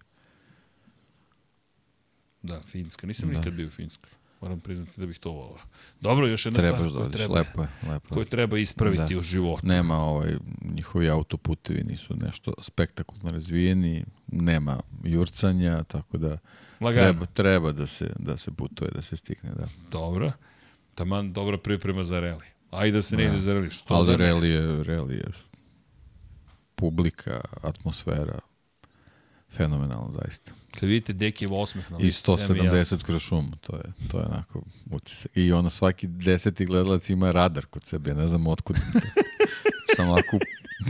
Da, 2.42 2.60
Finska. 2.60 3.06
Nisam 3.06 3.28
da. 3.28 3.38
nikad 3.38 3.52
bio 3.52 3.66
u 3.66 3.70
Finskoj. 3.70 4.10
Moram 4.40 4.60
priznati 4.60 5.00
da 5.00 5.06
bih 5.06 5.18
to 5.18 5.30
volao. 5.30 5.58
Dobro, 6.00 6.26
još 6.26 6.46
jedna 6.46 6.60
Trebaš 6.60 6.88
stvar 6.88 7.08
da 7.08 7.16
treba, 7.16 7.34
lepo 7.34 7.62
je, 7.62 7.68
lepo 7.82 8.06
je. 8.10 8.14
koju 8.14 8.24
treba 8.24 8.58
ispraviti 8.58 9.14
da. 9.14 9.18
u 9.18 9.22
životu. 9.22 9.66
Nema 9.66 9.96
ovaj, 9.96 10.36
njihovi 10.74 11.08
autoputevi 11.08 11.82
nisu 11.84 12.16
nešto 12.16 12.54
spektakularno 12.60 13.30
razvijeni, 13.30 14.04
nema 14.26 14.80
jurcanja, 15.04 15.82
tako 15.82 16.18
da 16.18 16.38
Lagano. 16.80 17.04
treba, 17.04 17.26
treba 17.26 17.72
da 17.72 17.86
se, 17.86 18.10
da 18.18 18.36
se 18.36 18.50
putuje, 18.50 18.90
da 18.90 19.02
se 19.02 19.16
stigne. 19.16 19.50
Da. 19.50 19.68
Dobro. 19.90 20.32
Taman 20.94 21.32
dobra 21.32 21.58
priprema 21.58 22.04
za 22.04 22.20
reli. 22.20 22.44
Ajde 22.70 22.96
da 22.96 23.02
se 23.02 23.16
ne 23.16 23.24
da. 23.24 23.30
ide 23.30 23.40
za 23.40 23.52
reli. 23.52 23.70
Što 23.70 23.94
Ali 23.94 24.06
da 24.06 24.16
reli 24.16 24.50
je, 24.50 24.82
reli 24.82 25.14
je 25.14 25.26
publika, 26.74 27.40
atmosfera, 27.62 28.38
fenomenalno 29.50 30.14
zaista. 30.22 30.52
Kad 30.80 30.88
vidite 30.88 31.12
Dekijev 31.12 31.54
osmeh 31.54 31.90
na 31.90 31.98
I 32.00 32.10
170 32.10 33.02
kroz 33.02 33.22
šumu, 33.22 33.56
to 33.60 33.76
je, 33.76 33.92
to 34.10 34.18
je 34.18 34.24
onako 34.26 34.62
utisak. 34.90 35.30
I 35.34 35.52
ono 35.52 35.70
svaki 35.70 36.06
deseti 36.06 36.66
gledalac 36.66 37.10
ima 37.10 37.32
radar 37.32 37.66
kod 37.66 37.84
sebe, 37.84 38.10
ja 38.10 38.16
ne 38.16 38.28
znam 38.28 38.46
otkud. 38.46 38.76
Samo 39.96 40.12
ovako 40.12 40.38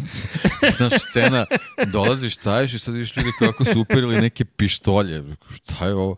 Znaš, 0.77 0.93
scena, 1.11 1.47
dolaziš, 1.87 2.35
staješ 2.35 2.75
i 2.75 2.79
sad 2.79 2.95
vidiš 2.95 3.17
ljudi 3.17 3.31
kako 3.39 3.65
su 3.65 3.81
uperili 3.81 4.21
neke 4.21 4.45
pištolje. 4.45 5.25
Šta 5.55 5.87
je 5.87 5.95
ovo? 5.95 6.17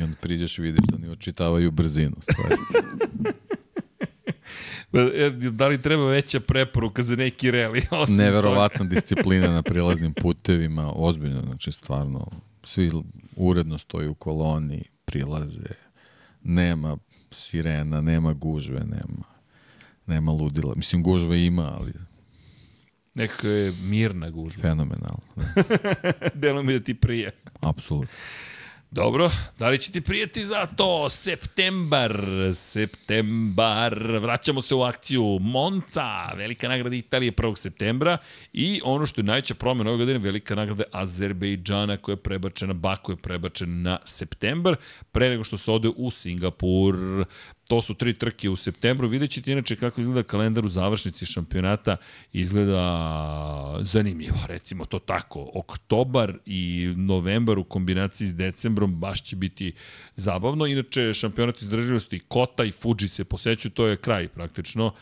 I 0.00 0.02
onda 0.02 0.16
priđeš 0.16 0.58
i 0.58 0.62
vidiš 0.62 0.80
da 0.90 0.96
oni 0.96 1.08
očitavaju 1.08 1.70
brzinu. 1.70 2.16
Stvarno. 2.20 2.56
E, 4.94 5.30
da 5.30 5.66
li 5.66 5.82
treba 5.82 6.06
veća 6.06 6.40
preporuka 6.40 7.02
za 7.02 7.16
neki 7.16 7.50
reli? 7.50 7.82
Neverovatna 8.08 8.84
disciplina 8.84 9.48
na 9.48 9.62
prilaznim 9.62 10.12
putevima, 10.12 10.92
ozbiljno, 10.94 11.42
znači 11.42 11.72
stvarno, 11.72 12.30
svi 12.62 12.92
uredno 13.36 13.78
stoji 13.78 14.08
u 14.08 14.14
koloni, 14.14 14.84
prilaze, 15.04 15.74
nema 16.42 16.96
sirena, 17.30 18.00
nema 18.00 18.32
gužve, 18.32 18.80
nema, 18.80 19.24
nema 20.06 20.32
ludila. 20.32 20.74
Mislim, 20.76 21.02
gužve 21.02 21.44
ima, 21.44 21.72
ali... 21.80 21.92
Neka 23.14 23.48
je 23.48 23.72
mirna 23.82 24.30
gužva. 24.30 24.60
Fenomenalno. 24.60 25.22
Da. 25.36 25.62
Delo 26.40 26.62
mi 26.62 26.72
da 26.72 26.84
ti 26.84 26.94
prije. 26.94 27.30
Apsolutno. 27.60 28.14
Dobro, 28.94 29.30
da 29.58 29.68
li 29.68 29.78
će 29.78 29.92
ti 29.92 30.00
prijeti 30.00 30.44
za 30.44 30.66
to? 30.66 31.10
Septembar, 31.10 32.24
septembar, 32.54 34.18
vraćamo 34.20 34.62
se 34.62 34.74
u 34.74 34.82
akciju 34.82 35.38
Monca, 35.40 36.32
velika 36.36 36.68
nagrada 36.68 36.96
Italije 36.96 37.32
1. 37.32 37.56
septembra 37.56 38.18
i 38.52 38.80
ono 38.84 39.06
što 39.06 39.20
je 39.20 39.24
najveća 39.24 39.54
promjena 39.54 39.90
ove 39.90 39.98
godine, 39.98 40.18
velika 40.18 40.54
nagrada 40.54 40.84
Azerbejdžana 40.92 41.96
koja 41.96 42.12
je 42.12 42.16
prebačena, 42.16 42.72
Baku 42.72 43.12
je 43.12 43.16
prebačen 43.16 43.82
na 43.82 43.98
septembar, 44.04 44.76
pre 45.12 45.28
nego 45.28 45.44
što 45.44 45.56
se 45.56 45.70
ode 45.70 45.88
u 45.96 46.10
Singapur. 46.10 46.96
To 47.68 47.82
su 47.82 47.94
tri 47.94 48.14
trke 48.14 48.50
u 48.50 48.56
septembru. 48.56 49.08
Vidjet 49.08 49.30
ćete 49.30 49.52
inače 49.52 49.76
kako 49.76 50.00
izgleda 50.00 50.22
kalendar 50.22 50.64
u 50.64 50.68
završnici 50.68 51.26
šampionata. 51.26 51.96
Izgleda 52.32 53.78
zanimljivo, 53.80 54.38
recimo 54.46 54.84
to 54.84 54.98
tako. 54.98 55.50
Oktobar 55.54 56.38
i 56.46 56.92
novembar 56.96 57.58
u 57.58 57.64
kombinaciji 57.64 58.26
s 58.26 58.34
decembrom 58.34 58.94
baš 58.94 59.22
će 59.22 59.36
biti 59.36 59.72
zabavno. 60.16 60.66
Inače, 60.66 61.14
šampionat 61.14 61.62
izdržljivosti 61.62 62.18
Kota 62.18 62.64
i 62.64 62.70
Fuji 62.70 63.08
se 63.08 63.24
posećuju, 63.24 63.72
to 63.72 63.86
je 63.86 63.96
kraj 63.96 64.28
praktično. 64.28 64.92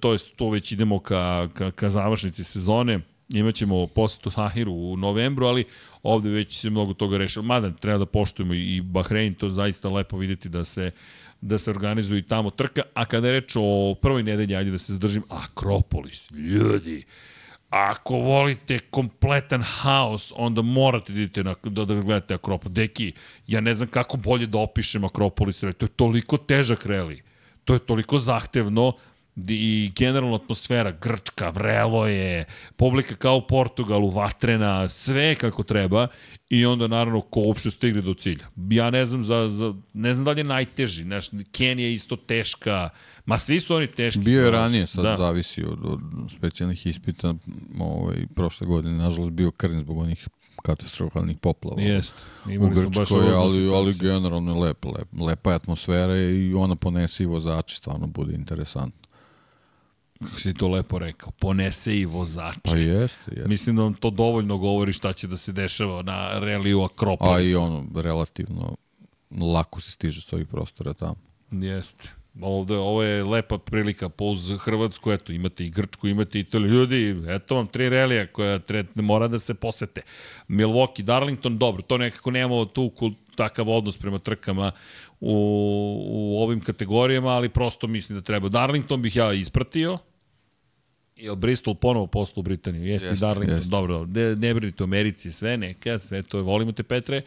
To 0.00 0.12
je 0.12 0.18
to 0.36 0.50
već 0.50 0.72
idemo 0.72 0.98
ka, 0.98 1.48
ka, 1.54 1.70
ka 1.70 1.90
završnici 1.90 2.44
sezone 2.44 3.00
imaćemo 3.28 3.86
posetu 3.86 4.30
Tahiru 4.30 4.72
u 4.72 4.96
novembru, 4.96 5.46
ali 5.46 5.64
ovde 6.02 6.30
već 6.30 6.60
se 6.60 6.70
mnogo 6.70 6.94
toga 6.94 7.18
rešilo. 7.18 7.44
Mada 7.44 7.70
treba 7.70 7.98
da 7.98 8.06
poštujemo 8.06 8.54
i 8.54 8.80
Bahrein, 8.80 9.34
to 9.34 9.48
zaista 9.48 9.88
lepo 9.88 10.18
videti 10.18 10.48
da 10.48 10.64
se 10.64 10.90
da 11.40 11.58
se 11.58 11.70
organizuje 11.70 12.18
i 12.18 12.22
tamo 12.22 12.50
trka, 12.50 12.82
a 12.94 13.04
kada 13.04 13.26
je 13.26 13.32
reč 13.32 13.56
o 13.56 13.94
prvoj 14.02 14.22
nedelji, 14.22 14.56
ajde 14.56 14.70
da 14.70 14.78
se 14.78 14.92
zadržim, 14.92 15.22
Akropolis, 15.28 16.30
ljudi, 16.30 17.04
ako 17.70 18.14
volite 18.14 18.78
kompletan 18.78 19.62
haos, 19.62 20.32
onda 20.36 20.62
morate 20.62 21.12
da 21.12 21.20
idete 21.20 21.44
na, 21.44 21.54
da, 21.62 21.84
da 21.84 21.94
gledate 21.94 22.34
Akropolis. 22.34 22.74
Deki, 22.74 23.12
ja 23.46 23.60
ne 23.60 23.74
znam 23.74 23.88
kako 23.88 24.16
bolje 24.16 24.46
da 24.46 24.58
opišem 24.58 25.04
Akropolis, 25.04 25.60
to 25.60 25.66
je 25.66 25.88
toliko 25.96 26.36
težak 26.36 26.86
reli, 26.86 27.22
to 27.64 27.74
je 27.74 27.78
toliko 27.78 28.18
zahtevno, 28.18 28.92
i 29.48 29.92
generalna 29.96 30.36
atmosfera 30.36 30.90
grčka, 30.90 31.50
vrelo 31.50 32.06
je, 32.06 32.44
publika 32.76 33.14
kao 33.14 33.36
u 33.36 33.46
Portugalu, 33.46 34.10
vatrena, 34.10 34.88
sve 34.88 35.34
kako 35.34 35.62
treba 35.62 36.06
i 36.50 36.66
onda 36.66 36.86
naravno 36.86 37.20
ko 37.20 37.40
uopšte 37.40 37.70
stigne 37.70 38.00
do 38.00 38.14
cilja. 38.14 38.46
Ja 38.70 38.90
ne 38.90 39.06
znam 39.06 39.24
za, 39.24 39.48
za 39.48 39.74
ne 39.94 40.14
znam 40.14 40.24
da 40.24 40.30
li 40.30 40.40
je 40.40 40.44
najteži, 40.44 41.02
znaš, 41.02 41.26
Kenija 41.52 41.88
je 41.88 41.94
isto 41.94 42.16
teška, 42.16 42.88
ma 43.26 43.38
svi 43.38 43.60
su 43.60 43.74
oni 43.74 43.86
teški. 43.86 44.20
Bio 44.20 44.44
je 44.44 44.50
ranije, 44.50 44.86
sad 44.86 45.04
da. 45.04 45.16
zavisi 45.16 45.64
od, 45.64 45.84
od 45.84 46.00
specijalnih 46.36 46.86
ispita, 46.86 47.34
ovaj, 47.80 48.16
prošle 48.34 48.66
godine, 48.66 48.94
nažalost, 48.94 49.32
bio 49.32 49.50
krn 49.50 49.80
zbog 49.80 49.98
onih 49.98 50.28
katastrofalnih 50.62 51.36
poplava 51.38 51.82
Jest. 51.82 52.14
u 52.60 52.68
Grčkoj, 52.68 53.32
ali, 53.34 53.74
ali 53.74 53.94
generalno 53.94 54.54
je 54.54 54.60
lepa, 54.60 54.88
lepa, 54.88 55.24
lepa 55.24 55.50
je 55.50 55.56
atmosfera 55.56 56.16
i 56.16 56.54
ona 56.54 56.76
ponese 56.76 57.22
i 57.22 57.26
vozači, 57.26 57.76
stvarno 57.76 58.06
bude 58.06 58.34
interesantno 58.34 59.07
kako 60.24 60.40
si 60.40 60.54
to 60.54 60.68
lepo 60.68 60.98
rekao, 60.98 61.30
ponese 61.30 61.96
i 61.96 62.04
vozače. 62.04 62.60
Pa 62.64 62.76
jeste, 62.76 63.30
jeste. 63.30 63.48
Mislim 63.48 63.76
da 63.76 63.82
vam 63.82 63.94
to 63.94 64.10
dovoljno 64.10 64.58
govori 64.58 64.92
šta 64.92 65.12
će 65.12 65.26
da 65.26 65.36
se 65.36 65.52
dešava 65.52 66.02
na 66.02 66.38
reliju 66.38 66.82
Akropolisa. 66.82 67.34
A 67.34 67.40
i 67.40 67.54
ono, 67.54 67.86
relativno 67.94 68.76
lako 69.54 69.80
se 69.80 69.90
stiže 69.90 70.20
s 70.20 70.32
ovih 70.32 70.46
prostora 70.46 70.94
tamo. 70.94 71.16
Jeste. 71.50 72.08
Ovde, 72.40 72.76
ovo 72.76 73.02
je 73.02 73.24
lepa 73.24 73.58
prilika 73.58 74.08
po 74.08 74.24
uz 74.24 74.52
Hrvatsku, 74.60 75.12
eto, 75.12 75.32
imate 75.32 75.66
i 75.66 75.70
Grčku, 75.70 76.08
imate 76.08 76.38
i 76.38 76.40
Italiju. 76.40 76.70
Ljudi, 76.70 77.22
eto 77.28 77.54
vam 77.54 77.66
tri 77.66 77.88
relija 77.88 78.26
koja 78.26 78.58
tre, 78.58 78.84
mora 78.94 79.28
da 79.28 79.38
se 79.38 79.54
posete. 79.54 80.02
Milwaukee, 80.48 81.02
Darlington, 81.02 81.58
dobro, 81.58 81.82
to 81.82 81.98
nekako 81.98 82.30
nemamo 82.30 82.64
tu 82.64 82.92
takav 83.36 83.68
odnos 83.68 83.96
prema 83.96 84.18
trkama 84.18 84.72
u, 85.20 85.34
u 86.08 86.42
ovim 86.42 86.60
kategorijama, 86.60 87.28
ali 87.28 87.48
prosto 87.48 87.86
mislim 87.86 88.18
da 88.18 88.24
treba. 88.24 88.48
Darlington 88.48 89.02
bih 89.02 89.16
ja 89.16 89.32
ispratio, 89.32 89.98
Jel 91.18 91.36
Bristol 91.36 91.74
ponovo 91.74 92.06
poslu 92.06 92.40
u 92.40 92.42
Britaniju? 92.42 92.84
Jeste, 92.84 93.08
jest, 93.08 93.20
Darlington, 93.20 93.56
jest. 93.56 93.68
dobro, 93.68 94.06
ne, 94.06 94.36
ne 94.36 94.54
brinite 94.54 94.82
u 94.82 94.86
Americi 94.86 95.32
sve, 95.32 95.56
neka, 95.56 95.98
sve 95.98 96.22
to 96.22 96.42
volimo 96.42 96.72
te 96.72 96.82
Petre, 96.82 97.22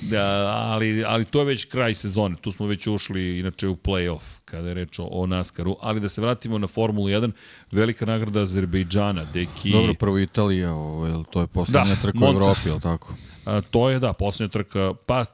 da, 0.00 0.22
ali, 0.56 1.04
ali 1.04 1.24
to 1.24 1.38
je 1.38 1.44
već 1.44 1.64
kraj 1.64 1.94
sezone, 1.94 2.36
tu 2.40 2.52
smo 2.52 2.66
već 2.66 2.86
ušli 2.86 3.38
inače 3.38 3.68
u 3.68 3.76
play-off, 3.76 4.22
kada 4.44 4.68
je 4.68 4.74
reč 4.74 4.98
o, 4.98 5.04
o 5.04 5.26
NASCAR-u, 5.26 5.76
ali 5.80 6.00
da 6.00 6.08
se 6.08 6.20
vratimo 6.20 6.58
na 6.58 6.66
Formulu 6.66 7.08
1, 7.08 7.30
velika 7.72 8.06
nagrada 8.06 8.40
Azerbejdžana, 8.40 9.24
deki... 9.32 9.70
Dobro, 9.70 9.94
prvo 9.94 10.18
Italija, 10.18 10.72
ovo, 10.72 11.24
to 11.30 11.40
je 11.40 11.46
poslednja 11.46 11.94
da, 11.94 12.02
trka 12.02 12.18
u 12.18 12.28
Evropi, 12.28 12.68
je 12.68 12.80
tako? 12.80 13.14
A, 13.44 13.60
to 13.60 13.90
je, 13.90 13.98
da, 13.98 14.12
poslednja 14.12 14.50
trka, 14.52 14.94
pa 15.06 15.24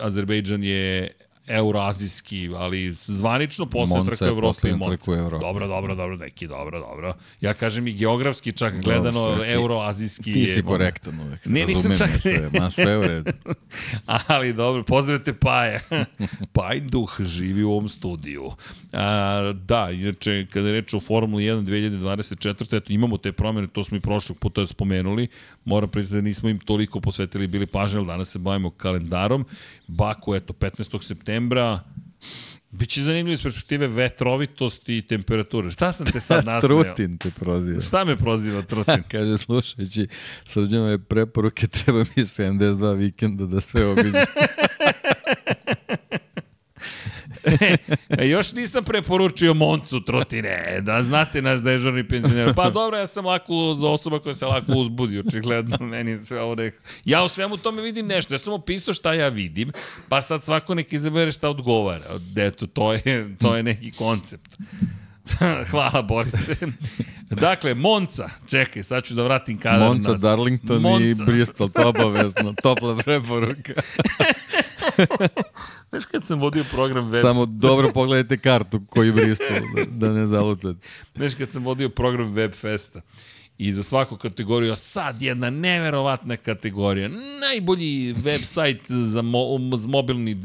Azerbejdžan 0.00 0.64
je 0.64 1.12
euroazijski, 1.50 2.50
ali 2.56 2.92
zvanično 2.92 3.66
posle 3.66 4.04
trka 4.04 4.26
Evrope 4.26 4.68
i 4.68 4.72
Monca. 4.72 5.12
Dobro, 5.40 5.68
dobro, 5.68 5.94
dobro, 5.94 6.16
neki, 6.16 6.46
dobro, 6.46 6.80
dobro. 6.80 7.14
Ja 7.40 7.54
kažem 7.54 7.86
i 7.86 7.92
geografski 7.92 8.52
čak 8.52 8.74
dobro, 8.74 8.84
gledano 8.84 9.36
sve, 9.36 9.52
euroazijski 9.52 10.32
ti, 10.32 10.32
ti 10.32 10.46
si 10.46 10.62
korektan 10.62 11.20
uvek. 11.20 11.46
Ne, 11.46 11.66
nisam 11.66 11.98
čak... 11.98 12.10
Sve, 12.20 12.50
ma 12.60 12.70
sve 12.70 12.98
u 12.98 13.02
redu. 13.02 13.30
ali 14.26 14.52
dobro, 14.52 14.82
pozdravite 14.82 15.32
Paje. 15.32 15.80
Paj 16.52 16.80
duh 16.80 17.16
živi 17.20 17.64
u 17.64 17.70
ovom 17.70 17.88
studiju. 17.88 18.52
A, 18.92 19.52
da, 19.64 19.90
inače, 19.90 20.46
kada 20.52 20.66
je 20.66 20.72
reč 20.72 20.94
o 20.94 21.00
Formuli 21.00 21.44
1 21.44 21.64
2024. 21.64 22.76
Eto, 22.76 22.92
imamo 22.92 23.16
te 23.16 23.32
promjene, 23.32 23.68
to 23.68 23.84
smo 23.84 23.96
i 23.96 24.00
prošlog 24.00 24.38
puta 24.38 24.66
spomenuli. 24.66 25.28
Moram 25.64 25.90
priznati 25.90 26.22
da 26.22 26.28
nismo 26.28 26.48
im 26.48 26.58
toliko 26.58 27.00
posvetili 27.00 27.46
bili 27.46 27.66
pažnje, 27.66 28.04
danas 28.04 28.30
se 28.30 28.38
bavimo 28.38 28.70
kalendarom. 28.70 29.46
Baku, 29.86 30.34
eto, 30.34 30.52
15. 30.52 31.02
septembra, 31.02 31.39
Biće 32.70 33.02
zanimljivo 33.02 33.34
iz 33.34 33.42
perspektive 33.42 33.86
vetrovitosti 33.86 34.98
i 34.98 35.02
temperature. 35.02 35.70
Šta 35.70 35.92
sam 35.92 36.06
te 36.06 36.20
sad 36.20 36.44
nasmeo? 36.46 36.82
Trutin 36.84 37.18
te 37.18 37.30
proziva. 37.30 37.80
Šta 37.80 38.04
me 38.04 38.16
proziva 38.16 38.62
Trutin? 38.62 39.02
Kaže, 39.12 39.38
slušajući 39.38 40.08
srđanove 40.46 40.98
preporuke, 40.98 41.66
treba 41.66 41.98
mi 41.98 42.22
72 42.22 42.96
vikenda 42.96 43.46
da 43.46 43.60
sve 43.60 43.86
obiđem. 43.86 44.12
e, 48.18 48.28
još 48.28 48.52
nisam 48.52 48.84
preporučio 48.84 49.54
Moncu 49.54 50.00
trotine, 50.04 50.80
da 50.80 51.02
znate 51.02 51.42
naš 51.42 51.60
dežurni 51.60 52.08
penzioner. 52.08 52.54
Pa 52.54 52.70
dobro, 52.70 52.98
ja 52.98 53.06
sam 53.06 53.26
lako 53.26 53.54
osoba 53.82 54.18
koja 54.18 54.34
se 54.34 54.46
lako 54.46 54.72
uzbudi, 54.72 55.18
očigledno, 55.18 55.86
meni 55.86 56.18
sve 56.18 56.40
ovo 56.40 56.54
nekako. 56.54 56.88
Ja 57.04 57.24
u 57.24 57.28
svemu 57.28 57.56
tome 57.56 57.82
vidim 57.82 58.06
nešto, 58.06 58.34
ja 58.34 58.38
sam 58.38 58.52
opisao 58.52 58.94
šta 58.94 59.14
ja 59.14 59.28
vidim, 59.28 59.72
pa 60.08 60.22
sad 60.22 60.44
svako 60.44 60.74
nek 60.74 60.92
izabere 60.92 61.32
šta 61.32 61.48
odgovara. 61.48 62.20
Eto, 62.36 62.66
to 62.66 62.92
je, 62.92 63.36
to 63.38 63.56
je 63.56 63.62
neki 63.62 63.90
koncept. 63.90 64.56
Hvala 65.70 66.02
Borise. 66.02 66.56
Dakle, 67.30 67.74
Monca, 67.74 68.30
čekaj, 68.48 68.82
sad 68.82 69.04
ću 69.04 69.14
da 69.14 69.22
vratim 69.22 69.58
kadar 69.58 69.88
Monca, 69.88 70.12
nas. 70.12 70.22
Darlington 70.22 70.82
Monca. 70.82 71.04
i 71.04 71.14
Bristol, 71.14 71.68
to 71.68 71.88
obavezno, 71.88 72.54
topla 72.62 72.96
preporuka. 72.96 73.72
Znaš 75.90 76.04
kad 76.06 76.24
sam 76.24 76.40
vodio 76.40 76.64
program 76.70 77.10
web... 77.10 77.22
Samo 77.22 77.46
dobro 77.46 77.90
pogledajte 77.92 78.38
kartu 78.38 78.80
koji 78.88 79.12
Bristol, 79.12 79.56
da, 79.76 79.84
da 80.06 80.12
ne 80.12 80.26
zalutate. 80.26 80.88
Znaš 81.14 81.34
kad 81.34 81.50
sam 81.50 81.64
vodio 81.64 81.88
program 81.88 82.32
Web 82.32 82.52
Festa, 82.52 83.00
i 83.60 83.72
za 83.72 83.82
svaku 83.82 84.16
kategoriju, 84.16 84.76
sad 84.76 85.22
jedna 85.22 85.50
neverovatna 85.50 86.36
kategorija, 86.36 87.08
najbolji 87.40 88.14
website 88.14 88.80
za 88.88 89.22
mo, 89.22 89.58
mobilni, 89.86 90.32
uh, 90.32 90.40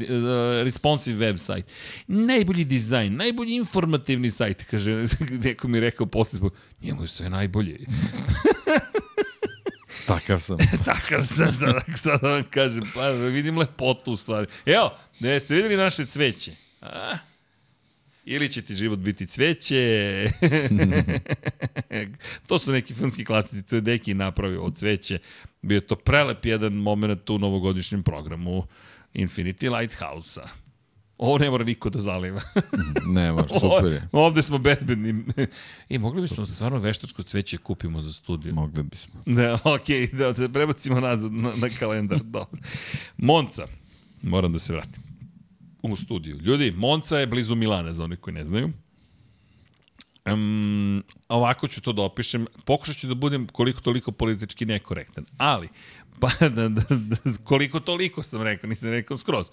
responsive 0.64 1.32
website, 1.32 1.62
najbolji 2.06 2.64
dizajn, 2.64 3.16
najbolji 3.16 3.54
informativni 3.54 4.30
sajt, 4.30 4.64
kaže, 4.64 5.06
neko 5.44 5.68
mi 5.68 5.80
rekao 5.80 6.06
posle, 6.06 6.40
njemu 6.82 7.02
je 7.02 7.08
sve 7.08 7.30
najbolje. 7.30 7.78
Takav 10.06 10.40
sam. 10.40 10.58
Takav 10.84 11.24
sam, 11.24 11.52
šta 11.52 11.66
da, 11.66 11.80
šta 11.96 12.16
da 12.16 12.28
vam 12.28 12.44
kažem, 12.50 12.90
pa 12.94 13.08
vidim 13.10 13.58
lepotu 13.58 14.12
u 14.12 14.16
stvari. 14.16 14.46
Evo, 14.66 14.98
da 15.20 15.30
jeste 15.30 15.54
videli 15.54 15.76
naše 15.76 16.04
cveće? 16.04 16.52
A? 16.80 17.18
Ili 18.24 18.52
će 18.52 18.62
ti 18.62 18.74
život 18.74 18.98
biti 18.98 19.26
cveće. 19.26 20.30
to 22.48 22.58
su 22.58 22.72
neki 22.72 22.94
filmski 22.94 23.24
klasici, 23.24 23.62
Cedeki 23.62 24.14
napravio 24.14 24.62
od 24.62 24.76
cveće. 24.76 25.18
Bio 25.62 25.80
to 25.80 25.96
prelep 25.96 26.44
jedan 26.44 26.72
moment 26.72 27.30
u 27.30 27.38
novogodišnjem 27.38 28.02
programu 28.02 28.66
Infinity 29.14 29.78
Lighthouse-a. 29.78 30.65
Ovo 31.18 31.38
ne 31.38 31.50
mora 31.50 31.64
niko 31.64 31.90
da 31.90 32.00
zaliva. 32.00 32.40
ne 33.06 33.32
mora, 33.32 33.48
super 33.60 33.92
je. 33.92 34.08
Ovde 34.12 34.42
smo 34.42 34.58
bezbedni. 34.58 35.24
I 35.88 35.98
mogli 36.04 36.22
bismo 36.22 36.44
super. 36.44 36.54
stvarno 36.54 36.78
veštačko 36.78 37.22
cveće 37.22 37.58
kupimo 37.58 38.00
za 38.00 38.12
studiju. 38.12 38.54
Mogli 38.54 38.82
bismo. 38.82 39.20
Da, 39.26 39.58
okej, 39.64 40.06
okay, 40.06 40.14
da, 40.14 40.32
da 40.32 40.48
prebacimo 40.48 41.00
nazad 41.00 41.32
na, 41.32 41.52
na 41.56 41.68
kalendar. 41.78 42.20
Dobro. 42.36 42.60
Monca, 43.16 43.66
moram 44.22 44.52
da 44.52 44.58
se 44.58 44.72
vratim 44.72 45.02
u 45.82 45.96
studiju. 45.96 46.38
Ljudi, 46.40 46.70
Monca 46.76 47.18
je 47.18 47.26
blizu 47.26 47.54
Milana, 47.54 47.92
za 47.92 48.04
onih 48.04 48.18
koji 48.18 48.34
ne 48.34 48.44
znaju. 48.44 48.72
Um, 50.32 51.04
ovako 51.28 51.68
ću 51.68 51.80
to 51.80 51.92
da 51.92 52.02
opišem. 52.02 52.46
Pokušat 52.64 52.96
ću 52.96 53.06
da 53.06 53.14
budem 53.14 53.46
koliko 53.46 53.80
toliko 53.80 54.12
politički 54.12 54.66
nekorektan. 54.66 55.24
Ali, 55.38 55.68
pa 56.20 56.30
da, 56.40 56.48
da, 56.48 56.68
da, 56.68 57.16
koliko 57.44 57.80
toliko 57.80 58.22
sam 58.22 58.42
rekao, 58.42 58.68
nisam 58.68 58.90
rekao 58.90 59.16
skroz. 59.16 59.46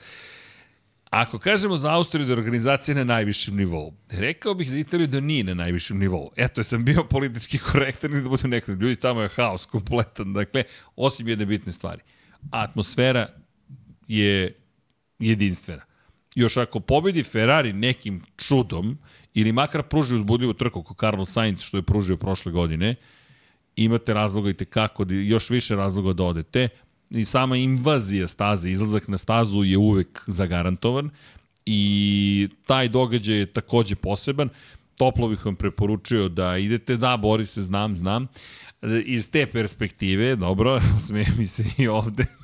Ako 1.14 1.40
kažemo 1.40 1.78
za 1.78 1.94
Austriju 1.94 2.26
da 2.26 2.34
je 2.34 2.38
organizacija 2.38 2.96
na 2.96 3.04
najvišem 3.04 3.56
nivou, 3.56 3.94
rekao 4.10 4.54
bih 4.54 4.70
za 4.70 4.78
Italiju 4.78 5.08
da 5.08 5.20
nije 5.20 5.44
na 5.44 5.54
najvišem 5.54 6.00
nivou. 6.00 6.32
Eto, 6.36 6.64
sam 6.64 6.86
bio 6.86 7.04
politički 7.16 7.58
korektan 7.58 8.18
i 8.18 8.22
da 8.22 8.30
budem 8.30 8.50
nekako. 8.50 8.72
Ljudi, 8.72 8.96
tamo 8.96 9.22
je 9.22 9.30
haos 9.30 9.66
kompletan. 9.66 10.34
Dakle, 10.34 10.64
osim 10.96 11.28
jedne 11.28 11.46
bitne 11.46 11.72
stvari. 11.72 12.02
Atmosfera 12.52 13.28
je 14.08 14.56
jedinstvena 15.20 15.94
još 16.36 16.58
ako 16.58 16.80
pobedi 16.80 17.24
Ferrari 17.24 17.74
nekim 17.74 18.22
čudom, 18.38 18.98
ili 19.34 19.52
makar 19.52 19.84
pruži 19.84 20.16
uzbudljivu 20.16 20.54
trku 20.54 20.84
kao 20.84 20.96
Carlos 21.00 21.32
Sainz 21.32 21.62
što 21.62 21.78
je 21.78 21.84
pružio 21.84 22.18
prošle 22.18 22.52
godine, 22.52 22.96
imate 23.76 24.14
razloga 24.14 24.50
i 24.50 24.54
tekako, 24.54 25.06
da, 25.06 25.14
još 25.14 25.50
više 25.50 25.76
razloga 25.76 26.14
da 26.14 26.24
odete. 26.24 26.70
I 27.14 27.26
sama 27.26 27.58
invazija 27.58 28.28
staze, 28.28 28.72
izlazak 28.72 29.08
na 29.08 29.18
stazu 29.18 29.64
je 29.64 29.78
uvek 29.78 30.24
zagarantovan 30.28 31.10
i 31.66 32.50
taj 32.66 32.88
događaj 32.90 33.38
je 33.38 33.46
takođe 33.46 33.96
poseban. 33.96 34.50
Toplo 34.98 35.28
bih 35.28 35.46
vam 35.46 35.56
preporučio 35.56 36.30
da 36.30 36.58
idete, 36.58 36.98
da, 36.98 37.18
Boris, 37.18 37.58
znam, 37.58 37.98
znam. 37.98 38.28
Iz 39.06 39.32
te 39.32 39.46
perspektive, 39.46 40.36
dobro, 40.36 40.82
smijem 41.08 41.34
mi 41.38 41.48
se 41.48 41.64
i 41.78 41.88
ovde. 41.88 42.26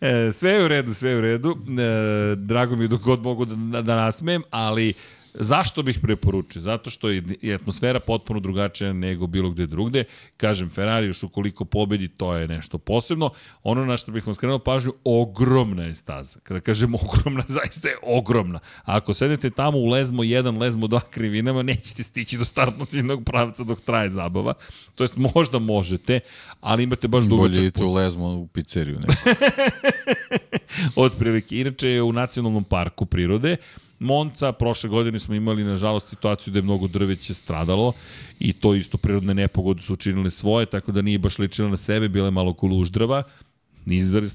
E, 0.00 0.32
sve 0.32 0.50
je 0.50 0.64
u 0.64 0.68
redu, 0.68 0.94
sve 0.94 1.10
je 1.10 1.16
u 1.16 1.20
redu. 1.20 1.50
E, 1.50 2.36
drago 2.36 2.76
mi 2.76 2.84
je 2.84 2.88
dok 2.88 3.02
god 3.02 3.22
mogu 3.22 3.44
da, 3.44 3.82
da 3.82 3.96
nasmem, 3.96 4.42
ali 4.50 4.94
Zašto 5.40 5.82
bih 5.82 5.98
preporučio? 6.02 6.62
Zato 6.62 6.90
što 6.90 7.08
je 7.10 7.54
atmosfera 7.54 8.00
potpuno 8.00 8.40
drugačija 8.40 8.92
nego 8.92 9.26
bilo 9.26 9.50
gde 9.50 9.66
drugde. 9.66 10.04
Kažem, 10.36 10.70
Ferrari 10.70 11.06
još 11.06 11.22
ukoliko 11.22 11.64
pobedi, 11.64 12.08
to 12.08 12.34
je 12.34 12.48
nešto 12.48 12.78
posebno. 12.78 13.30
Ono 13.62 13.84
na 13.84 13.96
što 13.96 14.12
bih 14.12 14.26
vam 14.26 14.34
skrenuo 14.34 14.58
pažnju, 14.58 14.92
ogromna 15.04 15.82
je 15.82 15.94
staza. 15.94 16.40
Kada 16.42 16.60
kažem 16.60 16.94
ogromna, 16.94 17.44
zaista 17.58 17.88
je 17.88 17.96
ogromna. 18.02 18.58
A 18.84 18.96
ako 18.96 19.14
sedete 19.14 19.50
tamo 19.50 19.78
u 19.78 19.86
lezmo 19.86 20.22
1, 20.22 20.60
lezmo 20.60 20.86
2 20.86 21.00
krivinama, 21.10 21.62
nećete 21.62 22.02
stići 22.02 22.38
do 22.38 22.44
startno 22.44 22.84
ciljnog 22.84 23.24
pravca 23.24 23.64
dok 23.64 23.80
traje 23.80 24.10
zabava. 24.10 24.54
To 24.94 25.04
jest, 25.04 25.16
možda 25.16 25.58
možete, 25.58 26.20
ali 26.60 26.82
imate 26.82 27.08
baš 27.08 27.24
dugo 27.24 27.42
Bolje 27.42 27.60
idete 27.60 27.84
u 27.84 27.92
lezmo 27.92 28.26
u 28.26 28.46
pizzeriju. 28.46 28.98
Od 30.96 31.12
prilike. 31.18 31.60
Inače 31.60 31.88
je 31.88 32.02
u 32.02 32.12
nacionalnom 32.12 32.64
parku 32.64 33.06
prirode, 33.06 33.56
Monca, 33.98 34.52
prošle 34.52 34.90
godine 34.90 35.18
smo 35.18 35.34
imali 35.34 35.64
nažalost 35.64 36.08
situaciju 36.08 36.52
da 36.52 36.58
je 36.58 36.62
mnogo 36.62 36.86
drveće 36.86 37.34
stradalo 37.34 37.92
i 38.40 38.52
to 38.52 38.74
isto 38.74 38.98
prirodne 38.98 39.34
nepogode 39.34 39.82
su 39.82 39.92
učinile 39.92 40.30
svoje, 40.30 40.66
tako 40.66 40.92
da 40.92 41.02
nije 41.02 41.18
baš 41.18 41.38
ličilo 41.38 41.68
na 41.68 41.76
sebe, 41.76 42.08
bile 42.08 42.30
malo 42.30 42.52
kuluždrava, 42.52 43.22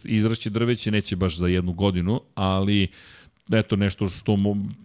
izrašće 0.03 0.49
drveće 0.49 0.91
neće 0.91 1.15
baš 1.15 1.37
za 1.37 1.47
jednu 1.47 1.73
godinu, 1.73 2.21
ali 2.35 2.87
eto 3.51 3.75
nešto 3.75 4.09
što 4.09 4.37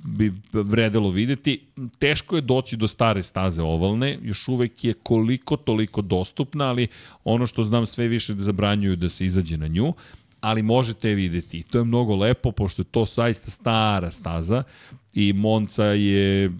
bi 0.04 0.32
vredelo 0.52 1.10
videti. 1.10 1.60
Teško 1.98 2.36
je 2.36 2.42
doći 2.42 2.76
do 2.76 2.86
stare 2.86 3.22
staze 3.22 3.62
ovalne, 3.62 4.18
još 4.22 4.48
uvek 4.48 4.84
je 4.84 4.94
koliko 4.94 5.56
toliko 5.56 6.02
dostupna, 6.02 6.64
ali 6.64 6.88
ono 7.24 7.46
što 7.46 7.62
znam 7.62 7.86
sve 7.86 8.08
više 8.08 8.34
da 8.34 8.42
zabranjuju 8.42 8.96
da 8.96 9.08
se 9.08 9.26
izađe 9.26 9.56
na 9.56 9.66
nju 9.66 9.92
ali 10.40 10.62
možete 10.62 11.08
je 11.08 11.14
videti. 11.14 11.58
I 11.58 11.62
to 11.62 11.78
je 11.78 11.84
mnogo 11.84 12.16
lepo, 12.16 12.52
pošto 12.52 12.82
je 12.82 12.86
to 12.86 13.04
zaista 13.04 13.50
stara 13.50 14.10
staza 14.10 14.62
i 15.14 15.32
Monca 15.32 15.84
je 15.84 16.50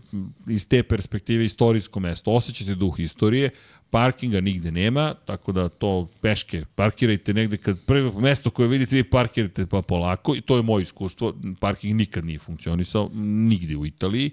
iz 0.49 0.69
te 0.69 0.83
perspektive 0.83 1.45
istorijsko 1.45 2.01
mesto. 2.01 2.33
Osećate 2.33 2.75
duh 2.75 3.01
istorije, 3.01 3.51
parkinga 3.91 4.41
nigde 4.41 4.71
nema, 4.71 5.15
tako 5.25 5.53
da 5.53 5.69
to 5.69 6.09
peške 6.21 6.65
parkirajte 6.75 7.35
negde 7.35 7.57
kad 7.57 7.79
prvo 7.87 8.21
mesto 8.21 8.51
koje 8.51 8.69
vidite 8.69 8.97
vi 8.97 9.05
parkirate 9.05 9.67
pa 9.67 9.83
polako 9.83 10.35
i 10.35 10.41
to 10.41 10.57
je 10.57 10.63
moje 10.63 10.83
iskustvo, 10.83 11.35
parking 11.61 11.97
nikad 11.97 12.25
nije 12.25 12.39
funkcionisao 12.39 13.11
nigde 13.15 13.77
u 13.77 13.87
Italiji. 13.87 14.31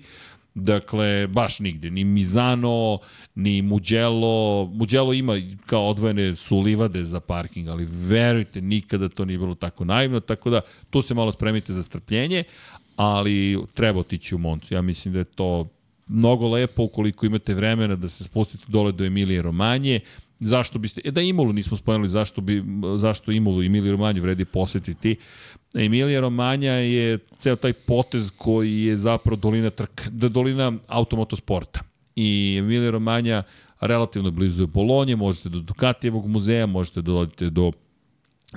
Dakle, 0.56 1.27
baš 1.27 1.59
nigde. 1.59 1.90
Ni 1.92 2.03
Mizano, 2.03 3.00
ni 3.35 3.61
Mugello. 3.61 4.66
Mugello 4.74 5.14
ima 5.14 5.34
kao 5.66 5.90
odvojene 5.90 6.35
su 6.35 6.59
livade 6.59 7.03
za 7.03 7.19
parking, 7.19 7.67
ali 7.67 7.88
verujte, 7.92 8.61
nikada 8.61 9.09
to 9.09 9.25
nije 9.25 9.38
bilo 9.38 9.56
tako 9.56 9.85
naivno, 9.85 10.19
tako 10.19 10.50
da 10.50 10.61
tu 10.90 11.01
se 11.01 11.14
malo 11.14 11.32
spremite 11.32 11.74
za 11.74 11.84
strpljenje, 11.84 12.43
ali 12.95 13.64
treba 13.74 14.00
otići 14.00 14.35
u 14.35 14.38
Moncu. 14.38 14.74
Ja 14.74 14.82
mislim 14.82 15.14
da 15.14 15.19
je 15.19 15.25
to 15.25 15.67
mnogo 16.08 16.48
lepo 16.48 16.84
ukoliko 16.84 17.25
imate 17.25 17.53
vremena 17.53 17.95
da 17.95 18.08
se 18.08 18.24
spustite 18.24 18.64
dole 18.67 18.92
do 18.92 19.06
Emilije 19.06 19.42
Romanje, 19.42 20.00
zašto 20.40 20.80
biste, 20.80 21.01
e 21.03 21.11
da 21.11 21.22
Imolu 21.22 21.53
nismo 21.53 21.77
spomenuli, 21.77 22.09
zašto, 22.09 22.42
bi, 22.42 22.64
zašto 22.98 23.32
Imolu 23.32 23.64
i 23.64 23.66
Emiliju 23.66 23.92
Romanju 23.92 24.22
vredi 24.22 24.45
posetiti. 24.45 25.16
Emilija 25.75 26.21
Romanja 26.21 26.71
je 26.71 27.19
ceo 27.39 27.55
taj 27.55 27.73
potez 27.73 28.31
koji 28.37 28.83
je 28.83 28.97
zapravo 28.97 29.35
dolina, 29.35 29.69
trka, 29.69 30.09
dolina 30.09 30.73
automotosporta. 30.87 31.79
I 32.15 32.55
Emilija 32.59 32.91
Romanja 32.91 33.43
relativno 33.81 34.31
blizu 34.31 34.63
je 34.63 34.67
Bolonje, 34.67 35.15
možete 35.15 35.49
do 35.49 35.59
Dukatijevog 35.59 36.27
muzeja, 36.27 36.65
možete 36.65 37.01
da 37.01 37.11
dođete 37.11 37.49
do 37.49 37.71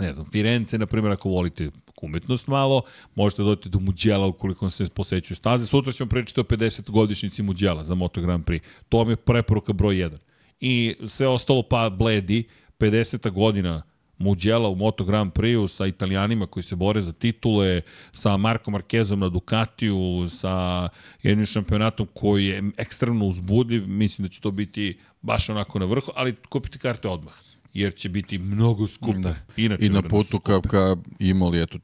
ne 0.01 0.13
znam, 0.13 0.27
Firence, 0.33 0.79
na 0.79 0.87
primjer, 0.87 1.13
ako 1.13 1.29
volite 1.29 1.71
umetnost 2.03 2.47
malo, 2.47 2.83
možete 3.15 3.43
da 3.43 3.47
dođete 3.47 3.69
do 3.69 3.81
Muđela 3.81 4.27
ukoliko 4.27 4.71
se 4.71 4.87
posećuju 4.95 5.37
staze. 5.37 5.67
Sutra 5.67 5.93
ćemo 5.93 6.09
pričati 6.09 6.41
o 6.41 6.43
50 6.43 6.91
godišnjici 6.91 7.43
Muđela 7.43 7.85
za 7.85 7.95
Moto 7.95 8.21
Grand 8.21 8.45
Prix. 8.45 8.61
To 8.89 8.99
vam 8.99 9.11
je 9.11 9.17
preporuka 9.17 9.73
broj 9.73 9.95
1 9.95 10.19
i 10.61 10.95
sve 11.09 11.29
ostalo 11.29 11.63
pa 11.63 11.91
bledi, 11.91 12.45
50. 12.79 13.31
godina 13.31 13.83
Mugello 14.19 14.71
u 14.71 14.75
Moto 14.75 15.05
Grand 15.05 15.33
Prix 15.33 15.69
sa 15.69 15.87
italijanima 15.87 16.47
koji 16.47 16.63
se 16.63 16.77
bore 16.77 17.03
za 17.03 17.13
titule, 17.13 17.81
sa 18.13 18.37
Marko 18.37 18.71
Markezom 18.71 19.21
na 19.21 19.29
Ducatiju, 19.29 20.29
sa 20.29 20.89
jednim 21.23 21.47
šampionatom 21.47 22.07
koji 22.15 22.47
je 22.47 22.63
ekstremno 22.77 23.27
uzbudljiv, 23.27 23.89
mislim 23.89 24.27
da 24.27 24.33
će 24.33 24.41
to 24.41 24.51
biti 24.51 24.99
baš 25.23 25.49
onako 25.49 25.79
na 25.79 25.85
vrhu, 25.85 26.13
ali 26.15 26.37
kupite 26.49 26.79
karte 26.79 27.09
odmah 27.09 27.35
jer 27.75 27.95
će 27.95 28.09
biti 28.09 28.39
mnogo 28.39 28.89
skupe. 28.89 29.19
Da. 29.19 29.35
Inače, 29.57 29.87
I 29.87 29.89
na 29.89 30.03
putu 30.03 30.41
ka, 30.41 30.61
ka 30.61 30.97
Imoli, 31.19 31.63
eto, 31.63 31.79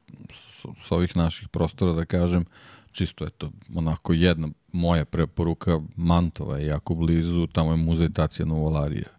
s, 0.83 0.91
ovih 0.91 1.17
naših 1.17 1.49
prostora, 1.49 1.93
da 1.93 2.05
kažem, 2.05 2.45
čisto 2.91 3.25
eto, 3.25 3.51
onako 3.75 4.13
jedna 4.13 4.49
moja 4.71 5.05
preporuka, 5.05 5.81
Mantova 5.95 6.57
je 6.57 6.65
jako 6.65 6.95
blizu, 6.95 7.47
tamo 7.47 7.71
je 7.71 7.77
muzej 7.77 8.09
Tacija 8.09 8.45
Novolarija. 8.45 9.09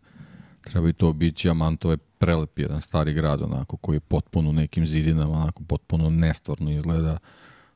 Treba 0.60 0.88
i 0.88 0.92
to 0.92 1.08
obići, 1.08 1.48
a 1.48 1.54
Mantova 1.54 1.94
je 1.94 1.98
prelep 2.18 2.58
jedan 2.58 2.80
stari 2.80 3.12
grad, 3.12 3.42
onako, 3.42 3.76
koji 3.76 3.96
je 3.96 4.00
potpuno 4.00 4.52
nekim 4.52 4.86
zidinama, 4.86 5.32
onako, 5.42 5.62
potpuno 5.62 6.10
nestvarno 6.10 6.70
izgleda. 6.70 7.18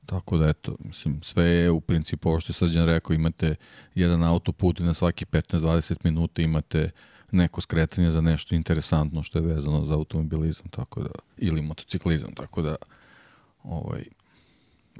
Tako 0.06 0.36
da, 0.36 0.48
eto, 0.48 0.76
mislim, 0.84 1.22
sve 1.22 1.44
je 1.44 1.70
u 1.70 1.80
principu, 1.80 2.28
ovo 2.28 2.40
što 2.40 2.50
je 2.50 2.54
Srđan 2.54 2.86
rekao, 2.86 3.14
imate 3.14 3.54
jedan 3.94 4.22
autoput 4.22 4.80
i 4.80 4.82
na 4.82 4.94
svaki 4.94 5.24
15-20 5.24 5.96
minuta 6.04 6.42
imate 6.42 6.90
neko 7.32 7.60
skretanje 7.60 8.10
za 8.10 8.20
nešto 8.20 8.54
interesantno 8.54 9.22
što 9.22 9.38
je 9.38 9.46
vezano 9.46 9.84
za 9.84 9.94
automobilizam, 9.94 10.68
tako 10.68 11.02
da, 11.02 11.10
ili 11.36 11.62
motociklizam, 11.62 12.34
tako 12.34 12.62
da, 12.62 12.76
ovaj, 13.62 14.04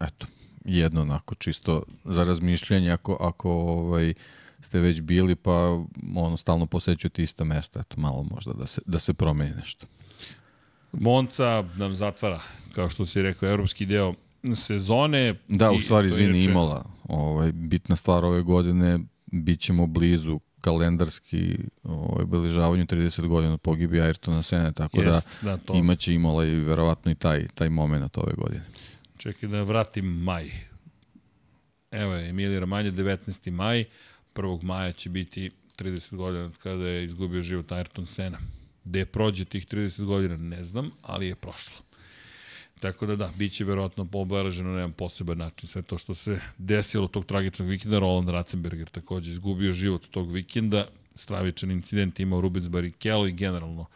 eto, 0.01 0.27
jedno 0.65 1.01
onako 1.01 1.35
čisto 1.35 1.83
za 2.05 2.25
razmišljanje 2.25 2.91
ako, 2.91 3.17
ako 3.21 3.51
ovaj, 3.51 4.15
ste 4.61 4.81
već 4.81 5.01
bili 5.01 5.35
pa 5.35 5.85
ono 6.17 6.37
stalno 6.37 6.67
posećujete 6.67 7.23
ista 7.23 7.45
mesta, 7.45 7.81
eto 7.81 8.01
malo 8.01 8.27
možda 8.31 8.53
da 8.53 8.67
se, 8.67 8.81
da 8.87 8.99
se 8.99 9.15
promeni 9.15 9.55
nešto. 9.55 9.87
Monca 10.93 11.65
nam 11.77 11.97
zatvara, 11.97 12.41
kao 12.75 12.89
što 12.89 13.07
si 13.07 13.23
rekao, 13.23 13.49
evropski 13.49 13.87
deo 13.87 14.15
sezone. 14.55 15.35
Da, 15.49 15.71
u 15.71 15.81
stvari, 15.81 16.09
izvini, 16.09 16.45
imala. 16.45 16.85
Ovaj, 17.09 17.53
bitna 17.53 17.97
stvar 17.97 18.25
ove 18.25 18.43
godine, 18.43 18.99
bit 19.27 19.61
ćemo 19.61 19.87
blizu 19.87 20.41
kalendarski 20.61 21.59
ovaj, 21.83 22.23
obeležavanju 22.23 22.87
30 22.87 23.27
godina 23.27 23.53
od 23.53 23.61
pogibi 23.61 23.99
Ayrtona 23.99 24.43
Sene, 24.43 24.73
tako 24.73 25.03
Jest, 25.03 25.29
da, 25.43 25.51
da 25.51 25.57
to... 25.57 25.75
imaće 25.75 26.15
imala 26.15 26.45
i 26.45 26.55
verovatno 26.55 27.11
i 27.11 27.15
taj, 27.15 27.49
taj 27.55 27.69
moment 27.69 28.19
ove 28.19 28.33
godine. 28.37 28.65
Čekaj 29.17 29.49
da 29.49 29.63
vratim 29.63 30.05
maj. 30.05 30.51
Evo 31.91 32.15
je, 32.15 32.29
Emilija 32.29 32.61
Romanje, 32.61 32.93
19. 32.93 33.51
maj. 33.51 33.85
1. 34.43 34.63
maja 34.63 34.93
će 34.93 35.11
biti 35.11 35.51
30 35.79 36.17
godina 36.17 36.51
kada 36.63 36.85
je 36.85 37.05
izgubio 37.05 37.43
život 37.43 37.67
Ayrton 37.67 38.07
Sena. 38.07 38.39
Gde 38.85 39.07
prođe 39.07 39.45
tih 39.45 39.67
30 39.67 40.05
godina, 40.05 40.37
ne 40.37 40.63
znam, 40.63 40.91
ali 41.03 41.27
je 41.27 41.35
prošlo. 41.35 41.77
Tako 42.81 43.07
da 43.07 43.17
da, 43.17 43.33
bit 43.39 43.53
će 43.53 43.65
verovatno 43.65 44.09
obeleženo 44.13 44.71
na 44.71 44.77
jedan 44.77 44.93
poseban 44.93 45.39
način. 45.39 45.69
Sve 45.69 45.83
to 45.83 45.99
što 45.99 46.15
se 46.15 46.41
desilo 46.59 47.09
tog 47.09 47.27
tragičnog 47.27 47.69
vikenda, 47.69 47.99
Roland 47.99 48.29
Ratzenberger 48.29 48.89
takođe 48.89 49.31
izgubio 49.31 49.73
život 49.73 50.07
tog 50.11 50.33
vikenda, 50.33 50.87
stravičan 51.15 51.71
incident 51.71 52.21
imao 52.21 52.41
Rubens 52.41 52.69
Barrichello 52.69 53.27
i 53.27 53.33
generalno 53.33 53.87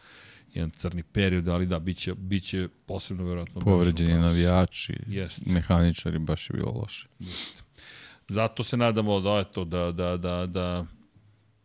jedan 0.53 0.69
crni 0.69 1.03
period, 1.03 1.47
ali 1.47 1.65
da, 1.65 1.79
biće, 1.79 2.13
biće 2.15 2.67
posebno 2.85 3.23
verovatno. 3.23 3.61
Povređeni 3.61 4.13
navijači, 4.13 4.93
Jest. 5.07 5.45
mehaničari, 5.45 6.19
baš 6.19 6.49
je 6.49 6.53
bilo 6.53 6.71
loše. 6.71 7.07
Jest. 7.19 7.64
Zato 8.27 8.63
se 8.63 8.77
nadamo 8.77 9.19
da, 9.19 9.39
eto, 9.39 9.65
da, 9.65 9.91
da, 9.91 10.17
da, 10.17 10.45
da, 10.45 10.85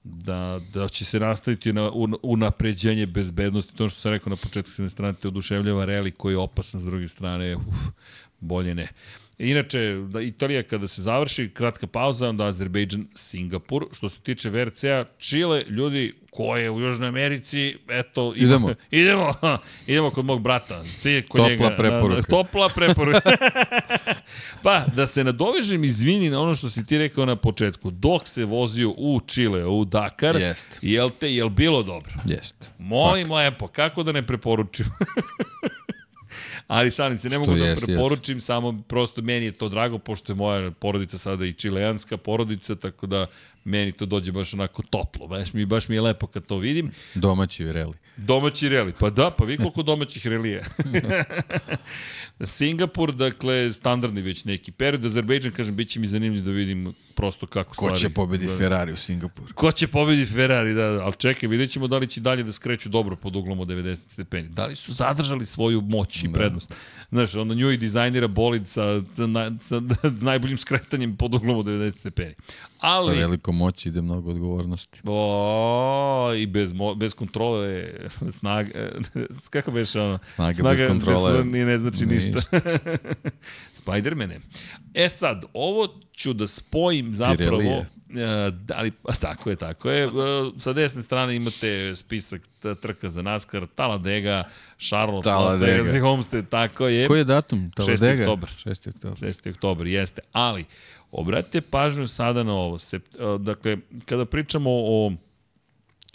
da, 0.04 0.60
da 0.74 0.88
će 0.88 1.04
se 1.04 1.20
nastaviti 1.20 1.72
na 1.72 1.90
unapređenje 2.22 3.06
bezbednosti. 3.06 3.76
To 3.76 3.88
što 3.88 4.00
sam 4.00 4.12
rekao 4.12 4.30
na 4.30 4.36
početku, 4.36 4.70
s 4.70 4.78
jedne 4.78 4.90
strane 4.90 5.12
te 5.12 5.28
oduševljava 5.28 5.84
reli 5.84 6.10
koji 6.10 6.32
je 6.32 6.38
opasan, 6.38 6.80
s 6.80 6.84
druge 6.84 7.08
strane, 7.08 7.56
uf, 7.56 7.64
bolje 8.40 8.74
ne. 8.74 8.88
Inače, 9.40 9.78
da 10.08 10.20
Italija 10.20 10.62
kada 10.62 10.88
se 10.88 11.02
završi, 11.02 11.48
kratka 11.48 11.86
pauza, 11.86 12.28
onda 12.28 12.46
Azerbejdžan, 12.46 13.06
Singapur. 13.14 13.86
Što 13.92 14.08
se 14.08 14.20
tiče 14.20 14.50
VRC-a, 14.50 15.04
Čile, 15.18 15.64
ljudi 15.68 16.14
koje 16.30 16.70
u 16.70 16.80
Južnoj 16.80 17.08
Americi, 17.08 17.76
eto... 17.88 18.32
Idemo. 18.36 18.70
Idemo, 18.90 19.34
idemo 19.86 20.10
kod 20.10 20.24
mog 20.24 20.42
brata. 20.42 20.84
Svi 20.84 21.22
kod 21.22 21.38
topla 21.38 21.50
njega, 21.50 21.76
preporuka. 21.76 22.16
Na, 22.16 22.22
topla 22.36 22.68
preporuka. 22.68 23.30
pa, 24.64 24.84
da 24.94 25.06
se 25.06 25.24
nadovežem, 25.24 25.84
izvini 25.84 26.30
na 26.30 26.40
ono 26.40 26.54
što 26.54 26.70
si 26.70 26.86
ti 26.86 26.98
rekao 26.98 27.26
na 27.26 27.36
početku. 27.36 27.90
Dok 27.90 28.28
se 28.28 28.44
vozio 28.44 28.90
u 28.90 29.20
Čile, 29.26 29.66
u 29.66 29.84
Dakar, 29.84 30.36
Jest. 30.36 30.78
jel 30.82 31.10
te, 31.10 31.34
jel 31.34 31.48
bilo 31.48 31.82
dobro? 31.82 32.12
Jeste. 32.24 32.66
Molim 32.78 33.32
lepo, 33.32 33.68
kako 33.68 34.02
da 34.02 34.12
ne 34.12 34.26
preporučim? 34.26 34.86
Ali 36.66 36.90
šalim 36.90 37.18
se, 37.18 37.28
ne 37.28 37.38
mogu 37.38 37.54
da 37.54 37.76
preporučim, 37.76 38.36
jest. 38.36 38.46
samo 38.46 38.82
prosto 38.88 39.22
meni 39.22 39.46
je 39.46 39.52
to 39.52 39.68
drago, 39.68 39.98
pošto 39.98 40.32
je 40.32 40.36
moja 40.36 40.70
porodica 40.70 41.18
sada 41.18 41.46
i 41.46 41.52
čileanska 41.52 42.16
porodica, 42.16 42.74
tako 42.74 43.06
da 43.06 43.26
meni 43.64 43.92
to 43.92 44.06
dođe 44.06 44.32
baš 44.32 44.54
onako 44.54 44.82
toplo. 44.82 45.26
Baš 45.26 45.52
mi, 45.52 45.64
baš 45.64 45.88
mi 45.88 45.94
je 45.94 46.00
lepo 46.00 46.26
kad 46.26 46.46
to 46.46 46.56
vidim. 46.56 46.90
Domaći 47.14 47.72
reli. 47.72 47.94
Domaći 48.26 48.68
reli. 48.68 48.92
Pa 48.98 49.10
da, 49.10 49.30
pa 49.30 49.44
vi 49.44 49.56
koliko 49.56 49.82
domaćih 49.82 50.26
relija. 50.26 50.64
Singapur, 52.44 53.12
dakle, 53.12 53.72
standardni 53.72 54.20
već 54.20 54.44
neki 54.44 54.72
period. 54.72 55.04
Azerbejdžan, 55.04 55.52
kažem, 55.52 55.76
bit 55.76 55.88
će 55.88 56.00
mi 56.00 56.06
zanimljivo 56.06 56.44
da 56.44 56.50
vidim 56.50 56.94
prosto 57.14 57.46
kako 57.46 57.74
stvari... 57.74 57.94
Ko 57.94 57.96
će 57.96 58.10
pobedi 58.10 58.46
da, 58.46 58.56
Ferrari 58.56 58.92
u 58.92 58.96
Singapuru? 58.96 59.54
Ko 59.54 59.72
će 59.72 59.88
pobedi 59.88 60.26
Ferrari, 60.26 60.74
da, 60.74 60.90
da, 60.90 61.04
ali 61.04 61.14
čekaj, 61.18 61.48
vidjet 61.48 61.70
ćemo 61.70 61.88
da 61.88 61.98
li 61.98 62.08
će 62.08 62.20
dalje 62.20 62.42
da 62.42 62.52
skreću 62.52 62.88
dobro 62.88 63.16
pod 63.16 63.36
uglom 63.36 63.60
od 63.60 63.68
90 63.68 63.96
stepeni. 63.96 64.48
Da 64.48 64.66
li 64.66 64.76
su 64.76 64.92
zadržali 64.92 65.46
svoju 65.46 65.80
moć 65.80 66.22
i 66.22 66.28
da. 66.28 66.32
prednost? 66.32 66.74
Znaš, 67.10 67.34
onda 67.34 67.54
nju 67.54 67.70
i 67.70 67.76
dizajnira 67.76 68.28
bolid 68.28 68.66
sa, 68.66 69.00
sa, 69.16 69.50
sa, 69.60 69.80
sa, 70.18 70.24
najboljim 70.24 70.58
skretanjem 70.58 71.16
pod 71.16 71.34
uglom 71.34 71.58
od 71.58 71.66
90 71.66 71.98
stepeni. 71.98 72.34
Ali, 72.78 73.14
sa 73.14 73.20
velikom 73.20 73.56
moći 73.56 73.88
ide 73.88 74.02
mnogo 74.02 74.30
odgovornosti. 74.30 75.00
O, 75.04 76.32
i 76.36 76.46
bez, 76.46 76.72
mo, 76.72 76.94
bez 76.94 77.14
kontrole 77.14 77.90
snaga, 78.38 78.70
kako 79.50 79.70
beš 79.70 79.94
ono? 79.94 80.18
Snaga, 80.34 80.54
snaga 80.54 80.76
bez 80.76 80.88
kontrole. 80.88 81.42
Bez, 81.42 81.52
ne 81.52 81.78
znači 81.78 82.06
ništa. 82.06 82.40
Spider-mane. 83.74 84.40
E 84.94 85.08
sad, 85.08 85.44
ovo 85.52 85.88
ću 86.12 86.32
da 86.32 86.46
spojim 86.46 87.14
zapravo... 87.14 87.36
Pirelije. 87.58 87.86
Da 88.52 88.80
li, 88.82 88.92
tako 89.20 89.50
je, 89.50 89.56
tako 89.56 89.90
je. 89.90 90.08
Sa 90.58 90.72
desne 90.72 91.02
strane 91.02 91.36
imate 91.36 91.94
spisak 91.94 92.42
trka 92.80 93.08
za 93.08 93.22
NASCAR, 93.22 93.66
Taladega, 93.74 94.44
Charlotte, 94.78 95.30
Las 95.30 95.60
Vegas 95.60 95.94
i 95.94 95.98
Homestead, 95.98 96.48
tako 96.48 96.88
je. 96.88 97.06
Koji 97.06 97.18
je 97.18 97.24
datum? 97.24 97.70
Taladega? 97.76 98.06
6. 98.06 98.20
oktober. 98.20 98.50
6. 98.64 98.88
oktober. 98.88 99.18
6. 99.18 99.50
oktober, 99.50 99.86
jeste. 99.86 100.22
Ali, 100.32 100.64
obratite 101.10 101.60
pažnju 101.60 102.06
sada 102.06 102.42
na 102.42 102.52
ovo. 102.52 102.78
Se, 102.78 103.00
dakle, 103.40 103.76
kada 104.04 104.24
pričamo 104.24 104.70
o 104.72 105.12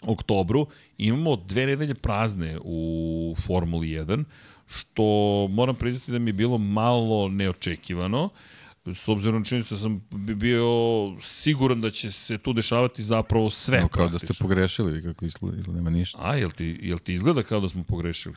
oktobru, 0.04 0.68
imamo 0.98 1.36
dve 1.36 1.66
nedelje 1.66 1.94
prazne 1.94 2.58
u 2.64 3.36
Formuli 3.46 3.88
1, 3.88 4.24
što 4.68 5.04
moram 5.52 5.76
priznati 5.76 6.12
da 6.12 6.20
mi 6.20 6.30
je 6.30 6.34
bilo 6.34 6.58
malo 6.58 7.30
neočekivano. 7.30 8.30
S 8.94 9.08
obzirom 9.08 9.40
na 9.40 9.46
činjenicu 9.46 9.74
da 9.74 9.80
sam 9.80 10.02
bio 10.36 10.66
siguran 11.22 11.82
da 11.82 11.92
će 11.92 12.12
se 12.12 12.38
tu 12.38 12.54
dešavati 12.54 13.04
zapravo 13.04 13.50
sve. 13.50 13.78
Evo 13.78 13.88
kao 13.88 14.04
praktično. 14.08 14.28
da 14.28 14.34
ste 14.34 14.44
pogrešili, 14.44 15.04
kako 15.04 15.26
izgleda, 15.26 15.58
ili 15.58 15.76
nema 15.76 15.90
ništa. 15.90 16.18
A, 16.22 16.36
jel 16.36 16.52
ti, 16.52 16.80
jel 16.82 17.00
ti 17.00 17.14
izgleda 17.14 17.44
kao 17.44 17.60
da 17.60 17.70
smo 17.70 17.84
pogrešili? 17.84 18.36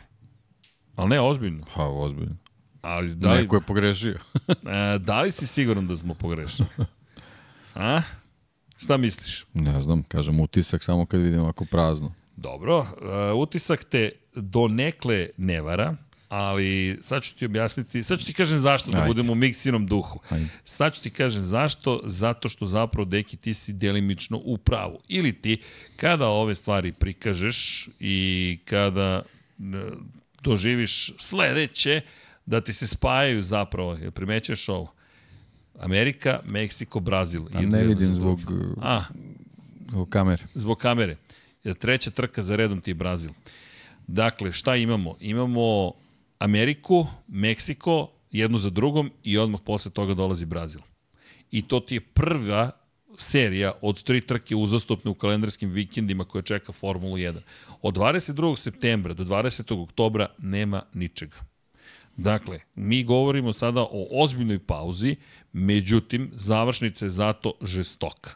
Ali 0.97 1.09
ne, 1.09 1.21
ozbiljno. 1.21 1.65
Pa, 1.75 1.85
ozbiljno. 1.89 2.37
Ali 2.83 3.15
da 3.15 3.33
li, 3.33 3.43
Neko 3.43 3.57
je 3.57 3.61
pogrešio. 3.63 4.19
a, 4.65 4.99
da 5.07 5.23
li 5.23 5.33
si 5.33 5.47
siguran 5.47 5.87
da 5.87 5.97
smo 5.97 6.15
pogrešili? 6.15 6.69
A? 7.75 8.03
Šta 8.77 8.97
misliš? 8.97 9.47
Ne 9.55 9.81
znam, 9.81 10.03
kažem 10.03 10.41
utisak 10.41 10.83
samo 10.83 11.07
kad 11.07 11.21
vidim 11.21 11.41
ovako 11.41 11.65
prazno. 11.65 12.15
Dobro, 12.37 12.79
uh, 12.79 13.41
utisak 13.43 13.85
te 13.85 14.11
do 14.35 14.69
nekle 14.69 15.29
ne 15.37 15.61
vara, 15.61 15.97
ali 16.29 16.99
sad 17.03 17.23
ću 17.23 17.35
ti 17.35 17.45
objasniti, 17.45 18.03
sad 18.03 18.19
ću 18.19 18.27
ti 18.27 18.33
kažem 18.33 18.59
zašto, 18.59 18.91
da 18.91 19.05
budemo 19.07 19.33
u 19.33 19.35
miksinom 19.35 19.87
duhu. 19.87 20.21
Ajde. 20.31 20.49
Sad 20.65 20.95
ću 20.95 21.03
ti 21.03 21.11
kažem 21.11 21.43
zašto, 21.43 22.01
zato 22.05 22.49
što 22.49 22.67
zapravo, 22.67 23.05
deki, 23.05 23.37
ti 23.37 23.55
si 23.55 23.73
delimično 23.73 24.41
u 24.45 24.59
pravu. 24.59 25.01
Ili 25.09 25.33
ti, 25.33 25.63
kada 25.97 26.29
ove 26.29 26.55
stvari 26.55 26.93
prikažeš 26.93 27.89
i 28.01 28.59
kada 28.65 29.23
doživiš 30.43 31.13
sledeće, 31.19 32.01
da 32.47 32.61
ti 32.61 32.73
se 32.73 32.87
spajaju 32.87 33.43
zapravo, 33.43 33.95
jel 33.95 34.11
primećuješ 34.11 34.69
ovo? 34.69 34.93
Amerika, 35.79 36.41
Meksiko, 36.45 37.01
Brazil. 37.01 37.43
A 37.55 37.61
ne 37.61 37.85
vidim 37.85 38.15
zbog, 38.15 38.41
A, 38.83 39.03
zbog 39.89 40.09
kamere. 40.09 40.45
Zbog 40.55 40.79
kamere. 40.79 41.17
Treća 41.79 42.11
trka 42.11 42.43
za 42.43 42.57
redom 42.57 42.81
ti 42.81 42.91
je 42.91 42.95
Brazil. 42.95 43.31
Dakle, 44.07 44.53
šta 44.53 44.77
imamo? 44.77 45.15
Imamo 45.21 45.93
Ameriku, 46.39 47.07
Meksiko, 47.29 48.13
jednu 48.31 48.59
za 48.59 48.71
drugom 48.71 49.11
i 49.25 49.39
odmah 49.39 49.61
posle 49.65 49.91
toga 49.91 50.15
dolazi 50.15 50.47
Brazil. 50.47 50.81
I 51.51 51.63
to 51.63 51.81
ti 51.81 51.95
je 51.95 52.01
prva 52.01 52.71
serija 53.19 53.73
od 53.83 54.03
tri 54.03 54.21
trke 54.21 54.57
uzastopne 54.57 55.11
u 55.11 55.15
kalendarskim 55.15 55.71
vikendima 55.71 56.25
koje 56.25 56.43
čeka 56.43 56.73
Formulu 56.73 57.17
1. 57.17 57.41
Od 57.83 57.95
22. 57.95 58.57
septembra 58.57 59.15
do 59.15 59.25
20. 59.25 59.83
oktobra 59.83 60.27
nema 60.39 60.83
ničega. 60.95 61.37
Dakle, 62.17 62.61
mi 62.75 63.05
govorimo 63.05 63.53
sada 63.53 63.81
o 63.83 64.09
ozbiljnoj 64.11 64.59
pauzi, 64.59 65.17
međutim, 65.53 66.31
završnica 66.35 67.05
je 67.05 67.11
zato 67.11 67.53
žestoka. 67.63 68.31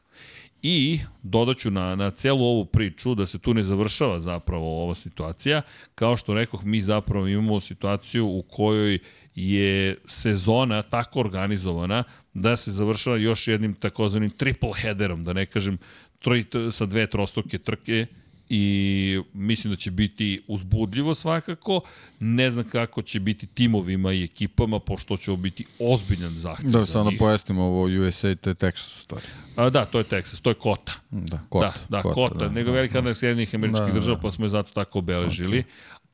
I 0.62 1.00
dodaću 1.22 1.70
na, 1.70 1.96
na 1.96 2.10
celu 2.10 2.44
ovu 2.44 2.64
priču 2.64 3.14
da 3.14 3.26
se 3.26 3.38
tu 3.38 3.54
ne 3.54 3.62
završava 3.62 4.20
zapravo 4.20 4.82
ova 4.82 4.94
situacija. 4.94 5.62
Kao 5.94 6.16
što 6.16 6.34
rekoh, 6.34 6.64
mi 6.64 6.80
zapravo 6.82 7.26
imamo 7.26 7.60
situaciju 7.60 8.26
u 8.26 8.42
kojoj 8.42 8.98
je 9.34 9.98
sezona 10.06 10.82
tako 10.82 11.20
organizovana 11.20 12.04
da 12.34 12.56
se 12.56 12.70
završava 12.70 13.16
još 13.16 13.48
jednim 13.48 13.74
takozvanim 13.74 14.30
triple 14.30 14.70
headerom, 14.80 15.24
da 15.24 15.32
ne 15.32 15.46
kažem 15.46 15.78
troj, 16.18 16.44
sa 16.72 16.86
dve 16.86 17.06
trostoke 17.06 17.58
trke 17.58 18.06
i 18.54 19.20
mislim 19.32 19.72
da 19.72 19.76
će 19.76 19.90
biti 19.90 20.42
uzbudljivo 20.46 21.14
svakako. 21.14 21.80
Ne 22.20 22.50
znam 22.50 22.68
kako 22.68 23.02
će 23.02 23.20
biti 23.20 23.46
timovima 23.46 24.12
i 24.12 24.24
ekipama, 24.24 24.78
pošto 24.78 25.16
će 25.16 25.36
biti 25.36 25.66
ozbiljan 25.78 26.38
zahtjev 26.38 26.70
Da, 26.70 26.86
samo 26.86 27.10
da 27.10 27.16
pojasnimo 27.18 27.62
ovo 27.62 28.06
USA, 28.06 28.34
to 28.34 28.50
je 28.50 28.54
Texas 28.54 29.02
stvari. 29.02 29.24
A, 29.56 29.70
da, 29.70 29.84
to 29.84 29.98
je 29.98 30.04
Texas, 30.04 30.40
to 30.40 30.50
je 30.50 30.54
Kota. 30.54 30.92
Da, 31.10 31.40
Kota. 31.48 31.74
Da, 31.88 31.96
da, 31.96 32.02
Kota, 32.02 32.14
Kota, 32.14 32.38
da, 32.38 32.48
nego 32.48 32.70
da, 32.70 32.76
velika 32.76 33.00
da. 33.00 33.08
da, 33.08 33.14
Sjedinjenih 33.14 33.54
američkih 33.54 33.86
Da, 33.86 33.92
da, 33.92 33.98
država, 33.98 34.16
da. 34.16 34.22
pa 34.22 34.30
smo 34.30 34.44
je 34.44 34.48
zato 34.48 34.72
tako 34.72 34.98
obeležili. 34.98 35.64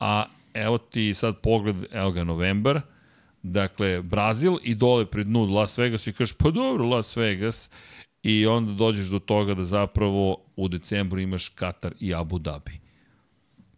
A 0.00 0.24
evo 0.54 0.78
ti 0.78 1.14
sad 1.14 1.36
pogled, 1.38 1.76
evo 1.92 2.10
ga, 2.10 2.24
novembar, 2.24 2.80
dakle, 3.42 4.02
Brazil 4.02 4.56
i 4.62 4.74
dole 4.74 5.06
pred 5.06 5.26
dnu 5.26 5.44
Las 5.44 5.78
Vegas 5.78 6.06
i 6.06 6.12
kažeš, 6.12 6.32
pa 6.32 6.50
dobro, 6.50 6.86
Las 6.86 7.16
Vegas, 7.16 7.70
i 8.22 8.46
onda 8.46 8.72
dođeš 8.72 9.06
do 9.06 9.18
toga 9.18 9.54
da 9.54 9.64
zapravo 9.64 10.36
u 10.56 10.68
decembru 10.68 11.20
imaš 11.20 11.48
Katar 11.48 11.94
i 12.00 12.14
Abu 12.14 12.38
Dhabi. 12.38 12.80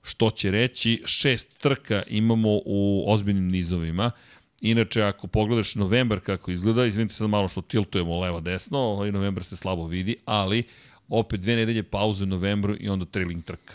Što 0.02 0.30
će 0.30 0.50
reći, 0.50 1.02
šest 1.04 1.58
trka 1.58 2.02
imamo 2.08 2.48
u 2.64 3.04
ozbiljnim 3.06 3.48
nizovima. 3.48 4.10
Inače, 4.60 5.02
ako 5.02 5.26
pogledaš 5.26 5.74
novembar 5.74 6.20
kako 6.20 6.50
izgleda, 6.50 6.86
izvinite 6.86 7.14
sad 7.14 7.28
malo 7.30 7.48
što 7.48 7.60
tiltujemo 7.62 8.20
levo-desno, 8.20 8.78
ovaj 8.78 9.12
novembar 9.12 9.44
se 9.44 9.56
slabo 9.56 9.86
vidi, 9.86 10.16
ali 10.24 10.62
opet 11.08 11.40
dve 11.40 11.56
nedelje 11.56 11.82
pauze 11.82 12.24
u 12.24 12.26
novembru 12.26 12.76
i 12.80 12.88
onda 12.88 13.04
trailing 13.04 13.44
trka. 13.44 13.74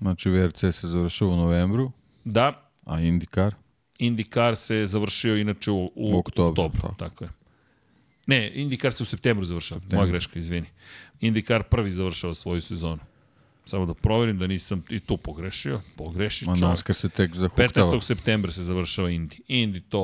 Znači 0.00 0.30
VRC 0.30 0.58
se 0.60 0.88
završava 0.88 1.30
u 1.30 1.36
novembru, 1.36 1.92
Da, 2.24 2.70
a 2.84 2.96
IndyCar? 2.96 3.52
IndyCar 3.98 4.54
se 4.54 4.86
završio 4.86 5.36
inače 5.36 5.70
u, 5.70 5.84
u, 5.84 5.90
U 5.94 6.18
oktobru, 6.18 6.50
oktobru. 6.64 6.80
tako. 6.80 6.94
Tako 6.98 7.24
je. 7.24 7.30
Ne, 8.30 8.52
IndyCar 8.54 8.90
se 8.90 9.02
u 9.02 9.06
septembru 9.06 9.44
završava. 9.44 9.80
Moja 9.92 10.06
greška, 10.06 10.38
izvini. 10.38 10.66
IndyCar 11.20 11.62
prvi 11.62 11.90
završava 11.90 12.34
svoju 12.34 12.60
sezonu. 12.60 12.98
Samo 13.64 13.86
da 13.86 13.94
proverim 13.94 14.38
da 14.38 14.46
nisam 14.46 14.82
i 14.90 15.00
tu 15.00 15.16
pogrešio. 15.16 15.80
Pogreši 15.96 16.44
A 16.44 16.46
čovjek. 16.46 16.60
NASCAR 16.62 16.94
se 16.94 17.08
tek 17.08 17.34
zahuktava. 17.36 17.68
15. 17.92 18.02
septembra 18.02 18.52
se 18.52 18.62
završava 18.62 19.08
Indy. 19.10 19.40
Indy 19.48 19.82
to 19.88 20.02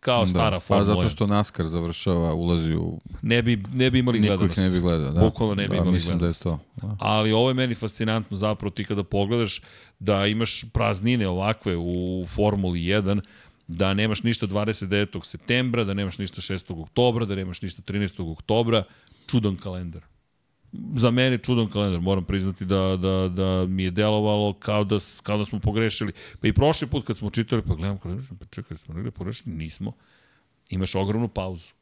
kao 0.00 0.22
Da, 0.22 0.28
stara 0.28 0.56
Pa 0.56 0.60
formula. 0.60 0.94
zato 0.94 1.08
što 1.08 1.26
NASCAR 1.26 1.66
završava, 1.66 2.34
ulazi 2.34 2.74
u... 2.74 3.00
ne 3.22 3.42
bi, 3.42 3.62
ne 3.74 3.90
bi 3.90 3.98
imali 3.98 4.20
Niko 4.20 4.28
gledanost. 4.30 4.58
ih 4.58 4.64
ne 4.64 4.70
bi 4.70 4.80
gledao, 4.80 5.12
da. 5.12 5.20
Bukvalno 5.20 5.54
ne 5.54 5.62
bi 5.62 5.68
da, 5.68 5.76
imali 5.76 5.92
mislim 5.92 6.18
gledanost. 6.18 6.44
da 6.44 6.50
je 6.50 6.56
to. 6.56 6.86
Da. 6.86 6.96
Ali 7.00 7.32
ovo 7.32 7.50
je 7.50 7.54
meni 7.54 7.74
fascinantno 7.74 8.36
zapravo 8.36 8.70
ti 8.70 8.84
kada 8.84 9.02
pogledaš 9.04 9.60
da 9.98 10.26
imaš 10.26 10.64
praznine 10.72 11.28
ovakve 11.28 11.76
u 11.76 12.24
Formuli 12.28 12.80
1, 12.80 13.20
da 13.68 13.94
nemaš 13.94 14.22
ništa 14.22 14.46
29. 14.46 15.24
septembra, 15.24 15.84
da 15.84 15.94
nemaš 15.94 16.18
ništa 16.18 16.40
6. 16.40 16.82
oktobra, 16.82 17.24
da 17.24 17.34
nemaš 17.34 17.62
ništa 17.62 17.82
13. 17.82 18.32
oktobra, 18.32 18.84
čudan 19.30 19.56
kalendar. 19.56 20.02
Za 20.96 21.10
mene 21.10 21.38
čudan 21.38 21.68
kalendar, 21.70 22.00
moram 22.00 22.24
priznati 22.24 22.64
da, 22.64 22.96
da, 22.96 23.28
da 23.28 23.66
mi 23.66 23.82
je 23.82 23.90
delovalo 23.90 24.52
kao 24.52 24.84
da, 24.84 24.98
kao 25.22 25.38
da 25.38 25.44
smo 25.44 25.60
pogrešili. 25.60 26.12
Pa 26.40 26.48
i 26.48 26.52
prošli 26.52 26.88
put 26.88 27.06
kad 27.06 27.18
smo 27.18 27.30
čitali, 27.30 27.62
pa 27.62 27.74
gledam 27.74 27.98
kalendar, 27.98 28.26
pa 28.38 28.46
čekaj, 28.50 28.76
smo 28.76 28.94
negde 28.94 29.10
pogrešili? 29.10 29.56
Nismo. 29.56 29.92
Imaš 30.68 30.94
ogromnu 30.94 31.28
pauzu. 31.28 31.72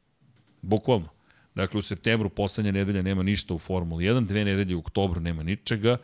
Bukvalno. 0.61 1.09
Dakle, 1.55 1.79
u 1.79 1.81
septembru 1.81 2.29
poslednja 2.29 2.71
nedelja 2.71 3.01
nema 3.01 3.23
ništa 3.23 3.53
u 3.53 3.59
Formuli 3.59 4.05
1, 4.05 4.25
dve 4.25 4.45
nedelje 4.45 4.75
u 4.75 4.79
oktobru 4.79 5.19
nema 5.19 5.43
ničega 5.43 5.97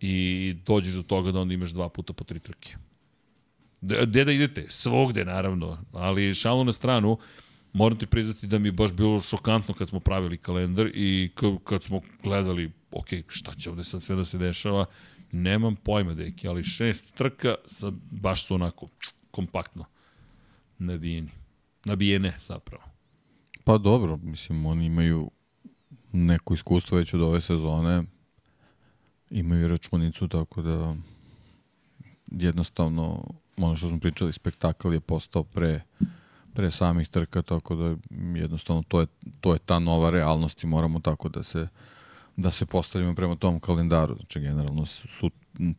i 0.00 0.56
dođeš 0.66 0.94
do 0.94 1.02
toga 1.02 1.32
da 1.32 1.40
onda 1.40 1.54
imaš 1.54 1.70
dva 1.70 1.88
puta 1.88 2.12
po 2.12 2.24
tri 2.24 2.40
trke. 2.40 2.76
De- 3.80 4.06
Gde 4.06 4.24
da 4.24 4.32
idete? 4.32 4.66
Svogde, 4.68 5.24
naravno. 5.24 5.78
Ali 5.92 6.34
šalu 6.34 6.64
na 6.64 6.72
stranu, 6.72 7.18
moram 7.72 7.98
ti 7.98 8.06
priznati 8.06 8.46
da 8.46 8.58
mi 8.58 8.68
je 8.68 8.72
baš 8.72 8.92
bilo 8.92 9.20
šokantno 9.20 9.74
kad 9.74 9.88
smo 9.88 10.00
pravili 10.00 10.38
kalendar 10.38 10.90
i 10.94 11.30
kad 11.64 11.82
smo 11.84 12.00
gledali, 12.22 12.70
ok, 12.92 13.06
šta 13.28 13.54
će 13.54 13.70
ovde 13.70 13.84
sad 13.84 14.02
sve 14.02 14.16
da 14.16 14.24
se 14.24 14.38
dešava, 14.38 14.86
nemam 15.32 15.76
pojma, 15.76 16.14
deki, 16.14 16.48
ali 16.48 16.64
šest 16.64 17.14
trka 17.14 17.54
sa, 17.66 17.92
baš 18.10 18.44
su 18.44 18.54
onako 18.54 18.88
kompaktno 19.30 19.84
nabijeni. 20.78 21.30
Nabijene, 21.84 22.36
zapravo. 22.46 22.82
Pa 23.64 23.78
dobro, 23.78 24.16
mislim, 24.16 24.66
oni 24.66 24.86
imaju 24.86 25.30
neko 26.12 26.54
iskustvo 26.54 26.98
već 26.98 27.14
od 27.14 27.22
ove 27.22 27.40
sezone, 27.40 28.02
imaju 29.30 29.68
računicu, 29.68 30.28
tako 30.28 30.62
da 30.62 30.96
jednostavno, 32.30 33.24
ono 33.56 33.76
što 33.76 33.88
smo 33.88 33.98
pričali, 33.98 34.32
spektakl 34.32 34.92
je 34.92 35.00
postao 35.00 35.44
pre, 35.44 35.80
pre 36.54 36.70
samih 36.70 37.08
trka, 37.08 37.42
tako 37.42 37.74
da 37.74 37.96
jednostavno 38.38 38.82
to 38.88 39.00
je, 39.00 39.06
to 39.40 39.52
je 39.52 39.58
ta 39.58 39.78
nova 39.78 40.10
realnost 40.10 40.64
i 40.64 40.66
moramo 40.66 41.00
tako 41.00 41.28
da 41.28 41.42
se 41.42 41.68
da 42.36 42.50
se 42.50 42.66
postavimo 42.66 43.14
prema 43.14 43.36
tom 43.36 43.60
kalendaru. 43.60 44.16
Znači, 44.16 44.40
generalno 44.40 44.86
su 44.86 45.30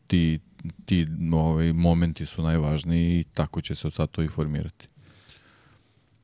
ti, 0.07 0.39
ti 0.85 1.07
ovaj, 1.33 1.73
momenti 1.73 2.25
su 2.25 2.41
najvažniji 2.41 3.19
i 3.19 3.23
tako 3.23 3.61
će 3.61 3.75
se 3.75 3.87
od 3.87 3.93
sad 3.93 4.11
to 4.11 4.23
i 4.23 4.27
formirati. 4.27 4.87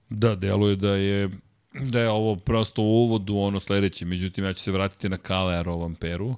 Da, 0.09 0.35
deluje 0.35 0.76
da 0.76 0.95
je 0.95 1.30
da 1.82 2.00
je 2.00 2.09
ovo 2.09 2.35
prosto 2.35 2.82
u 2.82 3.03
uvodu 3.03 3.38
ono 3.38 3.59
sledeće, 3.59 4.06
međutim 4.06 4.45
ja 4.45 4.53
ću 4.53 4.59
se 4.59 4.72
vratiti 4.72 5.09
na 5.09 5.17
Kale 5.17 5.56
Arovamperu 5.56 6.35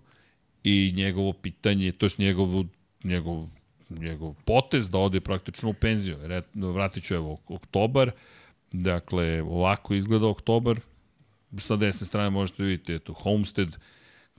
i 0.63 0.93
njegovo 0.95 1.33
pitanje, 1.33 1.91
to 1.91 2.05
je 2.05 2.09
njegov, 2.17 2.63
njegov, 3.03 3.47
njegov 3.89 4.33
potez 4.45 4.89
da 4.89 4.97
ode 4.97 5.19
praktično 5.19 5.69
u 5.69 5.73
penziju. 5.73 6.17
Vratit 6.53 7.03
ću 7.03 7.15
evo 7.15 7.37
oktobar, 7.47 8.11
dakle 8.71 9.41
ovako 9.41 9.93
izgleda 9.93 10.27
oktobar, 10.27 10.79
sa 11.57 11.75
desne 11.75 12.07
strane 12.07 12.29
možete 12.29 12.63
vidjeti 12.63 12.93
eto, 12.93 13.13
Homestead, 13.13 13.77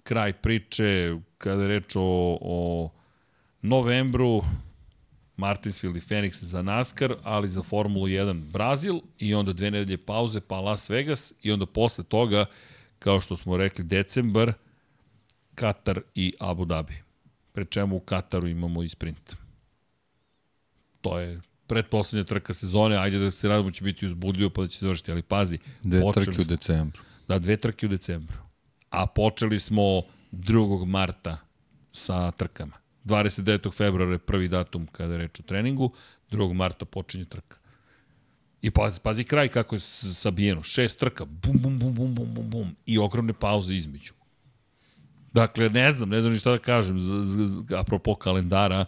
kraj 0.02 0.32
priče, 0.32 1.16
kada 1.38 1.62
je 1.62 1.68
reč 1.68 1.96
o, 1.96 2.38
o 2.40 2.90
novembru, 3.62 4.42
Martinsville 5.36 5.98
i 5.98 6.00
Phoenix 6.00 6.44
za 6.44 6.62
NASCAR, 6.62 7.14
ali 7.22 7.50
za 7.50 7.62
Formulu 7.62 8.06
1 8.06 8.44
Brazil 8.52 9.00
i 9.18 9.34
onda 9.34 9.52
dve 9.52 9.70
nedelje 9.70 9.98
pauze 9.98 10.40
pa 10.40 10.60
Las 10.60 10.90
Vegas 10.90 11.32
i 11.42 11.52
onda 11.52 11.66
posle 11.66 12.04
toga, 12.04 12.46
kao 12.98 13.20
što 13.20 13.36
smo 13.36 13.56
rekli, 13.56 13.84
decembar, 13.84 14.52
Katar 15.54 16.00
i 16.14 16.34
Abu 16.40 16.64
Dhabi. 16.64 17.09
Pre 17.52 17.64
čemu 17.64 17.96
u 17.96 18.00
Kataru 18.00 18.48
imamo 18.48 18.82
i 18.82 18.88
sprint. 18.88 19.36
To 21.00 21.18
je 21.18 21.40
predposlednja 21.66 22.24
trka 22.24 22.54
sezone, 22.54 22.96
ajde 22.96 23.18
da 23.18 23.30
se 23.30 23.48
radimo 23.48 23.70
će 23.70 23.84
biti 23.84 24.06
uzbudljivo 24.06 24.50
pa 24.50 24.62
da 24.62 24.68
će 24.68 24.78
se 24.78 24.84
završiti, 24.84 25.12
ali 25.12 25.22
pazi, 25.22 25.58
Dve 25.82 26.02
trke 26.14 26.40
u 26.40 26.44
decembru. 26.44 27.02
Da, 27.28 27.38
dve 27.38 27.56
trke 27.56 27.86
u 27.86 27.88
decembru. 27.88 28.36
A 28.90 29.06
počeli 29.06 29.60
smo 29.60 29.82
2. 30.32 30.84
marta 30.84 31.38
sa 31.92 32.30
trkama. 32.30 32.72
29. 33.04 33.72
februara 33.74 34.12
je 34.12 34.18
prvi 34.18 34.48
datum 34.48 34.86
kada 34.86 35.12
je 35.14 35.18
reč 35.18 35.40
o 35.40 35.42
treningu, 35.42 35.92
2. 36.30 36.52
marta 36.52 36.84
počinje 36.84 37.24
trka. 37.24 37.56
I 38.62 38.70
pazi, 38.70 39.00
pazi 39.00 39.24
kraj 39.24 39.48
kako 39.48 39.74
je 39.74 39.80
sabijeno. 39.80 40.62
Šest 40.62 40.98
trka, 40.98 41.24
bum, 41.24 41.58
bum, 41.58 41.78
bum, 41.78 41.94
bum, 41.94 42.14
bum, 42.14 42.34
bum, 42.34 42.50
bum. 42.50 42.76
I 42.86 42.98
ogromne 42.98 43.32
pauze 43.32 43.74
između. 43.74 44.12
Dakle, 45.32 45.68
ne 45.68 45.92
znam, 45.92 46.08
ne 46.08 46.20
znam 46.20 46.32
ni 46.32 46.38
šta 46.38 46.50
da 46.50 46.58
kažem. 46.58 47.00
Z, 47.00 47.22
z, 47.22 47.46
z, 47.46 47.74
apropo 47.74 48.14
kalendara, 48.14 48.84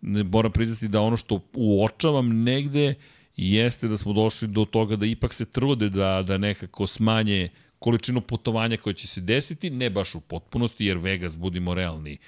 ne, 0.00 0.22
moram 0.22 0.52
priznati 0.52 0.88
da 0.88 1.00
ono 1.00 1.16
što 1.16 1.40
uočavam 1.54 2.42
negde 2.42 2.94
jeste 3.36 3.88
da 3.88 3.96
smo 3.96 4.12
došli 4.12 4.48
do 4.48 4.64
toga 4.64 4.96
da 4.96 5.06
ipak 5.06 5.34
se 5.34 5.44
trude 5.44 5.88
da, 5.88 6.22
da 6.26 6.38
nekako 6.38 6.86
smanje 6.86 7.48
količinu 7.78 8.20
putovanja 8.20 8.76
koje 8.76 8.94
će 8.94 9.06
se 9.06 9.20
desiti, 9.20 9.70
ne 9.70 9.90
baš 9.90 10.14
u 10.14 10.20
potpunosti, 10.20 10.86
jer 10.86 10.98
Vegas, 10.98 11.36
budimo 11.36 11.74
realni, 11.74 12.18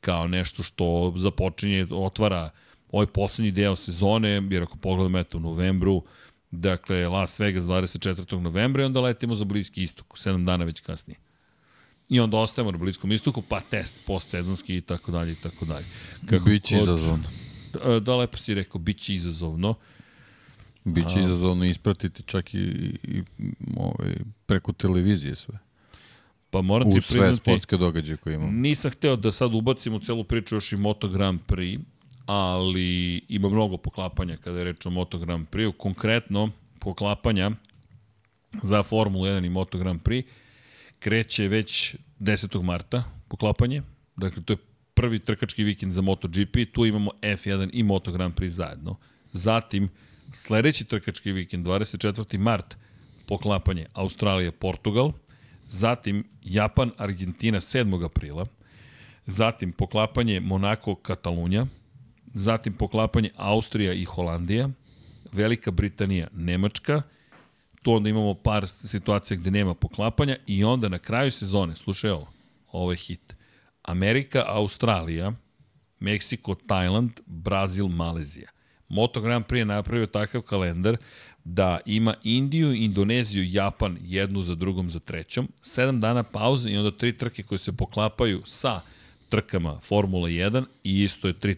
kao 0.00 0.28
nešto 0.28 0.62
što 0.62 1.14
započinje, 1.16 1.86
otvara 1.90 2.50
ovaj 2.92 3.06
poslednji 3.06 3.50
deo 3.50 3.76
sezone, 3.76 4.42
jer 4.50 4.62
ako 4.62 4.76
pogledamo 4.76 5.18
eto 5.18 5.38
u 5.38 5.40
novembru, 5.40 6.02
dakle 6.50 7.08
Las 7.08 7.40
Vegas 7.40 7.64
24. 7.64 8.40
novembra 8.40 8.82
i 8.82 8.86
onda 8.86 9.00
letimo 9.00 9.34
za 9.34 9.44
Bliski 9.44 9.82
istok, 9.82 10.06
7 10.06 10.44
dana 10.44 10.64
već 10.64 10.80
kasnije. 10.80 11.18
I 12.12 12.20
onda 12.20 12.36
ostajemo 12.36 12.70
na 12.70 12.78
Bliskom 12.78 13.12
istoku, 13.12 13.42
pa 13.42 13.60
test 13.60 13.94
postsezonski 14.06 14.76
i 14.76 14.80
tako 14.80 15.12
dalje 15.12 15.32
i 15.32 15.36
tako 15.36 15.64
dalje. 15.64 15.84
Kako 16.26 16.44
Biće 16.44 16.74
god- 16.74 16.82
izazovno. 16.82 17.24
Da, 17.72 18.00
da, 18.00 18.16
lepo 18.16 18.36
si 18.36 18.54
rekao, 18.54 18.78
bit 18.78 18.98
će 18.98 19.14
izazovno. 19.14 19.74
Biće 20.84 21.20
izazovno 21.20 21.64
ispratiti 21.64 22.22
čak 22.22 22.54
i, 22.54 22.58
i 23.02 23.22
ovaj, 23.76 24.14
preko 24.46 24.72
televizije 24.72 25.36
sve. 25.36 25.58
Pa 26.50 26.62
moram 26.62 26.92
ti 26.92 26.98
U 26.98 27.00
sve 27.00 27.18
priznati, 27.18 27.36
sportske 27.40 27.76
događaje 27.76 28.16
koje 28.16 28.34
imamo. 28.34 28.52
nisam 28.52 28.90
hteo 28.90 29.16
da 29.16 29.32
sad 29.32 29.54
ubacim 29.54 29.94
u 29.94 30.00
celu 30.00 30.24
priču 30.24 30.54
još 30.56 30.72
i 30.72 30.76
Moto 30.76 31.08
Grand 31.08 31.40
Prix, 31.48 31.80
ali 32.26 32.86
ima 33.28 33.48
mnogo 33.48 33.76
poklapanja 33.76 34.36
kada 34.36 34.58
je 34.58 34.64
reč 34.64 34.86
o 34.86 34.90
Moto 34.90 35.18
Grand 35.18 35.46
Prix. 35.48 35.72
Konkretno, 35.72 36.50
poklapanja 36.78 37.50
za 38.62 38.82
Formulu 38.82 39.24
1 39.24 39.46
i 39.46 39.50
Moto 39.50 39.78
Grand 39.78 40.02
Prix 40.02 40.22
kreće 41.02 41.48
već 41.48 41.96
10. 42.20 42.62
marta, 42.62 43.04
poklapanje. 43.28 43.82
Dakle, 44.16 44.42
to 44.42 44.52
je 44.52 44.56
prvi 44.94 45.18
trkački 45.18 45.64
vikend 45.64 45.92
za 45.92 46.00
MotoGP. 46.00 46.56
Tu 46.72 46.86
imamo 46.86 47.10
F1 47.22 47.70
i 47.72 47.82
Moto 47.82 48.12
Grand 48.12 48.34
Prix 48.34 48.48
zajedno. 48.48 48.96
Zatim, 49.32 49.88
sledeći 50.32 50.84
trkački 50.84 51.32
vikend, 51.32 51.66
24. 51.66 52.38
mart, 52.38 52.76
poklapanje 53.26 53.86
Australija, 53.92 54.52
Portugal. 54.52 55.12
Zatim, 55.68 56.24
Japan, 56.42 56.90
Argentina 56.98 57.60
7. 57.60 58.04
aprila. 58.04 58.46
Zatim, 59.26 59.72
poklapanje 59.72 60.40
Monako, 60.40 60.94
Katalunja. 60.94 61.66
Zatim, 62.34 62.72
poklapanje 62.72 63.30
Austrija 63.36 63.92
i 63.92 64.04
Holandija. 64.04 64.68
Velika 65.32 65.70
Britanija, 65.70 66.28
Nemačka. 66.32 67.02
Tu 67.82 67.92
onda 67.92 68.08
imamo 68.08 68.34
par 68.34 68.68
situacija 68.68 69.36
gde 69.36 69.50
nema 69.50 69.74
poklapanja 69.74 70.36
i 70.46 70.64
onda 70.64 70.88
na 70.88 70.98
kraju 70.98 71.30
sezone, 71.30 71.76
slušaj 71.76 72.10
ovo, 72.10 72.28
ovo 72.72 72.90
je 72.90 72.96
hit. 72.96 73.36
Amerika, 73.82 74.44
Australija, 74.46 75.32
Meksiko, 76.00 76.54
Tajland, 76.54 77.10
Brazil, 77.26 77.88
Malezija. 77.88 78.50
Moto 78.88 79.20
Grand 79.20 79.44
Prix 79.44 79.58
je 79.58 79.64
napravio 79.64 80.06
takav 80.06 80.42
kalendar 80.42 80.96
da 81.44 81.80
ima 81.86 82.14
Indiju, 82.24 82.74
Indoneziju, 82.74 83.44
Japan 83.50 83.98
jednu 84.00 84.42
za 84.42 84.54
drugom 84.54 84.90
za 84.90 84.98
trećom, 84.98 85.48
sedam 85.62 86.00
dana 86.00 86.22
pauze 86.22 86.70
i 86.70 86.76
onda 86.76 86.90
tri 86.96 87.18
trke 87.18 87.42
koje 87.42 87.58
se 87.58 87.72
poklapaju 87.72 88.42
sa 88.44 88.80
trkama 89.28 89.80
Formula 89.80 90.28
1 90.28 90.64
i 90.84 91.02
isto 91.02 91.28
je 91.28 91.34
tri, 91.34 91.56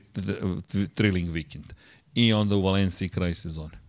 thrilling 0.94 1.30
vikend. 1.30 1.72
I 2.14 2.32
onda 2.32 2.56
u 2.56 2.62
Valenciji 2.62 3.08
kraj 3.08 3.34
sezone. 3.34 3.83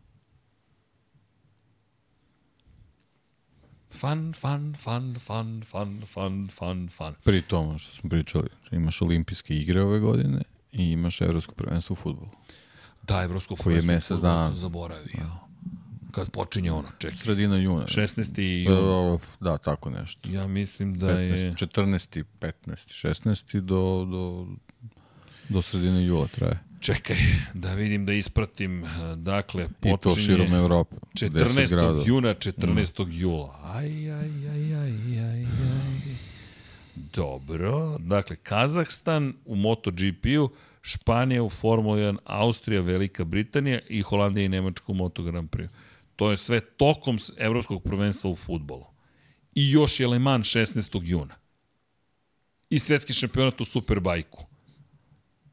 Fun, 3.95 4.33
fun, 4.33 4.75
fun, 4.83 5.15
fun, 5.19 5.63
fun, 5.71 6.03
fun, 6.13 6.49
fun, 6.57 6.89
fun. 6.97 7.13
Pri 7.23 7.41
tomu 7.41 7.77
što 7.79 7.91
smo 7.93 8.09
pričali, 8.09 8.47
imaš 8.71 9.01
olimpijske 9.01 9.55
igre 9.57 9.81
ove 9.81 9.99
godine 9.99 10.41
i 10.71 10.91
imaš 10.91 11.21
evropsko 11.21 11.53
prvenstvo 11.55 11.93
u 11.93 11.95
futbolu. 11.95 12.29
Da, 13.03 13.23
evropsko 13.23 13.55
Koji 13.55 13.75
je 13.75 13.81
prvenstvo 13.81 14.17
u 14.17 14.19
dana. 14.19 14.47
sam 14.47 14.55
zaboravio. 14.55 15.31
Kad 16.11 16.31
počinje 16.31 16.71
ono, 16.71 16.87
čekaj. 16.97 17.17
Sredina 17.17 17.57
juna. 17.57 17.85
16. 17.85 18.39
E, 18.39 18.63
jun. 18.63 19.19
Da, 19.39 19.57
tako 19.57 19.89
nešto. 19.89 20.29
Ja 20.29 20.47
mislim 20.47 20.99
da 20.99 21.11
je... 21.11 21.51
15, 21.51 21.67
14, 21.67 22.23
15, 22.41 22.53
16 23.07 23.59
do, 23.59 24.05
do, 24.05 24.47
do 25.49 25.61
sredine 25.61 26.05
jula 26.05 26.27
traje. 26.27 26.59
Čekaj, 26.85 27.17
da 27.53 27.73
vidim 27.73 28.05
da 28.05 28.13
ispratim. 28.13 28.85
Dakle, 29.15 29.63
I 29.63 29.91
to 29.91 29.97
počinje 29.97 30.25
širom 30.25 30.53
Evrope. 30.53 30.95
14. 31.13 31.69
gradova. 31.69 32.03
juna, 32.07 32.33
14. 32.33 33.07
jula. 33.09 33.59
Aj, 33.63 33.85
aj, 33.85 34.29
aj, 34.51 34.75
aj, 34.75 34.91
aj, 35.19 35.45
aj. 35.45 36.15
Dobro. 36.95 37.97
Dakle, 37.99 38.35
Kazahstan 38.35 39.33
u 39.45 39.55
MotoGP-u, 39.55 40.49
Španija 40.81 41.43
u 41.43 41.49
Formula 41.49 41.97
1, 41.97 42.17
Austrija, 42.25 42.81
Velika 42.81 43.23
Britanija 43.23 43.79
i 43.89 44.01
Holandija 44.01 44.45
i 44.45 44.49
Nemačka 44.49 44.85
u 44.87 44.95
Moto 44.95 45.23
Grand 45.23 45.49
Prix. 45.49 45.69
To 46.15 46.31
je 46.31 46.37
sve 46.37 46.61
tokom 46.61 47.17
evropskog 47.37 47.83
prvenstva 47.83 48.29
u 48.29 48.35
futbolu. 48.35 48.85
I 49.55 49.71
još 49.71 49.99
je 49.99 50.07
Le 50.07 50.19
Mans 50.19 50.47
16. 50.47 51.01
juna. 51.03 51.35
I 52.69 52.79
svetski 52.79 53.13
šampionat 53.13 53.61
u 53.61 53.65
Superbajku. 53.65 54.54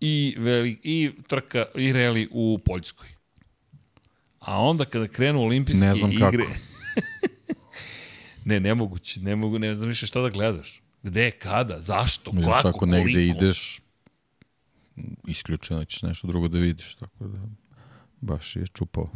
I, 0.04 0.34
veli, 0.38 0.78
i 0.82 1.10
trka, 1.28 1.64
i 1.74 1.92
reli 1.92 2.28
u 2.30 2.58
Poljskoj. 2.64 3.08
A 4.38 4.62
onda 4.62 4.84
kada 4.84 5.08
krenu 5.08 5.40
olimpijske 5.40 5.86
Ne 5.86 5.94
znam 5.94 6.12
igre... 6.12 6.44
kako. 6.44 6.58
ne, 8.44 8.60
nemoguće, 8.60 9.20
ne 9.20 9.36
mogu, 9.36 9.58
ne 9.58 9.74
znam 9.74 9.88
više 9.88 10.06
šta 10.06 10.20
da 10.20 10.28
gledaš. 10.28 10.82
Gde, 11.02 11.30
kada, 11.30 11.80
zašto, 11.80 12.30
kako, 12.30 12.68
ako 12.68 12.86
negde 12.86 13.12
koliko? 13.12 13.18
ideš, 13.18 13.80
isključeno 15.26 15.84
ćeš 15.84 16.02
nešto 16.02 16.26
drugo 16.26 16.48
da 16.48 16.58
vidiš, 16.58 16.94
tako 16.94 17.24
da 17.26 17.38
baš 18.20 18.56
je 18.56 18.66
čupao. 18.66 19.10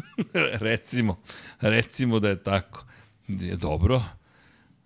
recimo, 0.68 1.20
recimo 1.60 2.20
da 2.20 2.28
je 2.28 2.42
tako. 2.42 2.86
Je 3.28 3.56
dobro. 3.56 4.02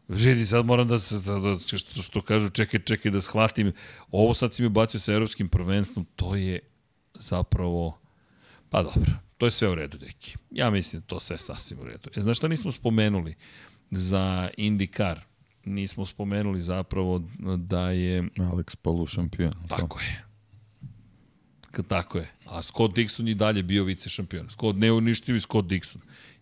Vidi, 0.08 0.46
sad 0.46 0.66
moram 0.66 0.88
da 0.88 0.98
se, 0.98 1.20
sad 1.20 1.42
da, 1.42 1.58
što, 1.58 2.02
što 2.02 2.22
kažu, 2.22 2.50
čekaj, 2.50 2.80
čekaj, 2.80 3.10
da 3.10 3.20
shvatim. 3.20 3.72
Ovo 4.10 4.34
sad 4.34 4.54
si 4.54 4.62
mi 4.62 4.68
bacio 4.68 5.00
sa 5.00 5.12
evropskim 5.12 5.48
prvenstvom, 5.48 6.06
to 6.16 6.36
je 6.36 6.58
zapravo, 7.14 7.98
pa 8.70 8.82
dobro, 8.82 9.12
to 9.38 9.46
je 9.46 9.50
sve 9.50 9.68
u 9.68 9.74
redu, 9.74 9.98
deki. 9.98 10.36
Ja 10.50 10.70
mislim 10.70 11.00
da 11.00 11.06
to 11.06 11.20
sve 11.20 11.38
sasvim 11.38 11.80
u 11.80 11.84
redu. 11.84 12.10
E, 12.16 12.20
znaš 12.20 12.36
šta 12.36 12.48
nismo 12.48 12.72
spomenuli 12.72 13.34
za 13.90 14.50
IndyCar? 14.58 15.18
Nismo 15.64 16.06
spomenuli 16.06 16.60
zapravo 16.60 17.22
da 17.56 17.90
je 17.90 18.22
Alex 18.22 18.76
Palu 18.76 19.06
šampion. 19.06 19.54
Tako 19.68 20.00
je. 20.00 20.24
K 21.70 21.82
tako 21.88 22.18
je. 22.18 22.30
A 22.44 22.62
Scott 22.62 22.96
Dixon 22.96 23.30
i 23.30 23.34
dalje 23.34 23.62
bio 23.62 23.84
vice 23.84 24.08
šampion. 24.08 24.50
Scott 24.50 24.78
neuništivi 24.78 25.40
Scott 25.40 25.68
Dixon. 25.68 25.98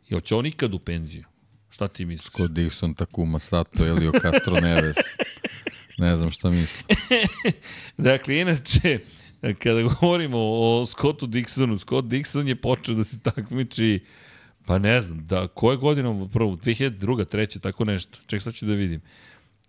I 0.09 0.15
hoće 0.15 0.35
on 0.35 0.47
ikad 0.47 0.75
u 0.75 0.79
penziju? 0.79 1.25
Šta 1.73 1.89
ti 1.89 2.05
misliš? 2.05 2.28
Kod 2.28 2.51
Dixon, 2.51 2.97
Takuma 2.97 3.39
Sato, 3.39 3.86
Elio 3.86 4.12
Castro 4.23 4.60
Neves. 4.60 4.97
Ne 5.99 6.17
znam 6.17 6.31
šta 6.31 6.51
misli. 6.51 6.83
Dakle, 8.09 8.41
inače, 8.41 8.99
kada 9.59 9.83
govorimo 9.83 10.39
o 10.39 10.86
Scottu 10.86 11.26
Dixonu, 11.26 11.78
Scott 11.78 12.09
Dixon 12.09 12.49
je 12.49 12.57
počeo 12.57 12.94
da 12.94 13.05
se 13.05 13.18
takmiči 13.20 14.01
Pa 14.67 14.78
ne 14.78 15.01
znam, 15.01 15.26
da, 15.26 15.49
koje 15.49 15.76
godine, 15.76 16.28
prvo, 16.33 16.52
2002. 16.52 17.25
treće, 17.25 17.59
tako 17.59 17.84
nešto. 17.84 18.18
Ček, 18.26 18.42
sad 18.42 18.55
ću 18.55 18.67
da 18.67 18.73
vidim. 18.73 19.01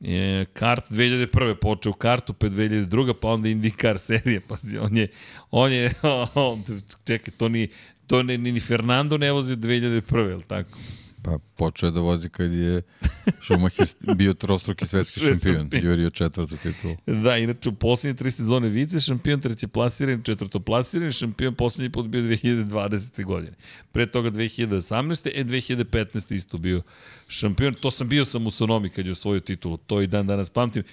E, 0.02 0.46
kart 0.54 0.92
2001. 0.92 1.56
počeo 1.56 1.94
kartu, 1.94 2.34
pa 2.34 2.48
2002. 2.48 3.14
pa 3.14 3.28
onda 3.28 3.50
IndyCar 3.50 3.98
serije. 3.98 4.40
Pazi, 4.50 4.78
on 4.78 4.98
je, 4.98 5.08
on 5.52 5.72
je, 5.72 5.94
čekaj, 7.08 7.34
to 7.38 7.50
ni, 7.50 7.68
to 8.08 8.24
ne, 8.24 8.38
ni 8.38 8.60
Fernando 8.60 9.18
ne 9.18 9.32
vozi 9.32 9.54
od 9.54 9.60
2001. 9.60 10.30
je 10.30 10.36
li 10.36 10.44
tako? 10.44 10.78
Pa 11.24 11.38
počeo 11.56 11.88
je 11.88 11.92
da 11.92 12.00
vozi 12.00 12.30
kad 12.30 12.54
je 12.54 12.82
Schumacher 13.42 13.88
bio 14.16 14.34
trostruki 14.34 14.88
svetski 14.88 15.20
Sve 15.20 15.30
šampion. 15.30 15.70
Jurio 15.72 16.10
četvrtu 16.10 16.58
titulu. 16.58 16.96
Da, 17.24 17.38
inače 17.38 17.70
u 17.70 17.74
poslednje 17.74 18.18
tri 18.18 18.32
sezone 18.32 18.70
vice 18.70 19.00
šampion, 19.00 19.42
treće 19.42 19.68
plasiran, 19.68 20.24
četvrto 20.24 20.60
plasiran, 20.60 21.12
šampion 21.12 21.56
poslednji 21.56 21.90
put 21.90 22.08
bio 22.08 22.22
2020. 22.22 23.26
godine. 23.26 23.54
Pre 23.92 24.12
toga 24.12 24.32
2018. 24.32 25.30
e 25.34 25.44
2015. 25.44 26.36
isto 26.36 26.58
bio 26.58 26.82
šampion. 27.28 27.74
To 27.74 27.92
sam 27.92 28.10
bio 28.10 28.26
sam 28.26 28.48
u 28.48 28.52
Sonomi 28.52 28.90
kad 28.90 29.06
je 29.06 29.12
osvojio 29.12 29.40
titulu, 29.40 29.78
to 29.78 30.02
i 30.02 30.08
dan 30.08 30.28
danas 30.28 30.50
pamtim. 30.50 30.84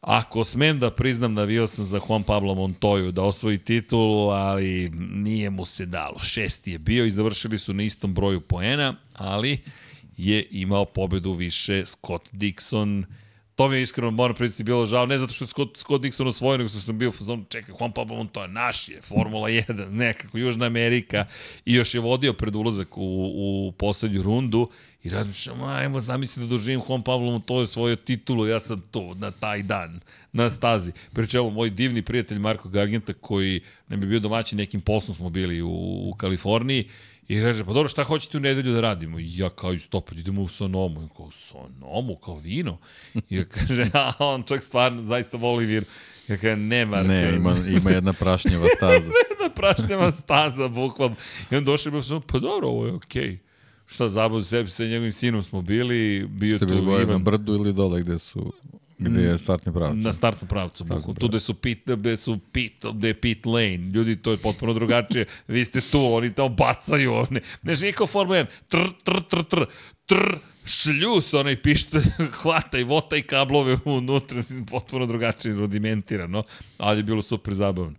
Ako 0.00 0.44
smem 0.44 0.78
da 0.78 0.90
priznam, 0.90 1.34
navio 1.34 1.66
sam 1.66 1.84
za 1.84 2.00
Juan 2.08 2.22
Pablo 2.22 2.54
Montoyu 2.54 3.10
da 3.10 3.22
osvoji 3.22 3.58
titulu, 3.58 4.28
ali 4.28 4.90
nije 5.14 5.50
mu 5.50 5.66
se 5.66 5.86
dalo. 5.86 6.18
Šesti 6.22 6.72
je 6.72 6.78
bio 6.78 7.04
i 7.04 7.10
završili 7.10 7.58
su 7.58 7.72
na 7.72 7.82
istom 7.82 8.14
broju 8.14 8.40
poena, 8.40 8.94
ali 9.14 9.58
je 10.16 10.46
imao 10.50 10.84
pobedu 10.84 11.32
više 11.32 11.86
Scott 11.86 12.28
Dixon, 12.32 13.04
To 13.60 13.68
mi 13.68 13.76
je 13.76 13.82
iskreno, 13.82 14.10
moram 14.10 14.36
priznati, 14.36 14.64
bilo 14.64 14.86
žao, 14.86 15.06
ne 15.06 15.18
zato 15.18 15.32
što 15.32 15.44
je 15.44 15.48
Scott, 15.48 15.76
Scott 15.76 16.04
Dixon 16.04 16.28
osvojio, 16.28 16.58
nego 16.58 16.68
što 16.68 16.78
sam 16.78 16.98
bio 16.98 17.08
u 17.08 17.12
fazonu, 17.12 17.44
čekaj, 17.48 17.74
Juan 17.80 17.92
Pablo 17.92 18.16
Montoya, 18.16 18.46
naš 18.46 18.88
je, 18.88 19.02
Formula 19.02 19.48
1, 19.48 19.90
nekako, 19.90 20.38
Južna 20.38 20.66
Amerika, 20.66 21.26
i 21.64 21.74
još 21.74 21.94
je 21.94 22.00
vodio 22.00 22.32
pred 22.32 22.56
ulazak 22.56 22.96
u, 22.96 23.02
u 23.36 23.72
poslednju 23.72 24.22
rundu, 24.22 24.70
i 25.02 25.10
razmišljam, 25.10 25.62
ajmo, 25.62 26.00
zamisli 26.00 26.42
da 26.42 26.46
doživim 26.46 26.82
Juan 26.88 27.02
Pablo 27.02 27.32
Montoya 27.32 27.66
svoju 27.66 27.96
titulu, 27.96 28.46
ja 28.46 28.60
sam 28.60 28.82
tu, 28.90 29.14
na 29.14 29.30
taj 29.30 29.62
dan, 29.62 30.00
na 30.32 30.50
stazi. 30.50 30.92
Pričemu, 31.12 31.50
moj 31.50 31.70
divni 31.70 32.02
prijatelj 32.02 32.38
Marko 32.38 32.68
Gargenta, 32.68 33.12
koji 33.12 33.60
nam 33.88 34.02
je 34.02 34.06
bio 34.06 34.20
domaćin, 34.20 34.58
nekim 34.58 34.80
poslom 34.80 35.16
smo 35.16 35.30
bili 35.30 35.62
u, 35.62 35.70
u 36.08 36.14
Kaliforniji, 36.18 36.88
I 37.30 37.40
kaže, 37.40 37.64
pa 37.64 37.72
dobro, 37.72 37.88
šta 37.88 38.04
hoćete 38.04 38.36
u 38.36 38.40
nedelju 38.40 38.72
da 38.72 38.80
radimo? 38.80 39.18
I 39.18 39.38
ja 39.38 39.50
kao, 39.50 39.78
stop, 39.78 40.12
idemo 40.12 40.42
u 40.42 40.48
Sonomu. 40.48 41.02
I 41.04 41.08
kao, 41.16 41.30
Sonomu, 41.30 42.16
kao 42.16 42.38
vino? 42.38 42.78
I 43.14 43.36
ja 43.36 43.44
kaže, 43.44 43.90
a 43.94 44.12
on 44.18 44.42
čak 44.42 44.62
stvarno 44.62 45.02
zaista 45.02 45.36
voli 45.36 45.66
vino. 45.66 45.86
Ja 46.28 46.36
kaže, 46.36 46.56
ne, 46.56 46.86
Marko. 46.86 47.08
Ne, 47.08 47.32
ima, 47.36 47.56
ima 47.68 47.90
jedna 47.90 48.12
prašnjeva 48.12 48.66
staza. 48.76 49.10
da 49.42 49.50
prašnjava 49.54 50.10
staza, 50.10 50.68
bukvalno. 50.68 51.16
I 51.50 51.56
on 51.56 51.64
došao 51.64 51.90
i 51.90 51.92
bio 51.92 52.20
pa 52.20 52.38
dobro, 52.38 52.68
ovo 52.68 52.86
je 52.86 52.92
okej. 52.92 53.22
Okay. 53.22 53.49
Šta, 53.90 54.08
zabavu 54.08 54.42
sebi 54.42 54.70
sa 54.70 54.84
njegovim 54.84 55.12
sinom 55.12 55.42
smo 55.42 55.62
bili, 55.62 56.26
bio 56.28 56.56
Ste 56.56 56.66
tu 56.66 56.72
bili 56.72 56.84
gore 56.84 57.04
na 57.04 57.10
Ivan 57.10 57.24
brdu 57.24 57.54
ili 57.54 57.72
dole 57.72 58.00
gde 58.00 58.18
su 58.18 58.52
gde 59.00 59.22
je 59.22 59.38
startni 59.38 59.72
pravac. 59.72 59.96
na 59.96 60.12
startnom 60.12 60.48
pravcu, 60.48 60.84
bukvalno. 60.84 61.14
Tu 61.14 61.28
gde 61.28 61.40
su 61.40 61.54
pit, 61.54 61.82
gde 61.86 62.16
su 62.16 62.38
pit, 62.52 62.84
gde 62.94 63.08
je 63.08 63.20
pit 63.20 63.46
lane. 63.46 63.76
Ljudi, 63.76 64.16
to 64.16 64.30
je 64.30 64.36
potpuno 64.36 64.72
drugačije. 64.72 65.26
Vi 65.48 65.64
ste 65.64 65.80
tu, 65.80 66.14
oni 66.14 66.34
tamo 66.34 66.48
bacaju, 66.48 67.14
one. 67.14 67.40
Ne 67.62 67.74
znaš 67.74 67.86
niko 67.86 68.06
Formula 68.06 68.38
1. 68.38 68.46
Tr, 68.68 68.78
tr, 69.04 69.22
tr, 69.28 69.44
tr, 69.44 69.64
tr, 70.06 70.36
šljus, 70.64 71.34
onaj 71.34 71.62
pištolj, 71.62 72.02
hvata 72.42 72.78
i 72.78 72.84
vota 72.84 73.16
i 73.16 73.22
kablove 73.22 73.78
unutra, 73.84 74.42
potpuno 74.70 75.06
drugačije, 75.06 75.54
rudimentirano, 75.54 76.42
ali 76.78 76.98
je 76.98 77.02
bilo 77.02 77.22
super 77.22 77.54
zabavno. 77.54 77.96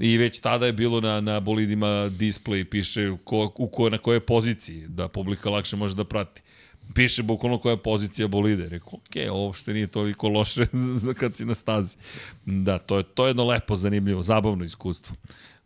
I 0.00 0.16
već 0.16 0.40
tada 0.40 0.66
je 0.66 0.72
bilo 0.72 1.00
na, 1.00 1.20
na 1.20 1.40
bolidima 1.40 1.86
display, 2.10 2.64
piše 2.64 3.12
ko, 3.24 3.52
u 3.56 3.66
ko, 3.68 3.90
na 3.90 3.98
kojoj 3.98 4.20
poziciji, 4.20 4.86
da 4.88 5.08
publika 5.08 5.50
lakše 5.50 5.76
može 5.76 5.94
da 5.94 6.04
prati. 6.04 6.42
Piše 6.94 7.22
bukvalno 7.22 7.58
koja 7.58 7.70
je 7.70 7.82
pozicija 7.82 8.28
bolide. 8.28 8.68
Rekao, 8.68 9.00
ovo 9.30 9.46
uopšte 9.46 9.72
nije 9.72 9.86
toliko 9.86 10.28
loše 10.28 10.66
za 11.04 11.14
kad 11.14 11.36
si 11.36 11.44
na 11.44 11.54
stazi. 11.54 11.96
Da, 12.46 12.78
to 12.78 12.96
je, 12.96 13.02
to 13.02 13.26
je 13.26 13.30
jedno 13.30 13.44
lepo, 13.44 13.76
zanimljivo, 13.76 14.22
zabavno 14.22 14.64
iskustvo. 14.64 15.16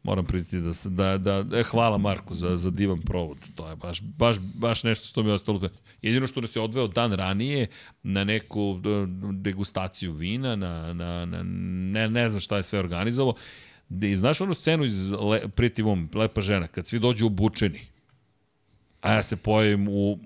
Moram 0.03 0.25
priznati 0.25 0.65
da, 0.65 0.75
se, 0.75 0.91
da, 0.91 1.19
da, 1.19 1.45
e, 1.59 1.63
hvala 1.63 1.99
Marku 1.99 2.35
za, 2.35 2.57
za 2.57 2.71
divan 2.71 3.01
provod. 3.01 3.39
To 3.55 3.69
je 3.69 3.77
baš, 3.77 4.01
baš, 4.03 4.37
baš 4.39 4.85
nešto 4.85 5.07
što 5.07 5.23
mi 5.23 5.31
je 5.31 5.35
ostalo. 5.35 5.61
Jedino 6.03 6.27
što 6.27 6.41
nas 6.41 6.57
je 6.57 6.63
odveo 6.63 6.87
dan 6.87 7.13
ranije 7.13 7.67
na 8.03 8.25
neku 8.25 8.81
degustaciju 9.33 10.13
vina, 10.13 10.57
na, 10.57 10.93
na, 10.93 11.25
na 11.25 11.43
ne, 11.93 12.09
ne 12.09 12.29
znam 12.29 12.41
šta 12.41 12.57
je 12.57 12.63
sve 12.63 12.79
organizovao. 12.79 13.35
De, 13.89 14.17
znaš 14.17 14.41
onu 14.41 14.55
scenu 14.55 14.85
iz 14.85 15.13
Le, 15.13 15.43
Pretty 15.57 15.83
Woman, 15.83 16.17
Lepa 16.17 16.41
žena, 16.41 16.67
kad 16.67 16.87
svi 16.87 16.99
dođu 16.99 17.27
obučeni, 17.27 17.81
a 19.01 19.13
ja 19.13 19.23
se 19.23 19.37
pojavim 19.37 19.89
u 19.89 20.19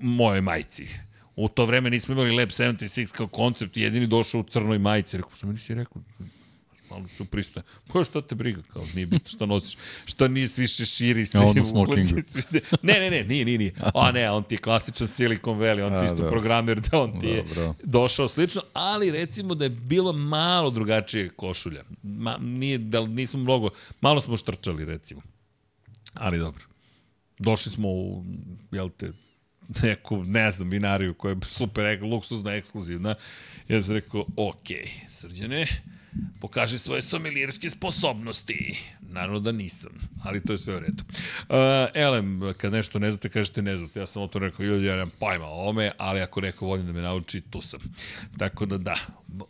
mojoj 0.00 0.40
majici. 0.40 0.88
U 1.36 1.48
to 1.48 1.64
vreme 1.64 1.90
nismo 1.90 2.14
imali 2.14 2.36
Lab 2.36 2.48
76 2.48 3.16
kao 3.16 3.26
koncept, 3.26 3.76
jedini 3.76 4.06
došao 4.06 4.40
u 4.40 4.44
crnoj 4.44 4.78
majici. 4.78 5.16
Rekao, 5.16 5.36
što 5.36 5.46
mi 5.46 5.52
nisi 5.52 5.74
rekao? 5.74 6.02
Malo 6.90 7.08
su 7.08 7.24
pristoje. 7.24 7.64
Pa 7.92 8.04
šta 8.04 8.22
te 8.22 8.34
briga, 8.34 8.62
kao 8.72 8.82
nije 8.94 9.06
bitno 9.06 9.28
šta 9.28 9.46
nosiš. 9.46 9.76
Šta 10.04 10.28
nisi 10.28 10.60
više 10.60 10.86
širi 10.86 11.26
svi. 11.26 11.38
Ja, 11.38 11.46
ono 11.46 11.64
smokingu. 11.64 12.20
Ne, 12.82 13.00
ne, 13.00 13.10
ne, 13.10 13.24
nije, 13.24 13.44
nije, 13.44 13.58
nije. 13.58 13.74
A 13.94 14.12
ne, 14.12 14.30
on 14.30 14.44
ti 14.44 14.54
je 14.54 14.58
klasičan 14.58 15.08
Silicon 15.08 15.58
Valley, 15.58 15.82
on 15.82 16.00
ti 16.00 16.12
isto 16.12 16.28
programer 16.28 16.80
da 16.80 16.98
on 17.00 17.20
ti 17.20 17.26
je 17.26 17.42
dobro. 17.42 17.74
došao 17.82 18.28
slično, 18.28 18.62
ali 18.72 19.10
recimo 19.10 19.54
da 19.54 19.64
je 19.64 19.70
bilo 19.70 20.12
malo 20.12 20.70
drugačije 20.70 21.28
košulja. 21.28 21.84
Ma, 22.02 22.36
nije, 22.36 22.78
da 22.78 23.06
nismo 23.06 23.40
mnogo, 23.40 23.70
malo 24.00 24.20
smo 24.20 24.36
štrčali 24.36 24.84
recimo. 24.84 25.22
Ali 26.14 26.38
dobro. 26.38 26.64
Došli 27.38 27.72
smo 27.72 27.88
u, 27.88 28.24
jel 28.72 28.88
te, 28.90 29.12
neku, 29.82 30.24
ne 30.24 30.50
znam, 30.50 30.70
binariju 30.70 31.14
koja 31.14 31.32
je 31.32 31.38
super 31.48 32.02
luksuzna, 32.02 32.54
ekskluzivna. 32.54 33.14
Ja 33.68 33.82
sam 33.82 33.94
rekao, 33.94 34.26
ok, 34.36 34.66
srđane, 35.10 35.66
pokaži 36.40 36.78
svoje 36.78 37.02
somelirske 37.02 37.70
sposobnosti. 37.70 38.78
Naravno 39.00 39.40
da 39.40 39.52
nisam, 39.52 39.92
ali 40.24 40.42
to 40.42 40.52
je 40.52 40.58
sve 40.58 40.76
u 40.76 40.80
redu. 40.80 41.04
Uh, 41.08 41.56
elem, 41.94 42.54
kad 42.56 42.72
nešto 42.72 42.98
ne 42.98 43.10
znate, 43.10 43.28
kažete 43.28 43.62
ne 43.62 43.76
znate. 43.76 44.00
Ja 44.00 44.06
sam 44.06 44.22
o 44.22 44.26
to 44.26 44.38
rekao, 44.38 44.64
ljudi, 44.64 44.86
ja 44.86 44.94
nemam 44.94 45.10
pojma 45.20 45.46
o 45.46 45.68
ome, 45.68 45.92
ali 45.98 46.20
ako 46.20 46.40
neko 46.40 46.66
voli 46.66 46.82
da 46.82 46.92
me 46.92 47.02
nauči, 47.02 47.40
tu 47.40 47.60
sam. 47.60 47.80
Tako 48.38 48.66
da 48.66 48.78
da, 48.78 48.96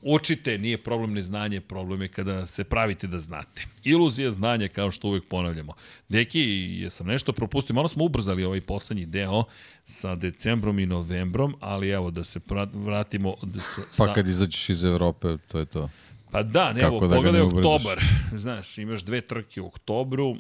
učite, 0.03 0.59
nije 0.59 0.79
problem 0.83 1.13
neznanje, 1.13 1.61
problem 1.61 2.03
je 2.03 2.09
kada 2.09 2.47
se 2.47 2.65
pravite 2.65 3.07
da 3.07 3.19
znate. 3.19 3.67
Iluzija 3.85 4.31
znanja, 4.31 4.69
kao 4.69 4.91
što 4.91 5.09
uvek 5.09 5.25
ponavljamo. 5.29 5.75
Deki, 6.09 6.41
jesam 6.81 7.07
nešto 7.07 7.33
propustio, 7.33 7.75
malo 7.75 7.89
smo 7.89 8.05
ubrzali 8.05 8.45
ovaj 8.45 8.61
poslednji 8.61 9.07
deo 9.07 9.45
sa 9.85 10.15
decembrom 10.15 10.79
i 10.79 10.87
novembrom, 10.87 11.57
ali 11.61 11.89
evo 11.89 12.11
da 12.11 12.25
se 12.25 12.41
vratimo... 12.73 13.35
Da 13.43 13.61
sa, 13.61 13.83
pa 13.99 14.13
kad 14.13 14.29
izađeš 14.29 14.69
iz 14.69 14.85
Evrope, 14.85 15.37
to 15.49 15.59
je 15.59 15.67
to. 15.67 15.91
Pa 16.31 16.43
da, 16.43 16.73
ne, 16.73 16.81
evo, 16.81 17.07
da 17.07 17.17
pogledaj 17.17 17.41
oktobar. 17.41 18.05
Znaš, 18.33 18.79
imaš 18.79 19.03
dve 19.03 19.21
trke 19.21 19.61
u 19.61 19.67
oktobru, 19.67 20.37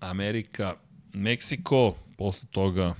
Amerika, 0.00 0.74
Meksiko, 1.12 1.94
posle 2.18 2.48
toga 2.50 2.94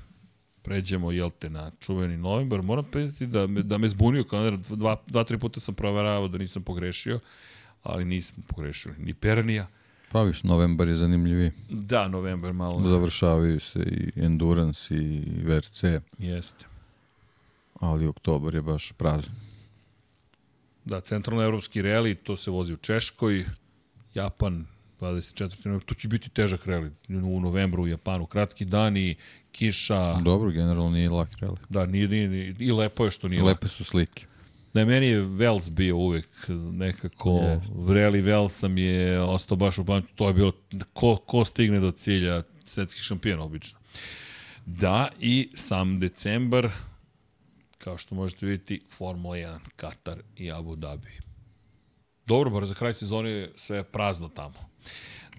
pređemo, 0.62 1.12
jel 1.12 1.30
te, 1.38 1.50
na 1.50 1.70
čuveni 1.80 2.16
novembar. 2.16 2.62
Moram 2.62 2.84
priznati 2.84 3.26
da 3.26 3.46
me, 3.46 3.62
da 3.62 3.78
me 3.78 3.88
zbunio 3.88 4.24
kalendar, 4.24 4.76
dva, 4.76 4.96
dva, 5.06 5.24
tri 5.24 5.38
puta 5.38 5.60
sam 5.60 5.74
proveravao 5.74 6.28
da 6.28 6.38
nisam 6.38 6.62
pogrešio, 6.62 7.20
ali 7.82 8.04
nismo 8.04 8.42
pogrešili. 8.46 8.94
Ni 8.98 9.14
Pernija. 9.14 9.66
Pa 10.12 10.22
viš, 10.22 10.42
novembar 10.42 10.88
je 10.88 10.94
zanimljiviji. 10.94 11.50
Da, 11.70 12.08
novembar 12.08 12.52
malo. 12.52 12.88
Završavaju 12.88 13.60
se 13.60 13.78
i 13.78 14.12
Endurance 14.16 14.94
i 14.94 15.42
VRC. 15.44 15.84
Jeste. 16.18 16.64
Ali 17.80 18.06
oktobar 18.06 18.54
je 18.54 18.62
baš 18.62 18.92
prazan. 18.92 19.47
Da, 20.88 21.00
centralnoevropski 21.00 21.82
reli, 21.82 22.14
to 22.14 22.36
se 22.36 22.50
vozi 22.50 22.72
u 22.72 22.76
Češkoj, 22.76 23.44
Japan, 24.14 24.66
24. 25.00 25.66
novembra, 25.66 25.86
to 25.86 25.94
će 25.94 26.08
biti 26.08 26.30
težak 26.30 26.66
reli 26.66 26.90
u 27.08 27.40
novembru 27.40 27.82
u 27.82 27.88
Japanu, 27.88 28.26
kratki 28.26 28.64
dan 28.64 28.96
i 28.96 29.16
kiša. 29.52 30.20
Dobro, 30.24 30.50
generalno 30.50 30.90
nije 30.90 31.10
lak 31.10 31.28
reli. 31.40 31.56
Da, 31.68 31.86
nije, 31.86 32.08
nije, 32.08 32.28
nije, 32.28 32.54
i 32.58 32.72
lepo 32.72 33.04
je 33.04 33.10
što 33.10 33.28
nije 33.28 33.42
Lepe 33.42 33.64
lak. 33.64 33.70
su 33.70 33.84
slike. 33.84 34.26
Da, 34.74 34.84
meni 34.84 35.06
je 35.06 35.20
Vels 35.20 35.70
bio 35.70 35.96
uvek 35.96 36.28
nekako, 36.72 37.30
yes. 37.30 37.92
reli 37.94 38.20
Velsa 38.20 38.68
mi 38.68 38.82
je 38.82 39.20
ostao 39.20 39.56
baš 39.56 39.78
u 39.78 39.84
pamću, 39.84 40.08
to 40.14 40.28
je 40.28 40.34
bilo 40.34 40.52
ko, 40.92 41.16
ko 41.16 41.44
stigne 41.44 41.80
do 41.80 41.90
cilja 41.90 42.42
svetski 42.66 43.00
šampion 43.00 43.40
obično. 43.40 43.78
Da, 44.66 45.08
i 45.20 45.50
sam 45.54 46.00
decembar, 46.00 46.70
kao 47.78 47.98
što 47.98 48.14
možete 48.14 48.46
vidjeti, 48.46 48.80
Formula 48.90 49.36
1, 49.36 49.58
Katar 49.76 50.18
i 50.36 50.52
Abu 50.52 50.76
Dhabi. 50.76 51.18
Dobro, 52.26 52.50
bar 52.50 52.66
za 52.66 52.74
kraj 52.74 52.94
sezone 52.94 53.30
je 53.30 53.52
sve 53.56 53.84
prazno 53.84 54.28
tamo. 54.28 54.68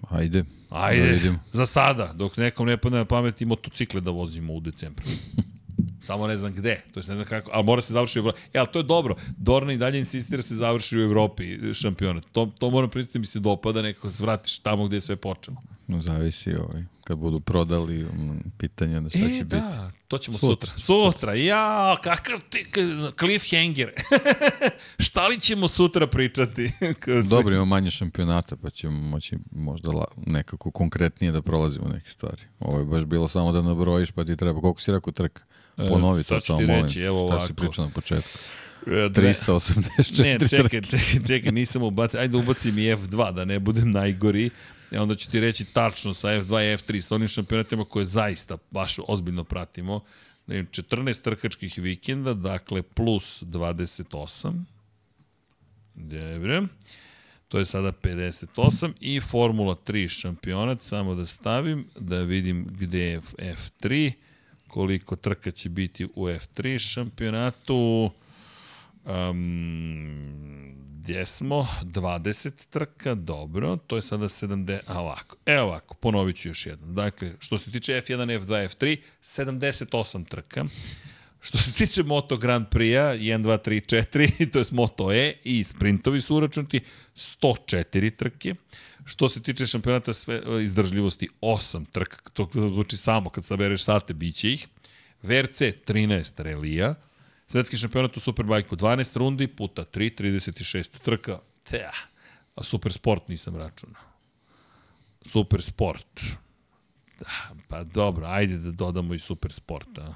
Ajde. 0.08 0.44
Ajde, 0.70 1.18
da 1.20 1.38
za 1.52 1.66
sada, 1.66 2.12
dok 2.12 2.36
nekom 2.36 2.66
ne 2.66 2.76
padne 2.76 2.98
na 2.98 3.04
pamet 3.04 3.40
i 3.40 3.44
motocikle 3.44 4.00
da 4.00 4.10
vozimo 4.10 4.54
u 4.54 4.60
decembru. 4.60 5.06
Samo 6.00 6.26
ne 6.26 6.38
znam 6.38 6.52
gde, 6.52 6.82
to 6.92 7.00
jest 7.00 7.08
ne 7.08 7.14
znam 7.14 7.26
kako, 7.26 7.50
ali 7.54 7.64
mora 7.64 7.82
se 7.82 7.92
završiti 7.92 8.18
u 8.18 8.22
Evropi. 8.22 8.40
E, 8.52 8.58
ali 8.58 8.68
to 8.72 8.78
je 8.78 8.82
dobro. 8.82 9.16
Dorna 9.36 9.72
i 9.72 9.76
dalje 9.76 9.98
insistira 9.98 10.36
da 10.36 10.42
se 10.42 10.54
završi 10.54 10.98
u 10.98 11.02
Evropi 11.02 11.74
šampionat. 11.74 12.24
To, 12.32 12.50
to 12.58 12.70
moram 12.70 12.90
priznati 12.90 13.18
mi 13.18 13.26
se 13.26 13.40
dopada, 13.40 13.82
nekako 13.82 14.10
se 14.10 14.22
vratiš 14.22 14.58
tamo 14.58 14.86
gde 14.86 14.96
je 14.96 15.00
sve 15.00 15.16
počelo. 15.16 15.56
No, 15.90 16.00
zavisi 16.00 16.54
ovaj. 16.54 16.82
Kad 17.04 17.18
budu 17.18 17.40
prodali 17.40 18.04
um, 18.04 18.40
pitanja 18.58 19.00
da 19.00 19.08
šta 19.08 19.18
e, 19.18 19.38
će 19.38 19.44
da, 19.44 19.56
biti. 19.56 20.04
to 20.08 20.18
ćemo 20.18 20.38
sutra. 20.38 20.66
Sutra, 20.66 20.78
sutra. 20.78 21.34
ja, 21.34 21.96
kakav 22.02 22.40
ti 22.50 22.66
cliffhanger. 23.18 23.92
šta 25.06 25.26
li 25.26 25.40
ćemo 25.40 25.68
sutra 25.68 26.06
pričati? 26.06 26.72
Dobro, 27.30 27.54
ima 27.54 27.64
manje 27.64 27.90
šampionata, 27.90 28.56
pa 28.56 28.70
ćemo 28.70 29.00
moći 29.00 29.36
možda 29.52 29.90
la, 29.90 30.04
nekako 30.26 30.70
konkretnije 30.70 31.32
da 31.32 31.42
prolazimo 31.42 31.88
neke 31.88 32.10
stvari. 32.10 32.42
Ovo 32.60 32.78
je 32.78 32.84
baš 32.84 33.04
bilo 33.04 33.28
samo 33.28 33.52
da 33.52 33.62
nabrojiš, 33.62 34.10
pa 34.10 34.24
ti 34.24 34.36
treba, 34.36 34.60
koliko 34.60 34.80
si 34.80 34.92
rekao 34.92 35.12
trka? 35.12 35.42
Ponovi 35.88 36.24
to 36.24 36.40
samo 36.40 36.60
molim. 36.60 36.84
Reći, 36.84 37.00
evo 37.00 37.32
Šta 37.32 37.46
si 37.46 37.54
pričao 37.54 37.84
na 37.84 37.90
početku? 37.90 38.38
384 38.86 40.22
Ne, 40.22 40.48
čekaj, 40.48 40.80
čekaj, 40.80 41.26
čekaj, 41.26 41.52
nisam 41.52 41.82
ubacio. 41.82 42.20
Ajde 42.20 42.36
ubacim 42.36 42.78
i 42.78 42.82
F2 42.82 43.32
da 43.32 43.44
ne 43.44 43.58
budem 43.58 43.90
najgori. 43.90 44.50
E 44.90 45.00
onda 45.00 45.14
ću 45.14 45.30
ti 45.30 45.40
reći 45.40 45.64
tačno 45.64 46.14
sa 46.14 46.28
F2 46.28 46.72
i 46.72 46.76
F3, 46.76 47.00
sa 47.00 47.14
onim 47.14 47.28
šampionatima 47.28 47.84
koje 47.84 48.04
zaista 48.04 48.58
baš 48.70 48.96
ozbiljno 49.08 49.44
pratimo. 49.44 50.00
14 50.48 51.22
trkačkih 51.22 51.78
vikenda, 51.78 52.34
dakle 52.34 52.82
plus 52.82 53.42
28. 53.42 54.62
Dobre. 55.94 56.62
To 57.48 57.58
je 57.58 57.64
sada 57.64 57.92
58 57.92 58.92
i 59.00 59.20
Formula 59.20 59.76
3 59.86 60.08
šampionat, 60.08 60.82
samo 60.82 61.14
da 61.14 61.26
stavim, 61.26 61.86
da 61.98 62.18
vidim 62.18 62.66
gde 62.70 62.98
je 62.98 63.20
F3 63.38 64.12
koliko 64.70 65.16
trka 65.16 65.50
će 65.50 65.68
biti 65.68 66.04
u 66.04 66.26
F3 66.26 66.78
šampionatu. 66.78 68.10
Um, 69.04 70.50
gdje 71.00 71.26
smo? 71.26 71.68
20 71.82 72.68
trka, 72.70 73.14
dobro, 73.14 73.76
to 73.76 73.96
je 73.96 74.02
sada 74.02 74.24
70, 74.24 74.80
a 74.86 75.00
ovako, 75.00 75.36
evo 75.46 75.62
ovako, 75.62 75.94
ponovit 75.94 76.36
ću 76.36 76.48
još 76.48 76.66
jednom. 76.66 76.94
Dakle, 76.94 77.32
što 77.38 77.58
se 77.58 77.70
tiče 77.70 77.92
F1, 77.92 78.40
F2, 78.40 78.68
F3, 78.68 78.96
78 79.22 80.28
trka. 80.28 80.64
Što 81.40 81.58
se 81.58 81.72
tiče 81.72 82.02
Moto 82.02 82.36
Grand 82.36 82.66
Prix-a, 82.66 83.16
1, 83.16 83.42
2, 83.42 83.58
3, 83.68 84.04
4, 84.18 84.52
to 84.52 84.58
je 84.58 84.64
Moto 84.70 85.12
E 85.12 85.34
i 85.44 85.64
sprintovi 85.64 86.20
su 86.20 86.36
uračunati, 86.36 86.80
104 87.16 88.16
trke. 88.16 88.54
Što 89.04 89.28
se 89.28 89.42
tiče 89.42 89.66
šampionata 89.66 90.12
sve, 90.12 90.42
izdržljivosti, 90.64 91.28
8 91.40 91.86
trka, 91.92 92.30
to 92.30 92.48
zvuči 92.54 92.96
samo 92.96 93.30
kad 93.30 93.44
sabereš 93.44 93.84
sate, 93.84 94.14
bit 94.14 94.34
će 94.34 94.52
ih. 94.52 94.68
VRC 95.22 95.60
13 95.60 96.42
relija, 96.42 96.94
svetski 97.46 97.76
šampionat 97.76 98.16
u 98.16 98.20
Superbajku 98.20 98.76
12 98.76 99.16
rundi 99.16 99.46
puta 99.46 99.84
3, 99.84 100.22
36 100.22 100.98
trka. 101.02 101.38
Tja, 101.62 101.90
a 102.54 102.64
Super 102.64 102.92
Sport 102.92 103.28
nisam 103.28 103.56
računao. 103.56 104.02
Super 105.26 105.62
Sport. 105.62 106.20
Da, 107.20 107.54
pa 107.68 107.84
dobro, 107.84 108.26
ajde 108.26 108.56
da 108.58 108.70
dodamo 108.70 109.14
i 109.14 109.18
Super 109.18 109.52
Sport, 109.52 109.98
a? 109.98 110.14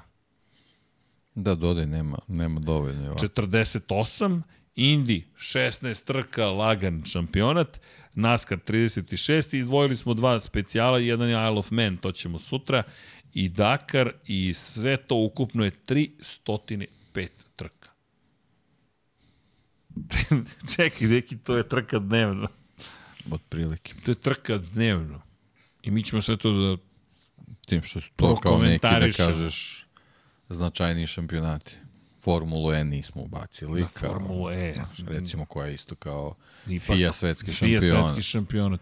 Da, 1.35 1.55
dodaj, 1.55 1.85
nema, 1.85 2.17
nema 2.27 2.59
dovoljno. 2.59 3.13
48, 3.13 4.41
Indi 4.75 5.27
16 5.37 6.05
trka, 6.05 6.45
lagan 6.45 7.03
šampionat, 7.05 7.81
NASCAR 8.15 8.57
36 8.67 9.55
i 9.55 9.59
izdvojili 9.59 9.97
smo 9.97 10.13
dva 10.13 10.39
specijala, 10.39 10.99
jedan 10.99 11.29
je 11.29 11.33
Isle 11.33 11.59
of 11.59 11.71
Man, 11.71 11.97
to 11.97 12.11
ćemo 12.11 12.39
sutra, 12.39 12.83
i 13.33 13.49
Dakar 13.49 14.11
i 14.25 14.53
sve 14.53 14.97
to 14.97 15.15
ukupno 15.15 15.65
je 15.65 15.71
305 15.87 16.87
trka. 17.55 17.89
Čekaj, 20.75 21.07
neki, 21.07 21.37
to 21.37 21.57
je 21.57 21.69
trka 21.69 21.99
dnevno. 21.99 22.47
Od 23.31 23.41
prilike. 23.49 23.93
To 24.05 24.11
je 24.11 24.15
trka 24.15 24.57
dnevno. 24.57 25.21
I 25.83 25.91
mi 25.91 26.03
ćemo 26.03 26.21
sve 26.21 26.37
to 26.37 26.51
da 26.51 26.77
Tim 27.65 27.83
što 27.83 28.01
su 28.01 28.09
to 28.15 28.35
kao 28.35 28.61
neki 28.61 28.81
da 28.81 29.11
kažeš 29.17 29.85
značajniji 30.49 31.07
šampionati. 31.07 31.77
Formulu 32.25 32.73
E 32.73 32.83
nismo 32.83 33.21
ubacili. 33.21 33.81
Na 33.81 33.87
kao, 33.87 34.13
Formulu 34.13 34.49
E. 34.51 34.73
Znaš, 34.75 35.07
recimo 35.07 35.45
koja 35.45 35.67
je 35.67 35.73
isto 35.73 35.95
kao 35.95 36.35
Ipak, 36.67 36.97
FIA 36.97 37.11
svetski 37.13 37.51
FIA 37.51 37.79
šampion. 37.81 38.07
svetski 38.07 38.21
šampionat. 38.21 38.81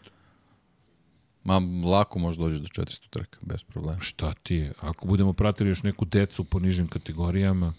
Ma, 1.44 1.62
lako 1.92 2.20
može 2.20 2.38
doći 2.38 2.60
do 2.60 2.68
400 2.68 3.10
trka, 3.10 3.38
bez 3.42 3.64
problema. 3.64 4.02
Šta 4.02 4.34
ti 4.44 4.56
je? 4.56 4.74
Ako 4.82 5.08
budemo 5.08 5.34
pratili 5.34 5.70
još 5.70 5.84
neku 5.84 6.06
decu 6.06 6.44
po 6.44 6.60
nižim 6.60 6.88
kategorijama, 6.88 7.74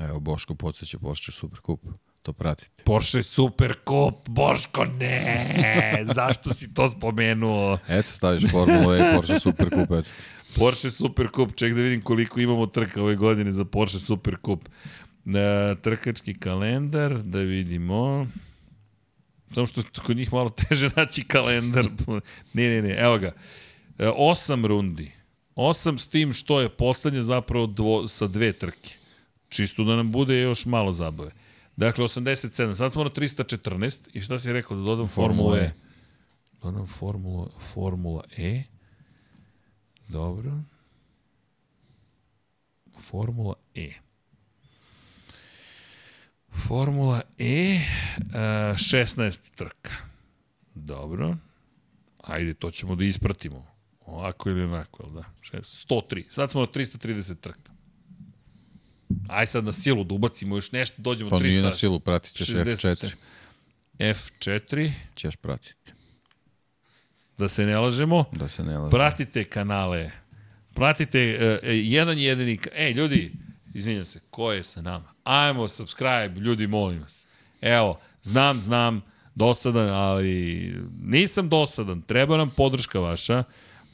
Evo, 0.00 0.20
Boško 0.20 0.54
podsjeća 0.54 0.98
Porsche 0.98 1.32
Superkup. 1.32 1.80
To 2.22 2.32
pratite. 2.32 2.82
Porsche 2.84 3.22
Super 3.22 3.72
Cup, 3.72 4.28
Boško, 4.28 4.84
ne! 4.84 6.04
Zašto 6.14 6.54
si 6.54 6.74
to 6.74 6.88
spomenuo? 6.88 7.78
Eto, 7.88 8.08
staviš 8.08 8.50
Formulu 8.50 8.92
E 8.94 9.14
Porsche 9.14 9.40
Superkup. 9.40 9.90
Eto. 9.90 10.08
Porsche 10.56 10.90
Super 10.90 11.28
Cup, 11.34 11.54
ček 11.54 11.74
da 11.74 11.80
vidim 11.80 12.02
koliko 12.02 12.40
imamo 12.40 12.66
trka 12.66 13.02
ove 13.02 13.16
godine 13.16 13.52
za 13.52 13.64
Porsche 13.64 13.98
Super 13.98 14.36
Cup. 14.44 14.68
E, 15.26 15.74
trkački 15.82 16.34
kalendar, 16.34 17.22
da 17.22 17.40
vidimo. 17.40 18.26
Samo 19.54 19.66
što 19.66 19.80
je 19.80 19.84
kod 20.06 20.16
njih 20.16 20.32
malo 20.32 20.50
teže 20.68 20.90
naći 20.96 21.24
kalendar. 21.24 21.84
ne, 22.52 22.68
ne, 22.68 22.82
ne, 22.82 22.96
evo 22.98 23.18
ga. 23.18 23.32
E, 23.98 24.08
osam 24.16 24.66
rundi. 24.66 25.10
Osam 25.54 25.98
s 25.98 26.06
tim 26.06 26.32
što 26.32 26.60
je 26.60 26.68
poslednje 26.68 27.22
zapravo 27.22 27.66
dvo, 27.66 28.08
sa 28.08 28.26
dve 28.26 28.52
trke. 28.52 28.94
Čisto 29.48 29.84
da 29.84 29.96
nam 29.96 30.12
bude 30.12 30.40
još 30.40 30.66
malo 30.66 30.92
zabave. 30.92 31.30
Dakle, 31.76 32.04
87. 32.04 32.74
Sad 32.74 32.92
smo 32.92 33.04
na 33.04 33.10
314. 33.10 33.98
I 34.12 34.20
šta 34.20 34.38
si 34.38 34.52
rekao 34.52 34.76
da 34.76 34.82
dodam 34.82 35.08
Formula 35.08 35.50
Formula 35.50 35.58
E? 35.58 35.64
E. 35.64 35.72
Dodam 36.62 36.86
Formula, 36.86 37.48
Formula 37.72 38.24
E. 38.36 38.62
Dobro. 40.08 40.52
Formula 43.00 43.54
E. 43.74 43.92
Formula 46.58 47.22
E, 47.38 47.80
uh, 48.18 48.32
16 48.74 49.54
trka. 49.54 49.90
Dobro. 50.74 51.36
Ajde, 52.18 52.54
to 52.54 52.70
ćemo 52.70 52.96
da 52.96 53.04
ispratimo. 53.04 53.66
Ovako 54.00 54.50
ili 54.50 54.62
onako, 54.62 55.02
jel 55.02 55.12
da? 55.12 55.24
Šest- 55.42 55.84
103. 55.84 56.24
Sad 56.30 56.50
smo 56.50 56.60
na 56.60 56.66
330 56.66 57.34
trka. 57.36 57.70
Aj 59.28 59.46
sad 59.46 59.64
na 59.64 59.72
silu 59.72 60.04
da 60.04 60.14
ubacimo 60.14 60.56
još 60.56 60.72
nešto, 60.72 60.94
dođemo 60.98 61.30
To 61.30 61.36
300. 61.36 61.42
nije 61.44 61.62
na 61.62 61.72
silu, 61.72 62.00
pratit 62.00 62.32
ćeš 62.32 62.48
60. 62.48 62.96
F4. 62.96 63.14
F4, 63.98 64.92
Ćeš 65.14 65.36
pratiti, 65.36 65.92
da 67.38 67.48
se 67.48 67.66
ne 67.66 67.78
lažemo. 67.78 68.24
da 68.32 68.48
se 68.48 68.62
ne 68.62 68.78
laže. 68.78 68.90
Pratite 68.90 69.44
kanale. 69.44 70.10
Pratite 70.74 71.38
uh, 71.62 71.68
jedan 71.72 72.18
jedini... 72.18 72.58
Ej, 72.74 72.92
ljudi, 72.92 73.32
izvinjam 73.74 74.04
se, 74.04 74.20
ko 74.30 74.52
je 74.52 74.64
sa 74.64 74.82
nama? 74.82 75.04
Ajmo, 75.24 75.68
subscribe, 75.68 76.40
ljudi, 76.40 76.66
molim 76.66 77.02
vas. 77.02 77.26
Evo, 77.60 78.00
znam, 78.22 78.62
znam, 78.62 79.02
dosadan, 79.34 79.88
ali 79.88 80.74
nisam 81.02 81.48
dosadan. 81.48 82.02
Treba 82.02 82.36
nam 82.36 82.50
podrška 82.50 83.00
vaša. 83.00 83.44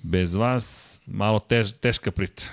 Bez 0.02 0.34
vas 0.34 0.98
malo 1.06 1.38
tež, 1.38 1.72
teška 1.72 2.10
priča. 2.10 2.48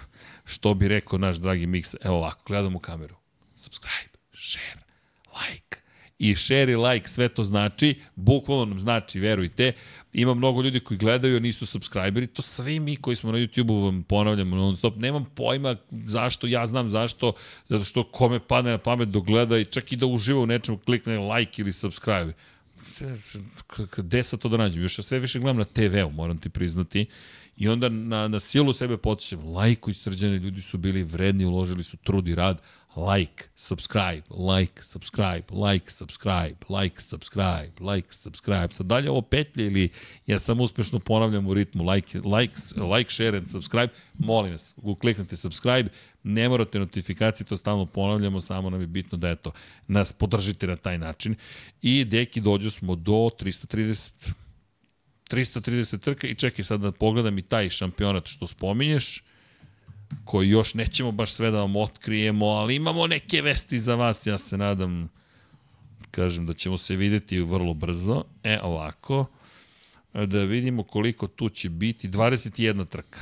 Što 0.46 0.74
bi 0.74 0.88
rekao 0.88 1.20
naš 1.20 1.38
dragi 1.38 1.68
Miks. 1.68 1.96
Evo 2.02 2.16
ovako, 2.16 2.44
gledam 2.48 2.76
u 2.76 2.80
kameru. 2.80 3.16
Subscribe, 3.56 4.18
share, 4.34 4.82
like. 5.34 5.69
I 6.20 6.36
share 6.36 6.72
i 6.72 6.76
like, 6.76 7.08
sve 7.08 7.30
to 7.30 7.44
znači, 7.44 7.96
bukvalno 8.16 8.66
nam 8.66 8.80
znači, 8.80 9.20
verujte. 9.20 9.74
Ima 10.14 10.34
mnogo 10.34 10.62
ljudi 10.62 10.80
koji 10.80 10.98
gledaju, 10.98 11.38
a 11.38 11.40
nisu 11.40 11.66
subscriberi. 11.66 12.28
To 12.28 12.42
svi 12.42 12.80
mi 12.80 12.96
koji 12.96 13.16
smo 13.16 13.32
na 13.32 13.38
YouTube-u 13.38 13.86
vam 13.86 14.04
ponavljamo 14.04 14.56
non 14.56 14.78
stop. 14.78 14.98
Nemam 14.98 15.26
pojma 15.36 15.76
zašto, 15.92 16.48
ja 16.48 16.68
znam 16.68 16.90
zašto, 16.90 17.34
zato 17.70 17.84
što 17.84 18.04
kome 18.04 18.40
padne 18.40 18.72
na 18.72 18.78
pamet 18.78 19.10
da 19.10 19.20
gleda 19.20 19.58
i 19.58 19.66
čak 19.66 19.92
i 19.92 19.96
da 19.96 20.06
uživa 20.06 20.42
u 20.42 20.46
nečemu, 20.46 20.78
klikne 20.78 21.18
like 21.18 21.62
ili 21.62 21.74
subscribe. 21.74 22.34
Gde 23.98 24.24
sad 24.24 24.40
to 24.40 24.50
da 24.50 24.58
nađem? 24.58 24.82
Još 24.82 24.96
sve 24.96 25.20
više 25.20 25.40
gledam 25.40 25.58
na 25.58 25.66
TV-u, 25.66 26.12
moram 26.12 26.38
ti 26.38 26.50
priznati. 26.50 27.06
I 27.58 27.68
onda 27.68 27.90
na, 27.90 28.28
na 28.28 28.40
silu 28.40 28.74
sebe 28.74 28.98
potičem, 28.98 29.46
lajkuj 29.46 29.94
srđane, 29.94 30.38
ljudi 30.38 30.62
su 30.62 30.78
bili 30.78 31.04
vredni, 31.04 31.46
uložili 31.46 31.84
su 31.84 31.98
trud 31.98 32.28
i 32.28 32.36
rad, 32.36 32.62
like, 33.08 33.50
subscribe, 33.56 34.24
like, 34.30 34.84
subscribe, 34.84 35.44
like, 35.52 35.92
subscribe, 35.92 36.56
like, 36.70 37.02
subscribe, 37.02 37.72
like, 37.80 38.14
subscribe. 38.14 38.68
Sad 38.72 38.86
dalje 38.86 39.10
ovo 39.10 39.22
petlje 39.22 39.66
ili 39.66 39.90
ja 40.28 40.40
sam 40.40 40.60
uspešno 40.60 41.00
ponavljam 41.00 41.48
u 41.48 41.54
ritmu 41.54 41.84
like, 41.84 42.20
like, 42.20 42.56
like, 42.96 43.12
share 43.12 43.38
and 43.38 43.50
subscribe, 43.50 43.94
molim 44.18 44.52
vas, 44.52 44.76
kliknite 45.02 45.36
subscribe, 45.36 45.90
ne 46.24 46.50
morate 46.50 46.80
notifikacije, 46.80 47.48
to 47.48 47.58
stalno 47.58 47.86
ponavljamo, 47.86 48.42
samo 48.42 48.70
nam 48.70 48.82
je 48.82 48.88
bitno 48.88 49.18
da 49.18 49.30
eto, 49.30 49.52
nas 49.88 50.14
podržite 50.14 50.68
na 50.68 50.76
taj 50.76 50.98
način. 50.98 51.36
I 51.82 52.06
deki 52.06 52.42
dođu 52.42 52.72
smo 52.72 52.96
do 52.96 53.30
330 53.40 54.34
330 55.30 56.00
trka 56.00 56.28
i 56.28 56.36
čekaj 56.36 56.66
sad 56.66 56.82
da 56.82 56.92
pogledam 56.92 57.38
i 57.38 57.42
taj 57.42 57.70
šampionat 57.70 58.28
što 58.28 58.48
spominješ, 58.48 59.24
koji 60.26 60.50
još 60.50 60.74
nećemo 60.74 61.12
baš 61.12 61.32
sve 61.32 61.52
da 61.52 61.60
vam 61.60 61.76
otkrijemo, 61.76 62.46
ali 62.46 62.76
imamo 62.76 63.08
neke 63.08 63.42
vesti 63.42 63.80
za 63.80 63.96
vas, 63.96 64.26
ja 64.26 64.38
se 64.38 64.58
nadam, 64.58 65.10
kažem 66.12 66.46
da 66.46 66.54
ćemo 66.54 66.78
se 66.78 66.96
videti 66.96 67.40
vrlo 67.40 67.74
brzo. 67.74 68.24
E, 68.44 68.60
ovako, 68.64 69.26
da 70.14 70.44
vidimo 70.44 70.84
koliko 70.84 71.28
tu 71.28 71.50
će 71.50 71.70
biti, 71.70 72.10
21 72.10 72.88
trka. 72.88 73.20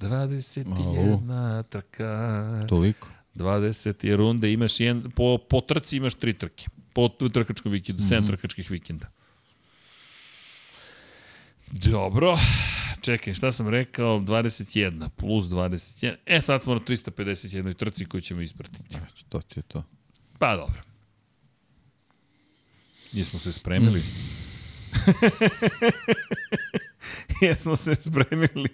21 0.00 1.62
trka. 1.68 2.66
Toliko. 2.68 3.08
20 3.34 4.06
je 4.06 4.16
runde, 4.16 4.52
imaš 4.52 4.80
jedan, 4.80 5.10
po, 5.10 5.38
po 5.38 5.60
trci 5.60 5.96
imaš 5.96 6.14
tri 6.14 6.34
trke. 6.34 6.66
Po 6.92 7.08
trkačkom 7.08 7.72
vikendu, 7.72 8.02
7 8.02 8.06
mm 8.06 8.24
-hmm. 8.24 8.26
trkačkih 8.26 8.70
vikenda. 8.70 9.06
Dobro. 11.72 12.38
Čekaj, 13.00 13.34
šta 13.34 13.52
sam 13.52 13.68
rekao? 13.68 14.20
21 14.20 15.08
plus 15.08 15.44
21. 15.44 16.16
E, 16.26 16.40
sad 16.40 16.62
smo 16.62 16.74
na 16.74 16.80
351 16.80 17.76
trci 17.76 18.04
koju 18.04 18.20
ćemo 18.20 18.40
ispratiti. 18.40 18.96
Eto, 18.96 19.24
to 19.28 19.40
ti 19.40 19.58
je 19.58 19.62
to. 19.62 19.84
Pa 20.38 20.56
dobro. 20.56 20.82
Jesmo 23.12 23.38
se 23.38 23.52
spremili? 23.52 24.02
Jesmo 27.42 27.76
se 27.76 27.94
spremili? 27.94 28.68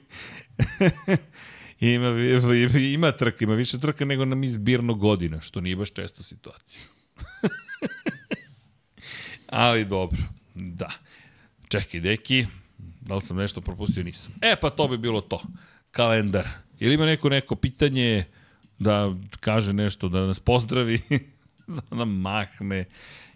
ima, 1.81 2.09
ima, 2.55 2.79
ima 2.79 3.13
trka, 3.13 3.45
ima 3.45 3.55
više 3.55 3.79
trka 3.79 4.05
nego 4.05 4.25
nam 4.25 4.45
izbirno 4.45 4.95
godina, 4.95 5.41
što 5.41 5.61
nije 5.61 5.77
baš 5.77 5.91
često 5.91 6.23
situacija. 6.23 6.83
Ali 9.47 9.85
dobro, 9.85 10.23
da. 10.55 10.91
Čekaj, 11.69 12.01
deki, 12.01 12.47
da 13.07 13.15
li 13.15 13.20
sam 13.20 13.36
nešto 13.36 13.60
propustio? 13.60 14.02
Nisam. 14.02 14.33
E, 14.43 14.57
pa 14.60 14.70
to 14.70 14.89
bi 14.89 14.99
bilo 14.99 15.20
to. 15.20 15.43
Kalendar. 15.91 16.49
Ili 16.78 16.94
ima 16.94 17.07
neko 17.07 17.28
neko 17.28 17.57
pitanje 17.57 18.25
da 18.78 19.15
kaže 19.41 19.73
nešto, 19.73 20.09
da 20.09 20.26
nas 20.26 20.41
pozdravi, 20.41 21.01
da 21.91 21.97
nam 21.97 22.10
mahne, 22.20 22.85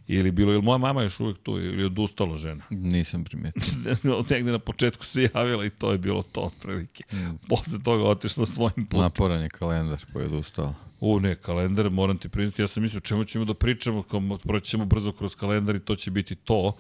ili 0.06 0.30
bilo, 0.30 0.52
ili 0.52 0.62
moja 0.62 0.78
mama 0.78 1.02
još 1.02 1.20
uvek 1.20 1.38
tu, 1.38 1.58
ili 1.58 1.84
odustala 1.84 2.38
žena. 2.38 2.64
Nisam 2.70 3.24
primetio. 3.24 3.62
Negde 4.30 4.52
na 4.52 4.58
početku 4.58 5.04
se 5.04 5.28
javila 5.34 5.64
i 5.64 5.70
to 5.70 5.92
je 5.92 5.98
bilo 5.98 6.22
to 6.22 6.40
otprilike. 6.40 7.04
Mm. 7.12 7.36
Posle 7.48 7.82
toga 7.82 8.04
otišla 8.04 8.46
svojim 8.46 8.86
putem. 8.86 9.00
Naporan 9.00 9.42
je 9.42 9.48
kalendar, 9.48 10.04
pa 10.12 10.20
je 10.20 10.26
odustala. 10.26 10.74
U, 11.00 11.20
ne, 11.20 11.34
kalendar, 11.34 11.90
moram 11.90 12.18
ti 12.18 12.28
priznati, 12.28 12.62
ja 12.62 12.68
sam 12.68 12.82
mislio 12.82 13.00
čemu 13.00 13.24
ćemo 13.24 13.44
da 13.44 13.54
pričamo, 13.54 14.02
kao 14.02 14.38
proći 14.38 14.70
ćemo 14.70 14.84
brzo 14.84 15.12
kroz 15.12 15.34
kalendar 15.34 15.76
i 15.76 15.80
to 15.80 15.96
će 15.96 16.10
biti 16.10 16.34
to, 16.34 16.76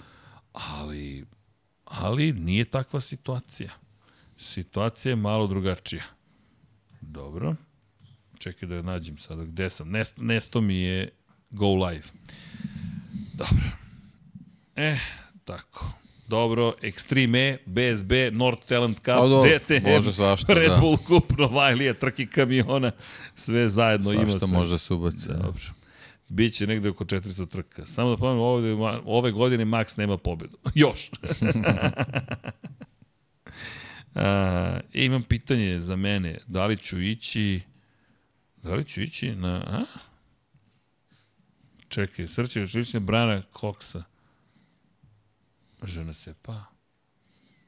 ali, 0.52 1.24
ali 1.90 2.32
nije 2.32 2.64
takva 2.64 3.00
situacija. 3.00 3.70
Situacija 4.38 5.10
je 5.10 5.16
malo 5.16 5.46
drugačija. 5.46 6.02
Dobro. 7.00 7.54
Čekaj 8.38 8.68
da 8.68 8.74
je 8.74 8.82
nađem 8.82 9.18
sada 9.18 9.44
gde 9.44 9.70
sam. 9.70 9.90
Nesto, 9.90 10.22
nesto 10.22 10.60
mi 10.60 10.76
je 10.76 11.10
go 11.50 11.74
live. 11.74 12.02
Dobro. 13.32 13.70
E, 14.76 14.98
tako. 15.44 15.92
Dobro, 16.26 16.74
Extreme 16.82 17.36
E, 17.38 17.58
BSB, 17.66 18.12
North 18.32 18.66
Talent 18.68 18.96
Cup, 18.98 19.08
A 19.08 19.28
dobro, 19.28 19.50
DTM, 19.58 19.88
može 19.88 20.12
svašta, 20.12 20.54
Red 20.54 20.70
da. 20.70 20.76
Bull 20.76 20.96
Cup, 20.96 21.38
Novajlija, 21.38 21.94
trke 21.94 22.26
kamiona, 22.26 22.92
sve 23.34 23.68
zajedno 23.68 24.12
ima 24.12 24.28
Svašta 24.28 24.46
sve. 24.46 24.58
može 24.58 24.78
se 24.78 24.94
ubaci. 24.94 25.28
da. 25.28 25.34
Dobro. 25.34 25.62
Biće 26.30 26.66
negde 26.66 26.88
oko 26.88 27.04
400 27.04 27.48
trka. 27.48 27.86
Samo 27.86 28.10
da 28.10 28.16
pomenem, 28.16 28.40
ovde, 28.40 28.72
ove 29.04 29.30
godine 29.30 29.64
Max 29.64 29.98
nema 29.98 30.16
pobedu. 30.16 30.58
Još. 30.74 31.10
A, 34.14 34.80
imam 34.92 35.22
pitanje 35.22 35.80
za 35.80 35.96
mene. 35.96 36.38
Da 36.46 36.66
li 36.66 36.76
ću 36.76 37.00
ići... 37.02 37.60
Da 38.62 38.74
li 38.74 38.84
ću 38.84 39.02
ići 39.02 39.34
na... 39.34 39.56
A? 39.56 39.84
Čekaj, 41.88 42.28
srće 42.28 42.66
ću 42.66 42.78
ići 42.78 42.96
na 42.96 43.00
Brana. 43.00 43.32
Je 43.32 43.42
ne 46.04 46.12
sais 46.12 46.36
pas. 46.42 46.62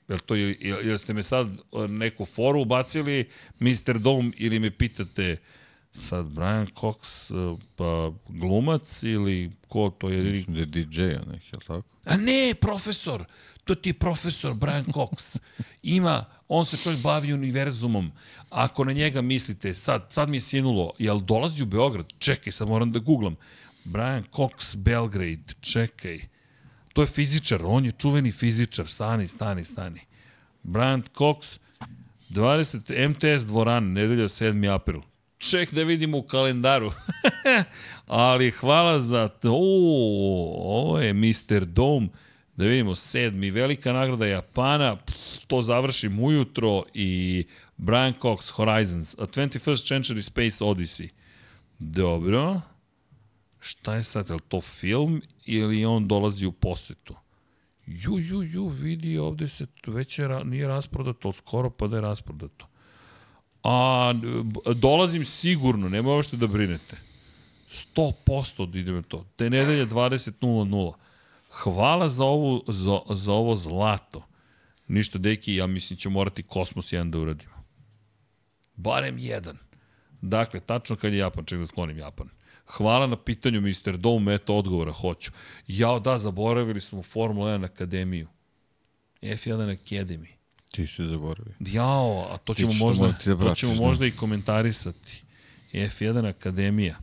Jel 0.09 0.19
to, 0.19 0.35
jel 0.35 0.99
ste 0.99 1.15
me 1.15 1.23
sad 1.23 1.47
e, 1.49 1.89
neku 1.89 2.25
foru 2.25 2.61
ubacili, 2.61 3.29
Mr. 3.61 3.99
Dome, 3.99 4.31
ili 4.37 4.59
me 4.59 4.71
pitate 4.71 5.37
sad 5.95 6.27
Brian 6.27 6.67
Cox, 6.81 7.31
e, 7.31 7.57
pa 7.77 8.13
glumac 8.29 9.03
ili 9.03 9.53
ko 9.69 9.91
to 9.99 10.09
je? 10.09 10.23
Mislim 10.23 10.55
da 10.55 10.61
je 10.61 10.67
DJ, 10.67 11.03
a 11.03 11.23
neki, 11.33 11.47
jel 11.53 11.61
tako? 11.67 11.83
A 12.05 12.17
ne, 12.17 12.55
profesor, 12.61 13.25
to 13.65 13.75
ti 13.75 13.89
je 13.89 13.95
profesor 13.95 14.55
Brian 14.55 14.85
Cox. 14.85 15.39
Ima, 15.83 16.25
on 16.49 16.67
se 16.67 16.77
čovjek 16.77 17.03
bavi 17.03 17.33
univerzumom. 17.33 18.13
Ako 18.51 18.85
na 18.85 18.93
njega 18.93 19.23
mislite, 19.23 19.75
sad, 19.75 20.07
sad 20.11 20.29
mi 20.29 20.37
je 20.37 20.41
sinulo, 20.41 20.93
jel 20.99 21.21
dolazi 21.21 21.63
u 21.63 21.67
Beograd? 21.67 22.07
Čekaj, 22.19 22.53
sad 22.53 22.69
moram 22.69 22.93
da 22.93 22.99
googlam. 22.99 23.37
Brian 23.85 24.25
Cox, 24.37 24.77
Belgrade, 24.77 25.55
čekaj. 25.61 26.21
To 26.93 27.03
je 27.03 27.07
fizičar, 27.07 27.61
on 27.65 27.85
je 27.85 27.93
čuveni 27.93 28.33
fizičar, 28.33 28.89
stani, 28.89 29.29
stani, 29.29 29.65
stani. 29.65 30.01
Brian 30.63 31.03
Cox, 31.19 31.59
20. 32.31 33.09
MTS 33.09 33.45
dvoran, 33.47 33.93
nedelja 33.93 34.29
7. 34.29 34.75
april. 34.75 35.01
Ček 35.51 35.75
da 35.75 35.83
vidimo 35.83 36.19
u 36.19 36.23
kalendaru. 36.23 36.93
Ali 38.07 38.51
hvala 38.51 39.01
za 39.01 39.29
to. 39.29 39.53
O, 39.53 40.55
ovo 40.55 41.01
je 41.01 41.13
Mr. 41.13 41.65
Dome. 41.65 42.09
Da 42.57 42.65
vidimo, 42.65 42.95
sedmi, 42.97 43.51
velika 43.51 43.93
nagrada 43.93 44.27
Japana, 44.27 44.97
pff, 44.97 45.47
to 45.47 45.63
završim 45.63 46.19
ujutro 46.19 46.83
i 46.95 47.45
Brian 47.77 48.15
Cox, 48.23 48.51
Horizons, 48.51 49.15
A 49.19 49.27
21st 49.27 49.95
Century 49.95 50.23
Space 50.23 50.65
Odyssey. 50.65 51.09
Dobro. 51.79 52.61
Šta 53.61 53.95
je 53.95 54.05
sad, 54.05 54.31
je 54.31 54.37
to 54.49 54.61
film 54.61 55.23
ili 55.47 55.85
on 55.85 56.09
dolazi 56.09 56.47
u 56.47 56.53
posetu? 56.53 57.15
Ju, 57.87 58.19
ju, 58.19 58.43
ju, 58.43 58.69
vidi, 58.69 59.19
ovde 59.19 59.49
se 59.49 59.67
već 59.87 60.19
je, 60.19 60.45
nije 60.45 60.69
rasprodato, 60.69 61.33
skoro 61.33 61.71
pa 61.71 61.87
da 61.87 61.97
je 61.97 62.03
rasprodato. 62.03 62.72
A 63.63 64.13
dolazim 64.75 65.25
sigurno, 65.25 65.89
nema 65.89 66.23
što 66.23 66.37
da 66.37 66.47
brinete. 66.47 66.97
100% 67.95 68.67
da 68.67 68.79
idemo 68.79 69.03
to. 69.03 69.25
Te 69.37 69.51
nedelje 69.51 69.87
20.00. 69.87 70.93
Hvala 71.51 72.09
za, 72.09 72.25
ovu, 72.25 72.65
za, 72.69 73.01
za 73.11 73.33
ovo 73.33 73.57
zlato. 73.57 74.27
Ništa, 74.89 75.19
deki, 75.19 75.55
ja 75.55 75.67
mislim 75.67 75.97
će 75.97 76.09
morati 76.09 76.43
Kosmos 76.43 76.93
jedan 76.93 77.11
da 77.11 77.19
uradimo. 77.19 77.65
Barem 78.77 79.19
jedan. 79.19 79.59
Dakle, 80.21 80.61
tačno 80.61 80.97
kad 80.97 81.13
je 81.13 81.19
Japan, 81.19 81.45
ček 81.45 81.59
da 81.59 81.67
sklonim 81.67 81.99
Japan. 81.99 82.29
Hvala 82.67 83.07
na 83.07 83.17
pitanju, 83.17 83.61
Mr. 83.61 83.97
Dome, 83.97 84.35
eto 84.35 84.57
odgovora, 84.57 84.93
hoću. 84.93 85.33
Jao, 85.67 86.01
da, 86.01 86.19
zaboravili 86.19 86.81
smo 86.81 87.03
Formula 87.03 87.51
1 87.51 87.65
Akademiju. 87.65 88.29
F1 89.23 89.77
Academy. 89.79 90.42
Ti 90.73 90.87
si 90.87 91.07
zaboravio. 91.07 91.55
Jao, 91.61 92.29
a 92.31 92.37
to 92.39 92.55
ćemo 92.55 92.73
možda, 92.81 93.15
da 93.27 93.37
to 93.37 93.55
ćemo 93.55 93.75
možda 93.75 94.07
i 94.07 94.11
komentarisati. 94.11 95.23
F1 95.73 96.29
Akademija, 96.29 96.99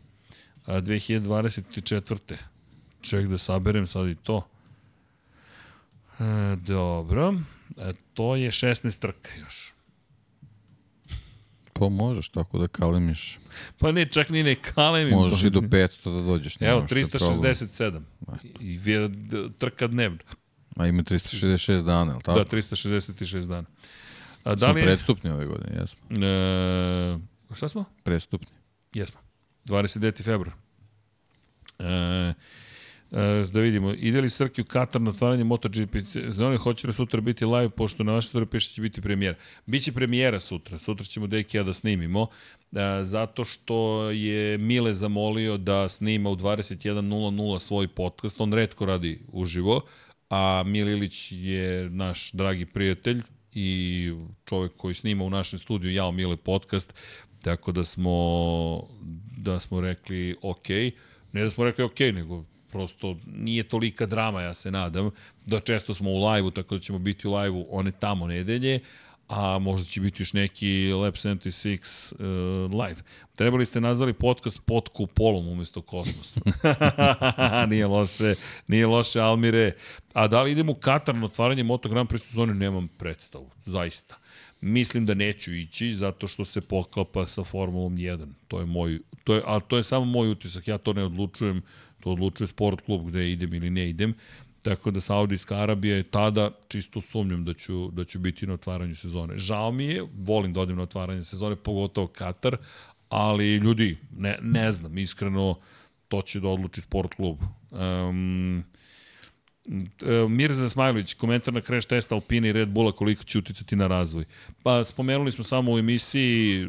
2024. 0.68 2.36
Ček 3.02 3.28
da 3.28 3.38
saberem 3.38 3.88
sad 3.88 4.08
i 4.08 4.16
to. 4.16 4.48
E, 6.20 6.56
dobro, 6.56 7.34
e, 7.78 7.94
to 8.14 8.36
je 8.36 8.52
16 8.52 9.00
trka 9.00 9.30
još. 9.40 9.74
Pa 11.74 11.90
možeš 11.90 12.30
tako 12.30 12.58
da 12.58 12.68
kalemiš. 12.68 13.40
Pa 13.78 13.92
ne, 13.92 14.06
čak 14.06 14.30
ni 14.30 14.44
ne 14.44 14.56
kalemim. 14.56 15.14
Možeš 15.14 15.44
i 15.44 15.50
do 15.50 15.60
500 15.60 16.18
da 16.18 16.24
dođeš. 16.24 16.58
Evo, 16.60 16.86
367. 16.90 18.02
I 18.60 18.80
trka 19.58 19.88
dnevno. 19.88 20.20
A 20.80 20.88
ima 20.88 21.04
366 21.04 21.84
dana, 21.84 22.14
je 22.14 22.20
tako? 22.20 22.40
Da, 22.40 22.46
366 22.46 23.46
dana. 23.48 23.68
A, 24.44 24.56
da 24.56 24.68
smo 24.68 24.74
li... 24.74 24.82
predstupni 24.82 25.30
ove 25.30 25.46
godine, 25.46 25.78
jesmo. 25.80 26.26
E, 26.26 27.56
šta 27.56 27.70
smo? 27.70 27.86
Predstupni. 28.04 28.48
Jesmo. 28.94 29.20
29. 29.66 30.24
februar. 30.24 30.56
E, 31.80 32.34
E, 33.12 33.46
da 33.54 33.60
vidimo, 33.60 33.94
ide 33.94 34.22
li 34.22 34.30
Srki 34.30 34.62
u 34.62 34.66
Katar 34.66 35.02
na 35.02 35.10
otvaranje 35.10 35.44
MotoGP? 35.44 35.96
Znam 36.30 36.52
li 36.52 36.58
hoće 36.58 36.88
li 36.88 36.94
sutra 36.94 37.22
biti 37.22 37.46
live, 37.46 37.70
pošto 37.70 38.04
na 38.04 38.12
vaše 38.12 38.46
piše 38.52 38.70
da 38.70 38.74
će 38.74 38.82
biti 38.82 39.02
premijera. 39.02 39.38
Biće 39.66 39.92
premijera 39.92 40.40
sutra, 40.40 40.80
sutra 40.80 41.06
ćemo 41.06 41.28
Deki 41.28 41.58
ja 41.58 41.64
da 41.64 41.74
snimimo, 41.74 42.28
e, 42.72 43.04
zato 43.04 43.44
što 43.44 44.10
je 44.10 44.58
Mile 44.58 44.94
zamolio 44.94 45.58
da 45.58 45.90
snima 45.90 46.30
u 46.30 46.36
21.00 46.36 47.60
svoj 47.60 47.88
podcast, 47.88 48.42
on 48.42 48.54
redko 48.54 48.86
radi 48.86 49.22
uživo, 49.32 49.82
a 50.30 50.64
Mililić 50.66 51.32
je 51.32 51.90
naš 51.90 52.32
dragi 52.32 52.66
prijatelj 52.66 53.22
i 53.54 54.12
čovek 54.46 54.72
koji 54.78 54.96
snima 54.96 55.24
u 55.24 55.30
našem 55.30 55.60
studiju 55.60 55.94
Jao 55.94 56.12
Mile 56.12 56.38
podcast, 56.38 56.94
tako 57.42 57.72
da 57.72 57.86
smo 57.86 58.88
da 59.38 59.60
smo 59.60 59.82
rekli 59.82 60.36
ok, 60.42 60.70
ne 61.32 61.44
da 61.44 61.52
smo 61.52 61.64
rekli 61.64 61.84
ok, 61.84 62.00
nego 62.00 62.44
prosto 62.72 63.18
nije 63.28 63.64
tolika 63.64 64.06
drama, 64.06 64.42
ja 64.42 64.54
se 64.54 64.72
nadam, 64.72 65.12
da 65.46 65.60
često 65.60 65.94
smo 65.94 66.12
u 66.12 66.28
live-u, 66.28 66.52
tako 66.52 66.76
da 66.76 66.82
ćemo 66.82 67.00
biti 67.00 67.28
u 67.28 67.36
live-u 67.36 67.68
one 67.70 67.92
tamo 67.92 68.28
nedelje, 68.28 68.80
a 69.30 69.60
možda 69.60 69.86
će 69.86 70.02
biti 70.02 70.22
još 70.22 70.34
neki 70.34 70.92
Lab 70.92 71.14
76 71.14 72.14
uh, 72.14 72.82
live. 72.82 73.02
Trebali 73.36 73.66
ste 73.66 73.82
nazvali 73.82 74.14
podcast 74.14 74.62
pod 74.66 74.90
kupolom 74.90 75.48
umesto 75.48 75.82
kosmos. 75.82 76.38
nije 77.70 77.88
loše, 77.88 78.36
nije 78.68 78.88
loše, 78.88 79.20
Almire. 79.20 79.76
A 80.14 80.28
da 80.28 80.42
li 80.42 80.52
idemo 80.52 80.72
u 80.72 80.76
Katar 80.76 81.16
na 81.16 81.26
otvaranje 81.26 81.64
Moto 81.64 81.90
Grand 81.90 82.10
Prix 82.10 82.20
sezone, 82.20 82.54
nemam 82.54 82.88
predstavu, 82.88 83.50
zaista. 83.66 84.18
Mislim 84.62 85.06
da 85.06 85.14
neću 85.14 85.56
ići 85.56 85.94
zato 85.94 86.28
što 86.28 86.46
se 86.46 86.62
poklapa 86.62 87.26
sa 87.26 87.44
Formulom 87.44 87.98
1. 87.98 88.28
To 88.48 88.60
je 88.60 88.66
moj, 88.66 89.00
to 89.24 89.36
je, 89.36 89.42
a 89.46 89.60
to 89.60 89.78
je 89.78 89.84
samo 89.84 90.06
moj 90.06 90.32
utisak, 90.32 90.68
ja 90.68 90.78
to 90.78 90.94
ne 90.94 91.04
odlučujem 91.04 91.62
To 92.00 92.12
odlučuje 92.12 92.48
sport 92.48 92.82
klub 92.82 93.08
gde 93.08 93.32
idem 93.32 93.54
ili 93.54 93.70
ne 93.70 93.90
idem. 93.90 94.14
Tako 94.64 94.92
da 94.92 95.02
Saudijska 95.02 95.56
Arabija 95.56 95.96
je 95.96 96.04
tada 96.04 96.52
čisto 96.68 97.02
sumnjam 97.02 97.46
da 97.46 97.54
ću, 97.54 97.92
da 97.92 98.06
ću 98.06 98.20
biti 98.20 98.48
na 98.48 98.54
otvaranju 98.54 98.96
sezone. 98.96 99.38
Žao 99.38 99.72
mi 99.72 99.86
je, 99.86 100.08
volim 100.18 100.54
da 100.54 100.62
odem 100.62 100.78
na 100.78 100.84
otvaranje 100.84 101.24
sezone, 101.24 101.56
pogotovo 101.56 102.08
Katar, 102.08 102.58
ali 103.10 103.56
ljudi, 103.56 103.98
ne, 104.18 104.38
ne 104.42 104.72
znam, 104.72 104.98
iskreno, 104.98 105.56
to 106.08 106.22
će 106.22 106.40
da 106.40 106.48
odluči 106.48 106.82
sport 106.82 107.14
klub. 107.14 107.38
Um, 107.72 108.64
Mirza 110.30 110.70
Smajlović, 110.70 111.14
komentar 111.14 111.54
na 111.54 111.62
crash 111.62 111.88
test 111.88 112.12
Alpine 112.12 112.50
i 112.50 112.54
Red 112.54 112.70
Bulla, 112.70 112.92
koliko 112.92 113.24
će 113.24 113.38
uticati 113.38 113.76
na 113.76 113.88
razvoj. 113.88 114.26
Pa 114.64 114.86
spomenuli 114.86 115.32
smo 115.32 115.44
samo 115.44 115.72
u 115.74 115.80
emisiji 115.80 116.68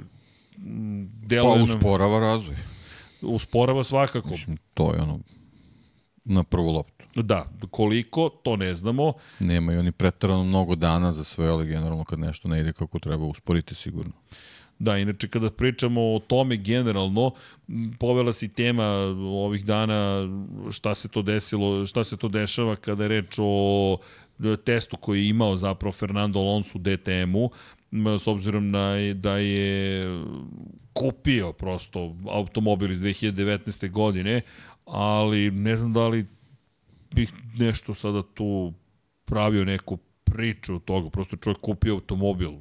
pa 1.42 1.62
usporava 1.62 2.20
razvoj 2.20 2.56
usporava 3.22 3.84
svakako. 3.84 4.28
Mislim, 4.28 4.56
to 4.74 4.94
je 4.94 5.00
ono 5.00 5.18
na 6.24 6.42
prvu 6.42 6.70
loptu. 6.70 7.04
Da, 7.14 7.48
koliko, 7.70 8.28
to 8.28 8.56
ne 8.56 8.74
znamo. 8.74 9.12
Nema 9.40 9.72
i 9.72 9.76
oni 9.76 9.92
pretarano 9.92 10.44
mnogo 10.44 10.74
dana 10.74 11.12
za 11.12 11.24
sve, 11.24 11.48
ali 11.48 11.66
generalno 11.66 12.04
kad 12.04 12.18
nešto 12.18 12.48
ne 12.48 12.60
ide 12.60 12.72
kako 12.72 12.98
treba, 12.98 13.24
usporiti 13.24 13.74
sigurno. 13.74 14.12
Da, 14.78 14.98
inače 14.98 15.28
kada 15.28 15.50
pričamo 15.50 16.00
o 16.00 16.18
tome 16.18 16.56
generalno, 16.56 17.30
povela 17.98 18.32
si 18.32 18.48
tema 18.48 18.84
ovih 19.18 19.64
dana 19.64 20.28
šta 20.70 20.94
se 20.94 21.08
to 21.08 21.22
desilo, 21.22 21.86
šta 21.86 22.04
se 22.04 22.16
to 22.16 22.28
dešava 22.28 22.76
kada 22.76 23.04
je 23.04 23.08
reč 23.08 23.34
o 23.38 23.98
testu 24.64 24.96
koji 24.96 25.20
je 25.20 25.28
imao 25.28 25.56
zapravo 25.56 25.92
Fernando 25.92 26.38
Alonso 26.38 26.78
u 26.78 26.80
DTM-u, 26.80 27.50
s 28.18 28.26
obzirom 28.26 28.70
na, 28.70 28.94
da 29.14 29.36
je 29.36 30.04
kupio 30.92 31.52
prosto 31.52 32.16
automobil 32.28 32.90
iz 32.90 33.00
2019. 33.00 33.90
godine, 33.90 34.40
ali 34.90 35.50
ne 35.50 35.76
znam 35.76 35.92
da 35.92 36.08
li 36.08 36.26
bih 37.14 37.32
nešto 37.58 37.94
sada 37.94 38.22
tu 38.34 38.72
pravio 39.24 39.64
neku 39.64 39.98
priču 40.24 40.74
od 40.74 40.84
toga, 40.84 41.10
prosto 41.10 41.36
čovjek 41.36 41.60
kupio 41.60 41.94
automobil, 41.94 42.52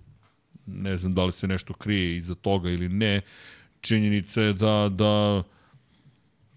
ne 0.66 0.98
znam 0.98 1.14
da 1.14 1.26
li 1.26 1.32
se 1.32 1.48
nešto 1.48 1.74
krije 1.74 2.18
iza 2.18 2.36
toga 2.36 2.70
ili 2.70 2.90
ne, 2.90 3.22
činjenica 3.82 4.42
je 4.42 4.54
da, 4.54 4.90
da, 4.92 5.44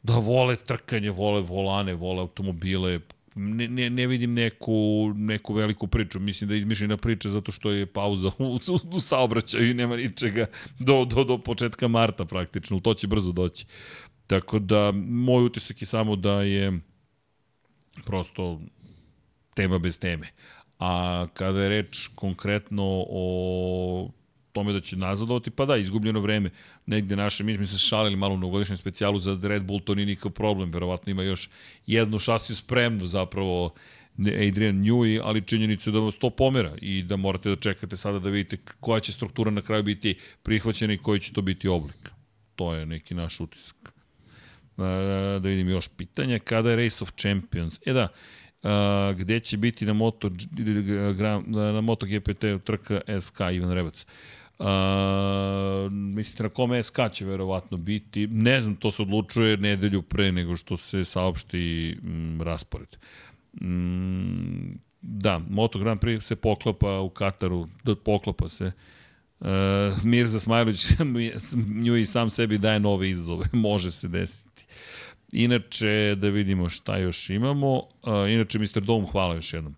da 0.03 0.19
vole 0.19 0.57
trkanje, 0.57 1.11
vole 1.11 1.41
volane, 1.41 1.95
vole 1.95 2.21
automobile, 2.21 3.01
ne, 3.35 3.69
ne, 3.69 3.91
ne 3.91 4.07
vidim 4.07 4.35
neku, 4.35 5.13
neku 5.17 5.55
veliku 5.55 5.87
priču. 5.87 6.21
Mislim 6.21 6.49
da 6.49 6.55
je 6.55 6.59
izmišljena 6.59 6.97
priča 6.97 7.31
zato 7.31 7.53
što 7.53 7.71
je 7.71 7.87
pauza 7.87 8.31
u, 8.39 8.45
u, 8.45 8.59
u 8.97 9.01
saobraćaju 9.01 9.71
i 9.71 9.75
nema 9.75 9.97
ničega 9.97 10.47
do, 10.79 11.05
do, 11.05 11.25
do 11.25 11.39
početka 11.39 11.89
marta 11.89 12.25
praktično. 12.25 12.81
To 12.81 12.95
će 12.95 13.07
brzo 13.07 13.33
doći. 13.33 13.67
Tako 14.33 14.59
da, 14.59 14.93
moj 14.95 15.45
utisak 15.45 15.83
je 15.83 15.87
samo 15.87 16.17
da 16.17 16.43
je 16.43 16.81
prosto 18.05 18.61
tema 19.55 19.79
bez 19.79 19.99
teme. 19.99 20.29
A 20.79 21.27
kada 21.35 21.63
je 21.63 21.69
reč 21.69 22.09
konkretno 22.15 23.05
o 23.09 24.11
tome 24.53 24.73
da 24.73 24.81
će 24.81 24.97
nazadovati, 24.97 25.51
pa 25.51 25.67
da, 25.67 25.77
izgubljeno 25.77 26.21
vreme. 26.21 26.51
Negde 26.87 27.17
naše, 27.17 27.45
mi 27.45 27.57
smo 27.57 27.67
se 27.67 27.79
šalili 27.79 28.17
malo 28.17 28.35
u 28.35 28.39
novogodišnjem 28.39 28.77
specijalu 28.77 29.19
za 29.19 29.39
Red 29.43 29.63
Bull, 29.63 29.81
to 29.81 29.95
nije 29.95 30.07
nikakav 30.07 30.33
problem, 30.33 30.71
verovatno 30.73 31.11
ima 31.11 31.23
još 31.23 31.49
jednu 31.87 32.19
šasiju 32.19 32.57
spremnu 32.57 33.07
zapravo 33.07 33.75
Adrian 34.19 34.81
Newey, 34.85 35.21
ali 35.25 35.47
činjenica 35.47 35.91
je 35.91 35.95
da 35.95 36.01
vas 36.01 36.17
to 36.17 36.31
pomera 36.31 36.77
i 36.81 37.03
da 37.03 37.17
morate 37.17 37.49
da 37.49 37.57
čekate 37.57 37.97
sada 37.97 38.19
da 38.19 38.29
vidite 38.29 38.57
koja 38.81 39.01
će 39.01 39.13
struktura 39.13 39.51
na 39.51 39.63
kraju 39.63 39.83
biti 39.83 40.19
prihvaćena 40.43 40.93
i 40.93 40.99
koji 40.99 41.21
će 41.21 41.33
to 41.33 41.43
biti 41.43 41.69
oblik. 41.69 42.11
To 42.57 42.75
je 42.75 42.87
neki 42.87 43.15
naš 43.15 43.41
utisak. 43.41 43.92
Da 44.77 45.49
vidim 45.49 45.69
još 45.69 45.89
pitanja. 45.89 46.39
Kada 46.39 46.71
je 46.71 46.77
Race 46.77 47.05
of 47.05 47.13
Champions? 47.17 47.81
E 47.87 47.93
da, 47.93 48.09
a, 48.63 49.15
gde 49.19 49.41
će 49.41 49.57
biti 49.57 49.87
na 49.87 49.93
Moto, 49.93 50.31
na 51.47 51.81
Moto 51.81 52.07
GPT 52.07 52.45
trka 52.65 53.01
SK 53.21 53.41
Ivan 53.53 53.73
Rebac. 53.73 54.07
A, 54.59 55.89
mislite 55.91 56.43
na 56.43 56.49
kome 56.49 56.83
SK 56.83 56.99
će 57.13 57.25
verovatno 57.25 57.77
biti? 57.77 58.27
Ne 58.27 58.61
znam, 58.61 58.77
to 58.77 58.91
se 58.91 59.03
odlučuje 59.03 59.57
nedelju 59.57 60.03
pre 60.03 60.33
nego 60.33 60.57
što 60.57 60.77
se 60.77 61.05
saopšti 61.05 61.97
m, 62.03 62.43
raspored. 62.43 62.97
Mm, 63.63 64.73
da, 65.03 65.41
Moto 65.51 65.79
Grand 65.79 66.01
Prix 66.01 66.21
se 66.21 66.37
poklapa 66.37 67.01
u 67.01 67.11
Kataru, 67.11 67.69
da 67.85 67.95
poklapa 67.97 68.49
se. 68.49 68.73
Uh, 69.41 69.49
Mirza 70.05 70.41
Smajlović 70.41 70.87
nju 71.85 71.97
i 71.97 72.07
sam 72.07 72.31
sebi 72.31 72.59
daje 72.59 72.81
nove 72.81 73.11
izazove, 73.11 73.47
može 73.69 73.91
se 73.91 74.09
desiti. 74.09 74.52
Inače, 75.33 76.15
da 76.17 76.29
vidimo 76.29 76.69
šta 76.69 76.97
još 76.97 77.31
imamo. 77.31 77.77
Uh, 77.77 78.31
inače, 78.31 78.59
Mr. 78.59 78.81
Dom, 78.81 79.07
hvala 79.07 79.35
još 79.35 79.53
jednom. 79.53 79.75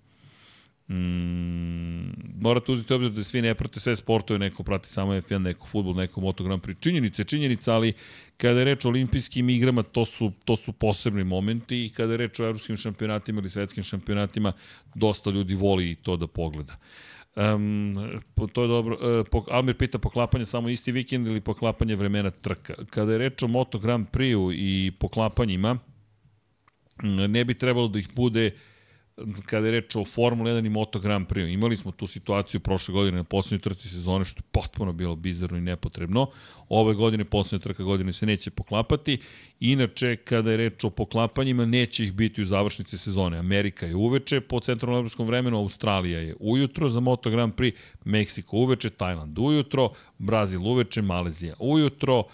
Mm, 0.89 2.41
morate 2.41 2.73
uzeti 2.73 2.95
obzir 2.95 3.11
da 3.11 3.25
svi 3.25 3.43
ne 3.43 3.55
prate 3.55 3.81
sve 3.81 3.97
sportove, 3.97 4.39
neko 4.39 4.63
prati 4.63 4.93
samo 4.93 5.13
F1, 5.13 5.39
neko 5.39 5.67
futbol, 5.67 5.95
neko 5.95 6.21
Moto 6.21 6.45
Grand 6.45 6.63
Prix. 6.63 6.83
Činjenica 6.83 7.23
je 7.23 7.27
činjenica, 7.27 7.75
ali 7.75 7.93
kada 8.37 8.59
je 8.59 8.65
reč 8.65 8.85
o 8.85 8.89
olimpijskim 8.89 9.51
igrama, 9.51 9.83
to 9.83 10.05
su, 10.05 10.33
to 10.45 10.57
su 10.57 10.73
posebni 10.73 11.25
momenti 11.25 11.85
i 11.85 11.89
kada 11.89 12.13
je 12.13 12.17
reč 12.17 12.41
o 12.41 12.45
evropskim 12.45 12.77
šampionatima 12.77 13.41
ili 13.41 13.51
svetskim 13.51 13.85
šampionatima, 13.85 14.53
dosta 14.95 15.31
ljudi 15.31 15.55
voli 15.55 15.95
to 16.03 16.17
da 16.17 16.27
pogleda. 16.27 16.77
Um, 17.37 17.95
to 18.53 18.63
je 18.63 18.69
dobro. 18.69 18.99
Uh, 19.33 19.45
Almir 19.51 19.77
pita 19.77 19.99
poklapanje 19.99 20.47
samo 20.47 20.69
isti 20.69 20.93
vikend 20.93 21.27
ili 21.27 21.41
poklapanje 21.41 21.97
vremena 21.97 22.31
trka. 22.31 22.75
Kada 22.91 23.13
je 23.13 23.19
reč 23.19 23.43
o 23.43 23.49
Moto 23.49 23.79
Grand 23.79 24.07
Prix-u 24.11 24.53
i 24.53 24.93
poklapanjima, 25.01 25.79
ne 27.03 27.45
bi 27.45 27.55
trebalo 27.55 27.89
da 27.89 27.99
ih 27.99 28.09
bude 28.15 28.47
uh, 28.47 28.74
kada 29.47 29.67
je 29.67 29.73
reč 29.73 29.97
o 29.97 30.05
Formula 30.05 30.51
1 30.51 30.67
i 30.67 30.69
Moto 30.69 30.99
Grand 30.99 31.27
Prix. 31.29 31.53
Imali 31.53 31.77
smo 31.77 31.93
tu 31.93 32.07
situaciju 32.07 32.61
prošle 32.61 32.93
godine 32.93 33.17
na 33.17 33.25
poslednjoj 33.25 33.61
trci 33.63 33.89
sezone, 33.89 34.25
što 34.25 34.39
je 34.39 34.49
potpuno 34.53 34.93
bilo 34.93 35.17
bizarno 35.17 35.59
i 35.59 35.61
nepotrebno. 35.61 36.27
Ove 36.69 36.95
godine, 36.95 37.25
poslednja 37.25 37.63
trka 37.63 37.83
godine 37.83 38.13
se 38.13 38.27
neće 38.27 38.51
poklapati. 38.51 39.19
Inače, 39.61 40.17
kada 40.17 40.51
je 40.51 40.57
reč 40.57 40.85
o 40.85 40.91
poklapanjima, 40.91 41.67
neće 41.67 42.05
ih 42.05 42.13
biti 42.13 42.43
u 42.43 42.45
završnici 42.45 42.99
sezone. 42.99 43.39
Amerika 43.39 43.87
je 43.87 43.95
uveče 43.95 44.41
po 44.41 44.61
centralnom 44.61 44.99
evropskom 44.99 45.27
vremenu, 45.27 45.59
Australija 45.59 46.21
je 46.21 46.37
ujutro 46.41 46.89
za 46.89 47.01
Moto 47.01 47.31
Grand 47.31 47.55
Prix, 47.55 47.75
Meksiko 48.05 48.57
uveče, 48.57 48.91
Tajland 48.91 49.39
ujutro, 49.39 49.91
Brazil 50.19 50.67
uveče, 50.67 51.03
Malezija 51.03 51.55
ujutro, 51.59 52.25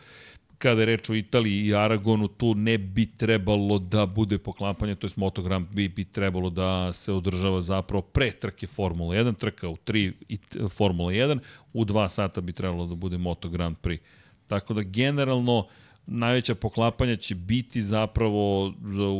kada 0.60 0.82
je 0.82 0.86
reč 0.86 1.08
o 1.10 1.14
Italiji 1.14 1.66
i 1.66 1.74
Aragonu, 1.74 2.28
tu 2.28 2.54
ne 2.54 2.78
bi 2.78 3.06
trebalo 3.06 3.78
da 3.78 4.06
bude 4.06 4.38
poklapanje, 4.38 4.94
to 4.94 5.06
je 5.06 5.10
motogram 5.16 5.68
bi, 5.72 5.88
bi 5.88 6.04
trebalo 6.04 6.50
da 6.50 6.92
se 6.92 7.12
održava 7.12 7.62
zapravo 7.62 8.02
pre 8.02 8.30
trke 8.30 8.66
Formula 8.66 9.14
1, 9.14 9.36
trka 9.36 9.68
u 9.68 9.76
3 9.76 10.68
Formula 10.68 11.12
1, 11.12 11.38
u 11.72 11.84
2 11.84 12.08
sata 12.08 12.40
bi 12.40 12.52
trebalo 12.52 12.86
da 12.86 12.94
bude 12.94 13.18
Moto 13.18 13.48
Grand 13.48 13.76
Prix. 13.82 13.98
Tako 14.46 14.74
da 14.74 14.82
generalno 14.82 15.66
najveća 16.06 16.54
poklapanja 16.54 17.16
će 17.16 17.34
biti 17.34 17.82
zapravo 17.82 18.66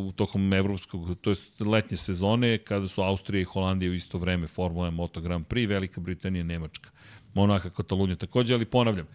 u 0.07 0.13
tokom 0.17 0.53
evropskog, 0.53 1.17
to 1.21 1.31
je 1.31 1.37
letnje 1.61 1.97
sezone, 1.97 2.59
kada 2.59 2.89
su 2.89 3.03
Austrija 3.03 3.41
i 3.41 3.45
Holandija 3.45 3.91
u 3.91 3.95
isto 3.95 4.19
vreme 4.19 4.47
Formula 4.47 4.91
1 4.91 4.91
Moto 4.91 5.21
Grand 5.21 5.47
Prix, 5.47 5.69
Velika 5.69 6.01
Britanija, 6.01 6.45
Nemačka. 6.45 6.91
Monaka, 7.35 7.71
Katalunja 7.71 8.17
takođe, 8.17 8.55
ali 8.55 8.65
ponavljam, 8.65 9.07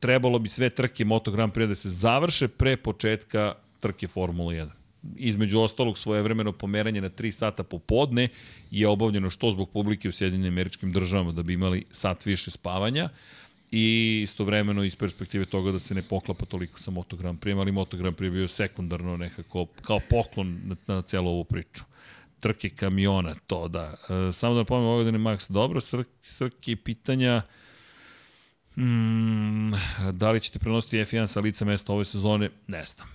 trebalo 0.00 0.38
bi 0.38 0.48
sve 0.48 0.70
trke 0.70 1.04
Moto 1.04 1.30
Grand 1.30 1.52
Prix 1.52 1.68
da 1.68 1.74
se 1.74 1.88
završe 1.88 2.48
pre 2.48 2.76
početka 2.76 3.54
trke 3.80 4.06
Formula 4.06 4.52
1. 4.52 4.68
Između 5.16 5.60
ostalog 5.60 5.98
svojevremeno 5.98 6.52
pomeranje 6.52 7.00
na 7.00 7.10
3 7.10 7.30
sata 7.30 7.62
popodne 7.62 8.28
je 8.70 8.88
obavljeno 8.88 9.30
što 9.30 9.50
zbog 9.50 9.70
publike 9.70 10.08
u 10.08 10.12
Sjedinim 10.12 10.52
američkim 10.52 10.92
državama 10.92 11.32
da 11.32 11.42
bi 11.42 11.52
imali 11.52 11.84
sat 11.90 12.26
više 12.26 12.50
spavanja 12.50 13.08
i 13.70 14.20
istovremeno 14.22 14.84
iz 14.84 14.96
perspektive 14.96 15.44
toga 15.44 15.72
da 15.72 15.78
se 15.78 15.94
ne 15.94 16.02
poklapa 16.02 16.44
toliko 16.44 16.80
sa 16.80 16.90
Moto 16.90 17.16
Grand 17.16 17.38
Prix, 17.38 17.60
ali 17.60 17.72
Moto 17.72 17.96
Grand 17.96 18.16
Prix 18.16 18.32
bio 18.32 18.48
sekundarno 18.48 19.16
nekako 19.16 19.66
kao 19.82 20.00
poklon 20.10 20.60
na, 20.64 20.76
na 20.86 21.02
celu 21.02 21.28
ovu 21.30 21.44
priču 21.44 21.84
trke 22.40 22.68
kamiona, 22.68 23.34
to 23.46 23.68
da. 23.68 23.94
E, 24.28 24.32
samo 24.32 24.54
da 24.54 24.60
napomenem, 24.60 24.88
ove 24.88 25.04
godine 25.04 25.18
Max, 25.18 25.52
dobro, 25.52 25.80
Srki, 25.80 26.10
Srki 26.22 26.76
pitanja, 26.76 27.42
Mm, 28.80 29.72
da 30.12 30.30
li 30.30 30.40
ćete 30.40 30.58
prenositi 30.58 30.96
F1 30.96 31.26
sa 31.26 31.40
lica 31.40 31.64
mesta 31.64 31.92
ove 31.92 32.04
sezone? 32.04 32.50
Ne 32.66 32.84
znam. 32.84 33.08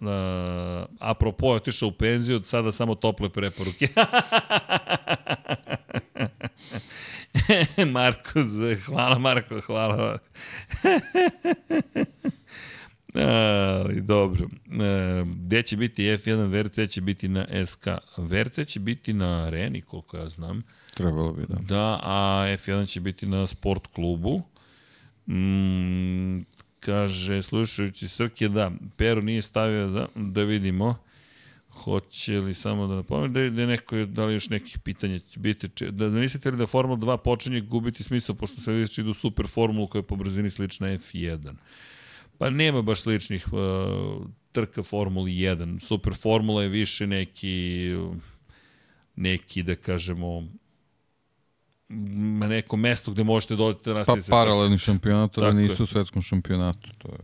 Uh, 0.00 0.08
apropo, 0.98 1.46
je 1.46 1.56
otišao 1.56 1.88
u 1.88 1.92
penziju, 1.92 2.36
od 2.36 2.46
sada 2.46 2.72
samo 2.72 2.94
tople 2.94 3.28
preporuke. 3.28 3.88
Marko, 7.92 8.40
hvala 8.84 9.18
Marko, 9.18 9.60
hvala. 9.60 10.18
Ali 13.84 14.00
dobro. 14.00 14.48
E, 14.66 15.24
gde 15.24 15.62
će 15.62 15.76
biti 15.76 16.02
F1 16.02 16.46
VRC 16.46 16.90
će 16.92 17.00
biti 17.00 17.28
na 17.28 17.66
SK. 17.66 17.86
VRC 18.16 18.66
će 18.66 18.80
biti 18.80 19.12
na 19.12 19.46
areni, 19.46 19.82
koliko 19.82 20.16
ja 20.16 20.28
znam. 20.28 20.62
Trebalo 20.94 21.32
bi, 21.32 21.46
da. 21.48 21.54
Da, 21.54 22.00
a 22.02 22.46
F1 22.46 22.88
će 22.88 23.00
biti 23.00 23.26
na 23.26 23.46
sport 23.46 23.86
klubu. 23.86 24.42
Mm, 25.30 26.44
kaže, 26.80 27.42
slušajući 27.42 28.08
Srke, 28.08 28.48
da, 28.48 28.70
Pero 28.96 29.20
nije 29.20 29.42
stavio 29.42 29.88
da, 29.88 30.06
da 30.14 30.42
vidimo. 30.42 30.96
Hoće 31.70 32.40
li 32.40 32.54
samo 32.54 32.86
da 32.86 32.94
napomenem 32.94 33.32
da, 33.32 33.50
da 33.50 33.66
neko, 33.66 33.96
da 33.96 34.24
li 34.24 34.34
još 34.34 34.48
nekih 34.48 34.78
pitanja 34.78 35.18
će 35.18 35.40
biti, 35.40 35.68
da, 35.90 36.08
da 36.08 36.18
mislite 36.18 36.50
li 36.50 36.56
da 36.56 36.66
Formula 36.66 36.98
2 36.98 37.16
počinje 37.16 37.60
gubiti 37.60 38.02
smisao, 38.02 38.34
pošto 38.34 38.60
se 38.60 38.72
već 38.72 38.98
idu 38.98 39.14
super 39.14 39.46
formulu 39.46 39.86
koja 39.86 40.00
je 40.00 40.06
po 40.06 40.16
brzini 40.16 40.50
slična 40.50 40.88
F1. 40.88 41.52
Pa 42.38 42.50
nema 42.50 42.82
baš 42.82 43.00
sličnih 43.00 43.52
uh, 43.52 44.26
trka 44.52 44.82
Formuli 44.82 45.32
1. 45.32 45.80
Super 45.80 46.14
formula 46.14 46.62
je 46.62 46.68
više 46.68 47.06
neki 47.06 47.88
neki, 49.20 49.62
da 49.62 49.74
kažemo, 49.74 50.48
neko 52.48 52.76
mesto 52.76 53.10
gde 53.10 53.24
možete 53.24 53.56
dođete 53.56 53.94
na 53.94 54.04
Pa 54.04 54.16
paralelni 54.30 54.78
šampionat, 54.78 55.38
ali 55.38 55.62
niste 55.62 55.82
u 55.82 55.86
svetskom 55.86 56.22
šampionatu. 56.22 56.90
To 56.98 57.08
je 57.08 57.18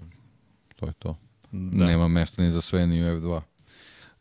to. 0.76 0.86
Je 0.86 0.92
to. 0.92 1.18
Da. 1.52 1.86
Nema 1.86 2.08
mesta 2.08 2.42
ni 2.42 2.52
za 2.52 2.60
sve, 2.60 2.86
ni 2.86 3.02
u 3.02 3.06
F2. 3.06 3.40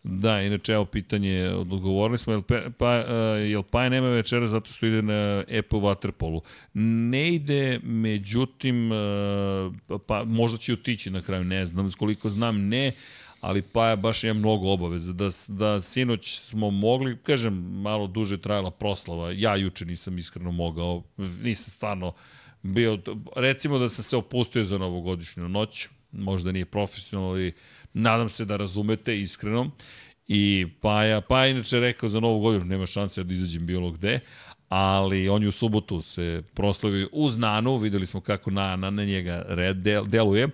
Da, 0.04 0.42
inače, 0.42 0.74
evo 0.74 0.86
pitanje, 0.86 1.50
odgovorili 1.50 2.18
smo, 2.18 2.34
jel, 2.34 2.42
pa, 2.78 2.92
jel 3.36 3.64
pa 3.64 3.90
nema 3.90 4.08
večera 4.08 4.48
zato 4.48 4.72
što 4.72 4.86
ide 4.86 5.02
na 5.02 5.40
Apple 5.40 5.80
Waterpolu? 5.80 6.40
Ne 6.74 7.34
ide, 7.34 7.80
međutim, 7.84 8.90
pa 10.08 10.24
možda 10.24 10.58
će 10.58 10.74
otići 10.74 11.10
na 11.10 11.22
kraju, 11.22 11.44
ne 11.44 11.66
znam, 11.66 11.92
koliko 11.92 12.30
znam, 12.30 12.68
ne, 12.68 12.92
ali 13.46 13.62
Paja 13.62 13.96
baš 13.96 14.24
ima 14.24 14.34
mnogo 14.34 14.70
obaveza. 14.70 15.14
Da, 15.14 15.30
da 15.48 15.82
sinoć 15.82 16.40
smo 16.40 16.72
mogli, 16.72 17.18
kažem, 17.24 17.54
malo 17.82 18.08
duže 18.08 18.38
trajala 18.38 18.72
proslava. 18.72 19.32
Ja 19.32 19.56
juče 19.56 19.86
nisam 19.86 20.18
iskreno 20.18 20.52
mogao, 20.52 21.04
nisam 21.18 21.72
stvarno 21.72 22.14
bio, 22.64 23.00
recimo 23.36 23.78
da 23.78 23.90
sam 23.90 24.04
se 24.04 24.18
opustio 24.18 24.64
za 24.64 24.78
novogodišnju 24.78 25.50
noć, 25.50 25.88
možda 26.12 26.52
nije 26.52 26.66
profesionalno, 26.66 27.30
ali 27.30 27.54
nadam 27.94 28.30
se 28.30 28.46
da 28.46 28.58
razumete 28.58 29.20
iskreno. 29.22 29.72
I 30.28 30.68
Paja, 30.82 31.22
Paja 31.22 31.48
inače 31.48 31.80
rekao 31.80 32.10
za 32.10 32.20
novu 32.20 32.40
godinu, 32.40 32.66
nema 32.66 32.86
šanse 32.86 33.24
da 33.24 33.34
izađem 33.34 33.66
bilo 33.66 33.92
gde, 33.92 34.20
ali 34.70 35.30
on 35.30 35.42
je 35.42 35.48
u 35.48 35.52
subotu 35.52 36.02
se 36.02 36.44
proslavio 36.54 37.10
uz 37.12 37.38
Nanu, 37.38 37.78
videli 37.78 38.08
smo 38.08 38.22
kako 38.22 38.52
na, 38.52 38.76
na, 38.76 38.90
na 38.90 39.06
njega 39.06 39.46
red 39.48 39.78
del, 39.78 40.06
deluje 40.06 40.50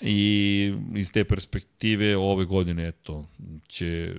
I 0.00 0.74
iz 0.94 1.12
te 1.12 1.24
perspektive 1.24 2.16
ove 2.16 2.44
godine, 2.44 2.88
eto, 2.88 3.28
će 3.68 4.14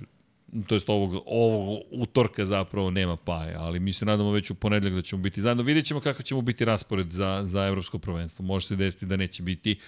to 0.66 0.74
jest 0.74 0.88
ovog, 0.88 1.22
ovog 1.26 1.82
utorka 1.90 2.46
zapravo 2.46 2.90
nema 2.90 3.16
paje, 3.16 3.54
ali 3.58 3.80
mi 3.80 3.92
se 3.92 4.04
nadamo 4.04 4.30
već 4.30 4.50
u 4.50 4.54
ponedljak 4.54 4.94
da 4.94 5.02
ćemo 5.02 5.22
biti 5.22 5.40
zajedno. 5.40 5.62
Vidjet 5.62 5.86
ćemo 5.86 6.00
kako 6.00 6.22
ćemo 6.22 6.42
biti 6.42 6.64
raspored 6.64 7.12
za, 7.12 7.42
za 7.44 7.66
evropsko 7.66 7.98
prvenstvo. 7.98 8.44
Može 8.44 8.66
se 8.66 8.76
desiti 8.76 9.06
da 9.06 9.16
neće 9.16 9.42
biti, 9.42 9.78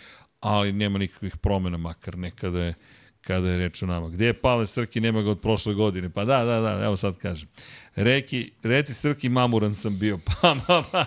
ali 0.40 0.72
nema 0.72 0.98
nikakvih 0.98 1.36
promena, 1.36 1.76
makar 1.76 2.18
nekada 2.18 2.62
je, 2.62 2.74
kada 3.20 3.48
je 3.48 3.58
reč 3.58 3.82
o 3.82 3.86
nama. 3.86 4.08
Gde 4.08 4.26
je 4.26 4.32
Pale 4.32 4.66
Srki, 4.66 5.00
nema 5.00 5.22
ga 5.22 5.30
od 5.30 5.40
prošle 5.40 5.74
godine. 5.74 6.10
Pa 6.10 6.24
da, 6.24 6.44
da, 6.44 6.60
da, 6.60 6.84
evo 6.84 6.96
sad 6.96 7.18
kažem. 7.18 7.48
Reki, 7.94 8.50
reci 8.62 8.94
Srki, 8.94 9.28
mamuran 9.28 9.74
sam 9.74 9.98
bio. 9.98 10.18
Pa, 10.42 10.56
pa, 10.66 10.84
pa. 10.92 11.04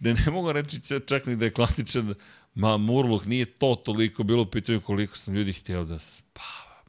Da 0.00 0.12
ne 0.12 0.30
mogu 0.30 0.52
reći 0.52 0.80
čak 1.06 1.26
ni 1.26 1.36
da 1.36 1.44
je 1.44 1.50
klasičan 1.50 2.14
Ma, 2.54 2.76
Murluk, 2.76 3.24
nije 3.24 3.44
to 3.44 3.74
toliko 3.84 4.22
bilo 4.22 4.42
u 4.42 4.46
pitanju 4.46 4.80
koliko 4.80 5.16
sam 5.16 5.34
ljudi 5.34 5.52
hteo 5.52 5.84
da 5.84 5.98
spavam. 5.98 6.84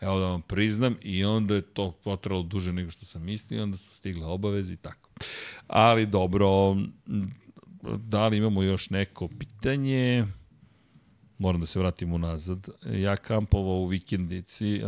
Evo 0.00 0.18
da 0.18 0.26
vam 0.26 0.42
priznam 0.42 0.96
i 1.02 1.24
onda 1.24 1.54
je 1.54 1.62
to 1.62 1.92
potralo 2.04 2.42
duže 2.42 2.72
nego 2.72 2.90
što 2.90 3.06
sam 3.06 3.22
mislio, 3.22 3.62
onda 3.62 3.76
su 3.76 3.94
stigle 3.94 4.26
obaveze 4.26 4.74
i 4.74 4.76
tako. 4.76 5.10
Ali 5.66 6.06
dobro, 6.06 6.76
da 7.96 8.28
li 8.28 8.36
imamo 8.36 8.62
još 8.62 8.90
neko 8.90 9.28
pitanje? 9.28 10.26
Moram 11.38 11.60
da 11.60 11.66
se 11.66 11.78
vratim 11.78 12.12
unazad. 12.12 12.68
Ja 12.86 13.16
kampovao 13.16 13.76
u 13.76 13.86
vikendici. 13.86 14.80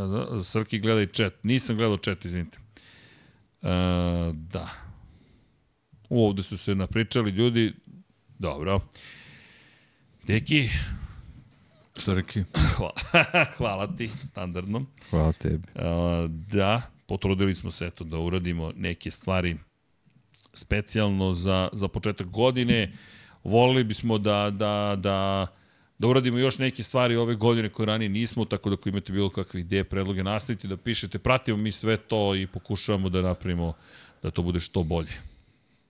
Srki 0.44 0.78
gleda 0.78 1.02
i 1.02 1.06
chat. 1.06 1.34
Nisam 1.42 1.76
gledao 1.76 1.96
chat, 1.96 2.24
izvinite. 2.24 2.58
E, 3.62 3.68
da. 4.32 4.68
Ovde 6.08 6.42
su 6.42 6.58
se 6.58 6.74
napričali 6.74 7.30
ljudi. 7.30 7.72
Dobro. 8.38 8.80
Deki, 10.28 10.68
Što 11.98 12.14
reki? 12.14 12.44
hvala, 12.76 12.92
hvala 13.56 13.96
ti, 13.96 14.10
standardno. 14.24 14.84
Hvala 15.10 15.32
tebi. 15.32 15.64
Da, 16.28 16.82
potrudili 17.06 17.54
smo 17.54 17.70
se 17.70 17.86
eto 17.86 18.04
da 18.04 18.18
uradimo 18.18 18.72
neke 18.76 19.10
stvari 19.10 19.56
specijalno 20.54 21.34
za, 21.34 21.68
za 21.72 21.88
početak 21.88 22.26
godine. 22.26 22.92
Volili 23.44 23.84
bismo 23.84 24.18
da, 24.18 24.50
da, 24.50 24.96
da, 24.98 25.46
da 25.98 26.06
uradimo 26.06 26.38
još 26.38 26.58
neke 26.58 26.82
stvari 26.82 27.16
ove 27.16 27.34
godine 27.34 27.68
koje 27.68 27.86
ranije 27.86 28.08
nismo, 28.08 28.44
tako 28.44 28.70
da 28.70 28.74
ako 28.74 28.88
imate 28.88 29.12
bilo 29.12 29.30
kakve 29.30 29.60
ideje, 29.60 29.84
predloge, 29.84 30.22
nastavite 30.22 30.68
da 30.68 30.76
pišete, 30.76 31.18
pratimo 31.18 31.58
mi 31.58 31.72
sve 31.72 31.96
to 31.96 32.34
i 32.34 32.46
pokušavamo 32.46 33.08
da 33.08 33.22
napravimo 33.22 33.72
da 34.22 34.30
to 34.30 34.42
bude 34.42 34.60
što 34.60 34.82
bolje. 34.82 35.12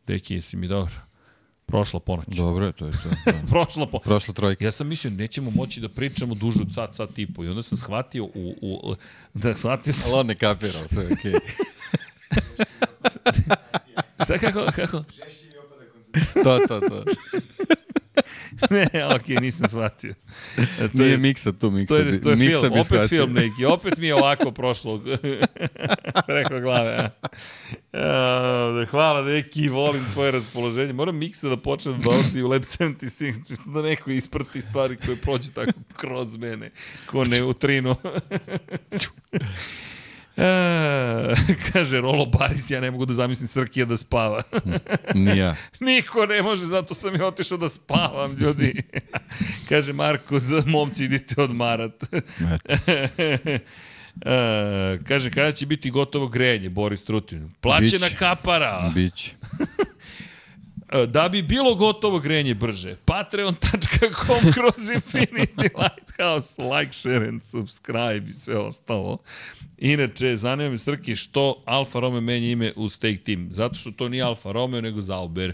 Deki, 0.07 0.35
jesi 0.35 0.57
mi 0.57 0.69
dobro? 0.69 1.08
Prošla 1.69 2.01
ponoć. 2.01 2.27
Dobro 2.27 2.67
je, 2.67 2.73
to 2.73 2.87
je 2.87 2.93
to. 2.93 3.09
Da. 3.33 3.33
Prošla 3.51 3.87
ponoć. 3.87 4.05
Prošla 4.05 4.35
trojka. 4.35 4.65
Ja 4.65 4.73
sam 4.73 4.87
mislio, 4.87 5.11
nećemo 5.11 5.51
moći 5.51 5.81
da 5.81 5.89
pričamo 5.89 6.35
duže 6.35 6.61
od 6.61 6.75
sat, 6.75 6.95
sat 6.95 7.19
i 7.19 7.33
po. 7.33 7.45
I 7.45 7.49
onda 7.49 7.63
sam 7.63 7.79
shvatio, 7.79 8.25
u, 8.25 8.55
u, 8.63 8.95
da 9.35 9.57
shvatio 9.57 9.93
sam... 9.93 10.13
Ali 10.13 10.21
on 10.21 10.27
ne 10.27 10.35
kapira, 10.35 10.89
sve 10.89 11.05
je 11.05 11.13
okej. 11.13 11.33
Šta, 14.25 14.39
kako, 14.39 14.67
kako? 14.77 15.05
to, 16.45 16.59
to, 16.69 16.81
to. 16.81 17.05
ne, 18.71 18.87
okej, 18.87 19.37
okay, 19.37 19.41
nisam 19.41 19.69
shvatio. 19.69 20.15
E, 20.59 20.89
To 20.89 20.89
Nije 20.93 21.17
miksa 21.19 21.53
tu, 21.53 21.71
miksa. 21.71 21.95
To 21.95 22.01
je, 22.01 22.21
to 22.21 22.31
je 22.31 22.37
miksa 22.37 22.61
film, 22.61 22.73
opet 22.73 22.87
shvatio. 22.87 23.09
film 23.09 23.33
neki, 23.33 23.65
opet 23.65 23.97
mi 23.99 24.07
je 24.07 24.15
ovako 24.15 24.51
prošlo 24.51 25.03
preko 26.27 26.61
glave. 26.65 26.97
A. 26.97 27.11
A, 27.93 28.87
hvala 28.91 29.23
neki, 29.23 29.69
volim 29.69 30.05
tvoje 30.13 30.31
raspoloženje. 30.31 30.93
Moram 30.93 31.17
miksa 31.17 31.49
da 31.49 31.57
počne 31.57 31.93
da 31.93 31.99
dolazi 31.99 32.43
u 32.43 32.49
Lab 32.49 32.63
76, 32.63 33.49
čisto 33.49 33.71
da 33.71 33.83
neko 33.83 34.11
isprti 34.11 34.61
stvari 34.61 34.97
koje 34.97 35.17
prođe 35.17 35.53
tako 35.53 35.81
kroz 35.97 36.37
mene, 36.37 36.71
ko 37.07 37.25
neutrino. 37.25 37.97
E, 40.39 41.35
kaže 41.73 42.01
Rolo 42.01 42.27
Baris, 42.27 42.71
ja 42.71 42.81
ne 42.81 42.91
mogu 42.91 43.07
da 43.07 43.15
zamislim 43.15 43.49
Srkija 43.49 43.87
da 43.87 43.97
spava. 43.97 44.43
Ni 45.15 45.39
ja. 45.39 45.55
Niko 45.81 46.27
ne 46.27 46.43
može, 46.43 46.63
zato 46.67 46.95
sam 46.95 47.15
i 47.17 47.23
otišao 47.23 47.59
da 47.59 47.69
spavam, 47.69 48.37
ljudi. 48.41 48.83
kaže 49.69 49.93
Marko, 49.93 50.39
za 50.39 50.63
momci 50.67 51.05
idite 51.05 51.43
odmarat. 51.43 52.03
Eto. 52.55 52.75
E, 54.25 54.99
kaže, 55.09 55.31
kada 55.31 55.53
će 55.53 55.67
biti 55.67 55.91
gotovo 55.91 56.29
grejanje, 56.29 56.69
Boris 56.69 57.05
Trutin? 57.05 57.51
Plaćena 57.61 58.07
Biće. 58.07 58.17
kapara. 58.17 58.93
Biće. 58.95 59.35
E, 60.93 61.07
Da 61.07 61.29
bi 61.29 61.43
bilo 61.43 61.75
gotovo 61.75 62.19
grenje 62.19 62.55
brže, 62.55 62.97
patreon.com 63.05 64.53
kroz 64.53 64.89
Infinity 64.89 65.71
Lighthouse, 65.79 66.63
like, 66.63 66.93
share 66.93 67.29
and 67.29 67.43
subscribe 67.45 68.31
i 68.31 68.33
sve 68.33 68.57
ostalo. 68.57 69.19
Inače, 69.79 70.37
zanima 70.37 70.71
me 70.71 70.79
Srki 70.79 71.17
što 71.17 71.63
Alfa 71.67 72.01
Romeo 72.01 72.21
menja 72.21 72.51
ime 72.51 72.73
u 72.77 72.89
Stake 72.89 73.19
Team. 73.25 73.49
Zato 73.51 73.75
što 73.75 73.91
to 73.91 74.09
nije 74.09 74.23
Alfa 74.23 74.53
Romeo, 74.53 74.81
nego 74.81 75.01
Zauber. 75.01 75.53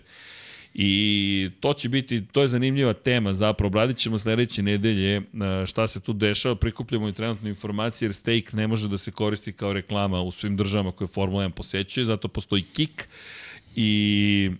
I 0.75 1.51
to 1.61 1.75
će 1.75 1.89
biti, 1.89 2.25
to 2.33 2.43
je 2.43 2.49
zanimljiva 2.49 2.93
tema 2.93 3.35
zapravo, 3.35 3.67
obradit 3.67 3.97
ćemo 3.97 4.19
sledeće 4.19 4.62
nedelje 4.62 5.17
e, 5.17 5.23
šta 5.67 5.89
se 5.89 6.01
tu 6.01 6.12
dešava, 6.12 6.55
prikupljamo 6.55 7.09
i 7.09 7.12
trenutno 7.12 7.49
informacije 7.49 8.07
jer 8.07 8.15
stake 8.15 8.49
ne 8.53 8.67
može 8.67 8.89
da 8.89 8.99
se 8.99 9.11
koristi 9.11 9.53
kao 9.53 9.73
reklama 9.73 10.20
u 10.20 10.31
svim 10.31 10.57
državama 10.57 10.93
koje 10.93 11.09
Formula 11.09 11.44
1 11.44 11.51
posećuje, 11.51 12.05
zato 12.05 12.28
postoji 12.28 12.62
kick 12.62 13.03
i 13.77 14.51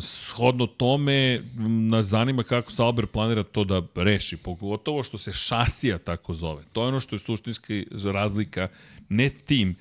shodno 0.00 0.66
tome 0.66 1.42
nas 1.90 2.06
zanima 2.06 2.42
kako 2.42 2.72
Sauber 2.72 3.06
planira 3.06 3.42
to 3.42 3.64
da 3.64 3.82
reši, 3.94 4.36
pogotovo 4.36 5.02
što 5.02 5.18
se 5.18 5.32
šasija 5.32 5.98
tako 5.98 6.34
zove. 6.34 6.62
To 6.72 6.82
je 6.82 6.88
ono 6.88 7.00
što 7.00 7.14
je 7.14 7.18
suštinska 7.18 7.74
razlika, 8.12 8.68
ne 9.08 9.30
tim, 9.30 9.76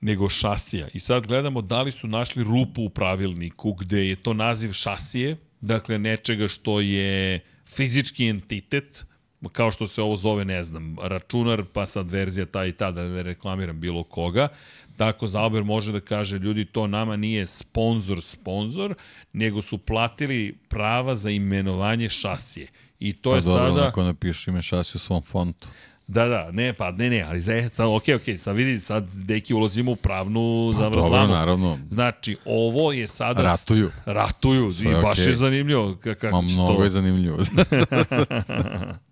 nego 0.00 0.28
šasija. 0.28 0.88
I 0.94 1.00
sad 1.00 1.26
gledamo 1.26 1.62
da 1.62 1.82
li 1.82 1.92
su 1.92 2.08
našli 2.08 2.44
rupu 2.44 2.82
u 2.82 2.88
pravilniku 2.88 3.72
gde 3.72 4.08
je 4.08 4.16
to 4.16 4.34
naziv 4.34 4.72
šasije, 4.72 5.36
dakle 5.60 5.98
nečega 5.98 6.48
što 6.48 6.80
je 6.80 7.40
fizički 7.66 8.26
entitet, 8.26 9.04
kao 9.48 9.70
što 9.70 9.86
se 9.86 10.02
ovo 10.02 10.16
zove, 10.16 10.44
ne 10.44 10.64
znam, 10.64 10.96
računar, 11.02 11.64
pa 11.72 11.86
sad 11.86 12.10
verzija 12.10 12.46
ta 12.46 12.66
i 12.66 12.72
ta, 12.72 12.90
da 12.90 13.02
ne 13.02 13.22
reklamiram 13.22 13.80
bilo 13.80 14.02
koga, 14.04 14.48
tako 14.96 15.26
Zauber 15.26 15.64
može 15.64 15.92
da 15.92 16.00
kaže, 16.00 16.38
ljudi, 16.38 16.64
to 16.64 16.86
nama 16.86 17.16
nije 17.16 17.46
sponsor, 17.46 18.22
sponsor, 18.22 18.94
nego 19.32 19.62
su 19.62 19.78
platili 19.78 20.54
prava 20.68 21.16
za 21.16 21.30
imenovanje 21.30 22.08
šasije. 22.08 22.66
I 22.98 23.12
to 23.12 23.30
Pa 23.30 23.36
je 23.36 23.42
dobro, 23.42 23.74
sada... 23.74 23.88
ako 23.88 24.02
napišeš 24.02 24.48
ime 24.48 24.62
šasi 24.62 24.96
u 24.96 25.00
svom 25.00 25.22
fontu. 25.22 25.68
Da, 26.06 26.26
da, 26.26 26.50
ne, 26.52 26.72
pa 26.72 26.90
ne, 26.90 27.10
ne, 27.10 27.22
ali 27.22 27.40
za, 27.40 27.68
sad, 27.70 27.86
okej, 27.88 28.14
okej, 28.14 28.38
sad 28.38 28.56
vidi, 28.56 28.80
sad 28.80 29.08
deki 29.14 29.54
ulazimo 29.54 29.92
u 29.92 29.96
pravnu 29.96 30.70
Pa 30.72 30.78
zavrzlamu. 30.78 31.16
dobro, 31.16 31.26
naravno. 31.26 31.78
Znači, 31.90 32.36
ovo 32.44 32.92
je 32.92 33.08
sada... 33.08 33.42
Ratuju. 33.42 33.90
Ratuju, 34.04 34.72
Sve 34.72 34.90
i 34.90 34.94
baš 35.02 35.18
okej. 35.18 35.30
je 35.30 35.34
zanimljivo 35.34 35.82
ka- 35.94 36.14
kako 36.14 36.42
Ma 36.42 36.48
mnogo 36.52 36.76
to... 36.76 36.84
je 36.84 36.90
zanimljivo. 36.90 37.38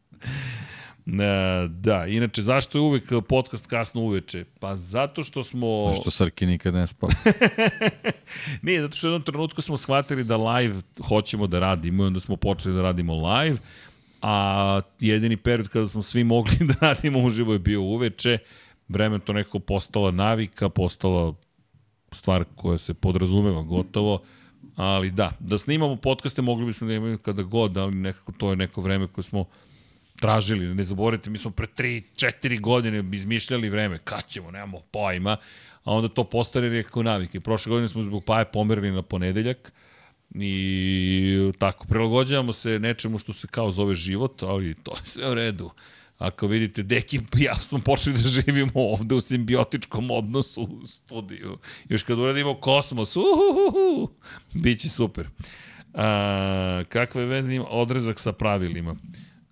E, 1.09 1.69
da, 1.69 2.07
inače, 2.07 2.43
zašto 2.43 2.79
je 2.79 2.83
uvek 2.83 3.05
podcast 3.29 3.67
kasno 3.67 4.01
uveče? 4.01 4.45
Pa 4.61 4.77
zato 4.77 5.23
što 5.23 5.45
smo... 5.45 5.93
Što 6.01 6.11
Srki 6.11 6.47
nikad 6.47 6.75
ne 6.75 6.87
spava. 6.87 7.13
Nije, 8.63 8.83
zato 8.83 8.97
što 8.97 9.07
u 9.07 9.11
jednom 9.11 9.23
trenutku 9.23 9.63
smo 9.63 9.77
shvatili 9.77 10.25
da 10.25 10.37
live 10.37 10.75
hoćemo 11.09 11.47
da 11.47 11.59
radimo 11.59 12.05
i 12.05 12.07
onda 12.07 12.21
smo 12.21 12.37
počeli 12.37 12.75
da 12.75 12.83
radimo 12.83 13.29
live, 13.29 13.57
a 14.23 14.81
jedini 15.01 15.37
period 15.37 15.69
kada 15.69 15.89
smo 15.89 16.03
svi 16.03 16.25
mogli 16.25 16.57
da 16.69 16.75
radimo 16.81 17.19
uživo 17.19 17.53
je 17.53 17.59
bio 17.59 17.83
uveče, 17.83 18.39
vremen 18.89 19.21
to 19.21 19.33
nekako 19.33 19.59
postala 19.59 20.11
navika, 20.11 20.69
postala 20.69 21.35
stvar 22.13 22.45
koja 22.57 22.79
se 22.79 22.95
podrazumeva 22.95 23.63
gotovo, 23.63 24.23
ali 24.77 25.11
da, 25.11 25.31
da 25.41 25.59
snimamo 25.59 25.97
podcaste 25.97 26.43
mogli 26.43 26.67
bismo 26.67 26.87
da 26.87 26.95
imamo 26.95 27.19
kada 27.19 27.43
god, 27.43 27.77
ali 27.77 27.95
nekako 27.95 28.33
to 28.33 28.51
je 28.51 28.57
neko 28.57 28.81
vreme 28.81 29.07
koje 29.07 29.25
smo 29.25 29.45
tražili, 30.21 30.75
ne 30.75 30.85
zaboravite, 30.85 31.31
mi 31.31 31.39
smo 31.39 31.51
pre 31.51 31.67
3-4 31.67 32.61
godine 32.61 33.05
izmišljali 33.13 33.69
vreme, 33.69 33.99
kad 34.05 34.27
ćemo, 34.29 34.51
nemamo 34.51 34.81
pojma, 34.81 35.37
a 35.85 35.93
onda 35.93 36.09
to 36.09 36.25
postane 36.25 36.71
nekako 36.71 37.03
navike. 37.03 37.41
Prošle 37.41 37.71
godine 37.71 37.89
smo 37.89 38.03
zbog 38.03 38.25
paje 38.25 38.45
pomerili 38.45 38.91
na 38.91 39.03
ponedeljak 39.03 39.73
i 40.35 41.53
tako, 41.59 41.87
prilagođavamo 41.87 42.53
se 42.53 42.79
nečemu 42.79 43.19
što 43.19 43.33
se 43.33 43.47
kao 43.47 43.71
zove 43.71 43.95
život, 43.95 44.43
ali 44.43 44.75
to 44.75 44.91
je 44.91 45.01
sve 45.05 45.31
u 45.31 45.35
redu. 45.35 45.71
Ako 46.19 46.47
vidite, 46.47 46.83
Deki 46.83 47.21
ja 47.39 47.55
smo 47.55 47.79
počeli 47.79 48.17
da 48.17 48.29
živimo 48.29 48.71
ovde 48.75 49.15
u 49.15 49.21
simbiotičkom 49.21 50.11
odnosu 50.11 50.63
u 50.63 50.87
studiju. 50.87 51.59
Još 51.89 52.03
kad 52.03 52.19
uradimo 52.19 52.55
kosmos, 52.55 53.17
uhuhuhu, 53.17 54.11
bit 54.55 54.81
će 54.81 54.89
super. 54.89 55.29
A, 55.95 56.83
kakve 56.89 57.25
veze 57.25 57.55
ima 57.55 57.67
odrezak 57.69 58.21
sa 58.21 58.33
pravilima? 58.33 58.97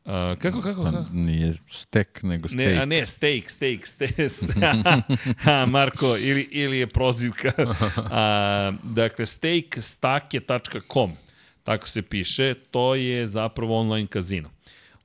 A, 0.06 0.34
kako, 0.38 0.62
kako, 0.62 0.84
kako? 0.84 1.04
Nije 1.12 1.54
stek, 1.68 2.22
nego 2.22 2.48
steak. 2.48 2.72
Ne, 2.72 2.82
a 2.82 2.84
ne, 2.84 3.06
steak, 3.06 3.50
steak, 3.50 3.86
steak. 3.86 4.14
ha, 5.38 5.66
Marko, 5.70 6.16
ili, 6.16 6.48
ili 6.50 6.78
je 6.78 6.86
prozivka. 6.86 7.52
A, 8.10 8.72
dakle, 8.82 9.26
steakstake.com, 9.26 11.12
tako 11.64 11.88
se 11.88 12.02
piše, 12.02 12.54
to 12.70 12.94
je 12.94 13.26
zapravo 13.26 13.80
online 13.80 14.06
kazino 14.06 14.56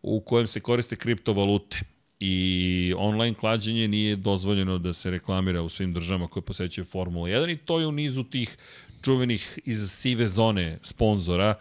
u 0.01 0.19
kojem 0.19 0.47
se 0.47 0.59
koriste 0.59 0.95
kriptovalute 0.95 1.79
i 2.19 2.93
online 2.97 3.35
klađenje 3.35 3.87
nije 3.87 4.15
dozvoljeno 4.15 4.77
da 4.77 4.93
se 4.93 5.11
reklamira 5.11 5.61
u 5.61 5.69
svim 5.69 5.93
državama 5.93 6.27
koje 6.27 6.43
posećaju 6.43 6.85
Formula 6.85 7.27
1 7.27 7.53
i 7.53 7.57
to 7.57 7.79
je 7.79 7.87
u 7.87 7.91
nizu 7.91 8.23
tih 8.23 8.57
čuvenih 9.01 9.59
iz 9.65 9.91
sive 9.91 10.27
zone 10.27 10.79
sponzora, 10.83 11.55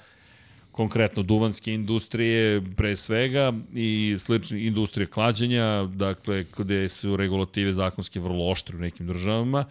konkretno 0.72 1.22
duvanske 1.22 1.74
industrije 1.74 2.62
pre 2.76 2.96
svega 2.96 3.52
i 3.74 4.16
slične 4.18 4.66
industrije 4.66 5.06
klađenja, 5.06 5.84
dakle 5.84 6.44
gde 6.58 6.88
su 6.88 7.16
regulative 7.16 7.72
zakonske 7.72 8.20
vrlo 8.20 8.50
oštre 8.50 8.76
u 8.76 8.80
nekim 8.80 9.06
državama 9.06 9.64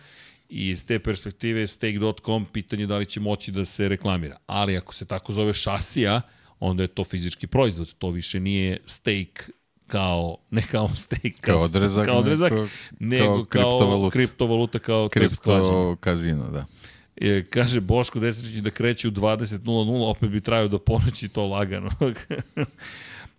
i 0.50 0.70
iz 0.70 0.86
te 0.86 1.00
perspektive 1.00 1.68
stake.com 1.68 2.46
pitanje 2.46 2.84
je 2.84 2.88
da 2.88 2.98
li 2.98 3.06
će 3.06 3.20
moći 3.20 3.52
da 3.52 3.66
se 3.66 3.90
reklamira. 3.90 4.38
Ali 4.48 4.78
ako 4.78 4.94
se 4.94 5.06
tako 5.06 5.34
zove 5.34 5.54
šasija, 5.54 6.22
onda 6.60 6.84
je 6.84 6.88
to 6.88 7.04
fizički 7.04 7.48
proizvod, 7.48 7.94
to 7.94 8.10
više 8.10 8.40
nije 8.40 8.78
stake 8.86 9.44
kao, 9.88 10.38
ne 10.50 10.64
kao 10.72 10.90
stake, 10.96 11.34
Kao 11.42 11.60
odrezak, 11.60 12.06
kao 12.06 12.18
odrezak 12.18 12.54
nego 13.00 13.46
kao, 13.46 13.46
kao 13.46 13.50
kriptovaluta. 13.50 14.12
kriptovaluta, 14.12 14.80
kao. 14.80 15.10
Kripto 15.10 15.98
kazino, 16.00 16.50
da. 16.52 16.66
E, 17.22 17.44
kaže 17.50 17.82
Boško 17.82 18.20
Desrić 18.20 18.56
da 18.56 18.70
kreće 18.70 19.08
u 19.08 19.12
20.00, 19.12 20.10
opet 20.10 20.30
bi 20.30 20.42
trajao 20.42 20.68
do 20.68 20.80
ponoći 20.80 21.30
to 21.30 21.48
lagano. 21.48 21.90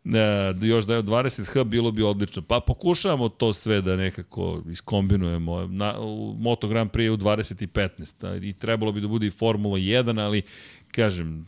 e, 0.05 0.67
još 0.67 0.85
da 0.85 0.93
je 0.93 0.99
od 0.99 1.05
20H 1.05 1.65
bilo 1.65 1.91
bi 1.91 2.03
odlično. 2.03 2.43
Pa 2.43 2.61
pokušavamo 2.67 3.29
to 3.29 3.53
sve 3.53 3.83
da 3.83 3.97
nekako 3.97 4.63
iskombinujemo. 4.71 5.67
Na, 5.67 6.01
u 6.01 6.37
Moto 6.39 6.69
Grand 6.69 6.91
Prix 6.91 7.03
je 7.03 7.11
u 7.11 7.17
20.15 7.17 8.49
i 8.49 8.53
trebalo 8.53 8.93
bi 8.93 9.01
da 9.01 9.09
bude 9.09 9.27
i 9.27 9.31
Formula 9.31 9.79
1, 9.79 10.21
ali 10.21 10.43
kažem, 10.91 11.47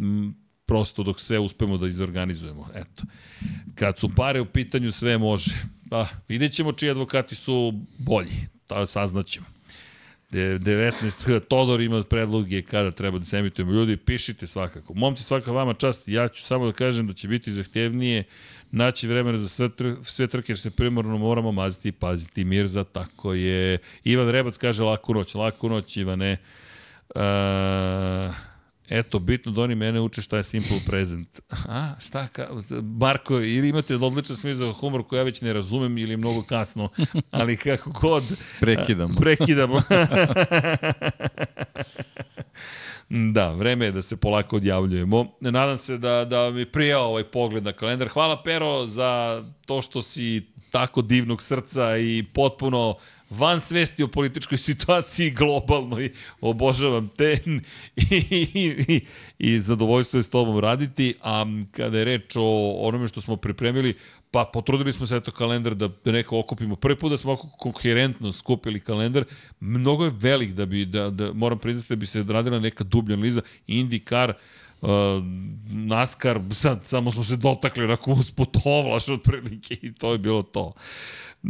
m, 0.00 0.34
prosto 0.66 1.02
dok 1.02 1.20
sve 1.20 1.38
uspemo 1.38 1.78
da 1.78 1.86
izorganizujemo. 1.86 2.68
Eto. 2.74 3.02
Kad 3.74 3.98
su 3.98 4.10
pare 4.16 4.40
u 4.40 4.46
pitanju, 4.46 4.90
sve 4.90 5.18
može. 5.18 5.50
Pa, 5.90 6.08
vidjet 6.28 6.52
ćemo 6.52 6.72
čiji 6.72 6.90
advokati 6.90 7.34
su 7.34 7.72
bolji. 7.98 8.32
To 8.66 8.86
saznaćemo. 8.86 9.55
De- 10.30 10.58
19. 10.58 11.40
Todor 11.48 11.80
ima 11.80 12.02
predloge 12.02 12.62
kada 12.62 12.90
treba 12.90 13.18
da 13.18 13.24
se 13.24 13.38
emitujemo. 13.38 13.72
Ljudi, 13.72 13.96
pišite 13.96 14.46
svakako. 14.46 14.94
Momci, 14.94 15.22
svaka 15.22 15.52
vama 15.52 15.74
čast. 15.74 16.08
Ja 16.08 16.28
ću 16.28 16.42
samo 16.42 16.66
da 16.66 16.72
kažem 16.72 17.06
da 17.06 17.12
će 17.14 17.28
biti 17.28 17.52
zahtevnije 17.52 18.24
naći 18.70 19.08
vremena 19.08 19.38
za 19.38 19.48
sve, 19.48 19.68
tr 19.68 19.92
sve 20.02 20.26
trke, 20.26 20.52
jer 20.52 20.58
se 20.58 20.70
primorno 20.70 21.18
moramo 21.18 21.52
maziti 21.52 21.88
i 21.88 21.92
paziti. 21.92 22.44
Mirza, 22.44 22.84
tako 22.84 23.34
je. 23.34 23.78
Ivan 24.04 24.28
Rebac 24.30 24.56
kaže 24.56 24.82
laku 24.82 25.14
noć. 25.14 25.34
Laku 25.34 25.68
noć, 25.68 25.96
Ivane. 25.96 26.36
Uh, 27.14 27.22
Eto, 28.88 29.18
bitno 29.18 29.52
da 29.52 29.62
oni 29.62 29.74
mene 29.74 30.00
uče 30.00 30.22
šta 30.22 30.36
je 30.36 30.44
simple 30.44 30.76
present. 30.86 31.40
A, 31.68 31.94
šta, 32.00 32.28
ka, 32.28 32.48
Marko, 32.82 33.34
ili 33.34 33.68
imate 33.68 33.96
odličan 33.96 34.36
smisao 34.36 34.66
za 34.66 34.72
humor 34.72 35.06
koji 35.06 35.18
ja 35.18 35.22
već 35.22 35.40
ne 35.40 35.52
razumem 35.52 35.98
ili 35.98 36.16
mnogo 36.16 36.42
kasno, 36.42 36.88
ali 37.30 37.56
kako 37.56 37.90
god... 37.90 38.24
Prekidamo. 38.60 39.14
Prekidamo. 39.16 39.82
Da, 43.08 43.52
vreme 43.52 43.84
je 43.84 43.92
da 43.92 44.02
se 44.02 44.16
polako 44.16 44.56
odjavljujemo. 44.56 45.26
Nadam 45.40 45.78
se 45.78 45.98
da, 45.98 46.24
da 46.24 46.50
mi 46.50 46.64
prijao 46.64 47.04
ovaj 47.04 47.24
pogled 47.24 47.64
na 47.64 47.72
kalendar. 47.72 48.08
Hvala 48.08 48.42
Pero 48.42 48.86
za 48.86 49.42
to 49.66 49.82
što 49.82 50.02
si 50.02 50.46
tako 50.70 51.02
divnog 51.02 51.42
srca 51.42 51.98
i 51.98 52.24
potpuno 52.34 52.94
van 53.30 53.60
svesti 53.60 54.02
o 54.02 54.08
političkoj 54.08 54.58
situaciji 54.58 55.30
globalnoj. 55.30 56.12
Obožavam 56.40 57.08
te 57.16 57.38
i, 57.96 58.16
i, 58.30 58.84
i, 58.88 59.06
i 59.38 59.60
zadovoljstvo 59.60 60.18
je 60.18 60.22
s 60.22 60.30
tobom 60.30 60.58
raditi. 60.58 61.14
A 61.22 61.46
kada 61.70 61.98
je 61.98 62.04
reč 62.04 62.36
o 62.36 62.76
onome 62.78 63.08
što 63.08 63.20
smo 63.20 63.36
pripremili, 63.36 63.94
pa 64.30 64.44
potrudili 64.52 64.92
smo 64.92 65.06
se 65.06 65.16
eto 65.16 65.32
kalendar 65.32 65.74
da, 65.74 65.88
neko 66.04 66.38
okupimo. 66.38 66.76
Prvi 66.76 66.96
put 66.96 67.10
da 67.10 67.16
smo 67.16 67.32
oko 67.32 67.48
koherentno 67.48 68.32
skupili 68.32 68.80
kalendar, 68.80 69.24
mnogo 69.60 70.04
je 70.04 70.12
velik 70.14 70.52
da 70.52 70.66
bi, 70.66 70.84
da, 70.84 71.10
da 71.10 71.32
moram 71.32 71.58
priznati 71.58 71.88
da 71.88 71.96
bi 71.96 72.06
se 72.06 72.24
radila 72.28 72.60
neka 72.60 72.84
dublja 72.84 73.14
analiza. 73.14 73.40
IndyCar, 73.68 74.32
uh, 74.80 74.88
NASCAR, 75.70 76.40
sad 76.50 76.86
samo 76.86 77.12
smo 77.12 77.24
se 77.24 77.36
dotakli 77.36 77.84
onako 77.84 78.12
usput 78.12 78.56
ovlaš 78.64 79.08
otprilike 79.08 79.74
i 79.82 79.94
to 79.94 80.12
je 80.12 80.18
bilo 80.18 80.42
to. 80.42 80.72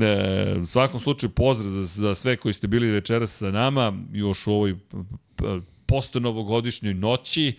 E, 0.01 0.59
u 0.63 0.67
svakom 0.67 1.01
slučaju 1.01 1.31
pozdrav 1.31 1.71
za, 1.71 1.83
za 1.83 2.15
sve 2.15 2.37
koji 2.37 2.53
ste 2.53 2.67
bili 2.67 2.91
večeras 2.91 3.37
sa 3.37 3.51
nama, 3.51 3.93
još 4.13 4.47
u 4.47 4.53
ovoj 4.53 4.77
posto 5.87 6.21
novogodišnjoj 6.21 6.95
noći. 6.95 7.57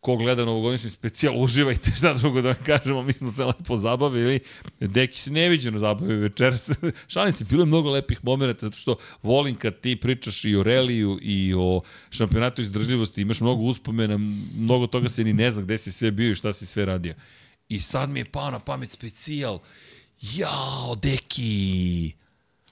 Ko 0.00 0.16
gleda 0.16 0.44
novogodišnji 0.44 0.90
specijal, 0.90 1.42
uživajte, 1.42 1.90
šta 1.96 2.14
drugo 2.14 2.42
da 2.42 2.48
vam 2.48 2.64
kažemo, 2.66 3.02
mi 3.02 3.12
smo 3.12 3.30
se 3.30 3.44
lepo 3.44 3.76
zabavili. 3.76 4.40
Deki 4.80 5.20
se 5.20 5.30
neviđeno 5.30 5.78
zabavio 5.78 6.20
večeras. 6.20 6.70
Šalim 7.12 7.32
se, 7.32 7.44
bilo 7.44 7.62
je 7.62 7.66
mnogo 7.66 7.90
lepih 7.90 8.24
momenta, 8.24 8.66
zato 8.66 8.76
što 8.78 8.96
volim 9.22 9.56
kad 9.56 9.80
ti 9.80 9.96
pričaš 9.96 10.44
i 10.44 10.56
o 10.56 10.62
reliju 10.62 11.18
i 11.22 11.54
o 11.56 11.80
šampionatu 12.10 12.62
izdržljivosti, 12.62 13.22
imaš 13.22 13.40
mnogo 13.40 13.62
uspomena, 13.62 14.18
mnogo 14.56 14.86
toga 14.86 15.08
se 15.08 15.24
ni 15.24 15.32
ne 15.32 15.50
zna 15.50 15.62
gde 15.62 15.78
si 15.78 15.92
sve 15.92 16.10
bio 16.10 16.30
i 16.30 16.34
šta 16.34 16.52
si 16.52 16.66
sve 16.66 16.84
radio. 16.84 17.14
I 17.68 17.80
sad 17.80 18.10
mi 18.10 18.20
je 18.20 18.24
pao 18.24 18.50
na 18.50 18.58
pamet 18.58 18.90
specijal. 18.90 19.58
Jao, 20.20 20.94
deki! 20.94 22.12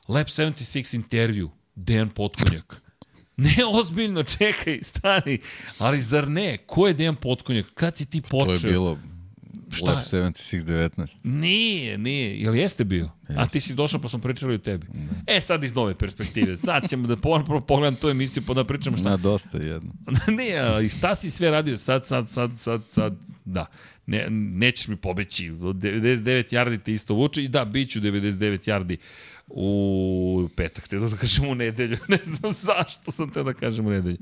Lab 0.08 0.26
76 0.26 0.94
intervju. 0.94 1.50
Dejan 1.74 2.10
Potkonjak. 2.10 2.82
Ne, 3.36 3.56
ozbiljno, 3.68 4.22
čekaj, 4.22 4.78
stani. 4.82 5.38
Ali 5.78 6.02
zar 6.02 6.28
ne? 6.28 6.58
Ko 6.66 6.86
je 6.86 6.94
Dejan 6.94 7.16
Potkonjak? 7.16 7.66
Kad 7.74 7.96
si 7.96 8.06
ti 8.06 8.22
počeo? 8.22 8.56
To 8.56 8.66
je 8.66 8.72
bilo 8.72 8.98
Šta 9.72 9.90
Lab 9.90 9.98
je? 9.98 10.04
76-19. 10.04 11.16
Nije, 11.22 11.98
nije. 11.98 12.40
Jel 12.40 12.56
jeste 12.56 12.84
bio? 12.84 13.10
A 13.36 13.46
ti 13.46 13.60
si 13.60 13.74
došao 13.74 14.00
pa 14.00 14.08
smo 14.08 14.18
pričali 14.18 14.54
o 14.54 14.58
tebi. 14.58 14.86
E, 15.26 15.40
sad 15.40 15.64
iz 15.64 15.74
nove 15.74 15.94
perspektive. 15.94 16.56
Sad 16.56 16.88
ćemo 16.88 17.06
da 17.06 17.16
ponovno 17.16 17.60
pogledam 17.60 17.96
tu 17.96 18.08
emisiju 18.08 18.42
pa 18.46 18.54
da 18.54 18.64
pričamo 18.64 18.96
šta. 18.96 19.10
Na 19.10 19.16
dosta 19.16 19.58
jedno. 19.58 19.92
ne, 20.38 20.58
ali 20.58 20.88
šta 20.88 21.14
si 21.14 21.30
sve 21.30 21.50
radio? 21.50 21.76
Sad, 21.76 22.06
sad, 22.06 22.30
sad, 22.30 22.50
sad, 22.56 22.82
sad, 22.88 23.14
da. 23.44 23.66
Ne, 24.06 24.26
nećeš 24.30 24.88
mi 24.88 24.96
pobeći. 24.96 25.50
99 25.50 26.54
yardi 26.54 26.82
te 26.82 26.92
isto 26.92 27.14
vuče 27.14 27.44
i 27.44 27.48
da, 27.48 27.64
bit 27.64 27.90
ću 27.90 28.00
99 28.00 28.70
yardi 28.70 28.96
u 29.46 30.48
petak, 30.56 30.88
te 30.88 30.98
da 30.98 31.16
kažem 31.16 31.48
u 31.48 31.54
nedelju. 31.54 31.96
Ne 32.08 32.18
znam 32.24 32.52
zašto 32.52 33.12
sam 33.12 33.30
te 33.30 33.42
da 33.42 33.54
kažem 33.54 33.86
u 33.86 33.90
nedelju. 33.90 34.18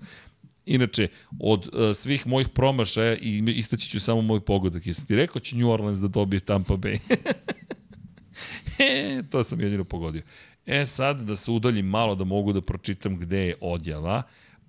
Inače, 0.66 1.08
od 1.40 1.68
uh, 1.72 1.96
svih 1.96 2.26
mojih 2.26 2.48
promašaja, 2.48 3.16
i 3.16 3.42
istaći 3.46 3.88
ću 3.88 4.00
samo 4.00 4.22
moj 4.22 4.40
pogodak, 4.40 4.86
jesi 4.86 5.06
ti 5.06 5.16
rekao 5.16 5.40
će 5.40 5.56
New 5.56 5.70
Orleans 5.70 5.98
da 5.98 6.08
dobije 6.08 6.40
Tampa 6.40 6.74
Bay? 6.74 6.98
e, 8.78 9.22
to 9.30 9.44
sam 9.44 9.60
jedino 9.60 9.84
pogodio. 9.84 10.22
E, 10.66 10.86
sad 10.86 11.20
da 11.20 11.36
se 11.36 11.50
udaljim 11.50 11.86
malo 11.86 12.14
da 12.14 12.24
mogu 12.24 12.52
da 12.52 12.60
pročitam 12.60 13.18
gde 13.18 13.38
je 13.38 13.54
odjava. 13.60 14.22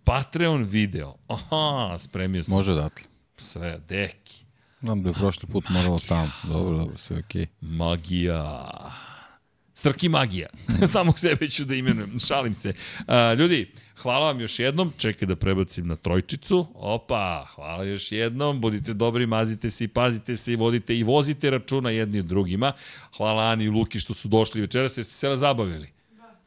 Patreon 0.03 0.64
video. 0.64 1.15
Aha, 1.27 1.99
spremio 1.99 2.43
sam 2.43 2.56
Može 2.56 2.72
odatle. 2.72 3.07
sve, 3.38 3.80
deki. 3.90 4.45
Znam 4.81 5.03
da 5.03 5.09
je 5.09 5.13
prošli 5.13 5.49
put 5.49 5.69
moralo 5.69 5.99
tamo. 6.07 6.31
Dobro, 6.43 6.77
dobro, 6.77 6.97
sve 6.97 7.19
okej. 7.19 7.47
Magija. 7.61 8.69
Srki 9.73 10.09
magija. 10.09 10.47
Samog 10.93 11.19
sebe 11.19 11.49
ću 11.49 11.65
da 11.65 11.75
imenujem. 11.75 12.19
Šalim 12.19 12.53
se. 12.53 12.73
A, 13.07 13.33
ljudi, 13.33 13.71
hvala 14.01 14.25
vam 14.25 14.39
još 14.39 14.59
jednom. 14.59 14.93
Čekaj 14.97 15.27
da 15.27 15.35
prebacim 15.35 15.87
na 15.87 15.95
trojčicu. 15.95 16.67
Opa, 16.75 17.45
hvala 17.55 17.83
još 17.83 18.11
jednom. 18.11 18.61
Budite 18.61 18.93
dobri, 18.93 19.25
mazite 19.25 19.69
se 19.69 19.83
i 19.83 19.87
pazite 19.87 20.37
se 20.37 20.53
i 20.53 20.55
vodite 20.55 20.97
i 20.97 21.03
vozite 21.03 21.49
računa 21.49 21.89
jedni 21.89 22.19
od 22.19 22.25
drugima. 22.25 22.73
Hvala 23.17 23.43
Ani 23.43 23.63
i 23.63 23.69
Luki 23.69 23.99
što 23.99 24.13
su 24.13 24.27
došli 24.27 24.61
večeras. 24.61 24.97
Jeste 24.97 25.13
se 25.13 25.37
zabavili? 25.37 26.00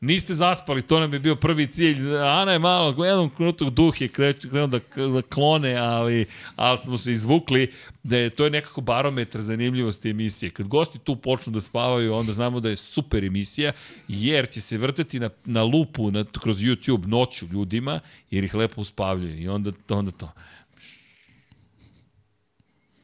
Niste 0.05 0.35
zaspali, 0.35 0.83
to 0.83 1.01
nam 1.01 1.13
je 1.13 1.19
bio 1.19 1.37
prvi 1.37 1.67
cilj. 1.67 2.17
Ana 2.17 2.53
je 2.53 2.59
malo, 2.59 2.95
u 2.99 3.05
jednom 3.05 3.31
minutu 3.39 3.71
duh 3.71 4.01
je 4.01 4.09
krenuo 4.09 4.67
da, 4.67 4.79
da 4.97 5.23
klone, 5.23 5.77
ali, 5.77 6.27
ali 6.57 6.79
smo 6.79 6.97
se 6.97 7.13
izvukli 7.13 7.73
da 8.03 8.17
je 8.17 8.31
to 8.31 8.45
je 8.45 8.51
nekako 8.51 8.81
barometar 8.81 9.41
zanimljivosti 9.41 10.11
emisije. 10.11 10.51
Kad 10.51 10.69
gosti 10.69 10.99
tu 10.99 11.17
počnu 11.17 11.53
da 11.53 11.61
spavaju, 11.61 12.15
onda 12.15 12.33
znamo 12.33 12.61
da 12.61 12.69
je 12.69 12.77
super 12.77 13.25
emisija, 13.25 13.73
jer 14.09 14.49
će 14.49 14.61
se 14.61 14.79
vrtati 14.79 15.21
na, 15.21 15.31
na 15.45 15.63
lupu 15.63 16.11
na, 16.11 16.25
kroz 16.41 16.59
YouTube 16.59 17.07
noću 17.07 17.47
ljudima, 17.53 18.01
jer 18.31 18.45
ih 18.45 18.55
lepo 18.55 18.81
uspavljaju. 18.81 19.43
I 19.43 19.49
onda, 19.49 19.73
onda 19.89 20.11
to. 20.11 20.33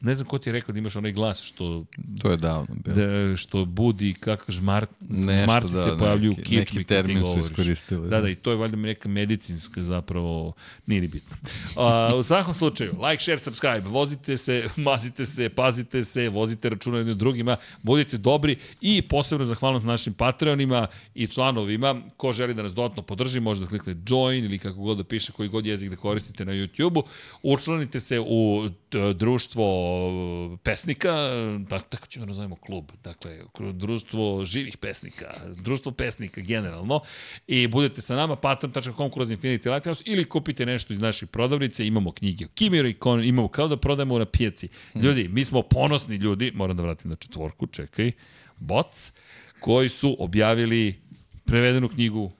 Ne 0.01 0.15
znam 0.15 0.27
ko 0.27 0.37
ti 0.37 0.49
je 0.49 0.53
rekao 0.53 0.73
da 0.73 0.79
imaš 0.79 0.95
onaj 0.95 1.11
glas 1.11 1.43
što 1.43 1.85
To 2.21 2.31
je 2.31 2.37
davno 2.37 2.67
bilo. 2.75 2.95
da, 2.97 3.37
što 3.37 3.65
budi 3.65 4.13
kako 4.13 4.51
žmart, 4.51 4.89
Nešto, 5.01 5.43
žmarti 5.43 5.73
da, 5.73 5.83
se 5.83 5.97
pojavljuju 5.99 6.31
u 6.31 6.35
neki- 6.35 6.43
kičmi 6.43 6.77
neki 6.77 6.83
termin 6.83 7.23
su 7.23 7.39
iskoristili, 7.41 8.01
Da, 8.01 8.09
da. 8.09 8.21
da, 8.21 8.29
i 8.29 8.35
to 8.35 8.51
je 8.51 8.57
valjda 8.57 8.77
neka 8.77 9.09
medicinska 9.09 9.83
zapravo, 9.83 10.53
nije 10.85 11.01
ni 11.01 11.07
bitno. 11.07 11.37
A, 11.77 12.15
u 12.15 12.23
svakom 12.23 12.53
slučaju, 12.53 12.91
like, 13.01 13.23
share, 13.23 13.37
subscribe, 13.39 13.79
vozite 13.81 14.37
se, 14.37 14.69
mazite 14.77 15.25
se, 15.25 15.49
pazite 15.49 16.03
se, 16.03 16.29
vozite 16.29 16.69
računa 16.69 16.97
jednim 16.97 17.17
drugima, 17.17 17.57
budite 17.81 18.17
dobri 18.17 18.57
i 18.81 19.01
posebno 19.01 19.45
zahvalnost 19.45 19.85
našim 19.85 20.13
Patreonima 20.13 20.87
i 21.15 21.27
članovima. 21.27 21.71
Ko 22.17 22.31
želi 22.31 22.53
da 22.53 22.63
nas 22.63 22.73
dodatno 22.73 23.03
podrži, 23.03 23.39
može 23.39 23.61
da 23.61 23.67
klikne 23.67 23.95
join 24.07 24.45
ili 24.45 24.59
kako 24.59 24.79
god 24.79 24.97
da 24.97 25.03
piše, 25.03 25.31
koji 25.31 25.49
god 25.49 25.65
jezik 25.65 25.89
da 25.89 25.95
koristite 25.95 26.45
na 26.45 26.51
YouTube-u. 26.53 27.03
Učlanite 27.43 27.99
se 27.99 28.19
u 28.19 28.69
društvo 29.15 30.57
pesnika, 30.63 31.29
tako, 31.69 31.85
tako 31.89 32.07
ćemo 32.07 32.25
da 32.25 32.29
nazovemo 32.29 32.55
klub, 32.55 32.91
dakle, 33.03 33.39
društvo 33.73 34.45
živih 34.45 34.77
pesnika, 34.77 35.33
društvo 35.55 35.91
pesnika 35.91 36.41
generalno, 36.41 36.99
i 37.47 37.67
budete 37.67 38.01
sa 38.01 38.15
nama, 38.15 38.35
patron.com 38.35 39.11
kroz 39.11 39.31
Infinity 39.31 39.73
Lighthouse, 39.73 40.03
ili 40.05 40.25
kupite 40.25 40.65
nešto 40.65 40.93
iz 40.93 40.99
naših 40.99 41.29
prodavnice, 41.29 41.87
imamo 41.87 42.11
knjige 42.11 42.45
o 42.45 42.49
Kimiru 42.55 42.87
i 42.87 42.95
Conan, 43.03 43.25
imamo 43.25 43.47
kao 43.47 43.67
da 43.67 43.77
prodajemo 43.77 44.19
na 44.19 44.25
pijaci. 44.25 44.67
Ljudi, 44.95 45.27
mi 45.27 45.45
smo 45.45 45.61
ponosni 45.61 46.15
ljudi, 46.15 46.51
moram 46.55 46.77
da 46.77 46.83
vratim 46.83 47.09
na 47.09 47.15
četvorku, 47.15 47.67
čekaj, 47.67 48.11
bots, 48.57 49.11
koji 49.59 49.89
su 49.89 50.15
objavili 50.19 50.95
prevedenu 51.45 51.89
knjigu 51.89 52.31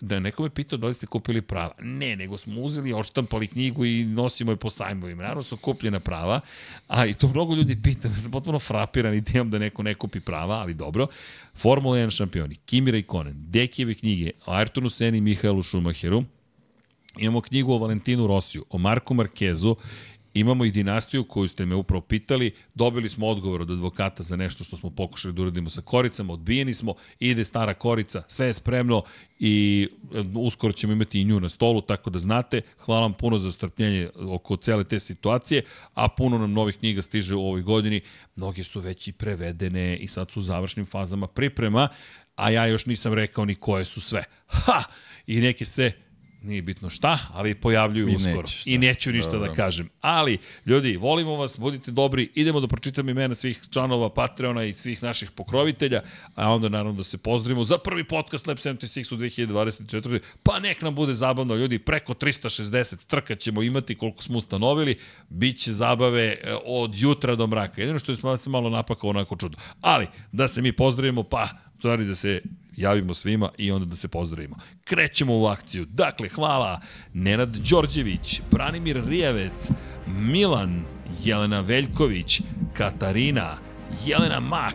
da 0.00 0.20
neko 0.20 0.42
me 0.42 0.50
pitao 0.50 0.78
da 0.78 0.86
li 0.86 0.94
ste 0.94 1.06
kupili 1.06 1.42
prava. 1.42 1.72
Ne, 1.80 2.16
nego 2.16 2.36
smo 2.36 2.60
uzeli, 2.60 2.92
odštampali 2.92 3.46
knjigu 3.46 3.84
i 3.84 4.04
nosimo 4.04 4.52
je 4.52 4.56
po 4.56 4.70
sajmovima. 4.70 5.22
Naravno 5.22 5.42
su 5.42 5.56
kupljena 5.56 6.00
prava, 6.00 6.40
a 6.88 7.06
i 7.06 7.14
to 7.14 7.28
mnogo 7.28 7.54
ljudi 7.54 7.82
pita, 7.82 8.08
sam 8.22 8.30
potpuno 8.30 8.58
frapiran 8.58 9.14
i 9.14 9.22
da 9.44 9.58
neko 9.58 9.82
ne 9.82 9.94
kupi 9.94 10.20
prava, 10.20 10.54
ali 10.54 10.74
dobro. 10.74 11.06
Formula 11.54 11.96
1 11.96 12.10
šampioni, 12.16 12.54
Kimi 12.54 12.90
Raikkonen, 12.90 13.34
Dekijeve 13.36 13.94
knjige, 13.94 14.30
o 14.46 14.52
Ayrtonu 14.52 14.88
Seni 14.88 15.18
i 15.18 15.20
Mihajlu 15.20 15.62
Schumacheru, 15.62 16.24
imamo 17.18 17.40
knjigu 17.40 17.72
o 17.72 17.78
Valentinu 17.78 18.26
Rosiju, 18.26 18.64
o 18.70 18.78
Marku 18.78 19.14
Markezu 19.14 19.76
Imamo 20.38 20.64
i 20.64 20.70
dinastiju 20.70 21.24
koju 21.24 21.48
ste 21.48 21.66
me 21.66 21.74
upravo 21.74 22.00
pitali, 22.00 22.54
dobili 22.74 23.08
smo 23.08 23.26
odgovor 23.26 23.62
od 23.62 23.70
advokata 23.70 24.22
za 24.22 24.36
nešto 24.36 24.64
što 24.64 24.76
smo 24.76 24.90
pokušali 24.90 25.34
da 25.34 25.42
uradimo 25.42 25.70
sa 25.70 25.82
koricama, 25.82 26.32
odbijeni 26.32 26.74
smo, 26.74 26.94
ide 27.20 27.44
stara 27.44 27.74
korica, 27.74 28.22
sve 28.28 28.46
je 28.46 28.54
spremno 28.54 29.02
i 29.38 29.88
e, 30.14 30.24
uskoro 30.34 30.72
ćemo 30.72 30.92
imati 30.92 31.20
i 31.20 31.24
nju 31.24 31.40
na 31.40 31.48
stolu, 31.48 31.80
tako 31.80 32.10
da 32.10 32.18
znate, 32.18 32.60
hvala 32.78 33.00
vam 33.00 33.12
puno 33.12 33.38
za 33.38 33.52
strpljenje 33.52 34.10
oko 34.16 34.56
cele 34.56 34.84
te 34.84 35.00
situacije, 35.00 35.62
a 35.94 36.08
puno 36.08 36.38
nam 36.38 36.52
novih 36.52 36.76
knjiga 36.76 37.02
stiže 37.02 37.34
u 37.34 37.46
ovoj 37.46 37.62
godini, 37.62 38.00
mnoge 38.36 38.64
su 38.64 38.80
već 38.80 39.08
i 39.08 39.12
prevedene 39.12 39.96
i 39.96 40.08
sad 40.08 40.30
su 40.30 40.40
u 40.40 40.42
završnim 40.42 40.86
fazama 40.86 41.26
priprema, 41.26 41.88
a 42.36 42.50
ja 42.50 42.66
još 42.66 42.86
nisam 42.86 43.12
rekao 43.12 43.44
ni 43.44 43.54
koje 43.54 43.84
su 43.84 44.00
sve. 44.00 44.24
Ha! 44.46 44.82
I 45.26 45.40
neke 45.40 45.64
se 45.64 46.07
nije 46.42 46.62
bitno 46.62 46.90
šta, 46.90 47.18
ali 47.32 47.54
pojavljuju 47.54 48.08
I 48.08 48.16
uskoro. 48.16 48.42
Neću 48.42 48.62
I 48.70 48.78
neću 48.78 49.12
ništa 49.12 49.30
da 49.30 49.36
Dobro. 49.36 49.50
da 49.50 49.56
kažem. 49.56 49.88
Ali, 50.00 50.38
ljudi, 50.66 50.96
volimo 50.96 51.36
vas, 51.36 51.58
budite 51.58 51.90
dobri, 51.90 52.30
idemo 52.34 52.60
da 52.60 52.66
pročitam 52.66 53.08
imena 53.08 53.34
svih 53.34 53.60
članova 53.70 54.10
Patreona 54.10 54.64
i 54.64 54.72
svih 54.72 55.02
naših 55.02 55.30
pokrovitelja, 55.30 56.02
a 56.34 56.52
onda 56.52 56.68
naravno 56.68 56.92
da 56.92 57.04
se 57.04 57.18
pozdravimo 57.18 57.64
za 57.64 57.78
prvi 57.78 58.04
podcast 58.04 58.46
Lab 58.46 58.56
76 58.56 59.14
u 59.14 59.18
2024. 59.18 60.20
Pa 60.42 60.58
nek 60.58 60.82
nam 60.82 60.94
bude 60.94 61.14
zabavno, 61.14 61.54
ljudi, 61.54 61.78
preko 61.78 62.14
360 62.14 63.06
trka 63.06 63.36
ćemo 63.36 63.62
imati 63.62 63.94
koliko 63.94 64.22
smo 64.22 64.38
ustanovili, 64.38 64.98
bit 65.28 65.58
će 65.58 65.72
zabave 65.72 66.22
e, 66.22 66.54
od 66.64 66.90
jutra 66.94 67.34
do 67.34 67.46
mraka. 67.46 67.80
Jedino 67.80 67.98
što 67.98 68.12
je 68.12 68.36
se 68.38 68.50
malo 68.50 68.70
napakao 68.70 69.10
onako 69.10 69.36
čudo. 69.36 69.58
Ali, 69.80 70.06
da 70.32 70.48
se 70.48 70.62
mi 70.62 70.72
pozdravimo, 70.72 71.22
pa, 71.22 71.48
stvari 71.78 72.04
da 72.04 72.14
se 72.14 72.42
javimo 72.78 73.14
svima 73.14 73.50
i 73.58 73.70
onda 73.70 73.86
da 73.86 73.96
se 73.96 74.08
pozdravimo. 74.08 74.56
Krećemo 74.84 75.38
u 75.38 75.46
akciju. 75.46 75.84
Dakle, 75.84 76.28
hvala 76.28 76.80
Nenad 77.14 77.48
Đorđević, 77.48 78.40
Branimir 78.50 79.04
Rijevec, 79.06 79.70
Milan, 80.06 80.84
Jelena 81.24 81.60
Veljković, 81.60 82.40
Katarina, 82.72 83.56
Jelena 84.06 84.40
Mak, 84.40 84.74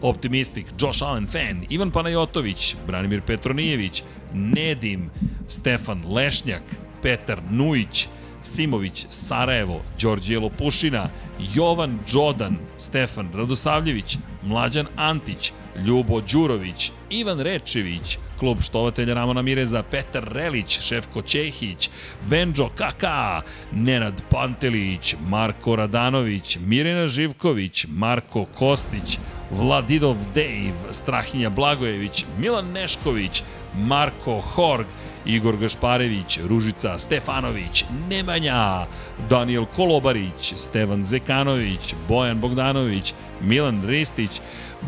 Optimistik, 0.00 0.66
Josh 0.80 1.02
Allen 1.02 1.26
Fan, 1.26 1.64
Ivan 1.68 1.90
Panajotović, 1.90 2.76
Branimir 2.86 3.22
Petronijević, 3.22 4.02
Nedim, 4.34 5.10
Stefan 5.48 6.04
Lešnjak, 6.12 6.62
Petar 7.02 7.42
Nujić, 7.50 8.06
Simović, 8.42 9.06
Sarajevo, 9.10 9.82
Đorđije 10.02 10.38
Lopušina, 10.38 11.10
Jovan 11.54 11.98
Đodan, 12.12 12.56
Stefan 12.78 13.30
Radosavljević, 13.34 14.18
Mlađan 14.42 14.86
Antić, 14.96 15.52
Ljubo 15.86 16.20
Đurović, 16.20 16.90
Ivan 17.10 17.40
Rečević, 17.40 18.18
klub 18.38 18.62
štovatelja 18.62 19.14
Ramona 19.14 19.42
Mireza, 19.42 19.82
Petar 19.82 20.24
Relić, 20.32 20.80
Šefko 20.80 21.22
Čehić, 21.22 21.90
Benđo 22.30 22.68
Kaka, 22.68 23.42
Nenad 23.72 24.22
Pantelić, 24.30 25.14
Marko 25.28 25.76
Radanović, 25.76 26.58
Mirena 26.66 27.08
Živković, 27.08 27.86
Marko 27.88 28.44
Kostić, 28.44 29.18
Vladidov 29.50 30.16
Dejv, 30.34 30.74
Strahinja 30.92 31.50
Blagojević, 31.50 32.24
Milan 32.38 32.72
Nešković, 32.72 33.42
Marko 33.76 34.40
Horg, 34.40 34.86
Igor 35.26 35.56
Gašparević, 35.56 36.38
Ružica 36.48 36.98
Stefanović, 36.98 37.84
Nemanja, 38.08 38.86
Daniel 39.30 39.64
Kolobarić, 39.76 40.54
Stevan 40.56 41.04
Zekanović, 41.04 41.94
Bojan 42.08 42.40
Bogdanović, 42.40 43.14
Milan 43.40 43.82
Ristić, 43.86 44.40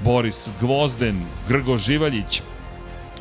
Boris 0.05 0.49
Gvozden, 0.61 1.23
Grgo 1.49 1.77
Živaljić, 1.77 2.43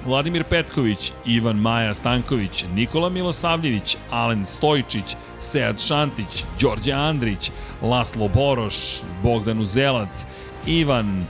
Vladimir 0.05 0.43
Petković, 0.43 1.11
Ivan 1.25 1.57
Maja 1.57 1.93
Stanković, 1.93 2.65
Nikola 2.75 3.09
Milosavljević, 3.09 3.97
Alen 4.11 4.45
Stojčić, 4.45 5.15
Sead 5.39 5.81
Šantić, 5.81 6.43
Đorđe 6.61 6.91
Andrić, 6.91 7.51
Laslo 7.81 8.27
Boroš, 8.27 8.75
Bogdan 9.23 9.59
Uzelac, 9.59 10.25
Ivan 10.67 11.25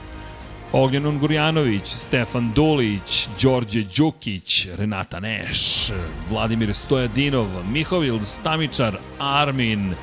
Ognjen 0.72 1.06
Ungurjanović, 1.06 1.86
Stefan 1.86 2.52
Dulić, 2.56 3.28
Đorđe 3.42 3.84
Đukić, 3.98 4.68
Renata 4.78 5.20
Neš, 5.20 5.92
Vladimir 6.30 6.74
Stojadinov, 6.74 7.48
Mihovil 7.72 8.20
Stamičar, 8.26 8.98
Armin, 9.20 9.94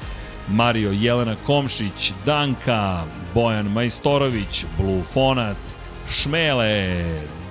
Mario 0.49 0.91
Jelena 0.92 1.36
Komšić, 1.47 2.12
Danka, 2.26 3.05
Bojan 3.34 3.66
Majstorović, 3.66 4.65
Blufonac, 4.78 5.75
Šmele, 6.10 7.05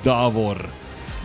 Davor, 0.03 0.67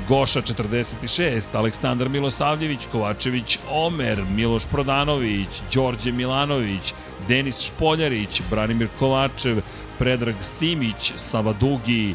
Goša 0.08 0.42
46, 0.42 1.42
Aleksandar 1.52 2.08
Milosavljević, 2.08 2.86
Kovačević, 2.92 3.58
Omer, 3.70 4.22
Miloš 4.34 4.66
Prodanović, 4.66 5.48
Đorđe 5.74 6.12
Milanović, 6.12 6.94
Denis 7.28 7.60
Špoljarić, 7.60 8.42
Branimir 8.50 8.88
Kovačev, 8.98 9.60
Predrag 9.98 10.34
Simić, 10.42 11.12
Sava 11.16 11.52
Dugi, 11.52 12.14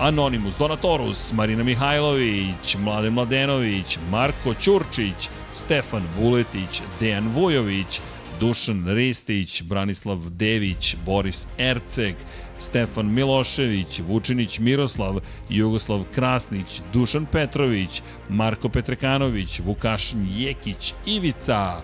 Anonimus 0.00 0.58
Donatorus, 0.58 1.32
Marina 1.32 1.64
Mihajlović, 1.64 2.76
Mladen 2.78 3.12
Mladenović, 3.12 3.98
Marko 4.10 4.54
Ćurčić, 4.54 5.28
Stefan 5.54 6.02
Vuletić, 6.18 6.82
Dejan 7.00 7.28
Vujović, 7.28 8.00
Dušan 8.40 8.84
Ristić, 8.94 9.62
Branislav 9.62 10.30
Dević, 10.30 10.96
Boris 11.06 11.46
Erceg, 11.58 12.14
Stefan 12.58 13.12
Milošević, 13.12 14.00
Vučinić 14.08 14.58
Miroslav, 14.58 15.20
Jugoslav 15.48 16.04
Krasnić, 16.14 16.80
Dušan 16.92 17.26
Petrović, 17.26 18.02
Marko 18.28 18.68
Petrekanović, 18.68 19.60
Vukašin 19.60 20.28
Jekić, 20.36 20.94
Ivica, 21.06 21.80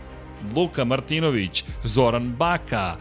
Luka 0.56 0.84
Martinović, 0.84 1.64
Zoran 1.84 2.34
Baka, 2.38 2.96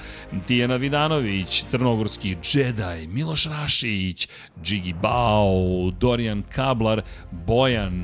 Tijana 0.48 0.76
Vidanović, 0.76 1.64
Crnogorski 1.70 2.38
Jedi, 2.54 3.08
Miloš 3.08 3.46
Rašić, 3.46 4.28
Džigi 4.64 4.94
Bao, 4.94 5.92
Dorijan 6.00 6.44
Kablar, 6.56 7.02
Bojan, 7.32 8.04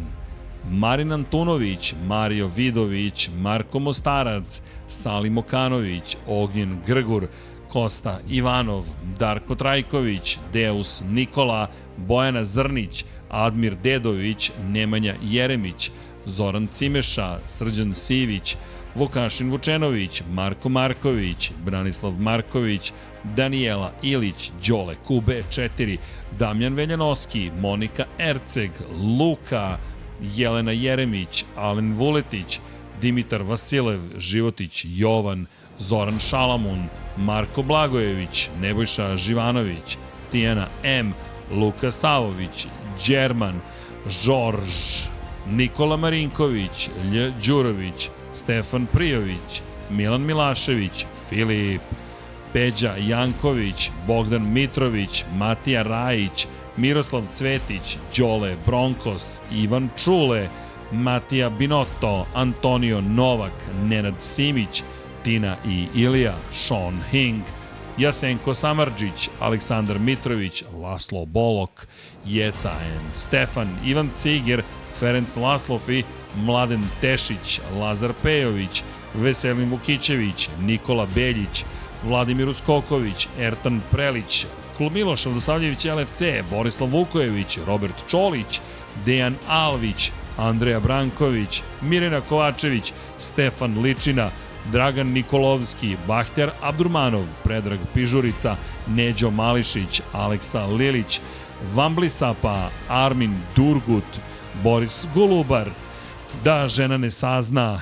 Marin 0.72 1.12
Antunović, 1.12 1.94
Mario 2.08 2.48
Vidović, 2.48 3.30
Marko 3.38 3.80
Mostarac, 3.80 4.62
Salim 4.88 5.38
Okanović, 5.38 6.18
Ognjen 6.28 6.78
Grgur, 6.88 7.28
Kosta 7.70 8.20
Ivanov, 8.30 8.86
Darko 9.20 9.56
Trajković, 9.56 10.38
Deus 10.54 11.04
Nikola, 11.10 11.70
Bojana 11.98 12.46
Zrnić, 12.46 13.06
Admir 13.30 13.76
Dedović, 13.84 14.52
Nemanja 14.70 15.16
Jeremić, 15.22 15.92
Zoran 16.26 16.68
Cimeša, 16.68 17.40
Srđan 17.46 17.94
Sivić, 17.94 18.56
Vukašin 18.96 19.50
Vučenović, 19.52 20.24
Marko 20.32 20.70
Marković, 20.70 21.52
Branislav 21.66 22.12
Marković, 22.12 22.92
Daniela 23.24 23.92
Ilić, 24.02 24.52
Đole 24.68 24.96
QB4, 25.08 25.98
Damjan 26.40 26.74
Veljanoski, 26.74 27.52
Monika 27.60 28.06
Erceg, 28.20 28.72
Luka, 29.20 29.78
Jelena 30.36 30.72
Jeremić, 30.72 31.46
Alen 31.56 31.94
Vuletić, 31.94 32.60
Dimitar 33.02 33.42
Vasilev, 33.44 34.00
Životić, 34.18 34.86
Jovan, 34.90 35.46
Zoran 35.80 36.20
Šalamun, 36.20 36.84
Marko 37.18 37.62
Blagojević, 37.62 38.50
Nebojša 38.62 39.18
Živanović, 39.18 39.98
Tijana 40.32 40.68
M, 40.84 41.14
Luka 41.52 41.92
Savović, 41.92 42.68
Đerman, 43.08 43.62
Žorž, 44.10 45.08
Nikola 45.50 45.98
Marinković, 45.98 46.90
Lj 47.04 47.32
Đurović, 47.46 48.10
Stefan 48.34 48.86
Prijović, 48.86 49.62
Milan 49.90 50.22
Milašević, 50.22 51.06
Filip, 51.30 51.82
Peđa 52.54 52.96
Janković, 53.08 53.92
Bogdan 54.08 54.54
Mitrović, 54.54 55.24
Matija 55.34 55.84
Rajić, 55.84 56.48
Miroslav 56.78 57.24
Cvetić, 57.34 57.98
Đole 58.18 58.56
Bronkos, 58.66 59.40
Ivan 59.52 59.90
Čule, 60.04 60.50
Matija 60.92 61.50
Binotto, 61.50 62.26
Antonio 62.34 63.02
Novak, 63.02 63.54
Nenad 63.84 64.14
Simić, 64.20 64.84
Tina 65.24 65.58
i 65.66 65.88
Ilija, 65.96 66.34
Sean 66.54 67.04
Hing, 67.12 67.42
Jasenko 67.98 68.54
Samarđić, 68.54 69.30
Aleksandar 69.40 70.00
Mitrović, 70.00 70.64
Laslo 70.82 71.26
Bolok, 71.26 71.88
Jeca 72.26 72.72
N, 72.82 73.02
Stefan, 73.16 73.68
Ivan 73.86 74.10
Ciger, 74.16 74.64
Ferenc 75.00 75.36
Laslofi, 75.36 76.04
Mladen 76.36 76.84
Tešić, 77.02 77.60
Lazar 77.80 78.14
Pejović, 78.24 78.84
Veselin 79.14 79.70
Vukićević, 79.70 80.50
Nikola 80.60 81.08
Beljić, 81.16 81.64
Vladimir 82.04 82.50
Uskoković, 82.50 83.28
Ertan 83.40 83.82
Prelić, 83.92 84.46
Klub 84.78 84.94
Miloš 84.94 85.26
Radosavljević 85.26 85.86
LFC, 85.86 86.22
Borislav 86.50 86.90
Vukojević, 86.90 87.58
Robert 87.68 88.10
Čolić, 88.10 88.60
Dejan 89.06 89.36
Alvić, 89.48 90.12
Andreja 90.38 90.80
Branković, 90.80 91.62
Mirena 91.82 92.22
Kovačević, 92.22 92.94
Stefan 93.20 93.82
Ličina, 93.82 94.30
Dragan 94.72 95.08
Nikolovski, 95.08 95.98
Bahtjar 96.08 96.52
Abdurmanov, 96.62 97.26
Predrag 97.44 97.80
Pižurica, 97.94 98.56
Neđo 98.88 99.32
Mališić, 99.32 100.02
Aleksa 100.14 100.66
Lilić, 100.66 101.20
Vamblisapa, 101.74 102.70
Armin 102.90 103.36
Durgut, 103.56 104.20
Boris 104.64 105.06
Golubar, 105.14 105.70
Da 106.44 106.68
žena 106.68 106.98
ne 106.98 107.12
sazna, 107.12 107.82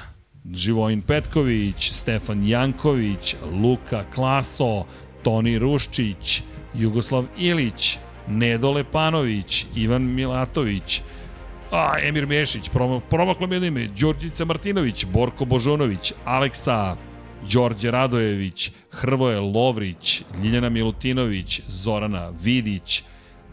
Živojin 0.53 1.01
Petković, 1.01 1.92
Stefan 1.92 2.48
Janković, 2.48 3.35
Luka 3.61 4.03
Klaso, 4.16 4.85
Toni 5.24 5.59
Ruščić, 5.59 6.42
Jugoslav 6.74 7.25
Ilić, 7.38 7.98
Nedo 8.27 8.72
Lepanović, 8.72 9.66
Ivan 9.75 10.01
Milatović, 10.01 11.01
a, 11.76 12.00
Emir 12.02 12.26
Mešić, 12.28 12.70
prom 12.70 13.02
promaklo 13.10 13.48
mi 13.48 13.68
ime, 13.68 13.88
Đorđica 13.88 14.45
Martinović, 14.45 15.06
Borko 15.06 15.45
Božonović, 15.45 16.14
Aleksa, 16.26 16.95
Đorđe 17.52 17.92
Radojević, 17.92 18.72
Hrvoje 18.92 19.40
Lovrić, 19.40 20.24
Ljiljana 20.44 20.70
Milutinović, 20.70 21.62
Zorana 21.68 22.32
Vidić, 22.42 23.04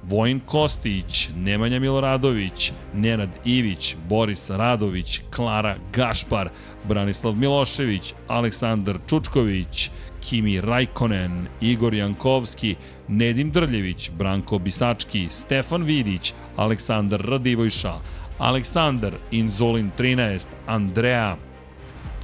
Vojin 0.02 0.40
Kostić, 0.40 1.28
Nemanja 1.36 1.78
Miloradović, 1.78 2.72
Nenad 2.94 3.30
Ivić, 3.44 3.96
Boris 4.08 4.50
Radović, 4.50 5.20
Klara 5.30 5.76
Gašpar, 5.92 6.48
Branislav 6.88 7.34
Milošević, 7.34 8.14
Aleksandar 8.28 8.98
Čučković, 9.08 9.90
Kimi 10.24 10.60
Rajkonen, 10.60 11.46
Igor 11.60 11.94
Jankovski, 11.94 12.76
Nedim 13.08 13.50
Drljević, 13.50 14.10
Branko 14.10 14.58
Bisački, 14.58 15.26
Stefan 15.30 15.82
Vidić, 15.82 16.32
Aleksandar 16.56 17.20
Radivojša, 17.20 17.94
Aleksandar 18.38 19.12
Inzolin 19.30 19.90
13, 19.98 20.48
Andreja 20.66 21.36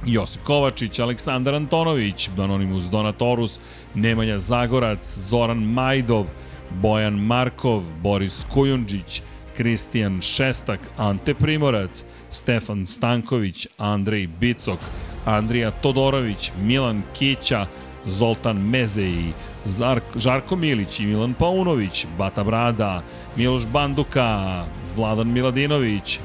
Josip 0.05 0.43
Kovačić, 0.43 0.99
Aleksandar 0.99 1.55
Antonović, 1.55 2.29
Anonimus 2.37 2.83
Donatorus, 2.83 3.59
Nemanja 3.95 4.39
Zagorac, 4.39 5.17
Zoran 5.17 5.63
Majdov, 5.63 6.25
Bojan 6.81 7.13
Markov, 7.13 7.83
Boris 8.03 8.45
Kujundžić, 8.53 9.21
Kristijan 9.57 10.21
Šestak, 10.21 10.79
Ante 10.97 11.33
Primorac, 11.33 12.03
Stefan 12.31 12.87
Stanković, 12.87 13.67
Andrej 13.77 14.27
Bicok, 14.27 14.79
Andrija 15.25 15.71
Todorović, 15.71 16.51
Milan 16.61 17.01
Kića, 17.17 17.67
Zoltan 18.05 18.57
Mezeji, 18.57 19.33
Zar, 19.65 20.01
Žarko 20.15 20.55
Milić 20.55 20.99
i 20.99 21.05
Milan 21.05 21.33
Paunović, 21.33 22.05
Bata 22.17 22.43
Brada, 22.43 23.01
Miloš 23.35 23.65
Banduka, 23.65 24.65
Vladan 24.95 25.31
Miladinović, 25.31 26.19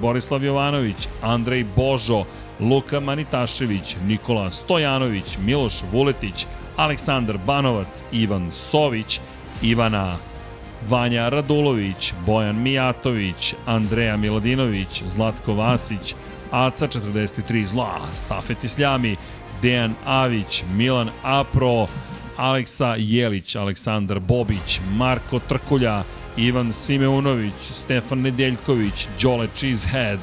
Borislav 0.00 0.44
Jovanović, 0.44 1.08
Andrej 1.22 1.64
Božo, 1.76 2.24
Luka 2.60 3.00
Manitašević, 3.00 3.96
Nikola 4.06 4.50
Stojanović, 4.50 5.38
Miloš 5.44 5.82
Vuletić, 5.92 6.46
Aleksandar 6.76 7.38
Banovac, 7.46 8.02
Ivan 8.12 8.52
Sović, 8.52 9.20
Ivana 9.62 10.16
Vanja 10.88 11.28
Radulović, 11.28 12.12
Bojan 12.26 12.62
Mijatović, 12.62 13.54
Andreja 13.66 14.16
Miladinović, 14.16 15.02
Zlatko 15.06 15.54
Vasić, 15.54 16.14
Aca 16.50 16.86
43 16.86 17.66
Zla, 17.66 18.00
Safet 18.14 18.64
Isljami, 18.64 19.16
Dejan 19.62 19.94
Avić, 20.06 20.64
Milan 20.76 21.10
Apro, 21.22 21.86
Aleksa 22.36 22.94
Jelić, 22.98 23.56
Aleksandar 23.56 24.20
Bobić, 24.20 24.80
Marko 24.96 25.38
Trkulja, 25.38 26.04
Ivan 26.36 26.72
Simeunović, 26.72 27.72
Stefan 27.72 28.20
Nedeljković, 28.20 29.08
Đole 29.22 29.48
Cheesehead, 29.54 30.18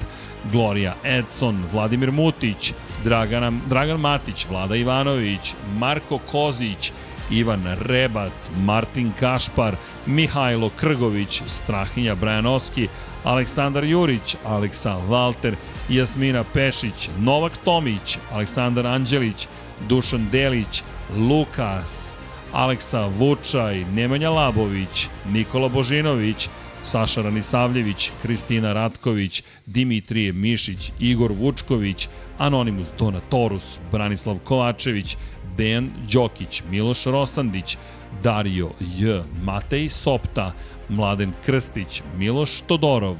Gloria 0.51 0.95
Edson, 1.03 1.63
Vladimir 1.71 2.11
Mutić, 2.11 2.73
Dragan, 3.03 3.61
Dragan 3.69 3.99
Matić, 3.99 4.45
Vlada 4.49 4.75
Ivanović, 4.75 5.53
Marko 5.77 6.17
Kozić, 6.31 6.91
Ivan 7.31 7.77
Rebac, 7.81 8.49
Martin 8.57 9.11
Kašpar, 9.19 9.75
Mihajlo 10.05 10.69
Krgović, 10.69 11.41
Strahinja 11.45 12.15
Brajanovski, 12.15 12.87
Aleksandar 13.23 13.83
Jurić, 13.83 14.35
Aleksa 14.45 14.95
Valter, 15.09 15.55
Jasmina 15.89 16.43
Pešić, 16.53 17.09
Novak 17.19 17.57
Tomić, 17.57 18.17
Aleksandar 18.31 18.87
Anđelić, 18.87 19.47
Dušan 19.89 20.27
Delić, 20.31 20.83
Lukas, 21.17 22.17
Aleksa 22.51 23.05
Vučaj, 23.05 23.85
Nemanja 23.85 24.29
Labović, 24.29 25.07
Nikola 25.31 25.67
Božinović, 25.67 26.49
Saša 26.83 27.21
Ranisavljević, 27.21 28.11
Kristina 28.21 28.73
Ratković, 28.73 29.43
Dimitrije 29.65 30.33
Mišić, 30.33 30.91
Igor 30.99 31.31
Vučković, 31.31 32.07
Anonimus 32.37 32.87
Donatorus, 32.99 33.79
Branislav 33.91 34.39
Kovačević, 34.43 35.17
Dejan 35.57 35.89
Đokić, 36.13 36.63
Miloš 36.69 37.03
Rosandić, 37.05 37.77
Dario 38.23 38.69
J, 38.79 39.23
Matej 39.43 39.89
Sopta, 39.89 40.51
Mladen 40.89 41.33
Krstić, 41.45 42.01
Miloš 42.17 42.61
Todorov, 42.61 43.17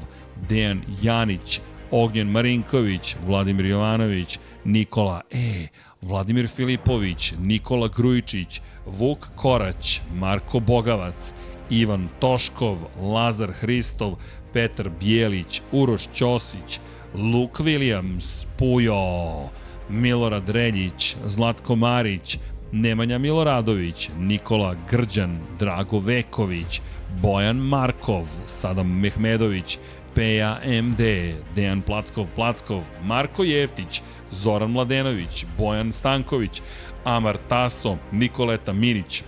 Dejan 0.48 0.82
Janić, 1.02 1.60
Ognjen 1.90 2.30
Marinković, 2.30 3.16
Vladimir 3.26 3.66
Jovanović, 3.66 4.38
Nikola 4.64 5.20
E, 5.30 5.68
Vladimir 6.02 6.48
Filipović, 6.48 7.34
Nikola 7.40 7.88
Grujičić, 7.88 8.60
Vuk 8.86 9.28
Korać, 9.36 10.00
Marko 10.14 10.60
Bogavac, 10.60 11.32
Ivan 11.70 12.08
Toškov, 12.20 12.78
Lazar 13.00 13.52
Hristov, 13.52 14.16
Petar 14.52 14.90
Bijelić, 15.00 15.62
Uroš 15.72 16.08
Ćosić, 16.14 16.80
Luke 17.14 17.62
Williams, 17.62 18.46
Pujo, 18.58 19.48
Milorad 19.90 20.48
Reljić, 20.48 21.16
Zlatko 21.26 21.76
Marić, 21.76 22.38
Nemanja 22.72 23.18
Miloradović, 23.18 24.10
Nikola 24.18 24.74
Grđan, 24.90 25.38
Drago 25.58 25.98
Veković, 25.98 26.80
Bojan 27.22 27.56
Markov, 27.56 28.26
Sadam 28.46 29.00
Mehmedović, 29.00 29.78
Peja 30.18 30.58
MD, 30.64 31.34
Dejan 31.54 31.82
Plackov 31.82 32.26
Plackov, 32.34 32.82
Marko 33.04 33.44
Jeftić, 33.44 34.02
Zoran 34.30 34.70
Mladenović, 34.70 35.46
Bojan 35.58 35.92
Stanković, 35.92 36.62
Amar 37.04 37.38
Taso, 37.48 37.96
Nikoleta 38.12 38.72
Minić, 38.72 39.22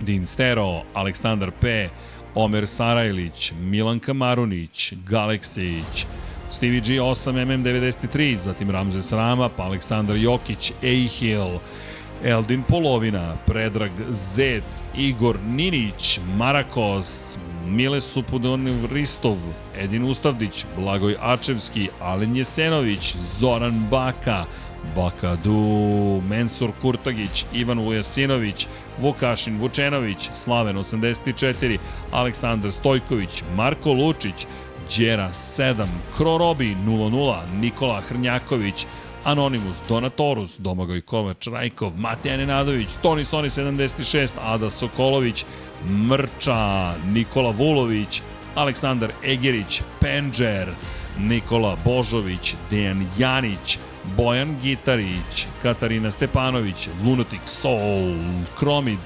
Din 0.00 0.26
Stero, 0.26 0.82
Aleksandar 0.94 1.50
P, 1.60 1.88
Omer 2.34 2.66
Sarajlić, 2.66 3.52
Milanka 3.60 4.12
Marunić, 4.12 4.92
Galeksić, 5.08 6.06
Stevie 6.50 6.80
G 6.80 6.94
8MM93, 6.94 8.38
zatim 8.38 8.70
Ramzes 8.70 9.12
Rama, 9.12 9.48
pa 9.48 9.62
Aleksandar 9.62 10.16
Jokić, 10.16 10.72
Ejhil, 10.82 11.58
Eldin 12.24 12.62
Polovina, 12.62 13.36
Predrag 13.46 13.90
Zec, 14.10 14.82
Igor 14.96 15.38
Ninić, 15.46 16.20
Marakos, 16.36 17.38
Mile 17.70 18.00
Supudonov 18.00 18.92
Ristov, 18.92 19.38
Edin 19.78 20.02
Ustavdić, 20.04 20.64
Blagoj 20.76 21.16
Ačevski, 21.20 21.88
Alen 22.00 22.36
Jesenović, 22.36 23.14
Zoran 23.38 23.86
Baka, 23.90 24.44
Bakadu, 24.96 26.22
Mensur 26.28 26.70
Kurtagić, 26.82 27.44
Ivan 27.52 27.78
Vujasinović, 27.78 28.66
Vukašin 29.00 29.58
Vučenović, 29.58 30.30
Slaven 30.34 30.76
84, 30.76 31.78
Aleksandar 32.10 32.72
Stojković, 32.72 33.42
Marko 33.56 33.92
Lučić, 33.92 34.46
Đera 34.96 35.32
7, 35.32 35.86
Krorobi 36.16 36.76
00, 36.86 37.42
Nikola 37.60 38.00
Hrnjaković, 38.00 38.86
Anonimus, 39.24 39.76
Donatorus, 39.88 40.58
Domagoj 40.58 41.00
Kovač, 41.00 41.46
Rajkov, 41.46 41.92
Mateja 41.96 42.36
Nenadović, 42.36 42.88
Toni 43.02 43.24
Soni 43.24 43.50
76, 43.50 44.32
Ada 44.40 44.70
Sokolović, 44.70 45.44
Mrča, 45.88 46.94
Nikola 47.12 47.50
Vulović, 47.50 48.22
Aleksandar 48.54 49.12
Egerić, 49.24 49.82
Penđer, 50.00 50.68
Nikola 51.18 51.76
Božović, 51.84 52.54
Dejan 52.70 53.06
Janić, 53.18 53.78
Bojan 54.16 54.56
Gitarić, 54.62 55.46
Katarina 55.62 56.10
Stepanović, 56.10 56.88
Lunatic 57.04 57.40
Soul, 57.44 58.16
Kromid, 58.58 58.98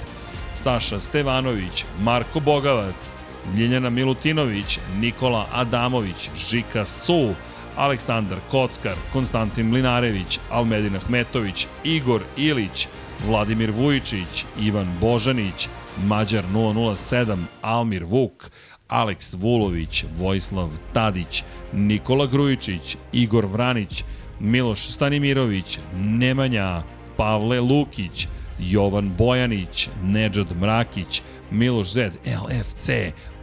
Saša 0.55 1.01
Stevanović, 1.01 1.85
Marko 2.01 2.41
Bogavac, 2.41 3.11
Ljiljana 3.57 3.91
Milutinović, 3.91 4.79
Nikola 4.97 5.47
Adamović, 5.53 6.31
Žika 6.49 6.87
Su, 6.87 7.35
Aleksandar 7.77 8.39
Kockar, 8.51 8.95
Konstantin 9.13 9.67
Mlinarević, 9.67 10.39
Almedin 10.51 10.97
Ahmetović, 10.97 11.67
Igor 11.85 12.23
Ilić, 12.37 12.89
Vladimir 13.27 13.71
Vujičić, 13.71 14.45
Ivan 14.61 14.89
Božanić, 15.01 15.69
Mađar 16.03 16.45
007, 16.55 17.37
Almir 17.63 18.05
Vuk, 18.05 18.51
Aleks 18.89 19.35
Vulović, 19.35 20.05
Vojislav 20.19 20.71
Tadić, 20.93 21.43
Nikola 21.73 22.27
Grujičić, 22.27 22.97
Igor 23.13 23.47
Vranić, 23.47 24.05
Miloš 24.41 24.89
Stanimirović, 24.91 25.79
Nemanja, 25.95 26.83
Pavle 27.17 27.61
Lukić, 27.61 28.29
Jovan 28.59 29.13
Bojanić, 29.19 29.89
Nedžad 30.03 30.57
Mrakić, 30.61 31.23
Miloš 31.51 31.93
Zed, 31.93 32.13
LFC, 32.27 32.91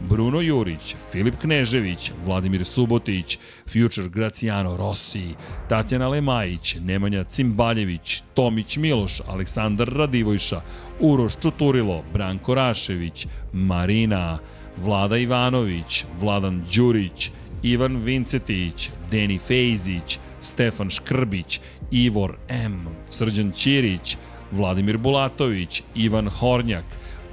Bruno 0.00 0.40
Jurić, 0.40 0.96
Filip 1.12 1.34
Knežević, 1.40 2.12
Vladimir 2.24 2.64
Subotić, 2.64 3.38
Future 3.66 4.08
Graciano 4.08 4.76
Rossi, 4.76 5.34
Tatjana 5.68 6.08
Lemajić, 6.08 6.76
Nemanja 6.80 7.24
Cimbaljević, 7.24 8.22
Tomić 8.34 8.76
Miloš, 8.76 9.20
Aleksandar 9.28 9.88
Radivojša, 9.88 10.60
Uroš 11.00 11.32
Čuturilo, 11.42 12.02
Branko 12.12 12.54
Rašević, 12.54 13.26
Marina, 13.52 14.38
Vlada 14.76 15.16
Ivanović, 15.16 16.04
Vladan 16.20 16.64
Đurić, 16.74 17.30
Ivan 17.62 17.96
Vincetić, 17.96 18.90
Deni 19.10 19.38
Fejzić, 19.38 20.18
Stefan 20.40 20.90
Škrbić, 20.90 21.60
Ivor 21.90 22.36
M, 22.48 22.86
Srđan 23.10 23.52
Ćirić, 23.52 24.16
Vladimir 24.52 24.98
Bulatović, 24.98 25.82
Ivan 25.94 26.28
Hornjak, 26.28 26.84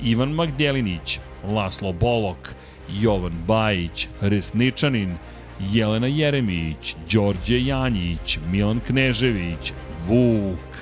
Ivan 0.03 0.32
Magdjelinić, 0.34 1.19
Laslo 1.44 1.94
Bolok, 1.94 2.56
Jovan 2.90 3.44
Bajić, 3.48 4.08
Resničanin, 4.22 5.16
Jelena 5.60 6.08
Jeremić, 6.08 6.95
Đorđe 7.11 7.66
Janjić, 7.66 8.40
Milan 8.52 8.80
Knežević, 8.80 9.74
Vuk, 10.08 10.78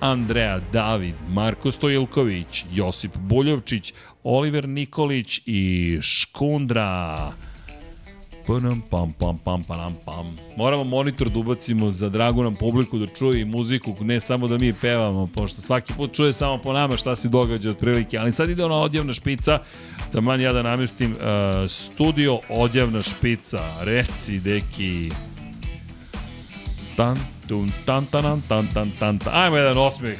Andreja 0.00 0.60
David, 0.72 1.14
Marko 1.28 1.70
Stojilković, 1.70 2.64
Josip 2.72 3.16
Buljovčić, 3.16 3.94
Oliver 4.24 4.68
Nikolić 4.68 5.40
i 5.46 5.98
Škundra. 6.02 7.32
Pam, 8.46 8.82
pam, 8.90 9.12
pam, 9.18 9.38
pam, 9.38 9.62
pam, 9.62 9.96
pam. 10.04 10.38
Moramo 10.56 10.84
monitor 10.84 11.28
da 11.28 11.38
ubacimo 11.38 11.90
za 11.90 12.08
dragu 12.08 12.42
nam 12.42 12.54
publiku 12.54 12.98
da 12.98 13.06
čuje 13.06 13.40
i 13.40 13.44
muziku, 13.44 13.96
ne 14.00 14.20
samo 14.20 14.48
da 14.48 14.58
mi 14.58 14.72
pevamo, 14.72 15.28
pošto 15.34 15.62
svaki 15.62 15.92
put 15.92 16.14
čuje 16.14 16.32
samo 16.32 16.58
po 16.58 16.72
nama 16.72 16.96
šta 16.96 17.16
se 17.16 17.28
događa 17.28 17.70
otprilike. 17.70 18.18
Ali 18.18 18.32
sad 18.32 18.50
ide 18.50 18.64
ona 18.64 18.74
odjavna 18.74 19.12
špica, 19.12 19.58
da 20.12 20.20
man 20.20 20.40
ja 20.40 20.52
da 20.52 20.62
namestim 20.62 21.12
uh, 21.12 21.18
studio 21.68 22.38
odjavna 22.48 23.02
špica. 23.02 23.58
Reci, 23.84 24.38
deki. 24.38 25.10
Tan, 26.96 27.16
tun, 27.48 27.70
tan, 27.84 28.06
tan, 28.06 28.22
tan, 28.48 28.66
tan, 28.74 28.90
tan, 28.98 29.18
tan. 29.18 29.18
Ajmo 29.32 29.56
jedan 29.56 29.78
osmeh. 29.78 30.18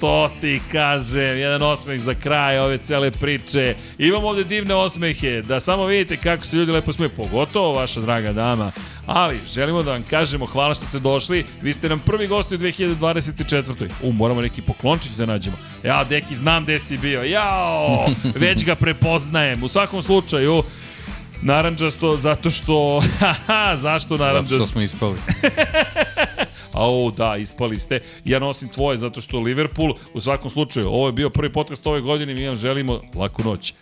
To 0.00 0.30
ti 0.40 0.60
kažem, 0.72 1.38
jedan 1.38 1.62
osmeh 1.62 2.00
za 2.00 2.14
kraj 2.14 2.58
ove 2.58 2.78
cele 2.78 3.10
priče. 3.10 3.74
Imamo 3.98 4.28
ovde 4.28 4.44
divne 4.44 4.74
osmehe, 4.74 5.42
da 5.42 5.60
samo 5.60 5.86
vidite 5.86 6.16
kako 6.16 6.46
se 6.46 6.56
ljudi 6.56 6.72
lepo 6.72 6.92
smeju, 6.92 7.10
pogotovo 7.16 7.72
vaša 7.72 8.00
draga 8.00 8.32
dama. 8.32 8.72
Ali, 9.06 9.38
želimo 9.54 9.82
da 9.82 9.92
vam 9.92 10.02
kažemo 10.10 10.46
hvala 10.46 10.74
što 10.74 10.86
ste 10.86 10.98
došli. 10.98 11.44
Vi 11.62 11.72
ste 11.72 11.88
nam 11.88 11.98
prvi 11.98 12.26
gosti 12.26 12.54
u 12.54 12.58
2024. 12.58 13.88
U, 14.02 14.12
moramo 14.12 14.40
neki 14.40 14.62
poklončić 14.62 15.12
da 15.12 15.26
nađemo. 15.26 15.56
Ja, 15.84 16.04
deki, 16.04 16.34
znam 16.34 16.64
gde 16.64 16.80
si 16.80 16.98
bio. 16.98 17.22
Jao, 17.22 18.06
već 18.44 18.64
ga 18.64 18.74
prepoznajem. 18.74 19.62
U 19.62 19.68
svakom 19.68 20.02
slučaju, 20.02 20.62
Naranđasto 21.42 22.16
zato 22.16 22.50
što... 22.50 23.02
Haha, 23.20 23.76
zašto 23.76 24.16
naranđasto? 24.16 24.56
Zato 24.56 24.66
što 24.66 24.72
smo 24.72 24.82
ispali. 24.82 25.16
Au, 26.76 27.10
da, 27.10 27.36
ispali 27.36 27.80
ste. 27.80 28.00
Ja 28.24 28.38
nosim 28.38 28.68
tvoje 28.68 28.98
zato 28.98 29.20
što 29.20 29.40
Liverpool, 29.40 29.94
u 30.14 30.20
svakom 30.20 30.50
slučaju, 30.50 30.88
ovo 30.88 31.06
je 31.06 31.12
bio 31.12 31.30
prvi 31.30 31.52
podcast 31.52 31.86
ove 31.86 32.00
godine 32.00 32.34
mi 32.34 32.46
vam 32.46 32.56
želimo 32.56 33.00
laku 33.14 33.42
noć. 33.42 33.74